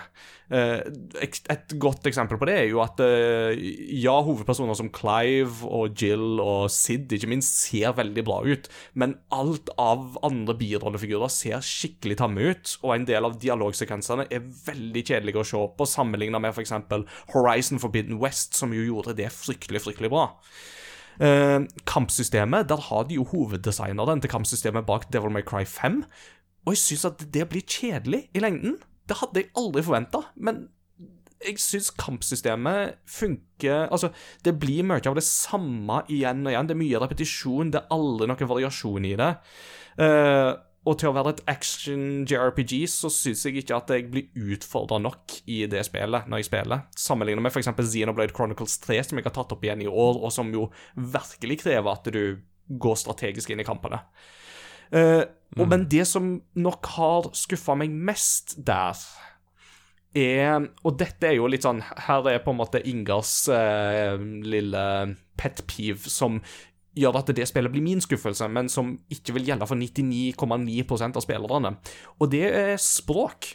Eh, 0.52 0.84
et, 1.24 1.74
godt 1.80 2.08
eksempel 2.08 2.40
på 2.40 2.48
det 2.48 2.56
er 2.60 2.68
jo 2.70 2.82
at 2.84 3.00
eh, 3.04 3.56
ja, 4.00 4.16
hovedpersoner 4.24 4.78
som 4.80 4.90
Clive 4.96 5.68
og 5.68 5.96
Jill 6.00 6.42
og 6.44 6.68
Sid 6.72 7.12
ikke 7.16 7.30
minst 7.32 7.58
ser 7.66 7.96
veldig 7.98 8.24
bra 8.28 8.42
ut, 8.44 8.70
men 9.00 9.18
alt 9.36 9.72
av 9.80 10.20
andre 10.28 10.56
birollefigurer 10.60 11.32
ser 11.32 11.64
skikkelig 11.64 12.20
tamme 12.22 12.52
ut, 12.52 12.78
og 12.84 12.96
en 12.96 13.10
del 13.10 13.28
av 13.28 13.36
dialogsekvensene 13.44 14.28
er 14.32 14.48
veldig 14.68 15.04
kjedelige 15.04 15.44
å 15.44 15.50
se 15.52 15.66
på, 15.78 15.88
sammenligna 15.88 16.44
med 16.44 16.56
f.eks. 16.56 16.76
Horizon 17.36 17.84
Forbidden 17.84 18.20
West, 18.24 18.56
som 18.60 18.76
jo 18.76 18.88
gjorde 18.88 19.18
det 19.20 19.32
fryktelig, 19.36 19.84
fryktelig 19.88 20.12
bra. 20.14 20.30
Eh, 21.18 21.60
kampsystemet, 21.90 22.70
der 22.70 22.82
har 22.90 23.08
de 23.10 23.18
jo 23.18 23.24
hoveddesigneren 23.26 24.22
til 24.22 24.30
kampsystemet 24.30 24.86
bak 24.86 25.08
Devil 25.14 25.34
May 25.34 25.42
Cry 25.42 25.64
5. 25.66 26.04
Og 26.68 26.76
jeg 26.76 26.84
syns 26.84 27.08
at 27.08 27.24
det 27.34 27.46
blir 27.48 27.64
kjedelig 27.64 28.26
i 28.36 28.44
lengden. 28.44 28.76
Det 29.08 29.22
hadde 29.22 29.40
jeg 29.40 29.54
aldri 29.56 29.86
forventa, 29.88 30.26
men 30.36 30.66
jeg 31.38 31.62
syns 31.62 31.92
kampsystemet 31.94 32.98
funker 33.06 33.86
Altså, 33.94 34.10
det 34.44 34.56
blir 34.60 34.86
mye 34.88 35.04
av 35.06 35.16
det 35.16 35.24
samme 35.24 36.02
igjen 36.12 36.44
og 36.44 36.52
igjen. 36.52 36.70
Det 36.70 36.76
er 36.76 36.82
mye 36.82 37.02
repetisjon, 37.04 37.74
det 37.74 37.84
er 37.84 37.94
aldri 37.94 38.28
noen 38.28 38.50
variasjon 38.52 39.08
i 39.08 39.14
det. 39.20 39.34
Uh, 39.98 40.58
og 40.88 40.96
til 41.00 41.12
å 41.12 41.16
være 41.18 41.34
et 41.36 41.42
action 41.52 42.04
JRPG 42.28 42.74
så 42.92 43.10
syns 43.12 43.44
jeg 43.46 43.60
ikke 43.62 43.76
at 43.76 43.92
jeg 43.92 44.08
blir 44.12 44.54
utfordra 44.56 45.00
nok 45.04 45.40
i 45.52 45.66
det 45.70 45.84
spillet 45.88 46.30
når 46.32 46.42
jeg 46.42 46.50
spiller. 46.50 46.86
Sammenlignet 46.96 47.44
med 47.44 47.52
f.eks. 47.52 47.72
Xenoblade 47.76 48.36
Chronicles 48.36 48.78
3, 48.86 49.02
som 49.10 49.20
jeg 49.20 49.28
har 49.28 49.36
tatt 49.36 49.56
opp 49.56 49.66
igjen 49.68 49.84
i 49.84 49.90
år, 49.92 50.22
og 50.22 50.32
som 50.34 50.52
jo 50.54 50.70
virkelig 50.96 51.60
krever 51.66 51.92
at 51.92 52.08
du 52.14 52.40
går 52.68 53.00
strategisk 53.00 53.52
inn 53.52 53.64
i 53.64 53.68
kampene. 53.68 54.00
Eh, 54.92 55.24
og, 55.58 55.68
Men 55.68 55.88
det 55.90 56.06
som 56.08 56.36
nok 56.60 56.86
har 56.98 57.30
skuffa 57.38 57.76
meg 57.80 57.92
mest 57.92 58.58
der, 58.68 59.00
er 60.18 60.68
Og 60.88 60.98
dette 60.98 61.28
er 61.28 61.36
jo 61.38 61.50
litt 61.52 61.66
sånn 61.66 61.82
Her 62.08 62.26
er 62.32 62.40
på 62.42 62.54
en 62.54 62.60
måte 62.62 62.80
Ingers 62.90 63.50
eh, 63.54 64.16
lille 64.18 64.84
pet 65.38 65.62
peeve 65.70 66.10
som 66.10 66.40
gjør 66.98 67.20
at 67.20 67.28
det 67.38 67.46
spillet 67.46 67.70
blir 67.70 67.84
min 67.86 68.02
skuffelse, 68.02 68.48
men 68.50 68.72
som 68.74 68.96
ikke 69.14 69.36
vil 69.36 69.52
gjelde 69.52 69.68
for 69.70 69.78
99,9% 69.78 71.20
av 71.20 71.22
spillerne. 71.22 71.76
Og 72.18 72.32
det 72.34 72.48
er 72.50 72.80
språk. 72.82 73.52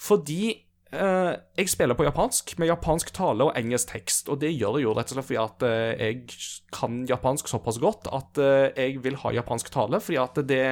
Fordi 0.00 0.54
jeg 0.96 1.70
spiller 1.72 1.96
på 1.98 2.06
japansk 2.06 2.54
med 2.60 2.70
japansk 2.70 3.10
tale 3.16 3.46
og 3.46 3.56
engelsk 3.58 3.90
tekst, 3.92 4.30
og 4.32 4.40
det 4.42 4.52
gjør 4.54 4.78
jeg 4.78 4.86
jo 4.86 4.94
rett 4.96 5.10
og 5.12 5.16
slett 5.16 5.28
fordi 5.30 5.40
at 5.42 5.66
eh, 5.66 6.04
jeg 6.04 6.38
kan 6.74 7.02
japansk 7.08 7.50
såpass 7.50 7.80
godt 7.82 8.10
at 8.14 8.40
eh, 8.42 8.68
jeg 8.76 9.02
vil 9.04 9.18
ha 9.22 9.34
japansk 9.38 9.70
tale, 9.74 10.00
fordi 10.02 10.22
at 10.22 10.40
det 10.48 10.62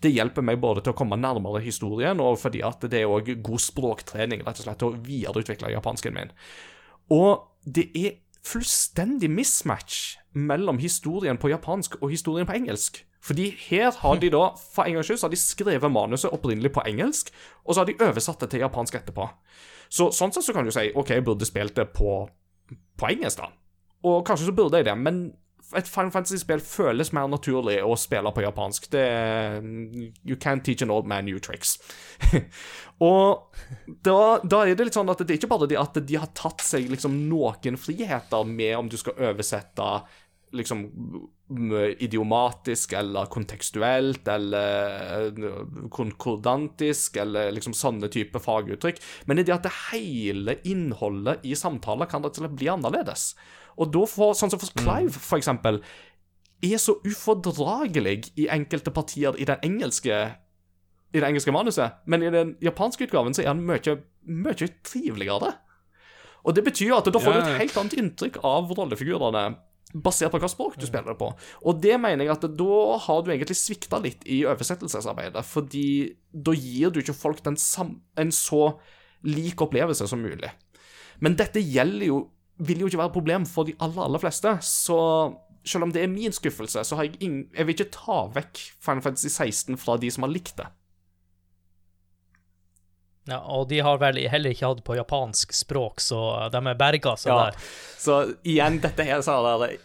det 0.00 0.14
hjelper 0.14 0.40
meg 0.40 0.56
både 0.62 0.80
til 0.80 0.94
å 0.94 0.96
komme 0.96 1.18
nærmere 1.20 1.60
historien, 1.60 2.22
og 2.24 2.38
fordi 2.40 2.62
at 2.64 2.86
det 2.88 3.02
er 3.02 3.10
òg 3.12 3.34
god 3.44 3.60
språktrening 3.60 4.40
rett 4.46 4.62
og 4.62 4.64
slett 4.64 4.80
til 4.80 4.94
å 4.94 5.00
videreutvikle 5.04 5.74
japansken 5.74 6.16
min. 6.16 6.32
Og 7.12 7.44
det 7.68 7.90
er 7.92 8.14
fullstendig 8.46 9.30
mismatch 9.30 10.16
mellom 10.32 10.78
historien 10.78 11.38
på 11.40 11.50
japansk 11.52 11.98
og 12.00 12.10
historien 12.12 12.48
på 12.48 12.56
engelsk. 12.56 13.02
Fordi 13.20 13.50
her 13.68 13.92
har 14.00 14.16
de 14.16 14.30
da, 14.32 14.46
for 14.72 14.88
en 14.88 14.96
gangs 14.96 15.10
skyld, 15.10 15.18
så 15.20 15.28
har 15.28 15.34
de 15.34 15.40
skrevet 15.40 15.92
manuset 15.92 16.32
opprinnelig 16.32 16.72
på 16.72 16.84
engelsk, 16.88 17.28
og 17.64 17.74
så 17.74 17.82
har 17.82 17.90
de 17.90 17.98
oversatt 18.00 18.40
det 18.40 18.50
til 18.54 18.64
japansk 18.64 18.96
etterpå. 18.96 19.26
Så 19.92 20.08
sånn 20.14 20.32
sett 20.32 20.46
så 20.46 20.54
kan 20.56 20.64
du 20.64 20.72
si 20.72 20.88
OK, 20.96 21.12
jeg 21.12 21.26
burde 21.26 21.48
spilt 21.48 21.76
det 21.76 21.90
på, 21.92 22.22
på 22.96 23.10
engelsk, 23.10 23.42
da. 23.42 23.50
Og 24.08 24.22
kanskje 24.24 24.48
så 24.48 24.56
burde 24.56 24.80
jeg 24.80 24.88
det, 24.88 24.96
men 24.96 25.24
et 25.76 25.88
Final 25.88 26.12
Fantasy-spill 26.14 26.62
føles 26.64 27.12
mer 27.16 27.28
naturlig 27.30 27.78
å 27.84 27.96
spille 27.98 28.32
på 28.34 28.44
japansk. 28.44 28.88
Det 28.92 29.02
er, 29.06 29.60
You 30.26 30.38
can't 30.40 30.64
teach 30.66 30.82
an 30.82 30.90
old 30.94 31.08
man 31.10 31.28
new 31.28 31.38
tricks. 31.42 31.76
og 33.10 33.54
da, 33.86 34.40
da, 34.42 34.64
er 34.64 34.74
det 34.74 34.88
litt 34.88 34.98
sånn 34.98 35.12
at 35.12 35.22
det 35.22 35.34
er 35.34 35.42
ikke 35.42 35.52
bare 35.52 35.70
det 35.70 35.78
at 35.80 36.00
de 36.06 36.18
har 36.18 36.32
tatt 36.36 36.64
seg 36.64 36.90
liksom 36.90 37.16
noen 37.30 37.78
friheter 37.80 38.48
med 38.48 38.76
om 38.78 38.90
du 38.90 38.98
skal 39.00 39.18
oversette 39.30 39.92
liksom 40.50 40.88
idiomatisk 41.98 42.92
eller 42.98 43.26
kontekstuelt 43.30 44.28
eller 44.28 45.30
konkordantisk 45.90 47.16
eller 47.22 47.50
liksom 47.54 47.74
sånne 47.74 48.10
type 48.12 48.38
faguttrykk, 48.42 49.00
men 49.26 49.38
er 49.38 49.46
det 49.46 49.56
at 49.56 49.66
det 49.66 49.74
hele 49.90 50.58
innholdet 50.68 51.46
i 51.46 51.56
samtaler 51.58 52.10
kan 52.10 52.22
rett 52.22 52.38
og 52.38 52.44
slett 52.44 52.58
bli 52.58 52.70
annerledes. 52.70 53.32
Og 53.78 53.92
da 53.94 54.04
får, 54.08 54.36
sånn 54.38 54.52
som 54.52 54.60
for 54.60 54.72
Clive, 54.78 55.12
for 55.14 55.38
eksempel, 55.38 55.80
er 56.60 56.80
så 56.80 56.96
ufordragelig 57.06 58.32
i 58.40 58.48
enkelte 58.52 58.92
partier 58.92 59.36
i 59.40 59.48
den 59.48 59.62
engelske 59.64 60.20
i 61.10 61.18
det 61.18 61.26
engelske 61.26 61.50
manuset, 61.50 61.96
men 62.06 62.22
i 62.22 62.30
den 62.30 62.52
japanske 62.62 63.08
utgaven 63.08 63.34
så 63.34 63.42
er 63.42 63.50
han 63.50 63.64
mye, 63.66 63.96
mye 64.30 64.68
triveligere. 64.86 65.48
Og 66.46 66.54
det 66.54 66.62
betyr 66.68 66.94
at 66.96 67.10
da 67.10 67.20
får 67.20 67.34
du 67.34 67.40
et 67.40 67.58
helt 67.64 67.80
annet 67.80 67.96
inntrykk 67.98 68.38
av 68.46 68.70
rollefigurene 68.78 69.42
basert 69.90 70.30
på 70.30 70.38
hva 70.38 70.48
språk 70.50 70.76
du 70.78 70.86
spiller 70.86 71.12
det 71.12 71.18
på. 71.18 71.32
Og 71.66 71.80
det 71.82 71.96
mener 72.00 72.24
jeg 72.24 72.34
at 72.36 72.46
da 72.54 72.80
har 73.06 73.24
du 73.26 73.32
egentlig 73.32 73.58
svikta 73.58 73.98
litt 74.02 74.22
i 74.22 74.44
oversettelsesarbeidet, 74.46 75.42
fordi 75.46 75.86
da 76.30 76.54
gir 76.54 76.94
du 76.94 77.00
ikke 77.02 77.16
folk 77.16 77.42
en 77.50 77.58
så 78.34 78.62
lik 79.26 79.60
opplevelse 79.66 80.06
som 80.08 80.22
mulig. 80.22 80.52
Men 81.20 81.34
dette 81.36 81.60
gjelder 81.60 82.06
jo 82.06 82.20
vil 82.60 82.82
jo 82.82 82.90
ikke 82.90 83.00
være 83.00 83.12
et 83.12 83.16
problem 83.16 83.46
for 83.48 83.68
de 83.68 83.76
aller, 83.80 84.02
aller 84.04 84.22
fleste. 84.22 84.56
Så 84.64 84.98
selv 85.64 85.86
om 85.86 85.92
det 85.92 86.02
er 86.02 86.12
min 86.12 86.32
skuffelse, 86.32 86.84
så 86.84 86.96
har 86.96 87.08
jeg 87.08 87.20
ingen 87.20 87.46
Jeg 87.56 87.66
vil 87.66 87.76
ikke 87.76 87.92
ta 87.92 88.20
vekk 88.34 88.60
Final 88.80 89.02
Fantasy 89.04 89.28
16 89.28 89.80
fra 89.80 89.96
de 90.00 90.10
som 90.10 90.26
har 90.26 90.32
likt 90.32 90.56
det. 90.60 90.68
Ja, 93.30 93.38
og 93.46 93.68
de 93.70 93.78
har 93.84 94.00
vel 94.02 94.18
heller 94.30 94.54
ikke 94.54 94.72
hatt 94.72 94.82
på 94.86 94.96
japansk 94.98 95.52
språk, 95.54 96.02
så 96.02 96.18
de 96.50 96.60
er 96.60 96.78
berga 96.78 97.14
så 97.20 97.30
ja. 97.30 97.38
der. 97.44 97.70
Så 98.00 98.16
igjen, 98.48 98.78
dette 98.80 99.04
her 99.04 99.20
sa 99.22 99.36
der, 99.44 99.76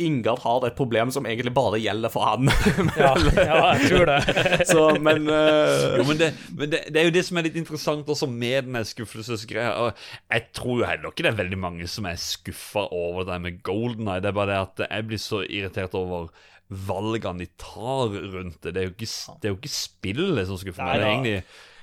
Ingar 0.00 0.40
har 0.42 0.64
et 0.66 0.76
problem 0.78 1.12
som 1.14 1.28
egentlig 1.28 1.52
bare 1.54 1.78
gjelder 1.78 2.10
for 2.10 2.26
han. 2.26 2.48
ja, 2.98 3.12
ja, 3.36 3.58
jeg 3.76 3.90
tror 3.92 4.10
det. 4.10 4.18
så, 4.72 4.84
men 5.04 5.28
uh... 5.28 6.00
Jo, 6.00 6.08
men, 6.08 6.18
det, 6.18 6.32
men 6.56 6.72
det, 6.72 6.82
det, 6.88 6.96
er 6.96 7.08
jo 7.10 7.14
det 7.14 7.24
som 7.28 7.38
er 7.38 7.46
litt 7.46 7.60
interessant 7.60 8.08
også 8.08 8.30
med 8.32 8.66
denne 8.66 8.82
skuffelsesgreia. 8.88 9.92
Jeg 10.32 10.48
tror 10.56 10.86
heller 10.88 11.12
ikke 11.12 11.28
det 11.28 11.32
er 11.34 11.40
veldig 11.44 11.62
mange 11.68 11.88
som 11.92 12.08
er 12.08 12.18
skuffa 12.18 12.88
over 12.88 13.28
det 13.28 13.40
med 13.44 13.62
Golden 13.66 14.08
Eye. 14.08 14.24
Det 14.24 14.32
er 14.32 14.38
bare 14.40 14.54
det 14.54 14.60
at 14.64 14.86
jeg 14.88 15.10
blir 15.12 15.22
så 15.22 15.44
irritert 15.44 15.94
over 15.98 16.32
valgene 16.68 17.44
de 17.44 17.52
tar 17.60 18.12
rundt 18.32 18.62
det. 18.62 18.74
Det 18.74 18.80
er 18.80 18.88
jo 18.90 18.94
ikke, 18.96 19.12
det 19.12 19.48
er 19.48 19.54
jo 19.54 19.60
ikke 19.60 19.76
spillet 19.76 20.48
som 20.48 20.60
skuffer 20.60 20.88
meg. 20.88 20.98
Det 20.98 21.06
er 21.06 21.14
egentlig 21.14 21.40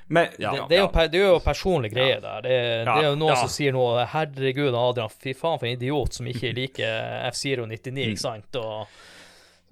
men, 0.07 0.27
ja, 0.37 0.51
det, 0.51 0.67
det, 0.69 0.75
er 0.77 0.83
jo, 0.83 0.89
det, 0.93 1.17
er 1.17 1.25
jo, 1.31 1.39
personlig 1.41 1.89
greie 1.93 2.19
der. 2.21 2.45
Det, 2.45 2.53
det, 2.85 2.93
er 2.93 3.07
jo 3.07 3.15
noen 3.17 3.39
som 3.39 3.49
sier 3.49 3.73
noe 3.73 4.05
'Herregud, 4.05 4.77
Adrian, 4.77 5.09
fy 5.09 5.33
faen 5.33 5.57
for 5.57 5.65
en 5.65 5.73
idiot 5.79 6.19
som 6.19 6.29
ikke 6.29 6.53
liker 6.53 7.23
F-Zero 7.31 7.65
99', 7.65 8.11
ikke 8.11 8.21
sant? 8.21 8.59
Og, 8.61 8.85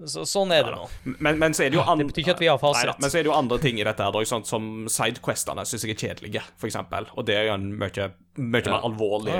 så, 0.10 0.23
sånn 0.26 0.51
er 0.55 0.65
det 0.65 0.73
nå. 0.73 0.88
Men, 1.19 1.38
men, 1.38 1.53
så 1.53 1.68
er 1.68 1.69
det 1.69 1.77
jo 1.77 1.85
andre, 1.85 2.01
Det 2.07 2.15
betyr 2.15 2.26
ikke 2.26 2.35
at 2.39 2.41
vi 2.41 2.49
har 2.49 2.57
fasit. 2.61 2.95
men 2.97 3.14
så 3.14 3.19
er 3.19 3.27
det 3.27 3.30
jo 3.30 3.38
andre 3.38 3.60
ting 3.61 3.77
i 3.77 3.85
dette, 3.85 4.10
her, 4.10 4.27
sånn, 4.34 4.47
som 4.49 4.72
sidequestene 4.89 5.68
syns 5.69 5.85
jeg 5.85 5.93
er 5.93 6.01
kjedelige, 6.01 6.43
for 6.57 6.72
eksempel. 6.72 7.07
Og 7.14 7.30
det 7.30 7.38
er 7.38 7.47
jo 7.51 7.60
en 7.60 7.69
mye, 7.77 8.10
mye 8.41 8.65
mer 8.65 8.73
alvorlig, 8.80 9.38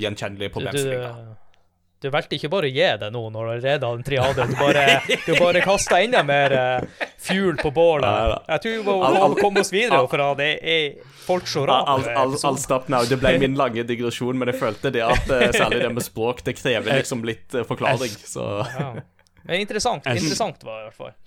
gjenkjennelig 0.00 0.52
problemstilling 0.56 1.36
du 2.00 2.08
valgte 2.08 2.38
ikke 2.38 2.48
bare 2.48 2.68
å 2.68 2.72
gi 2.72 2.86
deg 3.02 3.12
nå 3.12 3.20
når 3.28 3.44
du 3.44 3.50
allerede 3.52 3.88
hadde 3.88 3.98
en 3.98 4.04
triade. 4.06 4.46
Du 4.48 4.54
bare, 4.56 4.84
du 5.26 5.32
bare 5.36 5.60
kasta 5.64 5.98
enda 6.00 6.22
mer 6.24 6.54
uh, 6.56 7.06
fuel 7.20 7.58
på 7.60 7.72
bålet. 7.76 8.38
Jeg 8.48 8.64
tror 8.64 8.76
vi 8.78 8.84
må, 8.88 9.30
komme 9.40 9.60
oss 9.60 9.72
videre 9.74 10.00
fra 10.08 10.30
det 10.38 10.50
er 10.64 11.00
folk 11.26 11.48
så 11.50 11.66
rare. 11.68 12.14
All, 12.16 12.36
stopp 12.60 12.88
now. 12.92 13.04
Det 13.04 13.20
ble 13.20 13.34
min 13.42 13.58
lange 13.58 13.84
digresjon, 13.84 14.38
men 14.40 14.48
jeg 14.52 14.60
følte 14.62 14.92
det 14.94 15.04
at 15.04 15.28
uh, 15.28 15.48
særlig 15.52 15.82
det 15.84 15.90
med 15.98 16.06
språk, 16.06 16.40
det 16.46 16.56
krever 16.56 17.02
liksom 17.02 17.26
litt 17.28 17.52
uh, 17.58 17.66
forklaring, 17.68 18.14
så 18.24 18.46
ja. 18.64 18.92
Men 19.44 19.64
interessant. 19.64 20.06
Interessant 20.08 20.64
var 20.64 20.78
det 20.78 20.86
i 20.86 20.88
hvert 20.90 21.00
fall. 21.00 21.18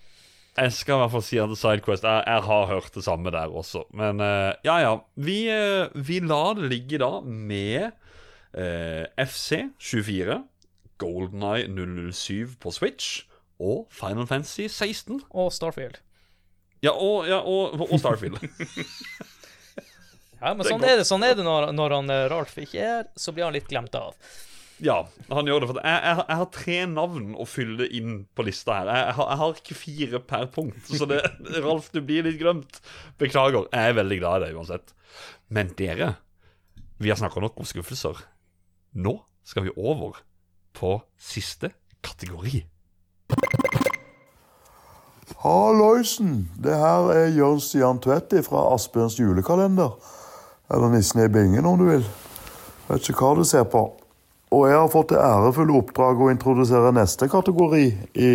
Jeg 0.53 0.73
skal 0.75 0.99
i 0.99 1.01
hvert 1.01 1.13
fall 1.15 1.23
si 1.25 1.39
at 1.41 1.53
Sidequest 1.57 2.03
jeg, 2.05 2.25
jeg, 2.29 2.41
har 2.45 2.67
hørt 2.69 2.93
det 2.93 3.03
samme 3.05 3.31
der 3.33 3.53
også. 3.61 3.87
Men 3.97 4.21
uh, 4.21 4.53
ja, 4.65 4.77
ja. 4.83 4.95
Vi, 5.17 5.37
uh, 5.49 5.89
vi, 5.93 6.19
lar 6.21 6.59
det 6.59 6.69
ligge 6.69 6.99
da 7.01 7.09
med 7.25 7.89
uh, 8.53 9.05
FC24. 9.17 10.37
Golden 11.03 11.43
Eye 11.45 11.67
007 11.67 12.55
på 12.63 12.73
Switch 12.73 13.25
og 13.61 13.85
Final 13.93 14.27
Fantasy 14.29 14.67
16. 14.69 15.21
Og 15.29 15.51
Starfield. 15.53 15.99
Ja, 16.83 16.91
og, 16.95 17.27
ja, 17.29 17.39
og, 17.39 17.77
og 17.85 17.99
Starfield. 17.99 18.39
ja, 20.41 20.53
men 20.55 20.65
sånn, 20.67 20.83
er 20.83 20.99
det, 20.99 21.05
sånn 21.07 21.23
er 21.27 21.37
det, 21.37 21.45
når, 21.47 21.69
når 21.75 21.99
han 21.99 22.11
eh, 22.11 22.25
Ralf 22.31 22.57
ikke 22.59 22.81
er, 22.83 23.05
så 23.15 23.35
blir 23.35 23.47
han 23.47 23.55
litt 23.55 23.69
glemt 23.71 23.95
av. 23.99 24.17
Ja, 24.83 24.97
han 25.29 25.47
gjør 25.47 25.63
det. 25.63 25.69
For 25.69 25.79
jeg, 25.79 25.99
jeg, 26.01 26.23
jeg 26.27 26.39
har 26.41 26.49
tre 26.57 26.77
navn 26.91 27.29
å 27.39 27.45
fylle 27.47 27.87
inn 27.93 28.17
på 28.35 28.45
lista 28.47 28.79
her. 28.81 28.91
Jeg, 28.91 29.15
jeg 29.21 29.39
har 29.43 29.61
ikke 29.61 29.77
fire 29.79 30.21
per 30.33 30.49
punkt, 30.51 30.89
så 30.89 31.07
det, 31.09 31.21
Ralf, 31.65 31.91
du 31.93 32.01
blir 32.03 32.27
litt 32.27 32.39
glemt. 32.41 32.81
Beklager. 33.21 33.69
Jeg 33.71 33.93
er 33.93 33.99
veldig 34.01 34.19
glad 34.19 34.41
i 34.41 34.47
deg 34.47 34.59
uansett. 34.59 34.95
Men 35.53 35.71
dere, 35.79 36.15
vi 36.99 37.13
har 37.13 37.19
snakka 37.21 37.43
nok 37.43 37.61
om 37.61 37.69
skuffelser. 37.69 38.25
Nå 38.99 39.19
skal 39.47 39.67
vi 39.67 39.75
over 39.77 40.19
på 40.75 40.97
siste 41.19 41.71
kategori. 42.03 42.63
Halloisen! 45.43 46.49
Det 46.63 46.75
her 46.79 47.09
er 47.11 47.33
Jørn 47.35 47.59
Stian 47.59 47.99
Tvedt 47.99 48.35
fra 48.45 48.67
Asbjørns 48.73 49.19
julekalender. 49.19 49.97
Eller 50.71 50.93
Nissen 50.93 51.23
i 51.25 51.27
bingen, 51.31 51.65
om 51.65 51.79
du 51.79 51.89
vil. 51.89 52.05
Vet 52.87 53.09
ikke 53.09 53.25
hva 53.25 53.33
du 53.39 53.43
ser 53.47 53.65
på. 53.67 53.81
Og 54.53 54.67
jeg 54.69 54.77
har 54.77 54.91
fått 54.93 55.11
det 55.11 55.19
ærefulle 55.19 55.75
oppdraget 55.79 56.23
å 56.23 56.31
introdusere 56.31 56.93
neste 56.95 57.27
kategori 57.31 57.85
i 58.15 58.31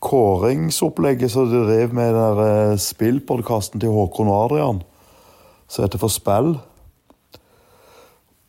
kåringsopplegget 0.00 1.32
som 1.32 1.50
de 1.50 1.60
drev 1.66 1.94
med 1.94 2.14
den 2.16 2.42
eh, 2.46 2.76
spillpodkasten 2.80 3.82
til 3.82 3.92
Håkon 3.92 4.30
og 4.30 4.44
Adrian, 4.46 4.82
som 5.68 5.84
heter 5.84 6.00
For 6.00 6.12
spill. 6.12 6.54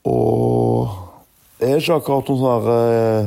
Og 0.07 0.93
jeg 1.62 1.72
er 1.72 1.78
ikke 1.78 1.98
akkurat 2.00 2.30
noen 2.32 2.40
sånn 2.42 2.68
eh, 2.74 3.26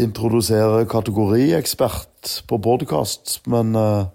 introdusere 0.00 0.86
kategoriekspert 0.88 2.30
på 2.48 2.58
podkast, 2.64 3.40
men 3.50 3.74
uh, 3.76 4.06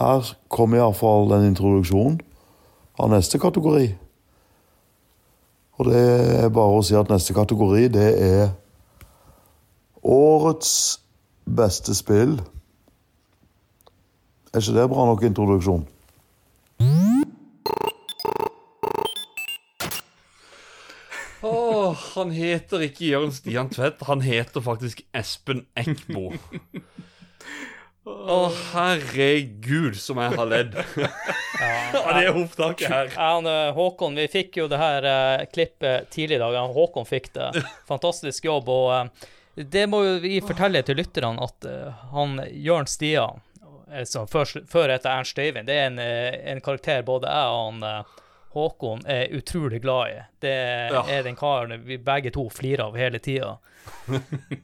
her 0.00 0.30
kommer 0.50 0.80
iallfall 0.80 1.30
en 1.36 1.46
introduksjon 1.46 2.16
av 2.98 3.12
neste 3.12 3.38
kategori. 3.38 3.92
Og 5.78 5.90
det 5.92 6.02
er 6.40 6.48
bare 6.56 6.80
å 6.80 6.82
si 6.82 6.96
at 6.98 7.12
neste 7.12 7.36
kategori, 7.36 7.84
det 7.94 8.08
er 8.26 8.48
årets 10.02 10.72
beste 11.44 11.94
spill. 11.94 12.40
Er 14.50 14.64
ikke 14.64 14.78
det 14.80 14.88
bra 14.90 15.06
nok 15.12 15.22
introduksjon? 15.28 15.86
Han 22.14 22.30
heter 22.34 22.84
ikke 22.88 23.10
Jørn 23.12 23.34
Stian 23.34 23.70
Tvedt, 23.72 24.02
han 24.08 24.22
heter 24.24 24.64
faktisk 24.64 25.04
Espen 25.16 25.66
Eckbo. 25.78 26.32
Å, 28.08 28.36
herregud, 28.72 29.96
som 30.00 30.20
jeg 30.22 30.32
har 30.38 30.48
ledd 30.48 30.76
av 30.78 32.12
det 32.16 32.30
opptaket 32.30 32.88
her. 32.88 33.10
Ja, 33.12 33.26
han, 33.34 33.48
eh, 33.48 33.72
Håkon, 33.76 34.16
vi 34.16 34.24
fikk 34.32 34.56
jo 34.62 34.68
det 34.70 34.78
her 34.80 35.04
uh, 35.04 35.44
klippet 35.52 36.08
tidlig 36.14 36.38
i 36.38 36.40
dag. 36.40 36.56
Håkon 36.72 37.08
fikk 37.08 37.30
det. 37.36 37.50
Fantastisk 37.88 38.48
jobb. 38.48 38.70
Og 38.72 38.88
uh, 38.94 39.28
det 39.60 39.84
må 39.92 40.00
jo 40.06 40.14
vi 40.24 40.38
fortelle 40.44 40.82
til 40.86 41.00
lytterne 41.00 41.44
at 41.44 41.68
uh, 41.68 42.06
han 42.14 42.38
Jørn 42.48 42.88
Stian 42.88 43.44
altså, 43.92 44.24
før, 44.30 44.56
før 44.70 44.94
etter 44.96 45.12
Ernst 45.12 45.38
Øyvind. 45.38 45.68
Det 45.68 45.76
er 45.76 45.90
en, 45.90 46.00
en 46.00 46.64
karakter 46.64 47.04
både 47.04 47.28
jeg 47.28 47.52
og 47.52 47.60
han, 47.66 48.08
Håkon 48.54 49.02
er 49.06 49.28
utrolig 49.36 49.82
glad 49.82 50.10
i. 50.14 50.20
Det 50.40 50.54
Ja. 50.92 51.02
er 51.06 51.22
den 51.22 51.36
karen 51.36 51.84
vi 51.84 51.98
begge 51.98 52.30
to 52.32 52.48
flirer 52.48 52.86
av 52.86 52.96
hele 52.96 53.18
tida. 53.18 53.58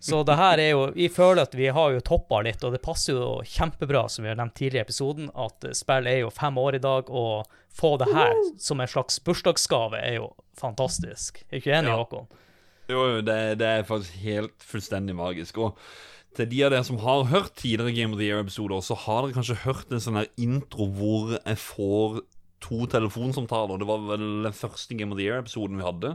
Så 0.00 0.22
det 0.24 0.36
her 0.36 0.58
er 0.60 0.70
jo 0.70 0.86
Vi 0.94 1.08
føler 1.08 1.42
at 1.42 1.54
vi 1.54 1.66
har 1.72 1.92
jo 1.92 2.00
toppa 2.00 2.42
litt, 2.44 2.62
og 2.64 2.72
det 2.72 2.82
passer 2.82 3.14
jo 3.14 3.40
kjempebra, 3.44 4.06
som 4.10 4.24
vi 4.24 4.28
har 4.32 4.36
nevnt 4.36 4.54
tidligere 4.54 4.84
i 4.84 4.88
episoden, 4.88 5.30
at 5.36 5.64
spill 5.76 6.06
er 6.06 6.20
jo 6.24 6.30
fem 6.30 6.56
år 6.60 6.74
i 6.74 6.82
dag, 6.84 7.10
og 7.10 7.46
få 7.74 7.96
det 7.98 8.08
her 8.14 8.32
som 8.58 8.80
en 8.80 8.86
slags 8.90 9.18
bursdagsgave 9.24 10.00
er 10.00 10.14
jo 10.20 10.30
fantastisk. 10.60 11.42
Er 11.50 11.58
du 11.58 11.60
ikke 11.60 11.76
enig, 11.78 11.88
Ja. 11.92 11.96
Håkon? 12.04 12.26
Jo, 12.88 13.20
det, 13.24 13.58
det 13.58 13.66
er 13.66 13.82
faktisk 13.88 14.12
helt 14.24 14.58
fullstendig 14.60 15.14
magisk. 15.16 15.56
Og 15.58 15.76
til 16.36 16.46
de 16.50 16.64
av 16.66 16.70
dere 16.74 16.84
som 16.84 16.98
har 16.98 17.24
hørt 17.30 17.54
tidligere 17.56 17.94
Game 17.96 18.12
of 18.12 18.18
the 18.20 18.26
Year-episoder, 18.28 18.82
så 18.84 18.94
har 19.06 19.22
dere 19.22 19.36
kanskje 19.38 19.56
hørt 19.64 19.90
en 19.92 20.00
sånn 20.04 20.18
her 20.20 20.28
intro 20.36 20.86
hvor 20.92 21.38
jeg 21.38 21.56
får 21.56 22.20
to 22.64 22.86
telefonsamtaler. 22.90 23.78
Det 23.80 23.86
var 23.88 24.02
vel 24.08 24.24
den 24.46 24.56
første 24.56 24.96
Game 24.96 25.12
of 25.12 25.18
the 25.20 25.26
Year-episoden 25.26 25.78
vi 25.78 25.84
hadde. 25.84 26.14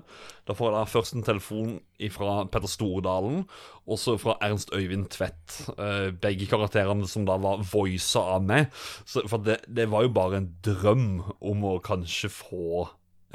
Da 0.49 0.55
får 0.57 0.69
jeg 0.71 0.75
da 0.75 0.83
først 0.89 1.15
en 1.17 1.25
telefon 1.27 1.75
fra 2.15 2.35
Petter 2.49 2.71
Stordalen, 2.71 3.43
og 3.85 3.99
så 4.01 4.15
fra 4.21 4.37
Ernst 4.45 4.73
Øyvind 4.73 5.07
Tvedt. 5.13 5.57
Eh, 5.77 6.09
begge 6.23 6.47
karakterene 6.49 7.07
som 7.09 7.27
da 7.29 7.37
var 7.41 7.61
voisa 7.71 8.25
av 8.35 8.45
meg. 8.49 8.69
Så, 9.05 9.23
for 9.29 9.45
det, 9.45 9.59
det 9.69 9.89
var 9.93 10.07
jo 10.07 10.13
bare 10.15 10.41
en 10.41 10.49
drøm 10.65 11.09
om 11.39 11.67
å 11.69 11.75
kanskje 11.85 12.31
få 12.33 12.87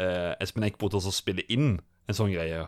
eh, 0.02 0.32
Espen 0.42 0.66
Eckbo 0.66 0.90
til 0.90 1.02
å 1.02 1.14
spille 1.14 1.46
inn 1.52 1.76
en 2.08 2.18
sånn 2.18 2.34
greie. 2.34 2.66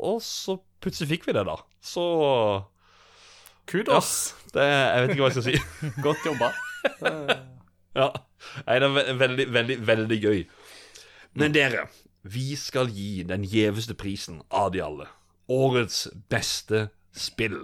Og 0.00 0.20
så 0.24 0.58
plutselig 0.80 1.14
fikk 1.16 1.30
vi 1.30 1.36
det, 1.36 1.46
da. 1.48 1.56
Så 1.84 2.04
Kudos. 3.70 4.34
det, 4.54 4.66
Jeg 4.66 5.02
vet 5.02 5.14
ikke 5.14 5.24
hva 5.24 5.32
jeg 5.32 5.38
skal 5.38 5.48
si. 5.48 5.94
Godt 6.04 6.28
jobba. 6.28 6.52
Ja. 8.00 8.10
Nei, 8.66 8.78
det 8.80 8.88
er 8.88 9.18
veldig, 9.20 9.46
veldig, 9.52 9.78
veldig 9.86 10.18
gøy. 10.24 10.44
Men 11.38 11.54
dere, 11.54 11.86
vi 12.26 12.54
skal 12.58 12.90
gi 12.92 13.22
den 13.28 13.44
gjeveste 13.48 13.96
prisen 13.98 14.40
av 14.48 14.72
de 14.74 14.82
alle. 14.84 15.08
Årets 15.50 16.06
beste 16.32 16.88
spill. 17.16 17.62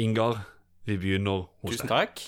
Ingar, 0.00 0.44
vi 0.88 0.96
begynner 1.00 1.48
hos 1.64 1.74
deg. 1.74 1.80
Tusen 1.80 1.90
takk. 1.90 2.22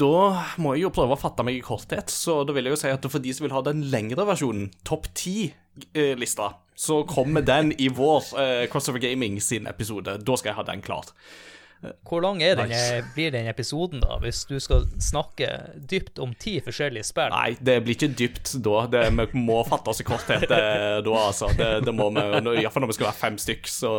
Da 0.00 0.46
må 0.62 0.74
jeg 0.74 0.86
jo 0.86 0.92
prøve 0.96 1.16
å 1.16 1.20
fatte 1.20 1.44
meg 1.44 1.58
i 1.58 1.64
korthet, 1.64 2.08
så 2.12 2.40
da 2.48 2.54
vil 2.56 2.68
jeg 2.68 2.72
jo 2.72 2.80
si 2.80 2.92
at 2.92 3.06
for 3.12 3.20
de 3.22 3.32
som 3.36 3.44
vil 3.44 3.52
ha 3.52 3.60
den 3.66 3.82
lengre 3.92 4.24
versjonen, 4.28 4.70
topp 4.86 5.10
ti-lista, 5.18 6.54
så 6.72 7.02
kommer 7.08 7.44
den 7.44 7.74
i 7.76 7.90
vår 7.92 8.30
eh, 8.40 8.64
Crossover 8.72 9.02
Gaming 9.02 9.36
sin 9.44 9.68
episode. 9.68 10.16
Da 10.24 10.38
skal 10.40 10.54
jeg 10.54 10.60
ha 10.60 10.64
den 10.70 10.84
klar. 10.84 11.10
Hvor 11.80 12.20
lang 12.20 12.42
er 12.44 12.58
den, 12.60 12.72
blir 13.14 13.32
den 13.32 13.48
episoden, 13.48 14.02
da, 14.04 14.18
hvis 14.20 14.42
du 14.50 14.58
skal 14.60 14.84
snakke 15.00 15.48
dypt 15.90 16.20
om 16.20 16.34
ti 16.36 16.58
forskjellige 16.64 17.08
spill? 17.08 17.32
Nei, 17.32 17.54
det 17.56 17.78
blir 17.84 17.96
ikke 17.96 18.12
dypt 18.20 18.56
da. 18.64 18.84
Det, 18.92 19.04
vi 19.16 19.44
må 19.44 19.62
fatte 19.68 19.92
oss 19.94 20.02
i 20.02 20.08
korthet 20.08 20.48
da, 20.50 20.64
altså. 21.16 21.48
Det, 21.56 21.70
det 21.86 21.94
må 21.96 22.10
vi, 22.12 22.26
Iallfall 22.60 22.84
når 22.84 22.92
vi 22.92 22.98
skal 22.98 23.10
være 23.10 23.20
fem 23.22 23.38
stykk, 23.40 23.70
så 23.70 23.94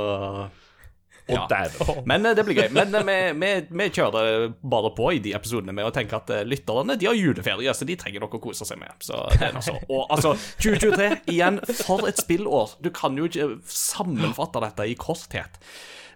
Og 1.31 1.49
dæven. 1.49 2.01
Men 2.09 2.25
eh, 2.25 2.35
det 2.35 2.45
blir 2.45 2.57
gøy. 2.57 2.69
Men 2.75 2.95
eh, 2.97 3.05
vi, 3.07 3.17
vi, 3.39 3.51
vi 3.81 3.87
kjører 3.93 4.49
bare 4.73 4.91
på 4.97 5.11
i 5.15 5.21
de 5.23 5.33
episodene 5.37 5.75
med 5.75 5.87
å 5.87 5.93
tenke 5.95 6.17
at 6.17 6.31
eh, 6.33 6.43
lytterne 6.47 6.97
de 6.99 7.07
har 7.07 7.17
juleferie, 7.17 7.73
så 7.77 7.87
de 7.87 7.97
trenger 7.99 8.23
noe 8.23 8.37
å 8.37 8.41
kose 8.43 8.67
seg 8.67 8.81
med. 8.81 8.93
Så 9.05 9.19
det 9.37 9.49
er 9.49 9.55
noe. 9.55 9.77
Og 9.87 10.11
altså, 10.11 10.33
2023, 10.63 11.09
igjen, 11.33 11.61
for 11.83 12.09
et 12.09 12.19
spillår. 12.19 12.75
Du 12.83 12.91
kan 12.95 13.17
jo 13.17 13.29
ikke 13.29 13.49
sammenfatte 13.69 14.63
dette 14.65 14.89
i 14.91 14.97
korthet. 14.99 15.61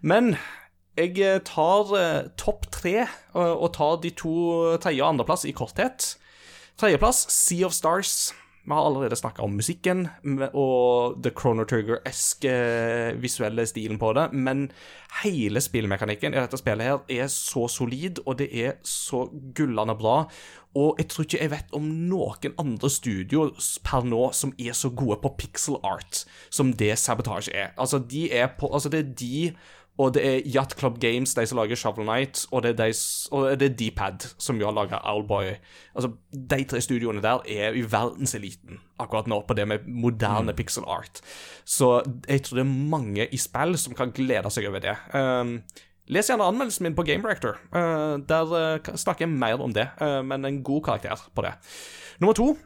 Men 0.06 0.36
jeg 0.96 1.20
eh, 1.20 1.42
tar 1.44 1.92
eh, 2.00 2.30
topp 2.40 2.70
tre, 2.72 3.06
og, 3.36 3.68
tar 3.76 4.00
de 4.04 4.14
to 4.16 4.78
tredje- 4.82 5.04
og 5.04 5.14
andreplass 5.14 5.46
i 5.48 5.54
korthet. 5.56 6.16
Tredjeplass, 6.80 7.26
Sea 7.32 7.68
of 7.68 7.76
Stars. 7.76 8.34
Vi 8.66 8.74
har 8.74 8.86
allerede 8.88 9.16
snakka 9.16 9.44
om 9.46 9.54
musikken 9.54 10.08
og 10.58 11.20
The 11.22 11.30
Chrono 11.30 11.68
Trigger-eske 11.70 12.54
visuelle 13.22 13.68
stilen 13.70 14.00
på 14.02 14.10
det, 14.18 14.32
men 14.34 14.72
hele 15.22 15.62
spillmekanikken 15.62 16.34
i 16.34 16.40
dette 16.40 16.58
spillet 16.58 16.90
her 16.90 17.04
er 17.14 17.30
så 17.30 17.68
solid, 17.70 18.24
og 18.26 18.40
det 18.42 18.50
er 18.50 18.80
så 18.82 19.28
gullende 19.56 19.94
bra. 20.00 20.24
Og 20.76 20.98
jeg 20.98 21.12
tror 21.12 21.28
ikke 21.28 21.44
jeg 21.44 21.54
vet 21.54 21.78
om 21.78 21.86
noen 22.10 22.58
andre 22.60 22.90
studio 22.90 23.46
per 23.86 24.04
nå 24.04 24.26
som 24.36 24.52
er 24.58 24.74
så 24.76 24.90
gode 24.90 25.22
på 25.22 25.36
pixel 25.38 25.78
art 25.86 26.26
som 26.50 26.74
det 26.74 26.98
Sabotage 27.00 27.54
er. 27.54 27.72
Altså, 27.78 28.02
de 28.02 28.32
er 28.34 28.50
på 28.58 28.74
Altså, 28.74 28.90
det 28.90 29.00
er 29.00 29.14
de 29.14 29.54
og 29.98 30.14
det 30.14 30.24
er 30.28 30.48
Yacht 30.56 30.76
Club 30.80 31.00
Games, 31.00 31.34
de 31.34 31.46
som 31.48 31.60
lager 31.60 31.76
Shovel 31.80 32.04
Knight, 32.04 32.46
og 32.52 32.64
det 32.64 32.74
er, 32.80 33.56
de, 33.56 33.70
D-pad, 33.70 34.28
som 34.38 34.60
jo 34.60 34.68
har 34.68 34.76
laga 34.76 35.00
Owlboy. 35.08 35.54
Altså, 35.96 36.12
de 36.52 36.64
tre 36.68 36.82
studioene 36.84 37.24
der 37.24 37.46
er 37.48 37.78
i 37.78 37.86
verdenseliten 37.92 38.82
akkurat 39.00 39.28
nå 39.32 39.40
på 39.48 39.56
det 39.56 39.68
med 39.68 39.88
moderne 39.88 40.54
pixel 40.54 40.84
art. 40.88 41.24
Så 41.64 42.04
jeg 42.28 42.44
tror 42.44 42.60
det 42.60 42.66
er 42.66 42.76
mange 42.92 43.28
i 43.32 43.40
spill 43.40 43.78
som 43.80 43.96
kan 43.96 44.12
glede 44.16 44.52
seg 44.52 44.68
over 44.68 44.84
det. 44.84 44.98
Um, 45.16 45.62
les 46.12 46.28
gjerne 46.28 46.44
anmeldelsen 46.44 46.90
min 46.90 47.00
på 47.00 47.08
Game 47.08 47.24
Director. 47.24 47.56
Uh, 47.72 48.20
der 48.28 48.52
uh, 48.52 48.96
snakker 48.96 49.30
jeg 49.30 49.32
mer 49.32 49.64
om 49.64 49.74
det, 49.74 49.90
uh, 50.02 50.20
men 50.28 50.46
en 50.46 50.64
god 50.64 50.84
karakter 50.92 51.28
på 51.36 51.48
det. 51.48 51.56
Nummer 52.20 52.36
to, 52.36 52.58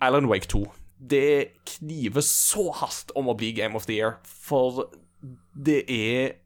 Alan 0.00 0.28
Wake 0.28 0.52
2. 0.52 0.66
Det 1.00 1.56
kniver 1.78 2.24
så 2.24 2.68
hardt 2.76 3.16
om 3.16 3.32
å 3.32 3.36
bli 3.36 3.56
Game 3.56 3.76
of 3.76 3.88
the 3.88 3.96
Year, 3.96 4.20
for 4.24 4.90
det 5.56 5.84
er 5.88 6.36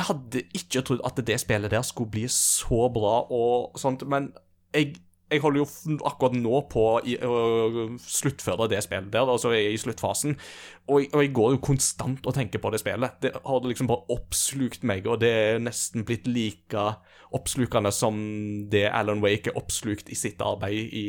jeg 0.00 0.08
hadde 0.08 0.42
ikke 0.56 0.82
trodd 0.86 1.04
at 1.04 1.20
det 1.26 1.36
spillet 1.42 1.72
der 1.72 1.84
skulle 1.86 2.12
bli 2.14 2.26
så 2.32 2.88
bra 2.92 3.20
og 3.28 3.78
sånt, 3.80 4.06
men 4.08 4.30
jeg, 4.72 4.94
jeg 5.30 5.42
holder 5.44 5.60
jo 5.60 5.98
akkurat 6.08 6.36
nå 6.38 6.62
på 6.72 6.84
å 6.96 7.02
sluttføre 8.00 8.70
det 8.72 8.80
spillet 8.86 9.12
der, 9.12 9.28
altså 9.28 9.52
i 9.54 9.76
sluttfasen, 9.80 10.38
og 10.88 11.02
jeg, 11.02 11.12
og 11.12 11.24
jeg 11.24 11.34
går 11.36 11.52
jo 11.54 11.62
konstant 11.68 12.26
og 12.26 12.36
tenker 12.36 12.62
på 12.62 12.72
det 12.72 12.80
spillet. 12.82 13.20
Det 13.22 13.34
har 13.44 13.68
liksom 13.68 13.90
bare 13.90 14.16
oppslukt 14.16 14.86
meg, 14.88 15.06
og 15.06 15.20
det 15.22 15.30
er 15.36 15.62
nesten 15.62 16.06
blitt 16.08 16.30
like 16.30 16.88
oppslukende 17.36 17.92
som 17.94 18.16
det 18.72 18.88
Alan 18.88 19.22
Wake 19.22 19.52
er 19.52 19.60
oppslukt 19.60 20.10
i 20.10 20.18
sitt 20.18 20.40
arbeid 20.42 20.96
i 20.96 21.06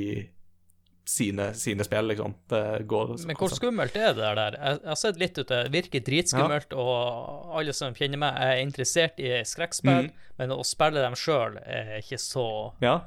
sine, 1.07 1.52
sine 1.57 1.86
spill, 1.86 2.07
liksom. 2.11 2.34
Det 2.52 2.64
går 2.90 3.14
Men 3.28 3.38
hvor 3.40 3.53
skummelt 3.53 3.95
er 3.98 4.15
det 4.18 4.34
der? 4.38 4.57
Jeg, 4.57 4.80
jeg 4.82 4.90
har 4.91 4.99
sett 4.99 5.22
litt 5.22 5.38
ut 5.40 5.52
det. 5.52 5.61
Virker 5.73 6.03
dritskummelt, 6.07 6.76
og 6.78 7.56
alle 7.60 7.76
som 7.76 7.95
kjenner 7.98 8.22
meg, 8.22 8.38
er 8.38 8.64
interessert 8.64 9.22
i 9.22 9.34
skrekkspill, 9.48 10.11
men 10.40 10.56
å 10.56 10.61
spille 10.68 11.03
dem 11.03 11.18
sjøl 11.19 11.60
er 11.64 11.98
ikke 12.02 12.22
så 12.22 12.48
Ja. 12.84 13.02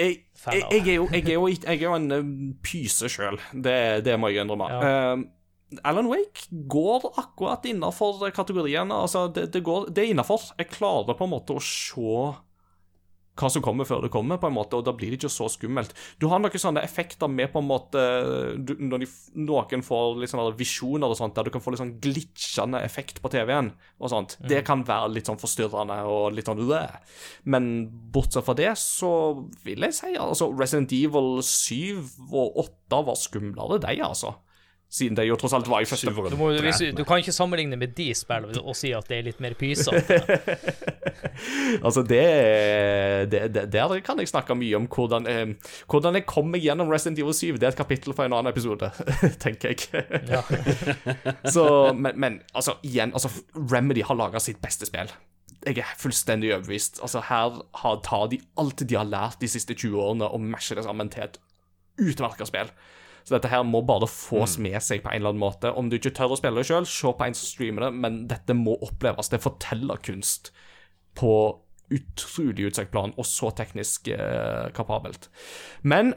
Jeg, 0.00 0.22
jeg, 0.48 0.62
jeg, 0.72 0.80
er 0.88 0.94
jo, 0.96 1.04
jeg, 1.12 1.22
er 1.28 1.34
jo, 1.36 1.48
jeg 1.52 1.76
er 1.76 1.82
jo 1.84 1.92
en 1.94 2.14
eh, 2.16 2.30
pyse 2.64 3.10
sjøl, 3.12 3.36
det, 3.52 3.76
det 4.06 4.16
må 4.18 4.30
jeg 4.32 4.42
innrømme. 4.42 4.70
Eh, 4.72 5.82
Alan 5.88 6.08
Wake 6.08 6.48
går 6.50 7.04
akkurat 7.20 7.64
innafor 7.68 8.24
kategoriene. 8.34 8.94
Altså, 9.04 9.26
det, 9.32 9.50
det, 9.54 9.62
går, 9.64 9.90
det 9.92 10.04
er 10.04 10.14
innafor. 10.14 10.48
Jeg 10.58 10.72
klarer 10.72 11.16
på 11.16 11.28
en 11.28 11.32
måte 11.32 11.56
å 11.56 11.62
se 11.62 12.32
hva 13.38 13.48
som 13.48 13.62
kommer 13.64 13.88
før 13.88 14.02
det 14.04 14.10
kommer, 14.12 14.38
på 14.40 14.48
en 14.50 14.56
måte, 14.56 14.76
og 14.76 14.84
da 14.84 14.92
blir 14.96 15.12
det 15.12 15.18
ikke 15.20 15.32
så 15.32 15.48
skummelt. 15.52 15.94
Du 16.20 16.28
har 16.28 16.42
noen 16.42 16.60
sånne 16.60 16.82
effekter 16.84 17.30
med 17.32 17.52
på 17.52 17.62
en 17.62 17.68
måte 17.68 18.02
du, 18.60 18.74
Når 18.76 19.04
de, 19.04 19.08
noen 19.40 19.84
får 19.86 20.20
litt 20.20 20.32
sånne 20.32 20.52
visjoner 20.58 21.08
og 21.08 21.18
sånt, 21.18 21.34
der 21.36 21.48
du 21.48 21.52
kan 21.54 21.64
få 21.64 21.72
litt 21.72 21.80
sånn 21.80 21.96
glitchende 22.02 22.82
effekt 22.84 23.22
på 23.24 23.32
TV-en 23.32 23.72
og 24.02 24.12
sånt. 24.12 24.36
Det 24.48 24.60
kan 24.66 24.84
være 24.86 25.14
litt 25.14 25.30
sånn 25.30 25.40
forstyrrende 25.40 26.02
og 26.10 26.36
litt 26.36 26.50
sånn 26.50 26.60
øh. 26.62 27.18
Men 27.48 27.72
bortsett 28.12 28.44
fra 28.46 28.56
det, 28.58 28.72
så 28.80 29.12
vil 29.64 29.88
jeg 29.88 29.96
si 29.96 30.14
altså 30.20 30.50
Resident 30.52 30.92
Evil 30.96 31.40
7 31.46 32.28
og 32.28 32.64
8 32.66 33.04
var 33.08 33.18
skumlere, 33.18 33.80
de, 33.82 33.96
altså. 34.04 34.36
Siden 34.92 35.16
de 35.16 35.24
jo 35.24 35.38
tross 35.40 35.54
alt 35.56 35.68
var 35.72 35.80
i 35.80 35.86
første 35.88 36.10
du, 36.12 36.36
må, 36.36 36.50
hvis, 36.60 36.82
du 36.92 37.00
kan 37.08 37.22
ikke 37.22 37.32
sammenligne 37.32 37.78
med 37.80 37.94
de 37.96 38.10
spillene 38.12 38.60
og 38.60 38.76
si 38.76 38.90
at 38.92 39.06
det 39.08 39.18
er 39.18 39.28
litt 39.30 39.40
mer 39.40 39.56
pysete. 39.56 40.18
Altså, 41.82 42.02
det, 42.04 42.22
det, 43.32 43.40
det 43.54 43.72
Der 43.72 43.94
kan 44.04 44.18
jeg 44.20 44.28
snakke 44.28 44.54
mye 44.54 44.76
om 44.76 44.86
hvordan, 44.90 45.26
eh, 45.26 45.72
hvordan 45.90 46.18
jeg 46.18 46.26
kom 46.28 46.50
meg 46.52 46.62
gjennom 46.62 46.90
Resident 46.92 47.18
Evil 47.22 47.34
7. 47.34 47.56
Det 47.56 47.66
er 47.66 47.72
et 47.72 47.78
kapittel 47.78 48.14
for 48.14 48.28
en 48.28 48.36
annen 48.36 48.52
episode, 48.52 48.90
tenker 49.42 49.72
jeg. 49.72 50.42
Så, 51.54 51.64
men, 51.96 52.20
men 52.20 52.40
altså, 52.54 52.76
igjen, 52.84 53.14
altså, 53.16 53.32
Remedy 53.56 54.04
har 54.06 54.18
laga 54.18 54.42
sitt 54.42 54.60
beste 54.62 54.86
spill. 54.86 55.10
Jeg 55.66 55.80
er 55.80 55.96
fullstendig 55.98 56.52
overbevist. 56.52 57.00
Altså, 57.02 57.24
her 57.30 57.62
har, 57.82 58.00
tar 58.04 58.28
de 58.32 58.42
alt 58.60 58.84
de 58.84 58.98
har 58.98 59.08
lært 59.08 59.40
de 59.40 59.50
siste 59.50 59.74
20 59.74 59.98
årene, 59.98 60.28
og 60.28 60.44
masher 60.52 60.78
det 60.78 60.84
sammen 60.84 61.10
til 61.12 61.30
et 61.30 61.40
utmerka 62.02 62.46
spill. 62.48 62.70
Så 63.22 63.36
dette 63.36 63.50
her 63.52 63.64
må 63.66 63.82
bare 63.86 64.08
fås 64.10 64.58
med 64.62 64.78
seg 64.82 65.02
på 65.04 65.12
en 65.12 65.20
eller 65.20 65.34
annen 65.34 65.42
måte. 65.42 65.72
Om 65.72 65.90
du 65.90 65.98
ikke 65.98 66.14
tør 66.16 66.34
å 66.34 66.38
spille 66.40 66.58
det 66.58 66.68
sjøl, 66.68 66.88
se 66.88 67.12
på 67.14 67.26
en 67.26 67.36
som 67.38 67.50
streamer 67.50 67.86
det, 67.86 67.92
men 68.04 68.22
dette 68.30 68.56
må 68.58 68.76
oppleves. 68.82 69.30
Det 69.32 69.42
forteller 69.42 70.02
kunst 70.02 70.52
på 71.18 71.34
utrolig 71.92 72.70
utsøkt 72.70 72.92
plan, 72.92 73.12
og 73.20 73.28
så 73.28 73.52
teknisk 73.56 74.08
eh, 74.14 74.68
kapabelt. 74.74 75.28
Men 75.82 76.14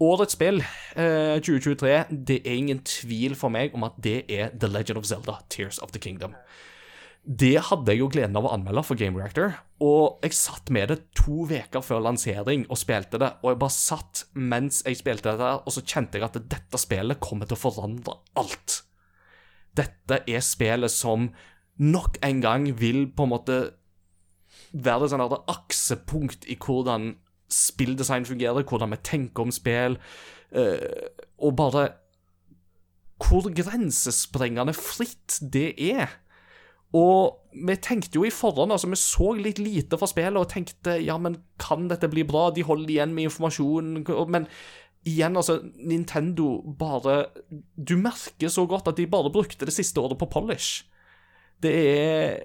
årets 0.00 0.36
spill, 0.36 0.62
eh, 0.96 1.36
2023, 1.40 1.94
det 2.26 2.40
er 2.44 2.56
ingen 2.56 2.82
tvil 2.84 3.36
for 3.38 3.52
meg 3.52 3.74
om 3.76 3.86
at 3.88 3.96
det 4.02 4.24
er 4.28 4.52
The 4.56 4.68
Legend 4.68 5.00
of 5.00 5.08
Zelda, 5.08 5.40
Tears 5.48 5.80
of 5.80 5.92
the 5.92 6.02
Kingdom. 6.02 6.36
Det 7.20 7.58
hadde 7.68 7.92
jeg 7.92 8.00
jo 8.00 8.08
gleden 8.08 8.38
av 8.38 8.46
å 8.48 8.52
anmelde 8.54 8.82
for 8.86 8.98
Game 8.98 9.20
Reactor, 9.20 9.58
og 9.84 10.22
jeg 10.24 10.36
satt 10.38 10.70
med 10.72 10.88
det 10.88 11.02
to 11.18 11.44
uker 11.44 11.84
før 11.84 12.00
lansering 12.06 12.64
og 12.70 12.80
spilte 12.80 13.20
det, 13.20 13.28
og 13.42 13.52
jeg 13.52 13.60
bare 13.60 13.76
satt 13.76 14.22
mens 14.32 14.80
jeg 14.86 14.98
spilte 15.02 15.34
dette, 15.34 15.50
og 15.60 15.74
så 15.74 15.84
kjente 15.84 16.16
jeg 16.16 16.26
at 16.26 16.38
dette 16.40 16.80
spillet 16.80 17.20
kommer 17.20 17.48
til 17.48 17.58
å 17.58 17.64
forandre 17.66 18.16
alt. 18.40 18.80
Dette 19.76 20.22
er 20.24 20.44
spillet 20.44 20.92
som 20.92 21.28
nok 21.80 22.16
en 22.24 22.40
gang 22.44 22.66
vil 22.80 23.04
på 23.12 23.28
en 23.28 23.34
måte 23.34 23.58
være 24.72 25.04
det 25.04 25.12
sånn 25.12 25.26
det 25.30 25.42
aksepunkt 25.52 26.48
i 26.48 26.56
hvordan 26.60 27.14
spilldesign 27.50 28.26
fungerer, 28.28 28.64
hvordan 28.64 28.94
vi 28.94 29.00
tenker 29.04 29.44
om 29.44 29.52
spill, 29.54 29.98
eh, 30.56 31.08
og 31.36 31.56
bare 31.58 31.88
hvor 33.20 33.50
grensesprengende 33.52 34.72
fritt 34.72 35.36
det 35.52 35.74
er. 35.76 36.08
Og 36.96 37.54
vi 37.54 37.76
tenkte 37.82 38.18
jo 38.18 38.26
i 38.26 38.32
forhånd, 38.34 38.72
altså 38.74 38.90
vi 38.90 38.98
så 38.98 39.32
litt 39.38 39.60
lite 39.62 39.98
fra 39.98 40.08
spillet 40.10 40.38
og 40.38 40.50
tenkte 40.50 40.96
ja, 41.02 41.16
men 41.22 41.38
kan 41.62 41.88
dette 41.90 42.10
bli 42.10 42.24
bra? 42.26 42.48
De 42.54 42.66
holder 42.66 42.94
igjen 42.96 43.14
med 43.14 43.28
informasjon. 43.28 44.00
Men 44.30 44.48
igjen, 45.06 45.38
altså, 45.38 45.60
Nintendo 45.78 46.60
bare 46.78 47.24
Du 47.76 47.96
merker 48.00 48.50
så 48.52 48.66
godt 48.70 48.90
at 48.90 48.98
de 48.98 49.08
bare 49.10 49.32
brukte 49.32 49.66
det 49.66 49.74
siste 49.74 50.02
året 50.02 50.18
på 50.18 50.30
polish. 50.30 50.84
Det 51.62 51.74
er 51.74 52.38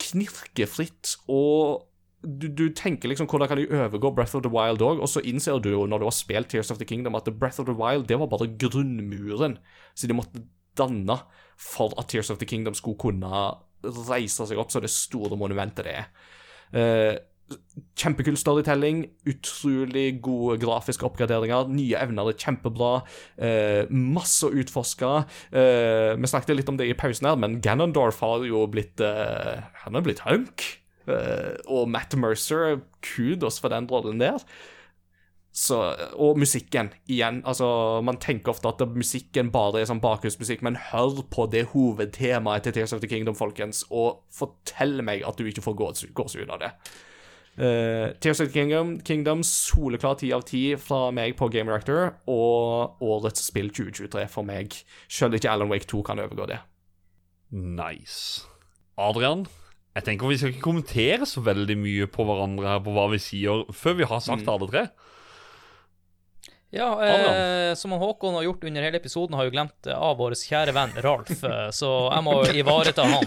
knirkefritt, 0.00 1.16
og 1.28 1.86
du, 2.20 2.48
du 2.52 2.68
tenker 2.76 3.08
liksom 3.08 3.28
hvordan 3.28 3.48
kan 3.48 3.60
de 3.60 3.68
overgå 3.68 4.10
Breath 4.16 4.36
of 4.36 4.44
the 4.44 4.52
Wild 4.52 4.82
òg, 4.84 5.00
og 5.00 5.08
så 5.08 5.22
innser 5.24 5.60
du 5.60 5.70
jo 5.72 5.86
når 5.88 6.02
du 6.02 6.06
har 6.08 6.16
spilt 6.16 6.50
Tears 6.52 6.70
of 6.72 6.80
the 6.80 6.88
Kingdom 6.88 7.16
at 7.16 7.28
Breath 7.40 7.60
of 7.60 7.68
the 7.68 7.76
Wild 7.76 8.08
det 8.08 8.18
var 8.20 8.28
bare 8.28 8.50
grunnmuren 8.60 9.56
så 9.94 10.08
de 10.08 10.16
måtte 10.16 10.42
danne 10.76 11.16
for 11.56 11.96
at 12.00 12.10
Tears 12.12 12.30
of 12.32 12.40
the 12.40 12.48
Kingdom 12.48 12.76
skulle 12.76 13.00
kunne 13.00 13.40
reise 14.10 14.46
seg 14.46 14.60
opp 14.60 14.72
så 14.72 14.82
det 14.82 14.92
store 14.92 15.38
monumentet 15.40 15.86
det 15.86 15.98
er. 16.02 16.08
Uh, 16.70 17.16
Kjempekul 17.98 18.36
storytelling, 18.38 19.02
utrolig 19.26 20.20
gode 20.22 20.60
grafiske 20.62 21.02
oppgraderinger, 21.08 21.66
nye 21.74 21.98
evner 21.98 22.30
er 22.30 22.38
kjempebra, 22.38 23.00
Uh, 23.40 23.88
masse 23.90 24.44
å 24.46 24.52
utforske. 24.54 25.08
Uh, 25.50 26.14
vi 26.14 26.30
snakket 26.30 26.54
litt 26.54 26.70
om 26.70 26.78
det 26.78 26.86
i 26.90 26.96
pausen 26.98 27.26
her, 27.26 27.38
men 27.40 27.58
Ganondorf 27.64 28.20
har 28.22 28.44
jo 28.46 28.66
blitt 28.70 29.00
eh, 29.00 29.64
Han 29.82 29.96
har 29.96 30.04
blitt 30.04 30.22
hunk. 30.26 30.66
Og 31.10 31.88
Matt 31.90 32.14
Mercer, 32.14 32.82
kudos 33.02 33.58
for 33.58 33.72
den 33.72 33.88
rollen 33.90 34.20
der. 34.20 34.44
Så, 35.52 35.76
og 36.14 36.38
musikken, 36.38 36.92
igjen. 37.10 37.40
altså 37.44 37.66
Man 38.06 38.20
tenker 38.22 38.52
ofte 38.52 38.68
at 38.70 38.84
musikken 38.94 39.50
bare 39.50 39.80
er 39.80 39.88
sånn 39.90 40.00
bakgrunnsmusikk, 40.00 40.62
men 40.62 40.76
hør 40.92 41.24
på 41.30 41.48
det 41.50 41.64
hovedtemaet 41.72 42.62
til 42.68 42.72
Tears 42.76 42.92
of 42.94 43.00
the 43.02 43.08
Kingdom, 43.10 43.34
folkens, 43.34 43.82
og 43.90 44.22
fortell 44.30 45.00
meg 45.02 45.24
at 45.26 45.36
du 45.36 45.44
ikke 45.50 45.64
får 45.66 45.74
gås- 45.80 46.06
gåsehud 46.14 46.52
av 46.54 46.60
det. 46.62 46.70
Uh, 47.58 48.14
Tears 48.22 48.38
of 48.40 48.46
the 48.46 48.54
Kingdom, 48.54 49.00
Kingdom 49.02 49.42
soleklar 49.42 50.14
10 50.22 50.30
av 50.38 50.44
10 50.46 50.76
fra 50.78 51.10
meg 51.10 51.34
på 51.36 51.50
Game 51.50 51.68
Reactor, 51.68 52.14
og 52.30 53.02
årets 53.02 53.42
spill 53.50 53.72
2023 53.74 54.28
for 54.30 54.46
meg. 54.46 54.78
Selv 55.10 55.34
ikke 55.34 55.50
Alan 55.50 55.68
Wake 55.68 55.90
2 55.90 56.04
kan 56.06 56.22
overgå 56.22 56.46
det. 56.54 56.60
Nice. 57.50 58.46
Adrian, 59.00 59.46
jeg 59.96 60.04
tenker 60.06 60.30
vi 60.30 60.38
skal 60.38 60.52
ikke 60.54 60.62
kommentere 60.70 61.26
så 61.26 61.42
veldig 61.42 61.76
mye 61.82 62.06
på 62.06 62.24
hverandre 62.28 62.68
her 62.76 62.82
på 62.86 62.94
hva 62.94 63.08
vi 63.10 63.18
sier, 63.18 63.64
før 63.74 63.98
vi 63.98 64.06
har 64.06 64.22
sagt 64.22 64.46
alle 64.48 64.68
tre. 64.70 64.86
Ja, 66.70 66.88
eh, 67.02 67.74
som 67.74 67.90
Håkon 67.98 68.34
har 68.38 68.44
gjort 68.46 68.64
under 68.64 68.84
hele 68.86 68.98
episoden, 69.00 69.34
har 69.34 69.48
jo 69.48 69.50
glemt 69.50 69.86
eh, 69.90 69.96
av 69.96 70.20
vår 70.20 70.36
kjære 70.38 70.74
venn 70.76 70.92
Ralf, 71.02 71.32
eh, 71.42 71.70
så 71.74 71.90
jeg 72.12 72.22
må 72.26 72.36
ivareta 72.54 73.06
han. 73.10 73.26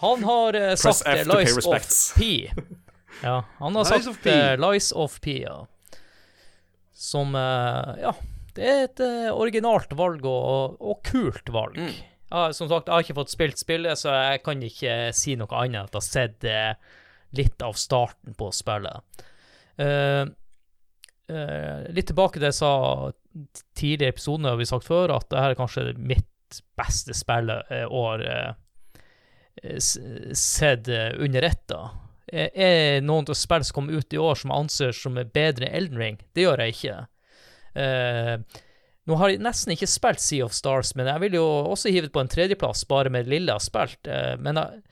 Han 0.00 0.24
har 0.24 0.56
eh, 0.56 0.72
sagt 0.80 1.04
eh, 1.04 1.20
F 1.20 1.28
Lies 1.34 1.66
of. 1.68 1.90
P. 2.16 2.30
Ja, 3.20 3.42
han 3.58 3.76
har 3.76 3.84
Lies 3.84 3.92
sagt 3.92 4.08
of 4.08 4.22
P. 4.24 4.32
eh, 4.32 4.54
Lies 4.60 4.88
of 4.96 5.18
P, 5.20 5.36
ja. 5.44 5.58
Som 6.96 7.34
eh, 7.36 7.92
Ja, 8.06 8.14
det 8.56 8.64
er 8.72 8.84
et 8.86 9.04
eh, 9.04 9.28
originalt 9.36 9.92
valg 9.98 10.24
og, 10.24 10.80
og 10.80 11.02
kult 11.04 11.52
valg. 11.52 11.76
Mm. 11.76 11.92
Ja, 12.32 12.46
som 12.56 12.70
sagt, 12.72 12.88
jeg 12.88 12.96
har 12.96 13.04
ikke 13.04 13.18
fått 13.20 13.30
spilt 13.36 13.60
spillet, 13.60 14.00
så 14.00 14.16
jeg 14.16 14.40
kan 14.48 14.64
ikke 14.64 14.96
si 15.14 15.36
noe 15.38 15.52
annet 15.60 15.76
enn 15.76 15.84
at 15.84 15.92
jeg 15.92 16.00
har 16.00 16.08
sett 16.08 16.48
eh, 16.48 16.72
litt 17.36 17.60
av 17.62 17.76
starten 17.78 18.32
på 18.40 18.48
spillet. 18.56 19.28
Eh, 19.76 20.24
eh, 21.32 21.86
litt 21.94 22.10
tilbake 22.10 22.36
til 22.36 22.46
det 22.46 22.52
jeg 22.52 22.60
sa 22.60 22.72
tidligere 23.76 24.12
i 24.12 24.14
episoden, 24.14 24.48
har 24.50 24.60
vi 24.60 24.68
sagt 24.68 24.88
før, 24.88 25.14
at 25.16 25.28
det 25.30 25.42
her 25.42 25.54
er 25.54 25.58
kanskje 25.58 25.92
mitt 25.98 26.60
beste 26.78 27.14
spill 27.16 27.50
jeg 27.50 27.88
år 27.90 28.24
eh, 28.26 28.52
sett 29.80 30.88
eh, 30.88 31.10
under 31.18 31.48
ett. 31.48 31.76
Er 32.26 33.02
noen 33.04 33.28
av 33.30 33.38
spill 33.38 33.64
som 33.66 33.80
kommer 33.80 33.98
ut 33.98 34.14
i 34.14 34.20
år 34.20 34.38
som 34.38 34.52
jeg 34.52 34.66
anser 34.66 34.96
som 34.96 35.18
er 35.18 35.28
bedre 35.30 35.68
enn 35.68 35.76
Elden 35.80 36.02
Ring? 36.02 36.22
Det 36.34 36.46
gjør 36.46 36.64
jeg 36.64 36.76
ikke. 36.76 36.96
Eh, 37.76 38.62
nå 39.06 39.18
har 39.20 39.30
jeg 39.30 39.42
nesten 39.44 39.74
ikke 39.76 39.88
spilt 39.90 40.22
Sea 40.22 40.46
of 40.46 40.54
Stars, 40.56 40.94
men 40.98 41.06
jeg 41.06 41.22
vil 41.26 41.38
jo 41.38 41.46
også 41.70 41.92
hive 41.94 42.08
det 42.08 42.14
på 42.14 42.22
en 42.24 42.30
tredjeplass, 42.30 42.86
bare 42.90 43.12
med 43.12 43.26
det 43.26 43.36
lille 43.36 43.52
jeg 43.52 43.60
har 43.60 43.66
spilt. 43.66 44.10
Eh, 44.10 44.34
men 44.42 44.58
jeg, 44.58 44.82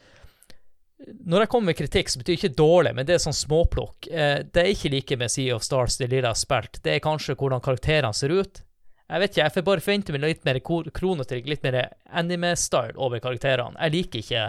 når 1.05 1.45
jeg 1.45 1.51
kommer 1.53 1.73
med 1.73 1.79
kritikk, 1.79 2.11
så 2.11 2.21
betyr 2.21 2.33
det 2.33 2.39
ikke 2.41 2.59
dårlig, 2.59 2.93
men 2.97 3.09
det 3.09 3.17
er 3.17 3.25
sånn 3.25 3.37
småplukk. 3.37 4.09
Eh, 4.09 4.39
det 4.45 4.63
er 4.63 4.71
ikke 4.73 4.93
like 4.95 5.19
med 5.21 5.33
Sea 5.33 5.57
of 5.57 5.65
Stars, 5.67 5.99
det 6.01 6.09
lille 6.09 6.25
jeg 6.25 6.31
har 6.31 6.41
spilt. 6.41 6.81
Det 6.85 6.95
er 6.95 7.05
kanskje 7.05 7.37
hvordan 7.41 7.65
karakterene 7.65 8.17
ser 8.17 8.35
ut. 8.35 8.63
Jeg 9.05 9.21
vet 9.21 9.35
ikke, 9.35 9.43
jeg 9.43 9.55
får 9.55 9.67
bare 9.67 9.85
forvente 9.85 10.15
meg 10.15 10.25
litt 10.25 10.47
mer 10.49 10.61
kronetrykk, 10.65 11.51
litt 11.51 11.67
mer 11.67 11.77
anime-style 12.09 12.97
over 12.97 13.21
karakterene. 13.21 13.77
Jeg 13.77 13.95
liker 13.99 14.23
ikke 14.23 14.47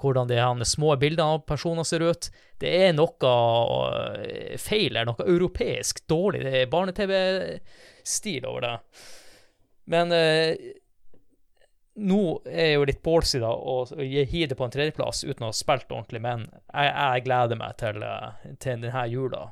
hvordan 0.00 0.28
de 0.28 0.68
små 0.68 0.92
bildene 1.00 1.38
av 1.38 1.44
personer 1.48 1.86
ser 1.88 2.04
ut. 2.04 2.28
Det 2.60 2.70
er 2.84 2.92
noe 2.96 3.32
øh, 3.32 4.54
feil 4.60 4.90
eller 4.90 5.08
noe 5.08 5.28
europeisk 5.30 6.02
dårlig. 6.10 6.44
Det 6.44 6.66
barne-TV-stil 6.72 8.44
over 8.50 8.66
det. 8.66 8.74
Men 9.94 10.12
eh, 10.12 10.52
nå 11.94 12.20
er 12.50 12.70
jeg 12.70 12.78
jo 12.78 12.86
litt 12.88 13.02
ballsy 13.06 13.40
da, 13.42 13.50
og 13.54 13.92
gir 14.02 14.48
det 14.50 14.56
på 14.58 14.66
en 14.66 14.74
tredjeplass 14.74 15.22
uten 15.24 15.46
å 15.46 15.52
ha 15.52 15.56
spilt 15.56 15.92
ordentlig, 15.92 16.22
men 16.24 16.48
jeg, 16.50 16.90
jeg 16.90 17.24
gleder 17.28 17.60
meg 17.60 17.76
til, 17.80 18.02
eh, 18.02 18.54
til 18.58 18.82
denne 18.82 19.06
jula. 19.12 19.44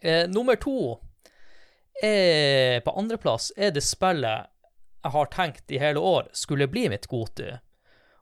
Eh, 0.00 0.24
nummer 0.30 0.58
to 0.60 0.96
er 2.04 2.82
på 2.84 2.92
andreplass 3.00 3.50
er 3.56 3.72
det 3.72 3.82
spillet 3.82 4.52
jeg 5.06 5.14
har 5.14 5.30
tenkt 5.32 5.72
i 5.72 5.78
hele 5.80 6.02
år 6.02 6.28
skulle 6.34 6.68
bli 6.70 6.88
mitt 6.90 7.06
Goti. 7.10 7.52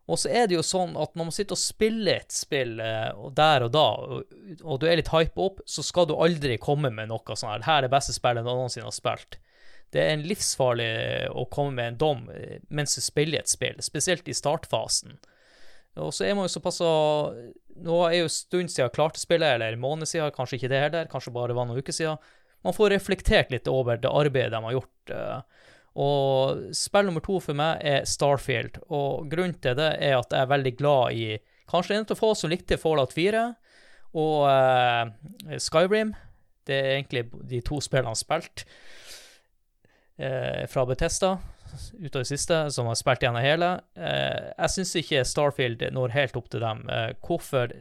Og 0.04 0.20
så 0.20 0.28
er 0.28 0.48
det 0.48 0.58
jo 0.58 0.64
sånn 0.64 0.98
at 1.00 1.14
når 1.16 1.30
man 1.30 1.32
sitter 1.32 1.56
og 1.56 1.62
spiller 1.62 2.20
et 2.20 2.34
spill 2.34 2.76
eh, 2.84 3.08
og 3.16 3.32
der 3.36 3.64
og 3.64 3.72
da, 3.72 3.86
og, 3.96 4.34
og 4.60 4.80
du 4.80 4.88
er 4.88 5.00
litt 5.00 5.12
hypa 5.14 5.46
opp, 5.46 5.62
så 5.64 5.84
skal 5.84 6.08
du 6.08 6.12
aldri 6.16 6.58
komme 6.60 6.92
med 6.92 7.08
noe 7.08 7.36
sånn 7.36 7.54
her. 7.54 7.64
Her 7.64 7.78
er 7.80 7.86
det 7.86 7.94
beste 7.94 8.16
spillet 8.16 8.44
noensinne 8.44 8.88
har 8.88 8.96
spilt. 8.96 9.38
Det 9.94 10.02
er 10.02 10.16
en 10.16 10.24
livsfarlig 10.26 10.90
å 11.30 11.44
komme 11.52 11.76
med 11.78 11.92
en 11.92 12.00
dom 12.00 12.24
eh, 12.34 12.58
mens 12.74 12.96
du 12.96 13.02
spiller 13.04 13.44
et 13.44 13.50
spill, 13.50 13.78
spesielt 13.84 14.26
i 14.28 14.34
startfasen. 14.34 15.20
Og 16.02 16.10
så 16.10 16.26
er 16.26 16.34
man 16.34 16.48
jo 16.48 16.54
såpass 16.56 16.80
Nå 16.82 17.98
er 18.08 18.16
jo 18.16 18.26
en 18.26 18.32
stund 18.32 18.72
siden 18.72 18.88
jeg 18.88 18.94
klarte 18.96 19.22
spillet, 19.22 19.54
eller 19.54 19.76
en 19.76 19.82
måned 19.82 20.10
siden, 20.10 20.34
kanskje 20.34 20.58
ikke 20.58 20.70
det 20.72 20.80
heller, 20.82 21.10
kanskje 21.10 21.34
bare 21.34 21.54
var 21.54 21.68
noen 21.68 21.82
uker 21.82 21.94
siden. 21.94 22.18
Man 22.66 22.74
får 22.74 22.94
reflektert 22.94 23.50
litt 23.54 23.70
over 23.70 23.98
det 24.00 24.10
arbeidet 24.10 24.54
de 24.54 24.62
har 24.66 24.76
gjort. 24.78 25.14
eh, 25.14 25.70
og 25.94 26.74
spill 26.74 27.06
nummer 27.06 27.22
to 27.22 27.38
for 27.42 27.54
meg 27.54 27.82
er 27.86 28.06
Starfield, 28.10 28.80
og 28.90 29.28
grunnen 29.30 29.54
til 29.62 29.76
det 29.78 29.92
er 30.02 30.16
at 30.18 30.32
jeg 30.34 30.42
er 30.42 30.50
veldig 30.50 30.72
glad 30.80 31.14
i 31.14 31.26
Kanskje 31.70 31.94
en 31.96 32.06
av 32.10 32.18
få 32.18 32.34
som 32.36 32.50
likte 32.52 32.76
Fallout 32.76 33.14
4 33.16 33.44
og 34.20 34.42
uh, 34.44 35.56
Skyrim. 35.56 36.10
Det 36.66 36.76
er 36.76 36.90
egentlig 36.98 37.22
de 37.48 37.62
to 37.64 37.78
spillene 37.80 38.18
spilt 38.18 38.66
eh, 40.18 40.64
fra 40.70 40.84
av 42.14 42.22
det 42.22 42.28
siste, 42.28 42.58
som 42.70 42.86
har 42.86 42.98
spilt 42.98 43.24
gjennom 43.24 43.42
hele. 43.42 43.70
Eh, 43.98 44.52
jeg 44.52 44.74
syns 44.76 44.94
ikke 45.00 45.24
Starfield 45.26 45.82
når 45.94 46.14
helt 46.14 46.36
opp 46.38 46.52
til 46.52 46.62
dem. 46.62 46.84
Eh, 46.90 47.10
hvorfor 47.24 47.72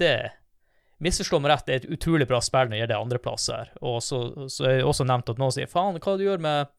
det? 0.00 0.18
Misforstå 1.04 1.40
meg 1.42 1.52
rett, 1.52 1.66
det 1.66 1.74
er 1.74 1.82
et 1.82 1.92
utrolig 1.98 2.28
bra 2.30 2.40
spill 2.40 2.70
når 2.70 2.76
det 2.76 2.80
gjelder 2.84 3.02
andreplass 3.02 3.50
her. 3.52 3.74
Og 3.84 3.98
så, 4.04 4.22
så 4.48 4.70
er 4.70 4.78
det 4.78 4.88
også 4.88 5.04
nevnt 5.08 5.34
at 5.34 5.42
noen 5.42 5.52
sier 5.52 5.68
faen, 5.68 5.98
hva 6.00 6.16
du 6.16 6.24
gjør 6.24 6.42
med 6.42 6.72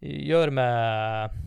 gjør 0.00 0.52
med 0.54 1.38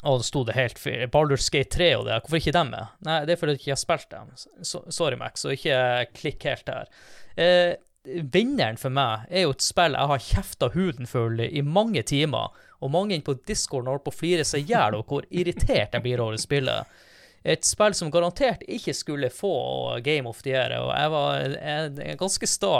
Å, 0.00 0.14
det 0.16 0.24
sto 0.24 0.40
det 0.48 0.56
helt 0.56 0.78
feil. 0.80 1.04
Baldur's 1.12 1.50
Gate 1.52 1.74
3 1.74 1.90
og 1.98 2.06
det, 2.08 2.22
hvorfor 2.24 2.40
ikke 2.40 2.56
dem 2.56 2.70
med? 2.72 2.92
Nei, 3.04 3.18
det 3.28 3.34
er 3.34 3.40
fordi 3.40 3.56
jeg 3.58 3.60
ikke 3.60 3.74
har 3.74 3.80
spilt 3.82 4.14
dem. 4.14 4.30
Sorry, 4.64 5.18
Max, 5.20 5.42
så 5.44 5.52
ikke 5.52 5.80
klikk 6.16 6.46
helt 6.48 6.72
her. 6.72 6.88
Eh, 7.36 7.74
vinneren 8.04 8.78
for 8.80 8.92
meg 8.94 9.28
er 9.28 9.44
jo 9.44 9.54
et 9.54 9.64
spill 9.64 9.96
jeg 9.96 10.10
har 10.12 10.24
kjefta 10.24 10.70
huden 10.74 11.08
full 11.08 11.40
i 11.44 11.62
mange 11.62 12.02
timer, 12.08 12.54
og 12.80 12.92
mange 12.94 13.14
inne 13.14 13.26
på 13.26 13.36
Discord 13.48 13.88
holder 13.88 14.04
på 14.06 14.12
å 14.12 14.18
flire 14.22 14.46
seg 14.48 14.64
i 14.64 14.72
hjel 14.72 14.96
over 14.96 15.08
hvor 15.08 15.26
irritert 15.28 15.96
jeg 15.96 16.04
blir 16.04 16.22
over 16.22 16.38
det 16.38 16.44
spillet. 16.44 17.00
Et 17.44 17.64
spill 17.64 17.96
som 17.96 18.12
garantert 18.12 18.64
ikke 18.68 18.94
skulle 18.96 19.32
få 19.32 19.98
Game 20.04 20.28
of 20.28 20.40
the 20.44 20.52
Year, 20.52 20.76
og 20.80 20.92
jeg 20.92 21.12
var 21.12 21.56
jeg, 21.56 22.16
ganske 22.20 22.48
sta. 22.48 22.76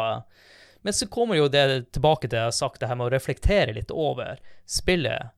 Men 0.84 0.96
så 0.96 1.08
kommer 1.12 1.36
jo 1.36 1.50
det 1.52 1.92
tilbake 1.92 2.28
til 2.28 2.40
jeg 2.40 2.48
har 2.48 2.56
sagt, 2.56 2.80
det 2.80 2.88
her 2.88 2.96
med 2.96 3.08
å 3.08 3.12
reflektere 3.12 3.76
litt 3.76 3.92
over 3.92 4.40
spillet. 4.68 5.32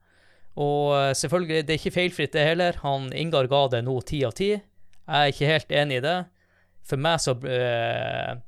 Og 0.62 0.92
eh, 0.98 1.12
selvfølgelig, 1.16 1.64
det 1.66 1.74
er 1.74 1.80
ikke 1.80 1.96
feilfritt 1.96 2.34
det 2.36 2.46
heller. 2.46 2.78
Han 2.82 3.10
Ingar 3.16 3.48
ga 3.50 3.64
det 3.72 3.82
nå 3.86 3.96
ti 4.06 4.20
av 4.26 4.34
ti. 4.38 4.52
Jeg 4.52 5.18
er 5.18 5.32
ikke 5.32 5.50
helt 5.50 5.74
enig 5.82 5.98
i 5.98 6.04
det. 6.04 6.18
For 6.86 6.98
meg 6.98 7.22
så 7.22 7.34
uh, 7.38 8.42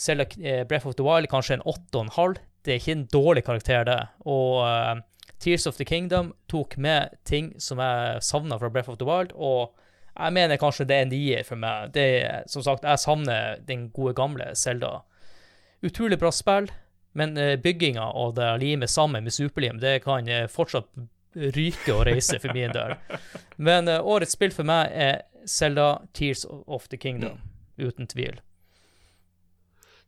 Zelda 0.00 0.26
eh, 0.40 0.64
Breath 0.66 0.86
of 0.86 0.96
the 0.98 1.06
Wild 1.06 1.30
kanskje 1.30 1.58
en 1.58 1.66
åtte 1.70 1.98
og 1.98 2.04
en 2.04 2.14
halv. 2.16 2.42
Det 2.64 2.72
er 2.72 2.80
ikke 2.80 2.96
en 2.96 3.08
dårlig 3.12 3.44
karakter, 3.44 3.84
det. 3.84 4.00
Og 4.24 4.62
uh, 4.64 5.02
Tears 5.38 5.66
of 5.66 5.76
the 5.76 5.84
Kingdom 5.84 6.32
tok 6.48 6.76
med 6.80 7.12
ting 7.28 7.52
som 7.60 7.82
jeg 7.82 8.22
savna 8.24 8.58
fra 8.58 8.70
Breath 8.72 8.90
of 8.90 8.98
the 8.98 9.08
Wild, 9.08 9.34
og 9.36 9.74
jeg 10.14 10.32
mener 10.32 10.60
kanskje 10.60 10.86
det 10.88 10.96
er 10.96 11.04
en 11.04 11.12
nier 11.12 11.44
for 11.44 11.60
meg. 11.60 11.92
Det, 11.92 12.06
som 12.48 12.64
sagt, 12.64 12.86
jeg 12.86 13.02
savner 13.02 13.60
den 13.66 13.90
gode 13.92 14.14
gamle 14.16 14.52
Zelda. 14.56 15.02
Utrolig 15.84 16.18
bra 16.22 16.30
spill, 16.32 16.70
men 17.12 17.36
uh, 17.36 17.54
bygginga 17.60 18.08
og 18.16 18.38
det 18.38 18.48
limet 18.62 18.90
sammen 18.90 19.26
med 19.26 19.34
superlim, 19.36 19.82
det 19.82 20.00
kan 20.06 20.30
uh, 20.30 20.46
fortsatt 20.48 20.88
ryke 21.34 21.92
og 21.94 22.06
reise 22.08 22.38
for 22.38 22.54
min 22.54 22.72
del. 22.74 22.94
Men 23.56 23.88
eh, 23.88 24.02
årets 24.02 24.36
spill 24.36 24.54
for 24.54 24.66
meg 24.68 24.92
er 24.92 25.22
Zelda 25.50 26.04
Tears 26.14 26.44
of 26.48 26.88
the 26.88 26.98
Kingdom, 27.00 27.40
uten 27.76 28.06
tvil. 28.10 28.40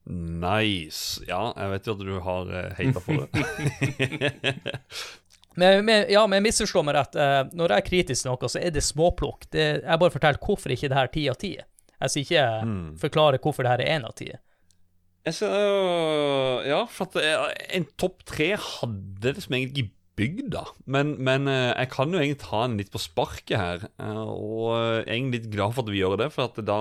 Nice. 0.07 1.19
Ja, 1.27 1.49
jeg 1.59 1.73
vet 1.73 1.89
jo 1.89 1.95
at 1.97 2.03
du 2.07 2.12
har 2.23 2.51
uh, 2.53 2.69
hata 2.78 3.01
på 3.03 3.16
det. 3.19 4.55
Men, 5.57 5.87
men, 5.89 6.03
ja, 6.12 6.20
men 6.28 6.43
misforstå 6.45 6.83
meg 6.85 6.99
rett. 6.99 7.15
Uh, 7.16 7.47
når 7.57 7.73
jeg 7.73 7.81
er 7.81 7.85
kritisk 7.87 8.27
til 8.27 8.28
noe, 8.35 8.49
så 8.53 8.61
er 8.61 8.74
det 8.74 8.83
småplukk. 8.85 9.47
Det, 9.55 9.62
jeg 9.87 10.01
bare 10.03 10.12
forteller 10.12 10.43
hvorfor 10.45 10.74
ikke 10.74 10.91
det 10.93 10.99
her 10.99 11.09
er 11.09 11.12
ti 11.15 11.23
av 11.33 11.39
ti. 11.41 11.53
Jeg 11.97 12.12
sier 12.12 12.27
ikke 12.27 12.43
Mm. 12.69 12.91
forklare 13.01 13.39
hvorfor 13.41 13.65
det 13.65 13.70
her 13.73 13.81
er 13.87 13.95
én 13.95 14.05
av 14.05 14.12
ti. 14.19 14.28
Ja, 15.27 16.83
for 16.93 17.09
at 17.09 17.16
en 17.73 17.87
topp 17.99 18.20
tre 18.28 18.51
hadde 18.61 19.33
liksom 19.39 19.57
egentlig 19.57 19.87
ikke 19.87 19.95
bygd, 20.20 20.51
da. 20.55 20.66
Men, 20.85 21.15
men 21.24 21.49
jeg 21.49 21.89
kan 21.93 22.12
jo 22.12 22.20
egentlig 22.20 22.43
ta 22.45 22.61
en 22.66 22.77
litt 22.77 22.93
på 22.93 23.01
sparket 23.01 23.57
her. 23.57 23.89
Og 23.97 24.77
jeg 24.77 25.07
er 25.07 25.11
egentlig 25.16 25.41
litt 25.41 25.51
glad 25.57 25.73
for 25.77 25.87
at 25.87 25.93
vi 25.97 26.03
gjør 26.05 26.20
det, 26.20 26.28
for 26.37 26.51
at 26.53 26.61
da, 26.69 26.78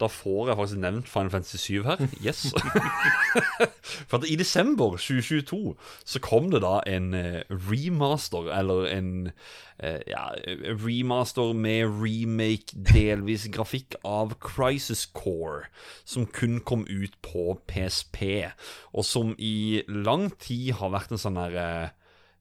da 0.00 0.08
får 0.10 0.48
jeg 0.48 0.56
faktisk 0.58 0.80
nevnt 0.82 1.08
Final 1.08 1.30
Fantasy 1.30 1.56
7 1.56 1.82
her. 1.86 2.00
Yes. 2.26 2.46
for 4.08 4.18
at 4.18 4.28
i 4.28 4.36
desember 4.36 4.96
2022 4.98 5.74
så 6.04 6.20
kom 6.20 6.50
det 6.50 6.62
da 6.64 6.80
en 6.86 7.14
øh, 7.14 7.42
remaster, 7.50 8.50
eller 8.58 8.86
en 8.90 9.26
øh, 9.84 10.00
ja, 10.06 10.26
remaster 10.82 11.52
med 11.52 11.86
remake, 12.02 12.74
delvis 12.94 13.48
grafikk, 13.52 13.94
av 14.04 14.34
Crisis 14.40 15.08
Core, 15.14 15.70
som 16.04 16.26
kun 16.26 16.60
kom 16.60 16.86
ut 16.90 17.14
på 17.22 17.60
PSP, 17.68 18.50
og 18.92 19.04
som 19.04 19.34
i 19.38 19.82
lang 19.88 20.32
tid 20.38 20.72
har 20.80 20.90
vært 20.90 21.14
en 21.14 21.22
sånn 21.22 21.38
derre 21.38 21.68
Eh, 21.74 21.88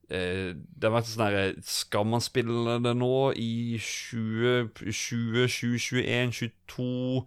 det 0.09 0.83
har 0.83 0.91
vært 0.93 1.07
sånn 1.09 1.23
herre 1.23 1.43
Skal 1.65 2.03
man 2.05 2.21
spille 2.21 2.75
det 2.83 2.91
nå 2.99 3.31
i 3.39 3.79
2020, 3.79 5.47
2021, 5.47 6.33
22 6.67 7.23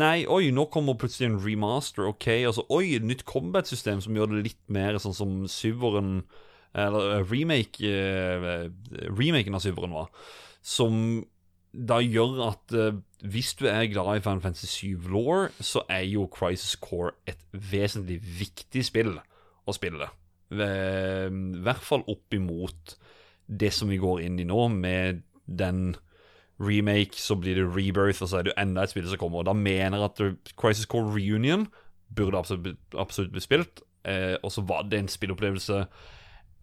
Nei, 0.00 0.22
oi, 0.24 0.46
nå 0.56 0.64
kommer 0.72 0.96
plutselig 0.96 1.28
en 1.28 1.40
remaster. 1.44 2.06
Ok, 2.08 2.30
altså, 2.48 2.64
oi, 2.72 2.96
nytt 3.04 3.26
combat-system 3.28 4.00
som 4.00 4.16
gjør 4.16 4.30
det 4.30 4.46
litt 4.46 4.62
mer 4.72 4.96
sånn 5.02 5.16
som 5.16 5.34
syveren 5.52 6.22
Eller 6.72 7.18
eh, 7.18 7.26
remake 7.28 7.90
eh, 7.90 8.70
Remaken 9.12 9.58
av 9.58 9.64
syveren 9.64 9.92
var. 9.92 10.08
Som 10.64 11.26
da 11.72 12.00
gjør 12.04 12.40
at 12.46 12.72
eh, 12.76 12.96
hvis 13.28 13.52
du 13.60 13.66
er 13.68 13.90
glad 13.92 14.16
i 14.16 14.24
Final 14.24 14.40
Fantasy 14.44 14.94
7 14.96 15.12
Law, 15.12 15.50
så 15.60 15.84
er 15.92 16.06
jo 16.08 16.24
Crisis 16.32 16.74
Core 16.80 17.12
et 17.28 17.44
vesentlig 17.52 18.22
viktig 18.40 18.86
spill 18.88 19.18
å 19.68 19.76
spille. 19.76 20.08
Ved- 20.52 21.32
I 21.32 21.62
hvert 21.64 21.84
fall 21.86 22.04
opp 22.12 22.34
imot 22.36 22.96
det 23.48 23.72
som 23.74 23.90
vi 23.92 23.98
går 24.00 24.22
inn 24.26 24.38
i 24.40 24.46
nå, 24.48 24.68
med 24.72 25.22
den 25.46 25.94
remake, 26.62 27.18
så 27.18 27.34
blir 27.40 27.56
det 27.58 27.64
rebirth, 27.74 28.22
og 28.22 28.28
så 28.30 28.38
er 28.38 28.46
det 28.46 28.52
jo 28.52 28.60
enda 28.62 28.84
et 28.84 28.92
spill 28.92 29.08
som 29.10 29.18
kommer. 29.20 29.42
Og 29.42 29.48
da 29.50 29.54
mener 29.56 29.98
jeg 29.98 30.10
at 30.10 30.54
Crisis 30.60 30.86
Core 30.86 31.10
Reunion 31.16 31.66
burde 32.14 32.38
absolutt, 32.38 32.78
absolutt 32.98 33.32
bli 33.34 33.42
spilt. 33.42 33.82
Eh, 34.04 34.36
og 34.42 34.52
så 34.52 34.64
var 34.66 34.82
det 34.90 34.98
en 34.98 35.08
spillopplevelse 35.10 35.76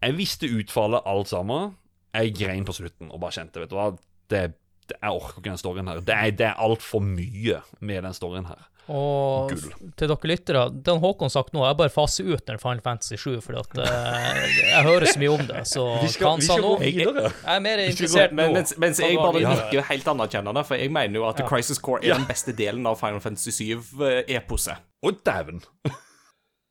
Jeg 0.02 0.16
visste 0.16 0.48
utfallet, 0.48 1.00
alt 1.08 1.28
sammen. 1.28 1.74
Jeg 2.14 2.34
grein 2.36 2.64
på 2.68 2.74
slutten 2.76 3.10
og 3.12 3.20
bare 3.20 3.36
kjente, 3.36 3.60
vet 3.62 3.70
du 3.70 3.76
hva 3.78 3.90
det, 4.30 4.42
det, 4.88 4.96
Jeg 5.00 5.10
orker 5.14 5.38
ikke 5.38 5.50
den 5.50 5.60
storyen 5.60 5.88
her. 5.88 6.00
Det 6.04 6.14
er, 6.16 6.30
det 6.36 6.46
er 6.48 6.60
altfor 6.64 7.00
mye 7.04 7.60
med 7.80 8.02
den 8.04 8.16
storyen 8.16 8.48
her. 8.48 8.66
Og 8.90 9.52
Gull. 9.52 9.92
til 9.98 10.10
dere 10.10 10.28
lyttere, 10.30 10.62
den 10.86 10.98
Håkon 11.02 11.30
sagt 11.30 11.52
nå, 11.54 11.62
jeg 11.62 11.78
bare 11.78 11.92
faser 11.94 12.26
ut 12.26 12.42
den 12.48 12.58
Final 12.58 12.82
Fantasy 12.82 13.14
7, 13.20 13.36
fordi 13.44 13.60
at 13.60 13.78
uh, 13.78 14.40
jeg 14.58 14.82
hører 14.88 15.06
så 15.06 15.22
mye 15.22 15.32
om 15.36 15.44
det. 15.46 15.62
Så 15.70 15.84
Vi 16.02 16.10
skal- 16.10 16.26
hva 16.26 16.32
han 16.34 16.44
sa 16.48 16.56
nå 16.58 16.72
gå 16.74 16.82
videre. 16.82 17.30
Jeg 17.30 17.54
er 17.54 17.64
mer 17.68 17.84
interessert 17.84 18.34
nå. 18.34 18.48
Mens, 18.56 18.74
mens 18.82 19.02
jeg 19.04 19.18
bare 19.20 19.44
nikker 19.46 19.86
helt 19.92 20.12
anerkjennende, 20.14 20.66
for 20.66 20.82
jeg 20.82 20.92
mener 20.98 21.22
jo 21.22 21.26
at 21.30 21.42
Crisis 21.46 21.78
Core 21.78 22.02
er 22.02 22.18
den 22.18 22.28
beste 22.30 22.54
delen 22.56 22.86
av 22.90 22.98
Final 22.98 23.22
Fantasy 23.22 23.54
7-eposet. 23.62 24.82
Å, 25.00 25.14
dæven! 25.26 25.62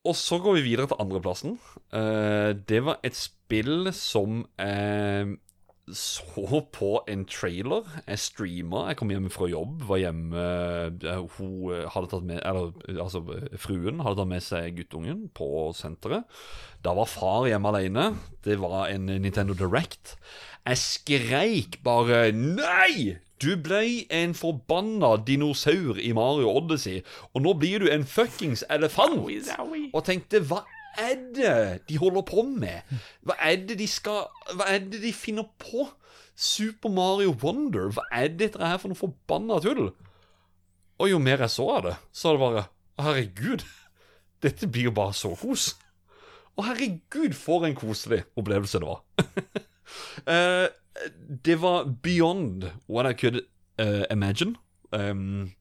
Og 0.08 0.16
så 0.16 0.38
går 0.40 0.56
vi 0.56 0.62
videre 0.70 0.88
til 0.88 1.00
andreplassen. 1.02 1.58
Uh, 1.92 2.52
det 2.68 2.84
var 2.84 3.00
et 3.04 3.16
spill 3.16 3.90
som 3.96 4.44
jeg 4.60 5.38
så 5.96 6.60
på 6.72 6.90
en 7.10 7.24
trailer. 7.28 7.86
Jeg 8.06 8.22
streama. 8.22 8.86
Jeg 8.90 8.98
kom 9.00 9.12
hjem 9.12 9.30
fra 9.32 9.48
jobb, 9.50 9.84
var 9.88 10.02
hjemme 10.02 10.44
eh, 11.04 11.22
Hun 11.36 11.72
eh, 11.74 11.86
hadde 11.92 12.10
tatt 12.12 12.26
med 12.28 12.40
Eller 12.44 12.74
altså, 13.02 13.22
fruen 13.60 14.02
hadde 14.04 14.20
tatt 14.20 14.30
med 14.30 14.44
seg 14.44 14.76
guttungen 14.78 15.26
på 15.36 15.70
senteret. 15.76 16.28
Da 16.84 16.94
var 16.96 17.10
far 17.10 17.48
hjemme 17.50 17.72
alene. 17.72 18.06
Det 18.44 18.58
var 18.62 18.88
en 18.92 19.10
Nintendo 19.10 19.56
Direct. 19.56 20.16
Jeg 20.66 20.80
skreik 20.80 21.80
bare 21.84 22.28
Nei! 22.36 23.18
Du 23.40 23.54
ble 23.56 24.04
en 24.12 24.34
forbanna 24.36 25.14
dinosaur 25.24 25.96
i 25.96 26.10
Mario 26.12 26.50
Odyssey, 26.52 27.00
og 27.32 27.40
nå 27.46 27.54
blir 27.56 27.80
du 27.80 27.88
en 27.88 28.04
fuckings 28.04 28.66
elefant! 28.68 29.16
Og 29.94 30.02
tenkte 30.04 30.42
Hva 30.44 30.60
er 30.98 31.16
det 31.36 31.54
de 31.88 31.98
holder 31.98 32.24
på 32.26 32.42
med? 32.42 32.86
Hva 33.26 33.36
er 33.40 33.62
det 33.68 33.78
de 33.80 33.86
skal 33.90 34.26
Hva 34.56 34.68
er 34.72 34.82
det 34.84 35.02
de 35.02 35.12
finner 35.14 35.48
på? 35.60 35.88
Super 36.40 36.88
Mario 36.92 37.34
Wonder? 37.42 37.90
Hva 37.92 38.06
er 38.16 38.30
dette 38.32 38.60
her 38.62 38.78
for 38.80 38.90
noe 38.90 38.98
forbanna 38.98 39.60
tull? 39.60 39.90
Og 41.00 41.10
jo 41.10 41.20
mer 41.22 41.44
jeg 41.44 41.52
så 41.52 41.66
av 41.76 41.84
det, 41.84 41.94
så 42.12 42.32
var 42.32 42.36
det 42.36 42.44
bare 42.44 42.66
Herregud, 43.00 43.62
dette 44.44 44.68
blir 44.68 44.90
jo 44.90 44.96
bare 44.96 45.16
så 45.16 45.30
kos. 45.40 45.70
Og 46.58 46.66
herregud, 46.66 47.32
for 47.32 47.64
en 47.64 47.76
koselig 47.76 48.24
opplevelse 48.36 48.80
det 48.82 48.88
var. 48.88 49.00
uh, 50.28 50.68
det 51.46 51.56
var 51.62 51.88
beyond 52.02 52.68
what 52.88 53.08
I 53.08 53.14
could 53.16 53.40
uh, 53.80 54.04
imagine. 54.10 54.56
Um, 54.92 55.52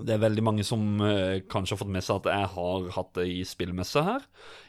det 0.00 0.14
er 0.14 0.22
veldig 0.24 0.44
mange 0.46 0.64
som 0.64 1.00
eh, 1.04 1.42
kanskje 1.52 1.76
har 1.76 1.82
fått 1.82 1.92
med 1.92 2.04
seg 2.06 2.22
at 2.22 2.30
jeg 2.32 2.50
har 2.54 2.86
hatt 2.96 3.10
det 3.18 3.26
i 3.28 3.42
spillmesse 3.48 4.04
her 4.06 4.24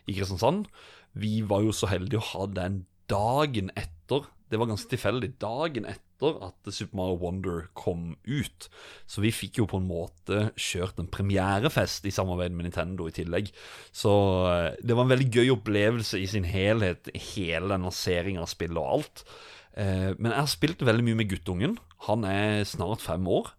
i 0.07 0.17
Kristiansand. 0.17 0.67
Vi 1.15 1.41
var 1.47 1.63
jo 1.63 1.75
så 1.75 1.87
heldige 1.91 2.19
å 2.19 2.29
ha 2.33 2.47
den 2.51 2.81
dagen 3.11 3.69
etter. 3.79 4.25
Det 4.51 4.59
var 4.59 4.69
ganske 4.69 4.89
tilfeldig. 4.91 5.31
Dagen 5.41 5.87
etter 5.89 6.37
at 6.45 6.69
Super 6.71 6.97
Mario 6.99 7.17
Wonder 7.21 7.63
kom 7.77 8.13
ut. 8.27 8.67
Så 9.09 9.23
vi 9.23 9.31
fikk 9.33 9.61
jo 9.61 9.67
på 9.69 9.79
en 9.81 9.87
måte 9.89 10.49
kjørt 10.59 10.99
en 11.01 11.09
premierefest 11.11 12.05
i 12.09 12.13
samarbeid 12.13 12.53
med 12.55 12.67
Nintendo 12.67 13.07
i 13.09 13.15
tillegg. 13.15 13.49
Så 13.95 14.11
eh, 14.51 14.69
det 14.83 14.97
var 14.97 15.07
en 15.07 15.15
veldig 15.15 15.31
gøy 15.33 15.55
opplevelse 15.55 16.21
i 16.21 16.29
sin 16.29 16.47
helhet, 16.47 17.09
hele 17.33 17.71
den 17.73 17.87
lanseringen 17.87 18.43
av 18.43 18.51
spillet 18.51 18.79
og 18.79 18.91
alt. 18.99 19.25
Eh, 19.73 20.11
Men 20.17 20.31
jeg 20.31 20.39
har 20.41 20.53
spilt 20.53 20.85
veldig 20.85 21.07
mye 21.09 21.21
med 21.23 21.33
guttungen. 21.33 21.77
Han 22.09 22.25
er 22.29 22.63
snart 22.69 23.03
fem 23.05 23.27
år. 23.29 23.53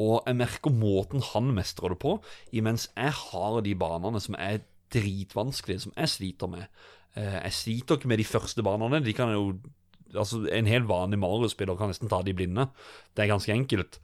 Og 0.00 0.22
jeg 0.26 0.36
merker 0.38 0.72
måten 0.72 1.20
han 1.32 1.50
mestrer 1.54 1.92
det 1.92 1.98
på, 2.00 2.16
imens 2.52 2.88
jeg 2.96 3.12
har 3.12 3.60
de 3.60 3.74
banene 3.76 4.20
som 4.24 4.36
er 4.38 4.62
dritvanskelige, 4.92 5.86
som 5.86 5.92
jeg 5.96 6.08
sliter 6.08 6.48
med. 6.48 6.64
Eh, 7.16 7.40
Jeg 7.44 7.52
sliter 7.52 7.96
ikke 7.96 8.08
med 8.08 8.18
de 8.18 8.24
første 8.24 8.62
banene. 8.62 9.04
De 9.04 9.12
kan 9.12 9.32
jo 9.32 9.54
Altså, 10.14 10.46
En 10.52 10.66
helt 10.66 10.88
vanlig 10.88 11.18
Mario-spiller 11.18 11.74
kan 11.76 11.88
nesten 11.88 12.08
ta 12.08 12.20
de 12.20 12.34
blinde. 12.34 12.66
Det 13.16 13.22
er 13.24 13.32
ganske 13.32 13.52
enkelt. 13.52 13.98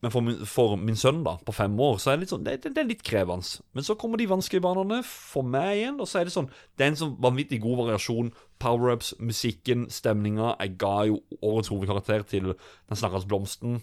Men 0.00 0.10
for 0.10 0.20
min, 0.24 0.46
for 0.46 0.76
min 0.80 0.96
sønn 0.96 1.22
da, 1.22 1.34
på 1.44 1.52
fem 1.52 1.74
år 1.80 1.98
så 2.00 2.10
er 2.10 2.16
det 2.16 2.22
litt 2.24 2.32
sånn, 2.32 2.44
det, 2.46 2.54
det, 2.62 2.70
det 2.72 2.80
er 2.80 2.88
litt 2.88 3.02
krevende. 3.04 3.60
Men 3.76 3.84
så 3.84 3.96
kommer 4.00 4.16
de 4.16 4.28
vanskelige 4.30 4.64
banene 4.64 5.02
for 5.04 5.44
meg 5.44 5.74
igjen, 5.76 6.00
og 6.00 6.08
så 6.08 6.22
er 6.22 6.24
det 6.24 6.32
sånn 6.32 6.48
Det 6.78 6.86
er 6.86 6.94
en 6.94 6.96
sånn 7.02 7.12
vanvittig 7.20 7.60
god 7.60 7.82
variasjon. 7.82 8.32
Power-ups, 8.58 9.12
musikken, 9.20 9.90
stemninga. 9.92 10.54
Jeg 10.62 10.78
ga 10.80 10.94
jo 11.10 11.20
årets 11.42 11.68
hovedkarakter 11.68 12.24
til 12.32 12.54
Den 12.54 12.96
snakkende 12.96 13.28
blomsten. 13.28 13.82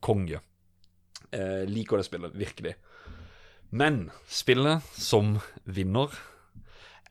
Konge. 0.00 0.40
Eh, 1.32 1.64
liker 1.68 2.00
det 2.00 2.08
spillet, 2.08 2.38
virkelig. 2.38 2.74
Men 3.70 4.08
spillet 4.28 4.84
som 4.96 5.36
vinner 5.64 6.14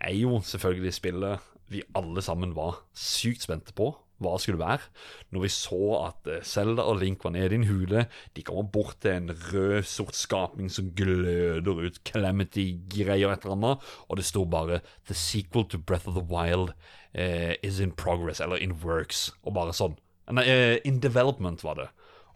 er 0.01 0.15
jo 0.17 0.39
selvfølgelig 0.45 0.93
spillet 0.93 1.53
vi 1.67 1.83
alle 1.97 2.21
sammen 2.23 2.55
var 2.55 2.83
sykt 2.95 3.43
spente 3.43 3.75
på 3.75 3.91
hva 4.17 4.33
det 4.33 4.43
skulle 4.43 4.61
være. 4.61 4.87
Når 5.33 5.43
vi 5.43 5.49
så 5.53 5.81
at 5.99 6.23
Selda 6.25 6.45
Zelda 6.49 6.85
og 6.89 6.97
Link 7.01 7.23
var 7.25 7.35
nede 7.35 7.53
i 7.53 7.59
en 7.59 7.67
hule, 7.69 8.07
de 8.33 8.43
kommer 8.45 8.63
bort 8.63 8.97
til 9.01 9.13
en 9.13 9.29
rød-sort 9.29 10.17
skapning 10.17 10.71
som 10.73 10.89
gløder 10.97 11.83
ut 11.85 11.99
Calamity-greier 12.07 13.33
et 13.33 13.45
eller 13.45 13.57
annet, 13.57 13.85
og 14.07 14.17
det 14.17 14.25
sto 14.25 14.45
bare 14.45 14.81
'The 15.05 15.13
sequel 15.13 15.67
to 15.69 15.77
Breath 15.77 16.07
of 16.07 16.15
the 16.15 16.25
Wild 16.25 16.73
eh, 17.13 17.55
is 17.63 17.79
in 17.79 17.91
progress', 17.91 18.41
eller 18.41 18.57
'in 18.57 18.81
works', 18.81 19.31
og 19.43 19.53
bare 19.53 19.73
sånn. 19.73 19.97
Nei, 20.31 20.43
eh, 20.43 20.77
in 20.83 20.99
development 20.99 21.63
var 21.63 21.75
det. 21.75 21.87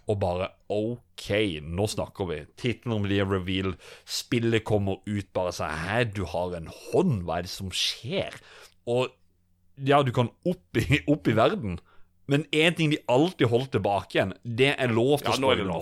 Og 0.10 0.18
bare 0.22 0.50
OK, 0.74 1.28
nå 1.62 1.86
snakker 1.92 2.28
vi. 2.30 2.40
Tittelen 2.60 3.06
blir 3.06 3.28
reveal, 3.30 3.76
spillet 4.08 4.66
kommer 4.68 5.00
ut 5.06 5.30
bare 5.36 5.54
sånn 5.56 5.76
Hæ, 5.86 6.04
du 6.16 6.24
har 6.32 6.58
en 6.58 6.70
hånd, 6.72 7.22
hva 7.28 7.40
er 7.40 7.48
det 7.48 7.54
som 7.54 7.72
skjer? 7.76 8.36
Og 8.90 9.12
ja, 9.82 10.02
du 10.04 10.12
kan 10.16 10.32
opp 10.48 10.82
i, 10.82 11.02
opp 11.14 11.30
i 11.30 11.38
verden, 11.38 11.80
men 12.32 12.46
én 12.56 12.76
ting 12.78 12.92
de 12.94 13.02
alltid 13.12 13.50
holdt 13.52 13.74
tilbake 13.76 14.18
igjen, 14.18 14.36
det 14.44 14.74
er 14.78 14.94
lov 14.94 15.20
til 15.22 15.34
å 15.34 15.40
spoile 15.40 15.68
nå. 15.68 15.82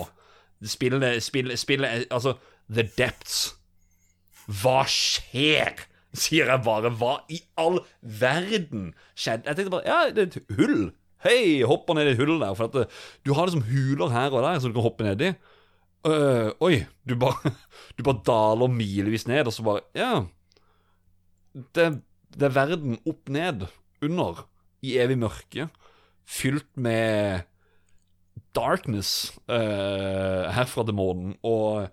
Spillet, 0.60 1.24
spillet, 1.24 1.56
spillet 1.60 2.10
Altså, 2.12 2.34
The 2.68 2.84
Depths. 2.98 3.54
Hva 4.60 4.82
skjer? 4.90 5.86
Sier 6.18 6.50
jeg 6.50 6.64
bare. 6.66 6.90
Hva 7.00 7.20
i 7.32 7.40
all 7.62 7.80
verden 8.02 8.90
skjedde? 9.14 9.46
Jeg 9.48 9.60
tenkte 9.60 9.76
bare 9.78 9.88
Ja, 9.88 10.00
det 10.12 10.26
er 10.26 10.32
et 10.34 10.58
hull. 10.58 10.90
Hei, 11.20 11.60
hopper 11.68 11.98
ned 11.98 12.08
i 12.08 12.14
et 12.14 12.20
hull 12.20 12.38
der. 12.40 12.56
For 12.56 12.70
at 12.70 13.00
du 13.28 13.34
har 13.36 13.50
liksom 13.50 13.66
huler 13.68 14.14
her 14.14 14.32
og 14.32 14.46
der 14.46 14.60
som 14.60 14.72
du 14.72 14.78
kan 14.78 14.88
hoppe 14.88 15.08
ned 15.08 15.24
i. 15.28 15.32
Øh, 16.08 16.52
oi, 16.64 16.86
du 17.04 17.18
bare, 17.20 17.52
du 17.98 18.04
bare 18.08 18.24
daler 18.28 18.72
milevis 18.72 19.28
ned, 19.28 19.48
og 19.48 19.54
så 19.54 19.66
bare 19.66 19.82
Ja. 19.96 20.14
Det, 21.76 22.02
det 22.38 22.46
er 22.46 22.56
verden 22.56 23.00
opp 23.10 23.30
ned, 23.30 23.66
under, 24.06 24.46
i 24.86 24.96
evig 25.02 25.18
mørke, 25.20 25.66
fylt 26.30 26.70
med 26.78 27.42
darkness 28.56 29.34
uh, 29.50 30.46
herfra 30.56 30.86
til 30.86 30.96
månen. 30.96 31.34
Og 31.44 31.90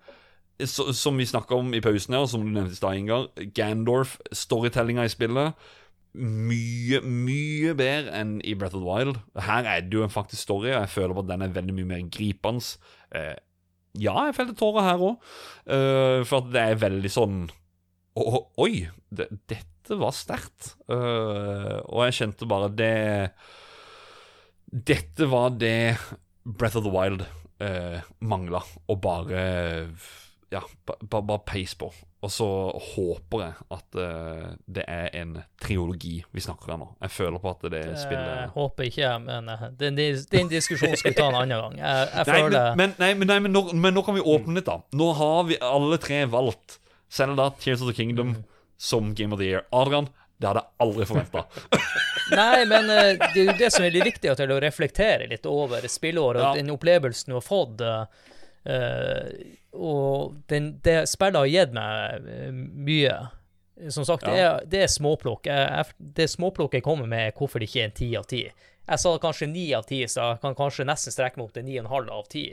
så, 0.61 0.93
som 0.93 1.19
vi 1.19 1.27
snakka 1.27 1.57
om 1.57 1.73
i 1.75 1.81
pausen 1.81 2.15
her, 2.15 2.27
og 2.27 2.31
som 2.31 2.45
du 2.45 2.53
nevnte 2.53 2.77
i 2.77 2.79
stad, 2.79 3.01
Ingar, 3.01 3.27
Gandorf, 3.57 4.19
storytellinga 4.31 5.09
i 5.09 5.13
spillet 5.13 5.57
mye, 6.17 7.01
mye 7.05 7.75
bedre 7.79 8.15
enn 8.17 8.39
i 8.47 8.55
Breath 8.59 8.77
of 8.77 8.83
the 8.83 8.89
Wild. 8.89 9.21
Her 9.47 9.69
er 9.69 9.85
det 9.87 9.99
jo 9.99 10.05
en 10.07 10.13
faktisk 10.13 10.47
story, 10.47 10.73
og 10.73 10.81
jeg 10.81 10.93
føler 10.95 11.21
at 11.21 11.31
den 11.31 11.45
er 11.45 11.55
veldig 11.55 11.77
mye 11.77 11.91
mer 11.93 12.03
gripende. 12.13 12.65
Eh, 13.15 13.37
ja, 14.01 14.17
jeg 14.27 14.37
felte 14.37 14.57
tårer 14.59 14.85
her 14.91 15.07
òg, 15.07 15.31
for 16.29 16.43
at 16.43 16.51
det 16.53 16.63
er 16.63 16.83
veldig 16.83 17.13
sånn 17.13 17.47
å, 18.17 18.43
Oi, 18.65 18.87
det, 19.13 19.29
dette 19.49 19.97
var 20.01 20.13
sterkt. 20.17 20.75
Eh, 20.89 21.79
og 21.85 22.05
jeg 22.07 22.19
kjente 22.21 22.49
bare 22.49 22.73
det 22.73 22.95
Dette 24.67 25.29
var 25.31 25.55
det 25.57 25.97
Breath 26.45 26.79
of 26.79 26.85
the 26.85 26.93
Wild 26.93 27.25
uh, 27.63 28.03
mangla, 28.19 28.61
og 28.91 29.01
bare 29.03 29.43
Ja, 30.55 30.61
ba- 30.87 30.95
ba- 31.03 31.21
bare 31.27 31.43
peis 31.47 31.73
på. 31.75 31.89
Og 32.23 32.31
så 32.31 32.47
håper 32.95 33.41
jeg 33.43 33.55
at 33.75 33.97
uh, 33.99 34.53
det 34.67 34.85
er 34.89 35.09
en 35.19 35.33
triologi 35.63 36.21
vi 36.35 36.41
snakker 36.43 36.73
om 36.75 36.81
nå. 36.85 36.89
Jeg 37.03 37.11
føler 37.11 37.39
på 37.43 37.51
at 37.51 37.67
det 37.71 37.81
Jeg 37.85 37.99
spiller 37.99 38.53
håper 38.55 38.87
ikke, 38.89 39.11
men 39.25 39.49
eh, 39.53 39.65
den, 39.79 39.99
den 39.99 40.49
diskusjonen 40.51 40.97
skal 40.99 41.13
vi 41.13 41.19
ta 41.19 41.27
en 41.33 41.39
annen 41.43 41.61
gang. 41.65 41.79
Jeg, 41.83 42.09
jeg 42.15 42.27
Nei, 42.31 42.41
føler 42.41 42.69
men, 42.77 42.77
men, 42.77 42.95
nei, 43.03 43.11
men, 43.21 43.31
nei, 43.33 43.39
men, 43.47 43.55
nå, 43.59 43.63
men 43.75 43.95
nå 43.99 44.05
kan 44.07 44.15
vi 44.19 44.23
åpne 44.23 44.55
litt, 44.61 44.67
da. 44.71 44.79
Nå 44.99 45.09
har 45.19 45.43
vi 45.51 45.59
alle 45.63 45.99
tre 46.03 46.23
valgt 46.31 46.79
Zelda, 47.13 47.51
Tears 47.63 47.83
of 47.83 47.91
the 47.91 47.95
Kingdom 47.99 48.37
som 48.79 49.13
Game 49.19 49.35
of 49.35 49.43
the 49.43 49.51
Year. 49.51 49.67
Adrian, 49.75 50.09
det 50.39 50.51
hadde 50.51 50.63
jeg 50.65 50.75
aldri 50.87 51.07
forventa. 51.11 51.45
Nei, 52.39 52.65
men 52.71 52.91
eh, 52.91 53.13
det 53.35 53.43
er 53.45 53.51
jo 53.53 53.59
det 53.61 53.69
som 53.75 53.85
er 53.87 53.95
litt 53.95 54.09
viktig, 54.09 54.33
til 54.39 54.51
å 54.57 54.59
reflektere 54.63 55.29
litt 55.31 55.47
over 55.47 55.87
spillåret 55.91 56.43
og 56.43 56.49
Ja. 56.49 56.55
den 56.59 56.73
opplevelsen 56.75 57.31
du 57.35 57.37
har 57.39 57.47
fått. 57.47 57.83
eh, 57.87 58.33
og 59.77 60.37
den, 60.51 60.77
det 60.85 61.05
spillet 61.11 61.39
har 61.39 61.51
gitt 61.51 61.75
meg 61.77 62.31
eh, 62.33 62.53
mye. 62.53 63.17
Som 63.93 64.07
sagt, 64.09 64.25
det, 64.25 64.41
er, 64.41 64.63
det 64.65 64.87
er 64.87 64.91
småplukk. 64.91 65.49
Jeg, 65.51 65.67
jeg, 65.69 66.09
det 66.17 66.31
småplukket 66.33 66.81
jeg 66.81 66.87
kommer 66.87 67.09
med, 67.11 67.29
er 67.29 67.37
hvorfor 67.37 67.61
det 67.61 67.69
ikke 67.69 67.83
er 67.83 67.91
en 67.91 67.99
ti 67.99 68.11
av 68.17 68.29
ti. 68.31 68.43
Jeg 68.87 69.03
sa 69.03 69.13
kanskje 69.21 69.49
ni 69.51 69.67
av 69.75 69.85
ti, 69.89 69.99
så 70.09 70.31
jeg 70.31 70.43
kan 70.45 70.55
kanskje 70.57 70.87
nesten 70.87 71.13
strekke 71.13 71.41
meg 71.41 71.49
opp 71.49 71.57
til 71.57 71.67
ni 71.67 71.75
og 71.77 71.85
en 71.85 71.91
halv 71.93 72.13
av 72.15 72.29
ti. 72.33 72.45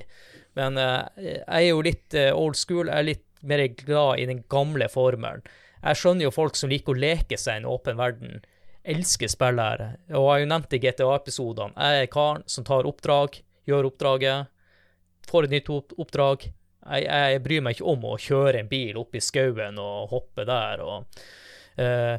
Men 0.57 0.79
uh, 0.81 1.05
jeg 1.21 1.45
er 1.45 1.67
jo 1.67 1.83
litt 1.85 2.17
uh, 2.17 2.31
old 2.33 2.57
school. 2.57 2.89
Jeg 2.89 2.97
er 2.97 3.07
litt 3.11 3.27
mer 3.45 3.63
glad 3.77 4.19
i 4.19 4.25
den 4.27 4.41
gamle 4.51 4.89
formelen. 4.91 5.45
Jeg 5.83 5.99
skjønner 5.99 6.27
jo 6.27 6.33
folk 6.33 6.57
som 6.57 6.71
liker 6.71 6.95
å 6.95 7.03
leke 7.03 7.37
seg 7.37 7.59
i 7.59 7.61
en 7.61 7.69
åpen 7.69 7.99
verden. 7.99 8.41
Elsker 8.83 9.31
spillere. 9.31 9.93
Og 10.09 10.17
jeg 10.17 10.31
har 10.31 10.41
jo 10.41 10.49
nevnt 10.51 10.75
i 10.75 10.81
GTA-episodene. 10.83 11.77
Jeg 11.77 12.07
er 12.07 12.11
karen 12.11 12.43
som 12.49 12.65
tar 12.67 12.89
oppdrag, 12.89 13.37
gjør 13.69 13.91
oppdraget, 13.91 14.49
får 15.29 15.47
et 15.47 15.55
nytt 15.57 15.71
oppdrag. 15.73 16.45
Jeg, 16.83 17.07
jeg 17.07 17.41
bryr 17.45 17.63
meg 17.63 17.77
ikke 17.77 17.91
om 17.93 18.05
å 18.09 18.19
kjøre 18.19 18.59
en 18.59 18.71
bil 18.71 18.99
opp 18.99 19.15
i 19.15 19.23
skauen 19.23 19.79
og 19.79 20.11
hoppe 20.11 20.45
der. 20.47 20.83
og 20.83 21.23
uh, 21.79 22.17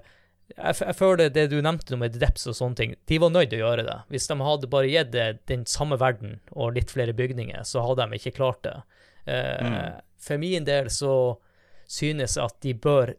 jeg, 0.52 0.76
jeg 0.80 0.96
føler 0.96 1.32
det 1.32 1.46
du 1.52 1.58
nevnte 1.64 1.98
med 2.00 2.16
Deps 2.20 2.46
og 2.50 2.56
sånne 2.58 2.78
ting, 2.78 2.94
de 3.08 3.20
var 3.20 3.32
nødt 3.32 3.50
til 3.52 3.62
å 3.62 3.68
gjøre 3.68 3.86
det. 3.86 3.98
Hvis 4.12 4.28
de 4.30 4.38
hadde 4.40 4.70
bare 4.72 4.90
gitt 4.90 5.12
det 5.14 5.28
den 5.50 5.64
samme 5.68 5.98
verden 6.00 6.38
og 6.52 6.76
litt 6.76 6.92
flere 6.94 7.16
bygninger, 7.16 7.64
så 7.68 7.84
hadde 7.84 8.08
de 8.08 8.20
ikke 8.20 8.36
klart 8.40 8.62
det. 8.66 8.76
Eh, 9.24 9.88
For 10.20 10.40
min 10.40 10.66
del 10.68 10.90
så 10.92 11.14
synes 11.90 12.36
jeg 12.36 12.44
at 12.44 12.60
de 12.64 12.74
bør 12.76 13.14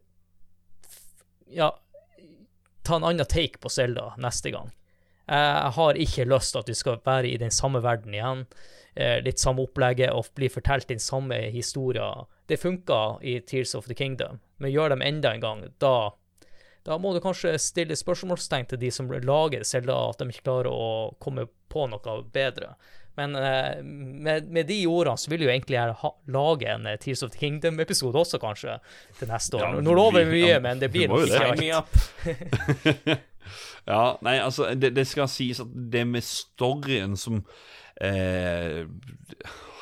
ja, 1.53 1.71
ta 2.85 2.97
en 2.97 3.05
annen 3.05 3.29
take 3.29 3.61
på 3.61 3.69
Selda 3.73 4.13
neste 4.21 4.53
gang. 4.53 4.71
Jeg 5.25 5.73
har 5.73 5.97
ikke 5.97 6.27
lyst 6.29 6.53
til 6.53 6.61
at 6.61 6.69
vi 6.69 6.77
skal 6.77 6.99
være 7.05 7.31
i 7.31 7.37
den 7.41 7.53
samme 7.53 7.81
verden 7.81 8.13
igjen. 8.13 8.43
Eh, 8.95 9.17
litt 9.25 9.41
samme 9.43 9.59
opplegget 9.65 10.13
og 10.15 10.29
bli 10.39 10.47
fortalt 10.47 10.87
den 10.87 11.01
samme 11.03 11.35
historien. 11.51 12.25
Det 12.47 12.55
funka 12.61 13.17
i 13.27 13.41
Tears 13.43 13.73
of 13.75 13.89
the 13.89 13.93
Kingdom, 13.97 14.37
men 14.63 14.71
gjør 14.71 14.93
dem 14.93 15.01
enda 15.03 15.33
en 15.35 15.41
gang, 15.43 15.65
da 15.83 16.13
da 16.85 16.99
må 17.01 17.15
du 17.15 17.17
kanskje 17.19 17.55
stille 17.57 17.95
spørsmålstegn 17.97 18.67
til 18.69 18.77
de 18.77 18.91
som 18.93 19.07
lager 19.09 19.63
Selda, 19.65 19.95
at 20.11 20.19
de 20.21 20.27
ikke 20.29 20.43
klarer 20.45 20.69
å 20.69 21.15
komme 21.19 21.47
på 21.73 21.87
noe 21.89 22.13
bedre. 22.31 22.75
Men 23.17 23.33
eh, 23.35 23.81
med, 23.81 24.51
med 24.53 24.67
de 24.69 24.77
ordene 24.85 25.17
så 25.17 25.31
vil 25.33 25.47
jo 25.47 25.49
egentlig 25.49 25.79
jeg 25.79 25.95
ha, 26.03 26.11
lage 26.29 26.69
en 26.69 26.85
eh, 26.85 26.99
Tears 27.01 27.23
of 27.25 27.33
the 27.33 27.41
Kingdom-episode 27.41 28.21
også, 28.21 28.37
kanskje, 28.43 28.77
til 29.17 29.31
neste 29.33 29.57
år. 29.57 29.65
Ja, 29.65 29.81
Nå 29.81 29.95
lover 29.97 30.27
vi- 30.29 30.43
mye, 30.43 30.51
ja, 30.53 30.59
men 30.61 30.79
det 30.83 30.91
blir 30.93 31.09
nok 31.09 31.25
jo 31.25 31.31
ikke 31.33 31.81
alt. 31.81 33.23
Ja, 33.85 34.15
nei, 34.25 34.39
altså, 34.41 34.71
det, 34.73 34.95
det 34.95 35.03
skal 35.05 35.27
sies 35.29 35.59
at 35.61 35.73
det 35.93 36.01
med 36.09 36.25
storyen 36.25 37.13
som 37.19 37.43
eh, 38.01 38.85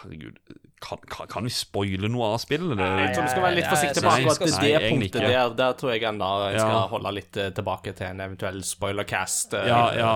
Herregud, 0.04 0.38
kan, 0.84 0.98
kan, 1.08 1.28
kan 1.32 1.44
vi 1.48 1.50
spoile 1.56 2.10
noe 2.12 2.34
av 2.34 2.42
spillet? 2.44 2.74
Det, 2.78 2.84
Jeg 2.84 3.14
tror 3.16 3.24
vi 3.24 3.32
skal 3.32 3.46
være 3.46 3.56
litt 3.56 3.70
forsiktig 3.72 4.02
forsiktige 4.04 4.04
på 4.04 4.10
nei, 4.10 4.34
akkurat 4.34 4.50
nei, 4.52 4.64
det 4.66 4.72
egentlig 4.74 5.12
punktet 5.14 5.22
der. 5.30 5.54
Der 5.62 5.78
tror 5.80 5.94
jeg 5.94 6.04
enda 6.10 6.32
jeg 6.52 6.60
skal 6.60 6.74
Ja. 6.76 6.82
holde 6.92 7.14
litt 7.16 7.38
eh, 7.40 7.50
tilbake 7.56 7.94
til 7.96 8.08
en 8.10 8.20
eventuell 8.26 8.60
spoilercast. 8.68 9.54
eh, 9.54 9.68
Ja, 9.70 9.80
ja. 9.96 10.10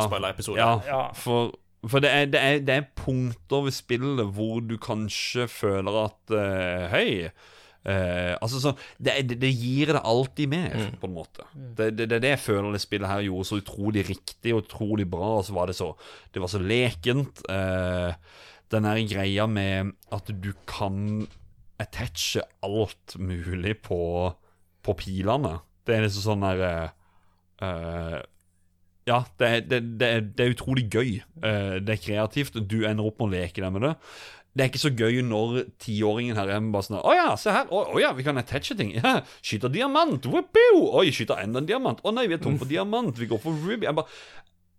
Ja, 0.57 0.82
Ja. 0.86 0.99
for, 1.14 1.53
for 1.88 1.99
det, 2.03 2.11
er, 2.11 2.26
det, 2.26 2.41
er, 2.41 2.60
det 2.68 2.76
er 2.76 2.88
punkter 2.99 3.64
ved 3.64 3.72
spillet 3.78 4.26
hvor 4.36 4.60
du 4.60 4.76
kanskje 4.78 5.48
føler 5.48 6.03
at 6.06 6.36
uh, 6.36 6.88
Hei. 6.91 7.30
Eh, 7.88 8.34
altså 8.43 8.59
så, 8.64 8.73
det, 8.99 9.15
det, 9.30 9.38
det 9.41 9.51
gir 9.55 9.93
det 9.95 10.03
alltid 10.03 10.51
mer, 10.51 10.76
på 11.01 11.07
en 11.09 11.15
måte. 11.15 11.47
Det, 11.55 11.93
det, 11.97 12.09
det 12.11 12.19
er 12.19 12.26
det 12.26 12.34
jeg 12.35 12.43
føler 12.45 12.76
det 12.76 12.84
spillet 12.84 13.09
her 13.09 13.26
gjorde 13.26 13.49
så 13.49 13.61
utrolig 13.61 14.03
riktig 14.09 14.53
og 14.55 14.65
utrolig 14.65 15.07
bra. 15.09 15.38
Og 15.39 15.47
så 15.47 15.55
var 15.57 15.72
det 15.72 15.77
så 15.80 15.93
Det 16.34 16.43
var 16.43 16.51
så 16.51 16.61
lekent. 16.61 17.43
eh, 17.49 18.14
den 18.72 18.84
her 18.84 18.99
greia 19.07 19.45
med 19.47 19.93
at 20.11 20.27
du 20.43 20.51
kan 20.68 21.27
attache 21.80 22.41
alt 22.65 23.15
mulig 23.15 23.77
på, 23.85 23.99
på 24.84 24.95
pilene. 24.99 25.59
Det 25.88 25.95
er 25.95 26.03
liksom 26.03 26.26
sånn 26.26 26.43
der 26.43 26.64
eh, 26.68 26.89
eh, 27.64 28.18
ja, 29.07 29.22
det 29.39 29.51
det, 29.72 29.80
det, 30.01 30.09
det 30.35 30.45
er 30.45 30.51
utrolig 30.51 30.88
gøy. 30.91 31.14
Eh, 31.39 31.77
det 31.80 31.95
er 31.95 32.01
kreativt. 32.03 32.57
Du 32.68 32.81
ender 32.84 33.07
opp 33.07 33.22
med 33.22 33.30
å 33.30 33.35
leke 33.38 33.64
deg 33.64 33.72
med 33.72 33.85
det. 33.88 33.93
Det 34.57 34.63
er 34.63 34.71
ikke 34.71 34.81
så 34.81 34.89
gøy 34.97 35.19
når 35.21 35.59
tiåringen 35.84 36.38
her 36.39 36.49
hjemme 36.49 36.71
bare 36.73 36.88
sånn 36.88 36.97
Å 36.97 37.13
ja, 37.13 37.27
se 37.38 37.53
her. 37.53 37.67
Å, 37.69 37.84
å 37.93 38.01
ja, 38.01 38.09
vi 38.17 38.25
kan 38.25 38.41
attache 38.41 38.73
ting. 38.79 38.95
Ja, 38.97 39.19
skyter 39.45 39.69
diamant. 39.69 40.25
Whoopoo! 40.25 40.88
Oi, 40.97 41.11
skyter 41.13 41.43
enda 41.43 41.61
en 41.61 41.69
diamant. 41.69 42.01
Å 42.01 42.13
nei, 42.15 42.25
vi 42.31 42.39
er 42.39 42.41
tom 42.41 42.57
for 42.57 42.69
diamant. 42.69 43.13
Vi 43.21 43.29
går 43.29 43.41
for 43.43 43.53
ruby. 43.53 43.85
Jeg 43.85 43.93
bare 43.99 44.09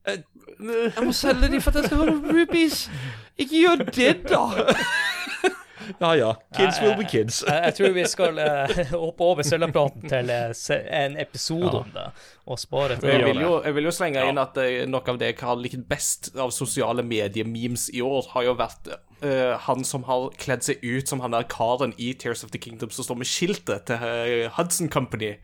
jeg, 0.08 0.24
Jeg 0.58 1.04
må 1.06 1.14
selge 1.14 1.52
de 1.52 1.62
for 1.62 1.70
at 1.70 1.82
jeg 1.82 1.92
skal 1.92 2.02
ha 2.02 2.34
rubies. 2.34 2.82
Ikke 3.38 3.62
gjør 3.62 3.86
det, 3.92 4.12
da! 4.26 4.44
ja 6.00 6.10
ja. 6.18 6.30
Kids 6.56 6.80
will 6.82 6.96
be 6.98 7.04
kids. 7.08 7.40
Jeg, 7.46 7.62
jeg 7.64 7.74
tror 7.78 7.92
vi 7.96 8.04
skal 8.10 8.38
uh, 8.38 8.80
hoppe 8.92 9.24
over 9.24 9.42
Zelda-praten 9.46 10.08
til 10.10 10.30
uh, 10.30 10.52
en 11.02 11.16
episode 11.22 11.72
Ja. 11.72 11.82
om 11.82 11.90
det, 11.94 12.06
og 12.46 12.58
spare 12.58 12.96
til 12.96 13.08
Jeg 13.08 13.20
det. 13.24 13.26
vil, 13.32 13.40
jo, 13.44 13.52
jeg 13.64 13.74
vil 13.78 13.84
jo 13.88 13.92
slenge 13.94 14.24
inn 14.28 14.38
at 14.42 14.56
uh, 14.60 14.86
noe 14.90 15.02
av 15.14 15.18
det 15.20 15.32
jeg 15.32 15.38
har 15.42 15.56
likt 15.60 15.84
best 15.90 16.30
av 16.36 16.50
sosiale 16.54 17.02
mediememes 17.02 17.88
i 17.94 18.00
år, 18.04 18.28
har 18.34 18.46
jo 18.48 18.54
vært 18.58 18.88
eh, 19.22 19.54
han 19.66 19.84
som 19.84 20.04
har 20.08 20.28
kledd 20.38 20.62
seg 20.66 20.82
ut 20.84 21.08
som 21.10 21.20
han 21.24 21.34
der 21.34 21.46
karen 21.50 21.94
i 21.98 22.12
Tears 22.14 22.44
of 22.46 22.50
the 22.54 22.58
Kingdom 22.62 22.90
som 22.94 23.04
står 23.06 23.18
med 23.22 23.26
skiltet 23.30 23.88
til 23.90 24.04
eh, 24.04 24.50
Hudson 24.58 24.88
Company. 24.92 25.34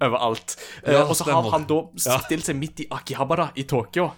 overalt. 0.00 0.56
Eh, 0.84 0.92
Ja, 0.94 1.02
og 1.04 1.14
så 1.16 1.24
har 1.30 1.50
han 1.52 1.66
da 1.68 1.80
stilt 2.00 2.46
seg 2.48 2.56
midt 2.56 2.80
i 2.80 2.86
Akihabara 2.90 3.50
i 3.60 3.62
Tokyo. 3.68 4.10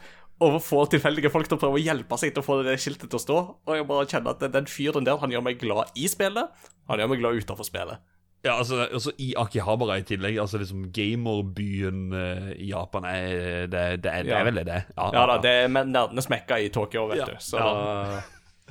Og 0.43 0.57
få 0.65 0.85
tilfeldige 0.91 1.31
folk 1.31 1.47
til 1.49 1.57
å 1.59 1.61
prøve 1.63 1.79
å 1.79 1.83
hjelpe 1.83 2.17
seg 2.19 2.33
til 2.35 2.43
å 2.43 2.47
få 2.47 2.57
det 2.67 2.79
skiltet 2.83 3.09
til 3.13 3.19
å 3.19 3.23
stå. 3.23 3.37
Og 3.69 3.77
jeg 3.79 3.87
bare 3.87 4.07
kjenner 4.11 4.35
at 4.35 4.43
den- 4.53 4.67
fyren 4.67 5.05
der, 5.07 5.17
han 5.23 5.31
gjør 5.31 5.45
meg 5.47 5.61
glad 5.61 5.93
i 5.95 6.09
spillet. 6.11 6.51
Han 6.91 6.99
gjør 6.99 7.09
meg 7.13 7.21
glad 7.23 7.39
utenfor 7.43 7.69
spillet. 7.69 7.99
Ja, 8.43 8.57
altså, 8.59 8.81
altså 8.91 9.13
I 9.23 9.29
Akihabara 9.39 10.01
i 10.01 10.03
tillegg. 10.03 10.39
Altså 10.43 10.59
liksom 10.59 10.89
Gamerbyen 10.91 12.13
eh, 12.13 12.49
i 12.59 12.71
Japan 12.73 13.05
er 13.07 13.69
det, 13.71 13.85
det, 14.03 14.11
er, 14.11 14.23
det 14.27 14.35
er 14.35 14.45
vel 14.49 14.59
det? 14.67 14.81
Ja 14.97 15.11
da, 15.15 15.37
det 15.45 15.53
er 15.63 15.69
med 15.71 15.93
nerdenes 15.95 16.27
mekka 16.33 16.59
i 16.59 16.69
Tokyo, 16.75 17.07
vet 17.13 17.23
Ja. 17.23 17.27
du. 17.27 17.37
Så 17.39 17.59
Ja. 17.63 18.23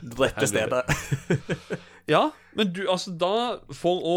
det 0.02 0.20
rette 0.20 0.48
stedet. 0.48 0.84
Ja, 2.10 2.32
men 2.58 2.74
du, 2.74 2.82
altså 2.90 3.12
da 3.16 3.60
For 3.78 4.02
å 4.04 4.16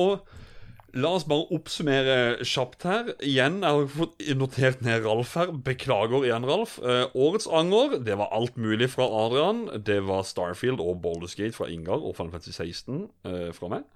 La 0.94 1.10
oss 1.16 1.24
bare 1.26 1.48
oppsummere 1.50 2.44
kjapt 2.46 2.84
her. 2.86 3.08
Igjen, 3.18 3.56
jeg 3.64 3.78
har 3.78 3.88
fått 3.90 4.20
notert 4.38 4.84
ned 4.86 5.02
Ralf 5.02 5.32
her. 5.34 5.50
Beklager 5.66 6.22
igjen, 6.22 6.46
Ralf. 6.46 6.76
Eh, 6.78 7.08
årets 7.18 7.48
anger, 7.50 7.96
det 8.06 8.14
var 8.20 8.30
alt 8.36 8.54
mulig 8.54 8.92
fra 8.92 9.08
Adrian. 9.24 9.64
Det 9.82 9.98
var 10.06 10.22
Starfield 10.22 10.78
og 10.78 11.02
Baldur's 11.02 11.34
Gate 11.34 11.56
fra 11.56 11.66
Ingar 11.66 11.98
og 11.98 12.14
Final 12.14 12.30
Fantasy 12.36 12.54
16 12.54 13.08
eh, 13.26 13.50
fra 13.56 13.72
meg. 13.72 13.88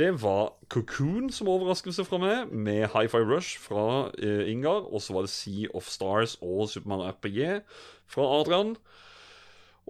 Det 0.00 0.10
var 0.22 0.56
Cocoon 0.72 1.30
som 1.30 1.50
overraskelse 1.52 2.08
fra 2.08 2.18
meg, 2.18 2.50
med 2.50 2.88
Hi-Fi 2.90 3.22
Rush 3.22 3.62
fra 3.62 4.10
eh, 4.18 4.50
Ingar. 4.50 4.88
Og 4.90 5.04
så 5.04 5.14
var 5.14 5.28
det 5.28 5.30
Sea 5.30 5.70
of 5.78 5.86
Stars 5.86 6.40
og 6.42 6.66
Supermann 6.72 7.06
RPG 7.06 7.62
fra 8.10 8.26
Adrian. 8.40 8.74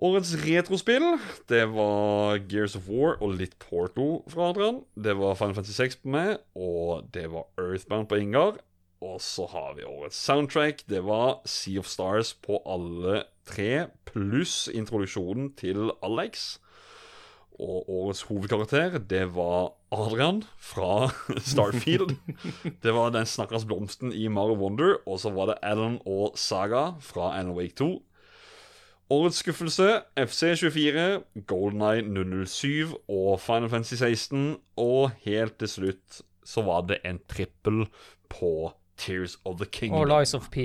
Årets 0.00 0.32
retrospill, 0.40 1.04
det 1.52 1.66
var 1.74 2.38
Gears 2.48 2.74
of 2.78 2.88
War 2.88 3.18
og 3.20 3.36
litt 3.36 3.58
Porto 3.60 4.22
fra 4.32 4.48
Adrian. 4.50 4.80
Det 4.96 5.12
var 5.18 5.36
Final 5.36 5.58
Fantasy 5.58 5.76
6 5.76 5.98
på 6.02 6.12
meg, 6.14 6.38
og 6.56 7.10
det 7.12 7.26
var 7.30 7.50
Earthbound 7.60 8.08
på 8.08 8.18
Ingar. 8.22 8.56
Og 9.02 9.18
så 9.20 9.44
har 9.50 9.74
vi 9.76 9.84
årets 9.84 10.16
soundtrack. 10.16 10.84
Det 10.88 11.02
var 11.04 11.42
Sea 11.44 11.82
of 11.82 11.90
Stars 11.90 12.32
på 12.38 12.60
alle 12.64 13.24
tre, 13.46 13.88
pluss 14.08 14.68
introduksjonen 14.72 15.52
til 15.58 15.90
Alex. 16.02 16.56
Og 17.60 17.84
årets 17.90 18.22
hovedkarakter, 18.30 18.96
det 19.10 19.26
var 19.36 19.74
Adrian 19.92 20.40
fra 20.56 21.10
Starfield. 21.52 22.16
Det 22.82 22.94
var 22.94 23.12
den 23.12 23.28
snakkers 23.28 23.66
blomsten 23.68 24.14
i 24.14 24.28
Mario 24.32 24.56
Wonder. 24.56 24.96
Og 25.06 25.20
så 25.20 25.30
var 25.34 25.52
det 25.52 25.60
Alan 25.62 26.00
og 26.06 26.38
Saga 26.40 26.94
fra 27.02 27.34
Alan 27.36 27.54
Wake 27.58 27.76
2. 27.78 27.90
Årets 29.12 29.42
skuffelse 29.42 29.86
FC24, 30.16 31.22
Golden 31.46 31.82
Eye 31.82 32.02
007 32.46 32.94
og 33.08 33.40
Final 33.40 33.68
Fantasy 33.68 33.94
16. 33.94 34.56
Og 34.76 35.10
helt 35.26 35.58
til 35.58 35.68
slutt 35.68 36.22
så 36.44 36.62
var 36.64 36.86
det 36.88 36.98
en 37.04 37.18
trippel 37.28 37.84
på 38.32 38.72
Tears 38.96 39.38
of 39.44 39.58
the 39.60 39.66
Kingdom. 39.66 40.00
Og 40.00 40.06
Lies 40.06 40.34
of 40.34 40.48
P. 40.50 40.56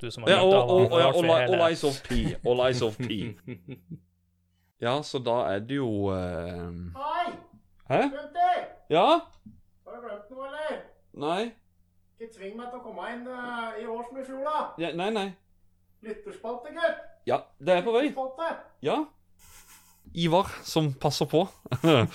Du 0.00 0.10
som 0.10 0.22
har 0.22 0.30
Ja, 0.30 0.44
og, 0.44 0.70
og, 0.70 0.92
og, 0.92 1.00
ja, 1.00 1.06
og, 1.06 1.50
og 1.50 1.68
Lies 1.68 1.84
of 1.84 2.02
P. 2.06 2.12
Og 2.46 2.66
Lies 2.66 2.82
of 2.82 2.96
P. 2.96 3.10
Ja, 4.82 5.02
så 5.02 5.18
da 5.18 5.30
er 5.54 5.58
det 5.58 5.76
jo 5.76 5.88
uh... 6.10 6.14
Hei! 6.96 7.32
Hæ? 7.90 8.02
Gutter! 8.02 8.64
Ja? 8.90 9.06
Har 9.86 9.94
du 9.94 10.06
glemt 10.06 10.30
noe, 10.30 10.46
eller? 10.46 10.80
Nei? 11.12 11.42
Ikke 12.20 12.34
tving 12.34 12.56
meg 12.58 12.66
til 12.72 12.80
å 12.80 12.82
komme 12.82 13.06
inn 13.14 13.22
uh, 13.30 13.78
i 13.78 13.86
år 13.86 14.02
som 14.08 14.18
i 14.18 14.24
fjor, 14.26 14.42
da. 14.46 14.58
Ja, 14.82 14.90
nei, 14.98 15.10
nei. 15.14 15.28
Lytterspalte, 16.02 16.74
gutt. 16.74 17.11
Ja, 17.28 17.42
det 17.62 17.76
er 17.76 17.84
på 17.86 17.94
vei. 17.94 18.08
Ja. 18.82 19.02
Ivar, 20.12 20.50
som 20.66 20.92
passer 21.00 21.28
på. 21.30 21.46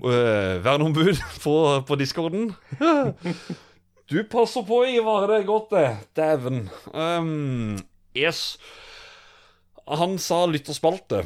Eh, 0.00 0.56
Verneombud 0.64 1.18
på, 1.42 1.56
på 1.86 2.00
discorden. 2.00 2.52
Du 4.10 4.24
passer 4.26 4.64
på, 4.66 4.80
Ivar. 4.90 5.28
Det 5.30 5.36
er 5.38 5.44
godt, 5.46 5.68
det. 5.70 5.90
Dæven. 6.18 6.64
Um, 6.90 7.76
yes. 8.18 8.58
Han 9.86 10.16
sa 10.18 10.40
lytterspalte, 10.50 11.20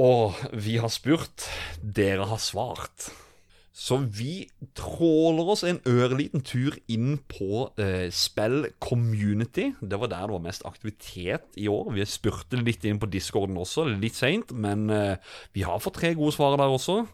og 0.00 0.38
vi 0.56 0.78
har 0.80 0.88
spurt. 0.88 1.44
Dere 1.84 2.24
har 2.30 2.40
svart. 2.40 3.10
Så 3.80 3.96
vi 4.12 4.44
tråler 4.76 5.48
oss 5.54 5.62
en 5.64 5.78
ørliten 5.88 6.42
tur 6.44 6.74
inn 6.92 7.14
på 7.30 7.70
eh, 7.80 8.10
spill 8.12 8.66
community. 8.82 9.70
Det 9.80 10.00
var 10.02 10.10
der 10.12 10.26
det 10.28 10.36
var 10.36 10.44
mest 10.44 10.66
aktivitet 10.68 11.56
i 11.56 11.64
år. 11.72 11.88
Vi 11.96 12.04
spurte 12.04 12.60
litt 12.60 12.84
inn 12.84 13.00
på 13.00 13.08
discorden 13.08 13.56
også, 13.60 13.86
litt 13.94 14.18
seint, 14.18 14.52
men 14.52 14.90
eh, 14.92 15.16
vi 15.56 15.64
har 15.64 15.80
fått 15.80 15.96
tre 16.02 16.12
gode 16.18 16.36
svar 16.36 16.58
der 16.60 16.76
også. 16.76 17.06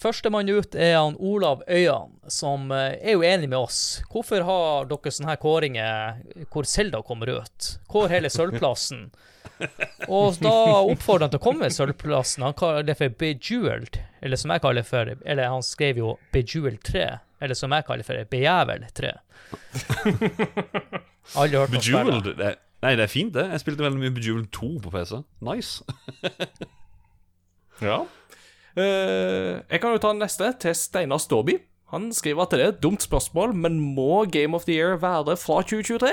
Førstemann 0.00 0.48
ut 0.48 0.74
er 0.80 0.94
han 0.96 1.16
Olav 1.20 1.60
Øyan, 1.68 2.14
som 2.32 2.70
eh, 2.72 2.94
er 3.02 3.18
jo 3.18 3.24
enig 3.26 3.50
med 3.52 3.58
oss. 3.58 3.80
Hvorfor 4.08 4.46
har 4.48 4.86
dere 4.88 5.12
sånne 5.12 5.34
her 5.34 5.40
kåringer 5.42 6.46
hvor 6.48 6.68
Selda 6.68 7.02
kommer 7.04 7.28
ut? 7.40 7.74
Kår 7.90 8.14
hele 8.14 8.30
sølvplassen. 8.32 9.10
Og 10.08 10.38
da 10.40 10.54
oppfordrer 10.88 11.26
han 11.26 11.34
til 11.34 11.40
å 11.40 11.44
komme 11.44 11.66
med 11.66 11.74
sølvplassen. 11.76 12.46
Han 12.46 12.56
kaller 12.56 12.86
det 12.88 12.96
for 12.96 13.12
Bejeweled, 13.20 13.98
eller 14.24 14.40
som 14.40 14.54
jeg 14.54 14.62
kaller 14.64 14.86
for 14.88 15.12
Eller 15.20 15.52
han 15.52 15.64
skrev 15.64 16.00
jo 16.00 16.14
Bejeweled 16.32 16.80
3, 16.88 17.04
eller 17.44 17.58
som 17.58 17.76
jeg 17.76 17.86
kaller 17.88 18.08
for 18.08 18.30
Bejævel 18.32 18.86
3. 18.96 19.12
Aldri 21.36 21.60
hørt 21.60 21.68
om. 21.68 21.76
Bejeweled 21.76 22.30
det, 22.40 22.54
Nei, 22.80 22.94
det 22.96 23.04
er 23.04 23.12
fint, 23.12 23.34
det. 23.36 23.44
Jeg 23.52 23.60
spilte 23.60 23.84
veldig 23.84 24.00
mye 24.00 24.16
Bejeweled 24.16 24.48
2 24.56 24.70
på 24.86 24.94
PC. 24.96 25.20
Nice. 25.44 25.84
Ja. 27.84 28.02
Eh, 28.78 29.60
jeg 29.70 29.80
kan 29.82 29.94
jo 29.96 30.00
ta 30.02 30.12
neste, 30.14 30.52
til 30.62 30.74
Steinar 30.78 31.18
Ståby. 31.22 31.56
Han 31.90 32.10
skriver 32.14 32.44
at 32.44 32.52
det 32.54 32.60
er 32.62 32.68
et 32.74 32.82
dumt 32.84 33.02
spørsmål, 33.02 33.54
men 33.58 33.80
må 33.96 34.24
Game 34.30 34.54
of 34.54 34.64
the 34.68 34.76
Year 34.76 34.98
være 35.02 35.34
fra 35.40 35.56
2023? 35.66 36.12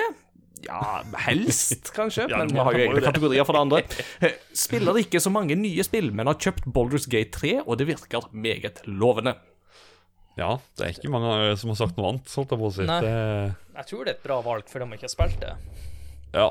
Ja, 0.66 1.04
helst, 1.28 1.92
kanskje, 1.98 2.26
Ja, 2.32 2.40
men 2.42 2.50
vi 2.56 2.58
har 2.66 2.74
jo 2.74 2.88
egne 2.88 3.04
kategorier 3.06 3.46
for 3.46 3.54
det 3.54 3.62
andre. 3.68 3.84
Eh, 4.26 4.34
Spiller 4.58 4.98
ikke 4.98 5.22
så 5.22 5.30
mange 5.30 5.54
nye 5.60 5.86
spill, 5.86 6.10
men 6.18 6.26
har 6.32 6.40
kjøpt 6.42 6.66
Baldur's 6.74 7.06
Gate 7.12 7.30
3, 7.38 7.60
og 7.68 7.78
det 7.78 7.86
virker 7.92 8.26
meget 8.34 8.82
lovende. 8.90 9.36
Ja, 10.38 10.56
det 10.78 10.86
er 10.86 10.96
ikke 10.98 11.10
mange 11.14 11.30
eh, 11.52 11.54
som 11.62 11.70
har 11.74 11.78
sagt 11.84 11.98
noe 11.98 12.10
annet, 12.16 12.34
holdt 12.34 12.52
jeg 12.56 12.62
på 12.64 12.72
å 12.72 12.74
si. 12.74 12.88
Nei. 12.90 12.98
Det, 13.06 13.14
Jeg 13.78 13.90
tror 13.92 14.02
det 14.06 14.12
er 14.16 14.18
et 14.18 14.26
bra 14.26 14.40
valg, 14.46 14.66
for 14.70 14.82
de 14.82 14.90
har 14.90 14.98
ikke 15.00 15.14
spilt 15.14 15.40
det. 15.46 15.54
ja. 16.34 16.50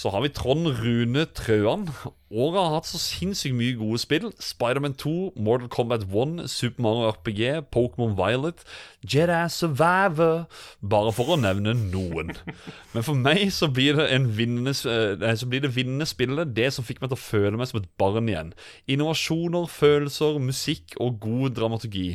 Så 0.00 0.08
har 0.08 0.22
vi 0.24 0.30
Trond 0.32 0.66
Rune 0.66 1.26
Trøan. 1.36 1.82
Året 2.30 2.56
har 2.56 2.74
hatt 2.78 2.86
så 2.88 2.96
sinnssykt 2.96 3.52
mye 3.52 3.74
gode 3.76 3.98
spill. 4.00 4.30
Spiderman 4.40 4.94
2, 4.96 5.34
Mortal 5.36 5.68
Kombat 5.68 6.06
1, 6.08 6.46
Super 6.48 6.80
Mario 6.86 7.10
RPG, 7.10 7.66
Pokémon 7.74 8.14
Violet, 8.16 8.62
Jedi 9.04 9.40
Survivor 9.52 10.46
Bare 10.80 11.12
for 11.12 11.34
å 11.34 11.36
nevne 11.36 11.74
noen. 11.76 12.32
Men 12.94 13.04
for 13.04 13.18
meg 13.18 13.50
så 13.52 13.68
blir 13.68 13.98
det 13.98 14.06
en 14.14 14.30
vinnende, 14.38 14.72
eh, 14.72 15.36
så 15.36 15.50
blir 15.50 15.66
det 15.66 15.74
vinnende 15.76 16.08
spillet 16.08 16.56
det 16.56 16.70
som 16.72 16.86
fikk 16.86 17.02
meg 17.02 17.12
til 17.12 17.18
å 17.18 17.26
føle 17.26 17.60
meg 17.60 17.68
som 17.68 17.82
et 17.82 17.92
barn 18.00 18.32
igjen. 18.32 18.54
Innovasjoner, 18.88 19.68
følelser, 19.68 20.40
musikk 20.40 20.96
og 20.96 21.20
god 21.20 21.58
dramaturgi. 21.60 22.08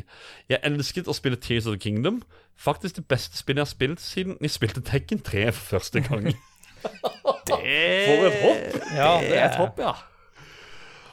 Jeg 0.49 0.63
elsket 0.63 1.05
å 1.05 1.13
spille 1.13 1.37
Tears 1.37 1.69
of 1.69 1.77
the 1.77 1.85
Kingdom. 1.85 2.23
Faktisk 2.57 2.97
det 2.97 3.07
beste 3.13 3.37
spillet 3.37 3.61
jeg 3.61 3.67
har 3.67 3.75
spilt 3.75 4.01
siden 4.01 4.41
jeg 4.41 4.57
spilte 4.57 4.81
Tekken 4.81 5.21
3 5.21 5.51
for 5.51 5.75
første 5.77 6.07
gang. 6.09 6.33
Det 7.45 7.57
For 8.05 8.27
et 8.29 8.39
hopp! 8.41 8.77
Ja, 8.95 9.09
det 9.21 9.35
er 9.37 9.45
et 9.49 9.59
hopp, 9.59 9.79
ja. 9.81 9.93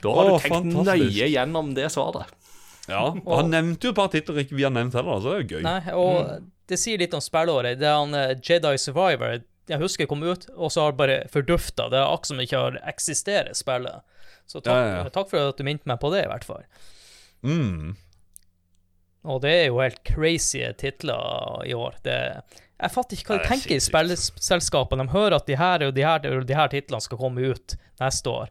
Da 0.03 0.15
har 0.17 0.31
Å, 0.31 0.37
du 0.39 0.43
tenkt 0.43 0.57
fantastisk. 0.57 1.05
nøye 1.13 1.29
gjennom 1.31 1.75
det 1.77 1.91
svaret. 1.95 2.33
Ja, 2.91 3.05
og 3.13 3.33
Han 3.39 3.53
nevnte 3.53 3.87
jo 3.87 3.93
et 3.95 3.99
par 4.01 4.09
titler 4.11 4.41
ikke 4.43 4.57
vi 4.59 4.65
har 4.67 4.73
nevnt 4.75 4.97
heller, 4.99 5.21
så 5.23 5.31
det 5.31 5.35
er 5.37 5.43
jo 5.45 5.59
gøy. 5.59 5.63
Nei, 5.67 5.95
og 5.95 6.49
det 6.73 6.79
sier 6.83 6.99
litt 6.99 7.15
om 7.15 7.23
spillåret. 7.23 7.79
Det 7.79 7.87
er 7.87 7.99
han 8.01 8.17
eh, 8.19 8.33
Jedi 8.43 8.73
Survivor 8.83 9.41
jeg 9.71 9.79
husker 9.79 10.09
kom 10.11 10.25
ut, 10.27 10.49
og 10.59 10.73
så 10.75 10.83
har 10.83 10.93
det 10.95 10.99
bare 10.99 11.19
fordufta. 11.31 11.87
Det 11.93 12.01
er 12.01 12.09
akkurat 12.09 12.31
som 12.33 12.41
ikke 12.43 12.63
har 12.65 12.79
eksisterer 12.91 13.55
spillet. 13.55 14.03
Så 14.51 14.59
takk, 14.59 14.75
Ja, 14.75 14.89
ja, 14.89 14.97
ja. 15.05 15.13
takk 15.15 15.31
for 15.31 15.53
at 15.53 15.61
du 15.61 15.63
minte 15.65 15.87
meg 15.89 16.01
på 16.03 16.11
det, 16.13 16.25
i 16.27 16.31
hvert 16.33 16.45
fall. 16.49 16.65
Mm. 17.47 17.93
Og 19.23 19.39
det 19.45 19.53
er 19.55 19.69
jo 19.69 19.79
helt 19.79 20.03
crazy 20.09 20.65
titler 20.83 21.63
i 21.71 21.75
år. 21.79 21.95
Det, 22.03 22.17
jeg 22.83 22.91
fatter 22.95 23.17
ikke 23.17 23.31
hva 23.33 23.39
de 23.39 23.45
er 23.45 23.51
tenker 23.53 23.77
i 23.77 23.81
spillselskapene. 23.83 25.07
De 25.07 25.13
hører 25.15 25.37
at 25.39 25.47
de 25.47 25.57
her 25.59 25.85
og 25.87 25.95
de 25.97 26.03
her, 26.07 26.27
og 26.33 26.47
de 26.49 26.55
her 26.59 26.69
titlene 26.73 27.01
skal 27.05 27.21
komme 27.21 27.45
ut 27.53 27.77
neste 28.03 28.31
år. 28.33 28.51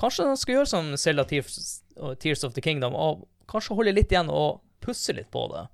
Kanskje 0.00 0.26
de 0.30 0.36
skal 0.40 0.54
gjøre 0.58 0.68
som 0.70 0.92
Zelda 0.96 1.24
Tears, 1.28 2.44
of 2.44 2.54
the 2.56 2.60
Kingdom, 2.64 2.94
og 2.96 3.26
kanskje 3.50 3.76
holde 3.76 3.92
litt 3.96 4.12
igjen 4.12 4.30
og 4.32 4.60
pusse 4.80 5.12
litt 5.16 5.30
på 5.32 5.46
det. 5.52 5.66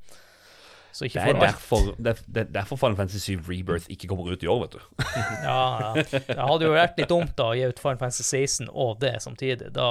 Så 0.97 1.05
Det 1.12 1.20
er 1.20 1.35
derfor, 1.37 1.91
er- 1.93 2.23
det 2.27 2.41
er 2.41 2.45
derfor 2.55 2.78
Final 2.81 2.97
Fantasy 2.97 3.19
7 3.37 3.43
Rebirth 3.51 3.87
ikke 3.93 4.09
kommer 4.09 4.33
ut 4.33 4.43
i 4.43 4.47
år, 4.49 4.62
vet 4.65 4.78
du. 4.78 4.81
Ja, 5.45 5.59
ja. 5.83 5.93
Det 6.03 6.39
hadde 6.39 6.65
jo 6.65 6.73
vært 6.73 6.97
litt 6.97 7.09
dumt 7.12 7.35
da 7.37 7.51
å 7.51 7.55
gi 7.59 7.66
ut 7.69 7.78
Final 7.83 7.99
Fantasy 8.01 8.24
16 8.24 8.70
og 8.73 8.99
det 9.03 9.12
samtidig. 9.23 9.69
Da 9.77 9.91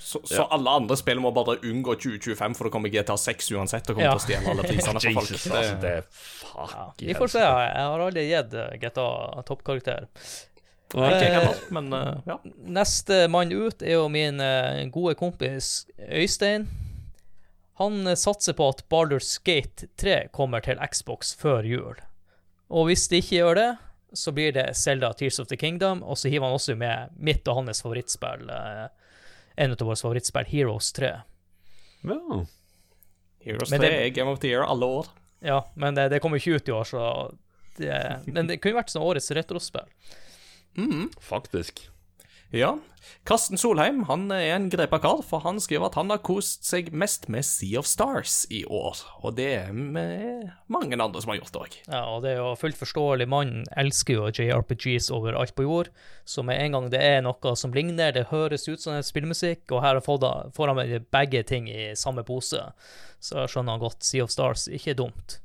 Så, 0.00 0.20
så 0.24 0.46
alle 0.50 0.70
andre 0.80 0.96
spill 0.96 1.18
må 1.20 1.30
bare 1.36 1.58
unngå 1.68 1.94
2025, 2.00 2.54
for 2.56 2.64
det 2.66 2.72
kommer 2.72 2.88
GTA 2.92 3.16
6 3.20 3.50
uansett 3.52 3.90
og 3.90 3.96
kommer 3.98 4.06
Ja. 4.08 4.12
til 4.16 4.20
å 4.20 4.24
stjele 4.26 4.52
alle 4.54 4.62
prisene 4.64 5.00
for 5.04 5.18
folk. 5.20 5.30
Jesus, 5.30 5.44
Det- 5.44 5.58
altså, 5.58 5.80
det 5.82 5.90
er 5.90 6.06
fuck 6.10 6.72
ja, 6.72 6.86
Vi 7.10 7.14
får 7.18 7.32
se. 7.34 7.42
Jeg 7.44 7.84
har 7.90 8.04
aldri 8.06 8.24
gitt 8.30 8.54
eh, 8.54 8.78
GTA 8.80 9.08
toppkarakter. 9.50 10.06
Okay, 10.94 11.28
Eh, 11.36 11.50
men 11.70 11.92
eh, 11.94 12.16
ja. 12.26 12.38
Neste 12.80 13.28
mann 13.30 13.52
ut 13.52 13.82
er 13.82 13.92
jo 14.00 14.08
min 14.10 14.40
gode 14.90 15.14
kompis 15.20 15.86
Øystein. 16.08 16.64
Han 17.80 18.02
satser 18.16 18.52
på 18.58 18.66
at 18.72 18.82
Baldur's 18.92 19.36
Gate 19.44 19.86
3 19.96 20.28
kommer 20.32 20.60
til 20.64 20.80
Xbox 20.90 21.30
før 21.38 21.62
jul. 21.64 21.94
Og 22.70 22.86
hvis 22.90 23.06
det 23.08 23.22
ikke 23.22 23.36
gjør 23.38 23.54
det, 23.60 23.68
så 24.18 24.32
blir 24.34 24.52
det 24.52 24.66
Zelda 24.76 25.12
Tears 25.14 25.38
of 25.40 25.46
the 25.48 25.56
Kingdom, 25.56 26.02
og 26.02 26.18
så 26.18 26.28
hiver 26.28 26.48
han 26.50 26.58
også 26.58 26.74
med 26.76 27.14
mitt 27.16 27.46
og 27.48 27.60
hans 27.62 27.80
favorittspill, 27.84 28.50
en 29.60 29.74
av 29.76 29.82
våre 29.86 29.96
favorittspill, 30.00 30.46
Heroes 30.48 30.92
3. 30.96 31.10
Ja. 32.08 32.44
Heroes 33.44 33.70
Men 33.70 33.80
3 33.80 33.88
det- 33.88 34.00
er 34.06 34.08
Game 34.16 34.30
of 34.32 34.40
the 34.40 34.48
Year 34.48 34.64
alle 34.64 34.86
år. 34.86 35.06
Ja, 35.40 35.62
men 35.74 35.94
det, 35.94 36.08
det 36.12 36.20
kommer 36.20 36.36
ikke 36.40 36.56
ut 36.60 36.68
i 36.68 36.72
år, 36.72 36.84
så 36.84 37.04
det, 37.76 38.20
Men 38.26 38.46
det 38.48 38.58
kunne 38.60 38.76
vært 38.80 38.90
sånn 38.92 39.04
årets 39.04 39.30
retrospill. 39.36 39.86
Faktisk. 41.20 41.88
Ja. 42.50 42.78
Karsten 43.24 43.58
Solheim 43.60 44.02
han 44.08 44.26
er 44.32 44.54
en 44.54 44.68
grepa 44.72 44.98
kar, 45.02 45.20
for 45.26 45.42
han 45.44 45.60
skriver 45.62 45.88
at 45.88 45.96
han 45.98 46.10
har 46.12 46.20
kost 46.24 46.66
seg 46.68 46.90
mest 46.96 47.28
med 47.32 47.44
Sea 47.46 47.80
of 47.80 47.88
Stars 47.88 48.42
i 48.52 48.62
år. 48.64 49.00
Og 49.22 49.36
det 49.38 49.48
er 49.58 49.72
med 49.72 50.50
mange 50.72 50.96
andre 50.96 51.22
som 51.22 51.32
har 51.32 51.40
gjort 51.40 51.52
det 51.54 51.62
òg. 51.62 51.76
Ja, 51.86 52.02
og 52.12 52.24
det 52.24 52.34
er 52.34 52.40
jo 52.40 52.54
fullt 52.60 52.80
forståelig. 52.80 53.28
Mannen 53.30 53.68
elsker 53.80 54.18
jo 54.18 54.32
JRPGs 54.32 55.10
over 55.14 55.38
alt 55.38 55.54
på 55.56 55.66
jord. 55.66 55.92
Så 56.24 56.44
med 56.46 56.60
en 56.62 56.76
gang 56.76 56.88
det 56.92 57.02
er 57.02 57.20
noe 57.24 57.54
som 57.58 57.74
ligner, 57.76 58.14
det 58.16 58.30
høres 58.32 58.68
ut 58.68 58.82
som 58.82 58.96
en 58.96 59.06
spillmusikk, 59.06 59.64
og 59.70 59.84
her 59.84 60.00
får 60.04 60.72
han 60.72 60.80
med 60.80 61.06
begge 61.12 61.44
ting 61.46 61.70
i 61.70 61.92
samme 61.98 62.24
pose, 62.26 62.64
så 63.20 63.46
skjønner 63.46 63.76
han 63.76 63.84
godt 63.84 64.06
Sea 64.06 64.26
of 64.26 64.34
Stars. 64.34 64.66
Ikke 64.68 64.96
dumt. 64.98 65.38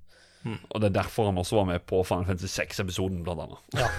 Og 0.46 0.82
det 0.82 0.92
er 0.92 1.00
derfor 1.02 1.32
han 1.32 1.42
også 1.42 1.58
var 1.58 1.72
med 1.72 1.86
på 1.90 2.04
Final 2.06 2.28
Fantasy 2.30 2.62
6-episoden, 2.62 3.24
blant 3.26 3.42
annet. 3.48 3.82
Ja. 3.82 3.90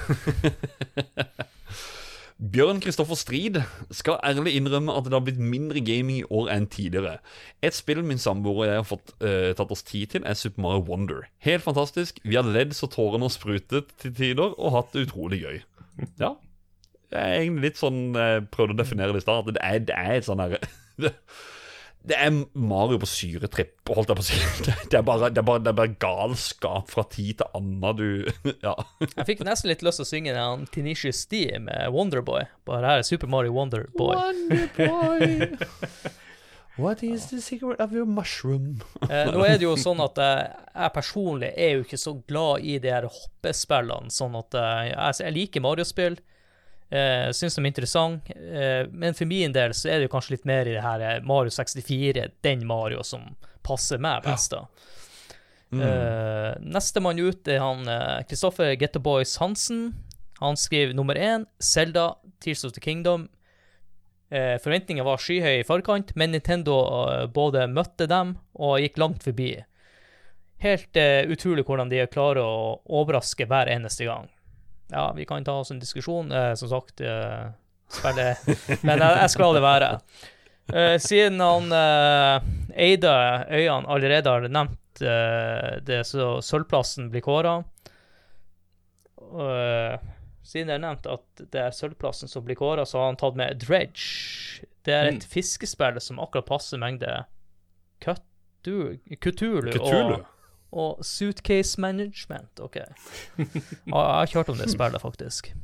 Bjørn 2.36 2.82
Kristoffer 2.84 3.16
Strid 3.16 3.62
skal 3.96 4.18
ærlig 4.20 4.52
innrømme 4.58 4.92
at 4.92 5.06
det 5.08 5.14
har 5.16 5.22
blitt 5.24 5.40
mindre 5.40 5.80
gaming 5.80 6.18
i 6.20 6.26
år 6.28 6.50
enn 6.52 6.66
tidligere. 6.68 7.16
Et 7.64 7.72
spill 7.72 8.02
min 8.04 8.20
samboer 8.20 8.58
og 8.58 8.66
jeg 8.68 8.76
har 8.76 8.88
fått 8.88 9.14
uh, 9.24 9.54
tatt 9.56 9.72
oss 9.72 9.84
tid 9.88 10.12
til, 10.12 10.26
er 10.28 10.36
Super 10.36 10.60
Mario 10.60 10.84
Wonder. 10.84 11.24
Helt 11.46 11.64
fantastisk. 11.64 12.20
Vi 12.28 12.36
har 12.36 12.44
ledd 12.44 12.76
så 12.76 12.90
tårene 12.92 13.24
har 13.24 13.32
sprutet 13.32 13.94
til 14.02 14.12
tider, 14.12 14.52
og 14.52 14.74
hatt 14.76 14.92
det 14.92 15.06
utrolig 15.08 15.40
gøy. 15.46 15.62
Ja. 16.20 16.34
Det 17.08 17.22
er 17.22 17.38
egentlig 17.38 17.70
litt 17.70 17.78
sånn 17.78 18.00
Jeg 18.18 18.48
prøvde 18.52 18.74
å 18.74 18.78
definere 18.82 19.14
det 19.14 19.22
i 19.22 19.24
stad. 19.24 19.46
at 19.46 19.56
Det 19.56 19.62
er, 19.64 19.84
det 19.88 19.96
er 19.96 20.16
et 20.18 20.26
sånn 20.26 20.42
herre 20.42 20.60
det, 22.06 22.16
er 22.16 22.30
Mario 22.54 22.98
på 23.02 23.08
syretripp, 23.10 23.74
holdt 23.90 24.12
jeg 24.12 24.18
på 24.18 24.24
å 24.24 24.26
si. 24.26 24.38
Det, 24.90 24.98
er 24.98 25.04
bare, 25.06 25.30
det, 25.30 25.40
er 25.42 25.46
bare, 25.46 25.62
det 25.64 25.72
er 25.72 25.78
bare 25.78 25.96
galskap 26.02 26.90
fra 26.92 27.04
tid 27.10 27.40
til 27.40 27.48
annen. 27.58 27.96
Du 27.98 28.06
Ja. 28.66 28.74
Jeg 29.02 29.26
fikk 29.28 29.42
nesten 29.46 29.70
litt 29.72 29.82
lyst 29.86 30.00
til 30.00 30.06
å 30.06 30.10
synge 30.10 30.36
den 30.36 30.66
Tinicious 30.74 31.24
D 31.30 31.46
med 31.62 31.90
Wonderboy. 31.94 32.46
Bare 32.68 32.86
her 32.86 33.02
er 33.02 33.08
Super 33.08 33.30
Mario 33.30 33.56
Wonderboy. 33.56 34.14
What 36.76 37.02
is 37.02 37.30
the 37.30 37.40
secret 37.40 37.80
of 37.80 37.92
your 37.92 38.04
mushroom? 38.04 38.82
Eh, 39.08 39.30
nå 39.32 39.44
er 39.46 39.56
det 39.56 39.64
jo 39.64 39.78
sånn 39.80 40.00
at 40.04 40.18
eh, 40.20 40.42
jeg 40.74 40.92
personlig 40.92 41.48
er 41.56 41.70
jo 41.78 41.86
ikke 41.86 41.98
så 42.00 42.12
glad 42.28 42.66
i 42.68 42.76
de 42.84 42.90
her 42.92 43.06
hoppespillene, 43.08 44.12
sånn 44.12 44.36
at 44.36 44.56
eh, 44.60 44.82
jeg, 44.90 45.22
jeg 45.24 45.36
liker 45.38 45.64
Mario-spill. 45.64 46.18
Uh, 46.86 47.32
Syns 47.34 47.56
de 47.56 47.64
er 47.64 47.66
interessante, 47.66 48.34
eh, 48.34 48.84
men 48.94 49.14
for 49.18 49.26
min 49.26 49.54
del 49.54 49.72
så 49.74 49.88
er 49.90 49.98
det 49.98 50.06
jo 50.06 50.12
kanskje 50.12 50.36
litt 50.36 50.44
mer 50.46 50.68
i 50.70 50.76
det 50.76 50.84
her 50.84 51.02
eh, 51.02 51.16
Mario 51.26 51.50
64, 51.50 52.28
den 52.46 52.62
Mario 52.68 53.02
som 53.02 53.24
passer 53.66 53.98
meg 53.98 54.22
best, 54.22 54.54
da. 54.54 54.66
Uh, 55.74 56.52
Nestemann 56.62 57.18
ut 57.18 57.48
er 57.50 57.58
han 57.58 57.82
Kristoffer 58.30 58.76
Gettoboys 58.78 59.34
Hansen. 59.42 59.88
Han 60.38 60.56
skriver 60.56 60.94
nummer 60.94 61.18
én, 61.18 61.46
Selda, 61.58 62.12
Tears 62.40 62.64
of 62.64 62.72
the 62.72 62.80
Kingdom. 62.80 63.26
Uh, 64.32 64.58
Forventningene 64.58 65.06
var 65.06 65.20
skyhøye 65.22 65.62
i 65.62 65.66
forkant, 65.66 66.10
men 66.18 66.32
Nintendo 66.34 66.80
eh, 67.06 67.26
både 67.30 67.68
møtte 67.70 68.08
dem 68.10 68.34
og 68.58 68.80
gikk 68.82 68.98
langt 68.98 69.22
forbi. 69.22 69.52
Helt 70.64 70.98
eh, 70.98 71.22
utrolig 71.30 71.62
hvordan 71.68 71.92
de 71.92 72.02
klarer 72.10 72.42
å 72.42 72.80
overraske 72.98 73.46
hver 73.46 73.70
eneste 73.70 74.08
gang. 74.08 74.26
Ja, 74.92 75.12
vi 75.16 75.26
kan 75.26 75.44
ta 75.44 75.58
oss 75.60 75.70
en 75.70 75.82
diskusjon, 75.82 76.32
eh, 76.32 76.54
som 76.54 76.70
sagt. 76.70 77.00
Uh, 77.00 77.50
spille 77.90 78.32
Men 78.86 78.98
jeg, 79.02 79.18
jeg 79.22 79.30
skal 79.32 79.48
la 79.48 79.58
det 79.58 79.64
være. 79.64 79.90
Eh, 80.74 80.98
siden 80.98 81.40
han 81.40 81.70
uh, 81.70 82.42
eide 82.74 83.12
øyene 83.50 83.86
allerede 83.86 84.30
har 84.30 84.48
nevnt 84.50 85.02
eh, 85.02 85.76
det, 85.86 86.00
så 86.08 86.40
sølvplassen 86.42 87.10
blir 87.12 87.22
kåra. 87.22 87.60
siden 90.42 90.68
det 90.68 90.74
er 90.74 90.82
nevnt 90.82 91.06
at 91.10 91.44
det 91.52 91.62
er 91.62 91.74
sølvplassen 91.74 92.30
som 92.30 92.44
blir 92.44 92.58
kåra, 92.58 92.86
så 92.86 92.98
har 92.98 93.12
han 93.12 93.20
tatt 93.20 93.38
med 93.38 93.62
Dredge. 93.62 94.66
Det 94.86 94.94
er 94.94 95.10
et 95.10 95.26
fiskespill 95.26 96.00
som 96.00 96.20
akkurat 96.22 96.46
passer 96.46 96.78
mengde 96.78 97.24
Cthulhu 98.02 98.98
Cthulhu? 99.22 99.70
og, 99.80 100.26
og 100.72 101.04
Suitcase 101.06 101.80
Management. 101.80 102.60
OK. 102.60 102.76
Jeg 103.38 103.94
har 103.94 104.26
ikke 104.26 104.42
hørt 104.42 104.52
om 104.54 104.58
det 104.60 104.70
spillet, 104.72 105.02
faktisk. 105.02 105.54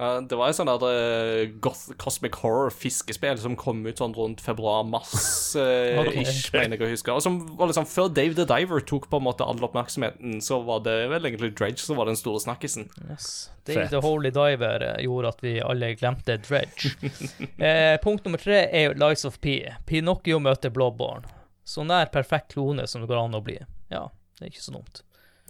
Det 0.00 0.32
var 0.32 0.48
et 0.48 0.56
sånn 0.56 0.68
der 0.70 0.80
uh, 0.80 1.50
goth, 1.60 1.90
Cosmic 2.00 2.38
Horror-fiskespill 2.40 3.36
som 3.42 3.52
kom 3.60 3.82
ut 3.84 3.98
sånn 4.00 4.14
rundt 4.16 4.40
februar-mars-ish, 4.40 5.98
Ok. 6.00 6.54
mener 6.56 6.78
jeg 6.78 6.86
å 6.86 6.88
huske. 6.88 7.12
Og 7.12 7.20
som 7.20 7.36
var 7.58 7.68
liksom 7.68 7.84
Før 7.84 8.08
Dave 8.08 8.32
the 8.38 8.46
Diver 8.48 8.80
tok 8.80 9.10
på 9.12 9.20
en 9.20 9.26
måte 9.26 9.44
all 9.44 9.60
oppmerksomheten, 9.66 10.38
så 10.40 10.62
var 10.64 10.80
det 10.86 10.94
vel 11.12 11.28
egentlig 11.28 11.52
Dredge 11.58 11.84
som 11.84 12.00
var 12.00 12.08
den 12.08 12.16
store 12.16 12.40
snakkisen. 12.40 12.88
Yes. 13.10 13.50
Dave 13.68 13.82
Fett. 13.82 13.92
the 13.92 14.00
Holy 14.00 14.32
Diver 14.32 14.86
eh, 14.86 15.02
gjorde 15.04 15.34
at 15.34 15.44
vi 15.44 15.52
alle 15.60 15.92
glemte 16.00 16.38
Dredge. 16.48 16.94
eh, 17.60 17.98
punkt 18.00 18.24
nummer 18.24 18.40
tre 18.40 18.62
er 18.72 18.96
Lies 18.96 19.26
of 19.28 19.36
P. 19.44 19.58
Pinocchio 19.84 20.40
møter 20.40 20.72
Bloodborne. 20.72 21.28
Så 21.68 21.84
nær 21.84 22.08
perfekt 22.08 22.54
klone 22.56 22.88
som 22.88 23.04
det 23.04 23.12
går 23.12 23.20
an 23.26 23.36
å 23.36 23.44
bli. 23.44 23.58
Ja, 23.92 24.06
det 24.40 24.46
er 24.46 24.52
ikke 24.54 24.64
så 24.64 24.72
dumt. 24.72 25.02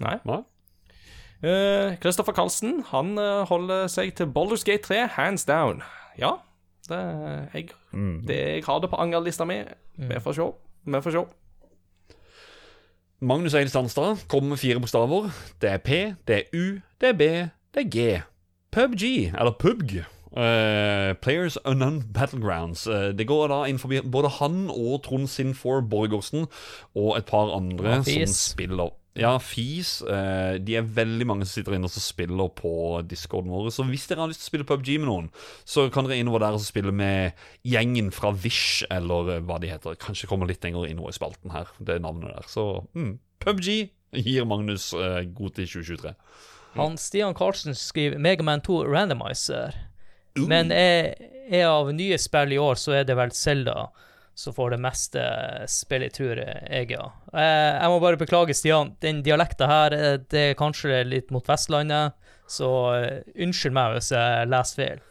Nei. 0.03 0.17
Nei? 0.27 0.41
Eh, 1.41 1.97
Christopher 2.03 2.35
Carlsen 2.37 2.83
han 2.91 3.15
uh, 3.17 3.47
holder 3.49 3.87
seg 3.89 4.13
til 4.19 4.29
Baldur's 4.35 4.65
Gate 4.67 4.83
3, 4.83 5.07
hands 5.15 5.47
down. 5.49 5.81
Ja, 6.19 6.35
det, 6.89 6.99
jeg, 7.55 7.71
det, 8.29 8.37
jeg 8.37 8.65
har 8.67 8.83
det 8.83 8.91
på 8.91 8.99
angerlista 8.99 9.47
mi. 9.49 9.63
Vi 9.97 10.21
får 10.21 10.37
se. 10.37 10.49
Vi 10.85 11.03
får 11.07 11.17
se. 11.17 11.23
Magnus 13.21 13.55
Eil 13.55 13.71
Sandstad 13.71 14.27
kommer 14.29 14.49
med 14.49 14.61
fire 14.61 14.81
bokstaver. 14.81 15.31
Det 15.63 15.71
er 15.71 15.79
P, 15.79 15.91
det 16.29 16.37
er 16.37 16.43
U, 16.57 16.81
det 17.01 17.09
er 17.09 17.13
B, 17.13 17.31
det 17.75 17.85
er 17.85 17.91
G. 17.91 18.23
PubG, 18.73 19.03
eller 19.39 19.55
PubG. 19.61 20.03
Eh, 20.37 21.15
Players 21.23 21.59
Unknown 21.65 22.03
Battlegrounds. 22.13 22.87
Uh, 22.87 23.11
det 23.17 23.27
går 23.27 23.51
da 23.53 23.65
inn 23.69 23.81
forbi 23.81 24.01
både 24.05 24.33
han 24.41 24.69
og 24.71 25.03
Trond 25.07 25.29
Sinfor 25.31 25.83
Borgersen 25.87 26.47
og 26.95 27.17
et 27.19 27.29
par 27.31 27.53
andre 27.57 28.01
Ja, 28.01 28.03
som 28.07 28.35
spiller. 28.35 28.97
Ja, 29.19 29.33
Fis. 29.43 29.99
Uh, 30.07 30.57
de 30.63 30.77
er 30.79 30.87
veldig 30.87 31.27
mange 31.27 31.47
som 31.47 31.59
sitter 31.59 31.75
inne 31.77 31.91
og 31.91 31.95
spiller 31.95 32.53
på 32.55 32.73
discorden 33.11 33.51
vår. 33.51 33.73
Så 33.75 33.85
hvis 33.89 34.07
dere 34.11 34.23
har 34.23 34.31
lyst 34.31 34.45
til 34.45 34.49
å 34.49 34.53
spille 34.53 34.69
PubG 34.69 34.93
med 35.01 35.11
noen, 35.11 35.33
så 35.67 35.89
kan 35.91 36.07
dere 36.07 36.21
innover 36.23 36.45
der 36.45 36.59
og 36.59 36.63
spille 36.65 36.95
med 36.95 37.35
gjengen 37.67 38.13
fra 38.15 38.31
Vish, 38.31 38.85
eller 38.91 39.43
hva 39.47 39.59
de 39.61 39.73
heter. 39.73 39.99
Kanskje 40.01 40.31
kommer 40.31 40.51
litt 40.51 40.63
lenger 40.65 40.87
innover 40.87 41.11
i 41.11 41.19
spalten 41.19 41.55
her, 41.55 41.75
det 41.83 41.99
navnet 42.05 42.37
der. 42.39 42.47
Så 42.51 42.87
mm, 42.95 43.17
PubG 43.43 43.91
gir 44.15 44.47
Magnus 44.47 44.93
god 44.95 45.59
til 45.59 45.69
2023. 45.71 46.15
Han 46.79 46.97
Stian 46.99 47.35
Carlsen 47.35 47.75
skriver 47.75 48.19
Megaman 48.19 48.63
2 48.63 48.85
Randomizer. 48.87 49.75
Men 50.39 50.71
er, 50.75 51.15
er 51.51 51.67
av 51.67 51.91
nye 51.95 52.19
spill 52.21 52.53
i 52.55 52.59
år, 52.63 52.79
så 52.79 52.95
er 53.01 53.09
det 53.09 53.17
vel 53.19 53.33
Selda 53.35 53.89
som 54.41 54.55
får 54.57 54.71
det 54.71 54.79
meste 54.81 55.23
spillet, 55.69 56.15
tror 56.17 56.39
jeg, 56.41 56.87
ja. 56.95 57.03
Eh, 57.35 57.83
Jeg 57.83 57.91
må 57.93 57.99
bare 58.01 58.17
beklage, 58.21 58.55
Stian. 58.57 58.95
Den 59.03 59.21
dialekta 59.27 59.67
her, 59.69 59.93
eh, 59.93 60.17
det 60.33 60.45
er 60.53 60.57
kanskje 60.57 61.03
litt 61.05 61.31
mot 61.35 61.45
Vestlandet, 61.45 62.15
så 62.49 62.71
eh, 62.97 63.19
unnskyld 63.45 63.77
meg 63.77 63.99
hvis 63.99 64.13
jeg 64.15 64.49
leser 64.49 64.81
feil. 64.81 65.03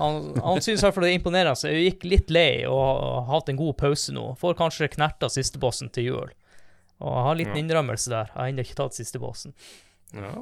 Han, 0.00 0.34
han 0.44 0.58
synes 0.60 0.82
i 0.82 0.84
hvert 0.84 0.96
fall 0.96 1.06
det 1.06 1.12
er 1.12 1.18
imponerende. 1.20 1.56
så 1.56 1.70
Jeg 1.70 1.92
gikk 1.92 2.08
litt 2.10 2.32
lei 2.34 2.50
og 2.68 2.82
har 3.30 3.30
hatt 3.30 3.48
en 3.52 3.60
god 3.60 3.78
pause 3.80 4.12
nå. 4.12 4.26
Får 4.40 4.58
kanskje 4.58 4.90
knerta 4.92 5.30
sistebossen 5.32 5.88
til 5.94 6.10
jul. 6.10 6.34
Og 7.00 7.12
jeg 7.12 7.24
har 7.24 7.30
en 7.32 7.40
liten 7.40 7.60
innrømmelse 7.62 8.12
der. 8.12 8.28
Jeg 8.32 8.36
har 8.40 8.50
ennå 8.50 8.64
ikke 8.66 8.76
tatt 8.82 8.98
sistebossen. 8.98 9.54
Ja. 10.16 10.32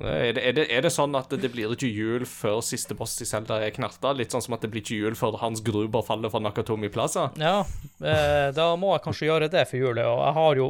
Er 0.00 0.32
det, 0.36 0.42
er, 0.42 0.54
det, 0.56 0.66
er 0.72 0.84
det 0.86 0.92
sånn 0.94 1.16
at 1.18 1.32
det 1.42 1.50
blir 1.52 1.72
ikke 1.74 1.90
jul 1.90 2.26
før 2.28 2.60
siste 2.64 2.96
boss 2.96 3.18
i 3.20 3.28
Zelda 3.28 3.58
er 3.60 3.74
knerta? 3.74 4.14
Litt 4.16 4.32
sånn 4.34 4.44
som 4.44 4.56
at 4.56 4.64
det 4.64 4.70
blir 4.72 4.84
ikke 4.84 5.00
jul 5.00 5.18
før 5.18 5.38
Hans 5.42 5.62
Gruber 5.66 6.04
faller 6.06 6.32
fra 6.32 6.42
Nakatomi 6.44 6.90
Plaza? 6.92 7.28
Ja, 7.40 7.60
eh, 8.00 8.48
da 8.56 8.70
må 8.80 8.94
jeg 8.94 9.04
kanskje 9.06 9.28
gjøre 9.28 9.50
det 9.52 9.66
for 9.70 9.82
jule. 9.82 10.06
Og 10.06 10.22
jeg 10.24 10.36
har 10.40 10.62
jo 10.62 10.68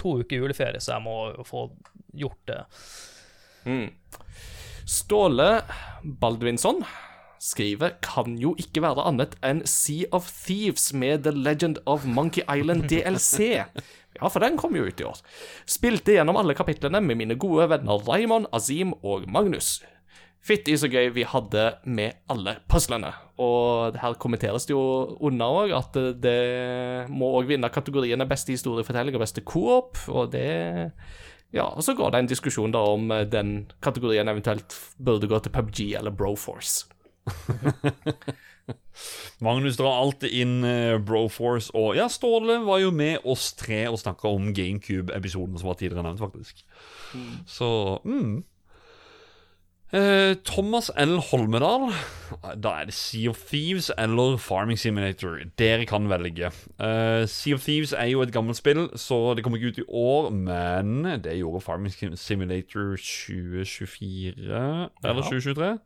to 0.00 0.16
uker 0.22 0.44
juleferie, 0.44 0.80
så 0.80 0.96
jeg 0.96 1.04
må 1.04 1.16
jo 1.34 1.46
få 1.46 1.66
gjort 2.16 2.42
det. 2.50 2.62
Mm. 3.68 3.88
Ståle 4.90 5.52
Baldvinsson 6.02 6.84
skriver 7.40 7.94
kan 8.04 8.36
jo 8.40 8.52
ikke 8.60 8.82
være 8.84 9.04
annet 9.08 9.36
enn 9.46 9.62
Sea 9.68 10.08
of 10.16 10.28
Thieves 10.44 10.90
med 10.92 11.24
The 11.24 11.32
Legend 11.32 11.80
of 11.88 12.04
Monkey 12.04 12.44
Island 12.44 12.88
DLC. 12.92 13.64
Ja, 14.20 14.28
for 14.28 14.44
den 14.44 14.58
kom 14.60 14.76
jo 14.76 14.84
ut 14.84 15.00
i 15.00 15.06
år. 15.08 15.22
Spilte 15.68 16.14
gjennom 16.14 16.38
alle 16.40 16.56
kapitlene 16.58 17.00
med 17.04 17.18
mine 17.20 17.38
gode 17.40 17.70
venner 17.72 18.04
Raymond, 18.06 18.50
Azim 18.52 18.92
og 19.00 19.26
Magnus. 19.30 19.78
Fytti 20.40 20.72
så 20.80 20.88
gøy 20.88 21.10
vi 21.12 21.24
hadde 21.28 21.66
med 21.84 22.22
alle 22.32 22.56
puzzlene. 22.70 23.12
Og 23.40 23.96
her 24.00 24.16
kommenteres 24.20 24.64
det 24.68 24.72
jo 24.72 25.16
under 25.20 25.56
òg 25.64 25.74
at 25.76 25.98
det 26.22 26.38
må 27.12 27.28
òg 27.36 27.50
vinne 27.50 27.68
kategoriene 27.72 28.28
beste 28.28 28.54
historiefortelling 28.56 29.16
og 29.16 29.24
beste 29.24 29.44
coop, 29.44 30.00
og 30.08 30.32
det 30.32 30.48
Ja, 31.52 31.64
og 31.66 31.82
så 31.82 31.96
går 31.98 32.12
det 32.12 32.18
en 32.20 32.30
diskusjon 32.30 32.70
da 32.70 32.78
om 32.92 33.10
eh, 33.10 33.24
den 33.26 33.64
kategorien 33.82 34.28
eventuelt 34.30 34.70
burde 35.02 35.26
gå 35.26 35.40
til 35.42 35.50
PubG 35.50 35.80
eller 35.98 36.14
Broforce. 36.14 36.86
Magnus 39.46 39.78
drar 39.80 40.00
alltid 40.02 40.36
inn 40.42 40.56
eh, 40.66 40.98
Broforce, 41.00 41.72
og 41.76 41.96
ja, 41.98 42.08
Ståle 42.12 42.60
var 42.66 42.82
jo 42.82 42.92
med 42.94 43.24
oss 43.24 43.52
tre 43.58 43.86
og 43.90 44.00
snakka 44.02 44.30
om 44.30 44.52
GameCube-episoden 44.56 45.60
som 45.60 45.72
var 45.72 45.80
tidligere 45.80 46.06
nevnt, 46.06 46.22
faktisk. 46.22 46.64
Så 47.48 47.70
mm. 48.04 48.40
Eh, 49.92 50.36
Thomas 50.44 50.90
L. 50.96 51.18
Holmedal. 51.18 51.90
Da 52.62 52.68
er 52.78 52.84
det 52.86 52.94
Sea 52.94 53.30
of 53.30 53.38
Thieves 53.48 53.90
eller 53.98 54.36
Farming 54.38 54.78
Simulator. 54.78 55.40
Dere 55.58 55.86
kan 55.86 56.08
velge. 56.08 56.46
Eh, 56.78 57.26
sea 57.26 57.54
of 57.54 57.64
Thieves 57.64 57.92
er 57.92 58.06
jo 58.06 58.22
et 58.22 58.32
gammelt 58.32 58.56
spill, 58.56 58.88
så 58.94 59.34
det 59.34 59.42
kommer 59.42 59.58
ikke 59.58 59.68
ut 59.68 59.78
i 59.78 59.88
år. 59.88 60.30
Men 60.30 61.04
det 61.24 61.38
gjorde 61.38 61.60
Farming 61.60 62.18
Simulator 62.18 62.96
2024 62.96 64.90
Eller 65.04 65.22
2023? 65.22 65.78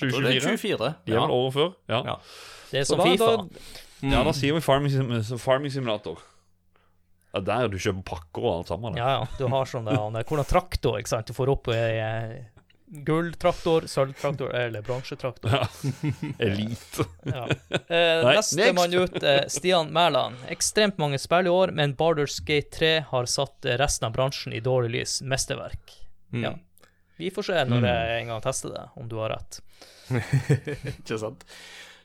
Jeg 0.00 0.10
tror 0.12 0.22
det 0.22 0.36
er 0.36 0.40
24. 0.56 0.78
De 1.06 1.12
er 1.12 1.14
Ja. 1.16 1.26
vel 1.26 1.30
året 1.36 1.52
før? 1.54 1.74
Ja. 1.88 2.02
Ja. 2.04 2.16
Det 2.70 2.80
er 2.80 2.84
som 2.84 2.98
da- 2.98 3.04
Fifa. 3.04 3.36
da- 3.36 4.08
Ja, 4.10 4.22
da 4.24 4.32
sier 4.32 4.54
vi 4.54 4.60
Farming, 4.60 4.90
Sim 4.90 5.38
farming 5.38 5.70
Simulator. 5.70 6.18
Ja, 7.34 7.40
der 7.40 7.68
du 7.68 7.76
kjøper 7.78 8.02
pakker 8.04 8.42
og 8.42 8.58
alt 8.58 8.68
sammen. 8.68 8.96
Ja, 8.96 9.20
ja. 9.20 9.26
Du 9.38 9.46
har 9.48 9.64
sånn 9.64 9.84
der, 9.84 9.92
er- 9.94 10.24
hvordan 10.24 10.44
traktor, 10.48 10.98
ikke 10.98 11.08
sant. 11.08 11.26
Du 11.26 11.32
får 11.32 11.48
opp 11.48 11.68
eh, 11.68 12.44
gulltraktor, 13.04 13.86
sølvtraktor 13.88 14.52
eller 14.54 14.82
bronsetraktor. 14.82 15.50
Ja. 15.50 15.66
Elite. 16.38 17.06
Ja. 17.24 17.46
Eh, 17.70 18.24
Nei, 18.24 18.34
neste 18.36 18.56
next. 18.58 18.74
mann 18.74 18.94
ut, 18.94 19.22
eh, 19.22 19.46
Stian 19.48 19.90
Mæland. 19.92 20.36
Ekstremt 20.52 20.98
mange 20.98 21.18
spill 21.20 21.46
i 21.46 21.52
år, 21.52 21.72
men 21.72 21.94
Barders 21.94 22.40
Gate 22.40 22.70
3 22.70 22.92
har 23.12 23.24
satt 23.26 23.64
resten 23.78 24.06
av 24.10 24.12
bransjen 24.16 24.52
i 24.52 24.60
dårlig 24.60 24.90
lys. 24.98 25.22
Mesterverk. 25.22 25.96
Mm. 26.32 26.42
Ja. 26.44 26.52
Vi 27.22 27.30
får 27.30 27.48
se 27.52 27.60
når 27.70 27.78
Mm. 27.80 27.88
jeg 27.88 28.20
en 28.22 28.32
gang 28.34 28.42
tester 28.42 28.74
det, 28.74 28.84
om 28.98 29.08
du 29.08 29.16
har 29.22 29.36
rett. 29.36 29.60
Ikke 30.98 31.18
sant? 31.22 31.44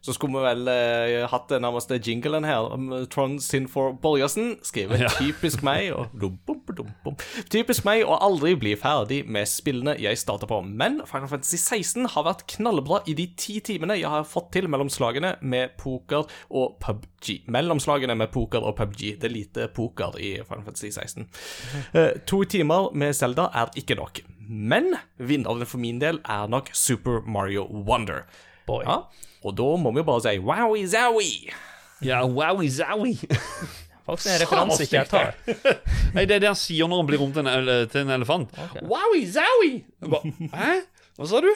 Så 0.06 0.14
skulle 0.14 0.38
vi 0.38 0.44
vel 0.46 0.68
eh, 0.72 1.24
hatt 1.28 1.50
den 1.50 1.64
nærmeste 1.66 1.98
jinglen 2.00 2.46
her. 2.46 2.68
Um, 2.72 2.92
Trond 3.12 3.42
Sinfor 3.44 3.96
Borgersen 4.00 4.54
skriver 4.64 5.02
Ja. 5.02 5.08
'typisk 5.10 5.64
meg' 5.66 5.90
og 5.92 6.08
dum, 6.22 6.38
bum, 6.48 6.62
dum, 6.78 6.92
bum. 7.04 7.16
Typisk 7.50 7.84
meg 7.84 8.06
å 8.06 8.16
aldri 8.22 8.54
bli 8.56 8.76
ferdig 8.80 9.26
med 9.28 9.50
spillene 9.50 9.98
jeg 10.00 10.16
starter 10.22 10.48
på. 10.48 10.62
Men 10.64 11.02
Final 11.10 11.28
Fantasy 11.28 11.58
16 11.58 12.06
har 12.14 12.24
vært 12.24 12.46
knallbra 12.48 13.02
i 13.10 13.14
de 13.18 13.26
ti 13.36 13.60
timene 13.60 13.98
jeg 14.00 14.08
har 14.08 14.24
fått 14.24 14.52
til 14.54 14.70
mellom 14.70 14.88
slagene 14.88 15.36
med 15.42 15.76
poker 15.82 16.24
og 16.52 16.78
PubG. 16.80 17.42
Mellom 17.48 17.80
slagene 17.82 18.16
med 18.16 18.32
poker 18.32 18.64
og 18.64 18.78
PubG. 18.78 19.18
Det 19.20 19.24
er 19.28 19.34
lite 19.34 19.68
poker 19.68 20.16
i 20.20 20.38
Final 20.48 20.64
Fantasy 20.64 20.90
16. 20.94 21.28
Eh, 21.98 22.14
to 22.26 22.44
timer 22.44 22.92
med 22.94 23.14
Zelda 23.16 23.50
er 23.54 23.74
ikke 23.76 23.96
nok. 23.98 24.20
Men 24.48 24.96
vinneren 25.20 25.68
for 25.68 25.82
min 25.82 26.00
del 26.02 26.22
er 26.24 26.48
nok 26.52 26.70
Super 26.74 27.22
Mario 27.28 27.66
Wonder. 27.68 28.26
Boy. 28.68 28.84
Ja, 28.88 29.02
og 29.44 29.58
da 29.58 29.68
må 29.80 29.92
vi 29.96 30.02
jo 30.02 30.08
bare 30.08 30.24
si 30.26 30.38
wowie 30.44 30.88
zowie. 30.92 31.54
Ja, 32.04 32.24
wowie 32.28 32.72
zowie. 32.72 33.18
Faktisk 34.08 34.30
en 34.32 34.42
referanse 34.42 34.84
ikke 34.86 34.98
jeg 35.02 35.10
tar. 35.12 35.34
Nei, 36.16 36.24
det 36.24 36.38
er 36.38 36.44
det 36.46 36.52
han 36.54 36.60
sier 36.60 36.88
når 36.88 37.02
han 37.02 37.10
blir 37.10 37.24
om 37.26 37.34
til 37.36 37.44
en, 37.44 37.72
til 37.92 38.06
en 38.06 38.14
elefant. 38.16 38.54
Wowie 38.88 39.28
zowie! 39.28 39.84
Hæ? 40.54 40.78
Hva 41.18 41.28
sa 41.28 41.42
du? 41.42 41.50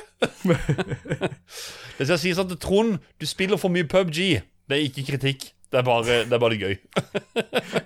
det 1.97 2.07
skal 2.09 2.17
sies 2.19 2.39
at 2.41 2.51
Trond, 2.59 2.97
du 3.21 3.27
spiller 3.29 3.61
for 3.61 3.71
mye 3.71 3.87
PubG. 3.87 4.41
Det 4.67 4.77
er 4.77 4.83
ikke 4.87 5.05
kritikk. 5.13 5.51
Det 5.71 5.79
er 5.79 5.83
bare, 5.87 6.03
det 6.03 6.33
er 6.33 6.39
bare 6.39 6.57
gøy. 6.57 6.75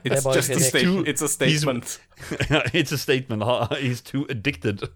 It's 0.06 0.24
bare 0.24 0.36
just 0.36 0.49
a, 0.49 0.60
statement. 0.60 1.06
sta 1.06 1.06
it's 1.14 1.22
a 1.22 1.28
statement. 1.28 1.99
It's 2.74 2.91
a 2.91 2.98
statement. 2.98 3.44
He's 3.80 4.02
too 4.02 4.26
addicted. 4.30 4.82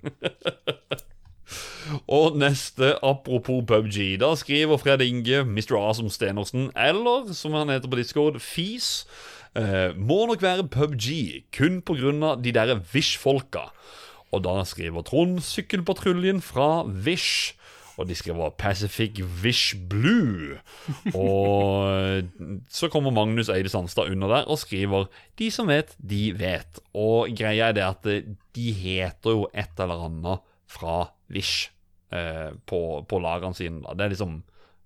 Og 2.08 2.38
neste, 2.38 2.96
apropos 3.06 3.64
PubG. 3.68 4.18
Da 4.22 4.34
skriver 4.36 4.78
Fred 4.78 5.02
Inge, 5.02 5.44
Mr. 5.46 5.78
Awesome 5.78 6.10
Stenersen, 6.10 6.72
eller 6.78 7.34
som 7.34 7.54
han 7.54 7.70
heter 7.70 7.90
på 7.90 7.98
Discord, 7.98 8.40
Fis, 8.40 9.08
eh, 9.56 9.96
må 9.98 10.26
nok 10.30 10.42
være 10.42 10.68
PubG, 10.68 11.44
kun 11.58 11.82
av 12.24 12.44
de 12.44 12.54
derre 12.54 12.82
Vish-folka. 12.94 13.70
Og 14.32 14.44
da 14.46 14.62
skriver 14.64 15.02
Trond 15.02 15.40
Sykkelpatruljen 15.42 16.42
fra 16.42 16.84
Wish. 16.86 17.56
Og 18.00 18.08
de 18.08 18.16
skriver 18.16 18.54
Pacific 18.56 19.20
Wish 19.44 19.76
Blue. 19.92 20.56
Og 21.12 22.24
så 22.72 22.88
kommer 22.92 23.12
Magnus 23.12 23.52
Eide 23.52 23.72
Sandstad 23.72 24.12
under 24.14 24.32
der 24.32 24.48
og 24.48 24.62
skriver 24.62 25.10
De 25.40 25.50
som 25.52 25.68
vet, 25.68 25.92
de 26.00 26.30
vet. 26.40 26.80
Og 26.96 27.34
greia 27.36 27.70
er 27.70 27.76
det 27.76 27.84
at 27.84 28.08
de 28.56 28.72
heter 28.80 29.36
jo 29.36 29.50
et 29.52 29.84
eller 29.84 30.08
annet 30.08 30.46
fra 30.70 31.10
Wish 31.34 31.72
eh, 32.16 32.56
på, 32.70 32.82
på 33.10 33.20
lagene 33.20 33.58
sine. 33.58 33.84
da. 33.84 33.98
Det 33.98 34.08
er 34.08 34.16
liksom 34.16 34.40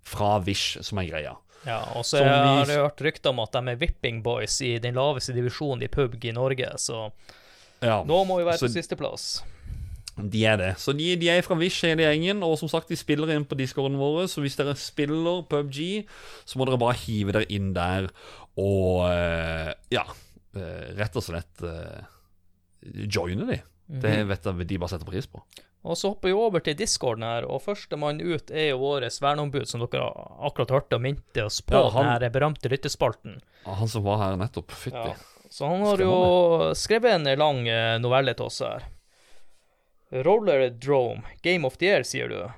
fra 0.03 0.35
Wish 0.43 0.81
som 0.83 0.99
er 0.99 1.09
greia. 1.11 1.37
Ja, 1.63 1.79
og 1.95 2.03
så 2.03 2.19
har 2.19 2.67
jeg 2.67 2.81
hørt 2.81 3.01
rykter 3.05 3.31
om 3.31 3.39
at 3.39 3.53
de 3.55 3.71
er 3.71 3.79
Whipping 3.79 4.19
Boys 4.23 4.57
i 4.65 4.75
den 4.83 4.97
laveste 4.99 5.35
divisjonen 5.35 5.85
i 5.85 5.91
pubg 5.91 6.25
i 6.27 6.33
Norge, 6.35 6.73
så 6.81 7.05
Ja, 7.83 8.01
nå 8.07 8.17
må 8.27 8.39
vi 8.39 8.47
være 8.47 8.59
så 8.59 8.67
på 8.67 8.73
sisteplass. 8.75 9.43
De 10.15 10.43
er 10.45 10.57
det. 10.61 10.71
Så 10.77 10.93
de, 10.93 11.15
de 11.17 11.29
er 11.33 11.41
fra 11.41 11.55
Wish, 11.57 11.81
hele 11.87 12.05
gjengen. 12.05 12.43
Og 12.45 12.57
som 12.61 12.69
sagt, 12.69 12.91
de 12.91 12.97
spiller 12.99 13.31
inn 13.33 13.45
på 13.49 13.57
discordene 13.57 13.97
våre. 13.97 14.27
Så 14.29 14.43
hvis 14.43 14.57
dere 14.59 14.75
spiller 14.77 15.41
PubG, 15.49 16.05
så 16.45 16.59
må 16.61 16.67
dere 16.69 16.77
bare 16.81 16.99
hive 17.01 17.33
dere 17.33 17.49
inn 17.49 17.71
der 17.73 18.11
og 18.61 19.07
eh, 19.09 19.71
Ja, 19.95 20.03
eh, 20.53 20.93
rett 20.99 21.17
og 21.17 21.25
slett 21.25 21.63
eh, 21.65 22.03
joine 23.09 23.47
de. 23.49 23.59
Det 24.03 24.13
vet 24.29 24.45
jeg 24.47 24.67
de 24.69 24.77
bare 24.79 24.93
setter 24.93 25.09
pris 25.09 25.25
på. 25.29 25.41
Og 25.83 25.97
så 25.99 26.13
hopper 26.13 26.29
vi 26.31 26.37
over 26.39 26.61
til 26.63 26.77
discorden 26.79 27.25
her, 27.27 27.43
og 27.43 27.59
førstemann 27.65 28.21
ut 28.23 28.53
er 28.55 28.69
jo 28.69 28.77
vår 28.79 29.03
verneombud, 29.19 29.65
som 29.67 29.81
dere 29.83 30.05
akkurat 30.47 30.71
hørte 30.71 30.95
og 30.95 31.03
minte 31.03 31.43
oss 31.43 31.59
på 31.65 31.75
Ja, 31.75 31.89
han- 31.91 32.05
den 32.05 32.13
her 32.23 32.29
berømte 32.31 32.69
lyttespalten. 32.71 33.41
Han 33.65 33.87
som 33.91 34.05
var 34.05 34.21
her 34.21 34.37
nettopp. 34.39 34.71
Fytti. 34.71 34.95
Ja. 34.95 35.15
Så 35.51 35.67
han 35.67 35.83
har 35.85 35.97
jo 35.99 36.71
skrevet 36.73 37.11
en 37.17 37.27
lang 37.37 37.65
novelle 38.01 38.33
til 38.33 38.45
oss 38.47 38.61
her. 38.63 38.85
Roller 40.13 40.69
Drome, 40.69 41.21
Game 41.41 41.67
of 41.67 41.77
the 41.77 41.85
Year, 41.85 42.03
sier 42.03 42.29
du? 42.29 42.51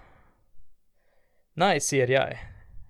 Nei, 1.56 1.78
sier 1.80 2.10
jeg. 2.12 2.40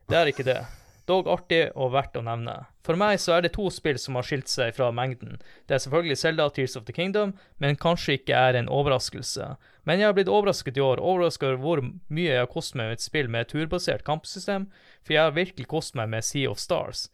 Det 0.10 0.18
er 0.18 0.30
ikke 0.32 0.46
det. 0.48 0.58
Dog 1.06 1.28
artig 1.30 1.68
og 1.78 1.92
verdt 1.94 2.16
å 2.18 2.24
nevne. 2.26 2.56
For 2.82 2.98
meg 2.98 3.20
så 3.22 3.36
er 3.36 3.44
det 3.46 3.52
to 3.54 3.68
spill 3.70 4.00
som 4.02 4.18
har 4.18 4.26
skilt 4.26 4.50
seg 4.50 4.72
fra 4.74 4.88
mengden. 4.90 5.36
Det 5.70 5.76
er 5.78 5.84
selvfølgelig 5.84 6.18
Zelda 6.18 6.48
Tears 6.50 6.74
of 6.80 6.88
the 6.88 6.96
Kingdom, 6.98 7.36
men 7.62 7.78
kanskje 7.78 8.16
ikke 8.18 8.40
er 8.40 8.58
en 8.58 8.70
overraskelse. 8.74 9.52
Men 9.86 10.02
jeg 10.02 10.10
har 10.10 10.16
blitt 10.18 10.32
overrasket 10.34 10.80
i 10.80 10.82
år, 10.82 10.98
overrasket 10.98 11.46
over 11.52 11.62
hvor 11.62 11.82
mye 11.86 12.32
jeg 12.32 12.42
har 12.42 12.50
kostet 12.50 12.80
meg 12.82 12.90
med 12.90 12.98
et 12.98 13.06
spill 13.06 13.30
med 13.36 13.52
turbasert 13.52 14.06
kampsystem, 14.08 14.66
for 15.06 15.14
jeg 15.14 15.28
har 15.28 15.38
virkelig 15.38 15.68
kostet 15.76 16.00
meg 16.02 16.10
med 16.16 16.26
Sea 16.26 16.50
of 16.50 16.58
Stars. 16.64 17.06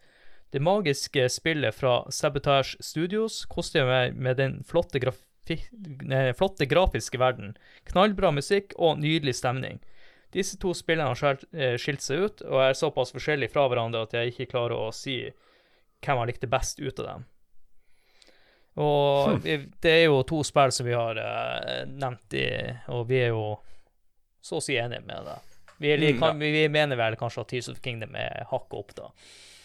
Det 0.56 0.64
magiske 0.64 1.28
spillet 1.32 1.76
fra 1.76 1.98
Sabotage 2.08 2.80
Studios 2.80 3.42
koster 3.44 3.84
meg 3.88 4.16
med 4.16 4.40
den 4.40 4.62
flotte, 4.64 5.04
grafi 5.04 5.20
nei, 5.20 5.31
flotte 6.38 6.66
grafiske 6.70 7.18
verden, 7.18 7.56
knallbra 7.90 8.30
musikk 8.34 8.76
og 8.78 9.00
nydelig 9.02 9.34
stemning. 9.40 9.80
Disse 10.32 10.56
to 10.56 10.72
spillene 10.76 11.10
har 11.10 11.18
skjelt, 11.18 11.42
eh, 11.52 11.74
skilt 11.76 12.00
seg 12.00 12.22
ut, 12.24 12.42
og 12.48 12.62
er 12.64 12.78
såpass 12.78 13.12
forskjellige 13.12 13.52
fra 13.52 13.66
hverandre 13.68 14.06
at 14.06 14.14
jeg 14.16 14.32
ikke 14.32 14.50
klarer 14.54 14.78
å 14.78 14.92
si 14.96 15.18
hvem 16.02 16.22
jeg 16.22 16.30
likte 16.32 16.48
best 16.50 16.80
ut 16.80 17.02
av 17.02 17.06
dem. 17.10 17.26
Og 18.80 19.42
vi, 19.44 19.58
det 19.84 19.90
er 19.92 20.06
jo 20.06 20.22
to 20.24 20.38
spill 20.48 20.72
som 20.72 20.86
vi 20.88 20.94
har 20.96 21.18
eh, 21.20 21.82
nevnt, 21.90 22.32
i, 22.40 22.46
og 22.88 23.04
vi 23.10 23.18
er 23.26 23.34
jo 23.34 23.58
så 24.42 24.56
å 24.58 24.64
si 24.64 24.78
enige 24.80 25.04
med 25.04 25.26
det. 25.28 25.38
Vi, 25.82 25.90
Mm, 25.98 26.18
kan, 26.20 26.38
vi 26.38 26.68
mener 26.70 26.96
vel 26.96 27.16
kanskje 27.18 27.42
at 27.42 27.48
Tears 27.50 27.68
of 27.68 27.80
Kingdom 27.82 28.14
er 28.16 28.46
hakket 28.48 28.78
opp, 28.78 28.94
da. 28.94 29.10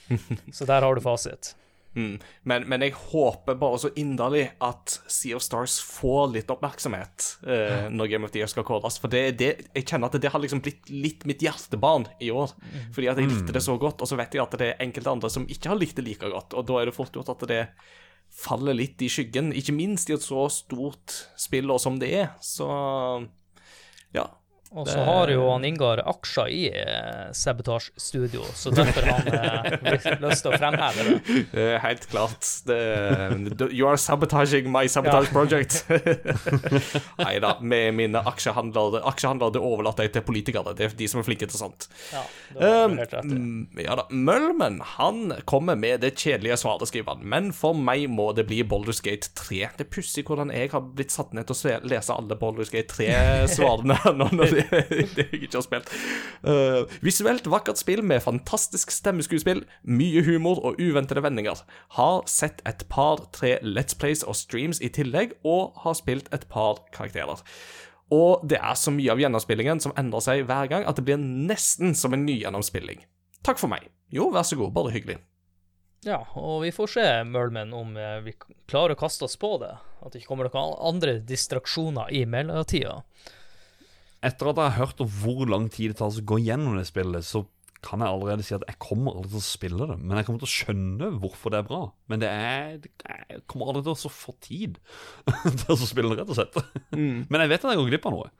Så 0.55 0.65
der 0.65 0.81
har 0.81 0.95
du 0.97 1.01
fasit. 1.03 1.53
Mm. 1.97 2.17
Men, 2.43 2.65
men 2.69 2.83
jeg 2.85 2.93
håper 2.97 3.57
bare 3.57 3.79
så 3.81 3.89
inderlig 3.97 4.43
at 4.63 4.97
Sea 5.09 5.37
of 5.37 5.45
Stars 5.45 5.79
får 5.81 6.33
litt 6.35 6.51
oppmerksomhet 6.53 7.27
eh, 7.47 7.87
når 7.89 8.11
Game 8.11 8.27
of 8.27 8.33
the 8.33 8.43
Year 8.43 8.51
skal 8.51 8.67
kåres. 8.67 8.99
For 9.01 9.11
det, 9.13 9.23
det, 9.41 9.51
jeg 9.73 9.87
kjenner 9.87 10.11
at 10.11 10.19
det 10.21 10.31
har 10.33 10.43
liksom 10.43 10.61
blitt 10.65 10.91
litt 10.93 11.25
mitt 11.29 11.41
hjertebarn 11.45 12.05
i 12.21 12.29
år. 12.33 12.53
Fordi 12.95 13.09
at 13.09 13.21
jeg 13.21 13.31
likte 13.31 13.55
det 13.55 13.63
så 13.65 13.77
godt, 13.81 14.03
og 14.03 14.11
så 14.11 14.19
vet 14.19 14.37
jeg 14.37 14.43
at 14.43 14.59
det 14.59 14.73
er 14.73 14.83
enkelte 14.85 15.15
andre 15.15 15.31
som 15.33 15.47
ikke 15.49 15.73
har 15.73 15.81
likt 15.81 15.97
det 15.97 16.05
like 16.05 16.33
godt. 16.33 16.57
Og 16.57 16.67
da 16.69 16.81
er 16.81 16.91
det 16.91 16.97
fort 16.97 17.15
gjort 17.17 17.33
at 17.33 17.47
det 17.49 17.63
faller 18.37 18.75
litt 18.77 19.01
i 19.01 19.09
skyggen. 19.11 19.53
Ikke 19.55 19.75
minst 19.75 20.11
i 20.11 20.15
et 20.17 20.25
så 20.25 20.45
stort 20.53 21.15
spill 21.39 21.73
som 21.81 21.97
det 22.01 22.13
er. 22.21 22.31
Så. 22.43 22.67
Og 24.75 24.87
så 24.89 24.99
har 24.99 25.31
jo 25.31 25.45
han 25.47 25.63
Ingar 25.67 26.01
aksjer 26.03 26.49
i 26.51 26.63
eh, 26.67 27.29
Sabotage 27.35 27.93
Studio, 27.95 28.43
så 28.53 28.71
derfor 28.75 29.05
har 29.07 29.23
han 29.23 29.77
eh, 29.87 30.17
lyst 30.25 30.43
til 30.43 30.51
å 30.51 30.59
fremheve 30.59 31.05
det. 31.07 31.67
Helt 31.83 32.07
klart. 32.11 32.49
Det, 32.67 32.79
you 33.71 33.87
are 33.87 33.97
sabotaging 33.97 34.67
my 34.71 34.83
sabotage 34.91 35.31
project. 35.31 35.85
Nei 37.23 37.37
da, 37.43 37.55
med 37.61 37.95
mine 37.95 38.23
aksjehandlere 38.27 39.01
Aksjehandlere 39.07 39.55
det 39.55 39.63
overlater 39.63 40.07
jeg 40.07 40.17
til 40.17 40.25
politikerne. 40.27 40.75
Det 40.75 40.89
er 40.89 40.97
de 40.99 41.07
som 41.09 41.21
er 41.21 41.27
flinke 41.29 41.47
til 41.47 41.61
sånt. 41.61 41.87
Ja, 42.11 42.25
det 42.59 42.75
Um, 43.23 43.67
ja 43.79 43.95
da. 43.95 44.05
Mølmen 44.09 44.81
han 44.97 45.33
kommer 45.45 45.77
med 45.79 46.01
det 46.03 46.13
kjedelige 46.19 46.57
svaret, 46.59 46.89
skriver 46.89 47.15
han. 47.15 47.23
Men 47.23 47.49
for 47.55 47.77
meg 47.77 48.07
må 48.11 48.29
det 48.37 48.47
bli 48.49 48.61
Baldur's 48.67 49.01
Gate 49.03 49.31
3. 49.37 49.61
Det 49.77 49.87
er 49.87 49.91
pussig 49.91 50.25
hvordan 50.27 50.51
jeg 50.53 50.71
har 50.73 50.83
blitt 50.97 51.13
satt 51.13 51.33
ned 51.37 51.47
til 51.47 51.55
å 51.55 51.77
lese 51.87 52.15
alle 52.15 52.37
Baldur's 52.39 52.71
Gate 52.73 52.91
3-svarene 52.93 53.99
nå 54.17 54.29
når 54.37 54.56
det, 54.57 55.05
det 55.15 55.27
jeg 55.31 55.41
ikke 55.47 55.59
har 55.59 55.65
spilt. 55.65 55.91
Uh, 56.43 56.99
visuelt 57.05 57.47
vakkert 57.51 57.79
spill 57.79 58.03
med 58.05 58.23
fantastisk 58.25 58.91
stemmeskuespill, 58.93 59.63
mye 59.87 60.23
humor 60.27 60.61
og 60.65 60.81
uventede 60.81 61.23
vendinger. 61.25 61.63
Har 61.97 62.23
sett 62.31 62.63
et 62.67 62.85
par-tre 62.91 63.57
Let's 63.63 63.97
Plays 63.97 64.25
og 64.27 64.37
streams 64.39 64.81
i 64.83 64.91
tillegg, 64.93 65.37
og 65.47 65.77
har 65.85 65.97
spilt 65.99 66.31
et 66.35 66.47
par 66.51 66.83
karakterer. 66.95 67.43
Og 68.13 68.43
det 68.47 68.59
er 68.63 68.75
så 68.79 68.93
mye 68.95 69.11
av 69.11 69.19
gjennomspillingen 69.19 69.81
som 69.83 69.95
endrer 69.99 70.23
seg 70.23 70.45
hver 70.47 70.69
gang, 70.71 70.85
at 70.87 70.99
det 70.99 71.07
blir 71.07 71.19
nesten 71.19 71.95
som 71.97 72.15
en 72.15 72.23
ny 72.27 72.39
gjennomspilling. 72.39 73.03
Takk 73.43 73.59
for 73.59 73.71
meg. 73.71 73.89
Jo, 74.13 74.29
vær 74.31 74.47
så 74.47 74.55
god, 74.59 74.71
bare 74.75 74.93
hyggelig. 74.95 75.17
Ja, 76.05 76.21
og 76.37 76.61
vi 76.63 76.71
får 76.71 76.91
se, 76.93 77.05
Mølmen, 77.27 77.73
om 77.75 77.97
eh, 77.99 78.19
vi 78.23 78.35
klarer 78.69 78.95
å 78.95 78.99
kaste 78.99 79.25
oss 79.27 79.35
på 79.39 79.55
det. 79.59 79.73
At 79.99 80.13
det 80.13 80.21
ikke 80.21 80.31
kommer 80.31 80.47
noen 80.47 80.77
andre 80.87 81.17
distraksjoner 81.25 82.13
i 82.15 82.23
mellomtida. 82.29 83.01
Etter 84.25 84.49
at 84.49 84.57
jeg 84.57 84.71
har 84.73 84.79
hørt 84.87 85.03
hvor 85.21 85.45
lang 85.49 85.67
tid 85.71 85.91
det 85.93 85.99
tar 85.99 86.09
å 86.09 86.23
gå 86.31 86.39
gjennom 86.41 86.77
det 86.79 86.87
spillet, 86.89 87.25
så 87.27 87.43
kan 87.85 88.01
jeg 88.01 88.09
allerede 88.09 88.41
si 88.43 88.55
at 88.57 88.63
jeg 88.65 88.79
kommer 88.81 89.13
aldri 89.13 89.29
til 89.35 89.37
å 89.39 89.45
spille 89.45 89.85
det. 89.91 89.97
Men 90.01 90.17
jeg 90.17 90.25
kommer 90.25 90.41
til 90.41 90.49
å 90.49 90.55
skjønne 90.55 91.09
hvorfor 91.21 91.53
det 91.53 91.59
er 91.61 91.67
bra. 91.67 91.81
Men 92.09 92.23
det 92.23 92.31
er 92.33 92.79
Jeg 92.81 93.43
kommer 93.45 93.69
aldri 93.69 93.83
til 93.85 93.93
å 94.09 94.11
få 94.11 94.33
tid 94.41 94.79
til 95.61 95.75
å 95.75 95.77
spille 95.77 96.09
det, 96.15 96.23
rett 96.23 96.33
og 96.33 96.39
slett. 96.39 96.57
Men 96.97 97.43
jeg 97.45 97.53
vet 97.53 97.61
at 97.67 97.71
jeg 97.75 97.79
går 97.83 97.91
glipp 97.93 98.09
av 98.09 98.15
noe. 98.17 98.31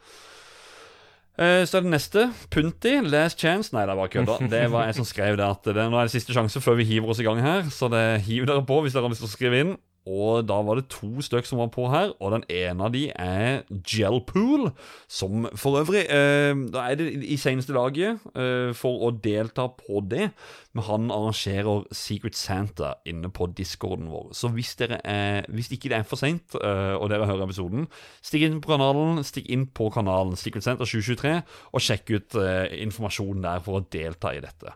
Eh, 1.37 1.61
Så 1.69 1.77
er 1.77 1.85
det 1.85 1.93
neste. 1.93 2.23
Punti, 2.49 2.95
Last 3.05 3.37
Chance. 3.39 3.69
Nei, 3.75 3.85
det 3.85 3.93
er 3.93 3.99
bare 4.01 4.13
kødda. 4.15 4.37
Det 4.57 4.63
var 4.73 4.87
jeg 4.89 4.97
som 4.97 5.05
skrev 5.05 5.37
det. 5.37 5.45
At 5.45 5.69
det, 5.69 5.85
nå 5.85 5.99
er 6.01 6.09
det 6.09 6.15
siste 6.17 6.33
sjanse 6.33 6.61
før 6.65 6.79
vi 6.81 6.87
hiver 6.89 7.13
oss 7.13 7.21
i 7.21 7.27
gang 7.27 7.37
her. 7.45 7.69
Så 7.69 7.91
det 7.93 8.03
hiv 8.25 8.49
dere 8.49 8.65
på 8.65 8.81
hvis 8.81 8.97
dere 8.97 9.05
har 9.05 9.13
lyst 9.13 9.21
til 9.21 9.29
å 9.29 9.35
skrive 9.37 9.61
inn. 9.61 9.75
Og 10.07 10.45
da 10.47 10.57
var 10.63 10.79
det 10.79 10.87
to 10.93 11.09
stykk 11.23 11.47
som 11.49 11.59
var 11.59 11.71
på 11.73 11.87
her, 11.91 12.13
og 12.23 12.31
den 12.33 12.45
ene 12.53 12.87
av 12.87 12.93
de 12.95 13.03
er 13.11 13.65
Gelpool, 13.83 14.69
som 15.11 15.49
for 15.57 15.81
øvrig 15.81 16.05
eh, 16.07 16.53
Da 16.71 16.85
er 16.87 16.99
det 16.99 17.09
i 17.27 17.37
seneste 17.39 17.75
laget 17.75 18.23
eh, 18.33 18.71
for 18.77 19.07
å 19.07 19.11
delta 19.11 19.67
på 19.75 20.01
det. 20.07 20.29
Men 20.77 20.87
han 20.87 21.11
arrangerer 21.11 21.87
Secret 21.95 22.37
Santa 22.37 22.95
inne 23.09 23.31
på 23.33 23.49
discorden 23.57 24.09
vår. 24.13 24.31
Så 24.37 24.51
hvis, 24.53 24.75
dere 24.79 25.01
er, 25.03 25.47
hvis 25.51 25.71
ikke 25.73 25.91
det 25.91 25.99
er 25.99 26.07
for 26.07 26.21
seint, 26.21 26.55
eh, 26.55 26.95
og 26.95 27.09
dere 27.11 27.27
hører 27.27 27.47
episoden, 27.47 27.87
stikk 28.23 28.47
inn 28.47 28.59
på 28.63 28.75
kanalen, 28.75 29.23
stikk 29.27 29.49
inn 29.53 29.67
på 29.67 29.91
kanalen 29.93 30.37
Secret 30.39 30.65
Santa 30.67 30.87
2023, 30.87 31.37
og 31.73 31.83
sjekk 31.83 32.13
ut 32.15 32.41
eh, 32.41 32.77
informasjonen 32.85 33.47
der 33.47 33.63
for 33.65 33.81
å 33.81 33.87
delta 33.91 34.35
i 34.37 34.43
dette. 34.43 34.75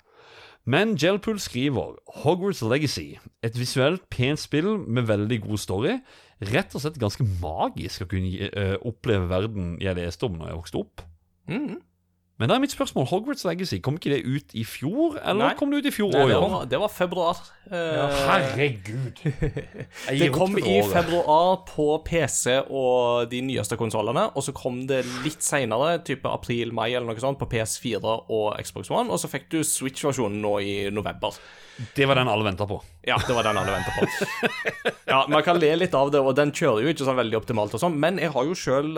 Men 0.71 0.93
Gelpool 0.95 1.39
skriver 1.41 1.97
Hogwarts 2.21 2.61
Legacy, 2.63 3.17
et 3.43 3.57
visuelt 3.59 4.03
pent 4.13 4.39
spill 4.39 4.77
med 4.87 5.09
veldig 5.09 5.41
god 5.43 5.59
story. 5.59 5.95
Rett 6.51 6.75
og 6.77 6.83
slett 6.83 6.99
ganske 7.01 7.25
magisk 7.41 8.05
å 8.05 8.09
kunne 8.11 8.47
eh, 8.47 8.75
oppleve 8.87 9.27
verden 9.29 9.73
jeg 9.81 9.97
leste 9.97 10.29
om 10.29 10.37
når 10.37 10.51
jeg 10.51 10.59
vokste 10.61 10.83
opp. 10.83 11.03
Mm. 11.51 11.81
Men 12.41 12.49
da 12.49 12.55
er 12.57 12.61
mitt 12.63 12.73
spørsmål, 12.73 13.05
Hogwarts 13.05 13.43
Legacy, 13.45 13.77
kom 13.85 13.99
ikke 13.99 14.15
det 14.15 14.23
ut 14.25 14.53
i 14.57 14.63
fjor, 14.65 15.19
eller 15.21 15.51
Nei. 15.51 15.57
kom 15.59 15.69
det 15.69 15.83
ut 15.83 15.89
i 15.91 15.93
fjor 15.93 16.09
Nei, 16.15 16.23
det, 16.31 16.39
var, 16.41 16.63
det 16.71 16.79
var 16.81 16.89
februar. 16.89 17.41
Eh, 17.69 18.15
Herregud. 18.25 19.21
Det 20.21 20.31
kom 20.33 20.57
i 20.57 20.79
februar 20.89 21.61
på 21.69 21.85
PC 22.07 22.57
og 22.65 23.29
de 23.29 23.43
nyeste 23.45 23.77
konsollene, 23.77 24.25
og 24.33 24.41
så 24.47 24.55
kom 24.57 24.81
det 24.89 25.03
litt 25.21 25.45
seinere, 25.45 25.99
type 26.07 26.25
april-mai 26.33 26.87
eller 26.89 27.11
noe 27.11 27.21
sånt, 27.21 27.37
på 27.37 27.45
PS4 27.53 28.01
og 28.01 28.57
Xbox 28.57 28.89
One, 28.89 29.13
og 29.13 29.21
så 29.21 29.29
fikk 29.29 29.51
du 29.53 29.61
Switch-versjonen 29.61 30.41
nå 30.41 30.57
i 30.65 30.75
november. 30.89 31.37
Det 31.95 32.05
var 32.07 32.15
den 32.15 32.27
alle 32.31 32.43
venta 32.45 32.65
på. 32.67 32.77
Ja, 33.07 33.17
det 33.27 33.33
var 33.35 33.43
den 33.43 33.57
alle 33.57 33.71
venta 33.71 33.91
på. 33.91 34.91
Ja, 35.07 35.25
Man 35.27 35.43
kan 35.43 35.59
le 35.59 35.73
litt 35.75 35.93
av 35.97 36.11
det, 36.13 36.19
og 36.21 36.35
den 36.37 36.51
kjører 36.51 36.83
jo 36.85 36.91
ikke 36.93 37.05
sånn 37.07 37.17
veldig 37.19 37.37
optimalt, 37.41 37.73
og 37.75 37.81
sånn, 37.81 37.97
men 37.99 38.17
jeg 38.21 38.31
har 38.31 38.45
jo 38.47 38.53
sjøl 38.55 38.93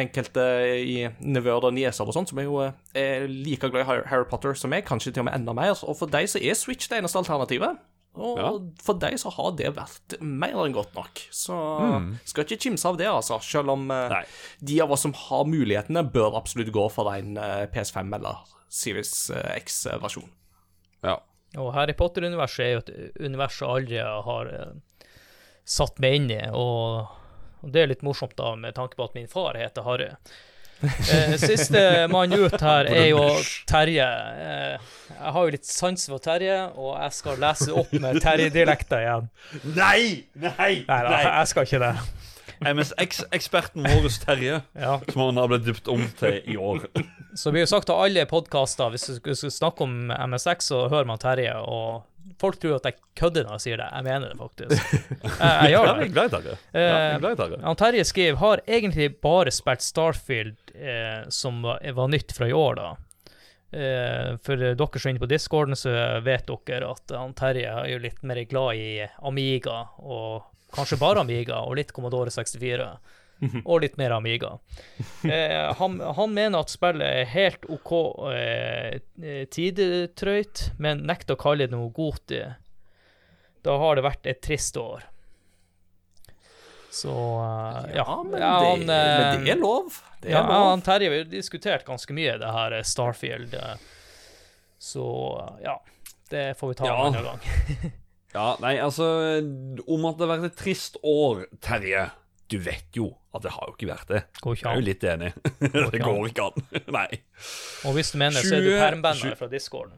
enkelte 0.00 0.44
i 0.80 0.96
nevøer 1.20 1.68
og 1.68 1.74
nieser 1.76 2.08
og 2.08 2.14
sånt 2.16 2.30
som 2.32 2.40
er 2.42 2.48
jo 2.48 2.58
eh, 2.64 2.72
er 2.98 3.28
like 3.30 3.70
glad 3.70 3.84
i 3.84 3.88
Harry- 4.10 4.28
Potter 4.30 4.54
som 4.58 4.70
meg, 4.72 4.84
kanskje 4.88 5.12
til 5.14 5.24
og 5.24 5.30
med 5.30 5.38
enda 5.40 5.54
mer. 5.56 5.72
Og 5.86 5.96
for 5.98 6.10
deg 6.10 6.28
så 6.30 6.40
er 6.42 6.58
Switch 6.58 6.88
det 6.90 7.00
eneste 7.00 7.18
alternativet. 7.20 7.78
Og 8.18 8.38
Ja. 8.40 8.48
for 8.82 8.98
deg 8.98 9.14
så 9.22 9.30
har 9.30 9.52
det 9.56 9.70
vært 9.76 10.16
mer 10.20 10.56
enn 10.64 10.74
godt 10.74 10.94
nok. 10.94 11.20
Så 11.30 11.54
Mm. 11.54 12.18
skal 12.24 12.44
ikke 12.44 12.58
kimse 12.64 12.84
av 12.88 12.96
det, 12.98 13.06
altså. 13.06 13.38
Selv 13.42 13.70
om 13.70 13.90
eh, 13.90 14.08
Nei. 14.08 14.24
de 14.62 14.80
av 14.80 14.90
oss 14.90 15.02
som 15.02 15.12
har 15.12 15.44
mulighetene, 15.44 16.02
bør 16.10 16.34
absolutt 16.36 16.72
gå 16.72 16.90
for 16.90 17.12
en 17.14 17.36
eh, 17.38 17.66
PS5 17.66 18.12
eller 18.14 18.36
Series 18.68 19.30
eh, 19.30 19.56
X-versjon. 19.62 20.28
Og 21.58 21.72
Harry 21.74 21.96
Potter-universet 21.98 22.62
er 22.62 22.70
jo 22.76 22.82
et 22.84 22.92
univers 23.26 23.56
jeg 23.58 23.70
aldri 23.70 23.98
har 24.02 24.52
uh, 24.54 25.08
satt 25.66 25.98
meg 26.02 26.20
inn 26.20 26.30
i, 26.30 26.44
og, 26.54 27.10
og 27.64 27.74
det 27.74 27.82
er 27.82 27.90
litt 27.90 28.06
morsomt 28.06 28.36
da, 28.38 28.54
med 28.58 28.76
tanke 28.76 28.98
på 28.98 29.08
at 29.08 29.18
min 29.18 29.26
far 29.30 29.58
heter 29.58 29.86
Harry. 29.86 30.12
Uh, 30.80 31.34
siste 31.50 31.82
mann 32.08 32.32
ut 32.32 32.54
her 32.62 32.88
er 32.88 33.10
jo 33.10 33.24
Terje. 33.68 34.06
Uh, 34.06 34.94
jeg 35.10 35.34
har 35.36 35.48
jo 35.48 35.56
litt 35.56 35.68
sans 35.68 36.06
for 36.12 36.22
Terje, 36.22 36.60
og 36.78 36.94
jeg 36.94 37.18
skal 37.18 37.42
lese 37.42 37.74
opp 37.82 37.92
med 37.98 38.22
Terje-dialekter 38.22 39.04
igjen. 39.04 39.30
Nei! 39.74 40.02
Nei! 40.38 40.74
Nei 40.86 41.02
da, 41.08 41.16
jeg 41.26 41.50
skal 41.50 41.66
ikke 41.66 41.82
det. 41.82 41.94
MSX-eksperten 42.60 43.82
vår 43.88 44.08
Terje, 44.24 44.60
Ja. 44.76 45.00
som 45.08 45.22
han 45.22 45.36
har 45.40 45.48
blitt 45.48 45.64
dypt 45.64 45.88
om 45.88 46.06
til 46.18 46.40
i 46.44 46.56
år. 46.56 46.86
Så 47.34 47.50
blir 47.52 47.64
jo 47.64 47.70
sagt 47.70 47.86
til 47.88 47.94
alle 47.96 48.26
podkaster, 48.26 48.90
hvis 48.92 49.06
du 49.06 49.14
skal- 49.16 49.50
snakke 49.50 49.80
om 49.86 50.10
MSX, 50.10 50.68
så 50.72 50.88
hører 50.90 51.06
man 51.06 51.18
Terje, 51.18 51.54
og 51.56 52.02
folk 52.38 52.58
tror 52.60 52.76
at 52.76 52.84
jeg 52.84 52.94
kødder 53.16 53.44
når 53.44 53.52
jeg 53.58 53.60
sier 53.60 53.76
det. 53.76 53.88
Jeg 53.92 54.04
mener 54.04 54.28
det 54.28 54.38
faktisk. 54.38 54.94
Jeg, 55.40 55.70
gjør 55.72 55.98
det. 56.00 56.12
glad 56.12 56.24
i 56.26 56.34
Terje. 56.36 56.56
Ja, 56.74 57.18
i 57.72 57.74
Terje. 57.74 58.04
Skriver 58.04 58.36
har 58.40 58.60
egentlig 58.68 59.20
bare 59.20 59.50
spilt 59.50 59.82
Starfield, 59.82 60.56
eh, 60.74 61.24
som 61.28 61.62
var, 61.62 61.80
var 61.92 62.08
nytt 62.08 62.32
fra 62.36 62.46
i 62.48 62.52
år, 62.52 62.74
da. 62.76 62.90
Eh, 63.72 64.36
for 64.42 64.56
dere 64.56 64.74
som 64.98 65.08
er 65.08 65.12
inne 65.14 65.22
på 65.22 65.28
discorden, 65.30 65.76
så 65.78 65.92
vet 66.24 66.48
dere 66.66 66.90
at 66.90 67.12
han 67.14 67.32
Terje 67.38 67.68
er 67.70 67.86
jo 67.92 67.98
litt 68.02 68.22
mer 68.26 68.42
glad 68.50 68.74
i 68.76 69.06
Amiga, 69.22 69.84
og 70.02 70.42
kanskje 70.74 70.98
bare 71.00 71.20
Amiga, 71.24 71.60
og 71.66 71.76
litt 71.80 71.92
Commodore 71.96 72.30
64. 72.34 72.90
Og 73.64 73.80
litt 73.80 73.94
mer 73.96 74.12
Amiga. 74.18 74.58
Eh, 75.30 75.74
han, 75.78 75.94
han 76.16 76.32
mener 76.34 76.60
at 76.64 76.70
spillet 76.72 77.04
er 77.06 77.28
helt 77.32 77.64
OK 77.72 77.92
eh, 78.32 78.98
tidtrøyt, 79.52 80.66
men 80.80 81.02
nekter 81.08 81.36
å 81.36 81.40
kalle 81.40 81.66
det 81.68 81.72
noe 81.76 81.88
Goti. 81.96 82.40
Da 83.64 83.74
har 83.80 83.96
det 83.98 84.04
vært 84.06 84.28
et 84.28 84.40
trist 84.44 84.76
år. 84.80 85.04
Så 86.90 87.12
eh, 87.12 87.96
ja. 87.96 88.04
Ja, 88.04 88.16
men, 88.26 88.40
Ja, 88.40 88.52
det, 88.60 88.66
han, 88.66 88.80
eh, 88.82 88.86
men 88.90 89.44
det 89.46 89.52
er 89.54 89.60
lov. 89.62 90.00
Det 90.20 90.28
er 90.32 90.36
ja, 90.38 90.42
lov. 90.48 90.64
han 90.72 90.82
Terje 90.84 91.10
har 91.12 91.28
diskutert 91.30 91.84
ganske 91.88 92.16
mye, 92.16 92.34
det 92.40 92.52
her 92.56 92.76
eh, 92.80 92.84
Starfield. 92.88 93.54
eh, 93.54 93.76
Så 94.80 95.04
eh, 95.44 95.64
ja, 95.68 95.76
det 96.32 96.46
får 96.58 96.72
vi 96.72 96.78
ta 96.80 96.88
Ja. 96.90 96.96
en 97.06 97.14
annen 97.14 97.28
gang. 97.30 97.92
Ja, 98.30 98.54
nei, 98.62 98.76
altså 98.78 99.04
Om 99.90 100.04
at 100.06 100.18
det 100.18 100.26
har 100.26 100.32
vært 100.36 100.52
et 100.52 100.60
trist 100.60 100.94
år, 101.02 101.44
Terje 101.64 102.04
Du 102.50 102.58
vet 102.62 102.86
jo 102.94 103.16
at 103.34 103.42
det 103.44 103.50
har 103.54 103.64
jo 103.68 103.72
ikke 103.76 103.86
vært 103.86 104.08
det. 104.10 104.20
Går 104.42 104.52
ikke 104.56 104.66
an. 104.66 104.66
Jeg 104.66 104.74
er 104.74 104.80
jo 104.80 104.84
litt 104.88 105.04
enig. 105.06 105.30
Går 105.70 105.90
det 105.94 106.00
går 106.02 106.26
ikke 106.32 106.46
an. 106.48 106.56
Nei. 106.98 107.10
Og 107.86 107.90
hvis 107.94 108.10
du 108.10 108.16
mener, 108.18 108.42
så 108.42 108.54
er 108.56 108.60
du 108.64 108.70
20 108.72 108.82
permbandet 108.82 109.38
fra 109.38 109.46
discorden. 109.52 109.94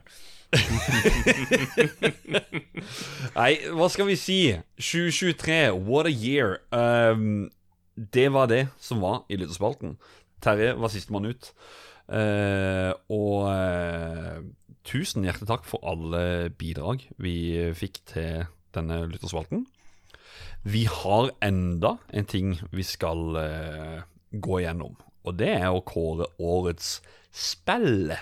Nei, 3.39 3.51
hva 3.73 3.87
skal 3.89 4.05
vi 4.05 4.13
si? 4.21 4.53
2023, 4.77 5.73
what 5.81 6.05
a 6.05 6.13
year. 6.13 6.61
Um, 6.69 7.49
det 7.95 8.31
var 8.33 8.47
det 8.53 8.67
som 8.77 9.01
var 9.01 9.25
i 9.33 9.35
lytterspalten. 9.41 9.97
Terje 10.45 10.77
var 10.77 10.89
sistemann 10.93 11.25
ut. 11.33 11.49
Uh, 12.03 12.91
og 13.15 13.47
eh, 13.49 14.43
tusen 14.87 15.25
hjertelig 15.25 15.49
takk 15.49 15.67
for 15.67 15.83
alle 15.87 16.51
bidrag 16.59 17.05
vi 17.21 17.35
fikk 17.77 18.01
til 18.13 18.45
denne 18.75 19.03
lyttersvalten. 19.11 19.65
Vi 20.63 20.85
har 20.89 21.31
enda 21.43 21.97
en 22.13 22.27
ting 22.29 22.55
vi 22.71 22.85
skal 22.87 23.35
eh, 23.39 23.97
gå 24.31 24.61
igjennom, 24.61 24.95
og 25.27 25.35
det 25.39 25.51
er 25.57 25.69
å 25.71 25.83
kåre 25.85 26.29
årets 26.39 27.01
spill. 27.33 28.13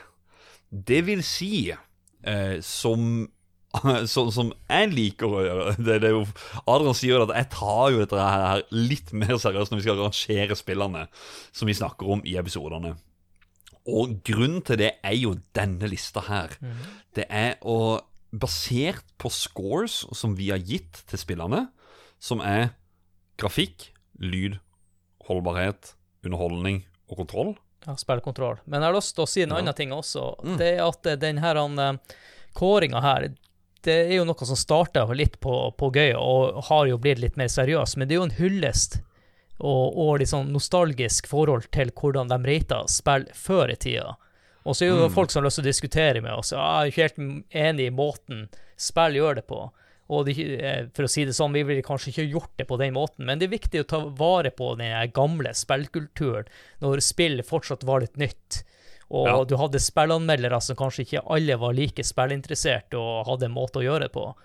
Det 0.71 1.03
vil 1.05 1.21
si, 1.25 1.69
eh, 1.71 2.57
som 2.65 3.29
sånn 4.13 4.31
som 4.35 4.49
jeg 4.67 4.89
liker 4.91 5.31
å 5.31 5.43
gjøre 5.45 5.75
det, 5.87 5.99
det 6.03 6.11
jo, 6.11 6.25
Adrian 6.65 6.97
sier 6.97 7.15
jo 7.15 7.27
at 7.27 7.37
jeg 7.37 7.51
tar 7.53 7.93
jo 7.93 8.01
dette 8.01 8.25
her, 8.25 8.65
litt 8.75 9.13
mer 9.15 9.37
seriøst 9.39 9.71
når 9.71 9.79
vi 9.79 9.85
skal 9.85 10.01
rangere 10.01 10.57
spillene 10.59 11.05
som 11.55 11.71
vi 11.71 11.77
snakker 11.77 12.17
om 12.17 12.25
i 12.27 12.35
episodene. 12.41 12.97
Og 13.89 14.19
grunnen 14.27 14.61
til 14.65 14.77
det 14.77 14.91
er 15.03 15.15
jo 15.17 15.35
denne 15.57 15.89
lista 15.89 16.21
her. 16.27 16.57
Det 17.15 17.25
er 17.29 17.57
å 17.61 17.99
Basert 18.31 19.03
på 19.19 19.27
scores 19.27 20.05
som 20.15 20.37
vi 20.37 20.45
har 20.53 20.61
gitt 20.63 21.01
til 21.11 21.19
spillerne, 21.19 21.65
som 22.15 22.39
er 22.39 22.69
grafikk, 23.41 23.89
lyd, 24.23 24.55
holdbarhet, 25.27 25.97
underholdning 26.23 26.85
og 27.11 27.19
kontroll. 27.19 27.51
Ja, 27.83 27.97
spillkontroll. 27.99 28.61
Men 28.63 28.79
jeg 28.79 28.87
har 28.87 28.95
lyst 28.95 29.15
til 29.17 29.25
å 29.25 29.27
si 29.27 29.41
en 29.43 29.49
Ja. 29.49 29.57
annen 29.57 29.75
ting 29.75 29.91
også. 29.91 30.35
Mm. 30.45 30.57
Det 30.57 30.77
er 30.77 30.87
at 30.87 31.19
denne 31.19 31.41
her 31.41 31.99
kåringa 32.55 33.01
her, 33.01 33.35
det 33.81 34.11
er 34.11 34.15
jo 34.15 34.25
noe 34.25 34.45
som 34.45 34.55
starta 34.55 35.05
litt 35.13 35.39
på, 35.41 35.75
på 35.75 35.91
gøy, 35.91 36.13
og 36.15 36.63
har 36.69 36.85
jo 36.87 36.97
blitt 36.97 37.19
litt 37.19 37.35
mer 37.35 37.47
seriøs, 37.47 37.97
men 37.97 38.07
det 38.07 38.15
er 38.15 38.19
jo 38.19 38.29
en 38.29 38.37
hyllest 38.37 39.01
og, 39.61 39.97
og 39.97 40.23
sånn 40.27 40.51
nostalgisk 40.51 41.27
forhold 41.31 41.69
til 41.71 41.91
hvordan 41.91 42.27
de 42.31 42.37
rata 42.49 42.83
spill 42.91 43.25
før 43.33 43.71
i 43.71 43.75
tida. 43.75 44.15
Og 44.65 44.75
så 44.77 44.85
er 44.85 44.89
jo 44.91 45.07
Mm. 45.07 45.13
folk 45.13 45.31
som 45.31 45.41
har 45.41 45.47
lyst 45.49 45.57
til 45.57 45.63
å 45.65 45.71
diskutere 45.71 46.21
med 46.21 46.33
oss. 46.33 46.51
Ja, 46.51 46.83
jeg 46.83 46.91
er 46.91 46.91
ikke 46.91 47.05
helt 47.07 47.45
enig 47.51 47.87
i 47.87 47.95
måten 47.95 48.49
spill 48.77 49.13
gjør 49.17 49.35
det 49.35 49.47
på. 49.47 49.71
Og 50.11 50.25
det, 50.25 50.35
eh, 50.37 50.85
for 50.93 51.03
å 51.07 51.09
si 51.09 51.23
det 51.25 51.33
sånn, 51.33 51.53
vi 51.53 51.63
ville 51.63 51.81
kanskje 51.81 52.11
ikke 52.11 52.29
gjort 52.31 52.57
det 52.57 52.67
på 52.67 52.77
den 52.77 52.93
måten, 52.93 53.25
men 53.25 53.39
det 53.39 53.47
er 53.47 53.57
viktig 53.57 53.79
å 53.81 53.87
ta 53.87 53.99
vare 54.05 54.51
på 54.51 54.75
den 54.77 55.11
gamle 55.13 55.53
spillkulturen 55.55 56.45
når 56.81 57.01
spill 57.01 57.41
fortsatt 57.47 57.83
var 57.87 58.01
litt 58.01 58.17
nytt. 58.17 58.63
Og 59.09 59.27
Ja. 59.27 59.43
du 59.45 59.55
hadde 59.57 59.79
spillanmeldere 59.79 60.61
som 60.61 60.75
kanskje 60.75 61.05
ikke 61.05 61.23
alle 61.29 61.57
var 61.57 61.73
like 61.73 62.03
spillinteressert 62.03 62.93
og 62.93 63.25
hadde 63.27 63.43
en 63.45 63.55
måte 63.55 63.79
å 63.79 63.83
gjøre 63.83 64.01
det 64.07 64.11
på. 64.13 64.35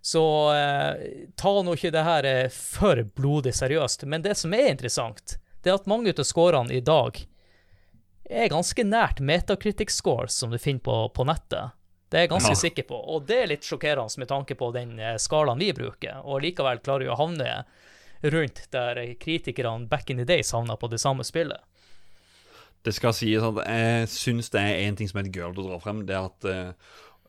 Så 0.00 0.22
eh, 0.56 1.26
ta 1.36 1.50
nå 1.62 1.74
ikke 1.76 1.90
det 1.92 2.04
her 2.06 2.24
eh, 2.24 2.46
for 2.54 3.02
blodig 3.16 3.52
seriøst. 3.54 4.06
Men 4.08 4.22
det 4.24 4.36
som 4.40 4.54
er 4.56 4.70
interessant, 4.72 5.36
det 5.60 5.70
er 5.72 5.76
at 5.76 5.90
mange 5.90 6.14
av 6.16 6.24
scorene 6.24 6.72
i 6.72 6.80
dag 6.80 7.20
er 8.30 8.48
ganske 8.48 8.84
nært 8.86 9.20
Metacritic 9.20 9.90
scores 9.92 10.32
som 10.40 10.50
du 10.54 10.58
finner 10.62 10.80
på, 10.86 10.96
på 11.12 11.26
nettet. 11.28 11.74
Det 12.10 12.18
er 12.18 12.24
jeg 12.24 12.30
ganske 12.32 12.54
Ja. 12.56 12.58
sikker 12.58 12.86
på, 12.88 12.96
og 12.96 13.26
det 13.28 13.36
er 13.42 13.50
litt 13.52 13.66
sjokkerende 13.66 14.18
med 14.18 14.28
tanke 14.30 14.56
på 14.58 14.72
den 14.74 14.96
eh, 14.98 15.16
skalaen 15.20 15.60
vi 15.60 15.72
bruker. 15.76 16.22
Og 16.24 16.40
likevel 16.42 16.80
klarer 16.82 17.04
vi 17.06 17.10
å 17.12 17.18
havne 17.20 17.50
rundt 18.22 18.64
der 18.74 18.98
kritikerne 19.20 19.86
back 19.88 20.10
in 20.10 20.18
the 20.18 20.24
days 20.28 20.50
havna 20.52 20.76
på 20.76 20.88
det 20.90 20.98
samme 21.00 21.24
spillet. 21.24 21.60
Det 22.82 22.94
skal 22.96 23.12
sies 23.12 23.44
at 23.44 23.60
jeg 23.66 24.08
syns 24.08 24.48
det 24.54 24.60
er 24.64 24.82
én 24.88 24.96
ting 24.96 25.08
som 25.10 25.20
er 25.20 25.28
gøy 25.28 25.50
å 25.50 25.54
dra 25.56 25.78
frem. 25.82 26.02
Det 26.08 26.16
er 26.16 26.26
at 26.30 26.48
eh, 26.48 26.72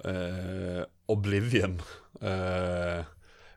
eh, 0.06 0.84
Oblivion 1.12 1.80
eh, 2.22 3.02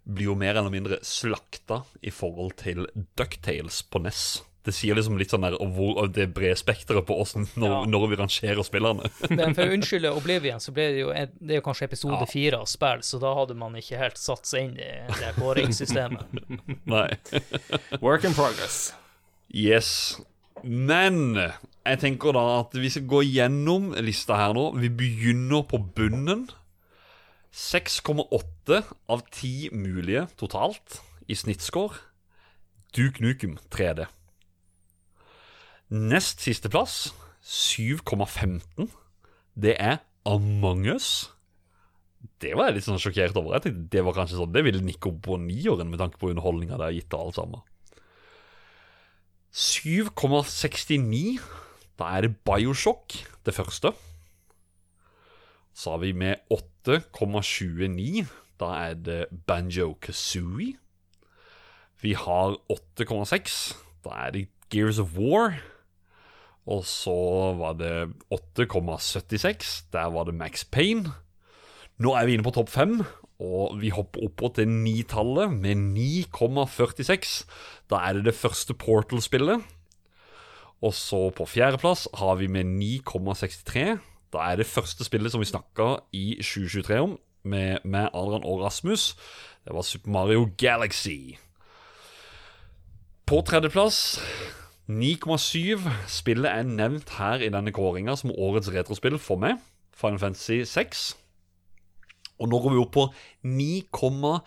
blir 0.05 0.27
jo 0.31 0.35
mer 0.37 0.57
eller 0.61 0.73
mindre 0.75 0.99
slakta 1.07 1.83
i 2.05 2.11
forhold 2.13 2.57
til 2.61 2.85
Ducktales 3.17 3.83
på 3.89 4.03
NES. 4.05 4.25
Det 4.65 4.73
sier 4.73 4.97
liksom 4.97 5.19
litt 5.21 5.29
sånn 5.33 5.45
der 5.45 5.55
og 5.61 5.75
hvor, 5.77 5.91
og 6.01 6.13
det 6.17 6.31
brede 6.33 6.57
spekteret 6.57 7.05
på 7.05 7.17
åssen 7.21 7.45
når, 7.61 7.69
Ja. 7.69 7.81
når 7.93 8.07
vi 8.09 8.17
rangerer 8.17 8.65
spillerne. 8.65 9.11
Men 9.37 9.53
for 9.57 9.69
å 9.69 9.75
unnskylde 9.77 10.13
Oblivion, 10.17 10.61
så 10.65 10.73
ble 10.73 10.87
det 10.95 11.03
jo 11.03 11.11
det 11.13 11.53
er 11.53 11.61
jo 11.61 11.65
kanskje 11.67 11.89
episode 11.91 12.25
fire 12.33 12.63
av 12.65 12.69
spill, 12.73 13.03
så 13.05 13.21
da 13.21 13.35
hadde 13.37 13.57
man 13.61 13.77
ikke 13.77 14.01
helt 14.01 14.17
satt 14.21 14.49
seg 14.49 14.71
inn 14.71 14.79
i 14.81 14.89
det 15.21 15.35
kåringssystemet. 15.37 16.33
Nei. 16.95 17.07
Work 18.01 18.25
in 18.25 18.33
progress. 18.37 18.95
Yes. 19.53 19.93
Men 20.65 21.37
jeg 21.85 22.01
tenker 22.01 22.33
da 22.33 22.43
at 22.63 22.75
vi 22.81 22.89
skal 22.89 23.09
gå 23.09 23.21
gjennom 23.29 23.93
lista 24.01 24.39
her 24.41 24.55
nå. 24.57 24.71
Vi 24.81 24.89
begynner 24.89 25.67
på 25.69 25.83
bunnen. 25.97 26.47
6,8 27.55 28.81
av 29.13 29.23
10 29.31 29.77
mulige 29.77 30.25
totalt 30.41 31.03
i 31.29 31.37
snittscore. 31.39 32.01
Duke 32.97 33.23
Nukem 33.23 33.59
3D. 33.71 34.07
Nest 35.95 36.41
siste 36.43 36.71
plass, 36.73 37.13
7,15. 37.45 38.89
Det 39.55 39.77
er 39.79 40.01
Among 40.25 40.87
us. 40.89 41.29
Det 42.41 42.55
var 42.57 42.71
jeg 42.71 42.79
litt 42.79 42.87
sånn 42.87 43.01
sjokkert 43.03 43.37
over. 43.37 43.59
Jeg 43.59 43.67
tenkte 43.67 43.93
Det 43.93 44.03
var 44.07 44.17
kanskje 44.17 44.39
sånn 44.39 44.55
Det 44.55 44.63
ville 44.65 44.81
nikke 44.81 45.11
opp 45.11 45.19
på 45.27 45.37
niåren 45.37 45.91
med 45.91 46.01
tanke 46.01 46.17
på 46.17 46.31
underholdninga 46.33 46.79
det 46.81 46.87
har 46.89 46.97
gitt 46.97 47.11
til 47.13 47.21
alt 47.21 47.37
sammen. 47.37 47.61
7,69. 49.53 51.37
Da 51.99 52.11
er 52.17 52.27
det 52.27 52.37
Bioshock, 52.47 53.15
det 53.47 53.55
første. 53.55 53.93
Så 55.75 55.95
har 55.95 56.03
vi 56.03 56.13
med 56.13 56.43
8,29. 56.53 58.27
Da 58.61 58.71
er 58.89 58.95
det 58.95 59.21
Banjo 59.47 59.95
Kazooie. 60.03 60.77
Vi 62.03 62.13
har 62.13 62.59
8,6. 62.71 63.75
Da 64.05 64.27
er 64.27 64.35
det 64.35 64.49
Gears 64.71 64.99
of 64.99 65.17
War. 65.19 65.59
Og 66.67 66.85
så 66.89 67.15
var 67.59 67.77
det 67.79 68.15
8,76. 68.33 69.85
Der 69.93 70.11
var 70.15 70.25
det 70.25 70.35
Max 70.35 70.65
Payne. 70.65 71.13
Nå 71.99 72.15
er 72.19 72.27
vi 72.27 72.35
inne 72.35 72.47
på 72.47 72.55
topp 72.55 72.73
fem, 72.75 72.99
og 73.39 73.77
vi 73.79 73.93
hopper 73.95 74.25
oppå 74.27 74.51
til 74.57 74.69
nitallet 74.69 75.53
med 75.53 75.79
9,46. 75.95 77.45
Da 77.91 78.01
er 78.03 78.19
det 78.19 78.25
det 78.31 78.35
første 78.35 78.75
Portal-spillet. 78.75 79.63
Og 80.83 80.95
så 80.95 81.31
på 81.37 81.47
fjerdeplass 81.47 82.09
har 82.19 82.35
vi 82.41 82.47
med 82.51 82.65
9,63. 82.65 83.99
Da 84.35 84.39
er 84.51 84.57
det 84.59 84.67
første 84.67 85.05
spillet 85.07 85.33
som 85.33 85.41
vi 85.41 85.47
snakka 85.49 85.97
i 86.13 86.37
2023 86.43 87.01
om, 87.01 87.19
med, 87.45 87.79
med 87.85 88.09
Adrian 88.15 88.45
og 88.45 88.61
Rasmus. 88.65 89.17
Det 89.65 89.75
var 89.75 89.83
Super 89.83 90.11
Mario 90.11 90.51
Galaxy. 90.59 91.37
På 93.27 93.41
tredjeplass 93.47 94.21
9,7. 94.91 95.79
Spillet 96.09 96.51
er 96.51 96.63
nevnt 96.63 97.11
her 97.17 97.35
i 97.41 97.49
denne 97.49 97.73
kåringa 97.73 98.17
som 98.21 98.31
årets 98.35 98.73
retrospill 98.75 99.19
for 99.19 99.37
meg. 99.41 99.53
Final 99.95 100.19
Fantasy 100.19 100.65
6. 100.69 101.17
Og 102.43 102.49
nå 102.51 102.59
går 102.61 102.71
vi 102.75 102.79
opp 102.83 102.93
på 102.93 103.13
9,92. 103.47 104.43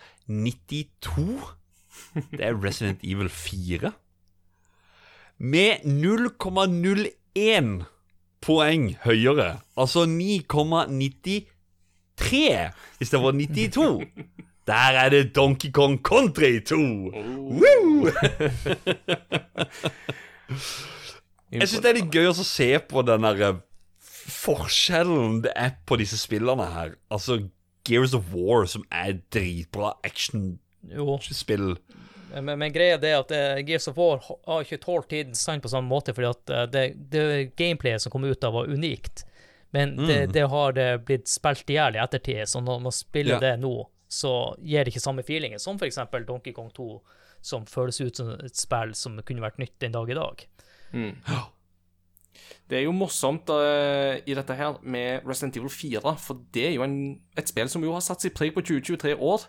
Det 2.36 2.44
er 2.44 2.62
Resident 2.62 3.00
Evil 3.02 3.28
4. 3.32 3.92
Med 5.38 5.86
0,01 5.86 7.84
poeng 8.42 8.96
høyere. 9.04 9.60
Altså 9.78 10.04
9,93 10.06 11.46
istedenfor 13.00 13.32
92. 13.32 14.06
Der 14.66 14.98
er 15.00 15.08
det 15.08 15.36
Donkey 15.36 15.70
Kong 15.72 15.98
Country 16.04 16.60
2! 16.60 16.76
Woo! 16.76 18.10
Jeg 21.52 21.68
syns 21.68 21.80
det 21.80 21.88
er 21.88 21.96
litt 21.96 22.12
gøy 22.12 22.26
å 22.28 22.34
se 22.44 22.78
på 22.90 23.02
den 23.08 23.24
der 23.24 23.40
eh, 23.46 23.60
forskjellen 24.28 25.40
det 25.46 25.52
er 25.56 25.70
på 25.88 25.96
disse 26.00 26.18
spillene 26.20 26.66
her. 26.74 26.90
Altså 27.08 27.38
Gears 27.88 28.12
of 28.18 28.28
War, 28.34 28.66
som 28.68 28.84
er 28.92 29.22
dritbra 29.32 29.94
actionspill. 30.04 31.78
Men, 32.34 32.58
men 32.58 32.72
greia 32.74 32.98
det 33.00 33.10
er 33.12 33.20
at 33.22 33.30
eh, 33.32 33.60
Gears 33.66 33.88
of 33.88 33.96
War 33.96 34.20
har 34.46 34.64
ikke 34.64 34.78
tålt 34.82 35.08
tidens 35.10 35.40
stand 35.44 35.62
på 35.64 35.70
samme 35.72 35.88
måte, 35.88 36.12
fordi 36.16 36.28
at 36.28 36.50
eh, 36.54 36.66
det, 36.72 36.84
det 37.12 37.26
gameplayet 37.56 38.02
som 38.04 38.12
kom 38.12 38.24
ut 38.28 38.44
av, 38.44 38.52
var 38.58 38.68
unikt. 38.68 39.24
Men 39.70 39.96
det, 39.96 40.18
Mm. 40.28 40.32
det 40.32 40.44
har 40.48 40.72
det 40.72 40.88
blitt 41.04 41.28
spilt 41.28 41.68
i 41.70 41.74
hjel 41.76 41.96
i 41.96 42.00
ettertid, 42.00 42.44
så 42.48 42.60
når 42.64 42.80
man 42.86 42.92
spiller 42.92 43.34
Ja. 43.36 43.40
det 43.40 43.54
nå, 43.60 43.74
så 44.08 44.54
gir 44.64 44.84
det 44.84 44.92
ikke 44.94 45.04
samme 45.04 45.22
feelingen 45.22 45.60
som 45.60 45.76
f.eks. 45.76 45.98
Donkey 46.26 46.52
Kong 46.56 46.70
2, 46.72 46.86
som 47.44 47.66
føles 47.68 48.00
ut 48.00 48.16
som 48.16 48.30
et 48.40 48.56
spill 48.56 48.94
som 48.96 49.18
kunne 49.22 49.44
vært 49.44 49.58
nytt 49.60 49.76
den 49.80 49.92
dag 49.92 50.08
i 50.10 50.16
dag. 50.16 50.46
Mm. 50.92 51.14
Det 52.68 52.76
er 52.78 52.84
jo 52.84 52.92
morsomt 52.92 53.48
uh, 53.48 54.18
i 54.28 54.34
dette 54.36 54.54
her 54.54 54.76
med 54.84 55.24
Resident 55.26 55.56
Evil 55.56 55.72
4, 55.72 56.12
for 56.20 56.36
det 56.52 56.66
er 56.68 56.74
jo 56.76 56.82
en, 56.84 56.96
et 57.40 57.48
spill 57.48 57.68
som 57.72 57.82
jo 57.84 57.94
har 57.94 58.02
satt 58.04 58.20
sitt 58.24 58.34
preg 58.36 58.52
på 58.54 58.60
20-23 58.60 59.14
år. 59.16 59.46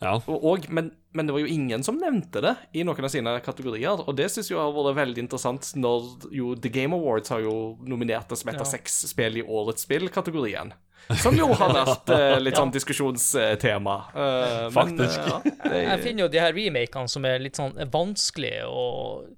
Og, 0.00 0.28
og, 0.48 0.64
men, 0.72 0.86
men 1.12 1.26
det 1.28 1.34
var 1.34 1.42
jo 1.42 1.50
ingen 1.52 1.82
som 1.84 1.98
nevnte 2.00 2.40
det 2.40 2.54
i 2.72 2.84
noen 2.88 3.04
av 3.04 3.10
sine 3.12 3.34
kategorier, 3.44 4.00
og 4.08 4.14
det 4.16 4.30
syns 4.32 4.48
jeg 4.48 4.56
har 4.56 4.70
vært 4.72 4.96
veldig 4.96 5.20
interessant 5.26 5.74
når 5.76 6.30
jo 6.32 6.54
The 6.56 6.70
Game 6.72 6.96
Awards 6.96 7.28
har 7.34 7.42
jo 7.44 7.76
nominert 7.84 8.30
det 8.32 8.38
som 8.40 8.48
et 8.48 8.56
av 8.56 8.64
Ja. 8.64 8.70
seks 8.78 8.96
spill 9.10 9.36
i 9.36 9.44
årets 9.44 9.84
spill-kategorien. 9.84 10.72
Som 11.20 11.36
jo 11.36 11.50
har 11.52 11.74
vært 11.74 12.10
eh, 12.16 12.38
litt 12.44 12.56
sånn 12.56 12.72
diskusjonstema. 12.72 13.96
Eh, 14.14 14.66
men, 14.76 15.00
eh, 15.00 15.16
ja, 15.20 15.40
det- 15.44 15.82
Jeg 15.84 16.00
finner 16.06 16.22
jo 16.24 16.28
de 16.32 16.38
her 16.46 16.52
remakene 16.56 17.08
som 17.08 17.24
er 17.28 17.38
litt 17.44 17.56
sånn 17.60 17.76
vanskelige 17.90 18.64
og 18.68 19.28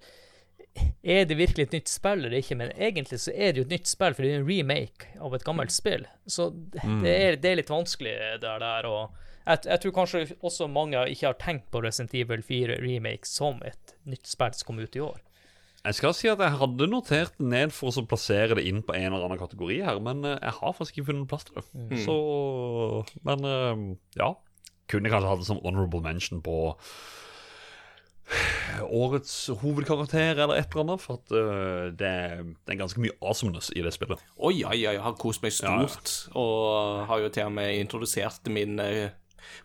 Er 1.05 1.26
det 1.28 1.36
virkelig 1.36 1.66
et 1.66 1.72
nytt 1.76 1.89
spill 1.90 2.22
eller 2.24 2.39
ikke? 2.39 2.56
Men 2.56 2.70
egentlig 2.78 3.18
så 3.20 3.32
er 3.34 3.52
det 3.52 3.59
jo 3.60 3.66
et 3.66 3.74
nytt 3.74 3.90
spill, 3.90 4.14
for 4.14 4.22
det 4.22 4.30
er 4.32 4.39
en 4.40 4.47
remake 4.48 5.10
av 5.20 5.34
et 5.36 5.44
gammelt 5.44 5.70
spill. 5.74 6.06
Så 6.26 6.47
det, 6.55 6.80
Mm. 6.86 7.02
er, 7.05 7.36
det 7.36 7.51
er 7.51 7.56
litt 7.56 7.68
vanskelig 7.68 8.14
det 8.40 8.59
der. 8.62 8.86
Og 8.89 9.10
jeg, 9.47 9.64
jeg 9.66 9.82
tror 9.82 9.94
kanskje 9.97 10.24
også 10.40 10.69
mange 10.70 11.02
ikke 11.10 11.28
har 11.31 11.39
tenkt 11.40 11.69
på 11.74 11.82
Resident 11.85 12.14
Evil 12.19 12.44
4 12.47 12.78
remake 12.82 13.28
som 13.28 13.62
et 13.66 13.94
nytt 14.09 14.31
spill 14.31 14.55
som 14.56 14.70
kom 14.70 14.82
ut 14.82 14.98
i 14.98 15.05
år. 15.05 15.20
Jeg 15.82 15.98
skal 15.98 16.14
si 16.14 16.28
at 16.31 16.39
jeg 16.39 16.59
hadde 16.60 16.86
notert 16.86 17.40
ned 17.43 17.73
for 17.74 17.90
å 17.90 18.05
plassere 18.06 18.55
det 18.55 18.62
inn 18.70 18.85
på 18.86 18.94
en 18.94 19.09
eller 19.09 19.27
annen 19.27 19.40
kategori 19.40 19.81
her, 19.82 19.98
men 20.05 20.23
eh, 20.28 20.39
jeg 20.39 20.55
har 20.60 20.77
faktisk 20.78 21.01
ikke 21.01 21.09
funnet 21.10 21.31
plass 21.31 21.48
til 21.48 21.59
det. 21.59 21.64
Mm. 21.74 21.97
Så 22.05 22.16
Men 23.27 23.48
eh, 23.48 23.82
ja. 24.20 24.31
Kunne 24.90 25.10
kanskje 25.10 25.31
hatt 25.31 25.40
det 25.40 25.48
som 25.48 25.60
honorable 25.62 26.02
mention 26.05 26.43
på 26.44 26.56
årets 28.82 29.35
hovedkarakter 29.60 30.39
eller 30.39 30.59
et 30.59 30.70
eller 30.70 30.85
annet, 30.85 31.02
for 31.02 31.19
at 31.19 31.35
eh, 31.36 31.89
det, 31.98 32.12
det 32.62 32.74
er 32.74 32.81
ganske 32.81 33.02
mye 33.02 33.16
awesomeness 33.20 33.73
i 33.74 33.82
det 33.85 33.93
spillet. 33.94 34.23
Oi, 34.36 34.62
oi, 34.62 34.77
oi. 34.77 34.78
jeg 34.85 35.02
har 35.02 35.19
kost 35.20 35.43
meg 35.44 35.55
stort, 35.56 36.12
og 36.39 37.09
har 37.10 37.24
jo 37.24 37.32
til 37.32 37.51
og 37.51 37.56
med 37.59 37.74
introdusert 37.81 38.51
min 38.52 38.78
uh, 38.81 39.10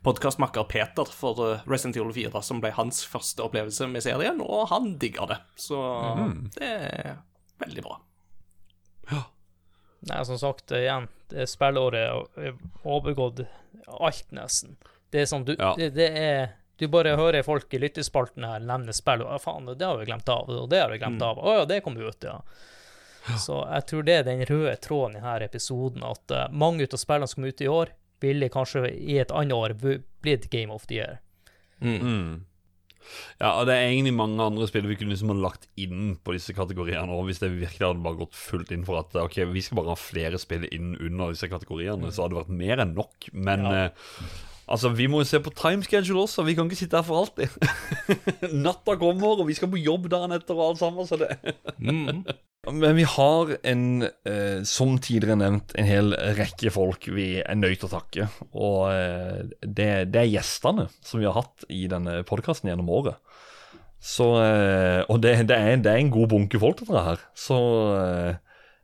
podkastmakker 0.06 0.64
Peter 0.72 1.06
for 1.14 1.40
eh, 1.46 1.64
Resident 1.70 1.98
Evil 2.00 2.14
4, 2.16 2.42
som 2.46 2.62
ble 2.64 2.72
hans 2.78 3.04
første 3.08 3.44
opplevelse 3.46 3.88
med 3.92 4.04
serien, 4.06 4.42
og 4.44 4.68
han 4.72 4.94
digger 5.02 5.30
det. 5.34 5.40
Så 5.60 5.80
det 6.58 6.70
er 6.72 7.18
veldig 7.64 7.84
bra. 7.88 8.00
Ja. 9.12 9.24
Nei, 10.08 10.22
som 10.30 10.38
sagt, 10.40 10.72
igjen, 10.78 11.08
det 11.32 11.42
er 11.44 11.50
spillåret 11.50 12.38
er 12.38 12.54
overgått 12.86 13.42
alt, 13.88 14.28
nesten. 14.36 14.78
Det 15.12 15.24
er 15.24 15.30
sånn, 15.30 15.46
du, 15.48 15.56
Ja. 15.58 15.74
det, 15.80 15.94
det 15.96 16.10
er 16.20 16.50
Du 16.78 16.86
bare 16.94 17.16
hører 17.18 17.42
folk 17.42 17.72
i 17.74 17.80
lyttespalten 17.82 18.44
her 18.46 18.60
nevne 18.62 18.94
spill, 18.94 19.24
og 19.26 19.32
ja, 19.34 19.38
faen, 19.42 19.66
det 19.66 19.82
har 19.88 19.98
vi 19.98 20.06
glemt 20.06 20.28
av, 20.30 20.46
og 20.54 20.68
det 20.70 20.78
har 20.84 20.92
vi 20.94 21.00
glemt 21.02 21.24
av. 21.26 21.40
Å 21.42 21.56
ja, 21.56 21.64
det 21.66 21.80
kom 21.82 21.96
ut, 21.98 22.22
ja. 22.28 22.36
Så 23.42 23.56
jeg 23.66 23.86
tror 23.90 24.04
det 24.06 24.14
er 24.20 24.28
den 24.28 24.44
røde 24.46 24.76
tråden 24.86 25.18
i 25.18 25.24
denne 25.24 25.48
episoden, 25.50 26.04
at 26.06 26.32
eh, 26.32 26.46
mange 26.54 26.86
av 26.86 27.00
spillene 27.02 27.28
som 27.28 27.42
kom 27.42 27.50
ut 27.50 27.64
i 27.66 27.68
år, 27.72 27.90
ville 28.24 28.50
kanskje 28.54 28.90
i 28.92 29.18
et 29.22 29.32
annet 29.32 29.56
år 29.56 29.78
blitt 29.80 30.50
Game 30.54 30.74
of 30.74 30.88
the 30.90 31.00
Year. 31.00 31.18
Mm. 31.80 32.46
Ja, 33.40 33.54
og 33.54 33.68
det 33.70 33.76
er 33.78 33.88
egentlig 33.88 34.16
mange 34.18 34.44
andre 34.44 34.66
spill 34.68 34.88
vi 34.90 34.98
kunne 35.00 35.14
liksom 35.14 35.32
ha 35.32 35.38
lagt 35.40 35.68
inn 35.80 36.18
på 36.26 36.34
disse 36.36 36.52
kategoriene 36.58 37.14
Og 37.14 37.28
hvis 37.30 37.40
det 37.40 37.54
virkelig 37.54 37.86
hadde 37.86 38.04
bare 38.04 38.20
gått 38.20 38.36
fullt 38.36 38.74
inn 38.76 38.84
for 38.88 39.00
at 39.00 39.16
ok, 39.22 39.38
vi 39.54 39.64
skal 39.64 39.80
bare 39.80 39.94
ha 39.94 40.00
flere 40.00 40.42
spill 40.42 40.66
inn 40.68 40.96
under 40.98 41.32
disse 41.32 41.48
kategoriene, 41.52 42.12
så 42.12 42.26
hadde 42.26 42.36
det 42.36 42.42
vært 42.42 42.60
mer 42.66 42.84
enn 42.84 42.96
nok. 42.98 43.30
Men 43.32 43.64
eh, 43.70 44.12
altså, 44.68 44.92
vi 44.96 45.08
må 45.12 45.22
jo 45.24 45.30
se 45.30 45.40
på 45.44 45.54
timeschedule 45.56 46.26
også, 46.26 46.46
vi 46.48 46.56
kan 46.58 46.70
ikke 46.70 46.80
sitte 46.80 47.00
her 47.00 47.08
for 47.08 47.24
alltid. 47.24 47.56
Natta 48.66 48.98
kommer, 49.00 49.40
og 49.40 49.48
vi 49.50 49.56
skal 49.58 49.72
på 49.72 49.82
jobb 49.82 50.10
dagen 50.14 50.36
etter 50.36 50.58
og 50.58 50.72
alt 50.72 50.84
sammen, 50.84 51.08
så 51.10 51.20
det 51.22 51.34
Men 52.68 52.98
vi 52.98 53.06
har 53.08 53.52
en, 53.70 53.84
eh, 54.28 54.64
som 54.68 54.98
tidligere 55.00 55.38
nevnt, 55.40 55.72
en 55.80 55.88
hel 55.88 56.12
rekke 56.36 56.72
folk 56.76 57.06
vi 57.16 57.38
er 57.40 57.56
nødt 57.56 57.80
til 57.80 57.88
å 57.88 57.94
takke. 57.94 58.26
Og 58.60 58.82
eh, 58.92 59.46
det, 59.64 60.10
det 60.12 60.20
er 60.20 60.34
gjestene 60.34 60.90
som 61.00 61.22
vi 61.22 61.30
har 61.30 61.38
hatt 61.38 61.64
i 61.72 61.86
denne 61.88 62.18
podkasten 62.28 62.68
gjennom 62.68 62.92
året. 62.92 63.22
Så, 64.04 64.28
eh, 64.44 65.00
og 65.08 65.22
det, 65.24 65.38
det, 65.48 65.56
er, 65.56 65.80
det 65.80 65.94
er 65.94 66.02
en 66.02 66.12
god 66.12 66.28
bunke 66.34 66.60
folk, 66.60 66.84
dette 66.84 67.06
her. 67.08 67.24
Så 67.40 67.58
eh, 67.96 68.36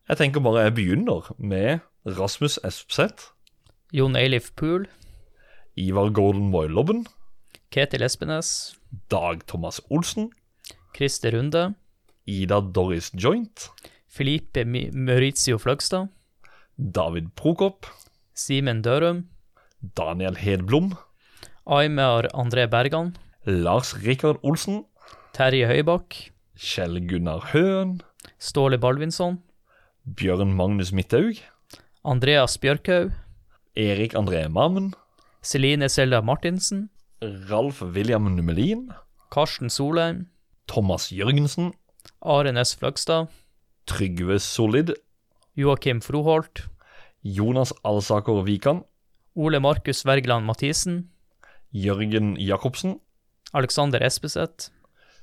jeg 0.09 0.19
tenker 0.19 0.43
bare 0.43 0.67
jeg 0.67 0.77
begynner 0.79 1.29
med 1.37 1.83
Rasmus 2.07 2.59
Espseth, 2.63 3.33
Jon 3.93 4.17
Eilif 4.19 4.51
Pool, 4.55 4.87
Ivar 5.75 6.11
Golden 6.11 6.49
Moilobben, 6.51 7.05
Ketil 7.71 8.03
Espenes, 8.03 8.75
Dag 9.09 9.47
Thomas 9.47 9.81
Olsen, 9.89 10.29
Christer 10.93 11.33
Runde, 11.33 11.73
Ida 12.25 12.61
Doris 12.61 13.11
Joint, 13.15 13.71
Filipe 14.07 14.65
Maurizio 14.65 15.57
Fløgstad, 15.57 16.09
David 16.77 17.33
Prokop, 17.35 17.87
Simen 18.35 18.83
Dørum, 18.83 19.25
Daniel 19.97 20.35
Hedblom, 20.35 20.93
Aymar 21.65 22.29
André 22.33 22.67
Bergan, 22.67 23.15
Lars 23.45 23.95
Rikard 24.05 24.37
Olsen, 24.43 24.85
Terje 25.33 25.65
Høybakk, 25.67 26.29
Kjell 26.53 27.01
Gunnar 27.09 27.49
Høen, 27.51 28.01
Ståle 28.37 28.77
Balvinsson. 28.77 29.41
Bjørn 30.03 30.51
Magnus 30.53 30.91
Midthaug, 30.91 31.39
Andreas 32.03 32.57
Bjørkhaug, 32.59 33.13
Erik 33.79 34.13
André 34.19 34.49
Mammen, 34.51 34.91
Celine 35.43 35.89
Selda 35.89 36.21
Martinsen, 36.21 36.89
Ralf 37.21 37.81
William 37.81 38.33
Numelin, 38.33 38.93
Karsten 39.29 39.69
Solheim, 39.69 40.27
Thomas 40.67 41.11
Jørgensen, 41.11 41.73
Are 42.21 42.51
Næss 42.53 42.75
Fløgstad, 42.75 43.27
Trygve 43.85 44.39
Solid, 44.39 44.93
Joakim 45.57 46.01
Froholt, 46.01 46.69
Jonas 47.23 47.73
Alsaker 47.83 48.45
Vikan, 48.45 48.83
Ole 49.35 49.59
Markus 49.59 50.05
Wergeland 50.05 50.45
Mathisen, 50.45 51.09
Jørgen 51.73 52.37
Jacobsen, 52.37 53.01
Alexander 53.53 53.99
Espeseth, 53.99 54.71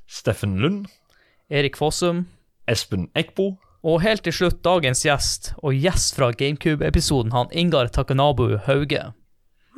Steffen 0.06 0.58
Lund, 0.58 0.86
Erik 1.48 1.76
Fossum, 1.76 2.26
Espen 2.68 3.08
Eckbo, 3.16 3.56
og 3.82 4.02
helt 4.02 4.26
til 4.28 4.36
slutt 4.36 4.60
dagens 4.64 5.00
gjest, 5.06 5.54
og 5.64 5.72
gjest 5.72 6.18
fra 6.18 6.28
GameCube-episoden, 6.36 7.32
han 7.32 7.48
Ingar 7.56 7.88
Takanabu 7.88 8.58
Hauge. 8.66 9.14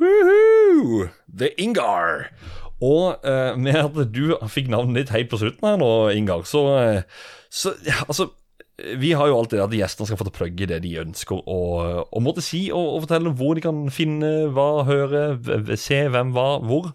Woohoo! 0.03 1.09
The 1.31 1.53
Ingar. 1.61 2.29
Og 2.83 3.23
eh, 3.23 3.55
med 3.55 3.79
at 3.79 3.99
du 4.11 4.35
fikk 4.51 4.69
navnet 4.71 5.03
ditt 5.03 5.15
helt 5.15 5.31
på 5.31 5.39
slutten 5.39 5.67
her 5.69 5.79
nå, 5.79 5.91
Ingar, 6.17 6.43
så, 6.49 6.65
eh, 6.81 7.27
så 7.53 7.77
ja, 7.87 8.01
Altså, 8.07 8.33
vi 8.97 9.11
har 9.13 9.29
jo 9.29 9.37
alltid 9.37 9.59
det 9.59 9.65
at 9.67 9.75
gjestene 9.77 10.09
skal 10.09 10.17
få 10.19 10.25
til 10.25 10.33
å 10.33 10.37
plugge 10.39 10.67
det 10.67 10.79
de 10.83 10.95
ønsker 11.03 11.43
å, 11.45 11.59
å 12.09 12.21
måtte 12.25 12.41
si, 12.43 12.65
og, 12.73 12.95
og 12.95 13.03
fortelle 13.05 13.33
hvor 13.37 13.53
de 13.55 13.63
kan 13.63 13.83
finne 13.93 14.31
hva, 14.55 14.83
høre, 14.87 15.21
se 15.79 15.99
hvem, 16.09 16.33
hva, 16.33 16.47
hvor. 16.65 16.89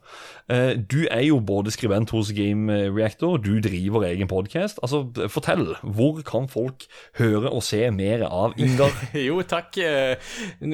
Eh, 0.48 0.74
du 0.80 1.02
er 1.12 1.26
jo 1.26 1.38
både 1.44 1.68
skribent 1.74 2.08
hos 2.14 2.30
Game 2.32 2.72
Reactor, 2.96 3.36
du 3.36 3.58
driver 3.60 4.06
egen 4.08 4.28
podkast. 4.30 4.78
Altså, 4.82 5.02
fortell. 5.28 5.74
Hvor 5.82 6.22
kan 6.24 6.46
folk 6.48 6.86
høre 7.20 7.50
og 7.52 7.60
se 7.66 7.82
mer 7.92 8.24
av 8.28 8.54
Ingar? 8.56 8.94
Jo, 9.28 9.42
takk. 9.44 9.76
eh, 9.84 10.16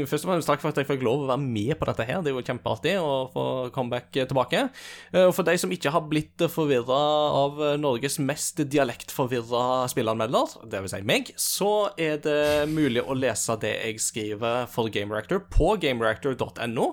Først 0.06 0.24
og 0.24 0.30
fremst 0.30 0.46
takk 0.50 0.62
for 0.62 0.70
at 0.70 0.78
jeg 0.78 0.86
fikk 0.92 1.02
lov 1.02 1.24
å 1.24 1.30
være 1.32 1.42
med 1.42 1.74
på 1.80 1.88
dette 1.90 2.06
her. 2.06 2.22
Det 2.22 2.30
er 2.30 2.36
jo 2.38 2.44
kjempeartig 2.46 2.94
å 3.02 3.10
få 3.34 3.46
comeback 3.74 4.12
tilbake. 4.14 4.68
Eh, 5.12 5.24
Og 5.26 5.34
for 5.34 5.42
de 5.48 5.56
som 5.58 5.74
ikke 5.74 5.90
har 5.94 6.06
blitt 6.06 6.46
forvirra 6.54 7.00
av 7.42 7.58
Norges 7.82 8.20
mest 8.22 8.62
dialektforvirra 8.70 9.88
spilleanmelder, 9.90 10.54
dvs. 10.70 10.94
Si 10.94 11.02
meg, 11.02 11.34
så 11.40 11.72
er 11.98 12.22
det 12.22 12.38
mulig 12.70 13.02
å 13.02 13.16
lese 13.18 13.58
det 13.62 13.74
jeg 13.80 13.98
skriver 14.06 14.68
for 14.70 14.86
Game 14.94 15.10
Reactor 15.14 15.42
på 15.50 15.74
gamereactor.no. 15.82 16.92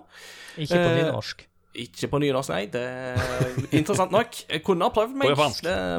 Ikke 0.58 0.76
på 0.76 0.82
Eh, 0.82 0.98
nynorsk. 1.04 1.46
Ikke 1.72 2.10
på 2.12 2.20
nynorsk, 2.20 2.52
nei. 2.52 2.66
Det 2.72 2.82
er 2.82 3.54
interessant 3.80 4.12
nok. 4.12 4.36
Jeg 4.50 4.64
kunne 4.66 4.88
ha 4.88 4.92
prøvd 4.92 5.16
meg. 5.16 5.32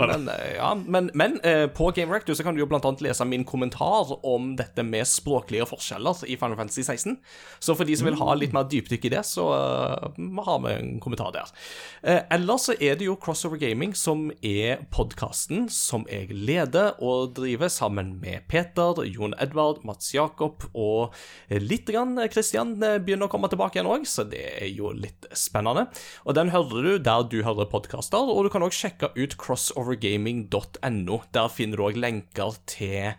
Men, 0.02 0.26
eh, 0.28 0.50
ja, 0.58 0.72
men, 0.76 1.08
men 1.16 1.38
eh, 1.48 1.64
på 1.72 1.88
Game 1.96 2.12
Reactor 2.12 2.36
så 2.36 2.44
kan 2.44 2.52
du 2.56 2.60
jo 2.60 2.68
annet 2.72 3.04
lese 3.04 3.24
min 3.28 3.46
kommentar 3.48 4.12
om 4.26 4.52
dette 4.58 4.84
med 4.84 5.08
språklige 5.08 5.64
forskjeller 5.70 6.24
i 6.28 6.36
Final 6.36 6.58
Fantasy 6.60 6.84
16. 6.84 7.16
Så 7.58 7.76
for 7.78 7.88
de 7.88 7.96
som 7.96 8.10
vil 8.10 8.18
ha 8.20 8.34
litt 8.36 8.52
mer 8.52 8.68
dypdykk 8.68 9.08
i 9.08 9.12
det, 9.14 9.22
så 9.28 9.46
uh, 9.48 10.44
har 10.44 10.60
vi 10.66 10.74
en 10.76 10.92
kommentar 11.00 11.32
der. 11.32 11.54
Eh, 12.02 12.20
ellers 12.36 12.68
så 12.68 12.76
er 12.76 12.98
det 13.00 13.08
jo 13.08 13.16
Crossover 13.22 13.60
Gaming 13.62 13.94
som 13.96 14.28
er 14.44 14.84
podkasten 14.92 15.68
som 15.72 16.04
jeg 16.10 16.34
leder 16.36 16.98
og 17.00 17.32
driver 17.38 17.72
sammen 17.72 18.18
med 18.20 18.44
Peter, 18.52 19.00
Jon 19.08 19.36
Edvard, 19.40 19.80
Mats 19.88 20.12
Jakob 20.12 20.66
og 20.72 21.16
litt 21.48 21.88
grann 21.88 22.18
Christian 22.32 22.76
eh, 22.82 22.98
begynner 23.02 23.28
å 23.28 23.32
komme 23.32 23.50
tilbake 23.52 23.78
igjen 23.78 23.90
òg, 23.90 24.06
så 24.08 24.26
det 24.28 24.44
er 24.58 24.70
jo 24.72 24.92
litt 24.92 25.28
spennende. 25.32 25.61
Og 25.66 26.34
den 26.36 26.50
hører 26.54 26.86
du 26.86 26.92
der 26.98 27.28
du 27.30 27.42
hører 27.46 27.70
podkaster, 27.70 28.18
og 28.18 28.44
du 28.46 28.50
kan 28.52 28.64
òg 28.66 28.74
sjekke 28.74 29.12
ut 29.16 29.36
crossovergaming.no. 29.40 31.20
Der 31.32 31.48
finner 31.52 31.78
du 31.78 31.86
òg 31.86 32.00
lenker 32.00 32.58
til 32.70 33.14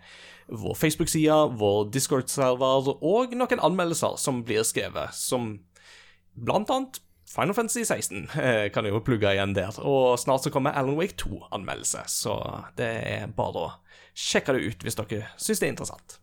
vår 0.48 0.76
Facebook-side, 0.76 1.56
vår 1.56 1.88
Discord-server 1.94 2.92
og 3.00 3.32
noen 3.36 3.64
anmeldelser 3.64 4.18
som 4.20 4.42
blir 4.44 4.66
skrevet, 4.66 5.16
som 5.16 5.56
blant 6.34 6.70
annet 6.70 7.00
Final 7.34 7.54
Fantasy 7.56 7.82
16 7.82 8.28
eh, 8.38 8.66
kan 8.70 8.86
jeg 8.86 8.94
jo 8.94 9.00
plugge 9.02 9.32
igjen 9.32 9.56
der. 9.56 9.74
Og 9.82 10.18
snart 10.20 10.44
så 10.44 10.52
kommer 10.54 10.76
Alan 10.76 10.98
Wake 10.98 11.16
2-anmeldelse, 11.18 12.04
så 12.10 12.36
det 12.78 12.90
er 13.08 13.32
bare 13.34 13.64
å 13.64 13.72
sjekke 14.14 14.54
det 14.54 14.68
ut 14.68 14.86
hvis 14.86 14.98
dere 15.00 15.32
syns 15.40 15.62
det 15.62 15.66
er 15.66 15.74
interessant. 15.74 16.18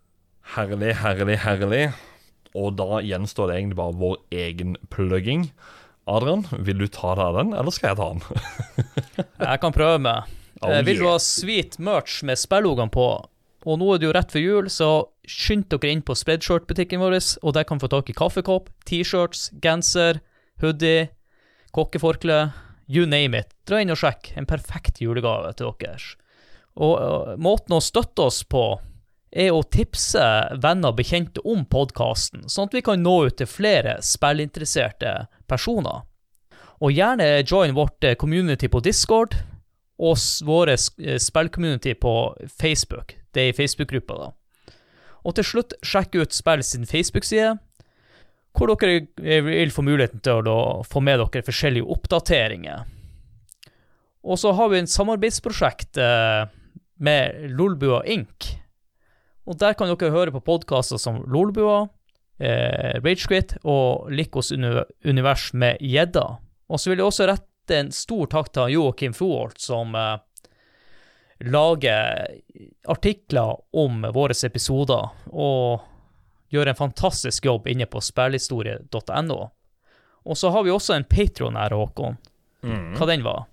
Herlig, 0.55 0.93
herlig, 1.01 1.37
herlig. 1.43 1.83
Og 2.57 2.75
da 2.79 2.99
gjenstår 3.03 3.49
det 3.49 3.59
egentlig 3.59 3.79
bare 3.79 3.99
vår 3.99 4.17
egen 4.35 4.75
plugging. 4.91 5.49
Adrian, 6.09 6.45
vil 6.57 6.81
du 6.81 6.87
ta 6.89 7.13
deg 7.15 7.23
av 7.27 7.37
den, 7.37 7.51
eller 7.57 7.73
skal 7.73 7.91
jeg 7.91 7.99
ta 7.99 8.07
den? 8.13 8.85
Jeg 9.51 9.61
kan 9.61 9.75
prøve 9.75 9.99
meg. 10.01 10.31
Oh, 10.61 10.69
yeah. 10.69 10.83
Vil 10.85 11.01
du 11.01 11.07
ha 11.07 11.17
sweet 11.21 11.77
merch 11.81 12.21
med 12.25 12.39
spillogene 12.41 12.93
på, 12.93 13.07
og 13.61 13.77
nå 13.77 13.87
er 13.93 14.01
det 14.01 14.07
jo 14.07 14.13
rett 14.17 14.33
før 14.33 14.43
jul, 14.43 14.69
så 14.73 14.89
skynd 15.29 15.67
dere 15.69 15.93
inn 15.93 16.03
på 16.05 16.15
Spreadshirt-butikken 16.17 17.01
vår, 17.01 17.17
og 17.45 17.55
der 17.57 17.65
kan 17.65 17.77
du 17.77 17.85
få 17.85 17.91
tak 17.93 18.09
i 18.09 18.17
kaffekopp, 18.17 18.69
T-shirts, 18.89 19.49
genser, 19.61 20.21
hoodie, 20.61 21.09
kokkeforkle, 21.73 22.51
you 22.91 23.05
name 23.05 23.37
it. 23.37 23.53
Dra 23.69 23.81
inn 23.81 23.93
og 23.93 24.01
sjekk. 24.01 24.33
En 24.37 24.49
perfekt 24.49 25.01
julegave 25.01 25.53
til 25.57 25.71
dere. 25.79 25.97
Og 26.81 26.95
øh, 26.97 27.35
måten 27.41 27.77
å 27.77 27.83
støtte 27.83 28.29
oss 28.29 28.41
på 28.47 28.65
er 29.31 29.53
å 29.55 29.63
tipse 29.63 30.23
venner 30.59 30.91
og 30.91 30.97
bekjente 30.99 31.43
om 31.47 31.63
podkasten, 31.71 32.49
sånn 32.51 32.67
at 32.67 32.75
vi 32.75 32.83
kan 32.83 32.99
nå 33.03 33.13
ut 33.29 33.37
til 33.39 33.47
flere 33.47 33.97
spillinteresserte 34.03 35.13
personer. 35.51 36.05
Og 36.81 36.95
gjerne 36.95 37.43
join 37.45 37.75
vårt 37.77 38.03
eh, 38.03 38.15
community 38.15 38.69
på 38.71 38.81
Discord, 38.81 39.35
og 40.01 40.17
vår 40.45 40.73
eh, 40.73 41.17
spillcommunity 41.21 41.93
på 42.01 42.13
Facebook. 42.61 43.13
Det 43.33 43.43
er 43.43 43.51
i 43.51 43.57
Facebook-gruppa, 43.57 44.17
da. 44.17 44.31
Og 45.21 45.35
til 45.37 45.45
slutt, 45.45 45.75
sjekk 45.85 46.17
ut 46.17 46.33
Spill 46.33 46.63
sin 46.65 46.87
Facebook-side, 46.89 47.53
hvor 48.57 48.73
dere 48.73 49.05
eh, 49.21 49.43
vil 49.45 49.73
få 49.73 49.85
muligheten 49.85 50.23
til 50.25 50.49
å 50.49 50.81
få 50.87 51.03
med 51.05 51.21
dere 51.21 51.45
forskjellige 51.45 51.85
oppdateringer. 51.85 52.89
Og 54.21 54.41
så 54.41 54.51
har 54.57 54.69
vi 54.69 54.81
en 54.81 54.89
samarbeidsprosjekt 54.89 55.97
med 57.01 57.47
Lolbua 57.57 58.03
Inc. 58.05 58.51
Og 59.49 59.57
der 59.57 59.73
kan 59.73 59.89
dere 59.89 60.13
høre 60.13 60.33
på 60.35 60.43
podkaster 60.45 61.01
som 61.01 61.23
Lolbua, 61.25 61.87
eh, 62.41 62.97
Ragequit 63.03 63.55
og 63.63 64.09
Likos 64.11 64.51
univers 64.51 65.51
med 65.53 65.77
gjedda. 65.79 66.25
Og 66.71 66.81
så 66.81 66.91
vil 66.91 67.01
jeg 67.01 67.07
også 67.11 67.29
rette 67.29 67.77
en 67.77 67.91
stor 67.95 68.27
takk 68.31 68.51
til 68.55 68.73
Joakim 68.75 69.13
Froholt, 69.15 69.61
som 69.61 69.95
eh, 69.95 70.17
lager 71.47 72.35
artikler 72.89 73.55
om 73.73 74.03
våre 74.13 74.35
episoder, 74.45 75.09
og 75.31 75.87
gjør 76.51 76.71
en 76.71 76.81
fantastisk 76.81 77.47
jobb 77.47 77.69
inne 77.71 77.87
på 77.89 78.01
spillhistorie.no. 78.03 79.39
Og 80.21 80.37
så 80.37 80.51
har 80.53 80.65
vi 80.67 80.73
også 80.73 80.97
en 80.97 81.07
Patron 81.09 81.57
her, 81.57 81.73
Håkon. 81.73 82.19
Hva 82.61 83.07
den 83.09 83.23
var? 83.25 83.47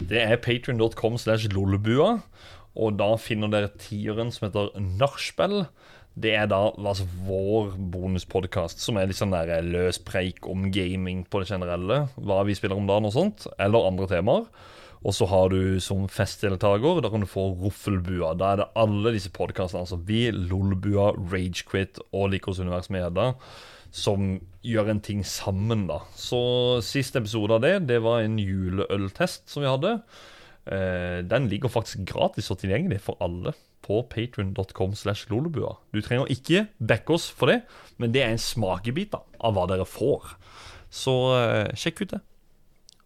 Det 0.00 0.22
er 0.22 0.38
patreon.com 0.40 1.18
slash 1.20 1.50
lolbua, 1.52 2.20
og 2.76 2.96
da 3.00 3.10
finner 3.20 3.52
dere 3.52 3.72
tieren 3.80 4.32
som 4.32 4.48
heter 4.48 4.72
Nachspiel. 4.80 5.66
Det 6.16 6.32
er 6.32 6.46
da 6.48 6.62
altså 6.72 7.04
vår 7.26 7.74
bonuspodkast, 7.92 8.80
som 8.80 8.96
er 8.96 9.10
litt 9.10 9.18
sånn 9.18 9.34
der 9.34 9.60
løs 9.64 9.98
preik 10.00 10.46
om 10.48 10.70
gaming 10.72 11.26
på 11.28 11.42
det 11.42 11.50
generelle. 11.50 12.06
Hva 12.16 12.40
vi 12.48 12.56
spiller 12.56 12.80
om 12.80 12.88
dagen 12.88 13.08
og 13.08 13.12
sånt, 13.12 13.44
eller 13.60 13.90
andre 13.90 14.08
temaer. 14.14 14.48
Og 15.06 15.14
så 15.14 15.28
har 15.28 15.52
du 15.52 15.76
som 15.84 16.06
festdeltaker, 16.10 17.02
da 17.04 17.10
kan 17.12 17.22
du 17.22 17.28
få 17.28 17.50
Roffelbua. 17.60 18.32
Da 18.38 18.52
er 18.52 18.62
det 18.62 18.70
alle 18.80 19.12
disse 19.14 19.30
podkastene, 19.34 19.84
altså 19.84 20.00
vi, 20.08 20.24
Lolbua, 20.32 21.12
Ragequit 21.30 22.00
og 22.10 22.32
Likos 22.32 22.62
univers 22.62 22.88
med 22.90 23.04
Hedda, 23.04 23.28
som 23.94 24.38
gjør 24.66 24.90
en 24.94 25.02
ting 25.04 25.20
sammen, 25.24 25.84
da. 25.90 26.00
Så 26.16 26.40
siste 26.84 27.20
episode 27.22 27.60
av 27.60 27.62
det, 27.62 27.76
det 27.92 28.00
var 28.04 28.24
en 28.24 28.40
juleøltest 28.40 29.46
som 29.52 29.62
vi 29.62 29.70
hadde. 29.70 29.98
Eh, 30.66 31.22
den 31.22 31.46
ligger 31.48 31.70
faktisk 31.70 32.02
gratis 32.08 32.50
og 32.50 32.58
tilgjengelig 32.58 32.98
for 33.04 33.18
alle 33.22 33.52
på 33.86 34.00
slash 34.98 35.28
lolebua. 35.30 35.76
Du 35.94 36.00
trenger 36.02 36.26
ikke 36.26 36.66
backe 36.82 37.14
oss 37.14 37.28
for 37.30 37.46
det, 37.46 37.60
men 37.98 38.10
det 38.10 38.22
er 38.24 38.32
en 38.34 38.38
smakebit 38.42 39.14
av 39.14 39.54
hva 39.54 39.66
dere 39.70 39.86
får. 39.86 40.34
Så 40.90 41.14
eh, 41.38 41.70
sjekk 41.78 42.02
ut 42.02 42.10
det. 42.16 42.20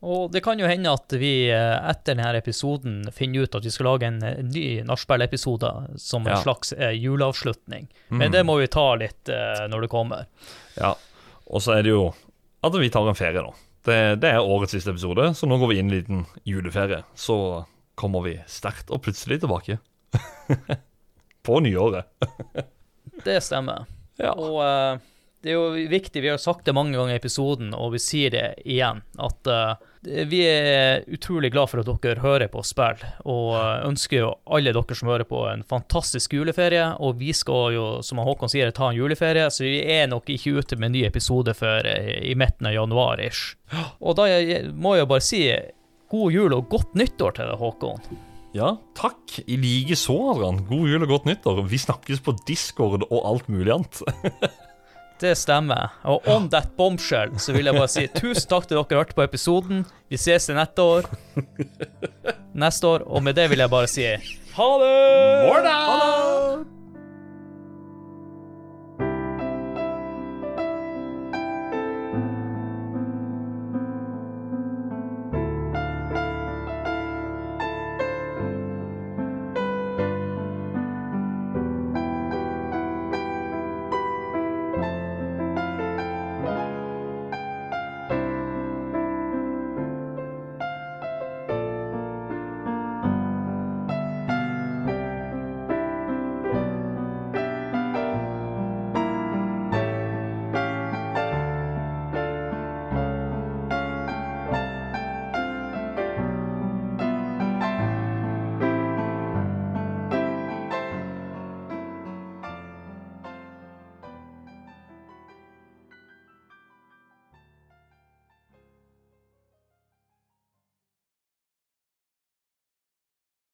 Og 0.00 0.30
det 0.32 0.40
kan 0.40 0.56
jo 0.58 0.64
hende 0.64 0.88
at 0.88 1.12
vi 1.20 1.50
eh, 1.52 1.76
etter 1.90 2.16
denne 2.16 2.32
episoden 2.40 3.02
finner 3.12 3.44
ut 3.44 3.54
at 3.54 3.66
vi 3.68 3.70
skal 3.74 3.90
lage 3.90 4.08
en 4.08 4.22
ny 4.48 4.80
nachspiel-episode 4.88 5.74
som 6.00 6.24
en 6.24 6.32
Ja. 6.32 6.40
slags 6.40 6.72
juleavslutning. 6.72 7.90
Men 8.08 8.32
det 8.32 8.46
må 8.48 8.56
vi 8.56 8.70
ta 8.72 8.94
litt 8.96 9.28
når 9.68 9.84
det 9.84 9.92
kommer. 9.92 10.24
Ja, 10.80 10.94
og 11.44 11.60
så 11.60 11.76
er 11.76 11.84
det 11.84 11.92
jo 11.92 12.14
at 12.64 12.72
vi 12.80 12.88
tar 12.88 13.04
en 13.08 13.18
ferie 13.18 13.44
nå. 13.44 13.52
Det, 13.86 13.98
det 14.20 14.30
er 14.34 14.44
årets 14.44 14.74
siste 14.76 14.92
episode, 14.92 15.30
så 15.34 15.48
nå 15.48 15.56
går 15.60 15.70
vi 15.72 15.78
inn 15.80 15.88
i 15.88 15.94
en 15.94 15.96
liten 15.96 16.24
juleferie. 16.48 17.00
Så 17.16 17.36
kommer 18.00 18.24
vi 18.26 18.34
sterkt 18.48 18.92
og 18.92 19.02
plutselig 19.06 19.40
tilbake. 19.42 19.78
På 21.46 21.60
nyåret. 21.64 22.10
Det 23.24 23.38
stemmer. 23.44 23.88
Ja. 24.20 24.34
Og 24.36 24.60
eh, 24.64 25.00
det 25.40 25.52
er 25.52 25.56
jo 25.56 25.88
viktig, 25.88 26.20
vi 26.20 26.28
har 26.28 26.40
sagt 26.40 26.66
det 26.68 26.74
mange 26.76 26.92
ganger 26.98 27.14
i 27.14 27.20
episoden, 27.20 27.72
og 27.72 27.94
vi 27.94 28.00
sier 28.02 28.32
det 28.34 28.44
igjen, 28.68 29.00
at 29.16 29.48
uh, 29.48 29.78
vi 30.04 30.42
er 30.44 31.04
utrolig 31.12 31.50
glad 31.54 31.70
for 31.72 31.80
at 31.80 31.88
dere 32.04 32.20
hører 32.20 32.50
på 32.52 32.62
spill, 32.64 33.00
og 33.28 33.50
eh, 33.58 33.82
ønsker 33.84 34.16
jo 34.16 34.30
alle 34.48 34.72
dere 34.72 34.96
som 34.96 35.10
hører 35.12 35.28
på 35.28 35.42
en 35.50 35.64
fantastisk 35.68 36.32
juleferie, 36.38 36.86
og 37.04 37.18
vi 37.20 37.34
skal 37.36 37.74
jo, 37.76 37.84
som 38.04 38.22
Håkon 38.24 38.52
sier, 38.52 38.72
ta 38.72 38.88
en 38.88 38.96
juleferie, 38.96 39.44
så 39.52 39.66
vi 39.66 39.82
er 39.84 40.08
nok 40.08 40.32
ikke 40.32 40.54
ute 40.56 40.78
med 40.80 40.88
en 40.88 40.96
ny 40.96 41.04
episode 41.08 41.52
før 41.56 41.88
eh, 41.88 42.14
i 42.30 42.32
midten 42.32 42.70
av 42.70 42.78
januar-ish. 42.78 43.58
Og 44.00 44.16
da 44.16 44.30
må 44.72 44.96
jeg 44.96 45.10
bare 45.10 45.24
si 45.24 45.44
god 46.10 46.32
jul 46.32 46.56
og 46.56 46.72
godt 46.72 46.96
nyttår 46.96 47.36
til 47.36 47.52
deg, 47.52 47.60
Håkon. 47.60 48.24
Ja, 48.56 48.72
takk. 48.98 49.36
I 49.46 49.60
like 49.60 50.00
så, 50.00 50.16
Adrian. 50.32 50.64
God 50.66 50.88
jul 50.90 51.04
og 51.04 51.12
godt 51.12 51.28
nyttår. 51.28 51.60
Vi 51.70 51.78
snakkes 51.78 52.24
på 52.24 52.34
Discord 52.48 53.04
og 53.06 53.20
alt 53.20 53.52
mulig 53.52 53.76
annet. 53.76 54.02
Det 55.20 55.34
stemmer. 55.36 55.92
Og 56.08 56.24
on 56.32 56.48
that 56.52 56.72
bombshell 56.78 57.34
så 57.38 57.52
vil 57.52 57.68
jeg 57.68 57.76
bare 57.76 57.90
si 57.92 58.06
tusen 58.16 58.48
takk 58.48 58.68
til 58.68 58.78
dere 58.78 59.00
hørte 59.02 59.16
på 59.16 59.24
episoden. 59.26 59.84
Vi 60.08 60.16
ses 60.20 60.48
til 60.48 60.56
neste 60.56 60.82
år. 60.96 61.10
Neste 62.56 62.88
år. 62.88 63.04
Og 63.06 63.22
med 63.22 63.36
det 63.36 63.50
vil 63.52 63.62
jeg 63.62 63.70
bare 63.70 63.90
si 63.90 64.08
ha 64.56 64.68
det! 64.82 64.92
Morda! 65.46 66.79